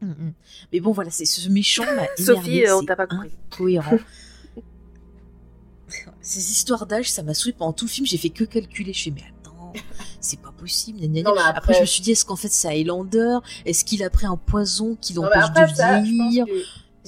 Mm, 0.00 0.10
mm. 0.10 0.32
Mais 0.72 0.78
bon, 0.78 0.92
voilà, 0.92 1.10
c'est 1.10 1.24
ce 1.24 1.48
méchant 1.48 1.84
m'a 1.96 2.06
Sophie, 2.16 2.30
énervé, 2.60 2.68
euh, 2.68 2.76
on 2.78 2.84
t'a 2.84 2.94
pas 2.94 3.08
compris. 3.08 3.32
Ces 6.20 6.52
histoires 6.52 6.86
d'âge, 6.86 7.10
ça 7.10 7.24
m'a 7.24 7.34
saoulé 7.34 7.52
pendant 7.58 7.72
tout 7.72 7.86
le 7.86 7.90
film. 7.90 8.06
J'ai 8.06 8.16
fait 8.18 8.30
que 8.30 8.44
calculer. 8.44 8.92
Je 8.92 9.02
fais, 9.04 9.10
mais 9.10 9.24
attends, 9.40 9.72
c'est 10.20 10.40
pas 10.40 10.52
possible. 10.52 11.00
gna, 11.00 11.08
gna, 11.08 11.22
gna. 11.22 11.30
Non, 11.30 11.34
mais 11.34 11.40
après... 11.40 11.58
après- 11.58 11.74
je 11.74 11.80
me 11.80 11.86
suis 11.86 12.02
dit, 12.02 12.12
est-ce 12.12 12.24
qu'en 12.24 12.36
fait 12.36 12.52
c'est 12.52 12.68
Highlander? 12.68 13.38
Est-ce 13.64 13.84
qu'il 13.84 14.04
a 14.04 14.10
pris 14.10 14.26
un 14.26 14.36
poison 14.36 14.96
qui 15.00 15.14
l'empêche 15.14 15.50
de 15.52 16.04
vieillir? 16.04 16.46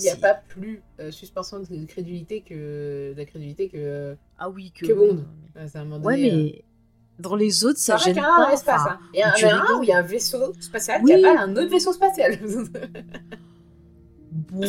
Qu'il 0.00 0.18
n'y 0.18 0.24
a 0.24 0.28
pas 0.34 0.34
plus 0.48 0.82
euh, 1.00 1.10
suspension 1.10 1.60
de 1.60 1.84
crédulité 1.86 2.40
que 2.42 3.12
d'incrédulité 3.16 3.68
que, 3.68 4.16
Ah 4.38 4.48
oui, 4.50 4.72
que, 4.74 4.86
que 4.86 4.92
Bond. 4.92 5.24
À 5.56 5.78
un 5.78 5.84
moment 5.84 6.04
Ouais, 6.04 6.16
donné, 6.16 6.32
euh, 6.32 6.36
mais 6.36 6.64
dans 7.18 7.36
les 7.36 7.64
autres, 7.64 7.78
ça 7.78 7.96
gêne 7.98 8.16
pas. 8.16 8.48
l'espace. 8.50 8.80
enfin, 8.80 8.98
hein. 9.02 9.10
Il 9.14 9.20
y 9.20 9.24
en 9.46 9.58
a 9.58 9.72
un 9.72 9.78
où 9.78 9.82
il 9.82 9.88
y 9.88 9.92
a 9.92 9.98
un 9.98 10.02
vaisseau 10.02 10.52
spatial 10.60 11.00
Oui. 11.04 11.10
qui 11.12 11.24
avale 11.24 11.36
un 11.38 11.52
autre 11.56 11.70
vaisseau 11.70 11.92
spatial. 11.92 12.38
Bon. 14.32 14.60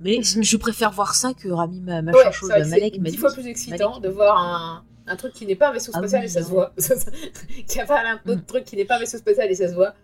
Mais 0.00 0.22
je 0.22 0.56
préfère 0.56 0.92
voir 0.92 1.14
ça 1.14 1.34
que 1.34 1.48
Rami 1.48 1.80
ma 1.80 2.02
machin 2.02 2.18
ouais, 2.18 2.32
chose, 2.32 2.48
Malek 2.68 3.02
dix 3.02 3.16
fois 3.16 3.32
plus 3.32 3.46
excitant 3.46 3.90
Malek. 3.90 4.02
de 4.04 4.08
voir 4.08 4.38
un, 4.38 4.84
un 5.06 5.16
truc 5.16 5.32
qui 5.32 5.44
n'est 5.44 5.56
pas 5.56 5.70
un 5.70 5.72
vaisseau 5.72 5.90
Ah 5.94 5.98
spatial 5.98 6.20
oui, 6.20 6.26
et 6.26 6.28
ça 6.28 6.42
se 6.42 6.48
non. 6.48 6.54
voit. 6.54 6.72
qui 7.66 7.80
avale 7.80 8.06
un 8.06 8.14
autre 8.30 8.42
Mm. 8.42 8.46
truc 8.46 8.64
qui 8.64 8.76
n'est 8.76 8.84
pas 8.84 8.96
un 8.96 9.00
vaisseau 9.00 9.18
spatial 9.18 9.50
et 9.50 9.54
ça 9.54 9.68
se 9.68 9.74
voit. 9.74 9.94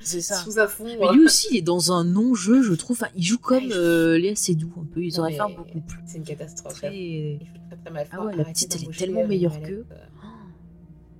C'est 0.00 0.20
ça. 0.20 0.36
Sous 0.36 0.58
un 0.58 0.66
fond. 0.66 0.84
Mais 0.84 1.06
euh, 1.06 1.12
lui 1.12 1.24
aussi, 1.24 1.48
il 1.52 1.56
est 1.58 1.62
dans 1.62 1.92
un 1.92 2.04
non-jeu, 2.04 2.62
je 2.62 2.72
trouve. 2.74 2.96
Enfin, 3.00 3.10
il 3.16 3.22
joue 3.24 3.38
comme 3.38 3.70
euh, 3.72 4.18
Léa 4.18 4.34
Seydoux, 4.34 4.72
un 4.80 4.84
peu. 4.84 5.02
Ils 5.04 5.18
auraient 5.20 5.32
fait 5.32 5.40
un 5.40 5.48
beaucoup 5.50 5.80
plus. 5.80 5.98
C'est 6.06 6.18
une 6.18 6.24
catastrophe. 6.24 6.74
Très... 6.74 6.96
Il 6.96 7.38
très 7.68 7.76
très 7.76 7.90
mal. 7.90 8.06
Ah 8.10 8.24
ouais, 8.24 8.34
la 8.36 8.44
petite, 8.44 8.74
elle 8.76 8.84
est 8.88 8.96
tellement 8.96 9.20
Rami 9.22 9.28
meilleure 9.36 9.60
qu'eux. 9.62 9.84
euh, 9.90 9.94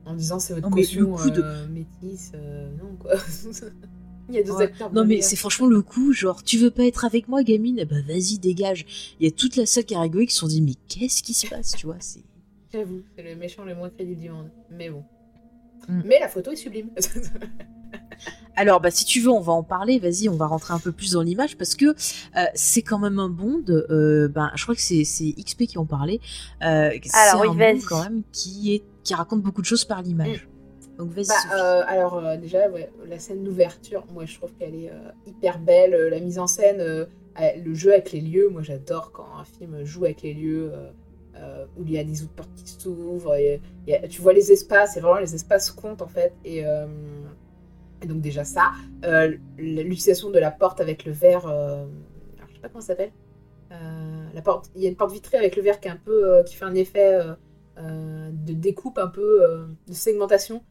En 0.07 0.15
disant 0.15 0.39
c'est 0.39 0.55
votre 0.55 0.69
Non, 0.69 0.75
mais 0.75 0.83
le 0.83 1.07
coup 1.07 1.31
de- 1.31 1.43
euh, 1.43 1.67
métisse. 1.69 2.33
euh, 2.35 2.71
non, 2.83 2.97
quoi. 2.99 3.13
Il 4.29 4.37
y 4.37 4.39
a 4.39 4.43
deux 4.45 4.53
Ouais. 4.53 4.65
acteurs. 4.65 4.93
Non, 4.93 5.05
mais 5.05 5.21
c'est 5.21 5.37
franchement 5.37 5.67
le 5.67 5.83
coup, 5.83 6.13
genre, 6.13 6.43
tu 6.45 6.57
veux 6.57 6.71
pas 6.71 6.85
être 6.87 7.05
avec 7.05 7.29
moi, 7.29 7.43
gamine? 7.43 7.79
Eh 7.81 7.85
ben, 7.85 8.03
vas-y, 8.07 8.39
dégage. 8.39 9.15
Il 9.21 9.25
y 9.25 9.29
a 9.29 9.33
toute 9.33 9.57
la 9.57 9.67
salle 9.67 9.85
qui 9.85 9.95
a 9.97 10.01
rigolé, 10.01 10.27
qui 10.27 10.33
se 10.35 10.41
sont 10.41 10.47
dit, 10.47 10.63
mais 10.63 10.75
qu'est-ce 10.89 11.23
qui 11.25 11.35
se 11.35 11.49
passe, 11.49 11.73
tu 11.77 11.87
vois? 11.87 11.97
C'est... 11.99 12.23
J'avoue, 12.73 13.03
c'est 13.17 13.23
le 13.23 13.35
méchant 13.37 13.65
le 13.65 13.75
moins 13.75 13.91
crédible 13.91 14.21
du 14.21 14.31
monde. 14.31 14.49
Mais 14.71 14.89
bon. 14.91 15.03
Mm. 15.89 16.03
Mais 16.05 16.19
la 16.21 16.29
photo 16.29 16.51
est 16.53 16.57
sublime. 16.57 16.91
Alors, 18.57 18.81
bah, 18.81 18.91
si 18.91 19.05
tu 19.05 19.21
veux, 19.21 19.31
on 19.31 19.41
va 19.41 19.53
en 19.55 19.63
parler. 19.63 19.99
Vas-y, 19.99 20.29
on 20.29 20.37
va 20.37 20.47
rentrer 20.47 20.75
un 20.75 20.79
peu 20.79 20.93
plus 20.93 21.13
dans 21.13 21.23
l'image 21.23 21.57
parce 21.57 21.75
que 21.75 21.87
euh, 21.87 22.45
c'est 22.55 22.83
quand 22.83 22.99
même 22.99 23.19
un 23.19 23.31
Bond. 23.31 23.65
Euh, 23.69 24.29
ben, 24.29 24.51
je 24.55 24.63
crois 24.63 24.75
que 24.75 24.81
c'est, 24.81 25.05
c'est 25.05 25.33
XP 25.33 25.65
qui 25.65 25.79
en 25.79 25.87
parlait. 25.87 26.21
Euh, 26.63 26.91
c'est 27.03 27.17
Alors, 27.31 27.43
oui, 27.43 27.49
un 27.49 27.55
vas-y. 27.55 27.75
Bond 27.77 27.87
quand 27.89 28.03
même 28.03 28.23
qui 28.33 28.75
est 28.75 28.85
qui 29.03 29.15
raconte 29.15 29.43
beaucoup 29.43 29.63
de 29.63 29.67
choses 29.67 29.85
par 29.85 30.03
l'image. 30.03 30.49
Donc 30.99 31.11
vas-y. 31.11 31.27
Bah, 31.27 31.57
euh, 31.57 31.83
alors 31.87 32.19
euh, 32.19 32.37
déjà, 32.37 32.69
ouais, 32.69 32.91
la 33.07 33.19
scène 33.19 33.43
d'ouverture, 33.43 34.05
moi 34.13 34.25
je 34.25 34.37
trouve 34.37 34.53
qu'elle 34.55 34.75
est 34.75 34.91
euh, 34.91 35.11
hyper 35.27 35.59
belle. 35.59 36.09
La 36.11 36.21
mise 36.21 36.39
en 36.39 36.47
scène, 36.47 37.07
le 37.39 37.75
jeu 37.75 37.93
avec 37.93 38.13
les 38.13 38.21
lieux, 38.21 38.49
moi 38.49 38.63
j'adore 38.63 39.13
quand 39.13 39.27
un 39.39 39.45
film 39.45 39.85
joue 39.85 40.05
avec 40.05 40.23
les 40.23 40.35
lieux, 40.35 40.73
euh, 41.43 41.67
où 41.77 41.85
il 41.85 41.93
y 41.93 41.99
a 41.99 42.05
des 42.05 42.23
autres 42.23 42.33
portes 42.35 42.55
qui 42.55 42.69
s'ouvrent. 42.71 43.37
tu 44.09 44.23
vois 44.23 44.33
les 44.33 44.53
espaces, 44.53 44.97
et 44.97 45.01
vraiment 45.01 45.19
les 45.19 45.35
espaces 45.35 45.71
comptent 45.71 46.03
en 46.03 46.07
fait. 46.09 46.33
Et, 46.45 46.65
euh, 46.65 46.87
et 48.03 48.07
donc 48.07 48.21
déjà 48.21 48.45
ça, 48.45 48.73
euh, 49.05 49.37
l'utilisation 49.59 50.31
de 50.31 50.39
la 50.39 50.51
porte 50.51 50.81
avec 50.81 51.05
le 51.05 51.13
verre, 51.13 51.47
euh, 51.47 51.85
alors, 52.37 52.49
je 52.49 52.55
sais 52.55 52.61
pas 52.61 52.69
comment 52.69 52.81
ça 52.81 52.89
s'appelle. 52.89 53.13
La 54.35 54.43
porte, 54.43 54.71
il 54.77 54.83
y 54.83 54.87
a 54.87 54.89
une 54.89 54.97
porte 54.97 55.13
vitrée 55.13 55.37
avec 55.39 55.57
le 55.57 55.63
verre 55.63 55.79
qui 55.81 55.89
est 55.89 55.91
un 55.91 55.97
peu, 55.97 56.43
qui 56.47 56.55
fait 56.57 56.65
un 56.65 56.75
effet 56.75 57.19
de 57.79 58.53
découpe 58.53 58.99
un 58.99 59.09
peu, 59.09 59.41
de 59.89 59.93
segmentation 59.93 60.63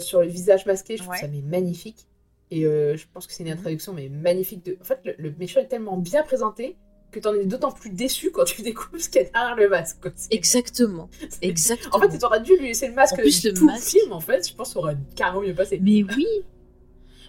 sur 0.00 0.20
le 0.20 0.28
visage 0.28 0.66
masqué. 0.66 0.96
Je 0.96 1.02
trouve 1.02 1.12
Ouais. 1.14 1.20
ça 1.20 1.28
mais 1.28 1.40
magnifique. 1.42 2.06
Et 2.50 2.62
je 2.62 3.04
pense 3.12 3.26
que 3.26 3.32
c'est 3.32 3.42
une 3.44 3.50
Mhm. 3.50 3.58
introduction 3.58 3.92
mais 3.92 4.08
magnifique. 4.08 4.64
De... 4.66 4.76
En 4.80 4.84
fait, 4.84 4.98
le, 5.04 5.14
le 5.18 5.32
méchant 5.38 5.60
est 5.60 5.66
tellement 5.68 5.96
bien 5.98 6.22
présenté 6.22 6.76
que 7.10 7.20
t'en 7.20 7.32
es 7.34 7.44
d'autant 7.46 7.72
plus 7.72 7.90
déçu 7.90 8.30
quand 8.30 8.44
tu 8.44 8.62
découvres 8.70 9.00
ce 9.00 9.08
qu'il 9.08 9.22
y 9.22 9.24
a 9.24 9.28
derrière 9.30 9.56
le 9.56 9.68
masque. 9.68 9.98
quoi. 10.02 10.10
Exactement. 10.30 11.08
Exactement. 11.42 11.96
En 11.96 12.00
fait, 12.00 12.18
tu 12.18 12.24
aurais 12.24 12.40
dû 12.42 12.56
lui 12.56 12.68
laisser 12.68 12.88
le 12.88 12.94
masque 12.94 13.14
En 13.14 13.16
plus, 13.16 13.42
de 13.42 13.48
le 13.50 13.54
tout 13.54 13.66
masque- 13.66 13.94
le 13.94 14.00
film, 14.00 14.12
en 14.12 14.20
fait. 14.20 14.48
Je 14.48 14.54
pense 14.54 14.76
aurait 14.76 14.96
carrément 15.16 15.40
mieux 15.42 15.54
passé. 15.54 15.78
Mais 15.82 16.02
oui. 16.02 16.26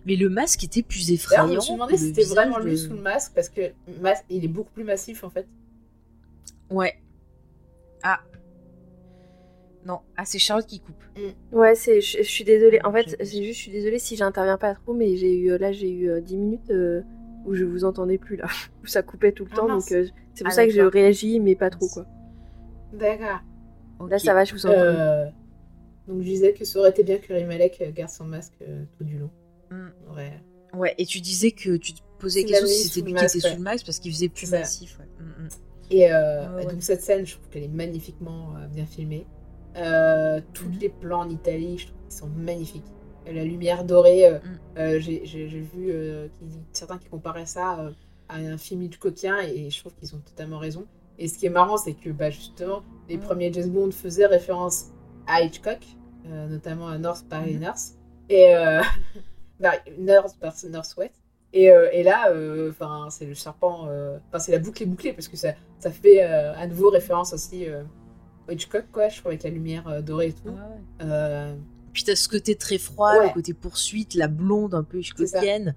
Mais 0.05 0.15
le 0.15 0.29
masque 0.29 0.63
était 0.63 0.81
plus 0.81 1.11
effrayant. 1.11 1.47
je 1.47 1.53
me 1.55 1.59
suis 1.59 1.73
demandé 1.73 1.97
si 1.97 2.07
c'était 2.07 2.23
vraiment 2.23 2.59
de- 2.59 2.65
lui 2.65 2.77
sous 2.77 2.93
le 2.93 3.01
masque 3.01 3.33
parce 3.35 3.49
que 3.49 3.61
mas- 4.01 4.23
il 4.29 4.43
est 4.45 4.49
beaucoup 4.49 4.71
plus 4.71 4.83
massif 4.85 5.23
en 5.23 5.29
fait. 5.29 5.45
Ouais. 6.69 6.95
Ah. 8.03 8.19
Non, 9.85 9.99
ah 10.17 10.23
c'est 10.25 10.39
Charlotte 10.39 10.65
qui 10.67 10.79
coupe. 10.81 11.01
Ouais, 11.51 11.73
c'est, 11.75 11.99
je, 12.01 12.17
je 12.19 12.23
suis 12.23 12.43
désolée. 12.43 12.79
En 12.83 12.91
fait, 12.91 13.15
c'est 13.23 13.43
juste, 13.43 13.57
je 13.57 13.63
suis 13.63 13.71
désolée 13.71 13.99
si 13.99 14.15
j'interviens 14.15 14.57
pas 14.57 14.73
trop, 14.75 14.93
mais 14.93 15.15
j'ai 15.17 15.33
eu, 15.35 15.57
là, 15.57 15.71
j'ai 15.71 15.89
eu 15.89 16.09
euh, 16.09 16.21
10 16.21 16.37
minutes 16.37 16.69
euh, 16.69 17.01
où 17.49 17.55
je 17.55 17.65
vous 17.65 17.83
entendais 17.83 18.17
plus, 18.17 18.35
là. 18.37 18.47
Où 18.83 18.85
ça 18.87 19.01
coupait 19.01 19.31
tout 19.31 19.43
le 19.45 19.49
Ah, 19.53 19.55
temps, 19.57 19.67
mince. 19.67 19.89
donc 19.89 19.97
euh, 19.97 20.07
c'est 20.33 20.43
pour 20.43 20.51
Ah, 20.53 20.55
ça 20.55 20.65
que 20.65 20.71
j'ai 20.71 20.77
d'accord. 20.77 20.93
réagi, 20.93 21.39
mais 21.39 21.55
pas 21.55 21.69
trop, 21.69 21.87
quoi. 21.87 22.05
D'accord. 22.93 23.39
Là, 24.09 24.17
ça 24.19 24.33
va, 24.33 24.45
je 24.45 24.53
vous 24.53 24.65
entends. 24.65 24.75
Euh, 24.77 25.25
donc 26.07 26.19
je 26.21 26.25
disais 26.27 26.53
que 26.53 26.63
ça 26.65 26.79
aurait 26.79 26.89
été 26.89 27.03
bien 27.03 27.17
que 27.17 27.31
Rami 27.33 27.45
Malek 27.45 27.77
euh, 27.81 27.91
garde 27.91 28.09
son 28.09 28.25
masque 28.25 28.53
euh, 28.61 28.83
tout 28.97 29.03
du 29.03 29.17
long. 29.19 29.29
Mm. 29.69 29.87
Ouais. 30.15 30.33
Ouais, 30.73 30.95
et 30.97 31.05
tu 31.05 31.19
disais 31.19 31.51
que 31.51 31.75
tu 31.77 31.93
te 31.93 31.99
posais 32.19 32.43
question 32.45 32.67
si 32.67 32.87
c'était 32.87 33.01
lui 33.05 33.13
qui 33.15 33.21
masque, 33.21 33.35
était 33.35 33.47
sous 33.49 33.55
le 33.57 33.61
masque 33.63 33.85
parce 33.85 33.99
qu'il 33.99 34.11
faisait 34.13 34.29
plus 34.29 34.49
massif. 34.51 34.99
Ouais. 34.99 35.05
Mm, 35.25 35.43
mm. 35.43 35.47
Et 35.91 36.11
euh, 36.13 36.49
Ouais, 36.55 36.65
ouais. 36.65 36.71
donc 36.71 36.81
cette 36.83 37.01
scène, 37.01 37.25
je 37.25 37.35
trouve 37.35 37.49
qu'elle 37.49 37.63
est 37.63 37.67
magnifiquement 37.67 38.55
euh, 38.57 38.67
bien 38.67 38.85
filmée. 38.85 39.25
Euh, 39.77 40.39
tous 40.53 40.65
Mhm. 40.65 40.77
les 40.79 40.89
plans 40.89 41.19
en 41.21 41.29
Italie, 41.29 41.77
je 41.77 41.87
trouve 41.87 42.01
qu'ils 42.03 42.17
sont 42.17 42.27
magnifiques. 42.27 42.85
Euh, 43.27 43.33
La 43.33 43.43
lumière 43.43 43.83
dorée, 43.83 44.25
euh, 44.27 44.39
Mm. 44.39 44.77
euh, 44.79 44.99
j'ai 44.99 45.59
vu 45.59 45.93
qui- 46.33 46.45
certains 46.73 46.97
qui 46.97 47.07
comparaient 47.09 47.45
ça 47.45 47.91
à 48.29 48.35
un 48.37 48.57
film 48.57 48.81
Hitchcockien 48.83 49.39
et 49.39 49.69
je 49.69 49.79
trouve 49.79 49.93
qu'ils 49.95 50.15
ont 50.15 50.19
totalement 50.19 50.57
raison. 50.59 50.85
Et 51.17 51.27
ce 51.27 51.37
qui 51.37 51.45
est 51.47 51.49
marrant, 51.51 51.77
c'est 51.77 51.93
que 51.93 52.09
bah, 52.11 52.29
justement, 52.29 52.81
les 53.09 53.17
Mm. 53.17 53.21
premiers 53.21 53.53
James 53.53 53.69
Bond 53.69 53.91
faisaient 53.91 54.25
référence 54.27 54.85
à 55.27 55.41
Hitchcock, 55.41 55.79
euh, 56.27 56.47
notamment 56.47 56.87
à 56.87 56.97
North 56.97 57.25
Paris 57.29 57.55
Mhm. 57.55 57.59
Nurse. 57.61 57.93
Et 58.29 58.55
euh, 58.55 58.81
bah, 59.59 59.73
North 59.97 60.37
par 60.39 60.53
Northwest. 60.69 61.13
Et, 61.51 61.71
euh, 61.71 61.89
et 61.91 62.03
là, 62.03 62.31
enfin, 62.69 63.07
c'est 63.09 63.25
le 63.25 63.33
serpent, 63.33 63.87
enfin, 64.27 64.37
c'est 64.39 64.51
la 64.51 64.59
boucle 64.59 64.83
est 64.83 64.85
bouclée 64.85 65.13
parce 65.13 65.27
que 65.27 65.35
ça, 65.35 65.53
ça 65.79 65.89
fait 65.91 66.21
à 66.21 66.67
nouveau 66.67 66.89
référence 66.91 67.33
aussi 67.33 67.65
au 68.47 68.51
Hitchcock, 68.51 68.85
quoi, 68.91 69.09
je 69.09 69.17
trouve, 69.17 69.29
avec 69.31 69.41
la 69.43 69.49
lumière 69.49 70.03
dorée 70.03 70.27
et 70.27 70.33
tout. 70.33 70.49
Ouais. 70.49 71.55
Puis 71.99 72.05
t'as 72.05 72.15
ce 72.15 72.29
côté 72.29 72.55
très 72.55 72.77
froid, 72.77 73.13
Ouais. 73.17 73.27
le 73.27 73.33
côté 73.33 73.53
poursuite, 73.53 74.13
la 74.13 74.29
blonde 74.29 74.73
un 74.73 74.83
peu 74.83 74.99
Hitchcockienne. 74.99 75.75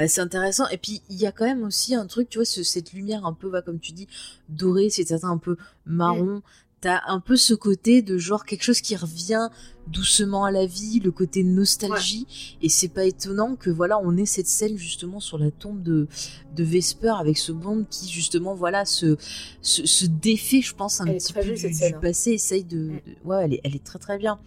Euh, 0.00 0.06
c'est 0.08 0.20
intéressant. 0.20 0.66
Et 0.70 0.78
puis 0.78 1.00
il 1.08 1.16
y 1.16 1.26
a 1.26 1.30
quand 1.30 1.44
même 1.44 1.62
aussi 1.62 1.94
un 1.94 2.08
truc, 2.08 2.28
tu 2.28 2.38
vois, 2.38 2.44
ce- 2.44 2.64
cette 2.64 2.92
lumière 2.92 3.24
un 3.24 3.32
peu, 3.32 3.48
bah, 3.50 3.62
comme 3.62 3.78
tu 3.78 3.92
dis, 3.92 4.08
dorée, 4.48 4.90
c'est 4.90 5.12
un 5.24 5.38
peu 5.38 5.56
marron, 5.86 6.42
t'as 6.80 7.02
un 7.06 7.20
peu 7.20 7.36
ce 7.36 7.54
côté 7.54 8.00
de 8.02 8.16
genre 8.16 8.44
quelque 8.44 8.62
chose 8.62 8.80
qui 8.80 8.96
revient 8.96 9.48
doucement 9.86 10.44
à 10.44 10.50
la 10.50 10.66
vie, 10.66 11.00
le 11.00 11.10
côté 11.10 11.42
nostalgie, 11.42 12.56
et 12.62 12.68
c'est 12.68 12.88
pas 12.88 13.04
étonnant 13.04 13.56
que 13.56 13.70
voilà 13.70 13.98
on 14.02 14.16
ait 14.16 14.26
cette 14.26 14.46
scène 14.46 14.76
justement 14.76 15.20
sur 15.20 15.36
la 15.36 15.50
tombe 15.50 15.82
de 15.82 16.06
de 16.54 16.64
Vesper 16.64 17.14
avec 17.18 17.38
ce 17.38 17.52
Bond 17.52 17.84
qui 17.90 18.08
justement 18.08 18.54
voilà 18.54 18.84
se 18.84 19.16
se, 19.60 20.06
défait, 20.06 20.60
je 20.60 20.74
pense 20.74 21.00
un 21.00 21.06
petit 21.06 21.32
peu 21.32 21.42
du, 21.42 21.52
hein. 21.52 21.98
passé, 22.00 22.32
essaye 22.32 22.64
mm. 22.64 22.68
de, 22.68 22.92
ouais 23.24 23.44
elle 23.44 23.54
est 23.54 23.60
elle 23.64 23.74
est 23.74 23.84
très 23.84 23.98
très 23.98 24.16
bien, 24.16 24.38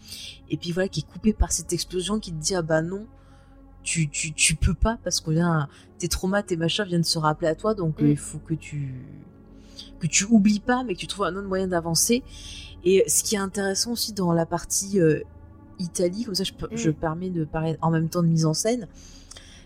et 0.49 0.57
puis 0.57 0.71
voilà 0.71 0.87
qui 0.87 1.01
est 1.01 1.11
coupé 1.11 1.33
par 1.33 1.51
cette 1.51 1.73
explosion 1.73 2.19
qui 2.19 2.31
te 2.31 2.41
dit 2.41 2.55
ah 2.55 2.61
bah 2.61 2.81
non 2.81 3.05
tu, 3.83 4.09
tu, 4.09 4.31
tu 4.31 4.55
peux 4.55 4.73
pas 4.73 4.97
parce 5.03 5.19
que 5.19 5.31
vient 5.31 5.67
tes 5.97 6.07
traumas, 6.07 6.41
tes 6.41 6.55
machins 6.55 6.85
viennent 6.85 7.03
se 7.03 7.19
rappeler 7.19 7.49
à 7.49 7.55
toi, 7.55 7.75
donc 7.75 8.01
euh, 8.01 8.05
mm. 8.05 8.11
il 8.11 8.17
faut 8.17 8.39
que 8.39 8.53
tu 8.53 8.93
que 9.99 10.07
tu 10.07 10.25
oublies 10.25 10.59
pas, 10.59 10.83
mais 10.83 10.95
que 10.95 10.99
tu 10.99 11.07
trouves 11.07 11.25
un 11.25 11.35
autre 11.35 11.47
moyen 11.47 11.67
d'avancer. 11.67 12.23
Et 12.83 13.03
ce 13.07 13.23
qui 13.23 13.35
est 13.35 13.39
intéressant 13.39 13.93
aussi 13.93 14.13
dans 14.13 14.33
la 14.33 14.45
partie 14.45 14.99
euh, 14.99 15.21
Italie, 15.79 16.23
comme 16.23 16.35
ça 16.35 16.43
je, 16.43 16.53
je 16.75 16.89
mm. 16.89 16.93
permets 16.93 17.29
de 17.29 17.45
parler 17.45 17.77
en 17.81 17.91
même 17.91 18.09
temps 18.09 18.23
de 18.23 18.27
mise 18.27 18.45
en 18.45 18.53
scène, 18.53 18.87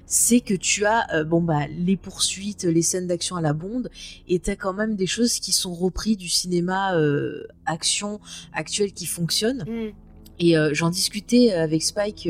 c'est 0.06 0.40
que 0.40 0.54
tu 0.54 0.86
as 0.86 1.14
euh, 1.14 1.24
bon 1.24 1.42
bah 1.42 1.68
les 1.68 1.98
poursuites, 1.98 2.64
les 2.64 2.82
scènes 2.82 3.08
d'action 3.08 3.36
à 3.36 3.42
la 3.42 3.54
bonde, 3.54 3.90
et 4.28 4.40
tu 4.40 4.50
as 4.50 4.56
quand 4.56 4.74
même 4.74 4.96
des 4.96 5.08
choses 5.08 5.40
qui 5.40 5.52
sont 5.52 5.74
reprises 5.74 6.18
du 6.18 6.30
cinéma 6.30 6.94
action 7.66 8.20
actuel 8.54 8.94
qui 8.94 9.06
fonctionnent. 9.06 9.66
Mm. 9.68 9.94
Et 10.40 10.56
j'en 10.74 10.92
discutais 10.92 11.52
avec 11.52 11.82
Spike 11.82 12.30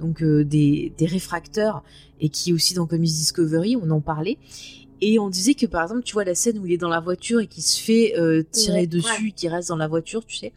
donc 0.00 0.22
euh, 0.22 0.44
des, 0.44 0.92
réfracteurs, 1.00 1.82
et 2.20 2.28
qui 2.28 2.52
aussi 2.52 2.74
dans 2.74 2.86
Comics 2.86 3.12
Discovery, 3.12 3.76
on 3.76 3.90
en 3.90 4.00
parlait. 4.00 4.38
Et 5.00 5.18
on 5.18 5.28
disait 5.28 5.54
que 5.54 5.66
par 5.66 5.82
exemple, 5.82 6.02
tu 6.02 6.14
vois 6.14 6.24
la 6.24 6.34
scène 6.34 6.58
où 6.58 6.66
il 6.66 6.72
est 6.72 6.78
dans 6.78 6.88
la 6.88 7.00
voiture 7.00 7.40
et 7.40 7.46
qui 7.46 7.62
se 7.62 7.80
fait 7.80 8.14
euh, 8.18 8.42
tirer 8.50 8.86
dessus, 8.86 9.32
qui 9.34 9.48
reste 9.48 9.68
dans 9.68 9.76
la 9.76 9.88
voiture, 9.88 10.24
tu 10.24 10.36
sais. 10.36 10.52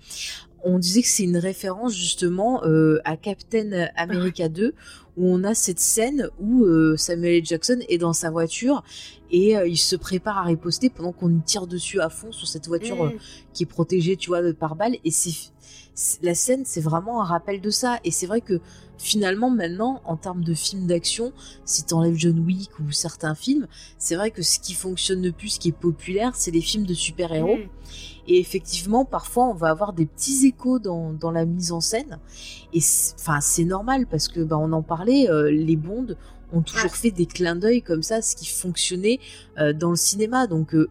On 0.64 0.78
disait 0.78 1.02
que 1.02 1.07
c'est 1.07 1.24
une 1.24 1.38
référence 1.38 1.95
justement 1.95 2.66
euh, 2.66 2.99
à 3.06 3.16
Captain 3.16 3.88
America 3.95 4.49
2 4.49 4.74
où 5.16 5.26
on 5.26 5.44
a 5.45 5.53
cette 5.53 5.80
scène 5.80 6.30
où 6.40 6.66
Samuel 6.98 7.36
L. 7.36 7.45
Jackson 7.45 7.80
est 7.88 7.98
dans 7.98 8.14
sa 8.14 8.30
voiture 8.30 8.84
et 9.32 9.56
il 9.66 9.78
se 9.78 9.95
prépare 9.95 10.38
à 10.38 10.44
riposter 10.44 10.90
pendant 10.90 11.11
qu'on 11.11 11.30
y 11.30 11.41
tire 11.41 11.68
dessus 11.68 11.99
à 12.02 12.10
fond 12.10 12.32
sur 12.32 12.48
cette 12.48 12.68
voiture 12.68 13.06
mm. 13.06 13.14
qui 13.53 13.64
est 13.64 13.66
protégée, 13.66 14.16
tu 14.16 14.30
vois, 14.30 14.41
par 14.53 14.76
balle. 14.76 14.95
Et 15.03 15.11
c'est 15.11 15.32
la 16.22 16.36
scène, 16.36 16.64
c'est 16.66 16.82
vraiment 16.82 17.22
un 17.22 17.26
rappel 17.26 17.62
de 17.62 17.70
ça. 17.70 18.00
Et 18.04 18.12
c'est 18.12 18.28
vrai 18.28 18.42
que 18.42 18.60
finalement, 18.98 19.50
maintenant, 19.50 20.02
en 20.06 20.18
termes 20.18 20.44
de 20.44 20.54
films 20.54 20.88
d'action, 20.88 21.32
si 21.66 21.84
t'enlèves 21.84 22.16
John 22.16 22.40
Wick 22.40 22.70
ou 22.80 22.92
certains 22.92 23.36
films, 23.36 23.68
c'est 23.98 24.16
vrai 24.16 24.32
que 24.32 24.42
ce 24.42 24.60
qui 24.60 24.74
fonctionne 24.74 25.22
le 25.22 25.32
plus, 25.32 25.50
ce 25.50 25.60
qui 25.60 25.70
est 25.70 25.78
populaire, 25.78 26.36
c'est 26.36 26.52
les 26.52 26.62
films 26.62 26.86
de 26.86 26.94
super-héros. 26.94 27.58
Mm. 27.58 27.70
Et 28.28 28.40
effectivement, 28.40 29.06
parfois, 29.06 29.48
on 29.48 29.54
va 29.54 29.70
avoir 29.70 29.94
des 29.94 30.06
petits 30.06 30.46
échos 30.46 30.80
dans, 30.80 31.32
la 31.32 31.46
mise 31.46 31.72
en 31.72 31.82
scène. 31.82 32.20
Et 32.74 32.82
enfin, 33.16 33.42
c'est 33.42 33.66
normal 33.66 34.06
parce 34.06 34.28
que, 34.28 34.42
bah, 34.42 34.58
on 34.60 34.72
en 34.72 34.84
parlait, 34.84 35.30
euh, 35.30 35.50
les 35.50 35.76
Bondes 35.76 36.16
ont 36.54 36.62
toujours 36.62 36.96
fait 36.96 37.12
des 37.12 37.26
clins 37.26 37.56
d'œil 37.56 37.82
comme 37.82 38.04
ça, 38.04 38.22
ce 38.22 38.36
qui 38.36 38.48
fonctionnait 38.48 39.20
euh, 39.58 39.74
dans 39.74 39.90
le 39.90 39.96
cinéma. 39.96 40.48
Donc, 40.48 40.76
euh, 40.76 40.90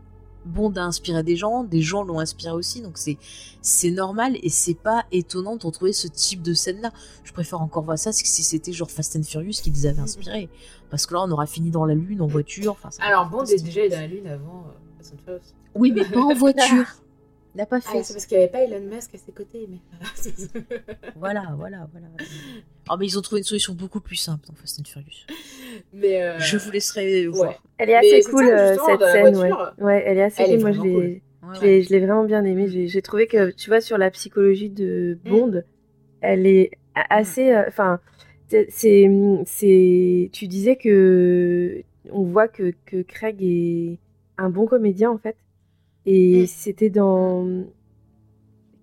Bond 0.49 0.73
a 0.77 0.83
inspiré 0.83 1.23
des 1.23 1.37
gens, 1.37 1.65
des 1.65 1.83
gens 1.83 2.03
l'ont 2.03 2.19
inspiré 2.21 2.53
aussi, 2.53 2.81
donc 2.81 2.99
c'est 2.99 3.19
c'est 3.63 3.91
normal 3.91 4.37
et 4.43 4.49
c'est 4.49 4.75
pas 4.75 5.05
étonnant 5.13 5.57
de 5.57 5.67
retrouver 5.67 5.93
ce 5.93 6.09
type 6.09 6.43
de 6.43 6.55
scène 6.55 6.81
là. 6.81 6.93
Je 7.25 7.33
préfère 7.33 7.61
encore 7.61 7.85
voir 7.85 7.99
ça 7.99 8.13
si 8.13 8.43
c'était 8.43 8.73
genre 8.73 8.91
Fast 8.91 9.17
and 9.17 9.23
Furious 9.23 9.61
qui 9.63 9.71
les 9.71 9.87
avait 9.87 10.01
inspirés, 10.01 10.49
parce 10.91 11.07
que 11.07 11.15
là 11.15 11.21
on 11.23 11.31
aura 11.31 11.47
fini 11.47 11.71
dans 11.71 11.85
la 11.85 11.95
lune 11.95 12.23
en 12.23 12.27
voiture. 12.27 12.73
Enfin, 12.73 12.91
Alors 13.01 13.29
Bond 13.29 13.45
est 13.45 13.63
déjà 13.63 13.89
dans 13.89 14.01
la 14.01 14.07
lune 14.07 14.27
avant 14.27 14.67
euh, 14.67 14.99
Fast 14.99 15.15
and 15.15 15.19
Furious. 15.25 15.55
Oui, 15.75 15.93
mais 15.93 16.05
pas 16.05 16.21
en 16.21 16.35
voiture. 16.35 16.87
Il 17.59 17.63
n'a 17.63 17.67
pas 17.67 17.79
ah, 17.79 17.81
fait. 17.81 18.05
c'est 18.05 18.15
parce 18.15 18.27
qu'il 18.27 18.39
n'y 18.39 18.45
avait 18.45 18.53
pas 18.53 18.63
Elon 18.63 18.79
Musk 18.79 19.17
à 19.17 19.19
ses 19.19 19.33
côtés. 19.33 19.69
Mais... 19.69 19.79
voilà, 21.17 21.57
voilà, 21.57 21.89
voilà. 21.91 22.07
Oh, 22.89 22.95
mais 22.97 23.07
ils 23.07 23.19
ont 23.19 23.21
trouvé 23.21 23.41
une 23.41 23.45
solution 23.45 23.75
beaucoup 23.75 23.99
plus 23.99 24.15
simple 24.15 24.47
dans 24.47 24.55
Fast 24.55 24.79
and 24.79 24.85
Furious. 24.85 25.27
Mais 25.93 26.23
euh, 26.23 26.39
Je 26.39 26.57
vous 26.57 26.71
laisserai 26.71 27.27
voir. 27.27 27.61
Elle 27.79 27.91
est 27.91 27.97
assez 27.97 28.31
cool, 28.31 28.45
euh, 28.45 28.77
cette 28.87 29.01
scène. 29.01 29.37
Ouais. 29.37 29.51
ouais. 29.79 30.05
elle 30.07 30.19
est 30.19 30.23
assez 30.23 30.45
cool. 30.45 30.61
Moi, 30.61 30.71
je 31.55 31.61
l'ai, 31.63 31.83
je 31.83 31.91
l'ai 31.91 31.99
vraiment 31.99 32.23
bien 32.23 32.45
aimée. 32.45 32.69
J'ai 32.87 33.03
trouvé 33.03 33.27
que, 33.27 33.51
tu 33.51 33.71
vois, 33.71 33.81
sur 33.81 33.99
la 33.99 34.13
psychologie 34.13 34.71
de 34.71 35.19
mm. 35.25 35.29
Bond, 35.29 35.63
elle 36.21 36.47
est 36.47 36.71
assez. 37.11 37.51
Euh, 37.51 37.65
enfin, 37.67 37.99
c'est, 38.47 38.69
c'est. 38.71 40.31
Tu 40.33 40.47
disais 40.47 40.77
que 40.77 41.83
on 42.13 42.23
voit 42.23 42.47
que, 42.47 42.73
que 42.87 43.03
Craig 43.03 43.43
est 43.43 43.99
un 44.37 44.49
bon 44.49 44.67
comédien 44.67 45.11
en 45.11 45.19
fait. 45.19 45.35
Et 46.11 46.43
mm. 46.43 46.47
c'était 46.47 46.89
dans. 46.89 47.47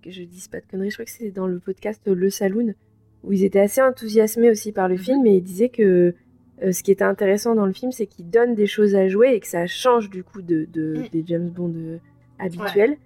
Que 0.03 0.11
je 0.11 0.21
dise 0.21 0.47
pas 0.47 0.59
de 0.59 0.65
conneries, 0.69 0.91
je 0.91 0.95
crois 0.95 1.05
que 1.05 1.11
c'était 1.11 1.31
dans 1.31 1.47
le 1.47 1.57
podcast 1.57 2.01
Le 2.05 2.29
Saloon, 2.29 2.75
où 3.23 3.33
ils 3.33 3.43
étaient 3.43 3.59
assez 3.59 3.81
enthousiasmés 3.81 4.51
aussi 4.51 4.71
par 4.71 4.87
le 4.87 4.95
mm-hmm. 4.95 4.99
film, 4.99 5.25
et 5.25 5.37
ils 5.37 5.43
disaient 5.43 5.69
que 5.69 6.13
euh, 6.61 6.71
ce 6.71 6.83
qui 6.83 6.91
était 6.91 7.03
intéressant 7.03 7.55
dans 7.55 7.65
le 7.65 7.73
film, 7.73 7.91
c'est 7.91 8.05
qu'il 8.05 8.29
donne 8.29 8.53
des 8.53 8.67
choses 8.67 8.93
à 8.93 9.07
jouer 9.07 9.33
et 9.33 9.39
que 9.39 9.47
ça 9.47 9.65
change 9.65 10.11
du 10.11 10.23
coup 10.23 10.43
de, 10.43 10.67
mm. 10.75 11.07
des 11.11 11.23
James 11.25 11.49
Bond 11.49 11.73
euh, 11.75 11.97
habituels. 12.37 12.97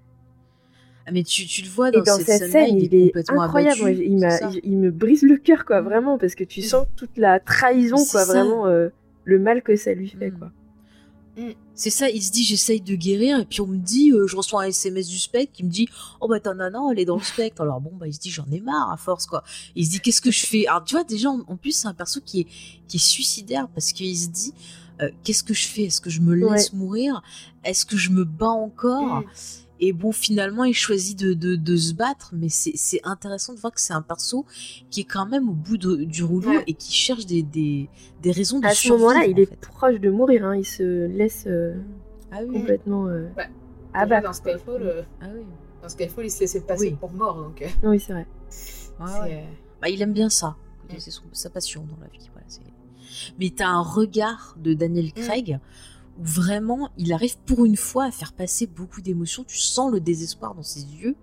Ah, 1.06 1.12
mais 1.14 1.24
tu, 1.24 1.46
tu, 1.46 1.62
le 1.62 1.70
vois 1.70 1.90
dans, 1.90 2.02
et 2.02 2.04
dans 2.04 2.18
cette, 2.18 2.52
scène, 2.52 2.76
il, 2.78 2.94
est, 2.94 3.30
incroyable. 3.30 3.90
il, 3.90 4.20
il, 4.64 4.78
me 4.78 4.92
brise 4.92 5.24
le 5.24 5.38
cœur, 5.38 5.64
quoi, 5.64 5.82
vraiment, 5.82 6.18
parce 6.18 6.36
que 6.36 6.44
tu 6.44 6.62
sens 6.62 6.86
toute 6.98 7.18
la 7.18 7.40
trahison, 7.40 7.96
quoi, 8.12 8.26
vraiment, 8.26 8.68
euh, 8.68 8.90
le 9.24 9.40
mal 9.40 9.64
que 9.64 9.78
ça 9.78 9.94
lui 9.94 10.10
fait, 10.10 10.32
quoi. 10.32 10.52
Mm. 11.40 11.54
C'est 11.74 11.90
ça, 11.90 12.10
il 12.10 12.22
se 12.22 12.32
dit 12.32 12.44
j'essaye 12.44 12.82
de 12.82 12.96
guérir 12.96 13.40
et 13.40 13.46
puis 13.46 13.62
on 13.62 13.68
me 13.68 13.78
dit, 13.78 14.12
euh, 14.12 14.28
je 14.28 14.36
reçois 14.36 14.64
un 14.64 14.68
SMS 14.68 15.08
du 15.08 15.18
spectre 15.18 15.54
qui 15.54 15.64
me 15.64 15.70
dit 15.70 15.88
oh 16.20 16.28
bah 16.28 16.42
ta 16.42 16.54
nana 16.54 16.80
elle 16.92 17.00
est 17.00 17.06
dans 17.06 17.16
le 17.16 17.24
spectre. 17.24 17.62
Alors 17.62 17.80
bon 17.80 17.92
bah 17.96 18.08
il 18.08 18.14
se 18.14 18.20
dit 18.20 18.30
j'en 18.30 18.46
ai 18.52 18.60
marre 18.60 18.92
à 18.92 18.98
force 18.98 19.26
quoi. 19.26 19.44
Il 19.76 19.86
se 19.86 19.92
dit 19.92 20.00
qu'est-ce 20.02 20.22
que 20.22 20.32
je 20.32 20.46
fais? 20.46 20.68
Alors 20.68 20.84
tu 20.84 20.96
vois 20.96 21.06
déjà 21.06 21.30
en, 21.30 21.56
plus 21.56 21.72
c'est 21.72 21.88
un 21.88 21.94
perso 21.94 22.20
qui 22.20 22.42
est 22.42 22.48
qui 22.88 22.98
est 22.98 23.00
suicidaire 23.00 23.70
parce 23.70 23.94
qu'il 23.94 24.18
se 24.18 24.28
dit 24.28 24.54
euh, 25.02 25.10
qu'est-ce 25.24 25.44
que 25.44 25.54
je 25.54 25.68
fais? 25.68 25.84
Est-ce 25.84 26.02
que 26.02 26.10
je 26.10 26.20
me 26.20 26.36
laisse 26.36 26.74
mourir? 26.74 27.22
Est-ce 27.64 27.86
que 27.86 27.96
je 27.96 28.10
me 28.10 28.26
bats 28.26 28.48
encore? 28.48 29.22
Mm. 29.22 29.26
Et 29.80 29.94
bon, 29.94 30.12
finalement, 30.12 30.66
il 30.66 30.74
choisit 30.74 31.18
de, 31.18 31.34
de, 31.34 31.78
se 31.78 31.94
battre, 31.94 32.32
mais 32.34 32.50
c'est 32.50 33.00
intéressant 33.04 33.54
de 33.54 33.60
voir 33.60 33.74
que 33.74 33.80
c'est 33.80 33.94
un 33.94 34.02
perso 34.02 34.46
qui 34.90 35.02
est 35.02 35.06
quand 35.06 35.26
même 35.26 35.50
au 35.50 35.54
bout 35.54 35.78
du 35.78 36.24
rouleau 36.24 36.60
et 36.68 36.74
qui 36.74 36.94
cherche 36.94 37.26
des, 37.26 37.44
des, 37.44 37.90
des 38.22 38.32
raisons 38.32 38.60
de 38.60 38.66
À 38.66 38.72
ce 38.72 38.90
moment-là, 38.90 39.26
il 39.26 39.40
est 39.40 39.56
proche 39.60 40.00
de 40.00 40.10
mourir, 40.10 40.46
hein. 40.46 40.56
il 40.58 40.66
se 40.66 41.08
laisse 41.08 41.46
euh, 41.48 41.76
ah 42.32 42.44
complètement 42.44 43.08
euh, 43.08 43.30
abattre. 43.94 44.28
Dans 44.28 44.34
Skyfall, 44.34 44.82
euh, 44.84 45.02
ah 45.22 45.28
oui. 45.34 45.46
dans 45.82 45.90
Skyfall, 45.90 46.26
il 46.26 46.32
s'est 46.32 46.44
laissé 46.44 46.62
passer 46.62 46.92
pour 46.92 47.12
mort. 47.12 47.38
Donc... 47.38 47.64
Oui, 47.84 48.00
c'est 48.00 48.14
vrai. 48.14 48.28
Bah, 49.00 49.90
il 49.90 50.02
aime 50.02 50.14
bien 50.14 50.30
ça. 50.30 50.58
C'est 50.98 51.14
sa 51.32 51.50
passion 51.50 51.84
dans 51.84 51.98
la 52.02 52.08
vie. 52.08 52.30
Voilà, 52.34 52.48
mais 53.40 53.52
t'as 53.56 53.68
un 53.68 53.82
regard 53.82 54.56
de 54.58 54.74
Daniel 54.74 55.06
mm. 55.06 55.60
Où 56.20 56.24
vraiment 56.24 56.90
il 56.98 57.14
arrive 57.14 57.38
pour 57.40 57.66
une 57.66 57.78
fois 57.78 58.06
à 58.06 58.12
faire 58.12 58.34
passer 58.34 58.68
beaucoup 58.68 59.02
d'émotions. 59.02 59.44
Tu 59.44 59.58
sens 59.58 59.92
le 59.92 60.00
désespoir 60.00 60.54
dans 60.54 60.64
ses 60.64 60.82
yeux. 60.82 61.16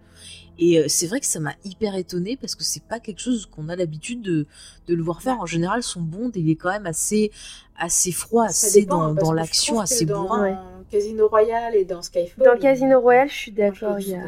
Et 0.59 0.78
euh, 0.78 0.85
c'est 0.89 1.06
vrai 1.06 1.20
que 1.20 1.27
ça 1.27 1.39
m'a 1.39 1.55
hyper 1.64 1.94
étonné 1.97 2.36
parce 2.36 2.55
que 2.55 2.64
c'est 2.64 2.82
pas 2.82 2.98
quelque 2.98 3.20
chose 3.20 3.47
qu'on 3.47 3.68
a 3.68 3.77
l'habitude 3.77 4.23
de, 4.23 4.47
de, 4.86 4.94
le 4.94 5.02
voir 5.02 5.20
faire. 5.20 5.39
En 5.40 5.47
général, 5.47 5.82
son 5.82 6.01
Bond, 6.01 6.31
il 6.35 6.51
est 6.51 6.56
quand 6.56 6.70
même 6.70 6.86
assez, 6.86 7.31
assez 7.78 8.10
froid, 8.10 8.47
assez 8.47 8.86
dans, 8.86 9.12
dans 9.12 9.32
l'action, 9.32 9.81
assez 9.81 10.06
bourrin. 10.06 10.52
Dans 10.52 10.85
Casino 10.90 11.28
Royale 11.28 11.74
et 11.74 11.85
dans 11.85 12.01
Skyfall. 12.01 12.44
Dans 12.44 12.59
Casino 12.59 13.01
Royale, 13.01 13.28
je 13.28 13.35
suis 13.35 13.52
d'accord. 13.52 14.01
Il 14.01 14.09
y 14.09 14.14
a... 14.14 14.24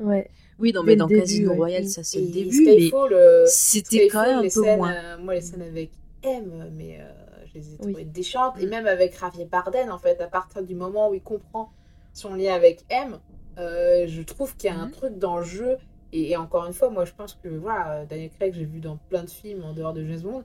Ouais. 0.00 0.28
Oui, 0.58 0.72
non, 0.72 0.82
mais 0.82 0.96
dans 0.96 1.08
Casino 1.08 1.54
Royale, 1.54 1.88
ça 1.88 2.02
c'est 2.02 2.20
le 2.20 2.28
début. 2.28 2.52
Skyfall, 2.52 3.10
mais 3.10 3.46
c'était 3.46 4.08
quand 4.08 4.22
même 4.22 4.44
un 4.44 4.48
peu 4.48 4.76
moins. 4.76 4.92
Euh, 4.92 5.18
moi, 5.18 5.34
les 5.34 5.40
scènes 5.40 5.62
avec 5.62 5.90
M, 6.22 6.70
mais. 6.76 6.98
Euh, 7.00 7.19
je 7.52 7.58
les 7.58 7.74
ai 7.74 7.76
trouvées 7.78 8.04
déchantes. 8.04 8.58
Et 8.60 8.66
mm. 8.66 8.70
même 8.70 8.86
avec 8.86 9.18
Javier 9.18 9.44
Bardem, 9.44 9.90
en 9.90 9.98
fait, 9.98 10.20
à 10.20 10.28
partir 10.28 10.62
du 10.62 10.74
moment 10.74 11.10
où 11.10 11.14
il 11.14 11.22
comprend 11.22 11.72
son 12.12 12.34
lien 12.34 12.54
avec 12.54 12.84
M, 12.90 13.18
euh, 13.58 14.06
je 14.06 14.22
trouve 14.22 14.56
qu'il 14.56 14.70
y 14.70 14.72
a 14.72 14.78
un 14.78 14.86
mm. 14.86 14.92
truc 14.92 15.18
dans 15.18 15.38
le 15.38 15.44
jeu. 15.44 15.76
Et, 16.12 16.36
encore 16.36 16.66
une 16.66 16.72
fois, 16.72 16.90
moi, 16.90 17.04
je 17.04 17.12
pense 17.12 17.34
que, 17.34 17.48
voilà, 17.48 18.04
Daniel 18.04 18.30
Craig, 18.30 18.52
j'ai 18.52 18.64
vu 18.64 18.80
dans 18.80 18.96
plein 18.96 19.22
de 19.22 19.30
films 19.30 19.62
en 19.62 19.72
dehors 19.72 19.92
de 19.92 20.04
James 20.04 20.20
Bond. 20.20 20.44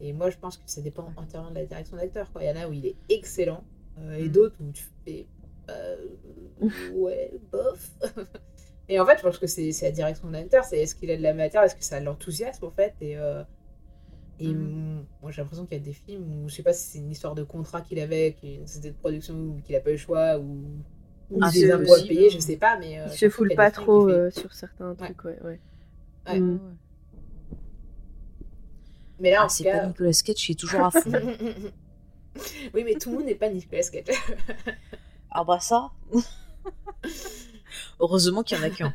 Et 0.00 0.12
moi, 0.12 0.28
je 0.28 0.36
pense 0.36 0.58
que 0.58 0.64
ça 0.66 0.82
dépend 0.82 1.10
entièrement 1.16 1.50
de 1.50 1.54
la 1.54 1.64
direction 1.64 1.96
d'acteur. 1.96 2.30
Il 2.38 2.46
y 2.46 2.50
en 2.50 2.56
a 2.56 2.68
où 2.68 2.72
il 2.74 2.84
est 2.84 2.96
excellent, 3.08 3.64
euh, 3.98 4.16
et 4.16 4.24
mm. 4.24 4.32
d'autres 4.32 4.56
où 4.60 4.70
tu 4.72 4.84
fais. 5.04 5.26
Euh, 5.70 5.96
ouais, 6.94 7.32
bof. 7.50 7.92
et 8.90 9.00
en 9.00 9.06
fait, 9.06 9.16
je 9.16 9.22
pense 9.22 9.38
que 9.38 9.46
c'est 9.46 9.72
la 9.80 9.90
direction 9.90 10.28
d'acteur. 10.28 10.64
C'est 10.64 10.80
est-ce 10.80 10.94
qu'il 10.94 11.10
a 11.10 11.16
de 11.16 11.22
la 11.22 11.32
matière, 11.32 11.62
est-ce 11.62 11.76
que 11.76 11.84
ça 11.84 11.98
l'enthousiasme, 12.00 12.66
en 12.66 12.70
fait. 12.70 12.94
Et. 13.00 13.16
Et 14.38 14.48
mm. 14.48 15.06
moi, 15.22 15.30
j'ai 15.30 15.40
l'impression 15.40 15.66
qu'il 15.66 15.78
y 15.78 15.80
a 15.80 15.84
des 15.84 15.92
films 15.92 16.44
où 16.44 16.48
je 16.48 16.54
sais 16.54 16.62
pas 16.62 16.72
si 16.72 16.90
c'est 16.90 16.98
une 16.98 17.10
histoire 17.10 17.34
de 17.34 17.42
contrat 17.42 17.80
qu'il 17.80 17.98
avait, 18.00 18.36
une 18.42 18.66
société 18.66 18.90
de 18.90 18.96
production 18.96 19.56
qu'il 19.64 19.74
a 19.76 19.80
pas 19.80 19.90
eu 19.90 19.94
le 19.94 19.98
choix, 19.98 20.38
ou, 20.38 20.64
ou 21.30 21.38
ah, 21.42 21.50
des 21.50 21.70
impôts 21.70 21.94
à 21.94 22.02
payer, 22.02 22.30
je 22.30 22.38
sais 22.38 22.56
pas. 22.56 22.78
Mais, 22.78 23.00
euh, 23.00 23.06
il 23.10 23.16
se 23.16 23.28
foule 23.30 23.54
pas 23.54 23.70
trop 23.70 24.08
euh, 24.08 24.30
sur 24.30 24.52
certains 24.52 24.94
trucs, 24.94 25.24
ouais. 25.24 25.38
ouais. 25.42 25.60
ouais. 26.28 26.40
Mm. 26.40 26.76
Mais 29.18 29.30
là, 29.30 29.42
ah, 29.44 29.48
c'est 29.48 29.64
cas... 29.64 29.80
pas 29.80 29.86
Nicolas 29.86 30.12
Cage 30.24 30.36
qui 30.36 30.52
est 30.52 30.60
toujours 30.60 30.84
à 30.84 30.90
fond. 30.90 31.10
oui, 32.74 32.84
mais 32.84 32.94
tout 32.94 33.10
le 33.10 33.16
monde 33.16 33.26
n'est 33.26 33.34
pas 33.34 33.48
Nicolas 33.48 33.82
Cage. 33.90 34.14
ah 35.30 35.44
bah 35.44 35.60
ça 35.60 35.90
Heureusement 38.00 38.42
qu'il 38.42 38.58
y 38.58 38.60
en 38.60 38.64
a 38.64 38.70
qu'un. 38.70 38.94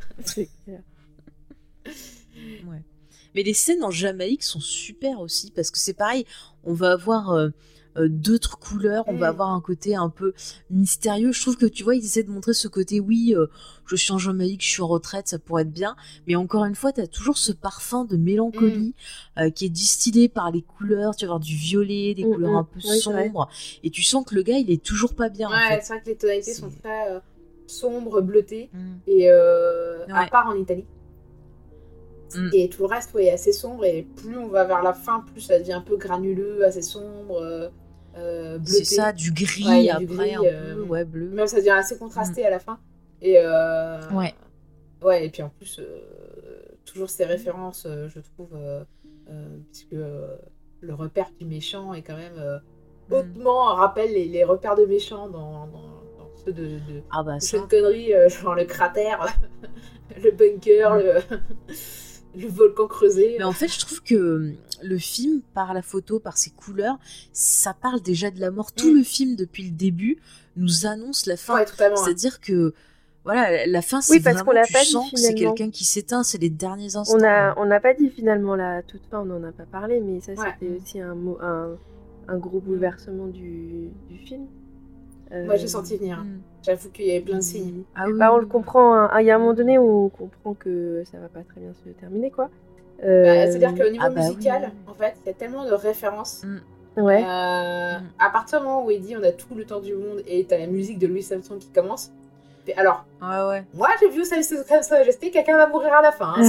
Mais 3.35 3.43
les 3.43 3.53
scènes 3.53 3.83
en 3.83 3.91
Jamaïque 3.91 4.43
sont 4.43 4.59
super 4.59 5.19
aussi 5.19 5.51
parce 5.51 5.71
que 5.71 5.77
c'est 5.79 5.93
pareil, 5.93 6.25
on 6.63 6.73
va 6.73 6.91
avoir 6.93 7.31
euh, 7.31 7.49
euh, 7.97 8.07
d'autres 8.07 8.57
couleurs, 8.57 9.03
on 9.07 9.13
va 9.15 9.27
Mm. 9.27 9.29
avoir 9.29 9.49
un 9.49 9.59
côté 9.61 9.95
un 9.95 10.09
peu 10.09 10.33
mystérieux. 10.69 11.31
Je 11.33 11.41
trouve 11.41 11.57
que 11.57 11.65
tu 11.65 11.83
vois, 11.83 11.95
ils 11.95 12.05
essaient 12.05 12.23
de 12.23 12.29
montrer 12.29 12.53
ce 12.53 12.67
côté, 12.69 12.99
oui, 13.01 13.33
euh, 13.35 13.47
je 13.85 13.95
suis 13.97 14.13
en 14.13 14.17
Jamaïque, 14.17 14.63
je 14.63 14.69
suis 14.69 14.81
en 14.81 14.87
retraite, 14.87 15.27
ça 15.27 15.39
pourrait 15.39 15.63
être 15.63 15.73
bien. 15.73 15.95
Mais 16.25 16.35
encore 16.35 16.63
une 16.63 16.75
fois, 16.75 16.93
tu 16.93 17.01
as 17.01 17.07
toujours 17.07 17.37
ce 17.37 17.51
parfum 17.51 18.05
de 18.05 18.15
mélancolie 18.15 18.95
euh, 19.39 19.49
qui 19.49 19.65
est 19.65 19.69
distillé 19.69 20.29
par 20.29 20.51
les 20.51 20.61
couleurs. 20.61 21.15
Tu 21.17 21.25
vas 21.25 21.31
avoir 21.31 21.39
du 21.41 21.55
violet, 21.55 22.13
des 22.13 22.23
Mm, 22.23 22.33
couleurs 22.33 22.51
mm. 22.53 22.55
un 22.55 22.63
peu 22.63 22.79
Oui, 22.85 22.99
sombres. 23.01 23.49
Et 23.83 23.89
tu 23.89 24.03
sens 24.03 24.23
que 24.25 24.35
le 24.35 24.43
gars, 24.43 24.57
il 24.57 24.71
est 24.71 24.81
toujours 24.81 25.13
pas 25.13 25.27
bien 25.27 25.49
en 25.49 25.51
Ouais, 25.51 25.75
fait. 25.75 25.81
c'est 25.81 25.93
vrai 25.93 26.01
que 26.01 26.09
les 26.09 26.15
tonalités 26.17 26.53
sont 26.53 26.69
très 26.69 27.21
sombres, 27.67 28.21
bleutées. 28.21 28.69
Mm. 28.73 28.93
Et 29.07 29.29
à 29.29 30.27
part 30.31 30.47
en 30.47 30.55
Italie. 30.55 30.85
Mm. 32.35 32.49
Et 32.53 32.69
tout 32.69 32.83
le 32.83 32.87
reste, 32.87 33.13
ouais, 33.13 33.25
est 33.25 33.31
assez 33.31 33.51
sombre. 33.51 33.85
Et 33.85 34.03
plus 34.03 34.37
on 34.37 34.47
va 34.47 34.63
vers 34.65 34.81
la 34.83 34.93
fin, 34.93 35.21
plus 35.21 35.41
ça 35.41 35.59
devient 35.59 35.73
un 35.73 35.81
peu 35.81 35.97
granuleux, 35.97 36.65
assez 36.65 36.81
sombre, 36.81 37.41
euh, 37.41 37.69
euh. 38.17 38.59
C'est 38.65 38.83
ça, 38.85 39.11
du 39.13 39.31
gris 39.31 39.65
Ouais, 39.67 39.89
après, 39.89 40.05
du 40.05 40.15
gris, 40.15 40.35
un 40.35 40.41
peu, 40.41 40.47
euh, 40.47 40.83
ouais, 40.85 41.05
bleu. 41.05 41.29
Même 41.29 41.47
ça 41.47 41.57
devient 41.57 41.69
assez 41.71 41.97
contrasté 41.97 42.45
à 42.45 42.49
la 42.49 42.59
fin. 42.59 42.79
Et 43.21 43.35
euh, 43.37 43.99
Ouais. 44.11 44.33
Ouais, 45.01 45.25
et 45.25 45.29
puis 45.29 45.41
en 45.41 45.49
plus, 45.49 45.81
toujours 46.85 47.09
ces 47.09 47.25
références, 47.25 47.87
je 47.87 48.19
trouve, 48.19 48.55
puisque 49.71 49.95
le 50.81 50.93
repère 50.93 51.31
du 51.39 51.45
méchant 51.45 51.93
est 51.93 52.03
quand 52.03 52.17
même 52.17 52.61
Mm. 53.11 53.13
hautement 53.13 53.75
rappelle 53.75 54.11
les, 54.13 54.25
les 54.25 54.43
repères 54.43 54.75
de 54.75 54.85
méchants 54.85 55.27
dans, 55.27 55.67
dans, 55.67 56.01
dans 56.17 56.31
ceux 56.43 56.53
de, 56.53 56.63
de, 56.63 57.01
Ah 57.11 57.23
bah 57.23 57.35
de 57.35 57.39
ça. 57.41 57.57
Euh, 57.57 58.29
genre 58.41 58.55
le 58.55 58.65
cratère, 58.65 59.27
le 60.23 60.31
bunker, 60.31 60.95
le, 60.95 61.13
le 62.35 62.47
volcan 62.47 62.87
creusé. 62.87 63.35
Mais 63.37 63.43
en 63.43 63.51
fait, 63.51 63.67
je 63.67 63.79
trouve 63.79 64.01
que 64.03 64.15
euh, 64.15 64.51
le 64.83 64.97
film, 64.97 65.41
par 65.53 65.73
la 65.73 65.81
photo, 65.81 66.19
par 66.19 66.37
ses 66.37 66.49
couleurs, 66.51 66.97
ça 67.33 67.73
parle 67.73 68.01
déjà 68.01 68.31
de 68.31 68.39
la 68.39 68.51
mort. 68.51 68.71
Tout 68.71 68.91
Mm. 68.91 68.97
le 68.97 69.03
film, 69.03 69.35
depuis 69.35 69.63
le 69.63 69.71
début, 69.71 70.17
nous 70.55 70.85
annonce 70.85 71.25
la 71.25 71.37
fin. 71.37 71.55
ouais, 71.55 71.65
hein. 71.79 71.95
C'est-à-dire 71.95 72.39
que, 72.39 72.73
voilà, 73.23 73.65
la 73.67 73.81
fin, 73.81 74.01
c'est 74.01 74.13
Oui, 74.15 74.19
parce 74.19 74.37
vraiment, 74.37 74.51
qu'on 74.59 74.65
tu 74.65 74.73
pas 74.73 74.79
dit 74.83 74.85
sens 74.89 75.11
que 75.11 75.17
c'est 75.17 75.33
quelqu'un 75.35 75.69
qui 75.69 75.83
s'éteint, 75.85 76.23
c'est 76.23 76.39
les 76.39 76.49
derniers 76.49 76.95
instants. 76.95 77.17
On 77.19 77.23
a, 77.23 77.53
on 77.57 77.65
n'a 77.65 77.79
pas 77.79 77.93
dit 77.93 78.09
finalement 78.09 78.55
la 78.55 78.81
toute 78.83 79.05
fin, 79.11 79.19
on 79.21 79.25
n'en 79.25 79.43
a 79.47 79.51
pas 79.51 79.65
parlé, 79.65 79.99
mais 80.01 80.19
ça 80.21 80.31
Ouais. 80.33 80.47
c'était 80.59 80.73
aussi 80.75 80.99
un, 80.99 81.13
mot- 81.15 81.37
un, 81.41 81.75
un 82.27 82.37
gros 82.37 82.59
bouleversement 82.59 83.27
du, 83.27 83.89
du 84.09 84.17
film. 84.25 84.47
Euh, 85.33 85.45
Moi, 85.45 85.55
j'ai 85.55 85.67
senti 85.67 85.97
venir. 85.97 86.19
hein. 86.19 86.25
Mm. 86.25 86.41
J'avoue 86.63 86.89
qu'il 86.89 87.05
y 87.05 87.11
avait 87.11 87.21
plein 87.21 87.37
de 87.37 87.41
signes. 87.41 87.83
Ah 87.95 88.03
oui. 88.07 88.13
Bah, 88.17 88.33
on 88.33 88.37
le 88.37 88.45
comprend. 88.45 88.93
hein. 88.95 89.19
Il 89.19 89.25
y 89.25 89.31
a 89.31 89.35
un 89.35 89.39
moment 89.39 89.53
donné 89.53 89.77
où 89.77 90.05
on 90.05 90.09
comprend 90.09 90.53
que 90.53 91.03
ça 91.11 91.17
va 91.19 91.27
pas 91.29 91.39
très 91.49 91.61
bien 91.61 91.71
se 91.73 91.89
terminer, 91.91 92.29
quoi. 92.31 92.49
Euh, 93.03 93.23
Bah, 93.23 93.47
C'est-à-dire 93.51 93.73
qu'au 93.85 93.89
niveau 93.91 94.03
ah 94.05 94.09
bah 94.09 94.21
oui. 94.21 94.27
musical, 94.35 94.71
en 94.87 94.93
fait, 94.93 95.15
il 95.23 95.27
y 95.27 95.31
a 95.31 95.33
tellement 95.33 95.65
de 95.65 95.71
références. 95.73 96.43
Ouais. 96.97 97.23
Euh, 97.25 97.97
Mm. 97.99 98.03
À 98.19 98.29
partir 98.29 98.59
du 98.59 98.65
moment 98.67 98.85
où 98.85 98.91
il 98.91 99.01
dit 99.01 99.15
on 99.17 99.23
a 99.23 99.31
tout 99.31 99.55
le 99.55 99.63
temps 99.65 99.79
du 99.79 99.93
monde 99.93 100.21
et 100.27 100.43
t'as 100.45 100.57
la 100.57 100.67
musique 100.67 100.99
de 100.99 101.07
Louis 101.07 101.23
Samson 101.23 101.57
qui 101.57 101.69
commence. 101.69 102.11
Alors, 102.77 103.05
Ouais, 103.21 103.47
ouais. 103.49 103.63
moi 103.73 103.87
j'ai 103.99 104.09
vu 104.09 104.23
ça, 104.23 104.41
ça, 104.43 104.81
sa 104.83 104.99
majesté, 104.99 105.29
quelqu'un 105.31 105.57
va 105.57 105.67
mourir 105.67 105.91
à 105.93 106.01
la 106.01 106.11
fin, 106.11 106.35
hein, 106.37 106.43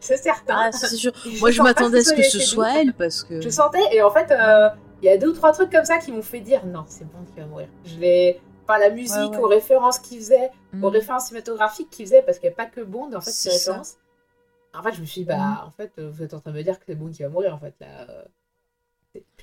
c'est- 0.00 0.16
certain. 0.22 0.54
Ah, 0.56 0.72
sûr. 0.72 1.12
Moi, 1.40 1.50
je 1.50 1.60
m'attendais 1.60 1.98
à 1.98 2.02
ce 2.02 2.14
que 2.14 2.22
ce 2.22 2.38
soit 2.38 2.80
elle, 2.80 2.92
parce 2.94 3.24
que. 3.24 3.40
Je 3.40 3.48
sentais, 3.50 3.80
et 3.92 4.00
en 4.00 4.10
fait, 4.10 4.30
euh, 4.30 4.68
il 5.04 5.08
y 5.08 5.10
a 5.10 5.18
deux 5.18 5.28
ou 5.28 5.32
trois 5.32 5.52
trucs 5.52 5.70
comme 5.70 5.84
ça 5.84 5.98
qui 5.98 6.10
m'ont 6.12 6.22
fait 6.22 6.40
dire 6.40 6.64
non, 6.66 6.84
c'est 6.88 7.04
bon 7.04 7.22
qui 7.26 7.38
va 7.38 7.46
mourir. 7.46 7.68
Je 7.84 7.98
l'ai. 7.98 8.40
Enfin, 8.66 8.78
la 8.78 8.88
musique, 8.90 9.16
Ouais, 9.16 9.28
ouais. 9.36 9.38
aux 9.38 9.48
références 9.48 9.98
qu'il 9.98 10.18
faisait, 10.18 10.50
Mm. 10.72 10.82
aux 10.84 10.88
références 10.90 11.26
cinématographiques 11.26 11.90
qu'il 11.90 12.06
faisait, 12.06 12.22
parce 12.22 12.38
qu'il 12.38 12.48
n'y 12.48 12.54
a 12.54 12.56
pas 12.56 12.64
que 12.66 12.80
Bond, 12.80 13.12
en 13.14 13.20
fait, 13.20 13.30
ces 13.30 13.50
ça. 13.50 13.72
références. 13.72 13.96
En 14.72 14.82
fait, 14.82 14.92
je 14.94 15.00
me 15.02 15.06
suis 15.06 15.20
dit, 15.20 15.26
bah, 15.26 15.62
en 15.66 15.70
fait, 15.70 15.92
euh, 15.98 16.10
vous 16.10 16.22
êtes 16.22 16.32
en 16.34 16.40
train 16.40 16.50
de 16.50 16.56
me 16.56 16.62
dire 16.62 16.78
que 16.78 16.84
c'est 16.86 16.94
Bond 16.94 17.10
qui 17.10 17.22
va 17.22 17.28
mourir, 17.28 17.54
en 17.54 17.58
fait, 17.58 17.74
là. 17.80 18.06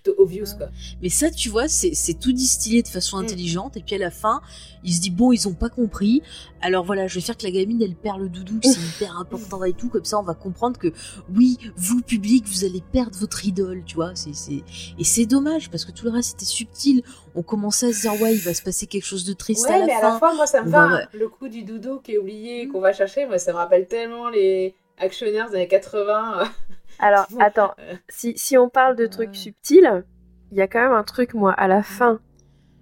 Plutôt 0.03 0.19
obvious, 0.21 0.45
quoi. 0.57 0.67
Mais 1.01 1.09
ça, 1.09 1.29
tu 1.29 1.49
vois, 1.49 1.67
c'est 1.67 2.13
tout 2.19 2.31
distillé 2.31 2.81
de 2.81 2.87
façon 2.87 3.17
Mm. 3.17 3.21
intelligente. 3.25 3.77
Et 3.77 3.81
puis 3.81 3.95
à 3.95 3.97
la 3.99 4.11
fin, 4.11 4.41
il 4.83 4.93
se 4.93 5.01
dit 5.01 5.11
bon, 5.11 5.31
ils 5.31 5.47
ont 5.47 5.53
pas 5.53 5.69
compris. 5.69 6.21
Alors 6.61 6.83
voilà, 6.85 7.07
je 7.07 7.15
vais 7.15 7.21
faire 7.21 7.37
que 7.37 7.43
la 7.43 7.51
gamine 7.51 7.81
elle 7.81 7.95
perd 7.95 8.19
le 8.19 8.29
doudou, 8.29 8.59
c'est 8.63 8.69
hyper 9.05 9.17
important 9.19 9.63
et 9.63 9.73
tout. 9.73 9.89
Comme 9.89 10.05
ça, 10.05 10.19
on 10.19 10.23
va 10.23 10.33
comprendre 10.33 10.79
que 10.79 10.91
oui, 11.35 11.57
vous 11.75 12.01
public, 12.01 12.45
vous 12.47 12.63
allez 12.65 12.81
perdre 12.91 13.17
votre 13.17 13.45
idole, 13.45 13.83
tu 13.85 13.95
vois. 13.95 14.11
C'est 14.15 14.31
et 14.97 15.03
c'est 15.03 15.25
dommage 15.25 15.69
parce 15.69 15.85
que 15.85 15.91
tout 15.91 16.05
le 16.05 16.11
reste 16.11 16.35
était 16.35 16.45
subtil. 16.45 17.03
On 17.35 17.43
commençait 17.43 17.87
à 17.87 17.93
se 17.93 18.01
dire 18.01 18.19
ouais, 18.21 18.33
il 18.33 18.39
va 18.41 18.53
se 18.53 18.61
passer 18.61 18.87
quelque 18.87 19.05
chose 19.05 19.25
de 19.25 19.33
triste 19.33 19.65
Ouais, 19.67 19.73
à 19.75 19.79
la 19.79 19.85
mais 19.85 19.93
à 19.93 19.99
fin. 20.01 20.13
la 20.13 20.19
fois, 20.19 20.33
moi, 20.35 20.47
ça 20.47 20.61
me 20.61 20.67
On 20.67 20.71
va. 20.71 20.87
va-. 20.87 21.01
Le 21.13 21.27
coup 21.29 21.47
du 21.47 21.63
doudou 21.63 21.99
qui 21.99 22.13
est 22.13 22.17
oublié, 22.17 22.65
Mm. 22.65 22.71
qu'on 22.71 22.81
va 22.81 22.93
chercher, 22.93 23.25
moi, 23.25 23.37
ça 23.37 23.51
me 23.53 23.57
rappelle 23.57 23.87
tellement 23.87 24.29
les 24.29 24.73
actionnaires 24.97 25.49
des 25.49 25.55
années 25.55 25.67
80. 25.67 26.43
Euh. 27.01 27.05
Alors, 27.05 27.27
attends. 27.39 27.73
euh, 27.79 27.95
Si, 28.09 28.37
si 28.37 28.57
on 28.57 28.69
parle 28.69 28.95
de 28.95 29.07
trucs 29.07 29.31
Ouais. 29.31 29.35
subtils, 29.35 30.05
il 30.51 30.57
y 30.57 30.61
a 30.61 30.67
quand 30.67 30.81
même 30.81 30.93
un 30.93 31.03
truc, 31.03 31.33
moi, 31.33 31.53
à 31.53 31.67
la 31.67 31.83
fin, 31.83 32.21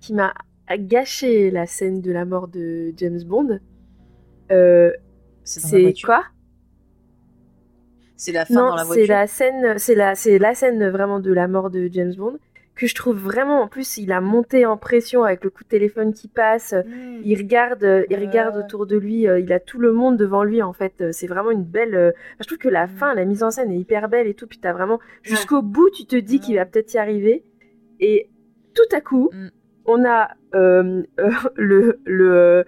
qui 0.01 0.13
m'a 0.13 0.33
gâché 0.77 1.51
la 1.51 1.65
scène 1.67 2.01
de 2.01 2.11
la 2.11 2.25
mort 2.25 2.47
de 2.47 2.93
James 2.97 3.23
Bond. 3.25 3.59
Euh, 4.51 4.91
C'est 5.43 5.59
c'est 5.61 5.93
quoi? 6.03 6.25
C'est 8.15 8.31
la 8.31 8.45
fin 8.45 8.65
dans 8.65 8.71
Non, 8.71 8.75
la 8.75 8.85
c'est 8.85 8.87
voiture. 8.87 9.07
la 9.07 9.27
scène, 9.27 9.77
c'est 9.77 9.95
la, 9.95 10.15
c'est 10.15 10.39
la 10.39 10.53
scène 10.55 10.89
vraiment 10.89 11.19
de 11.19 11.31
la 11.33 11.47
mort 11.47 11.69
de 11.69 11.89
James 11.91 12.13
Bond 12.15 12.37
que 12.79 12.87
je 12.87 12.95
trouve 12.95 13.17
vraiment. 13.17 13.61
En 13.61 13.67
plus, 13.67 13.97
il 13.97 14.11
a 14.11 14.21
monté 14.21 14.65
en 14.65 14.77
pression 14.77 15.23
avec 15.23 15.43
le 15.43 15.49
coup 15.49 15.63
de 15.63 15.69
téléphone 15.69 16.13
qui 16.13 16.27
passe. 16.27 16.73
mm. 16.73 17.21
Il 17.25 17.37
regarde, 17.37 18.05
il 18.09 18.15
regarde 18.17 18.55
autour 18.57 18.85
de 18.87 18.97
lui. 18.97 19.27
euh, 19.27 19.39
il 19.39 19.51
a 19.53 19.59
tout 19.59 19.79
le 19.79 19.91
monde 19.91 20.17
devant 20.17 20.43
lui. 20.43 20.61
En 20.63 20.73
fait, 20.73 20.93
Euh, 21.01 21.09
c'est 21.11 21.27
vraiment 21.27 21.51
une 21.51 21.63
belle. 21.65 21.93
euh, 21.95 22.11
Je 22.39 22.45
trouve 22.47 22.57
que 22.57 22.69
la 22.69 22.85
Mm. 22.87 22.89
fin, 22.89 23.13
la 23.15 23.25
mise 23.25 23.43
en 23.43 23.51
scène 23.51 23.71
est 23.71 23.77
hyper 23.77 24.07
belle 24.09 24.27
et 24.27 24.33
tout. 24.33 24.47
Puis 24.47 24.59
t'as 24.59 24.73
vraiment 24.73 24.99
jusqu'au 25.23 25.61
bout, 25.61 25.89
tu 25.91 26.05
te 26.05 26.15
dis 26.15 26.39
qu'il 26.39 26.55
va 26.55 26.65
peut-être 26.65 26.93
y 26.93 26.97
arriver. 26.97 27.43
Et 27.99 28.29
tout 28.73 28.95
à 28.95 29.01
coup, 29.01 29.29
Mm. 29.33 29.47
on 29.85 30.05
a 30.05 30.29
euh, 30.55 31.03
euh, 31.19 31.29
le, 31.55 31.99
le 32.05 32.65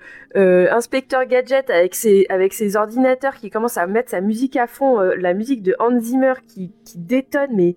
inspecteur 0.71 1.25
gadget 1.25 1.69
avec 1.69 1.95
ses 1.95 2.25
avec 2.29 2.53
ses 2.53 2.75
ordinateurs 2.75 3.35
qui 3.35 3.49
commence 3.49 3.77
à 3.77 3.87
mettre 3.87 4.09
sa 4.09 4.21
musique 4.21 4.55
à 4.57 4.67
fond, 4.67 4.99
la 4.99 5.33
musique 5.33 5.63
de 5.63 5.75
Hans 5.79 5.99
Zimmer 5.99 6.33
qui 6.47 6.73
qui 6.85 6.97
détonne, 6.99 7.51
mais 7.55 7.75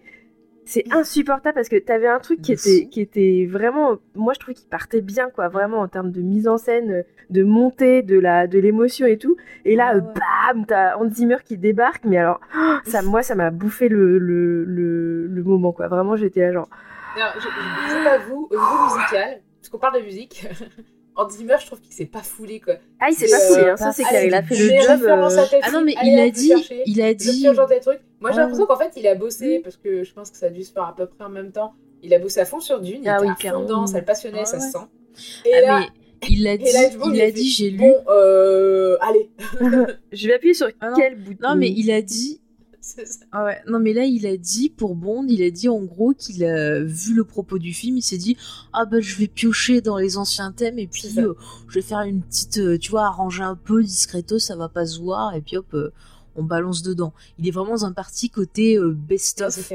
c'est 0.66 0.84
insupportable 0.92 1.54
parce 1.54 1.68
que 1.68 1.76
t'avais 1.76 2.06
un 2.08 2.18
truc 2.20 2.40
qui 2.40 2.52
était 2.52 2.86
qui 2.90 3.00
était 3.00 3.46
vraiment, 3.50 3.98
moi 4.14 4.32
je 4.34 4.38
trouvais 4.40 4.54
qu'il 4.54 4.68
partait 4.68 5.00
bien 5.00 5.28
quoi, 5.30 5.48
vraiment 5.48 5.78
en 5.80 5.88
termes 5.88 6.10
de 6.10 6.20
mise 6.20 6.48
en 6.48 6.56
scène, 6.58 6.90
euh, 6.90 7.02
de 7.30 7.42
montée, 7.42 8.02
de 8.02 8.18
la 8.18 8.46
de 8.46 8.58
l'émotion 8.58 9.06
et 9.06 9.18
tout. 9.18 9.36
Et 9.64 9.76
là, 9.76 9.92
Ouais, 9.94 10.00
euh, 10.00 10.00
ouais. 10.00 10.14
bam, 10.54 10.66
t'as 10.66 10.96
Hans 10.98 11.10
Zimmer 11.10 11.38
qui 11.44 11.58
débarque, 11.58 12.04
mais 12.04 12.16
alors 12.18 12.40
ça, 12.84 13.02
moi 13.02 13.22
ça 13.22 13.34
m'a 13.34 13.50
bouffé 13.50 13.88
le, 13.88 14.18
le 14.18 14.64
le 14.64 15.26
le 15.26 15.42
moment 15.42 15.72
quoi. 15.72 15.88
Vraiment, 15.88 16.16
j'étais 16.16 16.40
là 16.40 16.52
genre. 16.52 16.68
Non, 17.16 17.26
je, 17.36 17.40
je 17.42 18.04
pas 18.04 18.18
vous, 18.28 18.48
au 18.50 18.54
niveau 18.54 18.84
musical, 18.96 19.40
parce 19.60 19.68
qu'on 19.70 19.78
parle 19.78 20.00
de 20.00 20.04
musique, 20.04 20.48
Hans 21.16 21.28
Zimmer, 21.30 21.56
je 21.60 21.66
trouve 21.66 21.80
qu'il 21.80 21.92
s'est 21.92 22.06
pas 22.06 22.22
foulé, 22.22 22.58
quoi. 22.60 22.74
Ah, 23.00 23.06
il 23.10 23.14
s'est 23.14 23.26
Et, 23.26 23.30
pas 23.30 23.36
euh, 23.40 23.48
foulé, 23.54 23.70
hein, 23.70 23.76
ça 23.76 23.92
c'est 23.92 24.02
pas 24.02 24.08
clair. 24.10 24.24
Il 24.24 24.34
a 24.34 24.42
fait 24.42 24.56
le 24.56 24.68
job. 24.68 25.02
euh, 25.04 25.46
Ah 25.62 25.70
non, 25.70 25.82
mais 25.84 25.94
allez, 25.96 26.10
il 26.10 26.18
a 26.20 26.30
dit, 26.30 26.48
chercher. 26.48 26.82
il 26.86 27.02
a 27.02 27.14
dit. 27.14 27.44
genre 27.54 27.68
des 27.68 27.80
trucs. 27.80 28.00
Moi, 28.20 28.30
j'ai 28.30 28.36
Ouais. 28.38 28.42
l'impression 28.42 28.66
qu'en 28.66 28.76
fait, 28.78 28.92
il 28.96 29.06
a 29.06 29.14
bossé, 29.14 29.60
parce 29.60 29.76
que 29.76 30.02
je 30.02 30.12
pense 30.12 30.30
que 30.30 30.36
ça 30.36 30.46
a 30.46 30.50
dû 30.50 30.64
se 30.64 30.72
faire 30.72 30.84
à 30.84 30.94
peu 30.96 31.06
près 31.06 31.24
en 31.24 31.28
même 31.28 31.52
temps. 31.52 31.72
Il 32.02 32.12
a 32.14 32.18
bossé 32.18 32.40
à 32.40 32.44
fond 32.44 32.60
sur 32.60 32.80
Dune, 32.80 33.00
il 33.02 33.08
Ah 33.08 33.16
était 33.16 33.22
oui, 33.26 33.28
à 33.28 33.34
fond 33.34 33.38
clairement. 33.40 33.60
dedans, 33.62 33.86
ça 33.86 33.98
le 34.00 34.04
passionnait, 34.04 34.44
ça 34.44 34.58
se 34.58 34.66
ouais. 34.66 34.72
sent. 34.72 35.46
Et 35.46 35.54
Ah, 35.54 35.60
là, 35.60 35.80
mais 35.80 36.28
il 36.28 36.46
a 36.48 36.56
dit, 36.56 36.64
et 36.68 36.72
là, 36.72 36.88
il 37.12 37.22
a 37.22 37.30
dit, 37.30 37.48
j'ai 37.50 37.70
lu. 37.70 37.78
Bon, 37.78 37.94
euh, 38.08 38.96
allez. 39.00 39.30
Je 40.12 40.26
vais 40.28 40.34
appuyer 40.34 40.54
sur 40.54 40.68
Ah 40.80 40.92
quel 40.96 41.14
bouton? 41.16 41.48
Non, 41.50 41.56
mais 41.56 41.68
il 41.70 41.90
a 41.92 42.02
dit, 42.02 42.40
C'est 42.86 43.06
ça. 43.06 43.24
Ah 43.32 43.44
ouais, 43.46 43.62
non 43.66 43.78
mais 43.78 43.94
là 43.94 44.04
il 44.04 44.26
a 44.26 44.36
dit 44.36 44.68
pour 44.68 44.94
Bond, 44.94 45.24
il 45.26 45.42
a 45.42 45.50
dit 45.50 45.70
en 45.70 45.80
gros 45.80 46.12
qu'il 46.12 46.44
a 46.44 46.80
vu 46.80 47.14
le 47.14 47.24
propos 47.24 47.58
du 47.58 47.72
film, 47.72 47.96
il 47.96 48.02
s'est 48.02 48.18
dit 48.18 48.36
ah 48.74 48.84
bah 48.84 49.00
je 49.00 49.16
vais 49.16 49.26
piocher 49.26 49.80
dans 49.80 49.96
les 49.96 50.18
anciens 50.18 50.52
thèmes 50.52 50.78
et 50.78 50.86
puis 50.86 51.08
euh, 51.18 51.32
je 51.66 51.76
vais 51.76 51.82
faire 51.82 52.00
une 52.00 52.20
petite, 52.20 52.58
euh, 52.58 52.76
tu 52.76 52.90
vois, 52.90 53.06
arranger 53.06 53.42
un 53.42 53.56
peu 53.56 53.82
discreto, 53.82 54.38
ça 54.38 54.54
va 54.54 54.68
pas 54.68 54.84
se 54.84 55.00
voir 55.00 55.34
et 55.34 55.40
puis 55.40 55.56
hop, 55.56 55.72
euh, 55.72 55.94
on 56.36 56.42
balance 56.42 56.82
dedans. 56.82 57.14
Il 57.38 57.48
est 57.48 57.52
vraiment 57.52 57.70
dans 57.70 57.86
un 57.86 57.92
parti 57.92 58.28
côté 58.28 58.76
euh, 58.76 58.92
best 58.92 59.40
Non, 59.40 59.46
of. 59.46 59.72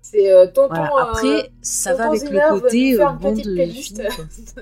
c'est 0.00 0.52
tonton. 0.52 0.68
Voilà. 0.68 1.08
Après, 1.08 1.50
ça 1.62 1.94
va 1.94 2.10
avec 2.10 2.30
le 2.30 2.60
côté 2.60 2.96
Bond 2.96 3.34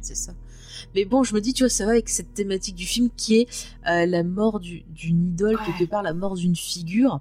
C'est 0.00 0.16
ça. 0.16 0.32
Mais 0.94 1.04
bon, 1.04 1.22
je 1.22 1.34
me 1.34 1.40
dis, 1.40 1.52
tu 1.52 1.62
vois, 1.64 1.68
ça 1.70 1.84
va 1.84 1.92
avec 1.92 2.08
cette 2.08 2.34
thématique 2.34 2.74
du 2.74 2.86
film 2.86 3.08
qui 3.16 3.36
est 3.40 3.48
euh, 3.88 4.06
la 4.06 4.22
mort 4.22 4.58
du- 4.60 4.82
d'une 4.88 5.26
idole, 5.28 5.56
Ouais. 5.56 5.62
quelque 5.66 5.88
part, 5.90 6.02
la 6.02 6.14
mort 6.14 6.34
d'une 6.34 6.56
figure. 6.56 7.20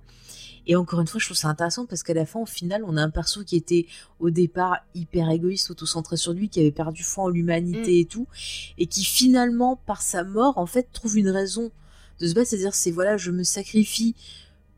Et 0.70 0.76
encore 0.76 1.00
une 1.00 1.08
fois, 1.08 1.20
je 1.20 1.26
trouve 1.26 1.38
ça 1.38 1.48
intéressant 1.48 1.86
parce 1.86 2.04
qu'à 2.04 2.14
la 2.14 2.26
fin, 2.26 2.40
au 2.42 2.46
final, 2.46 2.84
on 2.86 2.98
a 2.98 3.02
un 3.02 3.10
perso 3.10 3.44
qui 3.46 3.56
était 3.56 3.86
au 4.20 4.30
départ 4.30 4.78
hyper 4.96 5.30
égoïste, 5.30 5.72
auto-centré 5.72 6.18
sur 6.18 6.34
lui, 6.34 6.50
qui 6.50 6.60
avait 6.60 6.72
perdu 6.72 7.04
foi 7.04 7.26
en 7.26 7.30
l'humanité 7.30 8.00
et 8.02 8.06
tout, 8.06 8.28
et 8.78 8.86
qui 8.88 9.06
finalement, 9.06 9.78
par 9.86 10.02
sa 10.02 10.24
mort, 10.26 10.58
en 10.58 10.66
fait, 10.66 10.90
trouve 10.92 11.18
une 11.18 11.30
raison 11.30 11.72
de 12.20 12.28
se 12.28 12.34
battre, 12.34 12.50
c'est-à-dire, 12.50 12.76
c'est 12.76 12.92
voilà, 12.92 13.16
je 13.16 13.32
me 13.32 13.44
sacrifie 13.44 14.14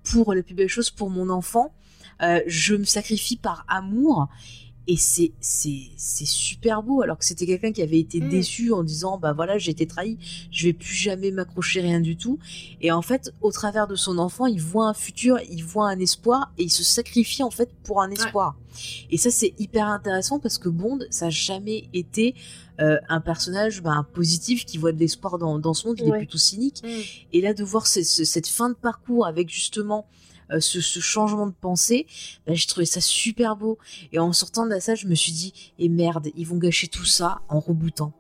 pour 0.03 0.33
la 0.35 0.43
plus 0.43 0.53
belle 0.55 0.67
chose, 0.69 0.89
pour 0.91 1.09
mon 1.09 1.29
enfant, 1.29 1.73
Euh, 2.21 2.41
je 2.47 2.75
me 2.75 2.83
sacrifie 2.83 3.37
par 3.37 3.63
amour. 3.69 4.27
Et 4.91 4.97
c'est 4.97 5.31
c'est 5.39 5.83
c'est 5.97 6.25
super 6.25 6.81
beau 6.83 7.01
alors 7.03 7.17
que 7.19 7.23
c'était 7.25 7.45
quelqu'un 7.45 7.71
qui 7.71 7.81
avait 7.83 7.99
été 7.99 8.19
Mm. 8.19 8.29
déçu 8.29 8.73
en 8.73 8.83
disant 8.83 9.17
bah 9.19 9.33
voilà 9.33 9.57
j'ai 9.59 9.71
été 9.71 9.85
trahi 9.85 10.17
je 10.51 10.65
vais 10.67 10.73
plus 10.73 10.95
jamais 10.95 11.29
m'accrocher 11.31 11.79
rien 11.81 12.01
du 12.01 12.17
tout. 12.17 12.39
Et 12.81 12.91
en 12.91 13.01
fait 13.03 13.31
au 13.41 13.51
travers 13.51 13.87
de 13.87 13.95
son 13.95 14.17
enfant 14.17 14.45
il 14.47 14.59
voit 14.59 14.87
un 14.87 14.93
futur 14.95 15.37
il 15.51 15.63
voit 15.63 15.87
un 15.89 15.99
espoir 15.99 16.51
et 16.57 16.63
il 16.63 16.69
se 16.71 16.83
sacrifie 16.83 17.43
en 17.43 17.51
fait 17.51 17.69
pour 17.83 18.01
un 18.01 18.09
espoir. 18.09 18.57
Et 19.11 19.17
ça 19.17 19.29
c'est 19.29 19.53
hyper 19.59 19.85
intéressant 19.87 20.39
parce 20.39 20.57
que 20.57 20.69
Bond 20.69 20.99
ça 21.11 21.27
a 21.27 21.29
jamais 21.29 21.87
été 21.93 22.33
euh, 22.81 22.97
un 23.09 23.19
personnage 23.21 23.81
bah, 23.83 24.07
positif 24.13 24.65
qui 24.65 24.77
voit 24.77 24.93
de 24.93 24.99
l'espoir 24.99 25.37
dans, 25.37 25.59
dans 25.59 25.73
ce 25.73 25.85
monde. 25.87 25.97
Il 25.99 26.07
est 26.07 26.17
plutôt 26.17 26.37
cynique. 26.37 26.81
Mm. 26.83 26.87
et 27.33 27.41
là 27.41 27.53
de 27.53 27.63
voir 27.63 27.85
ce- 27.87 28.03
ce- 28.03 28.23
cette 28.23 28.47
fin 28.47 28.69
de 28.69 28.75
parcours 28.75 29.25
avec 29.27 29.49
justement 29.49 30.07
euh, 30.51 30.59
ce, 30.59 30.79
changement 30.79 31.47
de 31.47 31.53
pensée, 31.53 32.07
bah, 32.45 32.53
j'ai 32.53 32.67
trouvé 32.67 32.85
ça 32.85 33.01
super 33.01 33.55
beau. 33.55 33.77
Et 34.11 34.19
en 34.19 34.33
sortant 34.33 34.65
de 34.65 34.71
la 34.71 34.79
salle, 34.79 34.97
je 34.97 35.07
me 35.07 35.15
suis 35.15 35.31
dit, 35.31 35.73
et 35.79 35.89
merde, 35.89 36.29
ils 36.35 36.47
vont 36.47 36.57
gâcher 36.57 36.87
tout 36.87 37.05
ça 37.05 37.41
en 37.49 37.59
rebootant. 37.59 38.13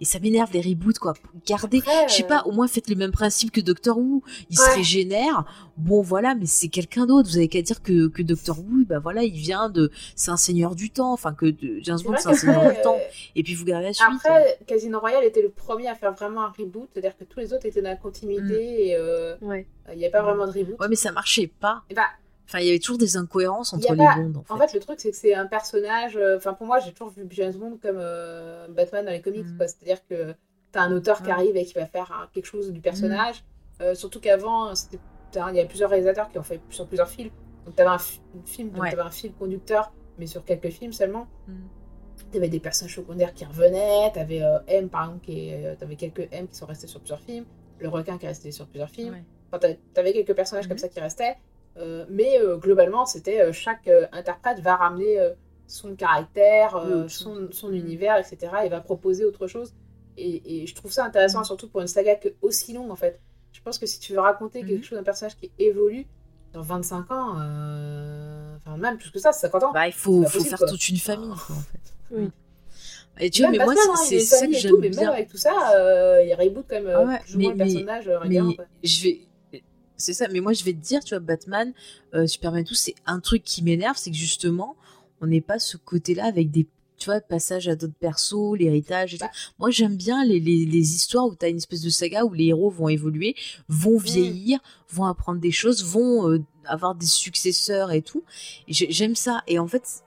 Et 0.00 0.04
ça 0.06 0.18
m'énerve 0.18 0.50
les 0.52 0.60
reboots, 0.62 0.98
quoi. 0.98 1.12
Gardez, 1.46 1.82
je 2.08 2.12
sais 2.14 2.22
pas, 2.22 2.42
au 2.46 2.52
moins 2.52 2.66
faites 2.66 2.88
le 2.88 2.96
même 2.96 3.12
principe 3.12 3.52
que 3.52 3.60
Doctor 3.60 3.98
Who. 3.98 4.22
Il 4.48 4.58
se 4.58 4.74
régénère. 4.74 5.44
Bon, 5.76 6.02
voilà, 6.02 6.34
mais 6.34 6.46
c'est 6.46 6.68
quelqu'un 6.68 7.06
d'autre. 7.06 7.28
Vous 7.28 7.36
avez 7.36 7.48
qu'à 7.48 7.62
dire 7.62 7.82
que, 7.82 8.08
que 8.08 8.22
Doctor 8.22 8.58
Who, 8.58 8.84
bah 8.86 8.98
voilà, 8.98 9.22
il 9.22 9.32
vient 9.36 9.68
de, 9.68 9.90
c'est 10.16 10.30
un 10.30 10.36
seigneur 10.36 10.74
du 10.74 10.90
temps. 10.90 11.12
Enfin, 11.12 11.32
que 11.34 11.46
de, 11.46 11.78
James 11.82 11.98
c'est 11.98 12.04
Bond, 12.04 12.14
c'est 12.18 12.28
un 12.28 12.34
seigneur 12.34 12.70
du 12.70 12.80
temps. 12.82 12.98
Et 13.36 13.42
puis 13.42 13.54
vous 13.54 13.64
gardez 13.64 13.86
la 13.88 13.92
suite. 13.92 14.06
Après, 14.14 14.58
Casino 14.66 15.00
Royale 15.00 15.24
était 15.24 15.42
le 15.42 15.50
premier 15.50 15.88
à 15.88 15.94
faire 15.94 16.12
vraiment 16.12 16.42
un 16.44 16.52
reboot, 16.58 16.88
c'est-à-dire 16.92 17.16
que 17.16 17.24
tous 17.24 17.40
les 17.40 17.52
autres 17.52 17.66
étaient 17.66 17.82
dans 17.82 17.90
la 17.90 17.96
continuité 17.96 18.88
et 18.88 18.96
euh, 18.96 19.36
Ouais. 19.42 19.66
il 19.92 19.98
n'y 19.98 20.04
avait 20.04 20.12
pas 20.12 20.22
vraiment 20.22 20.46
de 20.46 20.52
reboot. 20.52 20.78
Ouais, 20.80 20.88
mais 20.88 20.96
ça 20.96 21.12
marchait 21.12 21.50
pas. 21.60 21.82
Et 21.90 21.94
bah, 21.94 22.06
Enfin, 22.50 22.58
il 22.58 22.66
y 22.66 22.70
avait 22.70 22.80
toujours 22.80 22.98
des 22.98 23.16
incohérences 23.16 23.72
entre 23.72 23.92
les 23.92 23.96
pas- 23.96 24.16
mondes, 24.16 24.36
en 24.38 24.42
fait. 24.42 24.52
En 24.52 24.58
fait, 24.58 24.74
le 24.74 24.80
truc, 24.80 24.98
c'est 25.00 25.12
que 25.12 25.16
c'est 25.16 25.34
un 25.34 25.46
personnage. 25.46 26.16
euh, 26.16 26.36
Enfin, 26.36 26.52
pour 26.52 26.66
moi, 26.66 26.80
j'ai 26.80 26.90
toujours 26.92 27.10
vu 27.10 27.24
James 27.30 27.54
Bond 27.54 27.78
comme 27.80 27.96
euh, 27.98 28.66
Batman 28.68 29.04
dans 29.04 29.12
les 29.12 29.20
comics. 29.20 29.46
Quoi. 29.56 29.68
C'est-à-dire 29.68 30.04
que 30.08 30.34
t'as 30.72 30.82
un 30.82 30.92
auteur 30.92 31.22
qui 31.22 31.30
arrive 31.30 31.56
et 31.56 31.64
qui 31.64 31.74
va 31.74 31.86
faire 31.86 32.10
hein, 32.12 32.28
quelque 32.34 32.46
chose 32.46 32.72
du 32.72 32.80
personnage. 32.80 33.44
Euh, 33.80 33.94
surtout 33.94 34.18
qu'avant, 34.20 34.72
il 34.72 35.54
y 35.56 35.60
a 35.60 35.64
plusieurs 35.64 35.90
réalisateurs 35.90 36.28
qui 36.30 36.38
ont 36.38 36.42
fait 36.42 36.60
sur 36.70 36.86
plusieurs 36.88 37.08
films. 37.08 37.30
Donc, 37.66 37.76
t'avais 37.76 37.90
un 37.90 37.98
fi- 37.98 38.20
film, 38.46 38.70
donc 38.70 38.82
Ouais. 38.82 38.90
t'avais 38.90 39.02
un 39.02 39.10
fil 39.12 39.32
conducteur, 39.32 39.92
mais 40.18 40.26
sur 40.26 40.44
quelques 40.44 40.70
films 40.70 40.92
seulement. 40.92 41.28
Mhm. 41.46 41.68
T'avais 42.32 42.48
des 42.48 42.60
personnages 42.60 42.96
secondaires 42.96 43.32
qui 43.32 43.44
revenaient. 43.44 44.10
T'avais 44.12 44.42
euh, 44.42 44.58
M, 44.66 44.88
par 44.88 45.04
exemple, 45.04 45.24
qui 45.24 45.52
t'avais 45.78 45.96
quelques 45.96 46.28
M 46.32 46.48
qui 46.48 46.56
sont 46.56 46.66
restés 46.66 46.88
sur 46.88 46.98
plusieurs 47.00 47.20
films. 47.20 47.44
Le 47.78 47.88
requin 47.88 48.18
qui 48.18 48.26
est 48.26 48.28
resté 48.28 48.50
sur 48.50 48.66
plusieurs 48.66 48.90
films. 48.90 49.14
Ouais. 49.14 49.24
Enfin, 49.52 49.58
t'a- 49.60 49.74
t'avais 49.94 50.12
quelques 50.12 50.34
personnages 50.34 50.64
Mhm. 50.64 50.70
comme 50.70 50.78
ça 50.78 50.88
qui 50.88 51.00
restaient, 51.00 51.36
mais 52.10 52.38
euh, 52.40 52.56
globalement, 52.56 53.06
c'était 53.06 53.40
euh, 53.40 53.52
chaque 53.52 53.86
euh, 53.88 54.06
interprète 54.12 54.60
va 54.60 54.76
ramener 54.76 55.18
euh, 55.20 55.30
son 55.66 55.94
caractère, 55.94 56.76
euh, 56.76 57.08
son, 57.08 57.48
son 57.52 57.72
univers, 57.72 58.16
etc. 58.18 58.52
et 58.64 58.68
va 58.68 58.80
proposer 58.80 59.24
autre 59.24 59.46
chose. 59.46 59.72
Et, 60.16 60.62
et 60.62 60.66
je 60.66 60.74
trouve 60.74 60.90
ça 60.92 61.04
intéressant, 61.04 61.44
surtout 61.44 61.68
pour 61.68 61.80
une 61.80 61.86
saga 61.86 62.16
que 62.16 62.28
aussi 62.42 62.72
longue 62.72 62.90
en 62.90 62.96
fait. 62.96 63.20
Je 63.52 63.60
pense 63.62 63.78
que 63.78 63.86
si 63.86 63.98
tu 64.00 64.12
veux 64.12 64.20
raconter 64.20 64.60
quelque 64.60 64.78
Mhm. 64.78 64.82
chose 64.84 64.98
d'un 64.98 65.04
personnage 65.04 65.36
qui 65.36 65.50
évolue 65.58 66.06
dans 66.52 66.62
25 66.62 67.10
ans, 67.12 67.36
euh, 67.40 68.56
enfin 68.56 68.76
même 68.76 68.98
plus 68.98 69.10
que 69.10 69.18
ça, 69.18 69.32
c'est 69.32 69.42
50 69.42 69.62
ans. 69.64 69.72
Bah, 69.72 69.86
il 69.86 69.92
faut, 69.92 70.22
possible, 70.22 70.44
faire 70.48 70.58
quoi. 70.58 70.68
toute 70.68 70.88
une 70.88 70.96
famille, 70.98 71.28
quoi, 71.46 71.56
en 71.56 71.60
fait. 71.60 71.94
Oui. 72.10 72.28
Et 73.20 73.30
tu 73.30 73.42
vois, 73.42 73.50
mais 73.50 73.58
moi, 73.58 73.74
hein, 73.76 73.96
c'est 73.96 74.18
c'est 74.20 74.36
ça 74.38 74.46
que 74.46 74.52
j'aime 74.54 74.70
tout, 74.72 74.78
mais 74.78 74.88
même 74.88 74.98
bien. 74.98 75.10
avec 75.12 75.28
tout 75.28 75.36
ça, 75.36 75.52
euh, 75.76 76.22
il 76.24 76.32
reboot 76.34 76.64
quand 76.68 76.76
même 76.76 76.86
euh, 76.86 76.96
Ah 77.00 77.04
ouais, 77.04 77.18
plus 77.20 77.36
ou 77.36 77.40
moins 77.40 77.54
mais- 77.54 77.64
le 77.64 77.70
personnage 77.70 78.08
euh, 78.08 78.18
Mais 78.26 78.38
je 78.82 79.02
vais. 79.04 79.20
C'est 80.00 80.14
ça, 80.14 80.26
mais 80.28 80.40
moi, 80.40 80.52
je 80.52 80.64
vais 80.64 80.72
te 80.72 80.78
dire, 80.78 81.04
tu 81.04 81.10
vois, 81.14 81.20
Batman, 81.20 81.72
euh, 82.14 82.26
Superman, 82.26 82.64
tout, 82.64 82.74
c'est 82.74 82.94
un 83.06 83.20
truc 83.20 83.44
qui 83.44 83.62
m'énerve, 83.62 83.96
c'est 83.96 84.10
que 84.10 84.16
justement, 84.16 84.74
on 85.20 85.26
n'est 85.26 85.40
pas 85.40 85.58
ce 85.58 85.76
côté-là 85.76 86.24
avec 86.24 86.50
des. 86.50 86.66
Tu 86.98 87.06
vois, 87.06 87.18
passage 87.22 87.66
à 87.66 87.76
d'autres 87.76 87.94
persos, 87.98 88.54
l'héritage 88.58 89.14
et 89.14 89.18
Bah. 89.18 89.28
tout. 89.28 89.52
Moi, 89.58 89.70
j'aime 89.70 89.96
bien 89.96 90.22
les, 90.22 90.38
les, 90.38 90.66
les 90.66 90.94
histoires 90.94 91.24
où 91.26 91.34
tu 91.34 91.46
as 91.46 91.48
une 91.48 91.56
espèce 91.56 91.80
de 91.80 91.88
saga 91.88 92.24
où 92.26 92.34
les 92.34 92.46
héros 92.48 92.68
vont 92.68 92.90
évoluer, 92.90 93.34
vont 93.68 93.98
Mm. 93.98 94.02
vieillir, 94.02 94.58
vont 94.90 95.04
apprendre 95.06 95.40
des 95.40 95.50
choses, 95.50 95.82
vont 95.82 96.28
euh, 96.28 96.42
avoir 96.66 96.94
des 96.94 97.06
successeurs 97.06 97.90
et 97.92 98.02
tout. 98.02 98.22
Et 98.68 98.74
j'ai- 98.74 98.90
j'aime 98.92 99.14
ça. 99.14 99.42
Et 99.46 99.58
en 99.58 99.66
fait, 99.66 100.02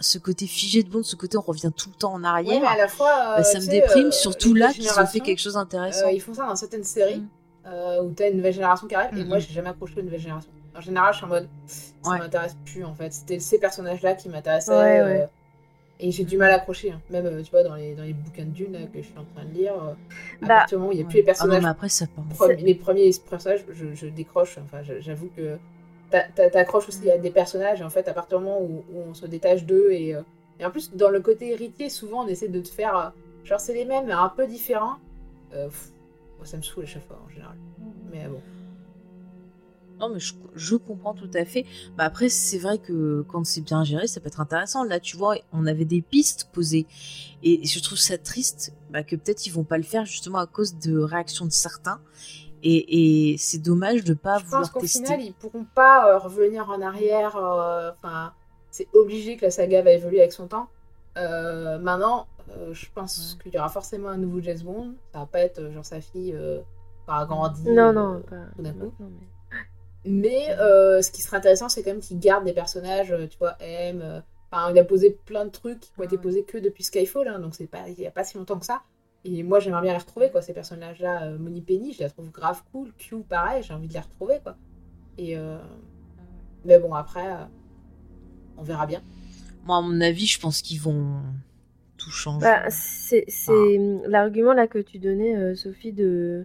ce 0.00 0.16
côté 0.16 0.46
figé 0.46 0.82
de 0.82 0.88
Bond, 0.88 1.02
ce 1.02 1.14
côté 1.14 1.36
on 1.36 1.42
revient 1.42 1.72
tout 1.76 1.90
le 1.90 1.96
temps 1.96 2.14
en 2.14 2.24
arrière, 2.24 2.54
Ouais, 2.54 2.60
mais 2.60 2.66
à 2.68 2.76
la 2.78 2.88
fois, 2.88 3.32
euh, 3.32 3.36
bah, 3.36 3.42
ça 3.44 3.60
me 3.60 3.66
déprime, 3.66 4.06
euh, 4.06 4.10
surtout 4.10 4.54
là 4.54 4.72
qu'ils 4.72 4.88
ont 4.98 5.06
fait 5.06 5.20
quelque 5.20 5.40
chose 5.40 5.54
d'intéressant. 5.54 6.08
Ils 6.08 6.22
font 6.22 6.32
ça 6.32 6.46
dans 6.46 6.56
certaines 6.56 6.84
séries 6.84 7.18
Mm. 7.20 7.28
Euh, 7.70 8.02
où 8.02 8.12
t'as 8.12 8.28
une 8.30 8.36
nouvelle 8.38 8.52
génération 8.54 8.86
qui 8.86 8.94
arrive 8.94 9.16
et 9.18 9.22
Mhm. 9.22 9.28
moi 9.28 9.38
j'ai 9.38 9.52
jamais 9.52 9.68
accroché 9.70 9.94
une 9.98 10.06
nouvelle 10.06 10.20
génération. 10.20 10.50
En 10.76 10.80
général, 10.80 11.12
je 11.12 11.16
suis 11.18 11.26
en 11.26 11.28
mode 11.28 11.48
ça 11.66 12.10
Ouais. 12.10 12.18
m'intéresse 12.18 12.56
plus 12.64 12.84
en 12.84 12.94
fait. 12.94 13.12
C'était 13.12 13.38
ces 13.40 13.58
personnages-là 13.58 14.14
qui 14.14 14.28
m'intéressaient 14.28 14.72
Ouais, 14.72 15.00
euh, 15.00 15.26
et 16.00 16.10
j'ai 16.12 16.24
du 16.24 16.36
mal 16.38 16.50
à 16.52 16.54
accrocher. 16.56 16.92
hein. 16.92 17.00
Même 17.10 17.26
euh, 17.26 17.42
tu 17.42 17.50
vois 17.50 17.62
dans 17.62 17.74
les, 17.74 17.94
dans 17.94 18.04
les 18.04 18.12
bouquins 18.14 18.44
de 18.44 18.50
Dune 18.50 18.72
là, 18.72 18.80
que 18.92 19.00
je 19.02 19.06
suis 19.06 19.18
en 19.18 19.24
train 19.24 19.44
de 19.44 19.52
lire, 19.52 19.74
euh, 19.74 19.92
à 20.42 20.46
Bah, 20.46 20.54
partir 20.60 20.78
du 20.78 20.82
moment 20.82 20.88
où 20.90 20.92
il 20.92 20.98
n'y 20.98 21.02
a 21.02 21.06
plus 21.06 21.16
les 21.16 21.22
Ah 21.22 21.24
non, 21.24 21.26
personnages, 21.26 21.62
mais 21.62 21.68
après, 21.68 21.88
ça 21.88 22.06
premi- 22.06 22.62
les 22.62 22.74
premiers 22.74 23.10
personnages, 23.28 23.64
je, 23.70 23.94
je 23.94 24.06
décroche. 24.06 24.58
Enfin, 24.64 24.78
j'avoue 25.00 25.28
que 25.36 25.58
t'a- 26.10 26.24
t'a- 26.24 26.50
t'accroches 26.50 26.88
aussi 26.88 27.10
à 27.10 27.18
des 27.18 27.30
personnages 27.30 27.80
et 27.80 27.84
en 27.84 27.90
fait 27.90 28.08
à 28.08 28.14
partir 28.14 28.38
du 28.38 28.44
moment 28.44 28.60
où, 28.60 28.84
où 28.92 29.00
on 29.10 29.14
se 29.14 29.26
détache 29.26 29.64
d'eux 29.64 29.92
et, 29.92 30.16
et 30.58 30.64
en 30.64 30.70
plus 30.70 30.92
dans 30.94 31.10
le 31.10 31.20
côté 31.20 31.52
héritier, 31.52 31.88
souvent 31.90 32.24
on 32.24 32.28
essaie 32.28 32.48
de 32.48 32.60
te 32.60 32.68
faire 32.68 33.12
genre 33.44 33.60
c'est 33.60 33.74
les 33.74 33.84
mêmes 33.84 34.06
mais 34.06 34.12
un 34.12 34.28
peu 34.28 34.46
différents. 34.46 34.96
Euh, 35.54 35.66
pff, 35.66 35.90
moi, 36.40 36.46
ça 36.46 36.56
me 36.56 36.62
saoule 36.62 36.84
à 36.84 36.86
chaque 36.86 37.06
fois 37.06 37.20
en 37.22 37.28
général. 37.28 37.56
Mais 38.10 38.26
bon. 38.26 38.40
Non, 40.00 40.08
mais 40.08 40.18
je, 40.18 40.32
je 40.54 40.76
comprends 40.76 41.12
tout 41.12 41.28
à 41.34 41.44
fait. 41.44 41.66
Bah 41.98 42.04
après, 42.04 42.30
c'est 42.30 42.56
vrai 42.56 42.78
que 42.78 43.20
quand 43.28 43.44
c'est 43.44 43.60
bien 43.60 43.84
géré, 43.84 44.06
ça 44.06 44.18
peut 44.20 44.28
être 44.28 44.40
intéressant. 44.40 44.82
Là, 44.82 44.98
tu 44.98 45.18
vois, 45.18 45.36
on 45.52 45.66
avait 45.66 45.84
des 45.84 46.00
pistes 46.00 46.48
posées. 46.52 46.86
Et 47.42 47.66
je 47.66 47.82
trouve 47.82 47.98
ça 47.98 48.16
triste 48.16 48.72
bah, 48.90 49.02
que 49.02 49.14
peut-être 49.14 49.46
ils 49.46 49.50
vont 49.50 49.64
pas 49.64 49.76
le 49.76 49.82
faire 49.84 50.06
justement 50.06 50.38
à 50.38 50.46
cause 50.46 50.78
de 50.78 50.98
réactions 50.98 51.44
de 51.44 51.52
certains. 51.52 52.00
Et, 52.62 53.32
et 53.32 53.36
c'est 53.36 53.58
dommage 53.58 54.02
de 54.04 54.14
pas 54.14 54.38
je 54.38 54.44
pense 54.44 54.50
vouloir 54.52 54.72
qu'au 54.72 54.80
tester. 54.80 55.00
final 55.04 55.20
ils 55.22 55.34
pourront 55.34 55.66
pas 55.74 56.08
euh, 56.14 56.18
revenir 56.18 56.70
en 56.70 56.80
arrière. 56.80 57.36
euh, 57.36 57.90
c'est 58.70 58.88
obligé 58.94 59.36
que 59.36 59.44
la 59.44 59.50
saga 59.50 59.82
va 59.82 59.92
évoluer 59.92 60.20
avec 60.20 60.32
son 60.32 60.46
temps. 60.46 60.68
Euh, 61.16 61.78
maintenant, 61.78 62.26
euh, 62.50 62.72
je 62.72 62.86
pense 62.94 63.36
qu'il 63.42 63.52
y 63.54 63.58
aura 63.58 63.68
forcément 63.68 64.08
un 64.08 64.16
nouveau 64.16 64.40
James 64.40 64.60
Bond. 64.62 64.94
Ça 65.12 65.20
va 65.20 65.26
pas 65.26 65.40
être 65.40 65.58
euh, 65.60 65.72
genre 65.72 65.84
sa 65.84 66.00
fille 66.00 66.36
aura 67.08 67.24
grandi. 67.26 67.68
Non, 67.70 67.92
non, 67.92 68.20
pas. 68.20 68.36
coup. 68.56 68.62
maintenant, 68.62 68.92
mais- 69.00 69.26
Mais 70.04 70.56
ce 71.02 71.10
qui 71.10 71.22
serait 71.22 71.36
intéressant, 71.38 71.68
c'est 71.68 71.82
quand 71.82 71.90
même 71.90 72.00
qu'il 72.00 72.18
garde 72.18 72.44
des 72.44 72.52
personnages, 72.52 73.14
tu 73.30 73.38
vois, 73.38 73.56
M. 73.60 74.22
Enfin, 74.52 74.70
il 74.72 74.78
a 74.78 74.84
posé 74.84 75.10
plein 75.26 75.44
de 75.44 75.50
trucs 75.50 75.78
qui 75.80 75.92
ont 75.98 76.02
été 76.02 76.18
posés 76.18 76.42
que 76.44 76.58
depuis 76.58 76.82
Skyfall, 76.82 77.28
hein, 77.28 77.38
donc 77.38 77.54
c'est 77.54 77.68
pas, 77.68 77.88
il 77.88 78.00
y 78.00 78.06
a 78.06 78.10
pas 78.10 78.24
si 78.24 78.36
longtemps 78.36 78.58
que 78.58 78.66
ça. 78.66 78.82
Et 79.24 79.42
moi, 79.42 79.60
j'aimerais 79.60 79.82
bien 79.82 79.92
les 79.92 79.98
retrouver, 79.98 80.30
quoi, 80.30 80.40
ces 80.42 80.54
personnages-là. 80.54 81.24
Euh, 81.24 81.38
Moni 81.38 81.60
Penny, 81.60 81.92
je 81.92 82.02
la 82.02 82.08
trouve 82.10 82.30
grave 82.30 82.62
cool. 82.72 82.92
Q, 82.94 83.18
pareil, 83.22 83.62
j'ai 83.62 83.74
envie 83.74 83.86
de 83.86 83.92
les 83.92 84.00
retrouver, 84.00 84.40
quoi. 84.42 84.56
Et 85.18 85.36
euh, 85.36 85.58
mais 86.64 86.78
bon, 86.78 86.94
après, 86.94 87.30
euh, 87.30 87.44
on 88.56 88.62
verra 88.62 88.86
bien. 88.86 89.02
Moi, 89.64 89.76
à 89.76 89.80
mon 89.82 90.00
avis, 90.00 90.26
je 90.26 90.40
pense 90.40 90.62
qu'ils 90.62 90.80
vont 90.80 91.20
tout 91.96 92.10
changer. 92.10 92.40
Bah, 92.46 92.64
c'est 92.70 93.24
l'argument 94.06 94.52
là 94.52 94.66
que 94.66 94.78
tu 94.78 94.98
donnais, 94.98 95.36
euh, 95.36 95.54
Sophie, 95.54 95.92
de 95.92 96.44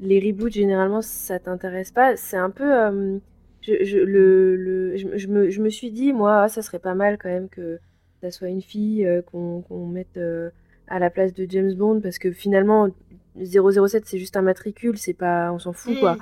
les 0.00 0.18
reboots 0.18 0.52
généralement 0.52 1.02
ça 1.02 1.38
t'intéresse 1.38 1.92
pas. 1.92 2.16
C'est 2.16 2.36
un 2.36 2.50
peu, 2.50 2.64
euh, 2.74 3.18
je, 3.60 3.84
je- 3.84 3.98
le, 3.98 4.56
le, 4.56 4.96
je, 4.96 5.06
me- 5.06 5.18
je 5.18 5.28
me, 5.28 5.50
je 5.50 5.62
me 5.62 5.68
suis 5.70 5.90
dit 5.92 6.12
moi, 6.12 6.42
ah, 6.44 6.48
ça 6.48 6.62
serait 6.62 6.78
pas 6.80 6.94
mal 6.94 7.16
quand 7.18 7.28
même 7.28 7.48
que 7.48 7.78
ça 8.22 8.30
soit 8.30 8.48
une 8.48 8.62
fille 8.62 9.06
euh, 9.06 9.22
qu'on 9.22 9.86
mette 9.86 10.16
euh, 10.16 10.50
à 10.88 10.98
la 10.98 11.10
place 11.10 11.32
de 11.34 11.46
James 11.48 11.74
Bond 11.74 12.00
parce 12.00 12.18
que 12.18 12.32
finalement 12.32 12.88
007 13.42 14.06
c'est 14.06 14.18
juste 14.18 14.36
un 14.36 14.42
matricule, 14.42 14.98
c'est 14.98 15.12
pas, 15.14 15.52
on 15.52 15.58
s'en 15.58 15.72
fout 15.72 15.96
quoi. 15.98 16.18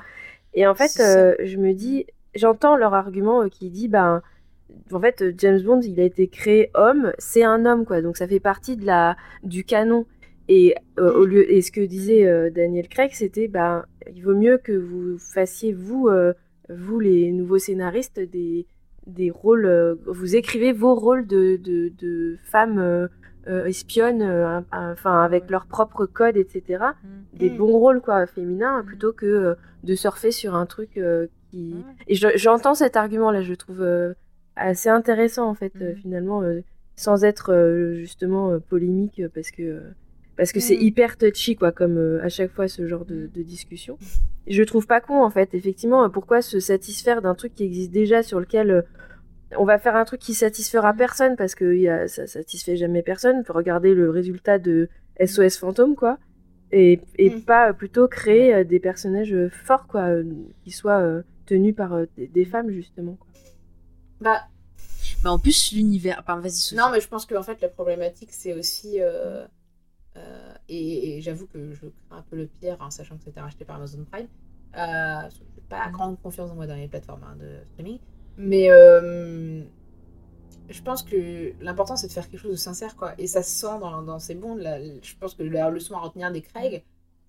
Et 0.54 0.66
en 0.66 0.74
fait, 0.74 1.00
euh, 1.00 1.34
je 1.44 1.56
me 1.56 1.72
dis, 1.72 2.06
j'entends 2.34 2.76
leur 2.76 2.94
argument 2.94 3.42
euh, 3.42 3.48
qui 3.48 3.70
dit, 3.70 3.88
ben, 3.88 4.22
en 4.92 5.01
fait, 5.01 5.23
euh, 5.23 5.33
James 5.39 5.60
Bond, 5.62 5.81
il 5.83 5.99
a 6.01 6.05
été 6.05 6.28
créé 6.28 6.70
homme, 6.75 7.12
c'est 7.18 7.42
un 7.44 7.65
homme, 7.67 7.84
quoi. 7.84 8.02
Donc 8.02 8.17
ça 8.17 8.26
fait 8.28 8.41
partie 8.41 8.76
de 8.76 8.84
la, 8.86 9.17
du 9.42 9.65
canon. 9.65 10.07
Et, 10.49 10.75
euh, 10.99 11.12
au 11.12 11.25
lieu, 11.25 11.51
et 11.51 11.62
ce 11.62 11.70
que 11.73 11.81
disait 11.81 12.26
euh, 12.26 12.51
Daniel 12.51 12.89
Craig, 12.89 13.10
c'était, 13.15 13.49
ben, 13.49 13.84
il 14.15 14.23
vaut 14.23 14.34
mieux 14.34 14.59
que 14.59 14.73
vous 14.73 15.17
fassiez, 15.18 15.73
vous, 15.73 16.09
euh, 16.09 16.33
vous 16.68 16.99
les 17.01 17.31
nouveaux 17.33 17.59
scénaristes, 17.59 18.18
des, 18.20 18.67
des 19.07 19.31
rôles, 19.31 19.99
vous 20.07 20.36
écrivez 20.36 20.73
vos 20.73 20.94
rôles 20.94 21.26
de, 21.26 21.57
de, 21.57 21.92
de 21.99 22.36
femmes 22.44 23.09
espionnes, 23.67 24.23
enfin, 24.73 25.23
avec 25.23 25.51
leur 25.51 25.67
propre 25.67 26.07
code, 26.07 26.36
etc 26.36 26.62
Mm. 27.02 27.39
des 27.39 27.51
bons 27.51 27.73
rôles 27.78 28.01
quoi 28.01 28.26
féminins 28.26 28.83
Mm. 28.83 28.86
plutôt 28.86 29.12
que 29.12 29.57
de 29.83 29.94
surfer 29.94 30.31
sur 30.31 30.55
un 30.55 30.67
truc 30.67 30.91
qui 31.51 31.75
Ouais. 31.75 31.94
et 32.09 32.15
je- 32.15 32.36
j'entends 32.36 32.75
cet 32.75 32.97
argument 32.97 33.31
là 33.33 33.42
je 33.42 33.55
trouve 33.55 33.84
assez 34.56 34.89
intéressant 34.89 35.48
en 35.48 35.55
fait 35.55 35.72
euh, 35.81 35.92
Mm. 35.92 35.97
finalement 35.97 36.42
euh, 36.42 36.60
sans 36.97 37.24
être 37.24 37.52
euh, 37.52 37.94
justement 37.94 38.58
polémique 38.60 39.22
parce 39.34 39.50
que 39.50 39.82
parce 40.36 40.52
que 40.52 40.60
c'est 40.60 40.76
Mm. 40.76 40.82
hyper 40.82 41.16
touchy 41.18 41.56
quoi 41.56 41.72
comme 41.72 42.20
à 42.22 42.28
chaque 42.28 42.50
fois 42.52 42.68
ce 42.68 42.86
genre 42.86 43.05
de, 43.05 43.28
de 43.32 43.42
discussion 43.42 43.98
je 44.47 44.62
trouve 44.62 44.86
pas 44.86 45.00
con 45.00 45.22
en 45.22 45.31
fait 45.31 45.55
effectivement 45.55 46.08
pourquoi 46.10 46.42
se 46.42 46.60
satisfaire 46.60 47.22
d'un 47.22 47.34
truc 47.34 47.55
qui 47.55 47.64
existe 47.64 47.90
déjà 47.92 48.22
sur 48.22 48.40
lequel 48.40 48.84
on 49.58 49.64
va 49.64 49.78
faire 49.78 49.97
un 49.97 50.05
truc 50.05 50.20
qui 50.20 50.32
satisfera 50.34 50.94
personne 50.94 51.36
parce 51.36 51.55
que 51.55 51.74
y 51.76 51.89
a, 51.89 52.08
ça 52.08 52.26
satisfait 52.26 52.76
jamais 52.76 53.02
personne. 53.02 53.44
Faut 53.44 53.52
regarder 53.52 53.92
le 53.94 54.08
résultat 54.08 54.58
de 54.58 54.89
SOS 55.22 55.58
Fantôme, 55.58 55.94
quoi. 55.94 56.18
Et, 56.70 57.00
et 57.18 57.28
pas 57.28 57.74
plutôt 57.74 58.08
créer 58.08 58.64
des 58.64 58.81
personnages 58.81 59.36
forts, 59.50 59.86
quoi, 59.86 60.08
qui 60.64 60.70
soient 60.70 61.20
tenus 61.44 61.74
par 61.76 62.00
des, 62.16 62.28
des 62.28 62.47
femmes, 62.47 62.70
justement. 62.70 63.18
quoi. 63.20 63.26
Bah, 64.23 64.49
Bah, 65.23 65.33
en 65.33 65.39
plus, 65.39 65.73
l'univers. 65.73 66.18
Enfin, 66.20 66.41
vas-y, 66.41 66.52
Sophie. 66.52 66.76
non, 66.76 66.91
mais 66.91 67.01
je 67.01 67.09
pense 67.09 67.26
qu'en 67.26 67.42
fait, 67.42 67.60
la 67.60 67.68
problématique, 67.68 68.31
c'est 68.33 68.55
aussi. 68.55 69.01
euh, 69.01 69.47
euh, 70.17 70.55
et, 70.68 71.18
et 71.18 71.23
j'avoue 71.23 71.47
que 71.47 71.73
je 71.73 71.86
crains 71.89 72.18
un 72.18 72.23
peu 72.23 72.36
le 72.36 72.47
pire 72.49 72.76
en 72.81 72.91
sachant 72.91 73.17
que 73.18 73.25
c'était 73.25 73.41
racheté 73.41 73.65
par 73.65 73.76
Amazon 73.76 74.05
Prime. 74.10 74.28
Euh, 74.76 75.31
je 75.31 75.41
n'ai 75.41 75.62
pas 75.68 75.89
Mhm. 75.89 75.92
grande 75.92 76.20
confiance 76.23 76.51
en 76.51 76.55
moi 76.55 76.67
dans 76.67 76.76
les 76.76 76.89
plateformes 76.89 77.25
hein, 77.25 77.36
de 77.36 77.65
streaming. 77.73 78.01
Mais 78.36 78.70
euh, 78.70 79.65
je 80.68 80.83
pense 80.83 81.02
que 81.02 81.55
l'important, 81.62 81.97
c'est 81.97 82.07
de 82.09 82.12
faire 82.12 82.28
quelque 82.28 82.41
chose 82.41 82.52
de 82.52 82.57
sincère, 82.57 82.97
quoi. 82.97 83.15
Et 83.18 83.26
ça 83.26 83.42
se 83.42 83.51
sent 83.51 83.78
dans, 83.81 84.02
dans 84.02 84.18
ces 84.18 84.34
bondes. 84.34 84.60
là. 84.60 84.78
Je 84.83 85.17
pense 85.18 85.34
que 85.34 85.42
la 85.42 85.70
leçon 85.70 85.94
à 85.97 86.01
retenir 86.01 86.31
des 86.33 86.42
Craig, 86.42 86.84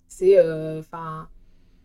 c'est. 0.08 0.38
euh, 0.38 0.80
Enfin. 0.80 1.28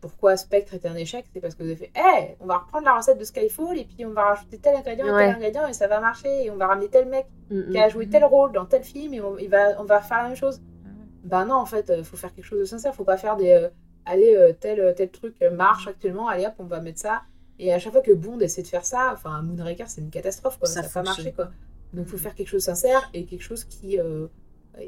Pourquoi 0.00 0.36
Spectre 0.36 0.74
était 0.74 0.88
un 0.88 0.94
échec 0.96 1.26
C'est 1.32 1.40
parce 1.40 1.54
que 1.54 1.62
vous 1.62 1.68
avez 1.68 1.76
fait 1.76 1.92
Hé, 1.96 2.36
on 2.40 2.46
va 2.46 2.58
reprendre 2.58 2.84
la 2.84 2.96
recette 2.96 3.18
de 3.18 3.24
Skyfall 3.24 3.78
et 3.78 3.84
puis 3.84 4.04
on 4.06 4.10
va 4.12 4.22
rajouter 4.30 4.58
tel 4.58 4.74
ingrédient 4.76 5.06
et 5.06 5.10
Ouais. 5.12 5.26
tel 5.26 5.34
ingrédient 5.36 5.66
et 5.68 5.72
ça 5.72 5.86
va 5.88 6.00
marcher. 6.00 6.44
Et 6.46 6.50
on 6.50 6.56
va 6.56 6.66
ramener 6.68 6.88
tel 6.88 7.06
mec 7.08 7.26
Mm, 7.50 7.70
qui 7.72 7.78
mm. 7.78 7.82
a 7.82 7.88
joué 7.88 8.08
tel 8.08 8.24
rôle 8.24 8.52
dans 8.52 8.64
tel 8.64 8.82
film 8.84 9.12
et 9.14 9.20
on, 9.20 9.36
il 9.38 9.48
va, 9.50 9.80
on 9.80 9.84
va 9.84 10.00
faire 10.00 10.18
la 10.22 10.28
même 10.28 10.36
chose. 10.36 10.60
Bah 11.24 11.44
non, 11.44 11.56
en 11.56 11.66
fait, 11.66 11.92
il 11.96 12.04
faut 12.04 12.16
faire 12.16 12.32
quelque 12.34 12.44
chose 12.44 12.60
de 12.60 12.64
sincère. 12.64 12.94
faut 12.94 13.04
pas 13.04 13.16
faire 13.16 13.36
des. 13.36 13.50
euh, 13.50 13.68
allez, 14.06 14.34
euh, 14.36 14.52
tel, 14.58 14.94
tel 14.96 15.10
truc 15.10 15.34
euh, 15.42 15.50
marche 15.50 15.86
actuellement, 15.88 16.28
allez 16.28 16.46
hop, 16.46 16.54
on 16.60 16.64
va 16.64 16.80
mettre 16.80 16.98
ça. 17.00 17.22
Et 17.58 17.72
à 17.74 17.78
chaque 17.78 17.92
fois 17.92 18.00
que 18.00 18.12
Bond 18.12 18.38
essaie 18.40 18.62
de 18.62 18.66
faire 18.68 18.84
ça, 18.86 19.10
enfin, 19.12 19.42
Moonraker, 19.42 19.84
c'est 19.88 20.00
une 20.00 20.08
catastrophe, 20.10 20.58
quoi. 20.58 20.66
Ça 20.68 20.80
n'a 20.82 20.88
pas 20.88 21.02
marché, 21.02 21.32
quoi. 21.32 21.50
Donc, 21.92 22.06
faut 22.06 22.16
faire 22.16 22.34
quelque 22.34 22.48
chose 22.48 22.62
de 22.62 22.66
sincère 22.66 23.10
et 23.12 23.24
quelque 23.26 23.42
chose 23.42 23.64
qui. 23.64 23.98
euh, 23.98 24.28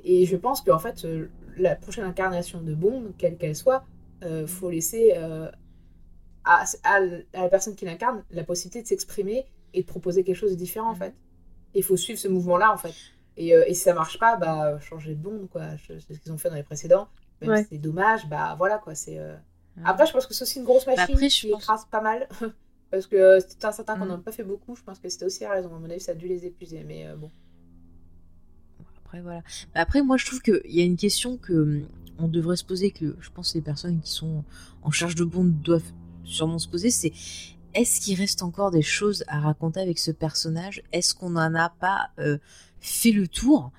Et 0.04 0.24
je 0.24 0.36
pense 0.36 0.62
qu'en 0.62 0.78
fait, 0.78 1.04
euh, 1.04 1.28
la 1.58 1.74
prochaine 1.76 2.04
incarnation 2.04 2.62
de 2.62 2.72
Bond, 2.74 3.12
quelle 3.18 3.36
qu'elle 3.36 3.56
soit, 3.56 3.84
euh, 4.22 4.46
faut 4.46 4.70
laisser 4.70 5.12
euh, 5.16 5.50
à, 6.44 6.64
la 7.34 7.48
personne 7.48 7.74
qui 7.76 7.84
l'incarne 7.84 8.24
la 8.30 8.44
possibilité 8.44 8.82
de 8.82 8.86
s'exprimer 8.86 9.44
et 9.74 9.82
de 9.82 9.86
proposer 9.86 10.24
quelque 10.24 10.36
chose 10.36 10.50
de 10.52 10.56
différent, 10.56 10.90
en 10.90 10.94
fait. 10.94 11.14
Il 11.74 11.82
faut 11.82 11.96
suivre 11.96 12.18
ce 12.18 12.28
mouvement-là, 12.28 12.72
en 12.72 12.76
fait. 12.76 12.94
Et, 13.36 13.54
euh, 13.54 13.64
et 13.66 13.74
si 13.74 13.80
ça 13.82 13.94
marche 13.94 14.18
pas, 14.18 14.36
bah, 14.36 14.78
changer 14.80 15.14
de 15.14 15.20
Bond, 15.22 15.48
quoi. 15.50 15.62
C'est 15.86 16.00
ce 16.14 16.18
qu'ils 16.20 16.32
ont 16.32 16.38
fait 16.38 16.50
dans 16.50 16.56
les 16.56 16.62
précédents. 16.62 17.08
Même 17.40 17.50
Ouais. 17.50 17.62
si 17.62 17.70
c'est 17.70 17.78
dommage, 17.78 18.28
bah 18.28 18.54
voilà, 18.58 18.78
quoi. 18.78 18.94
C'est. 18.94 19.18
euh, 19.18 19.34
Après, 19.84 20.06
je 20.06 20.12
pense 20.12 20.26
que 20.26 20.34
c'est 20.34 20.42
aussi 20.42 20.58
une 20.58 20.64
grosse 20.64 20.86
machine 20.86 21.14
après, 21.14 21.28
je 21.30 21.40
qui 21.40 21.50
pense- 21.50 21.62
écrase 21.62 21.86
pas 21.90 22.00
mal. 22.02 22.28
Parce 22.90 23.06
que 23.06 23.16
euh, 23.16 23.40
c'est 23.40 23.64
un 23.64 23.72
certain 23.72 23.96
qu'on 23.98 24.04
Mm. 24.04 24.08
n'en 24.08 24.14
a 24.16 24.18
pas 24.18 24.32
fait 24.32 24.44
beaucoup. 24.44 24.76
Je 24.76 24.82
pense 24.82 24.98
que 24.98 25.08
c'était 25.08 25.24
aussi 25.24 25.44
la 25.44 25.50
raison. 25.52 25.74
À 25.74 25.78
mon 25.78 25.88
avis, 25.88 26.00
ça 26.00 26.12
a 26.12 26.14
dû 26.14 26.28
les 26.28 26.44
épuiser. 26.44 26.84
Mais 26.84 27.06
bon. 27.16 27.30
Après, 29.04 29.20
voilà. 29.22 29.42
Mais 29.74 29.80
Après, 29.80 30.02
moi, 30.02 30.16
je 30.18 30.26
trouve 30.26 30.40
qu'il 30.42 30.60
y 30.66 30.80
a 30.80 30.84
une 30.84 30.96
question 30.98 31.36
que 31.38 31.52
hum, 31.54 31.86
on 32.18 32.28
devrait 32.28 32.56
se 32.56 32.64
poser, 32.64 32.90
que 32.90 33.16
je 33.20 33.30
pense 33.30 33.52
que 33.52 33.58
les 33.58 33.62
personnes 33.62 34.00
qui 34.00 34.10
sont 34.10 34.44
en 34.82 34.90
charge 34.90 35.14
de 35.14 35.24
Bond 35.24 35.44
doivent 35.44 35.92
sûrement 36.24 36.58
se 36.58 36.68
poser, 36.68 36.90
c'est 36.90 37.12
est-ce 37.74 38.00
qu'il 38.00 38.18
reste 38.18 38.42
encore 38.42 38.70
des 38.70 38.82
choses 38.82 39.24
à 39.28 39.40
raconter 39.40 39.80
avec 39.80 39.98
ce 39.98 40.10
personnage? 40.10 40.82
Est-ce 40.92 41.14
qu'on 41.14 41.30
n'en 41.30 41.54
a 41.54 41.70
pas 41.70 42.10
euh, 42.18 42.38
fait 42.80 43.12
le 43.12 43.26
tour? 43.28 43.72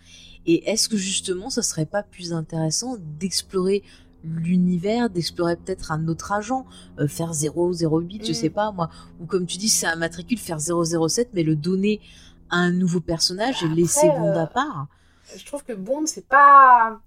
Et 0.45 0.70
est-ce 0.70 0.90
que 0.90 0.98
justement, 0.98 1.50
ça 1.50 1.62
serait 1.62 1.86
pas 1.86 2.03
plus 2.03 2.34
intéressant 2.34 2.98
d'explorer 3.20 3.84
l'univers, 4.26 5.10
d'explorer 5.10 5.56
peut-être 5.58 5.92
un 5.92 6.08
autre 6.08 6.32
agent, 6.32 6.66
euh, 7.00 7.08
faire 7.08 7.34
008, 7.34 8.26
je 8.26 8.32
Mm. 8.32 8.34
sais 8.34 8.50
pas 8.50 8.72
moi, 8.72 8.90
ou 9.20 9.26
comme 9.26 9.45
tu 9.45 9.58
dis, 9.58 9.70
c'est 9.70 9.86
un 9.86 9.95
matricule, 9.95 10.38
faire 10.38 10.60
007, 10.60 11.30
mais 11.34 11.44
le 11.44 11.56
donner 11.56 12.02
à 12.50 12.58
un 12.58 12.72
nouveau 12.72 13.00
personnage 13.00 13.62
et 13.62 13.66
Après, 13.66 13.76
laisser 13.76 14.08
Bond 14.10 14.28
euh, 14.36 14.44
à 14.44 14.48
part? 14.48 14.88
Je 15.36 15.45
trouve 15.45 15.64
que 15.64 15.74
Bond, 15.74 16.06
c'est 16.06 16.28
pas. 16.28 17.00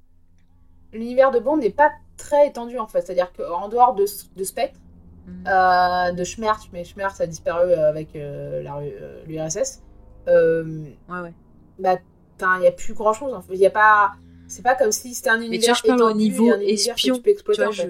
L'univers 0.97 1.31
de 1.31 1.39
Bond 1.39 1.57
n'est 1.58 1.70
pas 1.70 1.91
très 2.16 2.49
étendu 2.49 2.78
en 2.78 2.86
fait. 2.86 3.02
C'est-à-dire 3.02 3.33
qu'en 3.33 3.68
dehors 3.68 3.94
de, 3.94 4.05
de 4.36 4.44
Spectre, 4.44 4.78
Mm. 5.28 5.44
euh, 5.49 6.12
de 6.12 6.23
Schmerz, 6.23 6.68
mais 6.73 6.84
Schmerz 6.84 7.20
a 7.20 7.26
disparu 7.26 7.70
euh, 7.73 7.89
avec 7.89 8.15
euh, 8.15 8.62
euh, 8.65 9.23
l'URSS, 9.26 9.83
euh, 10.28 10.84
Ouais, 11.08 11.18
ouais. 11.20 11.34
bah, 11.81 11.97
il 12.58 12.60
n'y 12.60 12.66
a 12.68 12.70
plus 12.73 12.94
grand 12.94 13.12
chose. 13.12 13.34
En 13.34 13.42
fait. 13.42 13.57
Y 13.57 13.66
a 13.66 13.70
pas. 13.70 14.12
C'est 14.47 14.62
pas 14.62 14.76
comme 14.76 14.92
si 14.92 15.15
c'était 15.15 15.31
un 15.31 15.41
univers. 15.41 15.50
Mais 15.50 15.58
tu 15.58 15.66
vois, 15.66 15.75
je 15.75 15.83
parle 15.83 16.02
au 16.02 16.08
étendu 16.10 16.23
niveau 16.23 16.47
et 16.47 16.52
un 16.52 16.58
que 16.58 16.65
espion. 16.65 17.16
Tu 17.16 17.23
peux 17.23 17.31
Tu 17.31 17.34
exploiter, 17.34 17.62
vois, 17.62 17.70
en 17.70 17.73
fait. 17.73 17.89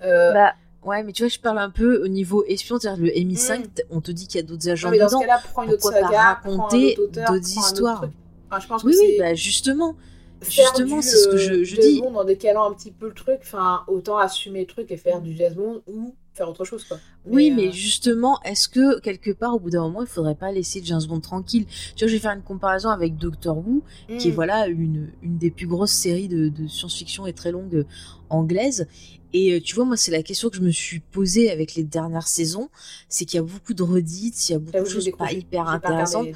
je... 0.00 0.06
Euh, 0.06 0.32
Bah, 0.32 0.54
Ouais, 0.84 1.02
mais 1.02 1.12
tu 1.12 1.24
vois, 1.24 1.28
je 1.28 1.38
parle 1.40 1.58
un 1.58 1.68
peu 1.70 2.02
au 2.02 2.08
niveau 2.08 2.42
espion, 2.46 2.78
c'est-à-dire 2.78 3.04
le 3.04 3.10
MI5, 3.10 3.58
Mm. 3.58 3.62
on 3.90 4.00
te 4.00 4.10
dit 4.12 4.26
qu'il 4.26 4.40
y 4.40 4.44
a 4.44 4.46
d'autres 4.46 4.70
agents 4.70 4.88
non, 4.88 4.92
mais 4.92 4.98
dans 4.98 5.08
ce 5.08 5.14
dedans. 5.16 5.20
cas-là, 5.26 5.40
prends 5.52 5.62
une 5.64 5.70
autre 5.72 5.80
Pourquoi 5.82 6.00
pas 6.00 6.06
saga, 6.06 6.20
un 6.22 6.34
raconter 6.34 6.96
d'autres 7.12 7.36
histoires? 7.58 8.04
Enfin, 8.50 8.60
je 8.60 8.66
pense 8.68 8.84
Oui, 8.84 8.92
que 8.92 8.98
oui, 8.98 9.12
c'est 9.16 9.18
bah 9.22 9.34
justement. 9.34 9.94
Justement, 10.42 11.02
c'est 11.02 11.16
ce 11.16 11.28
que 11.28 11.36
je- 11.36 11.52
euh, 11.52 11.64
je 11.64 11.76
jazz 11.76 11.84
dis. 11.84 12.00
bond 12.00 12.14
en 12.14 12.24
décalant 12.24 12.70
un 12.70 12.74
petit 12.74 12.90
peu 12.92 13.08
le 13.08 13.14
truc. 13.14 13.38
Enfin, 13.42 13.82
autant 13.88 14.18
assumer 14.18 14.60
le 14.60 14.66
truc 14.66 14.90
et 14.90 14.96
faire 14.96 15.20
du 15.20 15.36
jazz 15.36 15.54
bond 15.54 15.82
ou 15.86 16.14
faire 16.34 16.48
autre 16.48 16.64
chose, 16.64 16.84
quoi. 16.84 16.98
Oui, 17.26 17.50
euh, 17.50 17.54
mais 17.56 17.72
justement, 17.72 18.40
est-ce 18.44 18.68
que 18.68 19.00
quelque 19.00 19.32
part, 19.32 19.54
au 19.56 19.58
bout 19.58 19.70
d'un 19.70 19.82
moment, 19.82 20.02
il 20.02 20.06
faudrait 20.06 20.36
pas 20.36 20.52
laisser 20.52 20.80
James 20.84 21.02
Bond 21.08 21.20
tranquille? 21.20 21.66
Tu 21.96 22.04
vois, 22.04 22.08
je 22.08 22.12
vais 22.12 22.20
faire 22.20 22.32
une 22.32 22.42
comparaison 22.42 22.90
avec 22.90 23.16
Doctor 23.16 23.58
Who, 23.58 23.82
qui 24.18 24.28
est 24.28 24.30
hmm. 24.30 24.34
voilà 24.34 24.66
une, 24.68 25.10
une 25.22 25.36
des 25.38 25.50
plus 25.50 25.66
grosses 25.66 25.90
séries 25.92 26.28
de, 26.28 26.48
de 26.48 26.68
science-fiction 26.68 27.26
et 27.26 27.32
très 27.32 27.50
longue 27.50 27.74
euh, 27.74 27.84
anglaise. 28.30 28.86
Et 29.34 29.52
euh, 29.52 29.60
tu 29.60 29.74
vois, 29.74 29.84
moi, 29.84 29.96
c'est 29.96 30.10
la 30.10 30.22
question 30.22 30.48
que 30.48 30.56
je 30.56 30.62
me 30.62 30.70
suis 30.70 31.00
posée 31.00 31.50
avec 31.50 31.74
les 31.74 31.84
dernières 31.84 32.26
saisons, 32.28 32.70
c'est 33.08 33.24
qu'il 33.26 33.36
y 33.36 33.40
a 33.40 33.42
beaucoup 33.42 33.74
de 33.74 33.82
redites, 33.82 34.48
il 34.48 34.52
y 34.52 34.54
a 34.54 34.58
beaucoup 34.58 34.78
de 34.78 34.84
choses 34.88 35.10
pas 35.18 35.32
hyper 35.32 35.64
pas 35.64 35.70
intéressantes. 35.72 36.28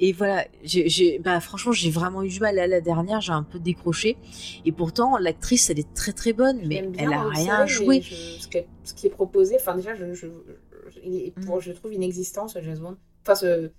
Et 0.00 0.12
voilà, 0.12 0.46
j'ai, 0.64 1.18
bah, 1.18 1.38
franchement, 1.40 1.72
j'ai 1.72 1.90
vraiment 1.90 2.22
eu 2.22 2.28
du 2.28 2.40
mal. 2.40 2.56
Là, 2.56 2.66
la 2.66 2.80
dernière, 2.80 3.20
j'ai 3.20 3.32
un 3.32 3.42
peu 3.42 3.58
décroché. 3.58 4.16
Et 4.64 4.72
pourtant, 4.72 5.16
l'actrice, 5.18 5.68
elle 5.70 5.78
est 5.78 5.92
très 5.94 6.12
très 6.12 6.32
bonne, 6.32 6.60
mais 6.66 6.90
elle 6.98 7.12
a 7.12 7.22
rien 7.28 7.58
mais 7.62 7.68
je- 7.68 8.14
ce, 8.40 8.48
qui 8.48 8.56
est, 8.58 8.66
ce 8.84 8.94
qui 8.94 9.06
est 9.06 9.10
proposé, 9.10 9.56
enfin 9.60 9.76
déjà, 9.76 9.94
je, 9.94 10.14
je, 10.14 10.26
Mm. 10.26 11.60
je 11.60 11.72
trouve 11.72 11.92
inexistant 11.94 12.48
ce 12.48 12.60
James 12.62 12.78
Bond. 12.78 12.96
Enfin, 13.22 13.34
ce, 13.34 13.70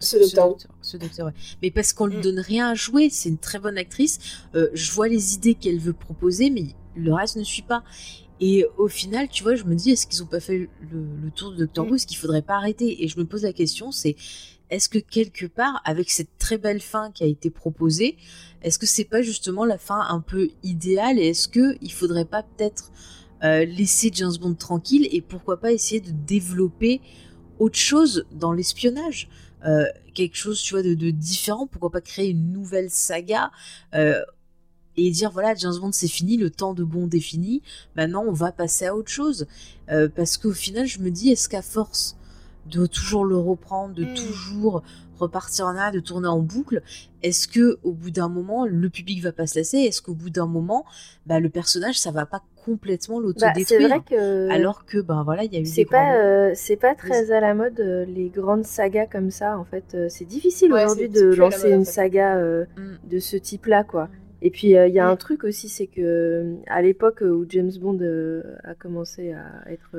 ce 0.00 0.16
docteur, 0.18 0.56
ce 0.82 0.96
docteur, 0.96 1.26
ouais. 1.26 1.32
Mais 1.62 1.70
parce 1.70 1.92
qu'on 1.92 2.06
lui 2.06 2.18
Mm. 2.18 2.22
donne 2.22 2.40
rien 2.40 2.70
à 2.70 2.74
jouer, 2.74 3.08
c'est 3.10 3.28
une 3.28 3.38
très 3.38 3.58
bonne 3.58 3.78
actrice. 3.78 4.18
Euh, 4.54 4.68
je 4.74 4.92
vois 4.92 5.08
les 5.08 5.34
idées 5.34 5.54
qu'elle 5.54 5.78
veut 5.78 5.92
proposer, 5.94 6.50
mais 6.50 6.66
le 6.96 7.12
reste 7.14 7.36
ne 7.36 7.44
suit 7.44 7.62
pas. 7.62 7.82
Et 8.40 8.66
au 8.76 8.88
final, 8.88 9.28
tu 9.28 9.42
vois, 9.42 9.54
je 9.54 9.64
me 9.64 9.74
dis, 9.74 9.90
est-ce 9.92 10.06
qu'ils 10.06 10.22
ont 10.22 10.26
pas 10.26 10.40
fait 10.40 10.58
le, 10.58 10.68
le 11.22 11.30
tour 11.30 11.52
de 11.52 11.56
Doctor 11.56 11.86
Mm. 11.86 11.88
Who? 11.88 11.94
Est-ce 11.94 12.06
qu'il 12.06 12.18
faudrait 12.18 12.42
pas 12.42 12.56
arrêter? 12.56 13.02
Et 13.04 13.08
je 13.08 13.18
me 13.18 13.24
pose 13.24 13.42
la 13.44 13.52
question, 13.54 13.90
c'est 13.90 14.16
est-ce 14.68 14.88
que 14.88 14.98
quelque 14.98 15.46
part, 15.46 15.80
avec 15.84 16.10
cette 16.10 16.36
très 16.38 16.58
belle 16.58 16.80
fin 16.82 17.10
qui 17.12 17.22
a 17.24 17.26
été 17.26 17.48
proposée, 17.50 18.16
est-ce 18.62 18.78
que 18.78 18.86
c'est 18.86 19.04
pas 19.04 19.22
justement 19.22 19.64
la 19.64 19.78
fin 19.78 20.00
un 20.08 20.20
peu 20.20 20.50
idéale? 20.62 21.18
Et 21.18 21.28
est-ce 21.28 21.48
que 21.48 21.76
il 21.80 21.92
faudrait 21.92 22.24
pas 22.24 22.42
peut-être 22.42 22.90
euh, 23.44 23.64
laisser 23.64 24.10
James 24.12 24.36
Bond 24.40 24.54
tranquille 24.54 25.08
et 25.12 25.20
pourquoi 25.22 25.58
pas 25.58 25.72
essayer 25.72 26.00
de 26.00 26.10
développer 26.10 27.00
autre 27.58 27.78
chose 27.78 28.26
dans 28.32 28.52
l'espionnage? 28.52 29.28
Quelque 30.14 30.36
chose 30.36 30.60
tu 30.60 30.74
de 30.74 31.10
différent. 31.10 31.66
Pourquoi 31.66 31.90
pas 31.90 32.00
créer 32.00 32.30
une 32.30 32.52
nouvelle 32.52 32.90
saga 32.90 33.50
euh, 33.94 34.22
et 34.96 35.10
dire 35.10 35.30
voilà 35.30 35.54
James 35.54 35.76
Bond 35.80 35.92
c'est 35.92 36.08
fini 36.08 36.36
le 36.36 36.50
temps 36.50 36.74
de 36.74 36.84
Bond 36.84 37.08
est 37.12 37.20
fini. 37.20 37.62
Maintenant 37.96 38.24
on 38.26 38.32
va 38.32 38.52
passer 38.52 38.86
à 38.86 38.96
autre 38.96 39.10
chose. 39.10 39.46
Euh, 39.90 40.08
parce 40.08 40.36
qu'au 40.36 40.52
final 40.52 40.86
je 40.86 41.00
me 41.00 41.10
dis 41.10 41.30
est-ce 41.30 41.48
qu'à 41.48 41.62
force 41.62 42.16
de 42.70 42.86
toujours 42.86 43.24
le 43.24 43.36
reprendre 43.36 43.94
de 43.94 44.04
Mm. 44.04 44.14
toujours 44.14 44.82
repartir 45.18 45.64
en 45.66 45.76
arrière 45.76 45.92
de 45.92 46.00
tourner 46.00 46.28
en 46.28 46.40
boucle 46.40 46.82
est-ce 47.22 47.48
que 47.48 47.78
au 47.82 47.92
bout 47.92 48.10
d'un 48.10 48.28
moment 48.28 48.66
le 48.66 48.90
public 48.90 49.22
va 49.22 49.32
pas 49.32 49.46
se 49.46 49.58
lasser? 49.58 49.78
Est-ce 49.78 50.02
qu'au 50.02 50.12
bout 50.14 50.28
d'un 50.30 50.46
moment 50.46 50.84
bah, 51.24 51.40
le 51.40 51.48
personnage 51.48 51.98
ça 51.98 52.10
va 52.10 52.26
pas 52.26 52.42
complètement 52.64 53.18
bah, 53.20 53.26
l'autodétruire? 53.28 53.88
vrai 53.88 54.00
que 54.00 54.50
alors 54.50 54.84
que 54.84 54.98
ben 54.98 55.22
voilà 55.24 55.44
il 55.44 55.52
y 55.54 55.56
a 55.56 55.60
eu 55.60 55.66
c'est 55.66 55.84
pas 55.86 56.16
euh, 56.16 56.52
c'est 56.54 56.76
pas 56.76 56.94
très 56.94 57.30
à 57.30 57.40
la 57.40 57.54
mode 57.54 57.80
euh, 57.80 58.04
les 58.04 58.28
grandes 58.28 58.64
sagas 58.66 59.06
comme 59.06 59.30
ça 59.30 59.58
en 59.58 59.64
fait. 59.64 59.84
Euh, 59.94 60.08
c'est 60.10 60.24
difficile 60.26 60.72
Ouais, 60.72 60.84
aujourd'hui 60.84 61.08
de 61.08 61.30
la 61.30 61.36
lancer 61.36 61.68
mode, 61.70 61.78
une 61.78 61.84
saga 61.84 62.36
euh, 62.36 62.64
Mm. 62.76 63.08
de 63.08 63.18
ce 63.18 63.36
type 63.38 63.66
là 63.66 63.84
quoi 63.84 64.08
et 64.42 64.50
puis 64.50 64.76
euh, 64.76 64.86
il 64.86 64.92
y 64.94 64.98
a 65.00 65.06
Mm. 65.06 65.12
un 65.12 65.16
truc 65.16 65.44
aussi 65.44 65.70
c'est 65.70 65.86
que 65.86 66.56
à 66.66 66.82
l'époque 66.82 67.22
où 67.22 67.46
James 67.48 67.72
Bond 67.80 67.98
euh, 68.02 68.42
a 68.64 68.74
commencé 68.74 69.32
à 69.32 69.70
être 69.70 69.96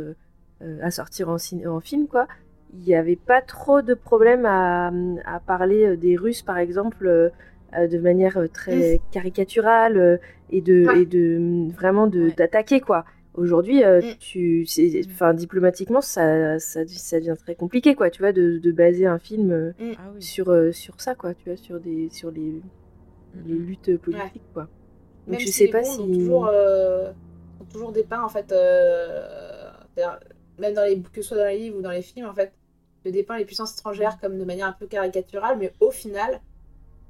à 0.82 0.90
sortir 0.92 1.30
en, 1.30 1.38
en 1.68 1.80
film 1.80 2.08
quoi 2.08 2.28
il 2.74 2.80
n'y 2.82 2.96
avait 2.96 3.16
pas 3.16 3.42
trop 3.42 3.82
de 3.82 3.94
problème 3.94 4.46
à, 4.46 4.92
à 5.26 5.40
parler 5.40 5.86
euh, 5.86 5.98
des 5.98 6.16
Russes 6.16 6.42
par 6.42 6.58
exemple 6.58 7.08
euh, 7.08 7.30
euh, 7.78 7.88
de 7.88 7.98
manière 7.98 8.40
très 8.54 9.02
caricaturale 9.12 9.98
euh, 9.98 10.18
et 10.50 10.62
de 10.62 10.86
Ouais. 10.86 11.02
et 11.02 11.06
de 11.06 11.72
vraiment 11.74 12.08
de 12.08 12.26
Ouais. 12.26 12.34
d'attaquer 12.36 12.80
quoi 12.82 13.06
Aujourd'hui, 13.34 13.84
euh, 13.84 14.02
Mm. 14.02 14.18
tu, 14.20 14.66
c'est- 14.66 15.02
enfin, 15.12 15.36
diplomatiquement, 15.36 16.02
ça, 16.02 16.58
ça, 16.58 16.88
ça 16.88 17.20
devient 17.20 17.36
très 17.38 17.54
compliqué, 17.54 17.94
quoi, 17.94 18.10
tu 18.10 18.24
vois, 18.24 18.32
de, 18.32 18.58
de 18.58 18.72
baser 18.72 19.06
un 19.06 19.20
film 19.20 19.76
Ah 19.80 20.10
oui. 20.16 20.24
sur, 20.24 20.50
euh, 20.50 20.72
sur 20.72 21.00
ça, 21.00 21.14
quoi, 21.14 21.36
tu 21.36 21.50
vois, 21.50 21.56
sur 21.58 21.80
des, 21.80 22.10
sur 22.10 22.32
les, 22.32 22.64
les 23.46 23.54
luttes 23.54 23.96
politiques, 23.98 24.42
quoi. 24.54 24.64
Donc, 25.28 25.34
Même 25.34 25.40
je 25.40 25.46
si 25.46 25.52
sais 25.52 25.66
les 25.66 25.72
pas 25.72 25.84
si. 25.84 25.98
toujours, 25.98 26.48
euh, 26.48 27.12
toujours 27.72 27.92
dépeints, 27.92 28.24
en 28.24 28.30
fait, 28.30 28.52
euh, 28.52 29.70
même 30.60 30.74
dans 30.74 30.84
les, 30.84 31.00
que 31.02 31.22
ce 31.22 31.28
soit 31.30 31.38
dans 31.38 31.46
les 31.46 31.60
livres 31.60 31.78
ou 31.78 31.82
dans 31.82 31.92
les 31.92 32.02
films, 32.02 32.26
en 32.28 32.34
fait, 32.34 32.57
de 33.08 33.12
dépeindre 33.12 33.40
les 33.40 33.46
puissances 33.46 33.74
étrangères 33.74 34.20
comme 34.20 34.38
de 34.38 34.44
manière 34.46 34.68
un 34.68 34.74
peu 34.74 34.88
caricaturale, 34.88 35.58
mais 35.60 35.74
au 35.80 35.92
final, 35.92 36.42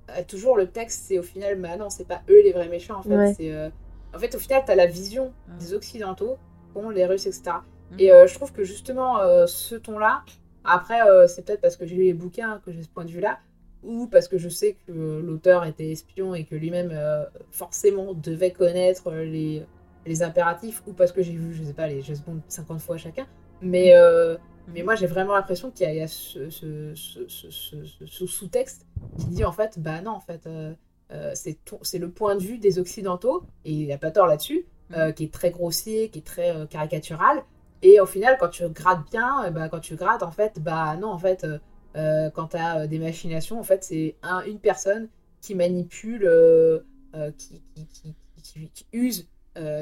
euh, 0.10 0.22
toujours 0.28 0.56
le 0.58 0.68
texte, 0.68 1.06
c'est 1.08 1.20
au 1.20 1.24
final, 1.24 1.60
bah 1.60 1.76
non, 1.78 1.90
c'est 1.90 2.08
pas 2.08 2.22
eux 2.30 2.42
les 2.44 2.54
vrais 2.54 2.70
méchants 2.70 3.00
en 3.00 3.04
fait. 3.04 3.16
Ouais. 3.16 3.34
C'est, 3.34 3.52
euh, 3.52 3.70
En 4.16 4.20
fait, 4.20 4.34
au 4.36 4.40
final, 4.40 4.64
t'as 4.66 4.76
la 4.76 4.86
vision 4.86 5.34
des 5.60 5.74
Occidentaux, 5.74 6.38
qu'ont 6.74 6.90
les 6.90 7.06
Russes, 7.06 7.26
etc. 7.26 7.58
Et 8.00 8.12
euh, 8.12 8.28
je 8.28 8.34
trouve 8.36 8.52
que 8.52 8.64
justement, 8.64 9.20
euh, 9.22 9.48
ce 9.48 9.76
ton-là, 9.76 10.24
après, 10.64 11.02
euh, 11.02 11.28
c'est 11.28 11.46
peut-être 11.46 11.62
parce 11.62 11.78
que 11.78 11.86
j'ai 11.86 11.96
lu 11.96 12.04
les 12.04 12.14
bouquins 12.14 12.62
que 12.66 12.72
j'ai 12.72 12.84
ce 12.84 12.90
point 12.90 13.06
de 13.06 13.12
vue-là, 13.12 13.40
ou 13.84 14.08
parce 14.08 14.28
que 14.28 14.38
je 14.38 14.50
sais 14.50 14.78
que 14.86 14.92
l'auteur 14.92 15.64
était 15.66 15.90
espion 15.92 16.36
et 16.36 16.44
que 16.46 16.56
lui-même, 16.56 16.90
euh, 16.92 17.24
forcément, 17.52 18.14
devait 18.14 18.52
connaître 18.52 19.12
les, 19.12 19.66
les 20.06 20.24
impératifs, 20.24 20.84
ou 20.88 20.94
parce 20.94 21.12
que 21.12 21.22
j'ai 21.22 21.34
vu, 21.34 21.54
je 21.54 21.64
sais 21.64 21.74
pas, 21.74 21.88
les 21.88 22.02
James 22.02 22.18
Bond 22.26 22.42
50 22.48 22.82
fois 22.82 22.98
chacun. 22.98 23.26
Mais, 23.62 23.96
euh, 23.96 24.36
mais 24.68 24.84
moi, 24.84 24.96
j'ai 24.96 25.08
vraiment 25.08 25.34
l'impression 25.34 25.72
qu'il 25.72 25.86
y 25.86 25.90
a, 25.90 25.94
il 25.94 25.98
y 25.98 26.02
a 26.02 26.08
ce, 26.08 26.50
sous-texte 28.26 28.86
qui 29.18 29.26
dit, 29.28 29.44
en 29.46 29.52
fait, 29.52 29.80
bah 29.80 30.02
non, 30.02 30.12
en 30.12 30.20
fait, 30.20 30.46
euh, 30.48 30.74
euh, 31.12 31.32
c'est 31.36 31.98
le 32.00 32.10
point 32.10 32.36
de 32.36 32.42
vue 32.44 32.58
des 32.58 32.80
Occidentaux, 32.80 33.44
et 33.66 33.72
il 33.72 33.86
n'y 33.86 33.94
a 33.94 33.98
pas 33.98 34.12
tort 34.12 34.28
là-dessus, 34.28 34.66
euh, 34.96 35.12
qui 35.12 35.26
est 35.26 35.34
très 35.34 35.52
grossier, 35.52 36.10
qui 36.10 36.20
est 36.20 36.26
très 36.26 36.56
euh, 36.56 36.66
caricatural. 36.66 37.44
Et 37.82 38.00
au 38.00 38.06
final, 38.06 38.38
quand 38.40 38.50
tu 38.50 38.68
grattes 38.70 39.10
bien, 39.12 39.52
ben, 39.52 39.70
quand 39.70 39.80
tu 39.80 39.96
grattes, 39.96 40.24
en 40.24 40.32
fait, 40.32 40.60
bah 40.60 40.96
non, 40.98 41.10
en 41.10 41.20
fait, 41.20 41.46
quand 41.94 42.48
tu 42.50 42.58
as 42.58 42.88
des 42.88 43.00
machinations, 43.00 43.60
en 43.60 43.64
fait, 43.64 43.84
c'est 43.84 44.16
un, 44.24 44.42
une 44.46 44.60
personne 44.60 45.10
qui 45.42 45.54
manipule, 45.56 46.28
qui, 47.38 47.62
qui, 47.76 47.86
qui, 47.88 48.16
qui- 48.44 48.70
qui 48.72 48.86
use 48.94 49.28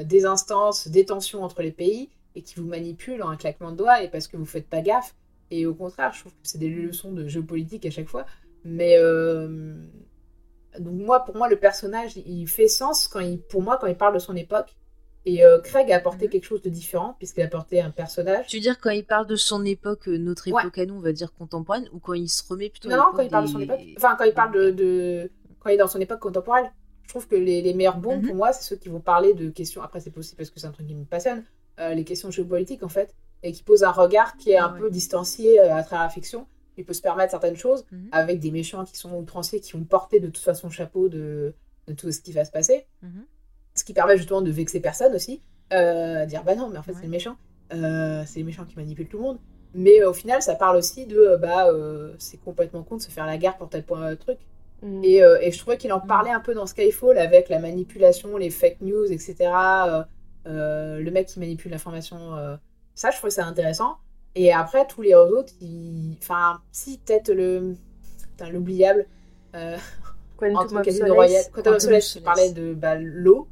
des 0.04 0.26
instances, 0.26 0.88
des 0.88 1.04
tensions 1.06 1.42
entre 1.42 1.62
les 1.62 1.72
pays, 1.72 2.10
et 2.36 2.42
qui 2.42 2.54
vous 2.60 2.66
manipule 2.66 3.22
en 3.22 3.30
un 3.30 3.36
claquement 3.36 3.72
de 3.72 3.76
doigts, 3.76 4.02
et 4.02 4.08
parce 4.08 4.28
que 4.28 4.36
vous 4.36 4.46
faites 4.46 4.68
pas 4.68 4.80
gaffe. 4.82 5.14
Et 5.50 5.66
au 5.66 5.74
contraire, 5.74 6.12
je 6.12 6.20
trouve 6.20 6.32
que 6.32 6.38
c'est 6.42 6.58
des 6.58 6.68
leçons 6.68 7.12
de 7.12 7.26
géopolitique 7.26 7.84
à 7.86 7.90
chaque 7.90 8.08
fois. 8.08 8.26
Mais 8.64 8.96
euh, 8.98 9.74
donc 10.78 10.94
moi, 10.94 11.24
pour 11.24 11.36
moi, 11.36 11.48
le 11.48 11.56
personnage, 11.56 12.16
il 12.16 12.46
fait 12.48 12.68
sens 12.68 13.08
quand 13.08 13.20
il, 13.20 13.40
pour 13.40 13.62
moi, 13.62 13.78
quand 13.80 13.86
il 13.86 13.96
parle 13.96 14.14
de 14.14 14.18
son 14.18 14.36
époque. 14.36 14.76
Et 15.24 15.44
euh, 15.44 15.58
Craig 15.60 15.90
a 15.90 15.96
apporté 15.96 16.26
Mhm. 16.26 16.30
quelque 16.30 16.44
chose 16.44 16.62
de 16.62 16.68
différent, 16.70 17.14
puisqu'il 17.18 17.42
a 17.42 17.46
apporté 17.46 17.80
un 17.80 17.90
personnage. 17.90 18.46
Tu 18.46 18.56
veux 18.56 18.62
dire 18.62 18.78
quand 18.78 18.90
il 18.90 19.04
parle 19.04 19.26
de 19.26 19.34
son 19.36 19.64
époque, 19.64 20.08
euh, 20.08 20.18
notre 20.18 20.48
Ouais. 20.52 20.62
époque 20.62 20.78
à 20.78 20.86
nous, 20.86 20.94
on 20.94 21.00
va 21.00 21.12
dire 21.12 21.32
contemporaine, 21.32 21.88
ou 21.92 21.98
quand 21.98 22.12
il 22.14 22.28
se 22.28 22.42
remet 22.48 22.68
plutôt 22.70 22.88
Non, 22.90 22.96
non, 22.96 23.04
quand 23.12 23.22
il 23.22 23.30
parle 23.30 23.46
de 23.46 23.50
son 23.50 23.60
époque. 23.60 23.80
Enfin, 23.96 24.14
quand 24.16 24.24
il 24.24 24.34
parle 24.34 24.52
de, 24.52 24.70
de- 24.70 25.30
Quand 25.58 25.70
il 25.70 25.74
est 25.74 25.78
dans 25.78 25.88
son 25.88 26.00
époque 26.00 26.20
contemporaine. 26.20 26.70
Je 27.02 27.08
trouve 27.08 27.26
que 27.26 27.34
les, 27.36 27.60
les 27.62 27.72
meilleurs 27.74 27.98
bons, 27.98 28.18
Mhm. 28.18 28.26
pour 28.26 28.34
moi, 28.36 28.52
c'est 28.52 28.62
ceux 28.64 28.76
qui 28.76 28.88
vont 28.88 29.00
parler 29.00 29.32
de 29.34 29.48
questions. 29.50 29.82
Après, 29.82 29.98
c'est 30.00 30.10
possible 30.10 30.36
parce 30.36 30.50
que 30.50 30.60
c'est 30.60 30.66
un 30.66 30.72
truc 30.72 30.86
qui 30.86 30.94
me 30.94 31.04
passionne. 31.04 31.44
Euh, 31.80 31.94
les 31.94 32.04
questions 32.04 32.30
géopolitiques, 32.30 32.82
en 32.82 32.88
fait. 32.88 33.14
Et 33.42 33.52
qui 33.52 33.62
posent 33.62 33.84
un 33.84 33.90
regard 33.92 34.36
qui 34.36 34.50
est 34.52 34.58
un 34.58 34.66
Ah 34.68 34.72
ouais. 34.72 34.80
peu 34.80 34.90
distancié 34.90 35.60
euh, 35.60 35.74
à 35.74 35.82
travers 35.82 36.04
la 36.04 36.08
fiction. 36.10 36.46
Il 36.78 36.84
peut 36.84 36.92
se 36.94 37.02
permettre 37.02 37.30
certaines 37.30 37.56
choses 37.56 37.84
Mhm. 37.92 38.08
avec 38.12 38.40
des 38.40 38.50
méchants 38.50 38.84
qui 38.84 38.96
sont 38.96 39.12
outranciers, 39.14 39.60
qui 39.60 39.72
vont 39.72 39.84
porter 39.84 40.20
de 40.20 40.26
toute 40.26 40.38
façon 40.42 40.66
le 40.68 40.72
chapeau 40.72 41.08
de, 41.08 41.54
de 41.86 41.92
tout 41.94 42.10
ce 42.12 42.20
qui 42.20 42.32
va 42.32 42.44
se 42.44 42.50
passer. 42.50 42.86
Mhm. 43.02 43.24
Ce 43.74 43.84
qui 43.84 43.92
permet 43.92 44.16
justement 44.16 44.42
de 44.42 44.50
vexer 44.50 44.80
personne 44.80 45.14
aussi. 45.14 45.42
Euh, 45.72 46.24
dire 46.26 46.44
bah 46.44 46.54
non, 46.54 46.68
mais 46.68 46.78
en 46.78 46.82
fait, 46.82 46.92
Ouais. 46.92 46.98
c'est 46.98 47.04
le 47.06 47.10
méchant. 47.10 47.36
Euh, 47.72 48.22
c'est 48.26 48.38
les 48.38 48.44
méchants 48.44 48.64
qui 48.64 48.76
manipulent 48.76 49.08
tout 49.08 49.18
le 49.18 49.22
monde. 49.24 49.38
Mais 49.74 50.02
au 50.04 50.12
final, 50.14 50.40
ça 50.40 50.54
parle 50.54 50.76
aussi 50.76 51.06
de 51.06 51.36
bah 51.40 51.68
c'est 52.18 52.38
complètement 52.38 52.82
con 52.82 52.96
de 52.96 53.02
se 53.02 53.10
faire 53.10 53.26
la 53.26 53.36
guerre 53.36 53.56
pour 53.58 53.68
tel 53.68 53.82
point 53.84 54.12
euh, 54.12 54.16
truc. 54.16 54.38
Mm. 54.82 55.04
Et, 55.04 55.22
euh, 55.22 55.38
et 55.40 55.50
je 55.52 55.58
trouvais 55.58 55.76
qu'il 55.76 55.92
en 55.92 56.00
parlait 56.00 56.30
un 56.30 56.40
peu 56.40 56.54
dans 56.54 56.66
Skyfall 56.66 57.18
avec 57.18 57.48
la 57.48 57.58
manipulation, 57.58 58.36
les 58.36 58.50
fake 58.50 58.80
news, 58.80 59.10
etc. 59.10 59.34
Euh, 59.88 60.02
le 60.46 61.10
mec 61.10 61.26
qui 61.28 61.38
manipule 61.40 61.70
l'information. 61.72 62.34
euh, 62.36 62.56
ça, 62.94 63.10
je 63.10 63.16
trouvais 63.16 63.30
ça 63.30 63.44
intéressant. 63.46 63.96
Et 64.34 64.52
après, 64.52 64.86
tous 64.86 65.02
les 65.02 65.14
autres, 65.14 65.52
ils... 65.60 66.16
enfin, 66.22 66.60
si, 66.72 66.98
peut-être 66.98 67.30
le. 67.32 67.74
Putain, 68.32 68.50
l'oubliable. 68.50 69.06
Euh, 69.54 69.76
Quantum 70.36 70.56
entre 70.56 70.88
of 70.88 70.94
Solace. 70.94 71.50
Quantum 71.50 71.74
of 71.74 71.80
Solace, 71.80 72.18
parlait 72.18 72.52
de 72.52 72.74
bah, 72.74 72.96
l'eau 72.96 73.48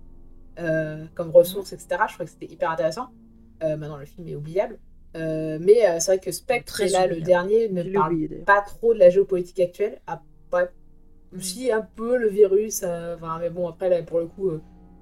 euh, 0.58 1.04
comme 1.14 1.30
ressource, 1.30 1.72
etc. 1.72 2.02
Je 2.08 2.14
trouvais 2.14 2.24
que 2.26 2.30
c'était 2.30 2.52
hyper 2.52 2.70
intéressant. 2.70 3.08
Euh, 3.62 3.76
maintenant, 3.76 3.96
le 3.96 4.04
film 4.04 4.28
est 4.28 4.34
oubliable. 4.34 4.78
Euh, 5.16 5.58
mais 5.60 5.88
euh, 5.88 6.00
c'est 6.00 6.12
vrai 6.12 6.18
que 6.18 6.32
Spectre, 6.32 6.82
là, 6.90 7.06
le 7.06 7.20
dernier, 7.20 7.68
ne 7.68 7.82
parle 7.84 8.12
oublié, 8.14 8.28
pas 8.44 8.60
trop 8.60 8.92
de 8.92 8.98
la 8.98 9.10
géopolitique 9.10 9.60
actuelle. 9.60 10.00
Ah, 10.06 10.20
ouais. 10.52 10.68
Mhm. 11.32 11.40
Si, 11.40 11.72
un 11.72 11.82
peu 11.82 12.18
le 12.18 12.28
virus. 12.28 12.82
euh, 12.82 13.16
mais 13.40 13.48
bon, 13.48 13.68
après, 13.68 13.88
là, 13.88 14.02
pour 14.02 14.18
le 14.18 14.26
coup, 14.26 14.50
euh, 14.50 14.60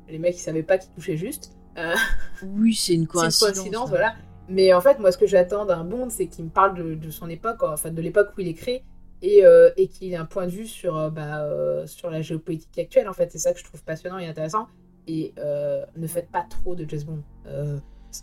les 0.09 0.19
mecs, 0.19 0.37
ils 0.37 0.41
savaient 0.41 0.63
pas 0.63 0.79
qu'ils 0.79 0.93
touchaient 0.93 1.17
juste. 1.17 1.57
Euh, 1.79 1.95
Oui, 2.43 2.75
c'est 2.75 2.95
une 2.95 3.03
c'est 3.07 3.09
coïncidence. 3.13 3.49
une 3.49 3.55
coïncidence, 3.55 3.87
hein. 3.87 3.91
voilà. 3.91 4.15
Mais 4.49 4.73
en 4.75 4.81
fait, 4.81 4.99
moi, 4.99 5.13
ce 5.13 5.19
que 5.19 5.27
j'attends 5.27 5.65
d'un 5.65 5.85
Bond, 5.85 6.11
c'est 6.11 6.27
qu'il 6.27 6.45
me 6.45 6.51
parle 6.51 6.75
de, 6.77 6.95
de 6.95 7.11
son 7.11 7.29
époque, 7.29 7.63
enfin, 7.63 7.91
de 7.91 8.03
l'époque 8.03 8.31
où 8.37 8.41
il 8.41 8.49
est 8.49 8.55
créé, 8.55 8.85
et, 9.23 9.47
euh, 9.47 9.71
et 9.77 9.87
qu'il 9.89 10.13
ait 10.13 10.17
un 10.17 10.25
point 10.25 10.47
de 10.47 10.51
vue 10.51 10.67
sur, 10.67 10.97
euh, 10.97 11.09
bah, 11.11 11.45
euh, 11.45 11.87
sur 11.87 12.11
la 12.11 12.21
géopolitique 12.23 12.77
actuelle, 12.79 13.09
en 13.09 13.13
fait. 13.13 13.31
C'est 13.31 13.39
ça 13.39 13.53
que 13.53 13.59
je 13.61 13.65
trouve 13.65 13.83
passionnant 13.85 14.19
et 14.19 14.27
intéressant. 14.27 14.67
Et 15.07 15.33
ne 15.37 16.07
faites 16.07 16.31
pas 16.31 16.45
trop 16.49 16.75
de 16.75 16.85
James 16.89 17.03
Bond. 17.05 17.23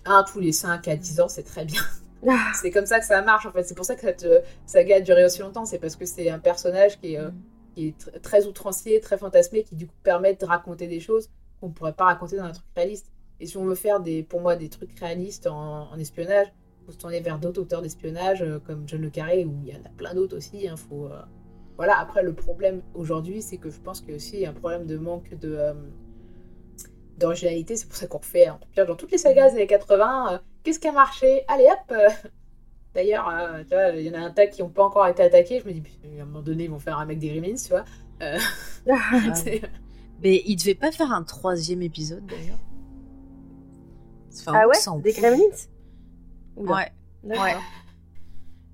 Un 0.06 0.24
tous 0.24 0.40
les 0.40 0.52
5 0.52 0.88
à 0.88 0.96
10 0.96 1.20
ans, 1.22 1.28
c'est 1.28 1.44
très 1.44 1.66
bien. 1.66 1.82
Ah, 2.28 2.52
C'est 2.54 2.70
comme 2.70 2.86
ça 2.86 3.00
que 3.00 3.06
ça 3.06 3.22
marche 3.22 3.46
en 3.46 3.52
fait. 3.54 3.64
C'est 3.64 3.76
pour 3.76 3.86
ça 3.86 3.96
que 3.96 4.02
cette 4.02 4.28
saga 4.66 4.98
a 4.98 5.00
duré 5.00 5.24
aussi 5.24 5.40
longtemps. 5.40 5.64
C'est 5.64 5.80
parce 5.80 5.96
que 5.96 6.06
c'est 6.06 6.30
un 6.30 6.38
personnage 6.38 7.00
qui 7.00 7.16
est, 7.16 7.20
qui 7.74 7.88
est 7.88 7.98
tr- 7.98 8.20
très 8.20 8.46
outrancier, 8.46 9.00
très 9.00 9.18
fantasmé, 9.18 9.64
qui 9.64 9.76
du 9.78 9.88
coup 9.88 9.94
permet 10.04 10.34
de 10.36 10.44
raconter 10.46 10.88
des 10.88 11.00
choses 11.00 11.30
qu'on 11.62 11.70
ne 11.70 11.74
pourrait 11.74 11.94
pas 11.94 12.04
raconter 12.04 12.36
dans 12.36 12.44
un 12.44 12.52
truc 12.52 12.66
réaliste. 12.76 13.08
Et 13.40 13.46
si 13.48 13.58
on 13.58 13.66
veut 13.66 13.76
faire 13.76 14.00
des, 14.00 14.24
pour 14.24 14.42
moi 14.42 14.56
des 14.56 14.70
trucs 14.70 14.98
réalistes 15.00 15.48
en, 15.48 15.92
en 15.92 15.98
espionnage, 16.00 16.48
il 16.82 16.86
faut 16.86 16.92
se 16.92 16.98
tourner 16.98 17.22
vers 17.22 17.40
d'autres 17.40 17.62
auteurs 17.62 17.82
d'espionnage 17.82 18.42
euh, 18.42 18.60
comme 18.60 18.84
John 18.88 19.02
Le 19.02 19.10
Carré, 19.10 19.46
où 19.46 19.56
il 19.66 19.74
y 19.74 19.76
en 19.76 19.80
a 19.86 19.90
plein 19.98 20.14
d'autres 20.14 20.38
aussi. 20.38 20.68
hein. 20.68 20.76
faut, 20.78 21.06
euh, 21.08 21.22
Voilà, 21.78 22.00
après 22.00 22.24
le 22.24 22.34
problème 22.34 22.82
aujourd'hui, 22.94 23.42
c'est 23.42 23.58
que 23.58 23.70
je 23.70 23.80
pense 23.80 24.02
qu'il 24.02 24.10
y 24.12 24.14
a 24.14 24.18
aussi 24.18 24.46
un 24.46 24.54
problème 24.54 24.86
de 24.86 24.98
manque 24.98 25.34
de. 25.40 25.56
euh, 25.56 25.74
d'originalité, 27.18 27.76
c'est 27.76 27.88
pour 27.88 27.98
ça 27.98 28.08
qu'on 28.08 28.20
refait, 28.20 28.50
on 28.50 28.66
pioche 28.72 28.88
dans 28.88 28.96
toutes 28.96 29.12
les 29.12 29.18
sagas 29.18 29.50
des 29.50 29.56
années 29.58 29.68
80. 29.68 30.34
euh, 30.34 30.38
Qu'est-ce 30.64 30.80
qui 30.80 30.88
a 30.88 30.92
marché? 30.92 31.44
Allez 31.48 31.68
hop. 31.70 31.94
D'ailleurs, 32.96 33.30
il 33.96 34.02
y 34.02 34.10
en 34.10 34.14
a 34.16 34.20
un 34.20 34.32
tas 34.32 34.48
qui 34.48 34.62
n'ont 34.64 34.70
pas 34.70 34.84
encore 34.84 35.08
été 35.08 35.22
attaqués. 35.24 35.60
Je 35.62 35.68
me 35.68 35.74
dis, 35.74 35.84
à 36.20 36.24
un 36.24 36.26
moment 36.26 36.42
donné, 36.42 36.66
ils 36.66 36.70
vont 36.72 36.80
faire 36.80 36.98
un 36.98 37.06
mec 37.06 37.20
des 37.20 37.30
Gremlins, 37.30 37.56
tu 37.56 37.70
vois. 37.70 37.86
Ah, 39.24 39.44
Mais 40.20 40.44
il 40.46 40.56
devait 40.58 40.76
pas 40.76 40.92
faire 40.92 41.12
un 41.12 41.24
troisième 41.24 41.82
épisode 41.82 42.28
d'ailleurs. 42.28 42.60
Enfin, 44.42 44.54
Ah 44.64 44.68
ouais? 44.68 45.02
Des. 45.04 45.12
Gremlins 45.14 45.38
Ouais. 46.56 46.92
d'accord. 47.24 47.44
ouais. 47.44 47.56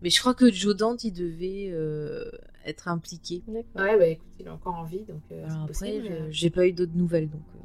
Mais 0.02 0.10
je 0.10 0.20
crois 0.20 0.34
que 0.34 0.52
Joe 0.52 0.76
Dante, 0.76 1.04
il 1.04 1.12
devait 1.14 1.70
euh, 1.72 2.30
être 2.66 2.88
impliqué. 2.88 3.44
Ouais, 3.48 3.64
bah 3.76 4.08
écoute, 4.08 4.28
il 4.40 4.46
est 4.46 4.50
encore 4.50 4.76
en 4.76 4.84
vie, 4.84 5.04
donc 5.06 5.22
euh, 5.32 5.46
Alors 5.46 5.64
après, 5.64 5.68
possible. 5.74 6.06
je- 6.28 6.32
j'ai 6.32 6.50
pas 6.50 6.68
eu 6.68 6.74
d'autres 6.74 6.96
nouvelles, 6.96 7.30
donc 7.30 7.42
euh, 7.56 7.60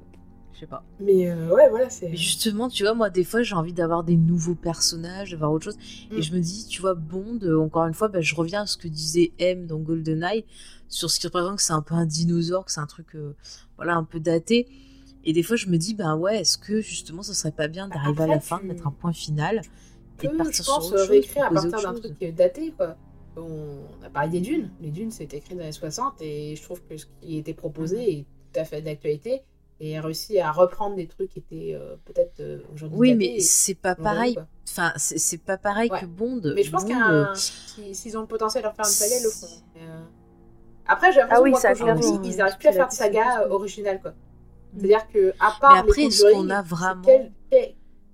je 0.55 0.61
sais 0.61 0.67
pas. 0.67 0.85
Mais 1.01 1.29
euh, 1.31 1.53
ouais, 1.55 1.69
voilà, 1.69 1.91
c'est. 1.91 2.09
Mais 2.09 2.17
justement, 2.17 2.69
tu 2.69 2.83
vois, 2.85 2.95
moi, 2.95 3.11
des 3.11 3.25
fois, 3.25 3.43
j'ai 3.43 3.55
envie 3.55 3.73
d'avoir 3.75 4.05
des 4.05 4.17
nouveaux 4.17 4.55
personnages, 4.55 5.33
d'avoir 5.33 5.53
autre 5.53 5.65
chose. 5.65 5.79
Mm. 6.11 6.17
Et 6.19 6.23
je 6.23 6.33
me 6.35 6.41
dis, 6.41 6.67
tu 6.67 6.81
vois, 6.81 6.95
Bond, 6.95 7.41
encore 7.61 7.85
une 7.87 7.95
fois, 7.95 8.09
bah, 8.09 8.21
je 8.21 8.35
reviens 8.35 8.63
à 8.63 8.67
ce 8.67 8.77
que 8.77 8.89
disait 8.89 9.33
M 9.39 9.67
dans 9.67 9.79
GoldenEye, 9.79 10.45
sur 10.89 11.11
ce 11.11 11.19
qui 11.21 11.27
représente 11.27 11.57
que 11.57 11.63
c'est 11.63 11.73
un 11.75 11.83
peu 11.83 11.95
un 11.95 12.07
dinosaure, 12.07 12.65
que 12.65 12.73
c'est 12.73 12.81
un 12.81 12.87
truc, 12.87 13.15
euh, 13.17 13.35
voilà, 13.77 13.97
un 13.97 14.05
peu 14.05 14.21
daté. 14.21 14.67
Et 15.25 15.33
des 15.33 15.43
fois, 15.43 15.57
je 15.57 15.67
me 15.69 15.77
dis, 15.77 15.95
bah 15.95 16.15
ouais, 16.17 16.41
est-ce 16.41 16.57
que 16.59 16.81
justement, 16.81 17.23
ça 17.23 17.35
serait 17.35 17.53
pas 17.53 17.69
bien 17.69 17.89
d'arriver 17.89 18.25
à 18.25 18.27
la 18.27 18.41
fin, 18.41 18.59
de 18.59 18.65
mettre 18.65 18.87
un 18.87 18.91
point 18.91 19.13
final 19.13 19.61
et 20.23 20.29
de 20.29 20.37
partir 20.37 20.53
je 20.55 20.63
sur 20.63 20.75
pense, 20.75 20.87
autre 20.87 20.95
euh, 20.95 20.99
chose, 21.01 21.09
réécrire 21.11 21.45
à 21.47 21.51
partir 21.51 21.81
d'un 21.83 21.95
truc 21.95 22.19
qui 22.19 22.25
est 22.25 22.33
daté, 22.33 22.73
quoi. 22.77 22.97
On 23.37 23.79
a 24.05 24.11
parlé 24.11 24.31
des 24.31 24.41
dunes. 24.41 24.71
Les 24.81 24.91
dunes, 24.91 25.11
c'était 25.11 25.39
écrit 25.39 25.55
dans 25.55 25.61
les 25.61 25.67
années 25.67 25.73
60 25.73 26.15
et 26.21 26.57
je 26.57 26.63
trouve 26.63 26.83
que 26.83 26.97
ce 26.97 27.07
qui 27.21 27.37
était 27.39 27.55
proposé 27.55 27.97
Mhm. 27.97 28.03
est 28.09 28.25
tout 28.53 28.61
à 28.61 28.65
fait 28.65 28.83
d'actualité 28.83 29.43
et 29.79 29.97
a 29.97 30.03
réussi 30.03 30.39
à 30.41 30.51
reprendre 30.53 30.97
des 30.97 31.07
trucs 31.07 31.31
qui 31.31 31.39
étaient 31.39 31.75
euh, 31.75 31.97
peut-être 32.05 32.41
euh, 32.41 32.59
aujourd'hui 32.75 32.99
Oui, 32.99 33.15
mais 33.15 33.37
et 33.37 33.41
c'est 33.41 33.75
pas 33.75 33.95
pareil. 33.95 34.37
Enfin, 34.69 34.93
c'est 34.97 35.43
pas 35.43 35.57
pareil 35.59 35.91
Ouais. 35.91 36.01
que 36.01 36.07
Bond. 36.07 36.41
Mais 36.55 36.63
je 36.65 36.71
pense 36.71 36.85
Bond, 36.85 36.95
a 37.01 37.13
euh, 37.13 37.25
un... 37.31 37.35
si- 37.35 37.95
S'ils 37.95 38.19
ont 38.19 38.23
le 38.23 38.27
potentiel 38.27 38.63
de 38.65 38.69
refaire 38.69 38.85
une 38.87 38.91
saga, 38.91 39.17
ils 39.17 39.23
le 39.23 39.31
euh, 39.89 40.01
Après, 40.87 41.13
j'ai 41.13 41.21
l'impression 41.21 41.39
Ah 41.41 41.43
oui, 41.43 41.53
qu'aujourd'hui, 41.53 42.31
ils 42.31 42.37
n'arrivent 42.37 42.59
plus 42.59 42.69
à 42.69 42.73
faire 42.73 42.89
de 42.89 42.93
saga 42.93 43.47
originale, 43.49 44.01
quoi. 44.01 44.13
C'est-à-dire 44.77 45.09
que, 45.09 45.31
à 45.41 45.53
part 45.61 45.73
Mais 45.75 45.79
après, 45.81 46.01
les 46.03 46.07
est-ce 46.09 46.23
Conjuring, 46.23 46.47
qu'on 46.49 46.51
a 46.55 46.63
c'est 46.63 46.69
vraiment- 46.69 47.03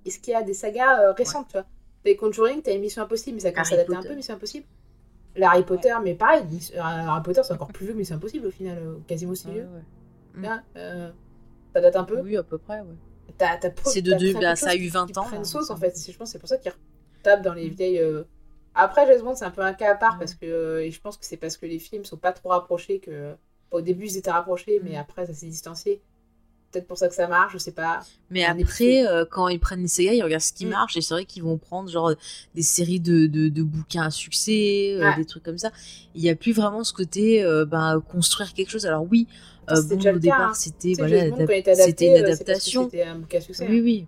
Est-ce 0.05 0.19
qu'il 0.19 0.31
y 0.31 0.35
a 0.35 0.43
des 0.43 0.53
sagas 0.53 1.01
euh, 1.01 1.11
récentes, 1.13 1.47
tu 1.49 1.53
vois? 1.57 1.65
Les 2.05 2.15
Conjuring, 2.15 2.61
t'as 2.61 2.77
Mission 2.77 3.03
Impossible, 3.03 3.35
mais 3.35 3.41
ça 3.41 3.51
commence 3.51 3.71
à 3.71 3.75
Harry 3.75 3.83
dater 3.83 3.93
un 3.93 3.95
Potter. 3.97 4.09
peu, 4.09 4.15
Mission 4.15 4.33
Impossible. 4.35 4.65
L'Harry 5.35 5.63
Potter, 5.63 5.93
mais 6.03 6.15
pareil, 6.15 6.43
Miss- 6.49 6.71
euh, 6.75 6.79
Harry 6.81 7.21
Potter, 7.21 7.41
c'est 7.43 7.53
encore 7.53 7.67
plus 7.71 7.85
vieux 7.85 7.93
que 7.93 7.99
Mission 7.99 8.15
Impossible, 8.15 8.47
au 8.47 8.51
final, 8.51 8.77
euh, 8.79 8.95
quasiment 9.07 9.33
aussi 9.33 9.47
ouais, 9.47 9.53
vieux. 9.53 9.67
ouais. 10.35 10.41
Là, 10.41 10.63
euh, 10.77 11.11
ça 11.75 11.81
date 11.81 11.95
un 11.95 12.03
peu. 12.05 12.21
Oui, 12.21 12.37
à 12.37 12.43
peu 12.43 12.57
près, 12.57 12.79
ouais. 12.79 12.95
T'as- 13.37 13.57
t'as 13.57 13.69
pro- 13.69 13.89
C'est 13.91 14.01
de 14.01 14.13
deux- 14.13 14.33
bah, 14.33 14.55
ça 14.55 14.69
a 14.71 14.75
eu 14.75 14.79
qui- 14.79 14.87
20 14.87 15.05
qui 15.11 15.19
ans, 15.19 15.23
prennent 15.23 15.41
hein, 15.41 15.43
sauce, 15.43 15.69
en 15.69 15.75
fait. 15.75 15.95
C'est- 15.97 16.11
Je 16.11 16.17
pense 16.17 16.29
que 16.29 16.33
c'est 16.33 16.39
pour 16.39 16.47
ça 16.49 16.57
qu'ils 16.57 16.71
tapent 17.21 17.43
dans 17.43 17.53
les 17.53 17.69
Mm. 17.69 17.73
vieilles... 17.73 17.99
euh, 17.99 18.23
Après, 18.79 19.05
James 19.07 19.21
Bond, 19.23 19.33
c'est 19.35 19.43
un 19.45 19.49
peu 19.51 19.61
un 19.61 19.73
cas 19.73 19.91
à 19.91 19.95
part, 19.95 20.13
Ouais. 20.13 20.19
parce 20.19 20.35
que... 20.35 20.45
euh, 20.45 20.83
Et 20.85 20.91
je 20.91 21.01
pense 21.01 21.17
que 21.17 21.25
c'est 21.25 21.37
parce 21.37 21.57
que 21.57 21.65
les 21.65 21.79
films 21.79 22.05
sont 22.05 22.17
pas 22.17 22.31
trop 22.31 22.49
rapprochés 22.49 22.99
que... 22.99 23.35
Au 23.71 23.81
début, 23.81 24.05
ils 24.05 24.17
étaient 24.17 24.31
rapprochés, 24.31 24.79
mais 24.83 24.91
Mm. 24.93 25.01
après, 25.01 25.25
ça 25.25 25.33
s'est 25.33 25.47
distancié. 25.47 26.01
Peut-être 26.71 26.87
pour 26.87 26.97
ça 26.97 27.07
que 27.07 27.15
ça 27.15 27.27
marche, 27.27 27.53
je 27.53 27.57
sais 27.57 27.71
pas. 27.71 28.01
Mais 28.29 28.43
après, 28.43 29.05
euh, 29.07 29.25
quand 29.29 29.47
ils 29.47 29.59
prennent 29.59 29.81
les 29.81 29.87
sagas, 29.87 30.13
ils 30.13 30.23
regardent 30.23 30.41
ce 30.41 30.53
qui 30.53 30.65
Mm. 30.65 30.69
marche 30.69 30.97
et 30.97 31.01
c'est 31.01 31.13
vrai 31.13 31.25
qu'ils 31.25 31.43
vont 31.43 31.57
prendre 31.57 31.89
genre 31.89 32.13
des 32.55 32.61
séries 32.61 32.99
de, 32.99 33.27
de, 33.27 33.49
de 33.49 33.63
bouquins 33.63 34.03
à 34.03 34.11
succès, 34.11 34.97
euh, 34.99 35.15
des 35.15 35.25
trucs 35.25 35.43
comme 35.43 35.57
ça. 35.57 35.71
Il 36.15 36.21
y 36.21 36.29
a 36.29 36.35
plus 36.35 36.51
vraiment 36.51 36.83
ce 36.83 36.93
côté 36.93 37.43
euh, 37.43 37.65
ben, 37.65 38.01
construire 38.11 38.53
quelque 38.53 38.69
chose. 38.69 38.85
Alors 38.85 39.05
oui, 39.09 39.27
euh, 39.69 39.81
bon, 39.83 39.95
au 40.15 40.19
départ 40.19 40.49
hein. 40.49 40.53
c'était 40.53 40.93
voilà, 40.97 41.27
une 41.27 41.33
adaptation. 41.33 42.85
C'était 42.85 43.03
un 43.03 43.15
bouquin 43.15 43.37
à 43.37 43.41
succès. 43.41 43.67
Oui 43.69 43.79
hein. 43.79 43.81
oui. 43.83 44.07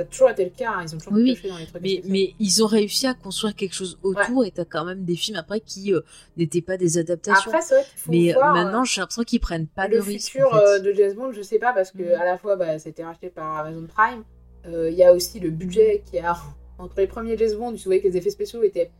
Ça 0.00 0.06
a 0.06 0.06
toujours 0.06 0.30
été 0.30 0.44
le 0.44 0.50
cas, 0.50 0.70
hein, 0.76 0.82
ils 0.86 0.94
ont 0.94 0.98
toujours 0.98 1.12
Oui, 1.12 1.34
pioché 1.34 1.48
dans 1.48 1.58
les 1.58 1.66
trucs. 1.66 1.82
Mais, 1.82 2.34
ils 2.38 2.64
ont 2.64 2.66
réussi 2.66 3.06
à 3.06 3.12
construire 3.14 3.54
quelque 3.54 3.74
chose 3.74 3.98
autour 4.02 4.44
et 4.46 4.50
t'as 4.50 4.64
quand 4.64 4.84
même 4.86 5.04
des 5.04 5.16
films 5.16 5.36
après 5.36 5.60
qui 5.60 5.92
euh, 5.92 6.00
n'étaient 6.38 6.62
pas 6.62 6.76
des 6.78 6.96
adaptations. 6.96 7.50
Après, 7.50 7.62
c'est 7.62 7.74
vrai 7.74 7.84
qu'il 7.84 7.98
faut 7.98 8.10
mais 8.10 8.30
euh, 8.30 8.34
voir. 8.38 8.54
maintenant 8.54 8.80
euh, 8.82 8.84
j'ai 8.84 9.00
l'impression 9.00 9.22
qu'ils 9.24 9.40
prennent 9.40 9.66
pas 9.66 9.88
le 9.88 9.96
de 9.96 10.02
risque. 10.02 10.30
futur 10.32 10.48
en 10.48 10.56
fait. 10.58 10.64
euh, 10.64 10.78
de 10.78 10.92
James 10.92 11.14
Bond, 11.14 11.32
je 11.32 11.42
sais 11.42 11.58
pas, 11.58 11.72
parce 11.74 11.90
que 11.90 12.02
Mhm. 12.02 12.20
à 12.20 12.24
la 12.24 12.38
fois, 12.38 12.56
bah, 12.56 12.78
c'était 12.78 13.04
racheté 13.04 13.28
par 13.28 13.58
Amazon 13.58 13.86
Prime. 13.94 14.24
Il 14.66 14.94
y 14.94 15.04
a 15.04 15.12
aussi 15.12 15.38
le 15.40 15.50
budget 15.50 16.02
qui 16.10 16.18
a. 16.18 16.34
Entre 16.78 16.94
les 16.96 17.06
premiers 17.06 17.36
James 17.36 17.58
Bond, 17.58 17.74
tu 17.74 17.84
voyais 17.84 18.00
que 18.00 18.08
les 18.08 18.16
effets 18.16 18.30
spéciaux 18.30 18.62
étaient 18.62 18.90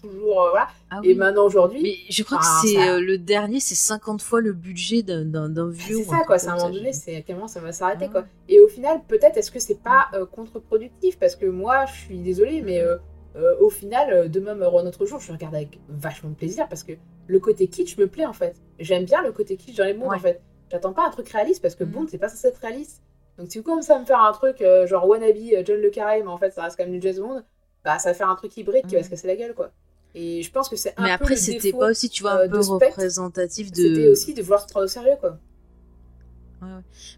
toujours. 0.00 0.42
euh, 0.46 0.50
voilà. 0.50 0.68
Ah 0.90 1.00
Et 1.02 1.14
maintenant, 1.14 1.44
aujourd'hui. 1.46 1.80
Mais 1.82 1.94
je 2.12 2.22
crois 2.22 2.38
Ah, 2.40 2.60
que 2.62 2.68
c'est 2.68 2.74
ça- 2.74 2.94
euh, 2.94 3.00
le 3.00 3.18
dernier, 3.18 3.60
c'est 3.60 3.74
50 3.74 4.22
fois 4.22 4.40
le 4.40 4.52
budget 4.52 5.02
d'un 5.02 5.24
bah, 5.24 5.48
vieux. 5.70 5.96
c'est 6.02 6.06
ou 6.06 6.10
ça, 6.10 6.24
quoi. 6.24 6.38
C'est 6.38 6.48
à 6.48 6.52
un 6.52 6.56
moment 6.56 6.70
donné, 6.70 6.92
c'est 6.92 7.16
à 7.16 7.22
quel 7.22 7.36
moment 7.36 7.48
ça 7.48 7.60
va 7.60 7.72
s'arrêter, 7.72 8.06
Ouais. 8.06 8.10
quoi. 8.10 8.24
Et 8.48 8.60
au 8.60 8.68
final, 8.68 9.00
peut-être, 9.08 9.36
est-ce 9.36 9.50
que 9.50 9.58
c'est 9.60 9.80
pas 9.82 10.06
euh, 10.14 10.26
contre-productif? 10.26 11.18
Parce 11.18 11.36
que 11.36 11.46
moi, 11.46 11.86
je 11.86 11.92
suis 11.92 12.18
désolée, 12.18 12.62
mais 12.62 12.80
euh, 12.80 12.96
euh, 13.36 13.56
au 13.60 13.70
final, 13.70 14.30
demain 14.30 14.54
meurt 14.54 14.76
un 14.78 14.86
autre 14.86 15.06
jour, 15.06 15.20
je 15.20 15.32
regarde 15.32 15.54
avec 15.54 15.78
vachement 15.88 16.30
de 16.30 16.34
plaisir 16.36 16.68
parce 16.68 16.84
que 16.84 16.92
le 17.26 17.40
côté 17.40 17.66
kitsch 17.68 17.96
me 17.98 18.06
plaît, 18.06 18.26
en 18.26 18.32
fait. 18.32 18.56
J'aime 18.78 19.04
bien 19.04 19.22
le 19.22 19.32
côté 19.32 19.56
kitsch 19.56 19.76
dans 19.76 19.84
les 19.84 19.94
mondes, 19.94 20.10
Ouais. 20.10 20.16
en 20.16 20.20
fait. 20.20 20.40
J'attends 20.70 20.92
pas 20.92 21.06
un 21.06 21.10
truc 21.10 21.28
réaliste 21.28 21.62
parce 21.62 21.74
que 21.74 21.84
Mhm. 21.84 21.90
Bond, 21.90 22.06
c'est 22.08 22.18
pas 22.18 22.28
censé 22.28 22.48
être 22.48 22.58
réaliste. 22.58 23.02
Donc, 23.38 23.48
si 23.50 23.58
vous 23.58 23.64
commencez 23.64 23.90
à 23.92 23.98
me 23.98 24.04
faire 24.04 24.20
un 24.22 24.32
truc 24.32 24.62
genre 24.86 25.08
wannabe 25.08 25.36
John 25.64 25.80
Le 25.80 25.90
Carré, 25.90 26.22
mais 26.22 26.28
en 26.28 26.36
fait, 26.38 26.50
ça 26.52 26.62
reste 26.62 26.76
quand 26.76 26.84
même 26.84 26.92
du 26.98 27.00
James 27.02 27.18
Bond, 27.20 27.42
bah, 27.84 27.98
ça 27.98 28.10
va 28.10 28.14
faire 28.14 28.28
un 28.28 28.36
truc 28.36 28.56
hybride 28.56 28.86
qui 28.86 28.94
va 28.94 29.02
se 29.02 29.10
casser 29.10 29.26
la 29.26 29.36
gueule, 29.36 29.54
quoi. 29.54 29.70
Et 30.14 30.42
je 30.42 30.50
pense 30.52 30.68
que 30.68 30.76
c'est 30.76 30.94
un 30.96 31.02
Mais 31.02 31.08
peu 31.08 31.14
après, 31.24 31.36
c'était 31.36 31.72
pas 31.72 31.90
aussi, 31.90 32.08
tu 32.08 32.22
vois, 32.22 32.36
euh, 32.38 32.44
un 32.46 32.48
peu 32.48 32.58
de 32.60 32.64
représentatif 32.64 33.72
de. 33.72 33.82
C'était 33.82 34.08
aussi 34.08 34.34
de 34.34 34.42
vouloir 34.42 34.62
se 34.62 34.68
prendre 34.68 34.84
au 34.84 34.88
sérieux, 34.88 35.16
quoi. 35.20 35.38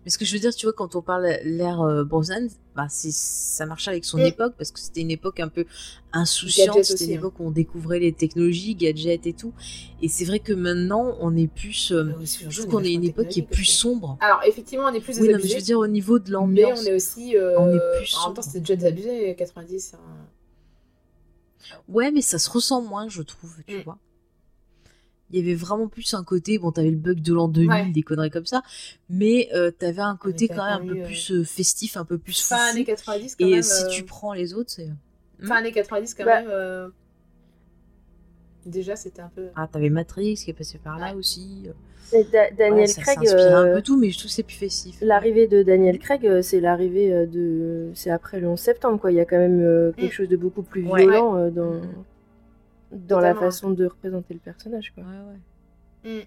Mais 0.05 0.11
ce 0.11 0.19
que 0.19 0.25
je 0.25 0.33
veux 0.33 0.41
dire, 0.41 0.53
tu 0.53 0.67
vois, 0.67 0.73
quand 0.73 0.97
on 0.97 1.03
parle 1.03 1.25
l'ère 1.45 1.81
euh, 1.81 2.03
Brosnan, 2.03 2.49
bah, 2.75 2.87
ça 2.91 3.65
marchait 3.65 3.93
avec 3.93 4.05
son 4.05 4.19
Mm. 4.19 4.23
époque 4.27 4.55
parce 4.59 4.73
que 4.73 4.81
c'était 4.81 5.03
une 5.03 5.13
époque 5.13 5.39
un 5.39 5.47
peu 5.47 5.67
insouciante, 6.13 6.83
c'était 6.85 7.05
une 7.05 7.11
hein. 7.13 7.15
époque 7.19 7.35
où 7.39 7.47
on 7.47 7.51
découvrait 7.53 8.01
les 8.01 8.13
technologies, 8.13 8.75
gadgets 8.75 9.25
et 9.25 9.33
tout. 9.35 9.53
Et 10.03 10.09
c'est 10.09 10.25
vrai 10.25 10.41
que 10.41 10.53
maintenant, 10.53 11.17
on 11.21 11.37
est 11.37 11.47
plus. 11.47 11.93
euh, 11.93 12.13
aussi, 12.21 12.45
je 12.49 12.61
trouve 12.63 12.73
qu'on 12.73 12.81
on 12.81 12.85
est 12.85 12.93
une 12.93 13.05
époque 13.05 13.29
qui 13.29 13.39
est 13.41 13.49
plus 13.49 13.65
sombre. 13.67 14.19
Alors, 14.21 14.41
effectivement, 14.45 14.87
on 14.87 14.95
est 14.95 15.01
plus 15.01 15.21
Oui, 15.21 15.29
non, 15.29 15.39
mais 15.41 15.47
je 15.49 15.55
veux 15.55 15.63
dire, 15.63 15.79
au 15.79 15.87
niveau 15.87 16.19
de 16.19 16.25
mais 16.25 16.31
l'ambiance. 16.33 16.81
on 16.83 16.87
est 16.87 16.95
aussi. 16.95 17.37
euh, 17.37 17.57
on 17.57 17.69
est 17.73 17.99
plus 18.01 18.17
En 18.17 18.27
même 18.29 18.35
temps, 18.35 18.43
sombre. 18.43 18.43
c'était 18.43 18.61
déjà 18.61 18.75
désabusé, 18.75 19.37
90. 19.37 19.95
hein. 19.95 19.99
Ouais, 21.89 22.11
mais 22.11 22.21
ça 22.23 22.39
se 22.39 22.49
ressent 22.51 22.83
moins, 22.83 23.09
je 23.09 23.23
trouve, 23.23 23.55
tu 23.67 23.79
Mm. 23.79 23.83
vois. 23.83 23.99
Il 25.31 25.39
y 25.39 25.43
avait 25.43 25.55
vraiment 25.57 25.89
plus 25.89 26.15
un 26.15 26.23
côté, 26.23 26.57
bon, 26.59 26.71
t'avais 26.71 26.91
le 26.91 26.97
bug 26.97 27.21
de 27.21 27.33
l'an 27.35 27.49
2000, 27.49 27.69
Ouais. 27.69 27.91
des 27.91 28.03
conneries 28.03 28.31
comme 28.31 28.47
ça, 28.47 28.63
mais 29.11 29.49
euh, 29.55 29.73
t'avais 29.73 30.03
un 30.03 30.17
côté 30.17 30.47
quand 30.47 30.65
même 30.65 30.83
un 30.83 30.87
peu 30.87 30.95
eu, 30.97 31.03
euh, 31.03 31.07
plus 31.07 31.33
euh, 31.33 31.43
festif, 31.45 31.97
un 31.97 32.05
peu 32.05 32.17
plus 32.17 32.41
Fin 32.47 32.57
foufou. 32.59 32.71
années 32.71 32.85
90, 32.85 33.35
quand 33.37 33.47
Et 33.47 33.51
même. 33.51 33.63
si 33.63 33.83
euh, 33.85 33.89
tu 33.89 34.05
prends 34.05 34.33
les 34.33 34.55
autres, 34.55 34.71
c'est... 34.71 34.89
Fin 35.43 35.57
années 35.57 35.73
90, 35.73 36.15
quand 36.15 36.25
Bah. 36.25 36.43
même. 36.43 36.93
Euh, 38.67 38.71
Déjà, 38.71 38.97
c'était 38.97 39.23
un 39.23 39.31
peu. 39.35 39.47
Ah, 39.55 39.69
t'avais 39.71 39.91
Matrix 39.91 40.35
qui 40.37 40.51
est 40.51 40.55
passé 40.55 40.79
par 40.83 40.99
là 40.99 41.13
Ouais. 41.13 41.19
aussi. 41.19 41.69
Et 42.13 42.23
Da- 42.25 42.51
Daniel 42.53 42.71
Voilà, 42.73 42.87
ça 42.87 43.03
Craig, 43.03 43.19
s'inspirait 43.19 43.53
un 43.53 43.67
euh, 43.67 43.75
peu 43.77 43.83
tout, 43.83 43.97
mais 43.99 44.11
je 44.11 44.19
trouve 44.19 44.29
que 44.31 44.35
c'est 44.35 44.43
plus 44.45 44.55
festif. 44.55 44.97
l'arrivée 45.01 45.49
de 45.49 45.63
Daniel 45.65 45.99
Craig, 45.99 46.25
euh, 46.27 46.41
c'est 46.41 46.61
l'arrivée 46.61 47.13
euh, 47.13 47.27
de, 47.27 47.91
c'est 47.95 48.11
après 48.11 48.39
le 48.39 48.47
11 48.49 48.61
septembre 48.61 49.01
quoi. 49.01 49.11
Il 49.11 49.17
y 49.17 49.21
a 49.21 49.25
quand 49.25 49.39
même 49.39 49.61
euh, 49.61 49.91
quelque 49.93 50.11
Mm. 50.13 50.15
chose 50.15 50.29
de 50.29 50.37
beaucoup 50.37 50.63
plus 50.63 50.87
Ouais. 50.87 51.03
violent 51.03 51.37
euh, 51.37 51.51
dans 51.51 51.81
dans 52.93 53.19
la 53.19 53.35
façon 53.35 53.71
de 53.71 53.85
représenter 53.87 54.35
le 54.35 54.41
personnage 54.41 54.93
quoi. 54.95 55.03
Ouais, 55.03 56.11
ouais. 56.13 56.25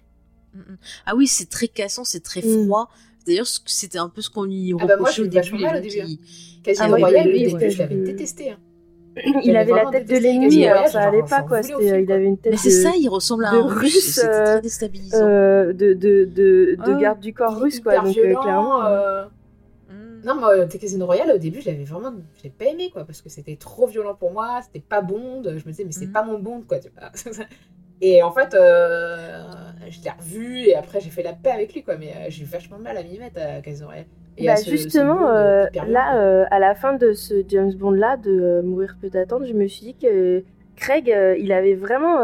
Mm. 0.54 0.58
Mm. 0.58 0.76
Ah 1.06 1.16
oui, 1.16 1.26
c'est 1.26 1.48
très 1.48 1.68
cassant, 1.68 2.04
c'est 2.04 2.20
très 2.22 2.42
Mm. 2.42 2.64
froid. 2.66 2.90
D'ailleurs, 3.26 3.46
c'était 3.46 3.98
un 3.98 4.08
peu 4.10 4.20
ce 4.20 4.28
qu'on 4.30 4.44
lui 4.44 4.72
Ah 4.74 4.84
bah 4.84 4.84
moi, 4.86 5.08
reprochait 5.08 5.16
j'ai 5.16 5.22
au 5.22 5.26
début. 5.28 5.90
gens 5.90 6.04
qui- 6.06 6.60
Casino 6.62 6.86
Ah, 6.86 6.96
Royale, 6.96 7.28
je 7.70 7.78
l'avais 7.78 7.94
ouais. 7.96 8.02
détesté. 8.02 8.50
hein. 8.50 8.58
Il 9.44 9.56
avait 9.56 9.72
la 9.72 9.86
tête 9.86 10.06
de 10.08 10.16
l'ennemi, 10.16 10.46
Casino 10.46 10.66
alors 10.66 10.74
Royale, 10.76 10.92
ça 10.92 11.02
allait 11.08 11.22
pas 11.22 11.42
quoi. 11.42 11.62
film, 11.62 11.80
il 12.04 12.12
avait 12.12 12.24
une 12.24 12.38
tête 12.38 12.52
Mais 12.52 12.56
c'est 12.58 12.70
de, 12.70 12.82
ça, 12.82 12.92
il 12.98 13.08
ressemble 13.08 13.44
à 13.44 13.50
un 13.52 13.62
russe. 13.66 13.80
Russe, 13.94 14.14
C'était 14.16 14.28
euh, 14.28 14.44
très 14.44 14.60
déstabilisant. 14.60 15.26
euh, 15.26 15.72
de 15.72 15.92
de 15.94 16.24
de, 16.24 16.74
de 16.76 16.82
Ah 16.84 17.00
garde 17.00 17.20
du 17.20 17.32
corps 17.34 17.58
russe 17.60 17.80
quoi. 17.80 17.92
Hyper 17.92 18.04
Donc 18.04 18.16
euh, 18.16 18.22
violent, 18.22 18.42
clairement. 18.42 18.84
euh, 18.84 19.24
euh, 19.24 19.24
Mm. 19.90 20.20
Non, 20.24 20.34
moi, 20.36 20.66
Casino 20.68 21.06
Royale, 21.06 21.32
au 21.32 21.38
début, 21.38 21.60
j'avais 21.62 21.84
vraiment. 21.84 22.12
J'ai 22.42 22.50
pas 22.50 22.66
aimé, 22.66 22.90
quoi, 22.92 23.04
parce 23.04 23.22
que 23.22 23.28
c'était 23.28 23.56
trop 23.56 23.86
violent 23.86 24.14
pour 24.14 24.32
moi, 24.32 24.60
c'était 24.62 24.80
pas 24.86 25.00
Bond. 25.02 25.42
Je 25.44 25.50
me 25.66 25.70
disais, 25.72 25.84
mais 25.84 25.92
c'est 25.92 26.06
Mhm. 26.06 26.12
pas 26.12 26.22
mon 26.22 26.38
Bond, 26.38 26.62
quoi, 26.68 26.78
tu 26.78 26.90
vois. 26.90 27.10
Et 28.02 28.22
en 28.22 28.32
fait, 28.32 28.54
euh, 28.54 29.46
je 29.90 30.00
l'ai 30.02 30.10
revu, 30.10 30.66
et 30.68 30.74
après, 30.74 31.00
j'ai 31.00 31.10
fait 31.10 31.22
la 31.22 31.34
paix 31.34 31.50
avec 31.50 31.74
lui, 31.74 31.82
quoi, 31.82 31.96
mais 31.98 32.14
euh, 32.16 32.26
j'ai 32.30 32.42
eu 32.44 32.46
vachement 32.46 32.78
mal 32.78 32.96
à 32.96 33.02
m'y 33.02 33.18
mettre 33.18 33.40
à 33.40 33.60
Casino 33.62 33.88
Royale. 33.88 34.06
Et 34.38 34.46
Bah, 34.46 34.56
ce- 34.56 34.70
justement, 34.70 35.28
euh, 35.28 35.66
là, 35.86 36.16
euh, 36.18 36.44
à 36.50 36.58
la 36.58 36.74
fin 36.74 36.94
de 36.94 37.12
ce 37.12 37.42
James 37.48 37.72
Bond 37.74 37.90
là, 37.90 38.16
de 38.16 38.30
euh, 38.30 38.62
Mourir 38.62 38.96
peut 39.00 39.10
attendre, 39.18 39.44
je 39.46 39.52
me 39.52 39.66
suis 39.66 39.86
dit 39.86 39.94
que 39.94 40.42
Craig, 40.76 41.14
il 41.38 41.52
avait 41.52 41.74
vraiment 41.74 42.18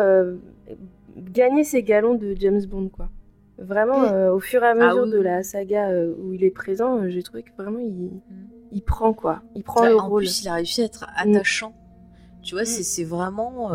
gagné 1.17 1.65
ses 1.65 1.83
galons 1.83 2.15
de 2.15 2.35
James 2.39 2.65
Bond, 2.67 2.89
quoi. 2.89 3.09
Vraiment, 3.59 4.01
Mm. 4.01 4.13
euh, 4.13 4.33
au 4.35 4.41
fur 4.41 4.63
et 4.63 4.67
à 4.67 4.71
Ah 4.71 4.75
mesure 4.75 5.05
oui, 5.05 5.11
de 5.13 5.19
la 5.21 5.43
saga 5.43 5.89
euh, 5.89 6.13
où 6.19 6.33
il 6.35 6.45
est 6.45 6.51
présent, 6.51 6.99
euh, 6.99 7.09
j'ai 7.09 7.23
trouvé 7.23 7.43
que 7.43 7.51
vraiment 7.57 7.79
il, 7.79 8.11
il 8.71 8.83
prend 8.83 9.13
quoi, 9.15 9.41
il 9.55 9.63
prend 9.63 9.81
Bah, 9.83 9.89
le 9.89 9.97
en 9.97 10.09
rôle. 10.09 10.23
plus, 10.23 10.43
il 10.43 10.49
a 10.49 10.55
réussi 10.55 10.83
à 10.83 10.85
être 10.85 11.07
Mm. 11.25 11.35
attachant. 11.37 11.73
Tu 12.43 12.55
vois, 12.55 12.65
c'est 12.65 12.83
c'est 12.83 13.05
vraiment. 13.05 13.73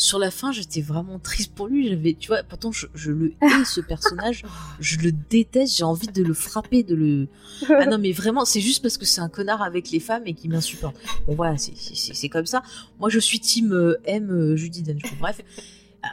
Sur 0.00 0.18
la 0.18 0.30
fin, 0.30 0.50
j'étais 0.52 0.80
vraiment 0.80 1.18
triste 1.18 1.54
pour 1.54 1.66
lui. 1.68 1.88
J'avais, 1.88 2.14
tu 2.14 2.28
vois, 2.28 2.42
pourtant, 2.42 2.72
je, 2.72 2.86
je 2.94 3.12
le 3.12 3.32
hais 3.42 3.64
ce 3.66 3.80
personnage. 3.92 4.42
je 4.80 4.98
le 4.98 5.12
déteste. 5.12 5.76
J'ai 5.76 5.84
envie 5.84 6.06
de 6.08 6.22
le 6.22 6.32
frapper, 6.34 6.82
de 6.82 6.94
le. 6.94 7.28
Ah 7.68 7.86
non, 7.86 7.98
mais 7.98 8.12
vraiment, 8.12 8.44
c'est 8.44 8.60
juste 8.60 8.82
parce 8.82 8.96
que 8.98 9.04
c'est 9.04 9.20
un 9.20 9.28
connard 9.28 9.62
avec 9.62 9.90
les 9.90 10.00
femmes 10.00 10.22
et 10.26 10.34
qui 10.34 10.48
m'insupporte. 10.48 10.96
Bon, 11.26 11.34
voilà, 11.34 11.56
c'est- 11.58 12.28
comme 12.28 12.46
ça. 12.46 12.62
Moi, 12.98 13.08
je 13.10 13.18
suis 13.18 13.40
team 13.40 13.72
euh, 13.72 13.96
M, 14.04 14.30
euh, 14.30 14.56
Judy 14.56 14.82
Dench. 14.82 15.02
Bref. 15.18 15.40
Euh, 16.04 16.06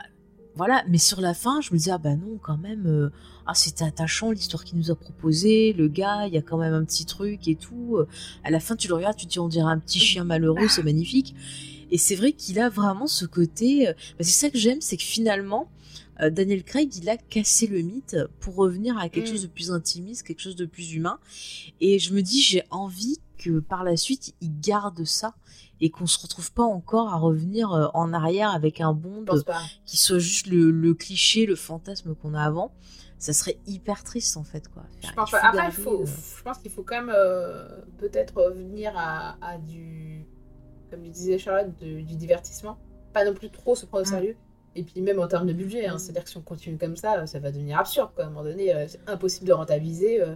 voilà, 0.56 0.84
mais 0.90 0.98
sur 0.98 1.22
la 1.22 1.34
fin, 1.34 1.62
je 1.62 1.72
me 1.72 1.78
disais, 1.78 1.92
ah 1.92 1.98
bah 1.98 2.16
non, 2.16 2.38
quand 2.42 2.58
même. 2.58 2.86
euh, 2.88 3.10
ah, 3.46 3.54
c'était 3.54 3.86
attachant 3.86 4.32
l'histoire 4.32 4.66
qu'il 4.66 4.78
nous 4.78 4.92
a 4.92 4.96
proposée. 4.96 5.72
Le 5.72 5.88
gars, 5.88 6.28
il 6.28 6.34
y 6.34 6.38
a 6.38 6.42
quand 6.42 6.58
même 6.58 6.74
un 6.74 6.84
petit 6.84 7.06
truc 7.06 7.48
et 7.48 7.56
tout. 7.56 8.00
À 8.44 8.50
la 8.52 8.60
fin, 8.60 8.76
tu 8.76 8.90
le 8.90 8.96
regardes, 8.96 9.16
tu 9.16 9.26
te 9.28 9.32
dis, 9.32 9.40
on 9.40 9.48
dirait 9.48 9.72
un 9.72 9.80
petit 9.80 10.00
chien 10.00 10.26
malheureux, 10.26 10.68
c'est 10.68 10.84
magnifique. 10.84 11.34
Et 11.92 11.98
c'est 11.98 12.16
vrai 12.16 12.32
qu'il 12.34 12.60
a 12.60 12.70
vraiment 12.70 13.08
ce 13.08 13.26
côté. 13.26 13.88
euh, 13.88 13.94
bah, 13.94 14.24
c'est 14.24 14.26
ça 14.32 14.50
que 14.50 14.58
j'aime, 14.58 14.82
c'est 14.82 14.98
que 14.98 15.04
finalement, 15.04 15.70
euh, 16.22 16.30
Daniel 16.30 16.64
Craig, 16.64 16.96
il 16.96 17.08
a 17.10 17.18
cassé 17.18 17.68
le 17.68 17.82
mythe 17.82 18.18
pour 18.40 18.56
revenir 18.56 18.98
à 18.98 19.10
quelque 19.10 19.28
Mm. 19.30 19.32
chose 19.34 19.42
de 19.44 19.48
plus 19.48 19.72
intimiste, 19.72 20.24
quelque 20.24 20.42
chose 20.42 20.56
de 20.56 20.66
plus 20.66 20.94
humain. 20.94 21.20
Et 21.80 22.00
je 22.00 22.14
me 22.14 22.22
dis, 22.22 22.42
j'ai 22.42 22.64
envie 22.72 23.20
que 23.38 23.60
par 23.60 23.84
la 23.84 23.98
suite, 23.98 24.34
il 24.42 24.60
garde 24.60 25.04
ça 25.06 25.36
et 25.80 25.92
qu'on 25.92 26.08
se 26.08 26.18
retrouve 26.20 26.52
pas 26.52 26.64
encore 26.64 27.14
à 27.14 27.18
revenir 27.18 27.72
euh, 27.72 27.86
en 27.94 28.12
arrière 28.12 28.50
avec 28.50 28.82
un 28.82 28.94
Bond 28.94 29.26
qui 29.86 29.96
soit 29.98 30.18
juste 30.18 30.48
le, 30.48 30.72
le 30.72 30.94
cliché, 30.96 31.46
le 31.46 31.56
fantasme 31.56 32.16
qu'on 32.16 32.34
a 32.34 32.42
avant. 32.44 32.74
Ça 33.20 33.34
serait 33.34 33.60
hyper 33.68 34.04
triste 34.04 34.38
en 34.38 34.44
fait, 34.44 34.68
quoi. 34.70 34.84
Je 35.04 35.12
pense 35.14 35.30
il 35.30 35.32
pas. 35.32 35.40
faut 35.42 35.48
Après, 35.48 35.68
il 35.68 35.72
faut, 35.84 36.02
euh, 36.02 36.06
je 36.38 36.44
pense 36.44 36.58
qu'il 36.60 36.72
faut 36.72 36.84
quand 36.84 36.96
même 36.96 37.14
euh, 37.16 37.68
peut-être 38.00 38.36
revenir 38.44 38.94
à, 38.96 39.38
à 39.42 39.58
du, 39.60 40.26
comme 40.90 41.02
tu 41.04 41.10
disais 41.10 41.38
Charlotte, 41.38 41.68
de- 41.82 42.02
du 42.02 42.16
divertissement. 42.16 42.78
Pas 43.14 43.26
non 43.26 43.34
plus 43.34 43.50
trop 43.50 43.76
se 43.76 43.86
prendre 43.86 44.04
au 44.06 44.08
Mm. 44.08 44.12
sérieux. 44.12 44.36
Et 44.76 44.84
puis 44.84 45.02
même 45.02 45.20
en 45.20 45.28
termes 45.28 45.48
de 45.48 45.54
budget, 45.54 45.88
hein, 45.88 45.98
c'est-à-dire 45.98 46.24
que 46.24 46.30
si 46.30 46.38
on 46.38 46.42
continue 46.42 46.78
comme 46.78 46.96
ça, 46.96 47.26
ça 47.26 47.40
va 47.40 47.52
devenir 47.52 47.80
absurde. 47.80 48.10
Quoi. 48.16 48.26
À 48.26 48.28
un 48.28 48.30
moment 48.30 48.44
donné, 48.44 48.74
euh, 48.76 48.86
c'est 48.88 49.00
impossible 49.08 49.48
de 49.48 49.54
rentabiliser. 49.54 50.22
euh. 50.22 50.36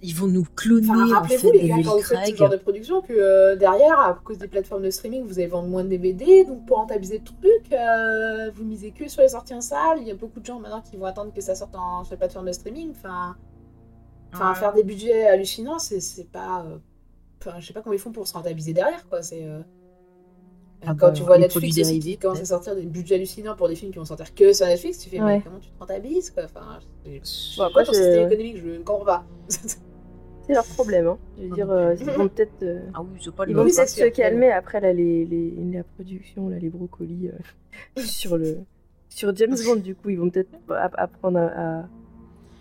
Ils 0.00 0.14
vont 0.14 0.28
nous 0.28 0.44
cloner 0.54 0.88
Enfin, 0.88 1.02
en 1.02 1.06
fait 1.08 1.12
rappelez-vous 1.14 1.52
les 1.52 1.68
gars, 1.68 1.74
quand 1.84 1.96
vous 1.96 2.02
faites 2.02 2.26
ce 2.28 2.36
genre 2.36 2.48
de 2.48 2.56
production, 2.56 3.02
que 3.02 3.12
euh, 3.12 3.56
derrière, 3.56 3.98
à 3.98 4.14
cause 4.24 4.38
des 4.38 4.46
plateformes 4.46 4.84
de 4.84 4.90
streaming, 4.90 5.24
vous 5.24 5.40
allez 5.40 5.48
vendre 5.48 5.66
moins 5.68 5.82
de 5.82 5.88
DVD, 5.88 6.44
donc 6.44 6.64
pour 6.66 6.76
rentabiliser 6.76 7.18
le 7.18 7.24
truc, 7.24 7.72
euh, 7.72 8.48
vous 8.54 8.62
misez 8.64 8.92
que 8.92 9.08
sur 9.08 9.22
les 9.22 9.28
sorties 9.30 9.54
en 9.54 9.60
salle. 9.60 9.98
Il 10.00 10.06
y 10.06 10.12
a 10.12 10.14
beaucoup 10.14 10.38
de 10.38 10.46
gens 10.46 10.60
maintenant 10.60 10.80
qui 10.82 10.96
vont 10.96 11.04
attendre 11.06 11.32
que 11.34 11.40
ça 11.40 11.56
sorte 11.56 11.74
en, 11.74 12.04
sur 12.04 12.12
les 12.14 12.18
plateformes 12.18 12.46
de 12.46 12.52
streaming. 12.52 12.92
Enfin, 12.92 13.36
enfin 14.32 14.50
Ouais. 14.52 14.56
faire 14.58 14.72
des 14.72 14.84
budgets 14.84 15.26
hallucinants, 15.26 15.80
c'est 15.80 15.98
c'est 16.00 16.30
pas. 16.30 16.64
Euh, 17.46 17.50
Enfin, 17.50 17.60
je 17.60 17.66
sais 17.66 17.72
pas 17.72 17.82
comment 17.82 17.94
ils 17.94 17.98
font 18.00 18.12
pour 18.12 18.26
se 18.26 18.32
rentabiliser 18.34 18.72
derrière, 18.72 19.08
quoi. 19.08 19.22
C'est. 19.22 19.44
euh, 19.44 19.60
Ah 20.82 20.94
quand 20.94 21.08
bah, 21.08 21.12
tu 21.12 21.22
vois 21.22 21.38
Netflix 21.38 21.78
aussi 21.78 21.98
qui 21.98 22.16
commence 22.18 22.40
à 22.40 22.44
sortir 22.44 22.76
des 22.76 22.86
budgets 22.86 23.16
hallucinants 23.16 23.56
pour 23.56 23.68
des 23.68 23.74
films 23.74 23.90
qui 23.92 23.98
vont 23.98 24.04
sortir 24.04 24.32
que 24.34 24.52
sur 24.52 24.66
Netflix, 24.66 24.98
tu 24.98 25.08
fais 25.10 25.20
Ouais. 25.20 25.36
mais 25.38 25.42
comment 25.42 25.58
tu 25.58 25.70
te 25.70 25.78
rentabilises 25.78 26.30
quoi 26.30 26.44
enfin, 26.44 26.78
c'est- 27.22 27.56
Bon, 27.58 27.64
après, 27.64 27.84
ton 27.84 27.92
c'est- 27.92 28.02
système 28.04 28.26
économique 28.32 28.56
Je 28.58 28.68
ne 28.70 28.78
comprends 28.84 29.04
pas. 29.04 29.24
C'est 30.46 30.54
leur 30.54 30.64
problème. 30.64 31.06
Hein. 31.08 31.18
Je 31.36 31.42
veux 31.44 31.50
dire, 31.50 31.70
euh, 31.70 31.94
ils 32.00 32.06
vont 32.10 32.26
peut-être 32.28 32.62
euh, 32.62 32.80
Ah 32.94 33.02
oui, 33.02 33.18
Ils 33.48 33.54
vont 33.54 33.64
peut-être 33.64 33.88
se 33.88 34.08
calmer 34.08 34.50
après 34.50 34.80
là, 34.80 34.94
les, 34.94 35.26
les, 35.26 35.52
la 35.72 35.84
production, 35.84 36.48
là, 36.48 36.58
les 36.58 36.70
brocolis 36.70 37.28
euh, 37.28 37.32
sur 38.02 38.38
le 38.38 38.56
sur 39.10 39.34
James 39.36 39.56
Bond. 39.66 39.76
Du 39.76 39.94
coup, 39.94 40.08
ils 40.10 40.18
vont 40.18 40.30
peut-être 40.30 40.48
app- 40.70 40.94
apprendre 40.96 41.38
à, 41.38 41.80
à- 41.80 41.84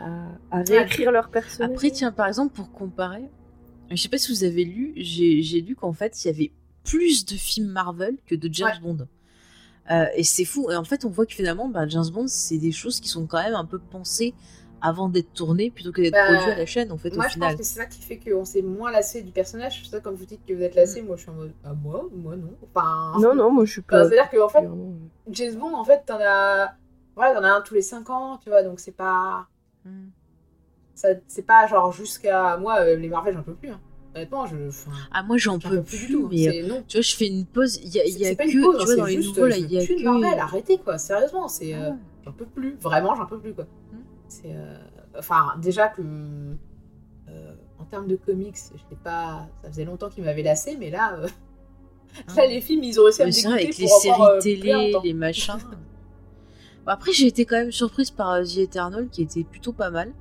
à, 0.02 0.60
à 0.60 0.62
réécrire 0.64 1.12
leur 1.14 1.30
personnage. 1.30 1.72
Après, 1.72 1.90
tiens, 1.92 2.12
par 2.12 2.28
exemple, 2.28 2.54
pour 2.54 2.72
comparer, 2.74 3.30
je 3.92 3.96
sais 4.02 4.10
pas 4.10 4.18
si 4.18 4.32
vous 4.32 4.44
avez 4.44 4.64
lu, 4.66 4.94
j'ai 4.98 5.62
lu 5.62 5.76
qu'en 5.76 5.94
fait, 5.94 6.24
il 6.24 6.28
y 6.28 6.30
avait 6.32 6.52
plus 6.84 7.26
de 7.26 7.36
films 7.36 7.68
Marvel 7.70 8.18
que 8.26 8.36
de 8.36 8.50
James 8.54 8.70
Ouais. 8.84 8.94
Bond. 8.94 9.08
Euh, 9.90 10.06
et 10.16 10.24
c'est 10.24 10.46
fou. 10.46 10.70
Et 10.72 10.76
en 10.76 10.84
fait, 10.84 11.06
on 11.06 11.10
voit 11.10 11.26
que 11.26 11.34
finalement, 11.34 11.70
bah, 11.70 11.88
James 11.88 12.10
Bond, 12.12 12.28
c'est 12.28 12.58
des 12.58 12.72
choses 12.72 13.00
qui 13.00 13.08
sont 13.10 13.26
quand 13.26 13.42
même 13.42 13.56
un 13.56 13.66
peu 13.66 13.80
pensées 13.80 14.34
avant 14.82 15.10
d'être 15.10 15.34
tournées 15.34 15.72
plutôt 15.72 15.92
que 15.92 16.02
d'être 16.02 16.14
Bah, 16.14 16.26
produites 16.28 16.54
à 16.54 16.58
la 16.58 16.66
chaîne, 16.66 16.92
en 16.92 16.98
fait, 16.98 17.16
Moi, 17.16 17.26
au 17.26 17.28
je 17.30 17.34
final. 17.34 17.50
pense 17.52 17.60
que 17.60 17.64
c'est 17.66 17.80
ça 17.80 17.86
qui 17.86 18.02
fait 18.02 18.20
qu'on 18.20 18.46
s'est 18.46 18.62
moins 18.62 18.92
lassé 18.92 19.22
du 19.24 19.32
personnage. 19.32 19.82
C'est 19.84 19.90
ça, 19.92 20.00
comme 20.02 20.16
vous 20.16 20.26
dites 20.26 20.46
que 20.46 20.54
vous 20.54 20.62
êtes 20.62 20.76
lassé, 20.76 21.02
moi 21.02 21.16
je 21.16 21.22
suis 21.22 21.32
en 21.32 21.36
mode 21.36 21.54
Ah, 21.64 21.74
moi 21.74 22.08
Moi 22.14 22.36
non. 22.36 22.54
Enfin. 22.76 23.14
Non, 23.20 23.34
non, 23.34 23.50
moi 23.52 23.66
je 23.66 23.72
suis 23.72 23.82
Enfin, 23.82 24.04
pas. 24.04 24.10
C'est-à-dire 24.10 24.30
qu'en 24.30 24.50
fait, 24.50 24.68
James 25.32 25.56
Bond, 25.56 25.74
en 25.74 25.84
fait, 25.84 26.04
t'en 26.06 26.20
as. 26.20 26.76
Ouais, 27.16 27.34
t'en 27.34 27.44
as 27.44 27.50
un 27.52 27.62
tous 27.62 27.74
les 27.74 27.82
5 27.82 28.08
ans, 28.12 28.38
tu 28.44 28.50
vois, 28.50 28.62
donc 28.62 28.80
c'est 28.80 28.92
pas. 28.96 29.48
Mm. 29.86 30.10
C'est 31.28 31.46
pas 31.46 31.68
genre 31.68 31.92
jusqu'à. 31.92 32.58
Moi, 32.58 32.80
euh, 32.82 32.96
les 32.96 33.08
Marvel, 33.08 33.34
j'en 33.36 33.44
peux 33.44 33.54
plus. 33.54 33.70
hein. 33.70 33.80
Honnêtement, 34.16 34.48
je. 34.48 34.56
enfin, 34.70 34.92
Ah, 35.12 35.22
moi, 35.22 35.38
j'en 35.38 35.60
peux 35.60 35.70
peux 35.78 35.84
plus, 35.84 35.98
plus 35.98 36.08
du 36.08 36.14
tout. 36.14 36.28
mais 36.32 36.64
euh, 36.64 36.68
non. 36.68 36.84
tu 36.88 36.98
vois, 36.98 37.02
je 37.02 37.16
fais 37.16 37.28
une 37.28 37.46
pause. 37.46 37.78
Il 37.84 37.90
y 37.96 38.00
a, 38.00 38.06
y 38.08 38.26
a 38.26 38.32
que, 38.32 38.38
pas 38.38 38.46
une 38.46 38.62
pause, 38.64 38.78
tu 38.80 38.86
vois, 38.86 38.96
dans 38.96 39.06
les 39.06 39.18
nouveaux, 39.18 39.46
là, 39.46 39.56
je 39.56 39.62
il 39.62 39.72
y 39.72 39.80
a 39.80 39.86
plus 39.86 39.96
de 39.96 40.00
que. 40.00 40.06
Marvel, 40.06 40.40
arrêtez 40.40 40.78
quoi, 40.80 40.98
sérieusement, 40.98 41.48
c'est. 41.48 41.74
Ah 41.74 41.78
euh, 41.84 41.90
ouais. 41.92 41.96
J'en 42.26 42.32
peux 42.32 42.46
plus, 42.46 42.76
vraiment, 42.82 43.16
j'en 43.16 43.26
peux 43.28 43.40
plus 43.40 43.54
quoi. 43.54 43.68
C'est. 44.28 44.48
euh, 44.52 44.78
Enfin, 45.20 45.54
déjà 45.62 45.88
que. 45.88 46.02
en 47.80 47.86
termes 47.86 48.08
de 48.08 48.16
comics, 48.16 48.58
j'étais 48.76 49.02
pas. 49.04 49.48
Ça 49.64 49.70
faisait 49.70 49.86
longtemps 49.86 50.10
qu'ils 50.10 50.24
m'avaient 50.24 50.42
lassé, 50.44 50.78
mais 50.80 50.90
là. 50.90 51.16
euh, 51.20 51.28
Là, 52.36 52.48
les 52.48 52.62
films, 52.62 52.84
ils 52.84 53.00
ont 53.00 53.04
réussi 53.04 53.22
à 53.22 53.26
me 53.28 53.32
vrai, 53.32 53.46
avec 53.54 53.66
dégoûter 53.78 53.82
les 53.84 53.88
séries 53.88 54.40
télé, 54.42 54.96
les 55.04 55.14
machins. 55.14 55.58
Après, 56.88 57.12
j'ai 57.12 57.28
été 57.28 57.46
quand 57.46 57.58
même 57.58 57.72
surprise 57.72 58.10
par 58.12 58.42
The 58.44 58.58
Eternal, 58.60 59.10
qui 59.10 59.22
était 59.22 59.44
plutôt 59.44 59.74
pas 59.74 59.92
mal, 59.92 60.14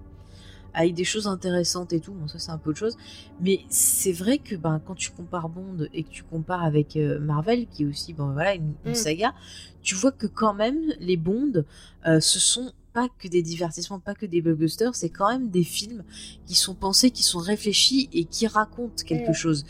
avec 0.76 0.94
des 0.94 1.04
choses 1.04 1.26
intéressantes 1.26 1.92
et 1.92 2.00
tout. 2.00 2.12
Bon, 2.12 2.28
ça, 2.28 2.38
c'est 2.38 2.52
un 2.52 2.58
peu 2.58 2.70
autre 2.70 2.78
chose. 2.78 2.96
Mais 3.40 3.60
c'est 3.70 4.12
vrai 4.12 4.38
que 4.38 4.54
ben, 4.54 4.80
quand 4.86 4.94
tu 4.94 5.10
compares 5.10 5.48
Bond 5.48 5.88
et 5.92 6.04
que 6.04 6.10
tu 6.10 6.22
compares 6.22 6.62
avec 6.62 6.96
euh, 6.96 7.18
Marvel, 7.18 7.66
qui 7.66 7.82
est 7.82 7.86
aussi 7.86 8.12
bon, 8.12 8.32
voilà, 8.32 8.54
une, 8.54 8.74
une 8.84 8.92
Mm. 8.92 8.94
saga, 8.94 9.34
tu 9.82 9.94
vois 9.94 10.12
que 10.12 10.26
quand 10.28 10.54
même, 10.54 10.78
les 11.00 11.16
Bonds, 11.16 11.64
euh, 12.06 12.20
ce 12.20 12.38
sont 12.38 12.72
pas 12.92 13.08
que 13.18 13.28
des 13.28 13.42
divertissements, 13.42 14.00
pas 14.00 14.14
que 14.14 14.24
des 14.26 14.40
blockbusters, 14.40 14.94
c'est 14.94 15.10
quand 15.10 15.28
même 15.30 15.50
des 15.50 15.64
films 15.64 16.02
qui 16.46 16.54
sont 16.54 16.74
pensés, 16.74 17.10
qui 17.10 17.22
sont 17.22 17.38
réfléchis 17.40 18.08
et 18.12 18.24
qui 18.24 18.46
racontent 18.46 19.02
quelque 19.04 19.30
Mm. 19.32 19.34
chose. 19.34 19.64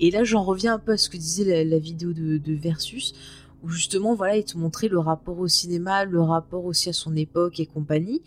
Et 0.00 0.10
là, 0.10 0.24
j'en 0.24 0.42
reviens 0.44 0.74
un 0.74 0.78
peu 0.80 0.92
à 0.92 0.96
ce 0.96 1.08
que 1.08 1.16
disait 1.16 1.44
la, 1.44 1.64
la 1.64 1.78
vidéo 1.78 2.12
de, 2.12 2.38
de 2.38 2.54
Versus, 2.54 3.14
où 3.62 3.68
justement, 3.68 4.14
voilà, 4.14 4.36
il 4.36 4.44
te 4.44 4.56
montrait 4.58 4.88
le 4.88 4.98
rapport 4.98 5.38
au 5.38 5.48
cinéma, 5.48 6.04
le 6.04 6.20
rapport 6.20 6.64
aussi 6.64 6.88
à 6.88 6.92
son 6.92 7.14
époque 7.16 7.60
et 7.60 7.66
compagnie. 7.66 8.22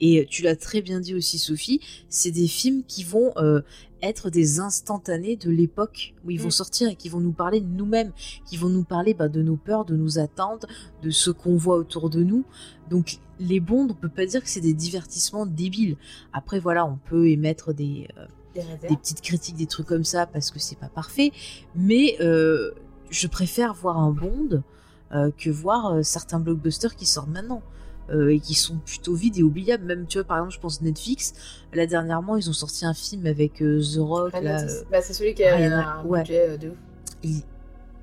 Et 0.00 0.26
tu 0.30 0.42
l'as 0.42 0.56
très 0.56 0.82
bien 0.82 1.00
dit 1.00 1.14
aussi, 1.14 1.38
Sophie, 1.38 1.80
c'est 2.08 2.30
des 2.30 2.46
films 2.46 2.82
qui 2.86 3.02
vont 3.02 3.32
euh, 3.36 3.62
être 4.02 4.30
des 4.30 4.60
instantanés 4.60 5.36
de 5.36 5.50
l'époque 5.50 6.14
où 6.24 6.30
ils 6.30 6.40
vont 6.40 6.48
Mm. 6.48 6.50
sortir 6.52 6.88
et 6.88 6.96
qui 6.96 7.08
vont 7.08 7.20
nous 7.20 7.32
parler 7.32 7.60
de 7.60 7.66
nous-mêmes, 7.66 8.12
qui 8.44 8.56
vont 8.56 8.68
nous 8.68 8.84
parler 8.84 9.14
bah, 9.14 9.28
de 9.28 9.42
nos 9.42 9.56
peurs, 9.56 9.84
de 9.84 9.96
nos 9.96 10.18
attentes, 10.18 10.66
de 11.02 11.10
ce 11.10 11.30
qu'on 11.30 11.56
voit 11.56 11.76
autour 11.76 12.10
de 12.10 12.22
nous. 12.22 12.44
Donc 12.90 13.18
les 13.40 13.60
bondes, 13.60 13.92
on 13.92 13.94
peut 13.94 14.08
pas 14.08 14.26
dire 14.26 14.42
que 14.42 14.48
c'est 14.48 14.60
des 14.60 14.74
divertissements 14.74 15.46
débiles. 15.46 15.96
Après 16.32 16.58
voilà, 16.60 16.86
on 16.86 16.98
peut 17.08 17.28
émettre 17.28 17.74
des, 17.74 18.08
euh, 18.18 18.26
Des 18.88 18.96
petites 18.96 19.20
critiques, 19.20 19.56
des 19.56 19.66
trucs 19.66 19.86
comme 19.86 20.04
ça 20.04 20.26
parce 20.26 20.50
que 20.50 20.58
c'est 20.58 20.78
pas 20.78 20.88
parfait. 20.88 21.32
Mais 21.74 22.16
euh, 22.20 22.72
je 23.10 23.26
préfère 23.26 23.74
voir 23.74 23.98
un 23.98 24.10
Bond 24.10 24.48
euh, 24.52 24.60
que 25.36 25.50
voir 25.50 25.94
euh, 25.94 26.02
certains 26.02 26.38
blockbusters 26.40 26.94
qui 26.96 27.06
sortent 27.06 27.28
maintenant. 27.30 27.62
euh, 28.08 28.32
et 28.32 28.38
qui 28.38 28.54
sont 28.54 28.76
plutôt 28.78 29.14
vides 29.14 29.36
et 29.36 29.42
oubliables. 29.42 29.84
Même, 29.84 30.06
tu 30.06 30.18
vois, 30.18 30.24
par 30.24 30.36
exemple, 30.38 30.54
je 30.54 30.60
pense 30.60 30.80
Netflix. 30.80 31.32
Là, 31.74 31.86
dernièrement, 31.88 32.36
ils 32.36 32.48
ont 32.48 32.52
sorti 32.52 32.84
un 32.86 32.94
film 32.94 33.26
avec 33.26 33.60
euh, 33.60 33.80
The 33.82 33.98
Rock. 33.98 34.32
Euh, 34.36 34.82
Bah, 34.92 35.02
c'est 35.02 35.12
celui 35.12 35.34
qui 35.34 35.42
a 35.42 35.56
un 35.56 36.04
ouais. 36.04 36.20
budget 36.20 36.50
euh, 36.50 36.56
de 36.56 36.68
ouf. 36.70 36.76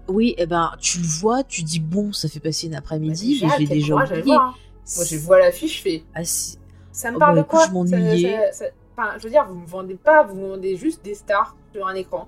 Oui, 0.09 0.35
et 0.37 0.45
ben, 0.45 0.71
tu 0.81 0.99
le 0.99 1.05
vois, 1.07 1.43
tu 1.43 1.63
dis 1.63 1.79
bon, 1.79 2.11
ça 2.11 2.27
fait 2.27 2.41
passer 2.41 2.65
une 2.67 2.73
Bah, 2.73 2.79
après-midi, 2.79 3.39
mais 3.41 3.65
quel 3.65 3.67
déjà 3.69 3.95
oublié. 3.95 4.21
voir, 4.23 4.41
hein. 4.49 4.53
Moi, 4.97 5.05
je 5.05 5.17
vois 5.17 5.39
l'affiche, 5.39 5.77
je 5.77 5.81
fais. 5.81 6.03
Ah, 6.13 6.25
si- 6.25 6.57
Ça 6.91 7.09
me 7.09 7.15
Oh, 7.15 7.19
parle 7.19 7.35
bah, 7.35 7.41
de 7.41 7.45
écoute, 7.45 7.59
quoi? 7.59 7.67
je 7.67 7.71
m'ennuyais. 7.71 8.51
Ça- 8.51 8.65
Enfin, 8.95 9.13
je 9.17 9.23
veux 9.23 9.29
dire, 9.29 9.45
vous 9.47 9.55
me 9.55 9.65
vendez 9.65 9.95
pas, 9.95 10.23
vous 10.23 10.35
me 10.35 10.49
vendez 10.49 10.75
juste 10.75 11.03
des 11.03 11.15
stars 11.15 11.55
sur 11.73 11.87
un 11.87 11.95
écran. 11.95 12.27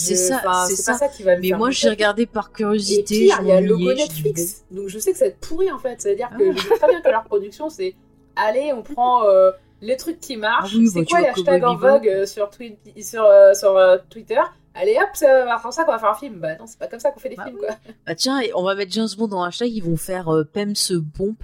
C'est 0.00 0.14
Je- 0.14 0.20
ça, 0.20 0.64
c'est 0.68 0.76
c'est 0.76 0.82
ça. 0.82 0.92
pas 0.92 0.98
ça 0.98 1.08
qui 1.08 1.22
va 1.24 1.36
me 1.36 1.40
Mais 1.40 1.48
faire 1.48 1.58
moi, 1.58 1.70
j'ai 1.70 1.88
regardé 1.90 2.26
par 2.26 2.50
Et 2.50 2.56
curiosité. 2.56 3.02
pire, 3.26 3.36
je 3.38 3.42
il 3.42 3.48
y 3.48 3.52
a 3.52 3.60
le 3.60 3.66
logo 3.66 3.92
Netflix. 3.92 4.64
Donc 4.70 4.88
je 4.88 4.98
sais 4.98 5.12
que 5.12 5.18
ça 5.18 5.24
va 5.24 5.30
être 5.30 5.40
pourri 5.40 5.70
en 5.72 5.78
fait. 5.78 6.00
C'est-à-dire 6.00 6.28
que 6.30 6.44
Ah. 6.50 6.52
je 6.56 6.62
sais 6.62 6.76
très 6.78 6.88
bien 6.88 7.00
que 7.00 7.08
leur 7.08 7.24
production, 7.24 7.68
c'est 7.68 7.94
allez, 8.36 8.72
on 8.72 8.82
prend 8.82 9.24
euh, 9.24 9.50
les 9.80 9.96
trucs 9.96 10.20
qui 10.20 10.36
marchent. 10.36 10.72
Ah 10.74 10.78
oui, 10.78 10.88
c'est 10.88 11.00
bah, 11.00 11.06
quoi 11.10 11.20
les 11.20 11.26
hashtags 11.26 11.64
en 11.64 11.76
vogue 11.76 12.08
euh, 12.08 12.26
sur, 12.26 12.48
sur, 13.00 13.24
euh, 13.24 13.54
sur 13.54 13.76
euh, 13.76 13.96
Twitter? 14.08 14.40
Allez 14.74 14.96
hop, 14.96 15.08
ça 15.14 15.44
va 15.44 15.58
faire 15.58 15.72
ça 15.72 15.82
qu'on 15.82 15.90
va 15.90 15.98
faire 15.98 16.10
un 16.10 16.14
film. 16.14 16.36
Bah 16.36 16.54
non, 16.56 16.66
c'est 16.68 16.78
pas 16.78 16.86
comme 16.86 17.00
ça 17.00 17.10
qu'on 17.10 17.18
fait 17.18 17.30
des 17.30 17.34
Bah 17.36 17.46
films 17.46 17.58
quoi. 17.58 17.70
Bah 18.06 18.14
tiens, 18.14 18.40
et 18.40 18.52
on 18.54 18.62
va 18.62 18.76
mettre 18.76 18.92
James 18.92 19.08
Bond 19.18 19.26
dans 19.26 19.42
hashtag, 19.42 19.72
ils 19.72 19.82
vont 19.82 19.96
faire 19.96 20.28
euh, 20.32 20.44
Pems 20.44 20.74
Pomp. 21.16 21.42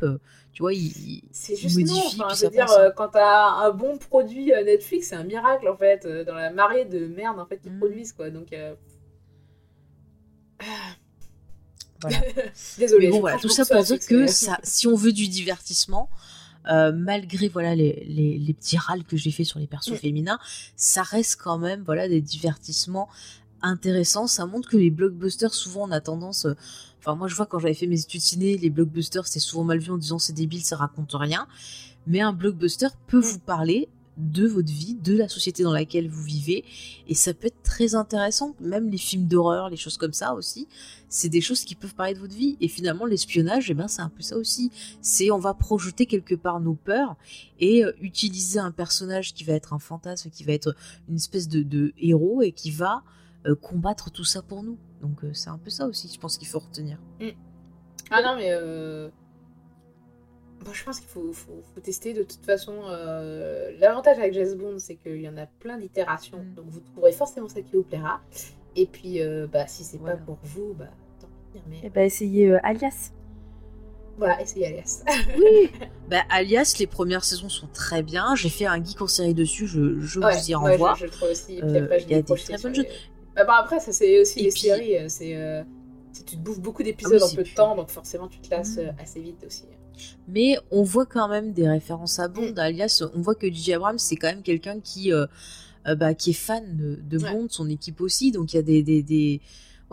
Tu 0.55 0.63
vois, 0.63 0.73
ils- 0.73 1.23
C'est 1.33 1.57
juste 1.57 1.77
non. 1.81 1.93
modifient, 1.95 2.23
Enfin, 2.23 2.35
je 2.35 2.45
veux 2.45 2.51
dire, 2.51 2.67
passe. 2.67 2.77
euh, 2.79 2.91
quand 2.97 3.09
t'as 3.09 3.49
un 3.67 3.71
bon 3.73 3.99
produit 3.99 4.53
euh, 4.55 4.63
Netflix, 4.65 5.09
c'est 5.09 5.17
un 5.17 5.25
miracle 5.25 5.69
en 5.69 5.77
fait, 5.77 6.07
euh, 6.07 6.25
dans 6.25 6.35
la 6.35 6.51
marée 6.51 6.85
de 6.87 7.07
merde 7.07 7.39
en 7.41 7.45
fait 7.47 7.59
qu'ils 7.59 7.73
Mm. 7.73 7.79
produisent 7.81 8.13
quoi. 8.13 8.31
Donc 8.31 8.53
euh, 8.53 8.75
Voilà. 12.01 12.19
désolé. 12.79 13.07
Mais 13.07 13.13
bon, 13.13 13.21
voilà, 13.21 13.39
tout 13.39 13.49
ça 13.49 13.65
pour 13.65 13.83
dire 13.83 13.99
que 13.99 14.27
ça, 14.27 14.59
si 14.63 14.87
on 14.87 14.95
veut 14.95 15.13
du 15.13 15.29
divertissement, 15.29 16.09
euh, 16.71 16.93
malgré 16.93 17.49
voilà 17.49 17.75
les, 17.75 18.05
les, 18.09 18.39
les 18.39 18.55
petits 18.55 18.79
râles 18.79 19.05
que 19.05 19.17
j'ai 19.17 19.31
fait 19.31 19.45
sur 19.45 19.59
les 19.59 19.67
persos 19.67 19.93
Mm. 19.93 19.97
féminins, 19.97 20.39
ça 20.77 21.03
reste 21.03 21.37
quand 21.43 21.59
même 21.59 21.83
voilà 21.85 22.09
des 22.09 22.21
divertissements 22.21 23.09
intéressants. 23.63 24.27
Ça 24.27 24.47
montre 24.47 24.69
que 24.69 24.77
les 24.77 24.91
blockbusters, 24.91 25.53
souvent, 25.55 25.89
on 25.89 25.91
a 25.91 26.01
tendance. 26.01 26.45
euh, 26.47 26.55
Enfin, 27.05 27.17
moi, 27.17 27.29
je 27.29 27.35
vois 27.35 27.45
quand 27.45 27.59
j'avais 27.59 27.75
fait 27.75 27.87
mes 27.87 28.01
études 28.01 28.23
ciné, 28.23 28.57
les 28.57 28.71
blockbusters, 28.71 29.27
c'était 29.27 29.41
souvent 29.41 29.65
mal 29.65 29.79
vu 29.79 29.91
en 29.93 29.99
disant 29.99 30.19
c'est 30.19 30.33
débile, 30.33 30.65
ça 30.65 30.77
raconte 30.77 31.13
rien. 31.13 31.47
Mais 32.07 32.23
un 32.23 32.33
blockbuster 32.33 32.89
peut 33.09 33.19
Mm. 33.19 33.23
vous 33.23 33.39
parler 33.41 33.89
de 34.17 34.47
votre 34.47 34.71
vie, 34.73 34.95
de 34.95 35.15
la 35.15 35.29
société 35.29 35.65
dans 35.65 35.73
laquelle 35.73 36.09
vous 36.09 36.23
vivez, 36.23 36.65
et 37.09 37.15
ça 37.15 37.35
peut 37.35 37.49
être 37.49 37.63
très 37.63 37.95
intéressant. 37.95 38.55
Même 38.61 38.89
les 38.89 38.97
films 38.97 39.27
d'horreur, 39.27 39.69
les 39.69 39.77
choses 39.77 39.99
comme 39.99 40.13
ça 40.13 40.35
aussi, 40.35 40.67
c'est 41.11 41.29
des 41.29 41.41
choses 41.43 41.65
qui 41.65 41.75
peuvent 41.75 41.95
parler 41.95 42.15
de 42.15 42.21
votre 42.21 42.35
vie. 42.35 42.57
Et 42.61 42.69
finalement, 42.69 43.05
l'espionnage, 43.05 43.71
eh 43.71 43.75
ben, 43.75 43.89
c'est 43.89 44.03
un 44.03 44.09
peu 44.09 44.23
ça 44.23 44.37
aussi. 44.39 44.71
C'est 45.03 45.31
on 45.31 45.39
va 45.39 45.53
projeter 45.53 46.07
quelque 46.07 46.37
part 46.37 46.61
nos 46.61 46.75
peurs 46.75 47.17
et 47.61 47.85
euh, 47.85 47.93
utiliser 48.01 48.61
un 48.61 48.71
personnage 48.71 49.35
qui 49.35 49.45
va 49.45 49.53
être 49.53 49.75
un 49.75 49.79
fantasme, 49.79 50.31
qui 50.31 50.45
va 50.45 50.53
être 50.53 50.75
une 51.09 51.17
espèce 51.17 51.49
de, 51.49 51.63
de 51.63 51.93
héros 51.99 52.41
et 52.41 52.53
qui 52.53 52.71
va 52.71 53.03
euh, 53.47 53.55
combattre 53.55 54.11
tout 54.11 54.25
ça 54.25 54.41
pour 54.43 54.63
nous. 54.63 54.79
Donc 55.05 55.23
euh, 55.23 55.33
c'est 55.35 55.51
un 55.51 55.59
peu 55.59 55.69
ça 55.71 55.87
aussi, 55.87 56.11
je 56.13 56.19
pense 56.19 56.39
qu'il 56.39 56.49
faut 56.49 56.59
retenir. 56.61 56.99
Ah 58.11 58.23
non, 58.23 58.37
mais 58.37 58.49
euh, 58.53 59.11
moi, 60.65 60.73
je 60.73 60.83
pense 60.83 60.99
qu'il 60.99 61.09
faut, 61.09 61.31
faut- 61.33 61.63
faut 61.75 61.81
tester 61.81 62.15
de 62.15 62.23
toute 62.23 62.45
façon. 62.45 62.73
euh, 62.89 63.73
L'avantage 63.79 64.19
avec 64.19 64.33
James 64.33 64.55
Bond, 64.57 64.79
c'est 64.79 64.97
qu'il 64.97 65.21
y 65.21 65.29
en 65.29 65.37
a 65.37 65.47
plein 65.47 65.77
d'itérations, 65.79 66.39
Mm. 66.39 66.55
donc 66.55 66.65
vous 66.69 66.81
trouverez 66.81 67.13
forcément 67.13 67.49
celle 67.49 67.65
qui 67.65 67.77
vous 67.77 67.83
plaira. 67.83 68.21
Et 68.77 68.87
puis, 68.87 69.21
euh, 69.21 69.47
bah, 69.47 69.67
si 69.67 69.85
c'est 69.85 69.99
Voilà. 69.99 70.17
pas 70.17 70.23
pour 70.23 70.39
vous, 70.43 70.73
bah 70.75 70.87
tant 71.21 71.29
pis. 71.53 71.61
Mais 71.69 71.81
Eh 71.85 71.91
ben, 71.91 72.03
essayez 72.07 72.51
euh, 72.51 72.59
Alias. 72.63 73.13
voilà, 74.17 74.41
essayez 74.41 74.67
Alias. 74.69 75.05
Oui. 75.39 75.71
bah, 76.09 76.23
alias, 76.31 76.75
les 76.79 76.87
premières 76.87 77.25
saisons 77.25 77.49
sont 77.51 77.69
très 77.69 78.03
bien. 78.03 78.35
J'ai 78.35 78.49
fait 78.49 78.67
un 78.67 78.83
geek 78.83 79.01
en 79.03 79.07
série 79.07 79.35
dessus, 79.35 79.67
je, 79.67 80.01
je 80.01 80.19
Ouais, 80.21 80.35
vous 80.35 80.51
y 80.51 80.55
ouais, 80.55 80.71
renvoie. 80.71 80.95
je, 80.95 81.01
je 81.01 81.05
le 81.05 81.11
trouve 81.11 81.29
aussi. 81.31 81.59
Et 81.59 81.63
Euh, 81.63 81.99
il 82.01 82.11
y 82.11 82.15
a 82.15 82.23
des 82.23 82.35
très 82.35 82.57
bonnes 82.59 82.73
les- 82.73 82.89
Bah, 83.37 83.45
bah, 83.45 83.57
après, 83.59 83.81
ça 83.81 83.93
c'est 83.93 84.21
aussi 84.21 84.41
Et 84.41 84.45
les 84.45 84.51
puis- 84.51 84.61
séries. 84.61 84.99
euh, 84.99 85.07
C'est 85.09 85.37
euh, 85.37 85.63
c'est- 86.13 86.25
tu 86.25 86.37
te 86.37 86.41
bouffes 86.43 86.61
beaucoup 86.61 86.83
d'épisodes 86.83 87.19
Ah 87.21 87.25
oui, 87.27 87.33
en 87.33 87.37
peu 87.37 87.43
de 87.43 87.55
temps, 87.55 87.77
donc 87.77 87.91
forcément 87.91 88.29
tu 88.29 88.39
te 88.41 88.51
lasses 88.51 88.77
Mm. 88.77 88.81
euh, 88.81 88.93
assez 89.03 89.21
vite 89.21 89.45
aussi. 89.47 89.65
Mais 90.29 90.57
on 90.71 90.83
voit 90.83 91.07
quand 91.07 91.29
même 91.29 91.53
des 91.53 91.69
références 91.69 92.19
à 92.19 92.29
Bond. 92.29 92.53
Mm. 92.53 92.59
Alias, 92.59 93.03
on 93.15 93.21
voit 93.21 93.35
que 93.35 93.47
J.J. 93.47 93.75
Abrams, 93.75 93.99
c'est 93.99 94.17
quand 94.17 94.29
même 94.29 94.43
quelqu'un 94.43 94.81
qui, 94.81 95.13
euh, 95.13 95.27
bah, 95.97 96.15
qui 96.15 96.31
est 96.31 96.33
fan 96.33 96.77
de, 96.77 96.97
de 97.03 97.19
Ouais. 97.23 97.33
Bond, 97.33 97.47
son 97.49 97.69
équipe 97.69 98.01
aussi. 98.01 98.33
Donc 98.33 98.53
il 98.53 98.57
y 98.57 98.59
a 98.59 98.63
des. 98.63 98.83
des, 98.83 99.03
des... 99.03 99.41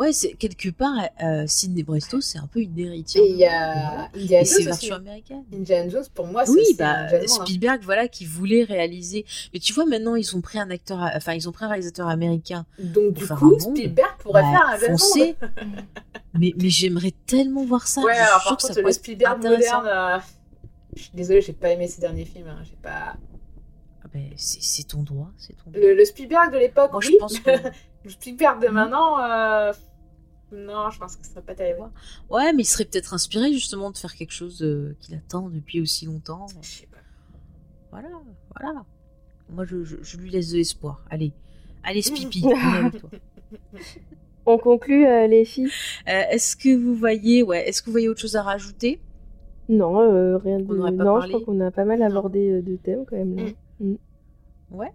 Ouais, 0.02 0.14
c'est 0.14 0.34
quelque 0.34 0.70
part, 0.70 0.96
euh, 1.24 1.44
Sidney 1.48 1.84
Bresto, 1.84 2.22
c'est 2.22 2.40
un 2.40 2.48
peu 2.48 2.60
une 2.60 2.78
héritière. 2.80 3.24
Et 3.24 3.30
il 3.30 3.36
y 3.38 3.46
a 3.46 4.10
Indiana 4.16 4.44
Jones 4.44 4.66
version 4.66 4.96
américaine. 4.96 5.44
Indiana 5.54 5.90
Jones, 5.90 6.06
pour 6.14 6.26
moi, 6.26 6.46
c'est 6.46 6.52
Oui, 6.54 6.64
bah, 6.78 7.08
hein. 7.12 7.28
Spielberg, 7.28 7.82
voilà, 7.84 8.08
qui 8.08 8.26
voulait 8.26 8.64
réaliser. 8.64 9.26
Mais 9.54 9.60
tu 9.60 9.74
vois, 9.74 9.86
maintenant, 9.86 10.16
ils 10.16 10.36
ont 10.36 10.42
pris 10.42 10.58
un 10.60 10.70
acteur, 10.72 10.98
enfin, 11.16 11.34
ils 11.34 11.48
ont 11.48 11.52
pris 11.52 11.66
un 11.66 11.70
réalisateur 11.70 12.08
américain. 12.08 12.66
Donc 12.80 13.14
du 13.14 13.28
coup, 13.28 13.60
Spielberg 13.60 14.18
pourrait 14.20 14.42
Bah, 14.42 14.52
faire 14.52 14.68
un 14.68 14.78
foncez. 14.98 15.36
mais 16.34 16.54
mais 16.58 16.70
j'aimerais 16.70 17.14
tellement 17.28 17.64
voir 17.64 17.88
ça. 17.88 18.02
Ouais, 18.02 18.18
alors 18.18 18.44
par 18.44 18.56
que 18.58 18.62
ça 18.64 18.70
contre, 18.70 18.82
le 18.82 18.92
Spielberg 18.92 19.44
moderne, 19.44 19.88
euh, 19.88 20.18
je 20.96 21.02
suis 21.04 21.12
désolée, 21.14 21.42
j'ai 21.42 21.54
pas 21.54 21.70
aimé 21.70 21.88
ces 21.88 22.02
derniers 22.02 22.26
films. 22.26 22.48
hein, 22.48 22.62
J'ai 22.64 22.78
pas... 22.82 23.16
Ah 24.04 24.08
ben, 24.12 24.24
c'est 24.36 24.64
c'est 24.64 24.84
ton 24.88 25.04
droit, 25.04 25.30
c'est 25.38 25.54
ton 25.64 25.70
droit. 25.70 25.80
le, 25.82 25.94
le 25.94 26.06
Spielberg 26.06 26.52
de 26.52 26.58
l'époque, 26.58 26.92
Moi, 26.92 27.02
je 27.02 27.12
pense 27.20 27.38
que. 27.40 27.52
le 28.04 28.10
Spielberg 28.10 28.60
de 28.62 28.68
Mhm. 28.68 28.74
maintenant, 28.74 29.20
euh, 29.24 29.72
non, 30.52 30.90
je 30.90 31.00
pense 31.00 31.16
que 31.16 31.26
ce 31.26 31.32
serait 31.32 31.42
pas 31.42 31.56
terrible. 31.56 31.90
Ouais, 32.30 32.54
mais 32.54 32.64
il 32.64 32.66
serait 32.66 32.86
peut-être 32.86 33.14
inspiré 33.14 33.52
justement 33.54 33.92
de 33.92 33.98
faire 33.98 34.14
quelque 34.16 34.34
chose 34.34 34.62
euh, 34.64 34.96
qu'il 35.00 35.16
attend 35.16 35.50
depuis 35.50 35.82
aussi 35.82 36.06
longtemps. 36.06 36.48
Je 36.62 36.68
sais 36.68 36.88
pas. 36.88 36.98
Voilà, 37.92 38.10
voilà. 38.60 38.86
Moi, 39.50 39.66
je, 39.66 39.84
je- 39.84 39.98
je 40.02 40.18
lui 40.18 40.30
laisse 40.30 40.52
de 40.52 40.58
l'espoir. 40.58 41.04
Allez, 41.10 41.34
allez, 41.84 42.02
Spipi, 42.02 42.42
on 42.46 42.52
est 42.52 42.78
avec 42.78 43.00
toi. 43.02 43.10
On 44.48 44.58
conclut, 44.58 45.06
euh, 45.06 45.28
les 45.28 45.46
filles 45.46 45.70
Euh, 46.10 46.22
est-ce 46.32 46.56
que 46.56 46.76
vous 46.76 46.96
voyez, 46.96 47.44
ouais, 47.44 47.68
est-ce 47.70 47.82
que 47.82 47.88
vous 47.88 47.92
voyez 47.92 48.10
autre 48.10 48.22
chose 48.22 48.36
à 48.36 48.42
rajouter? 48.42 49.00
Non, 49.70 50.02
euh, 50.02 50.38
rien 50.38 50.60
de. 50.60 50.66
On 50.74 50.92
non, 50.92 50.98
parlé 50.98 51.34
je 51.34 51.38
crois 51.38 51.54
qu'on 51.54 51.60
a 51.62 51.70
pas 51.72 51.86
mal 51.86 52.02
abordé 52.02 52.50
euh, 52.50 52.62
de 52.62 52.76
thèmes 52.76 53.06
quand 53.06 53.16
même. 53.18 53.36
Là. 53.36 53.44
Mm. 53.80 53.96
Ouais. 54.72 54.92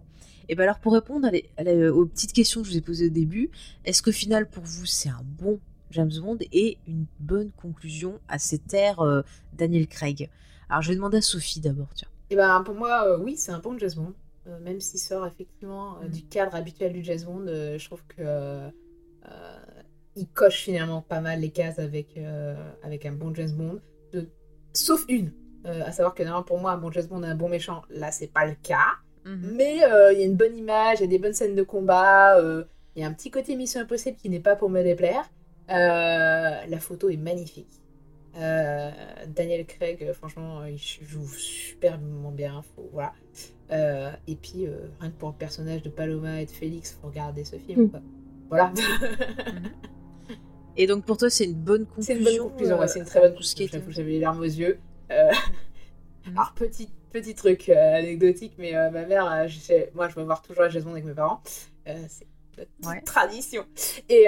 Et 0.49 0.55
ben 0.55 0.63
alors 0.63 0.79
pour 0.79 0.93
répondre 0.93 1.27
à 1.27 1.31
les- 1.31 1.49
à 1.57 1.63
la- 1.63 1.91
aux 1.93 2.05
petites 2.05 2.33
questions 2.33 2.61
que 2.61 2.67
je 2.67 2.71
vous 2.73 2.77
ai 2.77 2.81
posées 2.81 3.07
au 3.07 3.09
début, 3.11 3.49
est-ce 3.85 4.01
qu'au 4.01 4.11
final 4.11 4.49
pour 4.49 4.63
vous 4.63 4.85
c'est 4.85 5.09
un 5.09 5.21
bon 5.23 5.59
James 5.91 6.11
Bond 6.21 6.37
et 6.51 6.77
une 6.87 7.05
bonne 7.19 7.51
conclusion 7.51 8.19
à 8.27 8.39
cette 8.39 8.73
ère 8.73 8.99
euh, 9.01 9.21
Daniel 9.53 9.87
Craig? 9.87 10.29
Alors 10.69 10.81
je 10.81 10.89
vais 10.89 10.95
demander 10.95 11.17
à 11.17 11.21
Sophie 11.21 11.59
d'abord, 11.61 11.87
tiens. 11.95 12.07
Et 12.29 12.35
ben 12.35 12.61
pour 12.63 12.75
moi, 12.75 13.05
euh, 13.07 13.17
oui, 13.19 13.37
c'est 13.37 13.51
un 13.51 13.59
bon 13.59 13.77
James 13.77 13.91
Bond. 13.95 14.13
Euh, 14.47 14.59
même 14.61 14.79
s'il 14.79 14.99
sort 14.99 15.25
effectivement 15.27 15.97
euh, 16.01 16.07
Mm. 16.07 16.11
du 16.11 16.23
cadre 16.23 16.55
habituel 16.55 16.93
du 16.93 17.03
James 17.03 17.23
Bond, 17.25 17.45
euh, 17.47 17.77
je 17.77 17.85
trouve 17.85 18.01
que 18.07 18.15
euh, 18.19 18.69
euh, 19.29 19.57
il 20.15 20.27
coche 20.27 20.61
finalement 20.61 21.01
pas 21.01 21.19
mal 21.21 21.41
les 21.41 21.51
cases 21.51 21.79
avec, 21.79 22.15
euh, 22.17 22.55
avec 22.83 23.05
un 23.05 23.11
bon 23.11 23.33
James 23.35 23.51
Bond. 23.51 23.79
De... 24.13 24.29
Sauf 24.73 25.05
une. 25.09 25.31
Euh, 25.65 25.83
à 25.85 25.91
savoir 25.91 26.13
que 26.15 26.23
normalement 26.23 26.45
pour 26.45 26.59
moi, 26.59 26.71
un 26.71 26.77
bon 26.77 26.91
James 26.91 27.07
Bond 27.07 27.23
et 27.23 27.27
un 27.27 27.35
bon 27.35 27.49
méchant, 27.49 27.81
là 27.89 28.11
c'est 28.11 28.27
pas 28.31 28.45
le 28.45 28.55
cas. 28.61 28.87
Mais 29.53 29.83
euh, 29.83 30.13
il 30.13 30.19
y 30.19 30.23
a 30.23 30.25
une 30.25 30.35
bonne 30.35 30.57
image, 30.57 30.99
il 30.99 31.01
y 31.01 31.03
a 31.05 31.07
des 31.07 31.19
bonnes 31.19 31.33
scènes 31.33 31.55
de 31.55 31.63
combat, 31.63 32.37
euh, 32.37 32.63
il 32.95 33.01
y 33.01 33.05
a 33.05 33.07
un 33.07 33.13
petit 33.13 33.29
côté 33.29 33.55
Mission 33.55 33.81
Impossible 33.81 34.17
qui 34.17 34.29
n'est 34.29 34.39
pas 34.39 34.55
pour 34.55 34.69
me 34.69 34.81
déplaire. 34.83 35.29
Euh, 35.69 36.65
la 36.67 36.79
photo 36.79 37.09
est 37.09 37.17
magnifique. 37.17 37.81
Euh, 38.37 38.91
Daniel 39.27 39.65
Craig, 39.65 40.11
franchement, 40.13 40.63
il 40.65 40.77
joue 40.77 41.27
superbement 41.27 42.31
bien. 42.31 42.61
Faut, 42.75 42.89
voilà. 42.93 43.13
Euh, 43.71 44.11
et 44.27 44.35
puis, 44.35 44.65
euh, 44.65 44.87
rien 44.99 45.09
que 45.09 45.17
pour 45.17 45.29
le 45.29 45.35
personnage 45.35 45.81
de 45.81 45.89
Paloma 45.89 46.41
et 46.41 46.45
de 46.45 46.51
Félix, 46.51 46.97
faut 47.01 47.07
regarder 47.07 47.43
ce 47.43 47.57
film. 47.57 47.83
Mm. 47.83 47.89
quoi. 47.89 48.01
Voilà. 48.49 48.73
Et 50.79 50.85
donc 50.85 51.05
pour 51.05 51.17
toi 51.17 51.31
c'est 51.31 51.45
une 51.45 51.55
bonne 51.55 51.87
conclusion 51.87 52.13
c'est 52.13 52.19
une 52.19 52.23
bonne 52.23 52.49
conclusion, 52.51 52.79
ouais, 52.79 52.87
c'est 52.87 52.99
une 52.99 53.05
très 53.05 53.19
bonne 53.19 53.33
conclusion. 53.33 53.81
J'avais 53.89 54.11
les 54.11 54.19
larmes 54.19 54.41
aux 54.41 54.43
yeux. 54.43 54.77
Euh, 55.11 55.31
Mhm. 56.27 56.37
Alors, 56.37 56.53
petit, 56.53 56.89
petit 57.11 57.35
truc 57.35 57.69
euh, 57.69 57.95
anecdotique, 57.97 58.53
mais 58.57 58.75
euh, 58.75 58.89
ma 58.91 59.05
mère, 59.05 59.31
euh, 59.31 59.47
je 59.47 59.57
sais- 59.59 59.91
moi, 59.95 60.07
je 60.09 60.15
vais 60.15 60.23
voir 60.23 60.41
toujours 60.41 60.63
la 60.63 60.69
Jason 60.69 60.91
avec 60.91 61.03
mes 61.05 61.13
parents. 61.13 61.41
C'est 61.85 62.27
notre 62.57 62.71
Ouais. 62.89 63.01
tradition. 63.01 63.63
Et, 64.09 64.25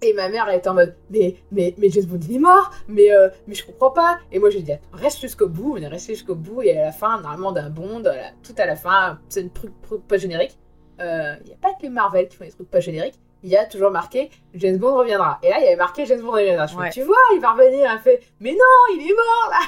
et 0.00 0.12
ma 0.14 0.28
mère, 0.28 0.48
elle 0.48 0.58
était 0.58 0.68
en 0.68 0.74
mode 0.74 0.94
Mais, 1.10 1.36
mais, 1.50 1.74
mais 1.78 1.90
James 1.90 2.04
Bond, 2.04 2.20
il 2.28 2.36
est 2.36 2.38
mort 2.38 2.70
Mais, 2.88 3.08
mais 3.46 3.54
je 3.54 3.64
comprends 3.66 3.90
pas. 3.90 4.18
Et 4.32 4.38
moi, 4.38 4.48
dit 4.50 4.72
Attends, 4.72 4.82
reste 4.92 5.20
jusqu'au 5.20 5.48
bout. 5.48 5.74
On 5.76 5.82
est 5.82 5.88
resté 5.88 6.14
jusqu'au 6.14 6.34
bout. 6.36 6.62
Et 6.62 6.76
à 6.78 6.84
la 6.86 6.92
fin, 6.92 7.20
normalement, 7.20 7.52
d'un 7.52 7.68
Bond, 7.70 8.04
à 8.04 8.14
la- 8.16 8.30
tout 8.42 8.54
à 8.58 8.66
la 8.66 8.76
fin, 8.76 9.18
c'est 9.28 9.40
une 9.42 9.50
truc 9.50 9.72
pas 10.08 10.16
générique. 10.18 10.56
Il 11.00 11.04
n'y 11.44 11.52
a 11.52 11.56
pas 11.60 11.74
que 11.74 11.82
les 11.82 11.90
Marvel 11.90 12.28
qui 12.28 12.36
font 12.36 12.44
des 12.44 12.50
trucs 12.52 12.70
pas 12.70 12.80
génériques. 12.80 13.18
Il 13.44 13.50
y 13.50 13.56
a 13.56 13.64
toujours 13.66 13.90
marqué 13.92 14.30
James 14.54 14.78
Bond 14.78 14.96
reviendra. 14.96 15.38
Et 15.44 15.48
là, 15.50 15.58
il 15.60 15.64
y 15.64 15.66
avait 15.68 15.76
marqué 15.76 16.06
James 16.06 16.20
Bond 16.22 16.32
reviendra. 16.32 16.66
Je 16.66 16.76
Ouais. 16.76 16.90
tu 16.90 17.02
vois, 17.02 17.16
il 17.34 17.40
va 17.40 17.52
revenir. 17.52 17.88
Elle 17.92 17.98
fait 18.00 18.20
Mais 18.40 18.50
non, 18.52 18.94
il 18.96 19.02
est 19.10 19.14
mort 19.14 19.50
là 19.50 19.58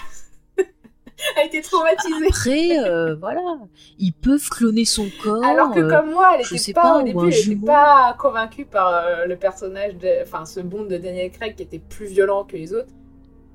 Elle 1.36 1.46
était 1.46 1.60
traumatisée. 1.62 2.26
Après 2.28 2.78
euh, 2.88 3.14
voilà, 3.16 3.40
ils 3.98 4.12
peuvent 4.12 4.48
cloner 4.48 4.84
son 4.84 5.06
corps. 5.22 5.44
Alors 5.44 5.72
que 5.72 5.80
comme 5.80 6.10
moi, 6.10 6.32
elle 6.38 6.44
je 6.44 6.54
était 6.54 6.58
sais 6.62 6.72
pas, 6.72 6.82
pas, 6.82 6.98
au 6.98 7.02
début, 7.02 7.18
elle 7.22 7.28
était 7.28 7.36
jumeau. 7.42 7.66
pas 7.66 8.16
convaincue 8.18 8.64
par 8.64 8.88
euh, 8.94 9.26
le 9.26 9.36
personnage, 9.36 9.96
de, 9.96 10.22
enfin 10.22 10.44
ce 10.44 10.60
Bond 10.60 10.84
de 10.84 10.96
Daniel 10.96 11.30
Craig 11.30 11.54
qui 11.56 11.62
était 11.62 11.78
plus 11.78 12.06
violent 12.06 12.44
que 12.44 12.56
les 12.56 12.72
autres. 12.72 12.92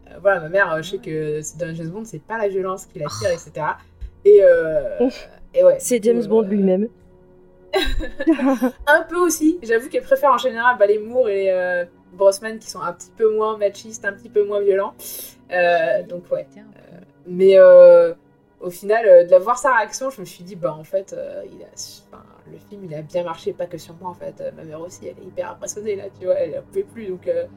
Euh, 0.08 0.16
voilà, 0.22 0.40
ma 0.42 0.50
mère, 0.50 0.84
je 0.84 0.92
sais 0.92 0.98
que 0.98 1.42
c'est- 1.42 1.58
dans 1.60 1.74
James 1.74 1.90
Bond, 1.90 2.04
c'est 2.06 2.22
pas 2.22 2.38
la 2.38 2.48
violence 2.48 2.86
qui 2.86 3.00
l'attire, 3.00 3.30
etc. 3.32 3.66
Et, 4.26 4.40
euh, 4.44 5.10
et 5.54 5.64
ouais. 5.64 5.78
C'est 5.80 6.04
James 6.04 6.26
Bond 6.26 6.44
euh, 6.44 6.48
lui-même. 6.48 6.88
Un 8.88 9.04
peu 9.10 9.18
aussi. 9.18 9.60
J'avoue 9.64 9.90
qu'elle 9.90 10.04
préfère 10.04 10.32
en 10.32 10.38
général 10.38 10.78
bah, 10.78 10.86
les 10.86 11.00
Moore 11.00 11.30
et 11.30 11.44
les 11.46 11.50
euh, 11.50 11.86
Brosnan 12.14 12.58
qui 12.58 12.70
sont 12.70 12.80
un 12.82 12.94
petit 12.94 13.12
peu 13.18 13.36
moins 13.36 13.58
machistes, 13.58 14.06
un 14.06 14.14
petit 14.14 14.30
peu 14.30 14.44
moins 14.46 14.62
violents. 14.62 14.94
Euh, 15.52 16.04
donc 16.08 16.24
ouais. 16.32 16.48
Mais 17.28 17.58
euh, 17.58 18.14
au 18.60 18.70
final, 18.70 19.06
euh, 19.08 19.24
de 19.26 19.32
la 19.32 19.40
voir 19.40 19.58
sa 19.58 19.76
réaction, 19.76 20.10
je 20.10 20.22
me 20.22 20.26
suis 20.26 20.44
dit, 20.44 20.56
bah 20.56 20.74
en 20.74 20.84
fait, 20.84 21.14
euh, 21.14 21.44
il 21.52 21.64
a, 21.64 21.68
enfin, 22.08 22.24
le 22.52 22.58
film, 22.58 22.84
il 22.86 22.94
a 22.94 23.02
bien 23.02 23.24
marché, 23.24 23.54
pas 23.54 23.66
que 23.68 23.78
sur 23.78 23.96
moi 23.96 24.10
en 24.10 24.14
fait. 24.14 24.40
Euh, 24.42 24.52
ma 24.52 24.64
mère 24.64 24.82
aussi, 24.82 25.08
elle 25.08 25.18
est 25.20 25.26
hyper 25.26 25.52
impressionnée 25.52 25.96
là, 25.96 26.06
tu 26.20 26.26
vois, 26.26 26.36
elle 26.36 26.60
en 26.60 26.64
pouvait 26.64 26.84
plus. 26.84 27.08
Donc 27.08 27.28
euh, 27.28 27.48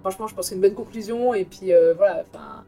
franchement, 0.00 0.26
je 0.26 0.34
pense 0.34 0.46
que 0.46 0.48
c'est 0.50 0.54
une 0.54 0.60
bonne 0.62 0.74
conclusion. 0.74 1.34
Et 1.34 1.44
puis 1.44 1.72
euh, 1.72 1.94
voilà, 1.94 2.24
enfin, 2.28 2.64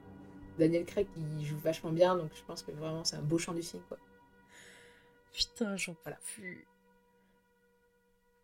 Daniel 0.58 0.84
Craig, 0.84 1.06
il 1.38 1.44
joue 1.44 1.56
vachement 1.58 1.90
bien, 1.92 2.16
donc 2.16 2.30
je 2.34 2.42
pense 2.46 2.62
que 2.62 2.72
vraiment, 2.72 3.04
c'est 3.04 3.16
un 3.16 3.22
beau 3.22 3.38
champ 3.38 3.52
du 3.54 3.62
film. 3.62 3.82
Quoi. 3.88 3.98
Putain, 5.32 5.76
j'en 5.76 5.94
Voilà. 6.04 6.18
plus. 6.34 6.66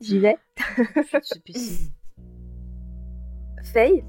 J'y 0.01 0.19
vais. 0.21 0.39
Faye 3.73 4.05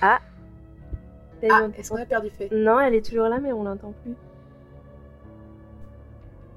Ah 0.00 0.20
Ah, 1.50 1.68
est-ce 1.76 1.90
qu'on 1.90 1.96
a 1.96 2.06
perdu 2.06 2.30
fait 2.30 2.48
Non, 2.52 2.78
elle 2.80 2.94
est 2.94 3.04
toujours 3.04 3.26
là, 3.28 3.38
mais 3.40 3.52
on 3.52 3.64
l'entend 3.64 3.92
plus. 4.02 4.14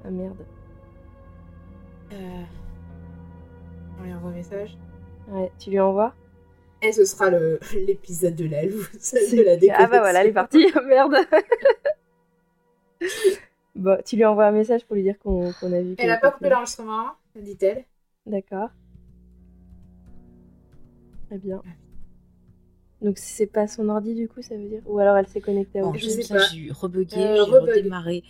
Ah 0.04 0.10
merde. 0.10 0.44
euh... 2.12 2.42
On 3.98 4.04
lui 4.04 4.12
envoie 4.14 4.30
un 4.30 4.34
message. 4.34 4.76
Ouais, 5.28 5.50
tu 5.58 5.70
lui 5.70 5.80
envoies? 5.80 6.14
Et 6.82 6.92
ce 6.92 7.04
sera 7.04 7.30
le- 7.30 7.58
l'épisode 7.86 8.34
de 8.36 8.46
la 8.48 8.64
loose, 8.66 8.90
de 9.32 9.42
la 9.42 9.56
déconnexion. 9.56 9.74
Ah 9.78 9.86
bah 9.88 9.98
voilà, 10.00 10.20
elle 10.22 10.28
est 10.28 10.32
partie. 10.32 10.66
merde. 10.86 11.16
bon, 13.74 13.98
tu 14.04 14.16
lui 14.16 14.24
envoies 14.24 14.46
un 14.46 14.52
message 14.52 14.84
pour 14.84 14.94
lui 14.96 15.02
dire 15.02 15.18
qu'on 15.18 15.52
qu'on 15.54 15.72
a 15.72 15.80
vu. 15.80 15.94
Elle 15.98 16.08
n'a 16.08 16.18
pas 16.18 16.30
coupé 16.30 16.48
l'enregistrement, 16.50 17.12
dit-elle. 17.34 17.84
D'accord. 18.26 18.68
Très 21.28 21.38
bien. 21.38 21.60
Donc 23.02 23.18
si 23.18 23.32
c'est 23.34 23.46
pas 23.46 23.66
son 23.68 23.88
ordi 23.88 24.14
du 24.14 24.28
coup, 24.28 24.40
ça 24.42 24.56
veut 24.56 24.68
dire 24.68 24.80
Ou 24.86 24.98
alors 24.98 25.16
elle 25.16 25.26
s'est 25.28 25.40
connectée 25.40 25.80
à 25.80 25.82
Bon, 25.82 25.90
autre 25.90 25.98
je 25.98 26.08
je 26.08 26.16
chose 26.16 26.28
pas. 26.28 26.38
j'ai 26.52 26.70
rebugué, 26.72 27.16
Euh, 27.18 27.44
j'ai 27.44 27.50
redémarré 27.58 28.24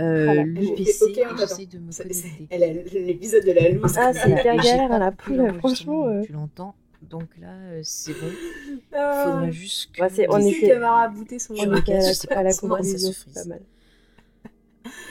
euh, 0.00 0.24
Voilà. 0.24 0.44
le 0.44 0.54
J'ai 0.60 0.66
fait, 0.68 0.74
PC 0.84 1.04
ok, 1.04 1.10
on 1.10 1.12
et 1.12 1.22
t'attend. 1.22 1.36
j'essaie 1.38 1.66
de 1.66 1.78
me 1.78 1.90
C'est- 1.92 2.02
connecter. 2.02 2.28
c'est- 2.28 2.46
Elle 2.50 2.62
a 2.64 2.72
l'épisode 3.06 3.44
de 3.44 3.52
la 3.52 3.68
loose. 3.70 3.96
Ah, 3.98 4.12
c'est 4.12 4.30
hyper 4.30 4.56
galère 4.56 4.92
à 4.92 4.98
la 4.98 5.12
poule, 5.12 5.54
franchement, 5.58 6.04
donc 6.06 6.14
euh. 6.14 6.22
Tu 6.26 6.32
l'entends 6.32 6.74
Donc 7.02 7.28
là, 7.40 7.52
euh, 7.52 7.80
c'est 7.84 8.12
bon. 8.12 8.26
Ah. 8.92 9.24
Faudrait 9.32 9.52
juste 9.52 9.92
que... 9.92 10.02
Ouais, 10.02 10.08
c'est- 10.10 10.26
on 10.28 10.38
était- 10.38 10.50
c'est 10.52 10.66
qui 10.66 10.72
a 10.72 10.78
marabouté 10.80 11.38
son 11.38 11.54
On 11.54 11.56
Je 11.56 11.62
était 11.62 11.92
regarde, 11.98 12.26
à 12.30 12.42
la, 12.42 12.50
ça 12.52 12.60
conclusion, 12.68 13.12
frise. 13.12 13.34
pas 13.34 13.44
mal. 13.44 13.60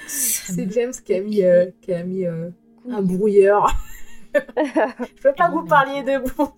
Ça 0.07 0.53
C'est 0.53 0.65
me- 0.65 0.71
James 0.71 0.91
qui 1.05 1.13
a 1.13 1.21
mis, 1.21 1.43
euh, 1.43 1.67
qui 1.81 1.93
a 1.93 2.03
mis 2.03 2.25
euh, 2.25 2.49
un 2.89 3.01
brouilleur. 3.01 3.73
je 4.35 5.23
veux 5.23 5.33
pas 5.33 5.47
que 5.47 5.53
vous 5.53 5.65
parliez 5.65 6.03
de 6.03 6.19
bon. 6.35 6.51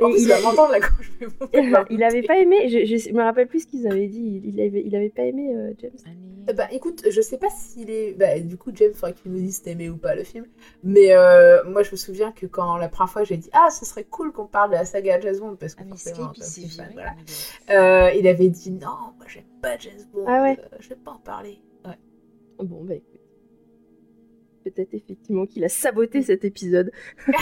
En 0.00 0.08
Et 0.08 0.12
plus, 0.12 0.22
il 0.22 0.28
va 0.28 0.40
m'entendre 0.40 0.72
là 0.72 0.80
quand 0.80 0.94
je 1.00 1.10
vais 1.18 1.26
vous 1.26 1.86
il 1.90 2.02
avait 2.04 2.22
pas 2.22 2.38
aimé, 2.38 2.68
je, 2.68 2.84
je 2.84 3.12
me 3.12 3.22
rappelle 3.22 3.48
plus 3.48 3.60
ce 3.60 3.66
qu'ils 3.66 3.86
avaient 3.86 4.06
dit, 4.08 4.40
il, 4.44 4.54
il 4.54 4.60
avait, 4.60 4.82
il 4.84 4.94
avait 4.94 5.08
pas 5.08 5.22
aimé 5.24 5.52
euh, 5.54 5.72
James. 5.78 5.90
Euh, 6.48 6.52
Bah 6.52 6.66
écoute, 6.72 7.02
je 7.10 7.20
sais 7.20 7.38
pas 7.38 7.48
s'il 7.50 7.90
est. 7.90 8.12
Bah 8.14 8.38
du 8.38 8.56
coup, 8.56 8.70
James, 8.74 8.94
faudrait 8.94 9.14
tu 9.14 9.28
nous 9.28 9.38
dises 9.40 9.56
si 9.56 9.62
t'aimais 9.62 9.88
ou 9.88 9.96
pas 9.96 10.14
le 10.14 10.24
film. 10.24 10.46
Mais 10.82 11.12
euh, 11.12 11.62
moi, 11.64 11.82
je 11.82 11.90
me 11.90 11.96
souviens 11.96 12.32
que 12.32 12.46
quand 12.46 12.76
la 12.76 12.88
première 12.88 13.10
fois 13.12 13.24
j'ai 13.24 13.36
dit 13.36 13.50
Ah, 13.52 13.68
ce 13.70 13.84
serait 13.84 14.04
cool 14.04 14.32
qu'on 14.32 14.46
parle 14.46 14.70
de 14.70 14.76
la 14.76 14.84
saga 14.84 15.20
James 15.20 15.38
Bond 15.40 15.56
parce 15.56 15.74
que 15.74 15.82
Ah 15.82 16.32
il 16.56 16.66
viré. 16.66 16.88
voilà. 16.94 17.14
Euh, 17.70 18.10
il 18.12 18.26
avait 18.26 18.48
dit 18.48 18.70
Non, 18.70 19.12
moi 19.16 19.26
j'aime 19.26 19.44
pas 19.60 19.76
James 19.78 19.92
Bond. 20.12 20.24
Ah 20.26 20.42
ouais. 20.42 20.58
euh, 20.58 20.76
je 20.80 20.88
vais 20.90 20.96
pas 20.96 21.10
en 21.12 21.18
parler. 21.18 21.60
Ouais. 21.84 21.98
Bon, 22.64 22.84
bah 22.84 22.94
écoute. 22.94 23.17
Peut-être 24.64 24.92
effectivement 24.92 25.46
qu'il 25.46 25.64
a 25.64 25.68
saboté 25.68 26.22
cet 26.22 26.44
épisode. 26.44 26.90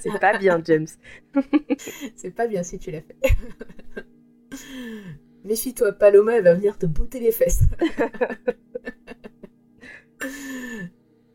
c'est 0.00 0.18
pas 0.20 0.38
bien, 0.38 0.60
James. 0.64 0.86
C'est 2.16 2.34
pas 2.34 2.46
bien 2.46 2.62
si 2.62 2.78
tu 2.78 2.90
l'as 2.90 3.02
fait. 3.02 3.16
Méfie-toi, 5.44 5.92
Paloma, 5.92 6.36
elle 6.36 6.44
va 6.44 6.54
venir 6.54 6.78
te 6.78 6.86
botter 6.86 7.18
les 7.20 7.32
fesses. 7.32 7.62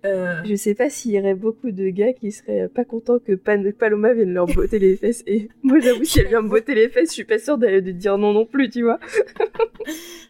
Euh, 0.06 0.42
Je 0.46 0.56
sais 0.56 0.76
pas 0.76 0.90
s'il 0.90 1.12
y 1.12 1.20
aurait 1.20 1.34
beaucoup 1.36 1.72
de 1.72 1.90
gars 1.90 2.14
qui 2.14 2.32
seraient 2.32 2.70
pas 2.70 2.86
contents 2.86 3.20
que 3.20 3.34
Pan- 3.34 3.72
Paloma 3.78 4.14
vienne 4.14 4.32
leur 4.34 4.46
botter 4.46 4.80
les 4.80 4.96
fesses. 4.96 5.24
Et 5.28 5.50
moi, 5.64 5.80
j'avoue, 5.80 6.04
si 6.06 6.20
elle 6.20 6.28
vient 6.28 6.42
me 6.42 6.50
botter 6.50 6.76
les 6.76 6.88
fesses, 6.88 7.10
je 7.10 7.14
suis 7.16 7.24
pas 7.26 7.40
sûre 7.40 7.58
de, 7.58 7.80
de 7.80 7.92
dire 7.92 8.18
non 8.18 8.32
non 8.32 8.46
plus, 8.46 8.70
tu 8.70 8.84
vois. 8.84 9.00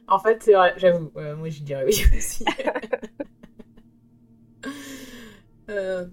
En 0.08 0.20
fait, 0.20 0.42
c'est 0.42 0.54
vrai, 0.54 0.74
j'avoue, 0.78 1.12
euh, 1.18 1.36
moi 1.36 1.50
je 1.50 1.62
dirais 1.62 1.84
oui 1.86 2.02
aussi. 2.18 2.46
Euh, 5.70 6.06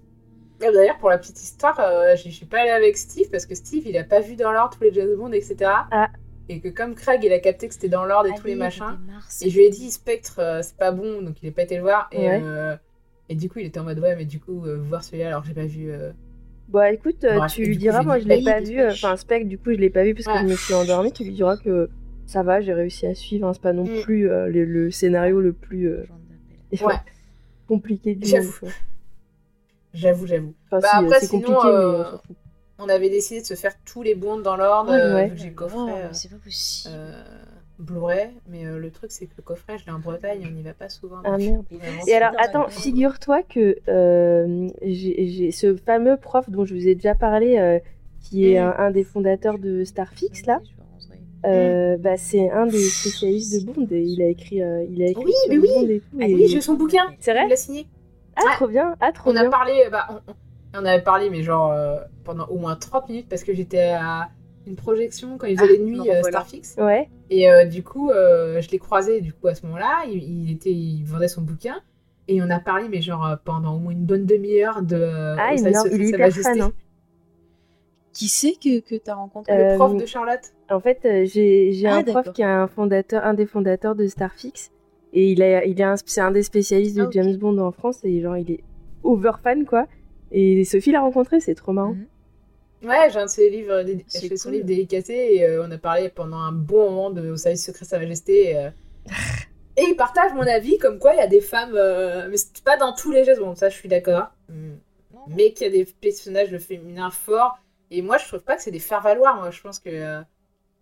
ah, 0.61 0.71
D'ailleurs, 0.71 0.97
pour 0.97 1.09
la 1.09 1.17
petite 1.17 1.41
histoire, 1.41 1.79
euh, 1.79 2.15
je 2.17 2.29
suis 2.29 2.45
pas 2.45 2.59
allée 2.61 2.71
avec 2.71 2.97
Steve 2.97 3.29
parce 3.31 3.45
que 3.45 3.55
Steve 3.55 3.87
il 3.87 3.97
a 3.97 4.03
pas 4.03 4.19
vu 4.19 4.35
dans 4.35 4.51
l'ordre 4.51 4.75
tous 4.77 4.83
les 4.83 4.91
James 4.93 5.15
Bond, 5.17 5.31
etc. 5.31 5.55
Ah. 5.91 6.09
Et 6.49 6.59
que 6.59 6.67
comme 6.67 6.93
Craig 6.93 7.23
il 7.23 7.31
a 7.31 7.39
capté 7.39 7.67
que 7.69 7.73
c'était 7.73 7.87
dans 7.87 8.03
l'ordre 8.03 8.29
et 8.29 8.35
tous 8.37 8.47
les 8.47 8.55
machins. 8.55 8.97
Et 9.41 9.49
je 9.49 9.57
lui 9.57 9.65
ai 9.65 9.69
dit 9.69 9.89
Spectre, 9.91 10.39
euh, 10.39 10.61
c'est 10.61 10.75
pas 10.75 10.91
bon, 10.91 11.21
donc 11.21 11.41
il 11.41 11.47
est 11.47 11.51
pas 11.51 11.63
été 11.63 11.77
le 11.77 11.83
voir. 11.83 12.09
Et, 12.11 12.17
Ouais. 12.27 12.41
euh, 12.43 12.75
et 13.29 13.35
du 13.35 13.49
coup, 13.49 13.59
il 13.59 13.65
était 13.65 13.79
en 13.79 13.85
mode 13.85 13.99
ouais, 13.99 14.15
mais 14.17 14.25
du 14.25 14.39
coup, 14.41 14.65
euh, 14.65 14.75
voir 14.77 15.03
celui-là 15.05 15.27
alors 15.27 15.41
que 15.41 15.47
j'ai 15.47 15.53
pas 15.53 15.65
vu. 15.65 15.89
euh, 15.91 16.11
Bah 16.67 16.91
écoute, 16.91 17.25
tu 17.49 17.63
lui 17.63 17.75
coup, 17.75 17.79
diras, 17.79 18.03
moi 18.03 18.19
je 18.19 18.27
l'ai 18.27 18.43
pas 18.43 18.59
vu, 18.59 18.79
euh, 18.79 18.91
enfin 18.91 19.15
Spec, 19.15 19.47
du 19.47 19.57
coup 19.57 19.71
je 19.71 19.77
l'ai 19.77 19.89
pas 19.89 20.03
vu 20.03 20.13
parce 20.15 20.27
que 20.27 20.37
je 20.37 20.51
me 20.51 20.55
suis 20.55 20.73
endormie, 20.73 21.13
tu 21.13 21.23
lui 21.23 21.31
diras 21.31 21.55
que 21.55 21.89
ça 22.25 22.43
va, 22.43 22.59
j'ai 22.59 22.73
réussi 22.73 23.05
à 23.07 23.15
suivre. 23.15 23.47
hein, 23.47 23.53
c'est 23.53 23.61
pas 23.61 23.71
non 23.73 23.85
Mm. 23.85 24.01
plus 24.03 24.29
euh, 24.29 24.47
le, 24.47 24.65
le 24.65 24.91
scénario 24.91 25.39
le 25.39 25.53
plus 25.53 25.87
euh. 25.89 26.03
Ouais. 26.81 26.95
Compliqué 27.67 28.15
du 28.15 28.27
J'avoue. 28.27 28.53
J'avoue, 29.93 30.27
j'avoue. 30.27 30.53
Enfin, 30.67 30.79
Bah, 30.81 30.87
si, 30.99 31.05
après, 31.05 31.19
sinon, 31.21 31.41
compliqué, 31.55 31.67
euh, 31.67 32.03
mais 32.29 32.35
on 32.79 32.89
avait 32.89 33.09
décidé 33.09 33.41
de 33.41 33.45
se 33.45 33.53
faire 33.53 33.73
tous 33.85 34.01
les 34.03 34.15
bonds 34.15 34.39
dans 34.39 34.57
l'ordre, 34.57 34.91
Ouais, 34.91 34.99
euh, 34.99 35.15
ouais. 35.15 35.31
j'ai 35.35 35.49
le 35.49 35.55
coffret 35.55 36.03
euh, 36.03 36.09
c'est 36.11 36.29
pas 36.29 36.37
possible. 36.43 36.93
euh, 36.97 37.23
Blu-ray, 37.79 38.29
mais 38.49 38.65
euh, 38.65 38.77
le 38.77 38.89
truc 38.91 39.11
c'est 39.11 39.25
que 39.25 39.33
le 39.37 39.43
coffret, 39.43 39.77
je 39.77 39.85
l'ai 39.85 39.91
en 39.91 39.99
Bretagne, 39.99 40.45
on 40.47 40.51
n'y 40.51 40.61
va 40.63 40.73
pas 40.73 40.89
souvent. 40.89 41.17
Ah 41.23 41.37
merde. 41.37 41.65
Et 42.07 42.13
alors, 42.13 42.31
attends, 42.39 42.67
figure-toi 42.69 43.43
que 43.43 43.77
euh, 43.87 44.67
j'ai 44.81 45.27
j'ai 45.29 45.51
ce 45.51 45.75
fameux 45.75 46.17
prof 46.17 46.49
dont 46.49 46.65
je 46.65 46.73
vous 46.73 46.87
ai 46.87 46.95
déjà 46.95 47.15
parlé, 47.15 47.57
euh, 47.57 47.79
qui 48.21 48.49
est 48.51 48.59
Mm. 48.59 48.63
un, 48.65 48.75
un 48.85 48.91
des 48.91 49.03
fondateurs 49.03 49.59
de 49.59 49.83
Starfix, 49.83 50.45
là. 50.45 50.61
Euh, 51.47 51.97
bah, 51.97 52.17
c'est 52.17 52.49
un 52.49 52.65
des 52.65 52.79
spécialistes 52.83 53.65
de 53.65 53.71
Bond 53.71 53.87
et 53.91 54.01
il 54.01 54.21
a 54.21 54.27
écrit, 54.27 54.61
euh, 54.61 54.85
il 54.89 55.01
a 55.03 55.07
écrit 55.07 55.23
Oui, 55.25 55.33
mais 55.49 55.57
oui. 55.57 55.67
Bond 55.75 55.87
et 55.87 55.99
tout. 55.99 56.17
Ah 56.21 56.27
et- 56.27 56.33
oui, 56.35 56.47
j'ai 56.47 56.61
son 56.61 56.73
bouquin, 56.75 57.05
C'est 57.19 57.31
vrai 57.33 57.43
il 57.45 57.49
l'a 57.49 57.55
signé. 57.55 57.87
Ah, 58.35 58.41
Ouais. 58.43 58.55
trop 58.55 58.67
bien, 58.67 58.95
ah, 58.99 59.11
trop 59.11 59.31
On 59.31 59.35
a 59.35 59.41
bien. 59.41 59.49
parlé, 59.49 59.73
bah, 59.91 60.07
on, 60.09 60.79
on- 60.79 60.85
avait 60.85 61.01
parlé, 61.03 61.29
mais 61.29 61.41
genre 61.43 61.71
euh, 61.71 61.97
pendant 62.23 62.45
au 62.47 62.57
moins 62.57 62.75
30 62.75 63.07
minutes 63.09 63.27
parce 63.29 63.43
que 63.43 63.53
j'étais 63.53 63.91
à 63.91 64.29
une 64.67 64.75
projection 64.75 65.37
quand 65.37 65.47
il 65.47 65.57
faisait 65.57 65.69
Ah, 65.69 65.77
les 65.77 65.79
nuits 65.83 65.99
revoilà. 65.99 66.19
euh, 66.19 66.23
Starfix. 66.23 66.75
Ouais, 66.77 67.09
Et 67.29 67.49
euh, 67.49 67.65
du 67.65 67.81
coup, 67.83 68.09
euh, 68.09 68.59
je 68.61 68.69
l'ai 68.71 68.79
croisé 68.79 69.21
du 69.21 69.31
coup 69.31 69.47
à 69.47 69.55
ce 69.55 69.65
moment-là. 69.67 70.03
Il, 70.07 70.21
il 70.23 70.51
était, 70.51 70.71
il 70.73 71.03
vendait 71.05 71.27
son 71.27 71.41
bouquin 71.43 71.75
et 72.27 72.41
on 72.41 72.49
a 72.49 72.59
parlé, 72.59 72.89
mais 72.89 73.01
genre 73.01 73.37
pendant 73.45 73.75
au 73.75 73.79
moins 73.79 73.91
une 73.93 74.05
bonne 74.05 74.25
demi-heure 74.25 74.81
de. 74.81 75.35
ah, 75.37 75.53
il, 75.53 75.65
est 75.65 76.07
hyper 76.09 76.31
fan. 76.33 76.61
hein. 76.61 76.71
Qui 78.13 78.27
c'est 78.27 78.53
que, 78.53 78.79
que 78.79 78.95
t'as 78.95 79.15
rencontré? 79.15 79.53
Euh, 79.53 79.71
Le 79.73 79.75
prof 79.77 79.95
de 79.95 80.05
Charlotte. 80.05 80.53
En 80.69 80.79
fait, 80.79 80.99
euh, 81.05 81.25
j'ai 81.25 81.71
Ah, 81.85 81.97
un 81.97 82.03
prof 82.03 82.31
qui 82.33 82.41
est 82.41 82.45
un 82.45 82.67
fondateur, 82.67 83.23
un 83.23 83.33
des 83.33 83.45
fondateurs 83.45 83.95
de 83.95 84.07
Starfix, 84.07 84.71
et 85.13 85.31
il 85.31 85.41
a, 85.43 85.63
il 85.65 85.81
a 85.81 85.91
un- 85.91 85.95
c'est 86.05 86.21
un 86.21 86.31
des 86.31 86.43
spécialistes 86.43 86.97
de 86.97 87.03
Ah. 87.03 87.09
James 87.11 87.35
Bond 87.37 87.57
en 87.59 87.71
France, 87.71 87.99
et 88.03 88.19
genre 88.21 88.37
il 88.37 88.49
est 88.51 88.63
over 89.03 89.31
fan 89.43 89.65
quoi. 89.65 89.87
Et 90.31 90.63
Sophie 90.65 90.91
l'a 90.91 91.01
rencontré, 91.01 91.39
c'est 91.39 91.55
trop 91.55 91.71
marrant. 91.71 91.93
Mhm. 91.93 92.07
Ouais, 92.89 93.09
j'ai 93.11 93.19
un 93.19 93.25
de 93.25 93.29
ses 93.29 93.49
livres, 93.49 93.83
fait 94.09 94.37
son 94.37 94.51
livre 94.51 94.65
délicaté 94.65 95.35
et 95.37 95.45
euh, 95.45 95.65
on 95.65 95.71
a 95.71 95.77
parlé 95.77 96.09
pendant 96.09 96.37
un 96.37 96.51
bon 96.51 96.89
moment 96.91 97.09
de 97.09 97.29
au 97.31 97.35
service 97.37 97.65
secret 97.65 97.85
de 97.85 97.89
Sa 97.89 97.99
Majesté. 97.99 98.57
euh. 98.57 98.69
et 99.77 99.83
il 99.89 99.95
partage 99.95 100.33
mon 100.33 100.41
avis 100.47 100.77
comme 100.77 100.99
quoi 100.99 101.13
il 101.13 101.17
y 101.17 101.21
a 101.21 101.27
des 101.27 101.41
femmes, 101.41 101.73
euh, 101.75 102.27
mais 102.29 102.37
c'est 102.37 102.63
pas 102.63 102.77
dans 102.77 102.93
tous 102.93 103.11
les 103.11 103.23
James 103.23 103.37
Bond, 103.39 103.55
ça 103.55 103.69
je 103.69 103.75
suis 103.75 103.89
d'accord. 103.89 104.31
Mais 105.27 105.53
qu'il 105.53 105.65
y 105.67 105.69
a 105.69 105.73
des 105.83 105.85
personnages 105.85 106.55
féminins 106.59 107.09
forts. 107.11 107.57
Et 107.91 108.01
moi 108.01 108.17
je 108.17 108.27
trouve 108.27 108.43
pas 108.43 108.55
que 108.55 108.61
c'est 108.61 108.71
des 108.71 108.79
faire-valoir, 108.79 109.37
moi 109.37 109.51
je 109.51 109.61
pense 109.61 109.79
que 109.79 109.89
euh, 109.89 110.21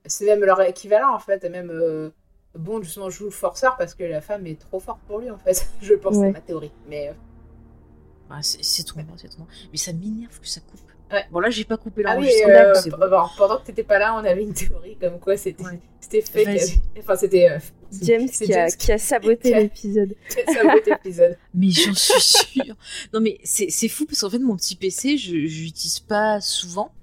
c'est 0.06 0.26
même 0.26 0.44
leur 0.44 0.62
équivalent 0.62 1.14
en 1.14 1.20
fait. 1.20 1.44
Et 1.44 1.50
même 1.50 1.70
euh, 1.72 2.10
Bond 2.56 2.82
justement 2.84 3.10
joue 3.10 3.26
le 3.26 3.32
forceur 3.32 3.76
parce 3.78 3.94
que 3.96 4.04
la 4.04 4.22
femme 4.22 4.46
est 4.48 4.60
trop 4.60 4.80
forte 4.80 5.00
pour 5.08 5.20
lui 5.20 5.30
en 5.30 5.38
fait. 5.38 5.68
je 5.82 5.94
pense, 5.94 6.16
Ouais. 6.18 6.28
c'est 6.28 6.34
ma 6.34 6.42
théorie. 6.42 6.72
Mais 6.90 7.10
euh, 7.10 7.14
Ah, 8.30 8.40
c'est 8.42 8.84
trop 8.86 9.00
bon, 9.02 9.14
c'est 9.18 9.28
trop 9.30 9.40
bon. 9.44 9.48
Mais 9.72 9.78
ça 9.78 9.94
m'énerve 9.94 10.40
que 10.40 10.48
ça 10.48 10.62
coupe. 10.62 10.80
Ouais. 11.12 11.26
Bon, 11.32 11.40
là, 11.42 11.52
j'ai 11.52 11.64
pas 11.66 11.78
coupé 11.78 12.02
Ah 12.06 12.16
oui, 12.18 12.24
l'enregistrement, 12.26 12.54
euh, 12.56 12.74
c'est 12.76 12.90
p- 12.90 12.96
bon. 12.98 13.10
bon, 13.10 13.24
pendant 13.38 13.58
que 13.60 13.66
t'étais 13.68 13.84
pas 13.84 14.00
là, 14.00 14.16
on 14.16 14.26
avait 14.26 14.42
une 14.42 14.54
théorie 14.54 14.98
comme 15.00 15.20
quoi 15.20 15.38
c'était 15.38 15.64
Ouais. 15.64 15.80
c'était 16.00 16.22
fake. 16.22 16.80
Enfin, 16.98 17.16
c'était 17.16 17.50
euh, 17.52 17.60
James 18.02 18.28
qui 18.28 18.52
a, 18.52 18.68
James 18.68 18.96
a 18.96 18.98
saboté 18.98 19.50
qui 19.50 19.54
a- 19.54 19.60
l'épisode. 19.60 20.16
qui 20.30 20.40
a 20.40 20.54
saboté 20.54 20.90
l'épisode. 20.90 21.38
Mais 21.54 21.70
j'en 21.70 21.94
suis 21.94 22.22
sûre. 22.22 22.76
Non, 23.14 23.20
mais 23.22 23.38
c'est 23.44 23.70
c'est 23.70 23.90
fou 23.90 24.06
parce 24.08 24.22
qu'en 24.22 24.30
fait, 24.32 24.40
mon 24.40 24.56
petit 24.56 24.76
PC, 24.76 25.18
je 25.18 25.46
je 25.46 25.62
l'utilise 25.64 26.00
pas 26.00 26.42
souvent 26.42 26.92
euh, 26.96 27.03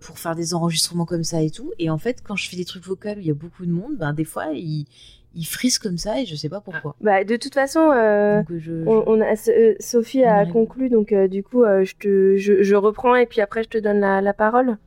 pour 0.00 0.18
faire 0.18 0.34
des 0.34 0.54
enregistrements 0.54 1.04
comme 1.06 1.24
ça 1.24 1.42
et 1.42 1.50
tout. 1.50 1.72
Et 1.78 1.90
en 1.90 1.98
fait, 1.98 2.22
quand 2.22 2.36
je 2.36 2.48
fais 2.48 2.56
des 2.56 2.64
trucs 2.64 2.84
vocaux 2.84 3.08
où 3.10 3.18
il 3.20 3.26
y 3.26 3.30
a 3.30 3.34
beaucoup 3.34 3.66
de 3.66 3.70
monde, 3.72 3.96
ben, 3.98 4.12
des 4.12 4.24
fois, 4.24 4.46
il, 4.52 4.86
il 5.34 5.44
frise 5.44 5.78
comme 5.78 5.98
ça 5.98 6.20
et 6.20 6.26
je 6.26 6.36
sais 6.36 6.48
pas 6.48 6.60
pourquoi. 6.60 6.94
Bah, 7.00 7.24
de 7.24 7.36
toute 7.36 7.54
façon, 7.54 7.90
euh, 7.90 8.38
Donc, 8.40 8.50
euh, 8.52 8.58
je, 8.60 8.84
je- 8.84 8.88
on, 8.88 9.02
on 9.06 9.20
a, 9.20 9.34
euh, 9.50 9.74
Sophie 9.80 10.22
On 10.24 10.28
a 10.28 10.32
arrive. 10.34 10.52
conclu, 10.52 10.88
donc 10.90 11.12
euh, 11.12 11.26
du 11.28 11.42
coup, 11.42 11.64
euh, 11.64 11.84
je, 11.84 11.94
te, 11.96 12.36
je, 12.36 12.62
je 12.62 12.74
reprends 12.76 13.14
et 13.16 13.26
puis 13.26 13.40
après, 13.40 13.64
je 13.64 13.68
te 13.68 13.78
donne 13.78 14.00
la, 14.00 14.20
la 14.20 14.32
parole. 14.34 14.78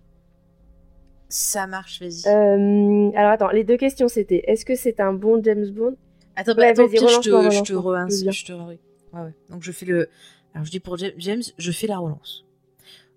Ça 1.30 1.68
marche, 1.68 2.00
vas-y. 2.02 2.24
Euh, 2.28 3.12
alors 3.16 3.32
attends, 3.32 3.50
les 3.50 3.66
deux 3.66 3.76
questions 3.76 4.08
c'était 4.08 4.44
est-ce 4.48 4.64
que 4.64 4.76
c'est 4.76 5.02
un 5.02 5.12
bon 5.12 5.44
James 5.44 5.68
Bond? 5.72 5.98
Attends, 6.38 6.56
bah, 6.56 6.62
ouais, 6.62 6.68
attends, 6.70 6.88
je 6.88 6.96
te, 6.96 7.30
relance-moi, 7.30 7.50
je 7.50 7.62
te 7.64 7.74
relance, 7.74 8.24
je 8.24 8.46
te 8.46 8.52
ouais, 8.54 8.80
ouais. 9.14 9.34
Donc 9.50 9.62
je 9.64 9.72
fais 9.74 9.86
le. 9.86 10.08
Alors 10.54 10.66
je 10.66 10.72
dis 10.72 10.80
pour 10.80 10.98
Ja- 10.98 11.12
James, 11.18 11.42
je 11.58 11.72
fais 11.74 11.88
la 11.88 11.98
relance. 11.98 12.46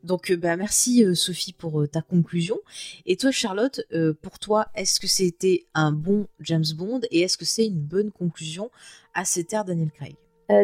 Donc 0.04 0.30
euh, 0.30 0.36
bah 0.36 0.56
merci 0.56 1.04
euh, 1.04 1.14
Sophie 1.14 1.52
pour 1.52 1.80
euh, 1.80 1.86
ta 1.86 2.02
conclusion. 2.02 2.58
Et 3.06 3.16
toi 3.16 3.30
Charlotte, 3.30 3.80
pour 4.22 4.38
toi, 4.38 4.66
est-ce 4.74 5.00
que 5.00 5.06
c'était 5.06 5.64
un 5.74 5.92
bon 5.92 6.26
James 6.40 6.64
Bond 6.76 7.00
et 7.10 7.20
est-ce 7.22 7.36
que 7.36 7.44
c'est 7.44 7.66
une 7.66 7.80
bonne 7.80 8.10
conclusion 8.10 8.70
à 9.14 9.24
cette 9.24 9.52
ère 9.52 9.64
Daniel 9.64 9.90
Craig? 9.90 10.14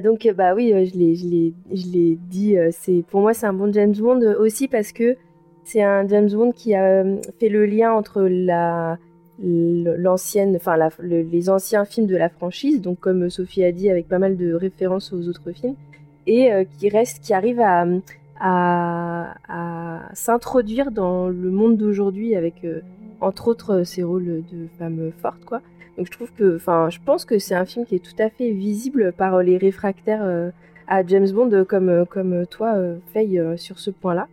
Donc 0.02 0.28
bah 0.34 0.54
oui, 0.54 0.70
je 0.70 0.98
l'ai, 0.98 2.18
dit. 2.28 2.56
c'est 2.72 3.04
pour 3.08 3.20
moi 3.20 3.34
c'est 3.34 3.46
un 3.46 3.52
bon 3.52 3.72
James 3.72 3.94
Bond 3.94 4.20
aussi 4.40 4.66
parce 4.66 4.90
que 4.90 5.16
c'est 5.64 5.82
un 5.82 6.08
James 6.08 6.28
Bond 6.28 6.50
qui 6.52 6.74
a 6.74 7.04
fait 7.38 7.48
le 7.48 7.66
lien 7.66 7.92
entre 7.92 8.22
la 8.22 8.98
l'ancienne, 9.38 10.56
enfin 10.56 10.76
les 11.02 11.50
anciens 11.50 11.84
films 11.84 12.06
de 12.06 12.16
la 12.16 12.30
franchise, 12.30 12.80
donc 12.80 12.98
comme 13.00 13.28
Sophie 13.28 13.62
a 13.62 13.70
dit 13.70 13.90
avec 13.90 14.08
pas 14.08 14.18
mal 14.18 14.36
de 14.36 14.54
références 14.54 15.12
aux 15.12 15.28
autres 15.28 15.52
films, 15.52 15.76
et 16.26 16.50
qui 16.78 16.88
reste, 16.88 17.22
qui 17.22 17.34
arrive 17.34 17.60
à 17.60 17.84
à, 18.40 19.34
s'introduire 20.14 20.90
dans 20.90 21.28
le 21.28 21.50
monde 21.50 21.76
d'aujourd'hui 21.76 22.36
avec 22.36 22.64
euh, 22.64 22.80
entre 23.20 23.48
autres 23.48 23.80
euh, 23.80 23.84
ses 23.84 24.02
rôles 24.02 24.42
de 24.50 24.66
femmes 24.78 25.10
fortes 25.20 25.44
quoi. 25.44 25.60
Donc 25.96 26.06
je 26.06 26.12
trouve 26.12 26.30
que, 26.32 26.56
enfin, 26.56 26.90
je 26.90 26.98
pense 27.04 27.24
que 27.24 27.38
c'est 27.38 27.54
un 27.54 27.64
film 27.64 27.86
qui 27.86 27.94
est 27.94 28.04
tout 28.04 28.20
à 28.22 28.28
fait 28.28 28.50
visible 28.50 29.12
par 29.16 29.42
les 29.42 29.56
réfractaires 29.56 30.22
euh, 30.22 30.50
à 30.88 31.04
James 31.06 31.30
Bond 31.30 31.64
comme, 31.66 32.04
comme 32.06 32.46
toi, 32.46 32.74
Faye, 33.12 33.42
sur 33.56 33.78
ce 33.78 33.90
point-là. 33.90 34.28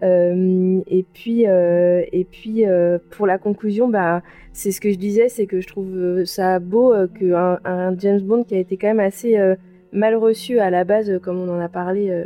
Et 0.00 1.04
puis, 1.12 1.42
et 1.42 2.26
puis 2.30 2.64
pour 3.10 3.26
la 3.26 3.38
conclusion, 3.38 3.88
bah, 3.88 4.22
c'est 4.52 4.70
ce 4.70 4.80
que 4.80 4.90
je 4.90 4.96
disais, 4.96 5.28
c'est 5.28 5.46
que 5.46 5.60
je 5.60 5.66
trouve 5.66 6.24
ça 6.24 6.60
beau 6.60 6.94
qu'un 7.18 7.58
un 7.64 7.98
James 7.98 8.20
Bond 8.20 8.44
qui 8.44 8.54
a 8.54 8.58
été 8.58 8.76
quand 8.76 8.86
même 8.86 9.00
assez 9.00 9.36
mal 9.92 10.14
reçu 10.14 10.60
à 10.60 10.70
la 10.70 10.84
base, 10.84 11.18
comme 11.20 11.38
on 11.38 11.50
en 11.50 11.58
a 11.58 11.68
parlé, 11.68 12.24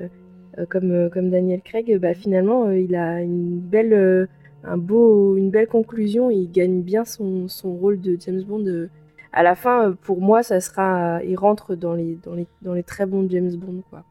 comme, 0.65 0.91
euh, 0.91 1.09
comme 1.11 1.29
Daniel 1.31 1.61
Craig, 1.61 1.93
euh, 1.93 1.99
bah, 1.99 2.15
finalement, 2.15 2.67
euh, 2.67 2.79
il 2.79 2.97
a 2.97 3.21
une 3.21 3.59
belle, 3.59 3.93
euh, 3.93 4.27
un 4.65 4.79
beau, 4.79 5.37
une 5.37 5.51
belle 5.51 5.67
conclusion. 5.69 6.31
Il 6.31 6.51
gagne 6.51 6.81
bien 6.81 7.05
son, 7.05 7.49
son 7.49 7.75
rôle 7.75 8.01
de 8.01 8.17
James 8.21 8.43
Bond. 8.43 8.65
euh. 8.67 8.89
à 9.33 9.43
la 9.43 9.55
fin, 9.55 9.91
euh, 9.91 9.95
pour 10.03 10.21
moi, 10.21 10.43
ça 10.43 10.61
sera, 10.61 11.23
il 11.25 11.37
rentre 11.37 11.75
dans 11.75 11.95
les, 11.95 12.19
dans 12.25 12.35
les, 12.35 12.47
dans 12.63 12.73
les 12.73 12.83
très 12.83 13.05
bons 13.05 13.29
James 13.29 13.55
Bond, 13.55 13.83
quoi. 13.91 14.05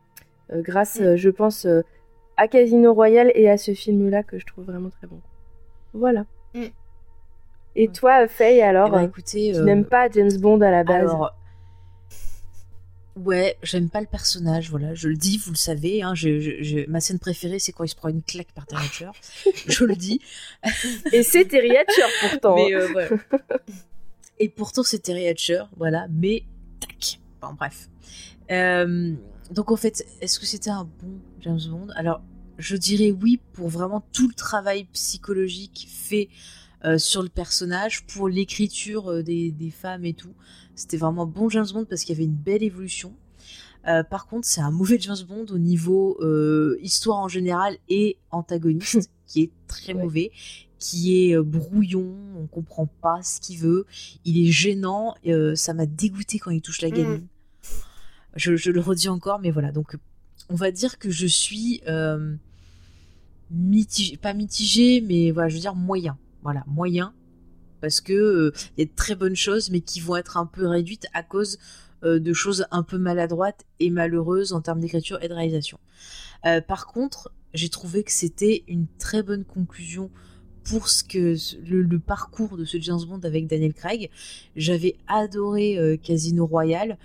Euh, 0.53 0.61
grâce, 0.61 0.99
euh, 1.01 1.15
je 1.15 1.29
pense, 1.31 1.65
euh, 1.65 1.81
à 2.37 2.47
Casino 2.47 2.93
Royale 2.93 3.31
et 3.33 3.49
à 3.49 3.57
ce 3.57 3.73
film-là 3.73 4.21
que 4.21 4.37
je 4.37 4.45
trouve 4.45 4.65
vraiment 4.65 4.89
très 4.89 5.07
bon. 5.07 5.19
Voilà. 5.93 6.25
Mm. 6.53 6.65
Et 7.77 7.87
toi, 7.87 8.27
Faye, 8.27 8.61
alors, 8.61 8.87
Eh 8.89 8.91
ben, 8.91 8.97
euh, 8.99 9.05
écoutez, 9.07 9.51
tu 9.53 9.59
euh, 9.59 9.63
n'aimes 9.63 9.85
pas 9.85 10.07
James 10.09 10.37
Bond 10.39 10.61
à 10.61 10.69
la 10.71 10.83
base? 10.83 11.09
Alors, 11.09 11.33
ouais, 13.15 13.57
j'aime 13.63 13.89
pas 13.89 14.01
le 14.01 14.07
personnage, 14.07 14.69
voilà, 14.69 14.93
je 14.93 15.07
le 15.07 15.15
dis, 15.15 15.37
vous 15.37 15.51
le 15.51 15.57
savez, 15.57 16.01
hein, 16.03 16.13
je, 16.15 16.39
je- 16.39 16.61
je- 16.63 16.89
ma 16.89 16.99
scène 16.99 17.19
préférée, 17.19 17.59
c'est 17.59 17.71
quand 17.71 17.83
il 17.83 17.89
se 17.89 17.95
prend 17.95 18.09
une 18.09 18.21
claque 18.23 18.51
par 18.53 18.65
Terry 18.65 18.85
Hatcher, 18.85 19.09
je 19.67 19.83
le 19.85 19.95
dis. 19.95 20.19
Et 21.13 21.23
c'est 21.23 21.45
Terry 21.45 21.75
Hatcher 21.77 22.03
pourtant. 22.21 22.55
Mais 22.55 22.73
euh, 22.73 22.91
ouais. 22.93 23.09
Et 24.39 24.49
pourtant, 24.49 24.83
c'est 24.83 24.99
Terry 24.99 25.27
Hatcher, 25.27 25.63
voilà, 25.77 26.07
mais 26.11 26.43
tac. 26.79 27.19
Bon, 27.41 27.53
bref. 27.53 27.89
Euh, 28.51 29.13
donc, 29.51 29.71
en 29.71 29.75
fait, 29.77 30.05
est-ce 30.21 30.39
que 30.39 30.45
c'était 30.45 30.69
un 30.71 30.83
bon 30.83 31.19
James 31.39 31.59
Bond? 31.69 31.87
Alors, 31.95 32.21
je 32.57 32.75
dirais 32.75 33.11
oui 33.11 33.39
pour 33.53 33.69
vraiment 33.69 34.03
tout 34.13 34.27
le 34.27 34.33
travail 34.33 34.85
psychologique 34.93 35.87
fait 35.89 36.29
euh, 36.83 36.97
sur 36.97 37.23
le 37.23 37.29
personnage, 37.29 38.05
pour 38.05 38.27
l'écriture 38.29 39.23
des, 39.23 39.51
des 39.51 39.71
femmes 39.71 40.05
et 40.05 40.13
tout. 40.13 40.33
C'était 40.75 40.97
vraiment 40.97 41.23
un 41.23 41.27
bon 41.27 41.49
James 41.49 41.65
Bond 41.73 41.85
parce 41.85 42.03
qu'il 42.03 42.13
y 42.13 42.17
avait 42.17 42.25
une 42.25 42.35
belle 42.35 42.63
évolution. 42.63 43.13
Euh, 43.87 44.03
par 44.03 44.27
contre, 44.27 44.47
c'est 44.47 44.61
un 44.61 44.71
mauvais 44.71 44.97
James 44.99 45.15
Bond 45.27 45.45
au 45.51 45.57
niveau 45.59 46.17
euh, 46.21 46.77
histoire 46.81 47.19
en 47.19 47.27
général 47.27 47.77
et 47.87 48.17
antagoniste, 48.31 49.11
qui 49.27 49.41
est 49.43 49.51
très 49.67 49.93
Ouais. 49.93 50.01
mauvais, 50.03 50.31
qui 50.79 51.29
est 51.29 51.35
euh, 51.37 51.43
brouillon, 51.43 52.15
on 52.37 52.47
comprend 52.47 52.87
pas 53.01 53.21
ce 53.21 53.39
qu'il 53.39 53.59
veut, 53.59 53.85
il 54.25 54.39
est 54.47 54.51
gênant, 54.51 55.15
ça 55.55 55.73
m'a 55.73 55.85
dégoûté 55.85 56.39
quand 56.39 56.51
il 56.51 56.61
touche 56.61 56.81
la 56.81 56.89
Mm. 56.89 56.93
gamine. 56.93 57.27
Je, 58.35 58.55
je 58.55 58.71
le 58.71 58.79
redis 58.81 59.07
encore, 59.07 59.39
mais 59.39 59.51
voilà, 59.51 59.71
donc 59.71 59.95
on 60.49 60.55
va 60.55 60.71
dire 60.71 60.97
que 60.99 61.09
je 61.11 61.25
suis 61.27 61.81
mitigé, 63.51 64.17
pas 64.17 64.33
mitigé, 64.33 65.01
mais 65.01 65.31
voilà, 65.31 65.49
je 65.49 65.55
veux 65.55 65.61
dire 65.61 65.75
moyen, 65.75 66.17
voilà, 66.43 66.63
moyen, 66.67 67.13
parce 67.85 68.01
que 68.01 68.13
euh, 68.13 68.51
il 68.75 68.79
y 68.79 68.81
a 68.81 68.85
de 68.89 68.95
très 68.95 69.13
bonnes 69.13 69.35
choses, 69.35 69.69
mais 69.69 69.79
qui 69.79 69.99
vont 69.99 70.15
être 70.15 70.37
un 70.37 70.47
peu 70.47 70.65
réduites 70.65 71.05
à 71.13 71.21
cause 71.21 71.59
euh, 72.03 72.17
de 72.17 72.33
choses 72.33 72.65
un 72.71 72.81
peu 72.81 72.97
maladroites 72.97 73.63
et 73.79 73.91
malheureuses 73.91 74.53
en 74.53 74.61
termes 74.61 74.79
d'écriture 74.79 75.21
et 75.21 75.27
de 75.27 75.35
réalisation. 75.35 75.77
Euh, 76.47 76.61
par 76.61 76.87
contre, 76.87 77.31
j'ai 77.53 77.69
trouvé 77.69 78.03
que 78.03 78.11
c'était 78.11 78.63
une 78.67 78.87
très 78.97 79.21
bonne 79.21 79.43
conclusion 79.43 80.09
pour 80.63 80.89
ce 80.89 81.03
que 81.03 81.35
le, 81.63 81.99
parcours 81.99 82.57
de 82.57 82.65
ce 82.65 82.81
James 82.81 83.01
Bond 83.07 83.19
avec 83.19 83.45
Daniel 83.45 83.75
Craig. 83.75 84.09
J'avais 84.55 84.95
adoré 85.07 85.99
Casino 86.01 86.47
Royale. 86.47 86.97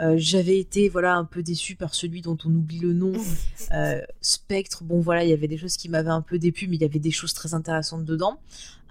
Euh, 0.00 0.14
j'avais 0.16 0.58
été 0.58 0.88
voilà 0.88 1.14
un 1.16 1.24
peu 1.24 1.42
déçu 1.42 1.76
par 1.76 1.94
celui 1.94 2.22
dont 2.22 2.38
on 2.44 2.54
oublie 2.54 2.78
le 2.78 2.92
nom, 2.92 3.12
euh, 3.72 4.00
Spectre. 4.20 4.82
Bon 4.84 5.00
voilà, 5.00 5.24
il 5.24 5.30
y 5.30 5.32
avait 5.32 5.48
des 5.48 5.58
choses 5.58 5.76
qui 5.76 5.88
m'avaient 5.88 6.10
un 6.10 6.22
peu 6.22 6.38
déplu, 6.38 6.68
mais 6.68 6.76
il 6.76 6.82
y 6.82 6.84
avait 6.84 6.98
des 6.98 7.10
choses 7.10 7.34
très 7.34 7.54
intéressantes 7.54 8.04
dedans. 8.04 8.40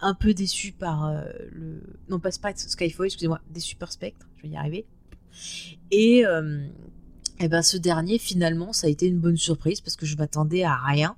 Un 0.01 0.13
peu 0.13 0.33
déçu 0.33 0.71
par 0.71 1.13
le 1.51 1.81
non 2.09 2.19
pas 2.19 2.31
Spectre, 2.31 2.61
Skyfall, 2.61 3.07
excusez-moi, 3.07 3.41
déçu 3.49 3.75
par 3.75 3.91
Spectre. 3.91 4.27
Je 4.37 4.43
vais 4.43 4.49
y 4.49 4.57
arriver. 4.57 4.85
Et 5.91 6.23
et 7.41 7.47
ben 7.47 7.61
ce 7.61 7.77
dernier 7.77 8.17
finalement 8.17 8.73
ça 8.73 8.87
a 8.87 8.89
été 8.89 9.07
une 9.07 9.19
bonne 9.19 9.37
surprise 9.37 9.81
parce 9.81 9.95
que 9.95 10.05
je 10.05 10.15
m'attendais 10.15 10.63
à 10.63 10.75
rien. 10.75 11.17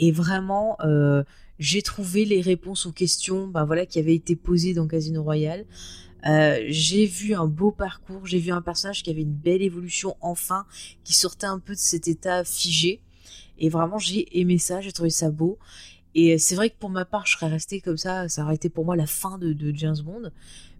Et 0.00 0.10
vraiment, 0.10 0.78
j'ai 1.60 1.82
trouvé 1.82 2.24
les 2.24 2.40
réponses 2.40 2.86
aux 2.86 2.92
questions 2.92 3.46
ben 3.46 3.64
voilà, 3.64 3.86
qui 3.86 4.00
avaient 4.00 4.16
été 4.16 4.34
posées 4.34 4.74
dans 4.74 4.88
Casino 4.88 5.22
Royale. 5.22 5.64
Euh, 6.26 6.64
j'ai 6.68 7.06
vu 7.06 7.34
un 7.34 7.46
beau 7.46 7.72
parcours, 7.72 8.26
j'ai 8.26 8.38
vu 8.38 8.52
un 8.52 8.62
personnage 8.62 9.02
qui 9.02 9.10
avait 9.10 9.22
une 9.22 9.34
belle 9.34 9.62
évolution 9.62 10.16
enfin, 10.20 10.66
qui 11.04 11.14
sortait 11.14 11.46
un 11.46 11.58
peu 11.58 11.74
de 11.74 11.80
cet 11.80 12.08
état 12.08 12.44
figé. 12.44 13.00
Et 13.58 13.68
vraiment, 13.68 13.98
j'ai 13.98 14.38
aimé 14.38 14.58
ça, 14.58 14.80
j'ai 14.80 14.92
trouvé 14.92 15.10
ça 15.10 15.30
beau. 15.30 15.58
Et 16.14 16.38
c'est 16.38 16.54
vrai 16.54 16.70
que 16.70 16.76
pour 16.78 16.90
ma 16.90 17.04
part, 17.04 17.26
je 17.26 17.32
serais 17.32 17.48
restée 17.48 17.80
comme 17.80 17.96
ça, 17.96 18.28
ça 18.28 18.44
aurait 18.44 18.56
été 18.56 18.68
pour 18.68 18.84
moi 18.84 18.96
la 18.96 19.06
fin 19.06 19.38
de, 19.38 19.52
de 19.52 19.72
James 19.74 19.96
Bond. 20.04 20.30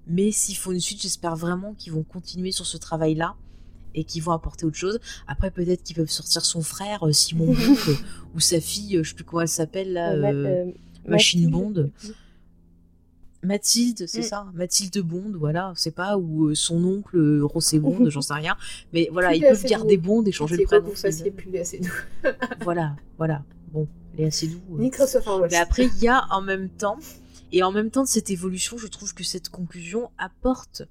Mais 0.07 0.33
s'il 0.33 0.57
faut 0.57 0.73
une 0.73 0.81
suite, 0.81 1.01
j'espère 1.01 1.37
vraiment 1.37 1.75
qu'ils 1.75 1.93
vont 1.93 2.03
continuer 2.03 2.53
sur 2.53 2.67
ce 2.67 2.77
travail-là 2.77 3.37
et 3.95 4.05
qu'ils 4.05 4.23
vont 4.23 4.33
apporter 4.33 4.65
autre 4.65 4.77
chose. 4.77 5.01
Après, 5.27 5.51
peut-être 5.51 5.83
qu'ils 5.83 5.97
peuvent 5.97 6.11
sortir 6.11 6.45
son 6.45 6.63
frère, 6.63 7.07
euh, 7.07 7.13
Simon 7.13 7.47
Bond, 7.55 7.77
ou 8.35 8.41
sa 8.41 8.61
fille, 8.61 8.97
euh, 8.97 9.03
je 9.03 9.11
sais 9.11 9.15
plus 9.15 9.25
comment 9.25 9.43
elle 9.43 9.49
s'appelle 9.49 9.93
là, 9.93 10.13
euh, 10.13 10.71
Machine 11.07 11.51
Bond. 11.51 11.91
Mathilde, 13.43 14.05
c'est 14.07 14.21
mm. 14.21 14.25
ça, 14.25 14.47
Mathilde 14.55 14.99
Bond, 14.99 15.33
voilà, 15.35 15.73
c'est 15.77 15.95
pas, 15.95 16.17
ou 16.17 16.55
son 16.55 16.85
oncle 16.85 17.41
Rossé 17.43 17.79
Bond, 17.81 17.99
j'en 18.09 18.23
sais 18.23 18.35
rien. 18.35 18.57
Mais 18.93 19.09
voilà, 19.13 19.35
ils 19.35 19.43
peuvent 19.43 19.65
garder 19.65 19.97
Bond 19.97 20.25
et 20.25 20.33
changer 20.33 20.57
le 20.57 20.65
prénom. 20.65 20.95
Ça, 20.95 21.11
c'est 21.11 21.31
plus 21.31 21.57
assez 21.59 21.81
doux. 21.81 21.93
voilà, 22.61 22.97
voilà. 23.19 23.43
Bon, 23.73 23.89
elle 24.15 24.25
est 24.25 24.29
assez 24.29 24.47
doux. 24.47 24.61
Microsoft 24.71 25.29
Mais 25.51 25.57
après, 25.57 25.87
il 25.87 26.03
y 26.03 26.09
a 26.09 26.25
en 26.31 26.41
même 26.41 26.69
temps, 26.69 26.99
et 27.51 27.63
en 27.63 27.73
même 27.73 27.91
temps 27.91 28.03
de 28.03 28.09
cette 28.09 28.31
évolution, 28.31 28.79
je 28.79 28.87
trouve 28.87 29.13
que 29.15 29.25
cette 29.25 29.49
conclusion 29.49 30.11
apporte 30.19 30.83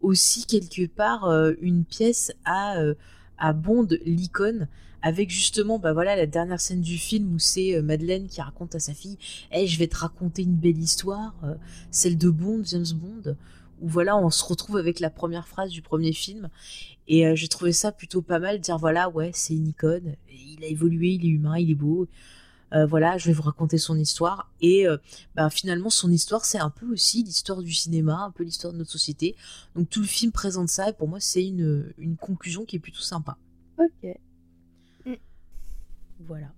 aussi 0.00 0.46
quelque 0.46 0.86
part 0.86 1.26
euh, 1.26 1.52
une 1.60 1.84
pièce 1.84 2.32
à, 2.44 2.78
euh, 2.78 2.94
à 3.36 3.52
Bond, 3.52 3.88
l'icône, 4.04 4.68
avec 5.02 5.30
justement 5.30 5.78
bah 5.78 5.92
voilà 5.92 6.16
la 6.16 6.26
dernière 6.26 6.60
scène 6.60 6.80
du 6.80 6.98
film 6.98 7.34
où 7.34 7.38
c'est 7.38 7.76
euh, 7.76 7.82
Madeleine 7.82 8.26
qui 8.26 8.40
raconte 8.40 8.74
à 8.74 8.80
sa 8.80 8.94
fille 8.94 9.18
hey, 9.50 9.66
je 9.66 9.78
vais 9.78 9.86
te 9.86 9.96
raconter 9.96 10.42
une 10.42 10.56
belle 10.56 10.78
histoire 10.78 11.34
celle 11.90 12.18
de 12.18 12.30
Bond 12.30 12.62
James 12.64 12.86
Bond 12.94 13.36
où 13.80 13.88
voilà 13.88 14.16
on 14.16 14.30
se 14.30 14.44
retrouve 14.44 14.76
avec 14.76 15.00
la 15.00 15.10
première 15.10 15.48
phrase 15.48 15.70
du 15.70 15.82
premier 15.82 16.12
film 16.12 16.48
et 17.08 17.34
j'ai 17.34 17.48
trouvé 17.48 17.72
ça 17.72 17.92
plutôt 17.92 18.22
pas 18.22 18.38
mal 18.38 18.60
dire 18.60 18.78
voilà 18.78 19.08
ouais 19.08 19.30
c'est 19.32 19.54
une 19.54 19.68
icône 19.68 20.16
il 20.30 20.62
a 20.64 20.66
évolué 20.66 21.10
il 21.10 21.24
est 21.24 21.30
humain 21.30 21.58
il 21.58 21.70
est 21.70 21.74
beau 21.74 22.08
euh, 22.72 22.86
voilà, 22.86 23.18
je 23.18 23.26
vais 23.26 23.32
vous 23.32 23.42
raconter 23.42 23.78
son 23.78 23.98
histoire. 23.98 24.50
Et 24.60 24.86
euh, 24.86 24.96
bah, 25.34 25.50
finalement, 25.50 25.90
son 25.90 26.10
histoire, 26.10 26.44
c'est 26.44 26.58
un 26.58 26.70
peu 26.70 26.86
aussi 26.92 27.22
l'histoire 27.22 27.62
du 27.62 27.72
cinéma, 27.72 28.18
un 28.18 28.30
peu 28.30 28.44
l'histoire 28.44 28.72
de 28.72 28.78
notre 28.78 28.90
société. 28.90 29.36
Donc 29.74 29.90
tout 29.90 30.00
le 30.00 30.06
film 30.06 30.32
présente 30.32 30.68
ça, 30.68 30.88
et 30.88 30.92
pour 30.92 31.08
moi, 31.08 31.20
c'est 31.20 31.44
une 31.44 32.16
conclusion 32.20 32.64
qui 32.64 32.76
est 32.76 32.80
plutôt 32.80 33.00
sympa. 33.00 33.36
Ok. 33.78 34.16
Voilà. 36.30 36.52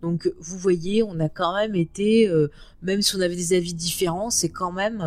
Donc 0.00 0.32
vous 0.38 0.56
voyez, 0.58 1.02
on 1.02 1.18
a 1.20 1.28
quand 1.28 1.54
même 1.54 1.74
été, 1.74 2.28
euh, 2.28 2.50
même 2.82 3.02
si 3.02 3.16
on 3.16 3.20
avait 3.20 3.36
des 3.36 3.52
avis 3.52 3.74
différents, 3.74 4.30
c'est 4.30 4.48
quand 4.48 4.72
même 4.72 5.02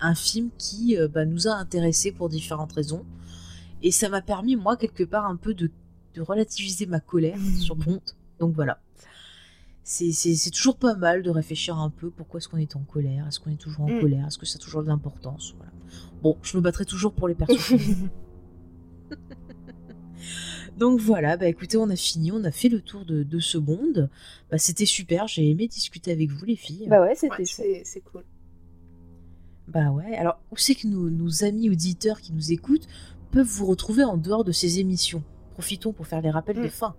un 0.00 0.14
film 0.14 0.50
qui 0.58 0.96
bah, 1.12 1.24
nous 1.24 1.48
a 1.48 1.52
intéressés 1.52 2.12
pour 2.12 2.28
différentes 2.28 2.72
raisons. 2.72 3.04
Et 3.82 3.90
ça 3.90 4.08
m'a 4.08 4.20
permis, 4.20 4.56
moi, 4.56 4.76
quelque 4.76 5.04
part, 5.04 5.24
un 5.26 5.36
peu 5.36 5.54
de, 5.54 5.70
de 6.14 6.20
relativiser 6.20 6.86
ma 6.86 7.00
colère 7.00 7.38
sur 7.58 7.74
Bond. 7.74 8.02
Donc 8.38 8.54
voilà 8.54 8.80
c'est 9.88 10.50
toujours 10.50 10.76
pas 10.76 10.94
mal 10.94 11.22
de 11.22 11.30
réfléchir 11.30 11.78
un 11.78 11.88
peu 11.88 12.10
pourquoi 12.10 12.38
est-ce 12.38 12.48
qu'on 12.48 12.58
est 12.58 12.76
en 12.76 12.82
colère, 12.82 13.26
est-ce 13.26 13.40
qu'on 13.40 13.50
est 13.50 13.56
toujours 13.56 13.86
en 13.86 13.90
mm. 13.90 14.00
colère, 14.00 14.26
est-ce 14.26 14.36
que 14.36 14.44
ça 14.44 14.58
a 14.58 14.60
toujours 14.60 14.82
de 14.82 14.88
l'importance. 14.88 15.54
Voilà. 15.56 15.72
Bon, 16.22 16.36
je 16.42 16.56
me 16.58 16.62
battrai 16.62 16.84
toujours 16.84 17.14
pour 17.14 17.26
les 17.26 17.34
personnes. 17.34 17.78
Donc 20.78 21.00
voilà, 21.00 21.36
bah 21.36 21.46
écoutez, 21.46 21.76
on 21.76 21.90
a 21.90 21.96
fini, 21.96 22.30
on 22.30 22.44
a 22.44 22.52
fait 22.52 22.68
le 22.68 22.80
tour 22.80 23.04
de, 23.04 23.24
de 23.24 23.40
ce 23.40 23.58
monde. 23.58 24.08
Bah, 24.48 24.58
c'était 24.58 24.86
super, 24.86 25.26
j'ai 25.26 25.50
aimé 25.50 25.66
discuter 25.66 26.12
avec 26.12 26.30
vous 26.30 26.44
les 26.44 26.54
filles. 26.54 26.86
Bah 26.88 27.00
ouais, 27.00 27.16
c'était 27.16 27.44
c'est 27.44 28.00
cool. 28.00 28.22
Bah 29.66 29.90
ouais, 29.90 30.16
alors 30.16 30.40
où 30.52 30.56
c'est 30.56 30.76
que 30.76 30.86
nos, 30.86 31.10
nos, 31.10 31.44
amis 31.44 31.68
auditeurs 31.68 32.20
qui 32.20 32.32
nous 32.32 32.52
écoutent 32.52 32.86
peuvent 33.32 33.46
vous 33.46 33.66
retrouver 33.66 34.04
en 34.04 34.16
dehors 34.16 34.44
de 34.44 34.52
ces 34.52 34.78
émissions? 34.78 35.24
Profitons 35.54 35.92
pour 35.92 36.06
faire 36.06 36.20
les 36.20 36.30
rappels 36.30 36.56
de 36.56 36.66
mm. 36.66 36.70
fin. 36.70 36.94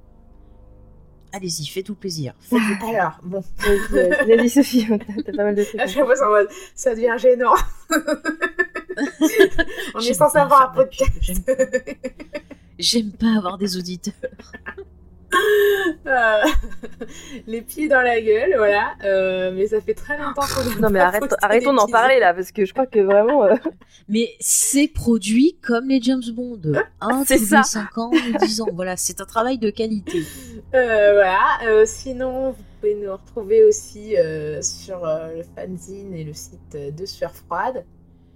Allez-y, 1.32 1.66
faites-vous 1.66 1.96
plaisir. 1.96 2.34
Alors, 2.52 3.20
bon. 3.24 3.44
Vas-y, 3.92 4.50
Sophie, 4.50 4.88
t'as 5.26 5.32
pas 5.32 5.44
mal 5.44 5.56
de 5.56 5.64
trucs. 5.64 5.88
Je 5.88 6.00
en 6.02 6.30
mode, 6.30 6.50
ça 6.76 6.94
devient 6.94 7.16
gênant. 7.18 7.54
On 9.96 10.00
est 10.00 10.14
censé 10.14 10.38
avoir 10.38 10.72
un 10.72 10.74
podcast. 10.74 11.52
J'aime 12.78 13.12
pas 13.12 13.38
avoir 13.38 13.58
des 13.58 13.78
auditeurs. 13.78 14.14
Euh, 16.06 16.42
les 17.48 17.62
pieds 17.62 17.88
dans 17.88 18.02
la 18.02 18.20
gueule, 18.22 18.54
voilà. 18.58 18.94
Euh, 19.04 19.52
mais 19.54 19.68
ça 19.68 19.82
fait 19.82 19.94
très 19.94 20.18
longtemps 20.18 20.42
qu'on 20.42 20.82
Non, 20.82 20.90
mais 20.90 21.00
arrête, 21.00 21.36
arrêtons 21.42 21.74
d'en 21.74 21.88
parler 21.88 22.20
là, 22.20 22.34
parce 22.34 22.52
que 22.52 22.66
je 22.66 22.74
crois 22.74 22.88
que 22.88 23.00
vraiment. 23.00 23.44
Euh, 23.44 23.56
mais 24.10 24.30
c'est 24.40 24.88
produit 24.88 25.58
comme 25.62 25.88
les 25.90 26.02
James 26.02 26.24
Bond. 26.34 26.62
Un 27.02 27.24
c'est 27.26 27.38
ça. 27.38 27.64
5 27.64 27.98
ans, 27.98 28.12
10 28.42 28.62
ans. 28.62 28.68
Voilà, 28.74 28.98
c'est 28.98 29.22
un 29.22 29.26
travail 29.26 29.58
de 29.58 29.70
qualité. 29.70 30.24
voilà. 30.72 31.86
sinon, 31.86 32.52
vous 32.52 32.64
pouvez 32.80 32.96
nous 32.96 33.12
retrouver 33.12 33.64
aussi 33.64 34.16
sur 34.62 35.06
le 35.06 35.44
fanzine 35.56 36.14
et 36.14 36.24
le 36.24 36.34
site 36.34 36.76
de 36.76 37.06
Sueur 37.06 37.34
Froide. 37.36 37.86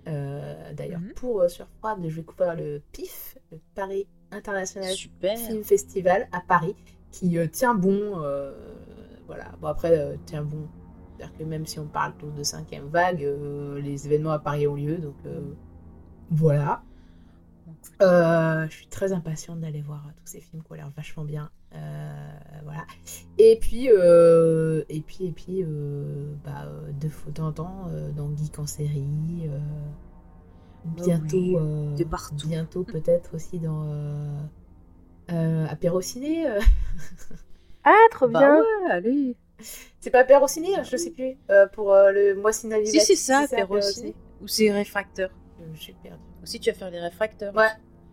D'ailleurs, 0.06 1.00
mhm. 1.00 1.14
pour 1.16 1.50
Sueur 1.50 1.68
Froide, 1.80 2.00
je 2.04 2.16
vais 2.16 2.24
couvrir 2.24 2.56
le 2.56 2.82
PIF, 2.92 3.38
le 3.52 3.60
Paris 3.76 4.08
International 4.32 4.94
Film 4.94 5.64
Festival 5.64 6.28
à 6.32 6.42
Paris, 6.42 6.76
qui 7.12 7.38
euh, 7.38 7.48
tient 7.48 7.76
bon. 7.76 8.22
Euh, 8.22 8.52
voilà, 9.28 9.46
bon 9.62 9.68
après, 9.68 9.98
euh, 9.98 10.16
tient 10.26 10.44
bon. 10.44 10.68
C'est-à-dire 11.16 11.38
que 11.38 11.44
même 11.44 11.66
si 11.66 11.80
on 11.80 11.86
parle 11.86 12.14
de 12.36 12.44
cinquième 12.44 12.88
vague, 12.88 13.26
les 13.82 14.08
événements 14.08 14.32
à 14.32 14.40
Paris 14.40 14.68
ont 14.68 14.76
lieu, 14.76 14.98
donc 14.98 15.16
voilà. 16.32 16.84
Je 18.00 18.68
suis 18.69 18.88
très 18.88 19.14
impatiente 19.14 19.60
d'aller 19.60 19.82
voir 19.82 20.10
tous 20.18 20.27
ces 20.27 20.42
films 20.42 20.64
qui 20.64 20.72
ont 20.72 20.76
l'air 20.76 20.92
vachement 20.95 21.26
bien. 21.26 21.50
voilà. 22.64 22.85
Et 23.38 23.58
puis, 23.60 23.88
et 23.88 25.02
puis, 25.02 25.26
et 25.26 25.32
puis, 25.32 25.66
bah, 26.43 26.68
de 27.00 27.10
fois 27.10 27.32
en 27.40 27.52
temps, 27.52 27.90
dans 28.16 28.35
Geek 28.35 28.60
en 28.60 28.68
série, 28.68 29.50
bientôt, 30.85 31.60
de 31.95 32.03
partout. 32.03 32.48
bientôt 32.48 32.84
peut-être 32.84 33.35
aussi 33.35 33.60
dans 33.60 33.88
euh, 35.32 35.66
apéro 35.68 36.02
ciné. 36.02 36.48
Euh. 36.48 36.60
ah, 37.84 37.95
trop 38.11 38.27
bah 38.27 38.40
bien. 38.40 38.58
Ouais, 38.58 38.92
allez. 38.92 39.38
C'est 40.00 40.10
pas 40.10 40.19
apéro 40.19 40.48
ciné, 40.48 40.69
je 40.84 40.98
sais 40.98 41.11
plus. 41.11 41.38
Euh, 41.50 41.68
pour 41.68 41.93
euh, 41.93 42.11
le 42.11 42.35
mois 42.35 42.52
ciné 42.52 42.85
Si, 42.85 43.00
c'est 43.00 43.16
ça, 43.16 43.42
apéro 43.42 43.80
ciné. 43.82 44.16
Ou 44.42 44.48
c'est 44.48 44.72
réfracteur. 44.72 45.30
Suis 45.76 45.93
perdu. 45.93 46.19
Aussi, 46.44 46.60
tu 46.60 46.70
vas 46.70 46.78
faire 46.78 46.92
des 46.92 47.00
réfracteurs. 47.00 47.56
Ouais. 47.56 47.70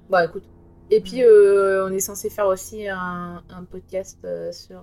Bah 0.08 0.24
écoute. 0.24 0.44
Et 0.90 1.00
puis, 1.00 1.22
euh, 1.22 1.86
on 1.86 1.92
est 1.92 2.00
censé 2.00 2.30
faire 2.30 2.46
aussi 2.46 2.88
un, 2.88 3.42
un 3.48 3.64
podcast 3.64 4.26
sur 4.52 4.82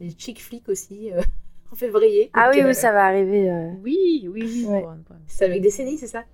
les 0.00 0.10
chick 0.10 0.42
flicks 0.42 0.68
aussi. 0.68 1.10
en 1.72 1.76
février. 1.76 2.30
Ah 2.34 2.50
oui, 2.52 2.62
oui, 2.64 2.74
ça 2.74 2.92
va 2.92 3.04
arriver. 3.06 3.50
Oui, 3.82 4.28
oui, 4.32 4.64
oui. 4.64 4.66
Ouais. 4.66 4.84
C'est 5.26 5.44
avec 5.44 5.60
des 5.62 5.70
c'est 5.70 6.06
ça? 6.06 6.24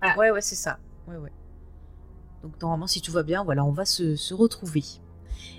Ah. 0.00 0.14
Ouais, 0.18 0.30
ouais, 0.30 0.40
c'est 0.40 0.54
ça. 0.54 0.78
Ouais, 1.08 1.16
ouais. 1.16 1.32
Donc 2.42 2.60
normalement, 2.60 2.86
si 2.86 3.00
tout 3.00 3.10
va 3.10 3.22
bien, 3.22 3.42
voilà, 3.42 3.64
on 3.64 3.72
va 3.72 3.86
se, 3.86 4.16
se 4.16 4.34
retrouver. 4.34 4.82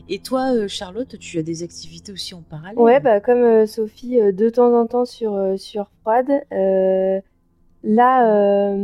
Et 0.08 0.20
toi, 0.20 0.54
euh, 0.54 0.68
Charlotte, 0.68 1.18
tu 1.18 1.40
as 1.40 1.44
des 1.44 1.64
activités 1.64 2.12
aussi 2.12 2.36
en 2.36 2.44
parallèle? 2.44 2.78
Ouais, 2.78 3.00
bah, 3.00 3.20
comme 3.20 3.42
euh, 3.42 3.66
Sophie, 3.66 4.22
euh, 4.22 4.32
de 4.32 4.50
temps 4.50 4.72
en 4.80 4.86
temps 4.86 5.06
sur, 5.06 5.56
sur 5.58 5.90
Froide. 6.02 6.30
Là, 7.86 8.76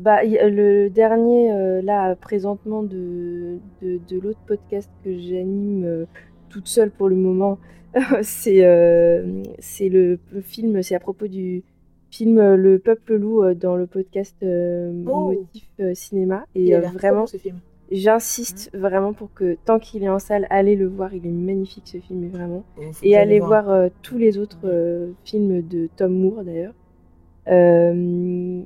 bah, 0.00 0.24
le 0.24 0.88
dernier, 0.88 1.82
là, 1.82 2.16
présentement, 2.16 2.82
de, 2.82 3.58
de, 3.80 4.00
de 4.08 4.20
l'autre 4.20 4.40
podcast 4.46 4.90
que 5.04 5.16
j'anime 5.16 6.06
toute 6.48 6.66
seule 6.66 6.90
pour 6.90 7.08
le 7.08 7.16
moment, 7.16 7.58
c'est 8.22 8.66
c'est 9.58 9.88
le, 9.88 10.18
le, 10.32 10.40
film, 10.40 10.82
c'est 10.82 10.94
à 10.94 11.00
propos 11.00 11.28
du, 11.28 11.62
film 12.12 12.38
euh, 12.38 12.56
Le 12.56 12.78
Peuple 12.78 13.16
Loup 13.16 13.42
euh, 13.42 13.54
dans 13.54 13.74
le 13.74 13.86
podcast 13.86 14.36
euh, 14.42 14.92
oh. 15.06 15.32
Motif 15.32 15.68
Cinéma. 15.94 16.44
Et 16.54 16.76
vraiment, 16.76 17.26
ce 17.26 17.38
film. 17.38 17.58
J'insiste 17.90 18.70
vraiment 18.72 19.12
pour 19.12 19.34
que 19.34 19.58
tant 19.66 19.78
qu'il 19.78 20.02
est 20.02 20.08
en 20.08 20.18
salle, 20.18 20.46
allez 20.48 20.76
le 20.76 20.86
voir. 20.86 21.12
Il 21.14 21.26
est 21.26 21.30
magnifique 21.30 21.86
ce 21.86 21.98
film, 21.98 22.26
vraiment. 22.28 22.64
Oh, 22.78 22.82
Et 23.02 23.16
allez 23.16 23.38
voir 23.38 23.68
euh, 23.68 23.88
tous 24.02 24.16
les 24.16 24.38
autres 24.38 24.60
euh, 24.64 25.12
films 25.24 25.60
de 25.60 25.90
Tom 25.96 26.14
Moore 26.14 26.42
d'ailleurs. 26.42 26.72
Euh, 27.48 28.62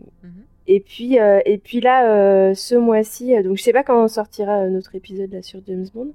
Et 0.69 0.81
puis, 0.81 1.21
euh, 1.21 1.39
et 1.47 1.59
puis 1.59 1.81
là, 1.81 2.11
euh, 2.11 2.55
ce 2.55 2.75
mois-ci, 2.75 3.37
euh, 3.37 3.43
donc 3.45 3.57
je 3.57 3.63
sais 3.63 3.73
pas 3.73 3.85
quand 3.85 4.09
sortira 4.09 4.69
notre 4.69 4.97
épisode 4.97 5.33
là 5.33 5.41
sur 5.41 5.61
James 5.67 5.87
Bond, 5.95 6.11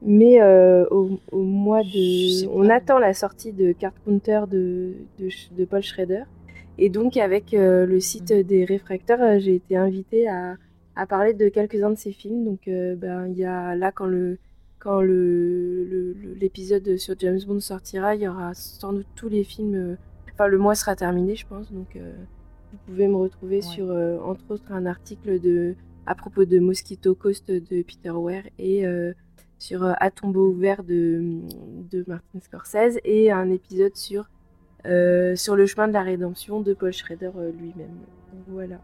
mais 0.00 0.42
au, 0.90 1.20
au 1.30 1.42
mois 1.42 1.82
de, 1.82 2.48
on 2.48 2.70
attend 2.70 2.98
la 2.98 3.12
sortie 3.12 3.52
de 3.52 3.72
Card 3.72 3.92
Counter 4.04 4.40
de, 4.50 4.94
de, 5.18 5.26
Sch- 5.28 5.54
de 5.54 5.64
Paul 5.66 5.82
Schrader. 5.82 6.22
Et 6.78 6.88
donc 6.88 7.16
avec 7.18 7.52
le 7.52 8.00
site 8.00 8.32
des 8.32 8.64
réfracteurs, 8.64 9.38
j'ai 9.38 9.56
été 9.56 9.76
invitée 9.76 10.26
à, 10.26 10.56
à 10.96 11.06
parler 11.06 11.34
de 11.34 11.48
quelques-uns 11.50 11.90
de 11.90 11.98
ces 11.98 12.12
films. 12.12 12.44
Donc 12.46 12.60
ben 12.66 13.26
il 13.28 13.36
y 13.38 13.44
a 13.44 13.76
là 13.76 13.92
quand 13.92 14.06
le 14.06 14.38
quand 14.78 15.02
le- 15.02 16.16
l'épisode 16.40 16.96
sur 16.96 17.14
James 17.18 17.38
Bond 17.46 17.60
sortira, 17.60 18.14
il 18.16 18.22
y 18.22 18.28
aura 18.28 18.54
sans 18.54 18.92
doute 18.94 19.06
tous 19.14 19.28
les 19.28 19.44
films. 19.44 19.96
Enfin 20.32 20.46
le 20.48 20.58
mois 20.58 20.74
sera 20.74 20.96
terminé, 20.96 21.36
je 21.36 21.46
pense. 21.46 21.70
Donc 21.72 21.96
euh, 21.96 22.12
vous 22.72 22.78
pouvez 22.86 23.08
me 23.08 23.16
retrouver 23.16 23.56
Ouais. 23.56 23.62
sur 23.62 23.90
euh, 23.90 24.18
entre 24.20 24.42
autres 24.50 24.72
un 24.72 24.86
article 24.86 25.40
de 25.40 25.74
à 26.06 26.14
propos 26.14 26.44
de 26.44 26.58
Mosquito 26.58 27.14
Coast 27.14 27.50
de 27.50 27.82
Peter 27.82 28.10
Ware 28.10 28.44
et 28.58 28.86
euh, 28.86 29.12
sur 29.58 29.84
À 29.84 30.10
tombeau 30.10 30.48
ouvert 30.48 30.82
de, 30.82 31.40
de 31.90 32.04
Martin 32.08 32.40
Scorsese 32.40 32.98
et 33.04 33.30
un 33.30 33.50
épisode 33.50 33.94
sur 33.96 34.28
sur 34.84 35.54
le 35.54 35.66
chemin 35.66 35.86
de 35.86 35.92
la 35.92 36.02
rédemption 36.02 36.60
de 36.60 36.74
Paul 36.74 36.92
Schrader 36.92 37.30
lui-même. 37.56 37.96
Voilà. 38.48 38.80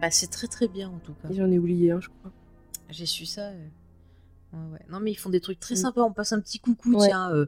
Bah, 0.00 0.10
c'est 0.10 0.26
très 0.30 0.48
très 0.48 0.66
bien 0.66 0.88
en 0.88 0.98
tout 0.98 1.14
cas. 1.22 1.28
J'en 1.32 1.50
ai 1.50 1.58
oublié 1.60 1.92
un, 1.92 2.00
je 2.00 2.08
crois. 2.08 2.32
J'ai 2.88 3.06
su 3.06 3.24
ça. 3.26 3.50
Ouais, 4.52 4.58
ouais. 4.72 4.78
Non, 4.90 5.00
mais 5.00 5.12
ils 5.12 5.16
font 5.16 5.30
des 5.30 5.40
trucs 5.40 5.60
très 5.60 5.74
Mm. 5.74 5.78
sympas. 5.78 6.02
On 6.02 6.12
passe 6.12 6.32
un 6.32 6.40
petit 6.40 6.58
coucou, 6.58 6.94
Ouais. 6.96 7.08
tiens, 7.08 7.30
euh, 7.32 7.46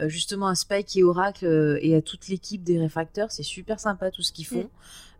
euh, 0.00 0.08
justement 0.08 0.48
à 0.48 0.54
Spike 0.54 0.96
et 0.96 1.02
Oracle 1.04 1.44
euh, 1.46 1.78
et 1.80 1.94
à 1.94 2.02
toute 2.02 2.28
l'équipe 2.28 2.62
des 2.64 2.78
réfracteurs. 2.78 3.30
C'est 3.30 3.42
super 3.42 3.78
sympa 3.80 4.10
tout 4.10 4.22
ce 4.22 4.32
qu'ils 4.32 4.46
font. 4.46 4.68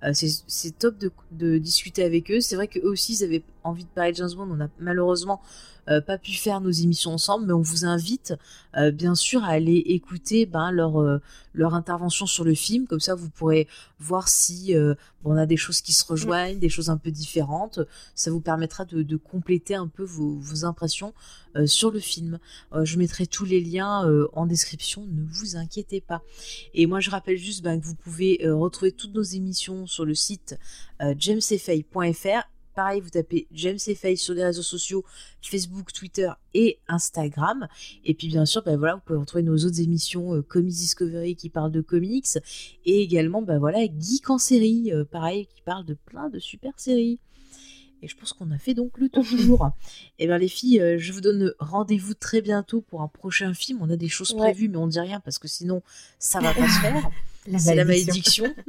Euh, 0.05 0.13
c'est 0.15 0.79
top 0.79 0.99
de, 0.99 1.11
de 1.33 1.59
discuter 1.59 2.05
avec 2.05 2.31
eux. 2.31 2.41
C'est 2.41 2.57
vrai 2.57 2.69
qu'eux 2.69 2.89
aussi, 2.89 3.15
ils 3.15 3.25
avaient 3.25 3.43
envie 3.65 3.85
de 3.85 3.91
parler 3.91 4.13
de 4.13 4.17
James 4.17 4.33
Bond. 4.35 4.49
On 4.51 4.61
a 4.61 4.69
malheureusement 4.79 5.43
euh, 5.89 6.01
pas 6.01 6.19
pu 6.19 6.33
faire 6.33 6.61
nos 6.61 6.71
émissions 6.71 7.13
ensemble, 7.13 7.47
mais 7.47 7.53
on 7.53 7.61
vous 7.61 7.85
invite 7.85 8.35
euh, 8.77 8.91
bien 8.91 9.15
sûr 9.15 9.45
à 9.45 9.49
aller 9.49 9.77
écouter 9.77 10.47
ben, 10.47 10.71
leur, 10.71 11.21
leur 11.53 11.75
intervention 11.75 12.27
sur 12.27 12.45
le 12.45 12.55
film. 12.55 12.87
Comme 12.87 13.01
ça, 13.01 13.15
vous 13.15 13.29
pourrez 13.29 13.69
voir 13.99 14.29
si 14.29 14.75
on 15.25 15.37
a 15.37 15.45
des 15.45 15.59
choses 15.59 15.83
qui 15.83 15.93
se 15.93 16.05
rejoignent, 16.05 16.59
des 16.59 16.71
choses 16.71 16.89
un 16.89 16.97
peu 16.97 17.11
différentes. 17.11 17.81
Ça 18.15 18.31
vous 18.31 18.41
permettra 18.41 18.87
de, 18.87 19.03
de 19.03 19.17
compléter 19.17 19.75
un 19.75 19.89
peu 19.89 20.05
vos, 20.05 20.39
vos 20.39 20.65
impressions 20.65 21.13
sur 21.67 21.91
le 21.91 21.99
film. 21.99 22.39
Je 22.83 22.97
mettrai 22.97 23.27
tous 23.27 23.45
les 23.45 23.61
liens 23.61 24.09
en 24.33 24.47
description, 24.47 25.07
ne 25.07 25.25
vous 25.29 25.57
inquiétez 25.57 26.01
pas. 26.01 26.23
Et 26.73 26.87
moi, 26.87 27.01
je 27.01 27.11
rappelle 27.11 27.37
juste 27.37 27.63
ben, 27.63 27.79
que 27.79 27.85
vous 27.85 27.97
pouvez 27.97 28.41
retrouver 28.45 28.93
toutes 28.93 29.15
nos 29.15 29.23
émissions 29.23 29.87
sur 29.91 30.05
le 30.05 30.15
site 30.15 30.57
euh, 31.03 31.15
jamesfay.fr. 31.19 32.49
Pareil, 32.75 33.01
vous 33.01 33.11
tapez 33.11 33.49
James 33.53 33.79
Fay 33.79 34.17
sur 34.17 34.33
les 34.33 34.45
réseaux 34.45 34.63
sociaux, 34.63 35.05
Facebook, 35.43 35.93
Twitter 35.93 36.31
et 36.55 36.79
Instagram. 36.89 37.67
Et 38.05 38.15
puis 38.15 38.29
bien 38.29 38.47
sûr, 38.47 38.63
ben 38.63 38.79
voilà, 38.79 38.95
vous 38.95 39.01
pouvez 39.05 39.19
retrouver 39.19 39.43
nos 39.43 39.57
autres 39.59 39.81
émissions 39.81 40.37
euh, 40.37 40.43
Comics 40.43 40.73
Discovery 40.77 41.35
qui 41.35 41.51
parlent 41.51 41.73
de 41.73 41.81
comics 41.81 42.39
et 42.87 43.03
également 43.03 43.43
ben 43.43 43.59
voilà 43.59 43.81
Geek 43.99 44.31
en 44.31 44.39
série, 44.39 44.93
euh, 44.93 45.05
pareil, 45.05 45.47
qui 45.55 45.63
parle 45.63 45.85
de 45.85 45.95
plein 45.95 46.29
de 46.31 46.39
super 46.39 46.73
séries. 46.79 47.19
Et 48.03 48.09
je 48.09 48.17
pense 48.17 48.33
qu'on 48.33 48.51
a 48.51 48.57
fait 48.59 48.73
donc 48.73 48.97
le 48.99 49.11
tour 49.11 49.25
du 49.25 49.37
jour. 49.37 49.69
Et 50.19 50.27
bien 50.27 50.39
les 50.39 50.49
filles, 50.49 50.81
euh, 50.81 50.97
je 50.99 51.13
vous 51.13 51.21
donne 51.21 51.53
rendez-vous 51.59 52.15
très 52.15 52.41
bientôt 52.41 52.81
pour 52.81 53.03
un 53.03 53.09
prochain 53.09 53.53
film. 53.53 53.81
On 53.83 53.91
a 53.91 53.97
des 53.97 54.09
choses 54.09 54.31
Ouais. 54.33 54.39
prévues, 54.53 54.69
mais 54.69 54.79
on 54.79 54.87
dit 54.87 55.01
rien 55.01 55.21
parce 55.21 55.39
que 55.39 55.49
sinon 55.49 55.83
ça 56.19 56.41
va 56.41 56.55
pas 56.55 56.67
se 56.67 56.81
faire. 56.81 57.11
C'est 57.59 57.75
la 57.75 57.85
malédiction. 57.85 58.47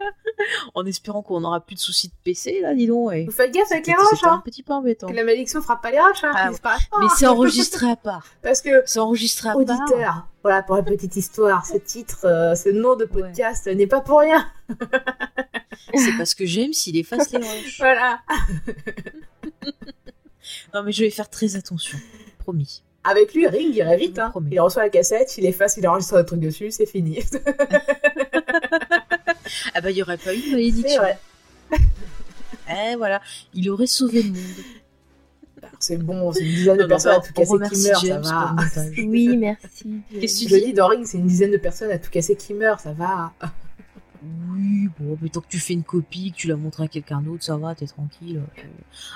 en 0.74 0.86
espérant 0.86 1.22
qu'on 1.22 1.40
n'aura 1.40 1.60
plus 1.60 1.74
de 1.74 1.80
soucis 1.80 2.08
de 2.08 2.14
PC 2.24 2.60
là, 2.60 2.74
dis 2.74 2.86
donc. 2.86 3.12
et 3.12 3.24
Vous 3.24 3.32
faites 3.32 3.52
gaffe 3.52 3.70
avec 3.70 3.86
les 3.86 3.94
roches, 3.94 4.06
c'était 4.14 4.26
un 4.26 4.32
hein 4.34 4.42
petit 4.44 4.62
peu 4.62 4.72
embêtant. 4.72 5.06
Que 5.06 5.12
la 5.12 5.24
malédiction 5.24 5.60
frappe 5.62 5.82
pas 5.82 5.90
les 5.90 6.00
roches, 6.00 6.24
hein 6.24 6.32
Ah, 6.34 6.50
pas, 6.62 6.76
Mais 6.98 7.06
hein. 7.06 7.08
c'est 7.16 7.26
enregistré 7.28 7.90
à 7.90 7.96
part. 7.96 8.26
Parce 8.42 8.60
que, 8.62 8.82
C'est 8.86 9.00
enregistré 9.00 9.48
à 9.48 9.52
part. 9.52 9.60
auditeur, 9.60 10.26
voilà, 10.42 10.62
pour 10.62 10.76
la 10.76 10.82
petite 10.82 11.16
histoire, 11.16 11.66
ce 11.66 11.76
titre, 11.78 12.24
euh, 12.24 12.54
ce 12.54 12.68
nom 12.70 12.96
de 12.96 13.04
podcast 13.04 13.66
n'est 13.66 13.86
pas 13.86 14.00
pour 14.00 14.20
rien. 14.20 14.46
C'est 15.94 16.16
parce 16.16 16.34
que 16.34 16.46
j'aime 16.46 16.72
s'il 16.72 16.96
efface 16.96 17.32
les 17.32 17.38
roches. 17.38 17.78
Voilà. 17.78 18.20
Non 20.74 20.82
mais 20.82 20.92
je 20.92 21.04
vais 21.04 21.10
faire 21.10 21.28
très 21.28 21.56
attention. 21.56 21.98
Promis. 22.38 22.82
Avec 23.02 23.32
lui, 23.34 23.46
Ring 23.46 23.74
irait 23.74 23.96
vite, 23.96 24.18
hein. 24.18 24.32
Il 24.50 24.60
reçoit 24.60 24.82
la 24.82 24.90
cassette, 24.90 25.36
il 25.38 25.46
efface, 25.46 25.76
il 25.78 25.88
enregistre 25.88 26.16
un 26.16 26.24
truc 26.24 26.40
dessus, 26.40 26.70
c'est 26.70 26.86
fini. 26.86 27.18
Ah 29.74 29.80
bah 29.80 29.90
il 29.90 29.96
y 29.96 30.02
aurait 30.02 30.18
pas 30.18 30.34
eu 30.34 30.40
de 30.40 30.50
malédiction. 30.50 31.02
Eh 32.72 32.94
voilà, 32.94 33.20
il 33.52 33.68
aurait 33.70 33.88
sauvé 33.88 34.22
le 34.22 34.30
monde. 34.30 34.36
C'est 35.80 35.96
bon, 35.96 36.32
c'est 36.32 36.44
une 36.44 36.54
dizaine 36.54 36.76
de 36.76 36.84
personnes 36.84 37.12
bah, 37.12 37.18
à 37.18 37.26
tout 37.26 37.32
casser 37.32 37.58
qui 37.68 37.88
meurent, 37.88 38.00
ça 38.00 38.18
va. 38.18 38.56
Oui, 38.98 39.36
merci. 39.36 40.02
Qu'est-ce 40.20 40.44
que 40.44 40.48
Je 40.50 40.54
tu 40.54 40.60
dis, 40.60 40.66
dis 40.66 40.72
dans 40.74 40.86
Ring, 40.86 41.04
c'est 41.04 41.18
une 41.18 41.26
dizaine 41.26 41.50
de 41.50 41.56
personnes 41.56 41.90
à 41.90 41.98
tout 41.98 42.10
casser 42.10 42.36
qui 42.36 42.54
meurent, 42.54 42.78
ça 42.80 42.92
va. 42.92 43.32
Oui, 44.22 44.88
bon, 44.98 45.16
mais 45.20 45.30
tant 45.30 45.40
que 45.40 45.48
tu 45.48 45.58
fais 45.58 45.72
une 45.72 45.82
copie, 45.82 46.32
que 46.32 46.36
tu 46.36 46.48
la 46.48 46.56
montres 46.56 46.82
à 46.82 46.88
quelqu'un 46.88 47.22
d'autre, 47.22 47.42
ça 47.42 47.56
va, 47.56 47.74
t'es 47.74 47.86
tranquille. 47.86 48.40
Euh, 48.58 48.62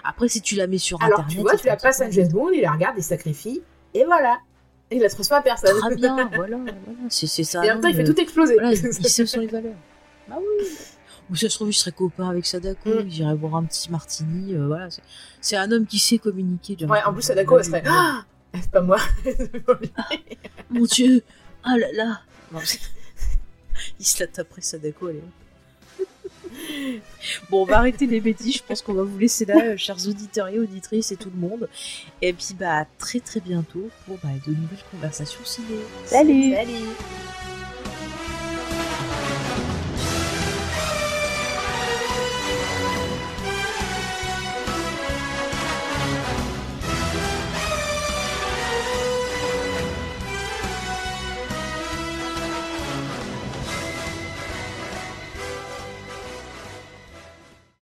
Après, 0.03 0.29
si 0.29 0.41
tu 0.41 0.57
la 0.57 0.67
mets 0.67 0.79
sur 0.79 1.01
Alors, 1.03 1.21
internet. 1.21 1.37
tu 1.37 1.43
vois, 1.43 1.57
tu 1.57 1.67
la 1.67 1.77
pas 1.77 1.83
passes 1.83 2.01
à 2.01 2.11
James 2.11 2.29
Bond, 2.33 2.51
il 2.51 2.63
la 2.63 2.73
regarde, 2.73 2.95
il 2.97 3.05
sacrifie, 3.05 3.61
et 3.93 4.05
voilà. 4.05 4.39
Il 4.91 5.01
la 5.01 5.11
transmet 5.11 5.37
à 5.37 5.43
personne. 5.43 5.79
Très 5.79 5.95
bien, 5.97 6.17
voilà, 6.35 6.57
voilà. 6.57 6.73
C'est 7.09 7.27
c'est 7.27 7.45
ça. 7.45 7.65
Et 7.65 7.71
en 7.71 7.75
même 7.75 7.83
temps, 7.83 7.89
il 7.89 7.97
fait 7.97 8.05
tout 8.05 8.19
exploser. 8.21 8.55
Voilà, 8.55 8.73
il 8.73 8.79
il 8.85 9.09
sait 9.09 9.27
sur 9.27 9.41
les 9.41 9.47
valeurs. 9.47 9.75
Bah 10.28 10.36
oui. 10.39 10.67
Ou 11.31 11.36
ça 11.36 11.49
se 11.49 11.55
trouve, 11.55 11.70
il 11.70 11.75
serait 11.75 11.93
copain 11.93 12.28
avec 12.28 12.44
Sadako, 12.47 12.91
Mm. 12.91 13.07
il 13.09 13.19
irait 13.19 13.35
boire 13.35 13.57
un 13.57 13.65
petit 13.65 13.91
martini, 13.91 14.55
euh, 14.55 14.67
voilà. 14.67 14.89
c'est- 15.41 15.57
un 15.57 15.70
homme 15.73 15.86
qui 15.86 15.99
sait 15.99 16.19
communiquer. 16.19 16.77
Ouais, 16.86 17.03
en 17.03 17.12
plus, 17.12 17.23
Sadako, 17.23 17.59
elle 17.59 17.65
serait. 17.65 17.83
Ah 17.86 18.25
C'est 18.55 18.70
pas 18.70 18.83
moi. 18.83 18.99
Mon 20.70 20.85
dieu 20.85 21.23
Ah 21.65 21.77
là 21.78 21.86
là 21.93 22.20
Non, 22.53 22.61
Il 23.99 24.07
se 24.07 24.20
la 24.20 24.27
taperait 24.28 24.61
Sadako, 24.62 25.07
allez. 25.09 25.23
Bon, 27.51 27.62
on 27.62 27.65
va 27.65 27.78
arrêter 27.78 28.07
les 28.07 28.20
bêtises. 28.20 28.57
Je 28.59 28.62
pense 28.62 28.81
qu'on 28.83 28.94
va 28.94 29.03
vous 29.03 29.19
laisser 29.19 29.44
là, 29.44 29.57
euh, 29.61 29.77
chers 29.77 30.07
auditeurs 30.07 30.49
et 30.49 30.59
auditrices 30.59 31.11
et 31.11 31.17
tout 31.17 31.31
le 31.35 31.41
monde. 31.41 31.69
Et 32.23 32.33
puis, 32.33 32.55
bah, 32.59 32.78
à 32.81 32.85
très 32.99 33.19
très 33.20 33.41
bientôt 33.41 33.89
pour 34.07 34.19
bah, 34.23 34.28
de 34.47 34.53
nouvelles 34.53 34.85
conversations 34.93 35.41
ciné. 35.44 35.67
Salut 36.07 36.53
Salut 36.55 37.53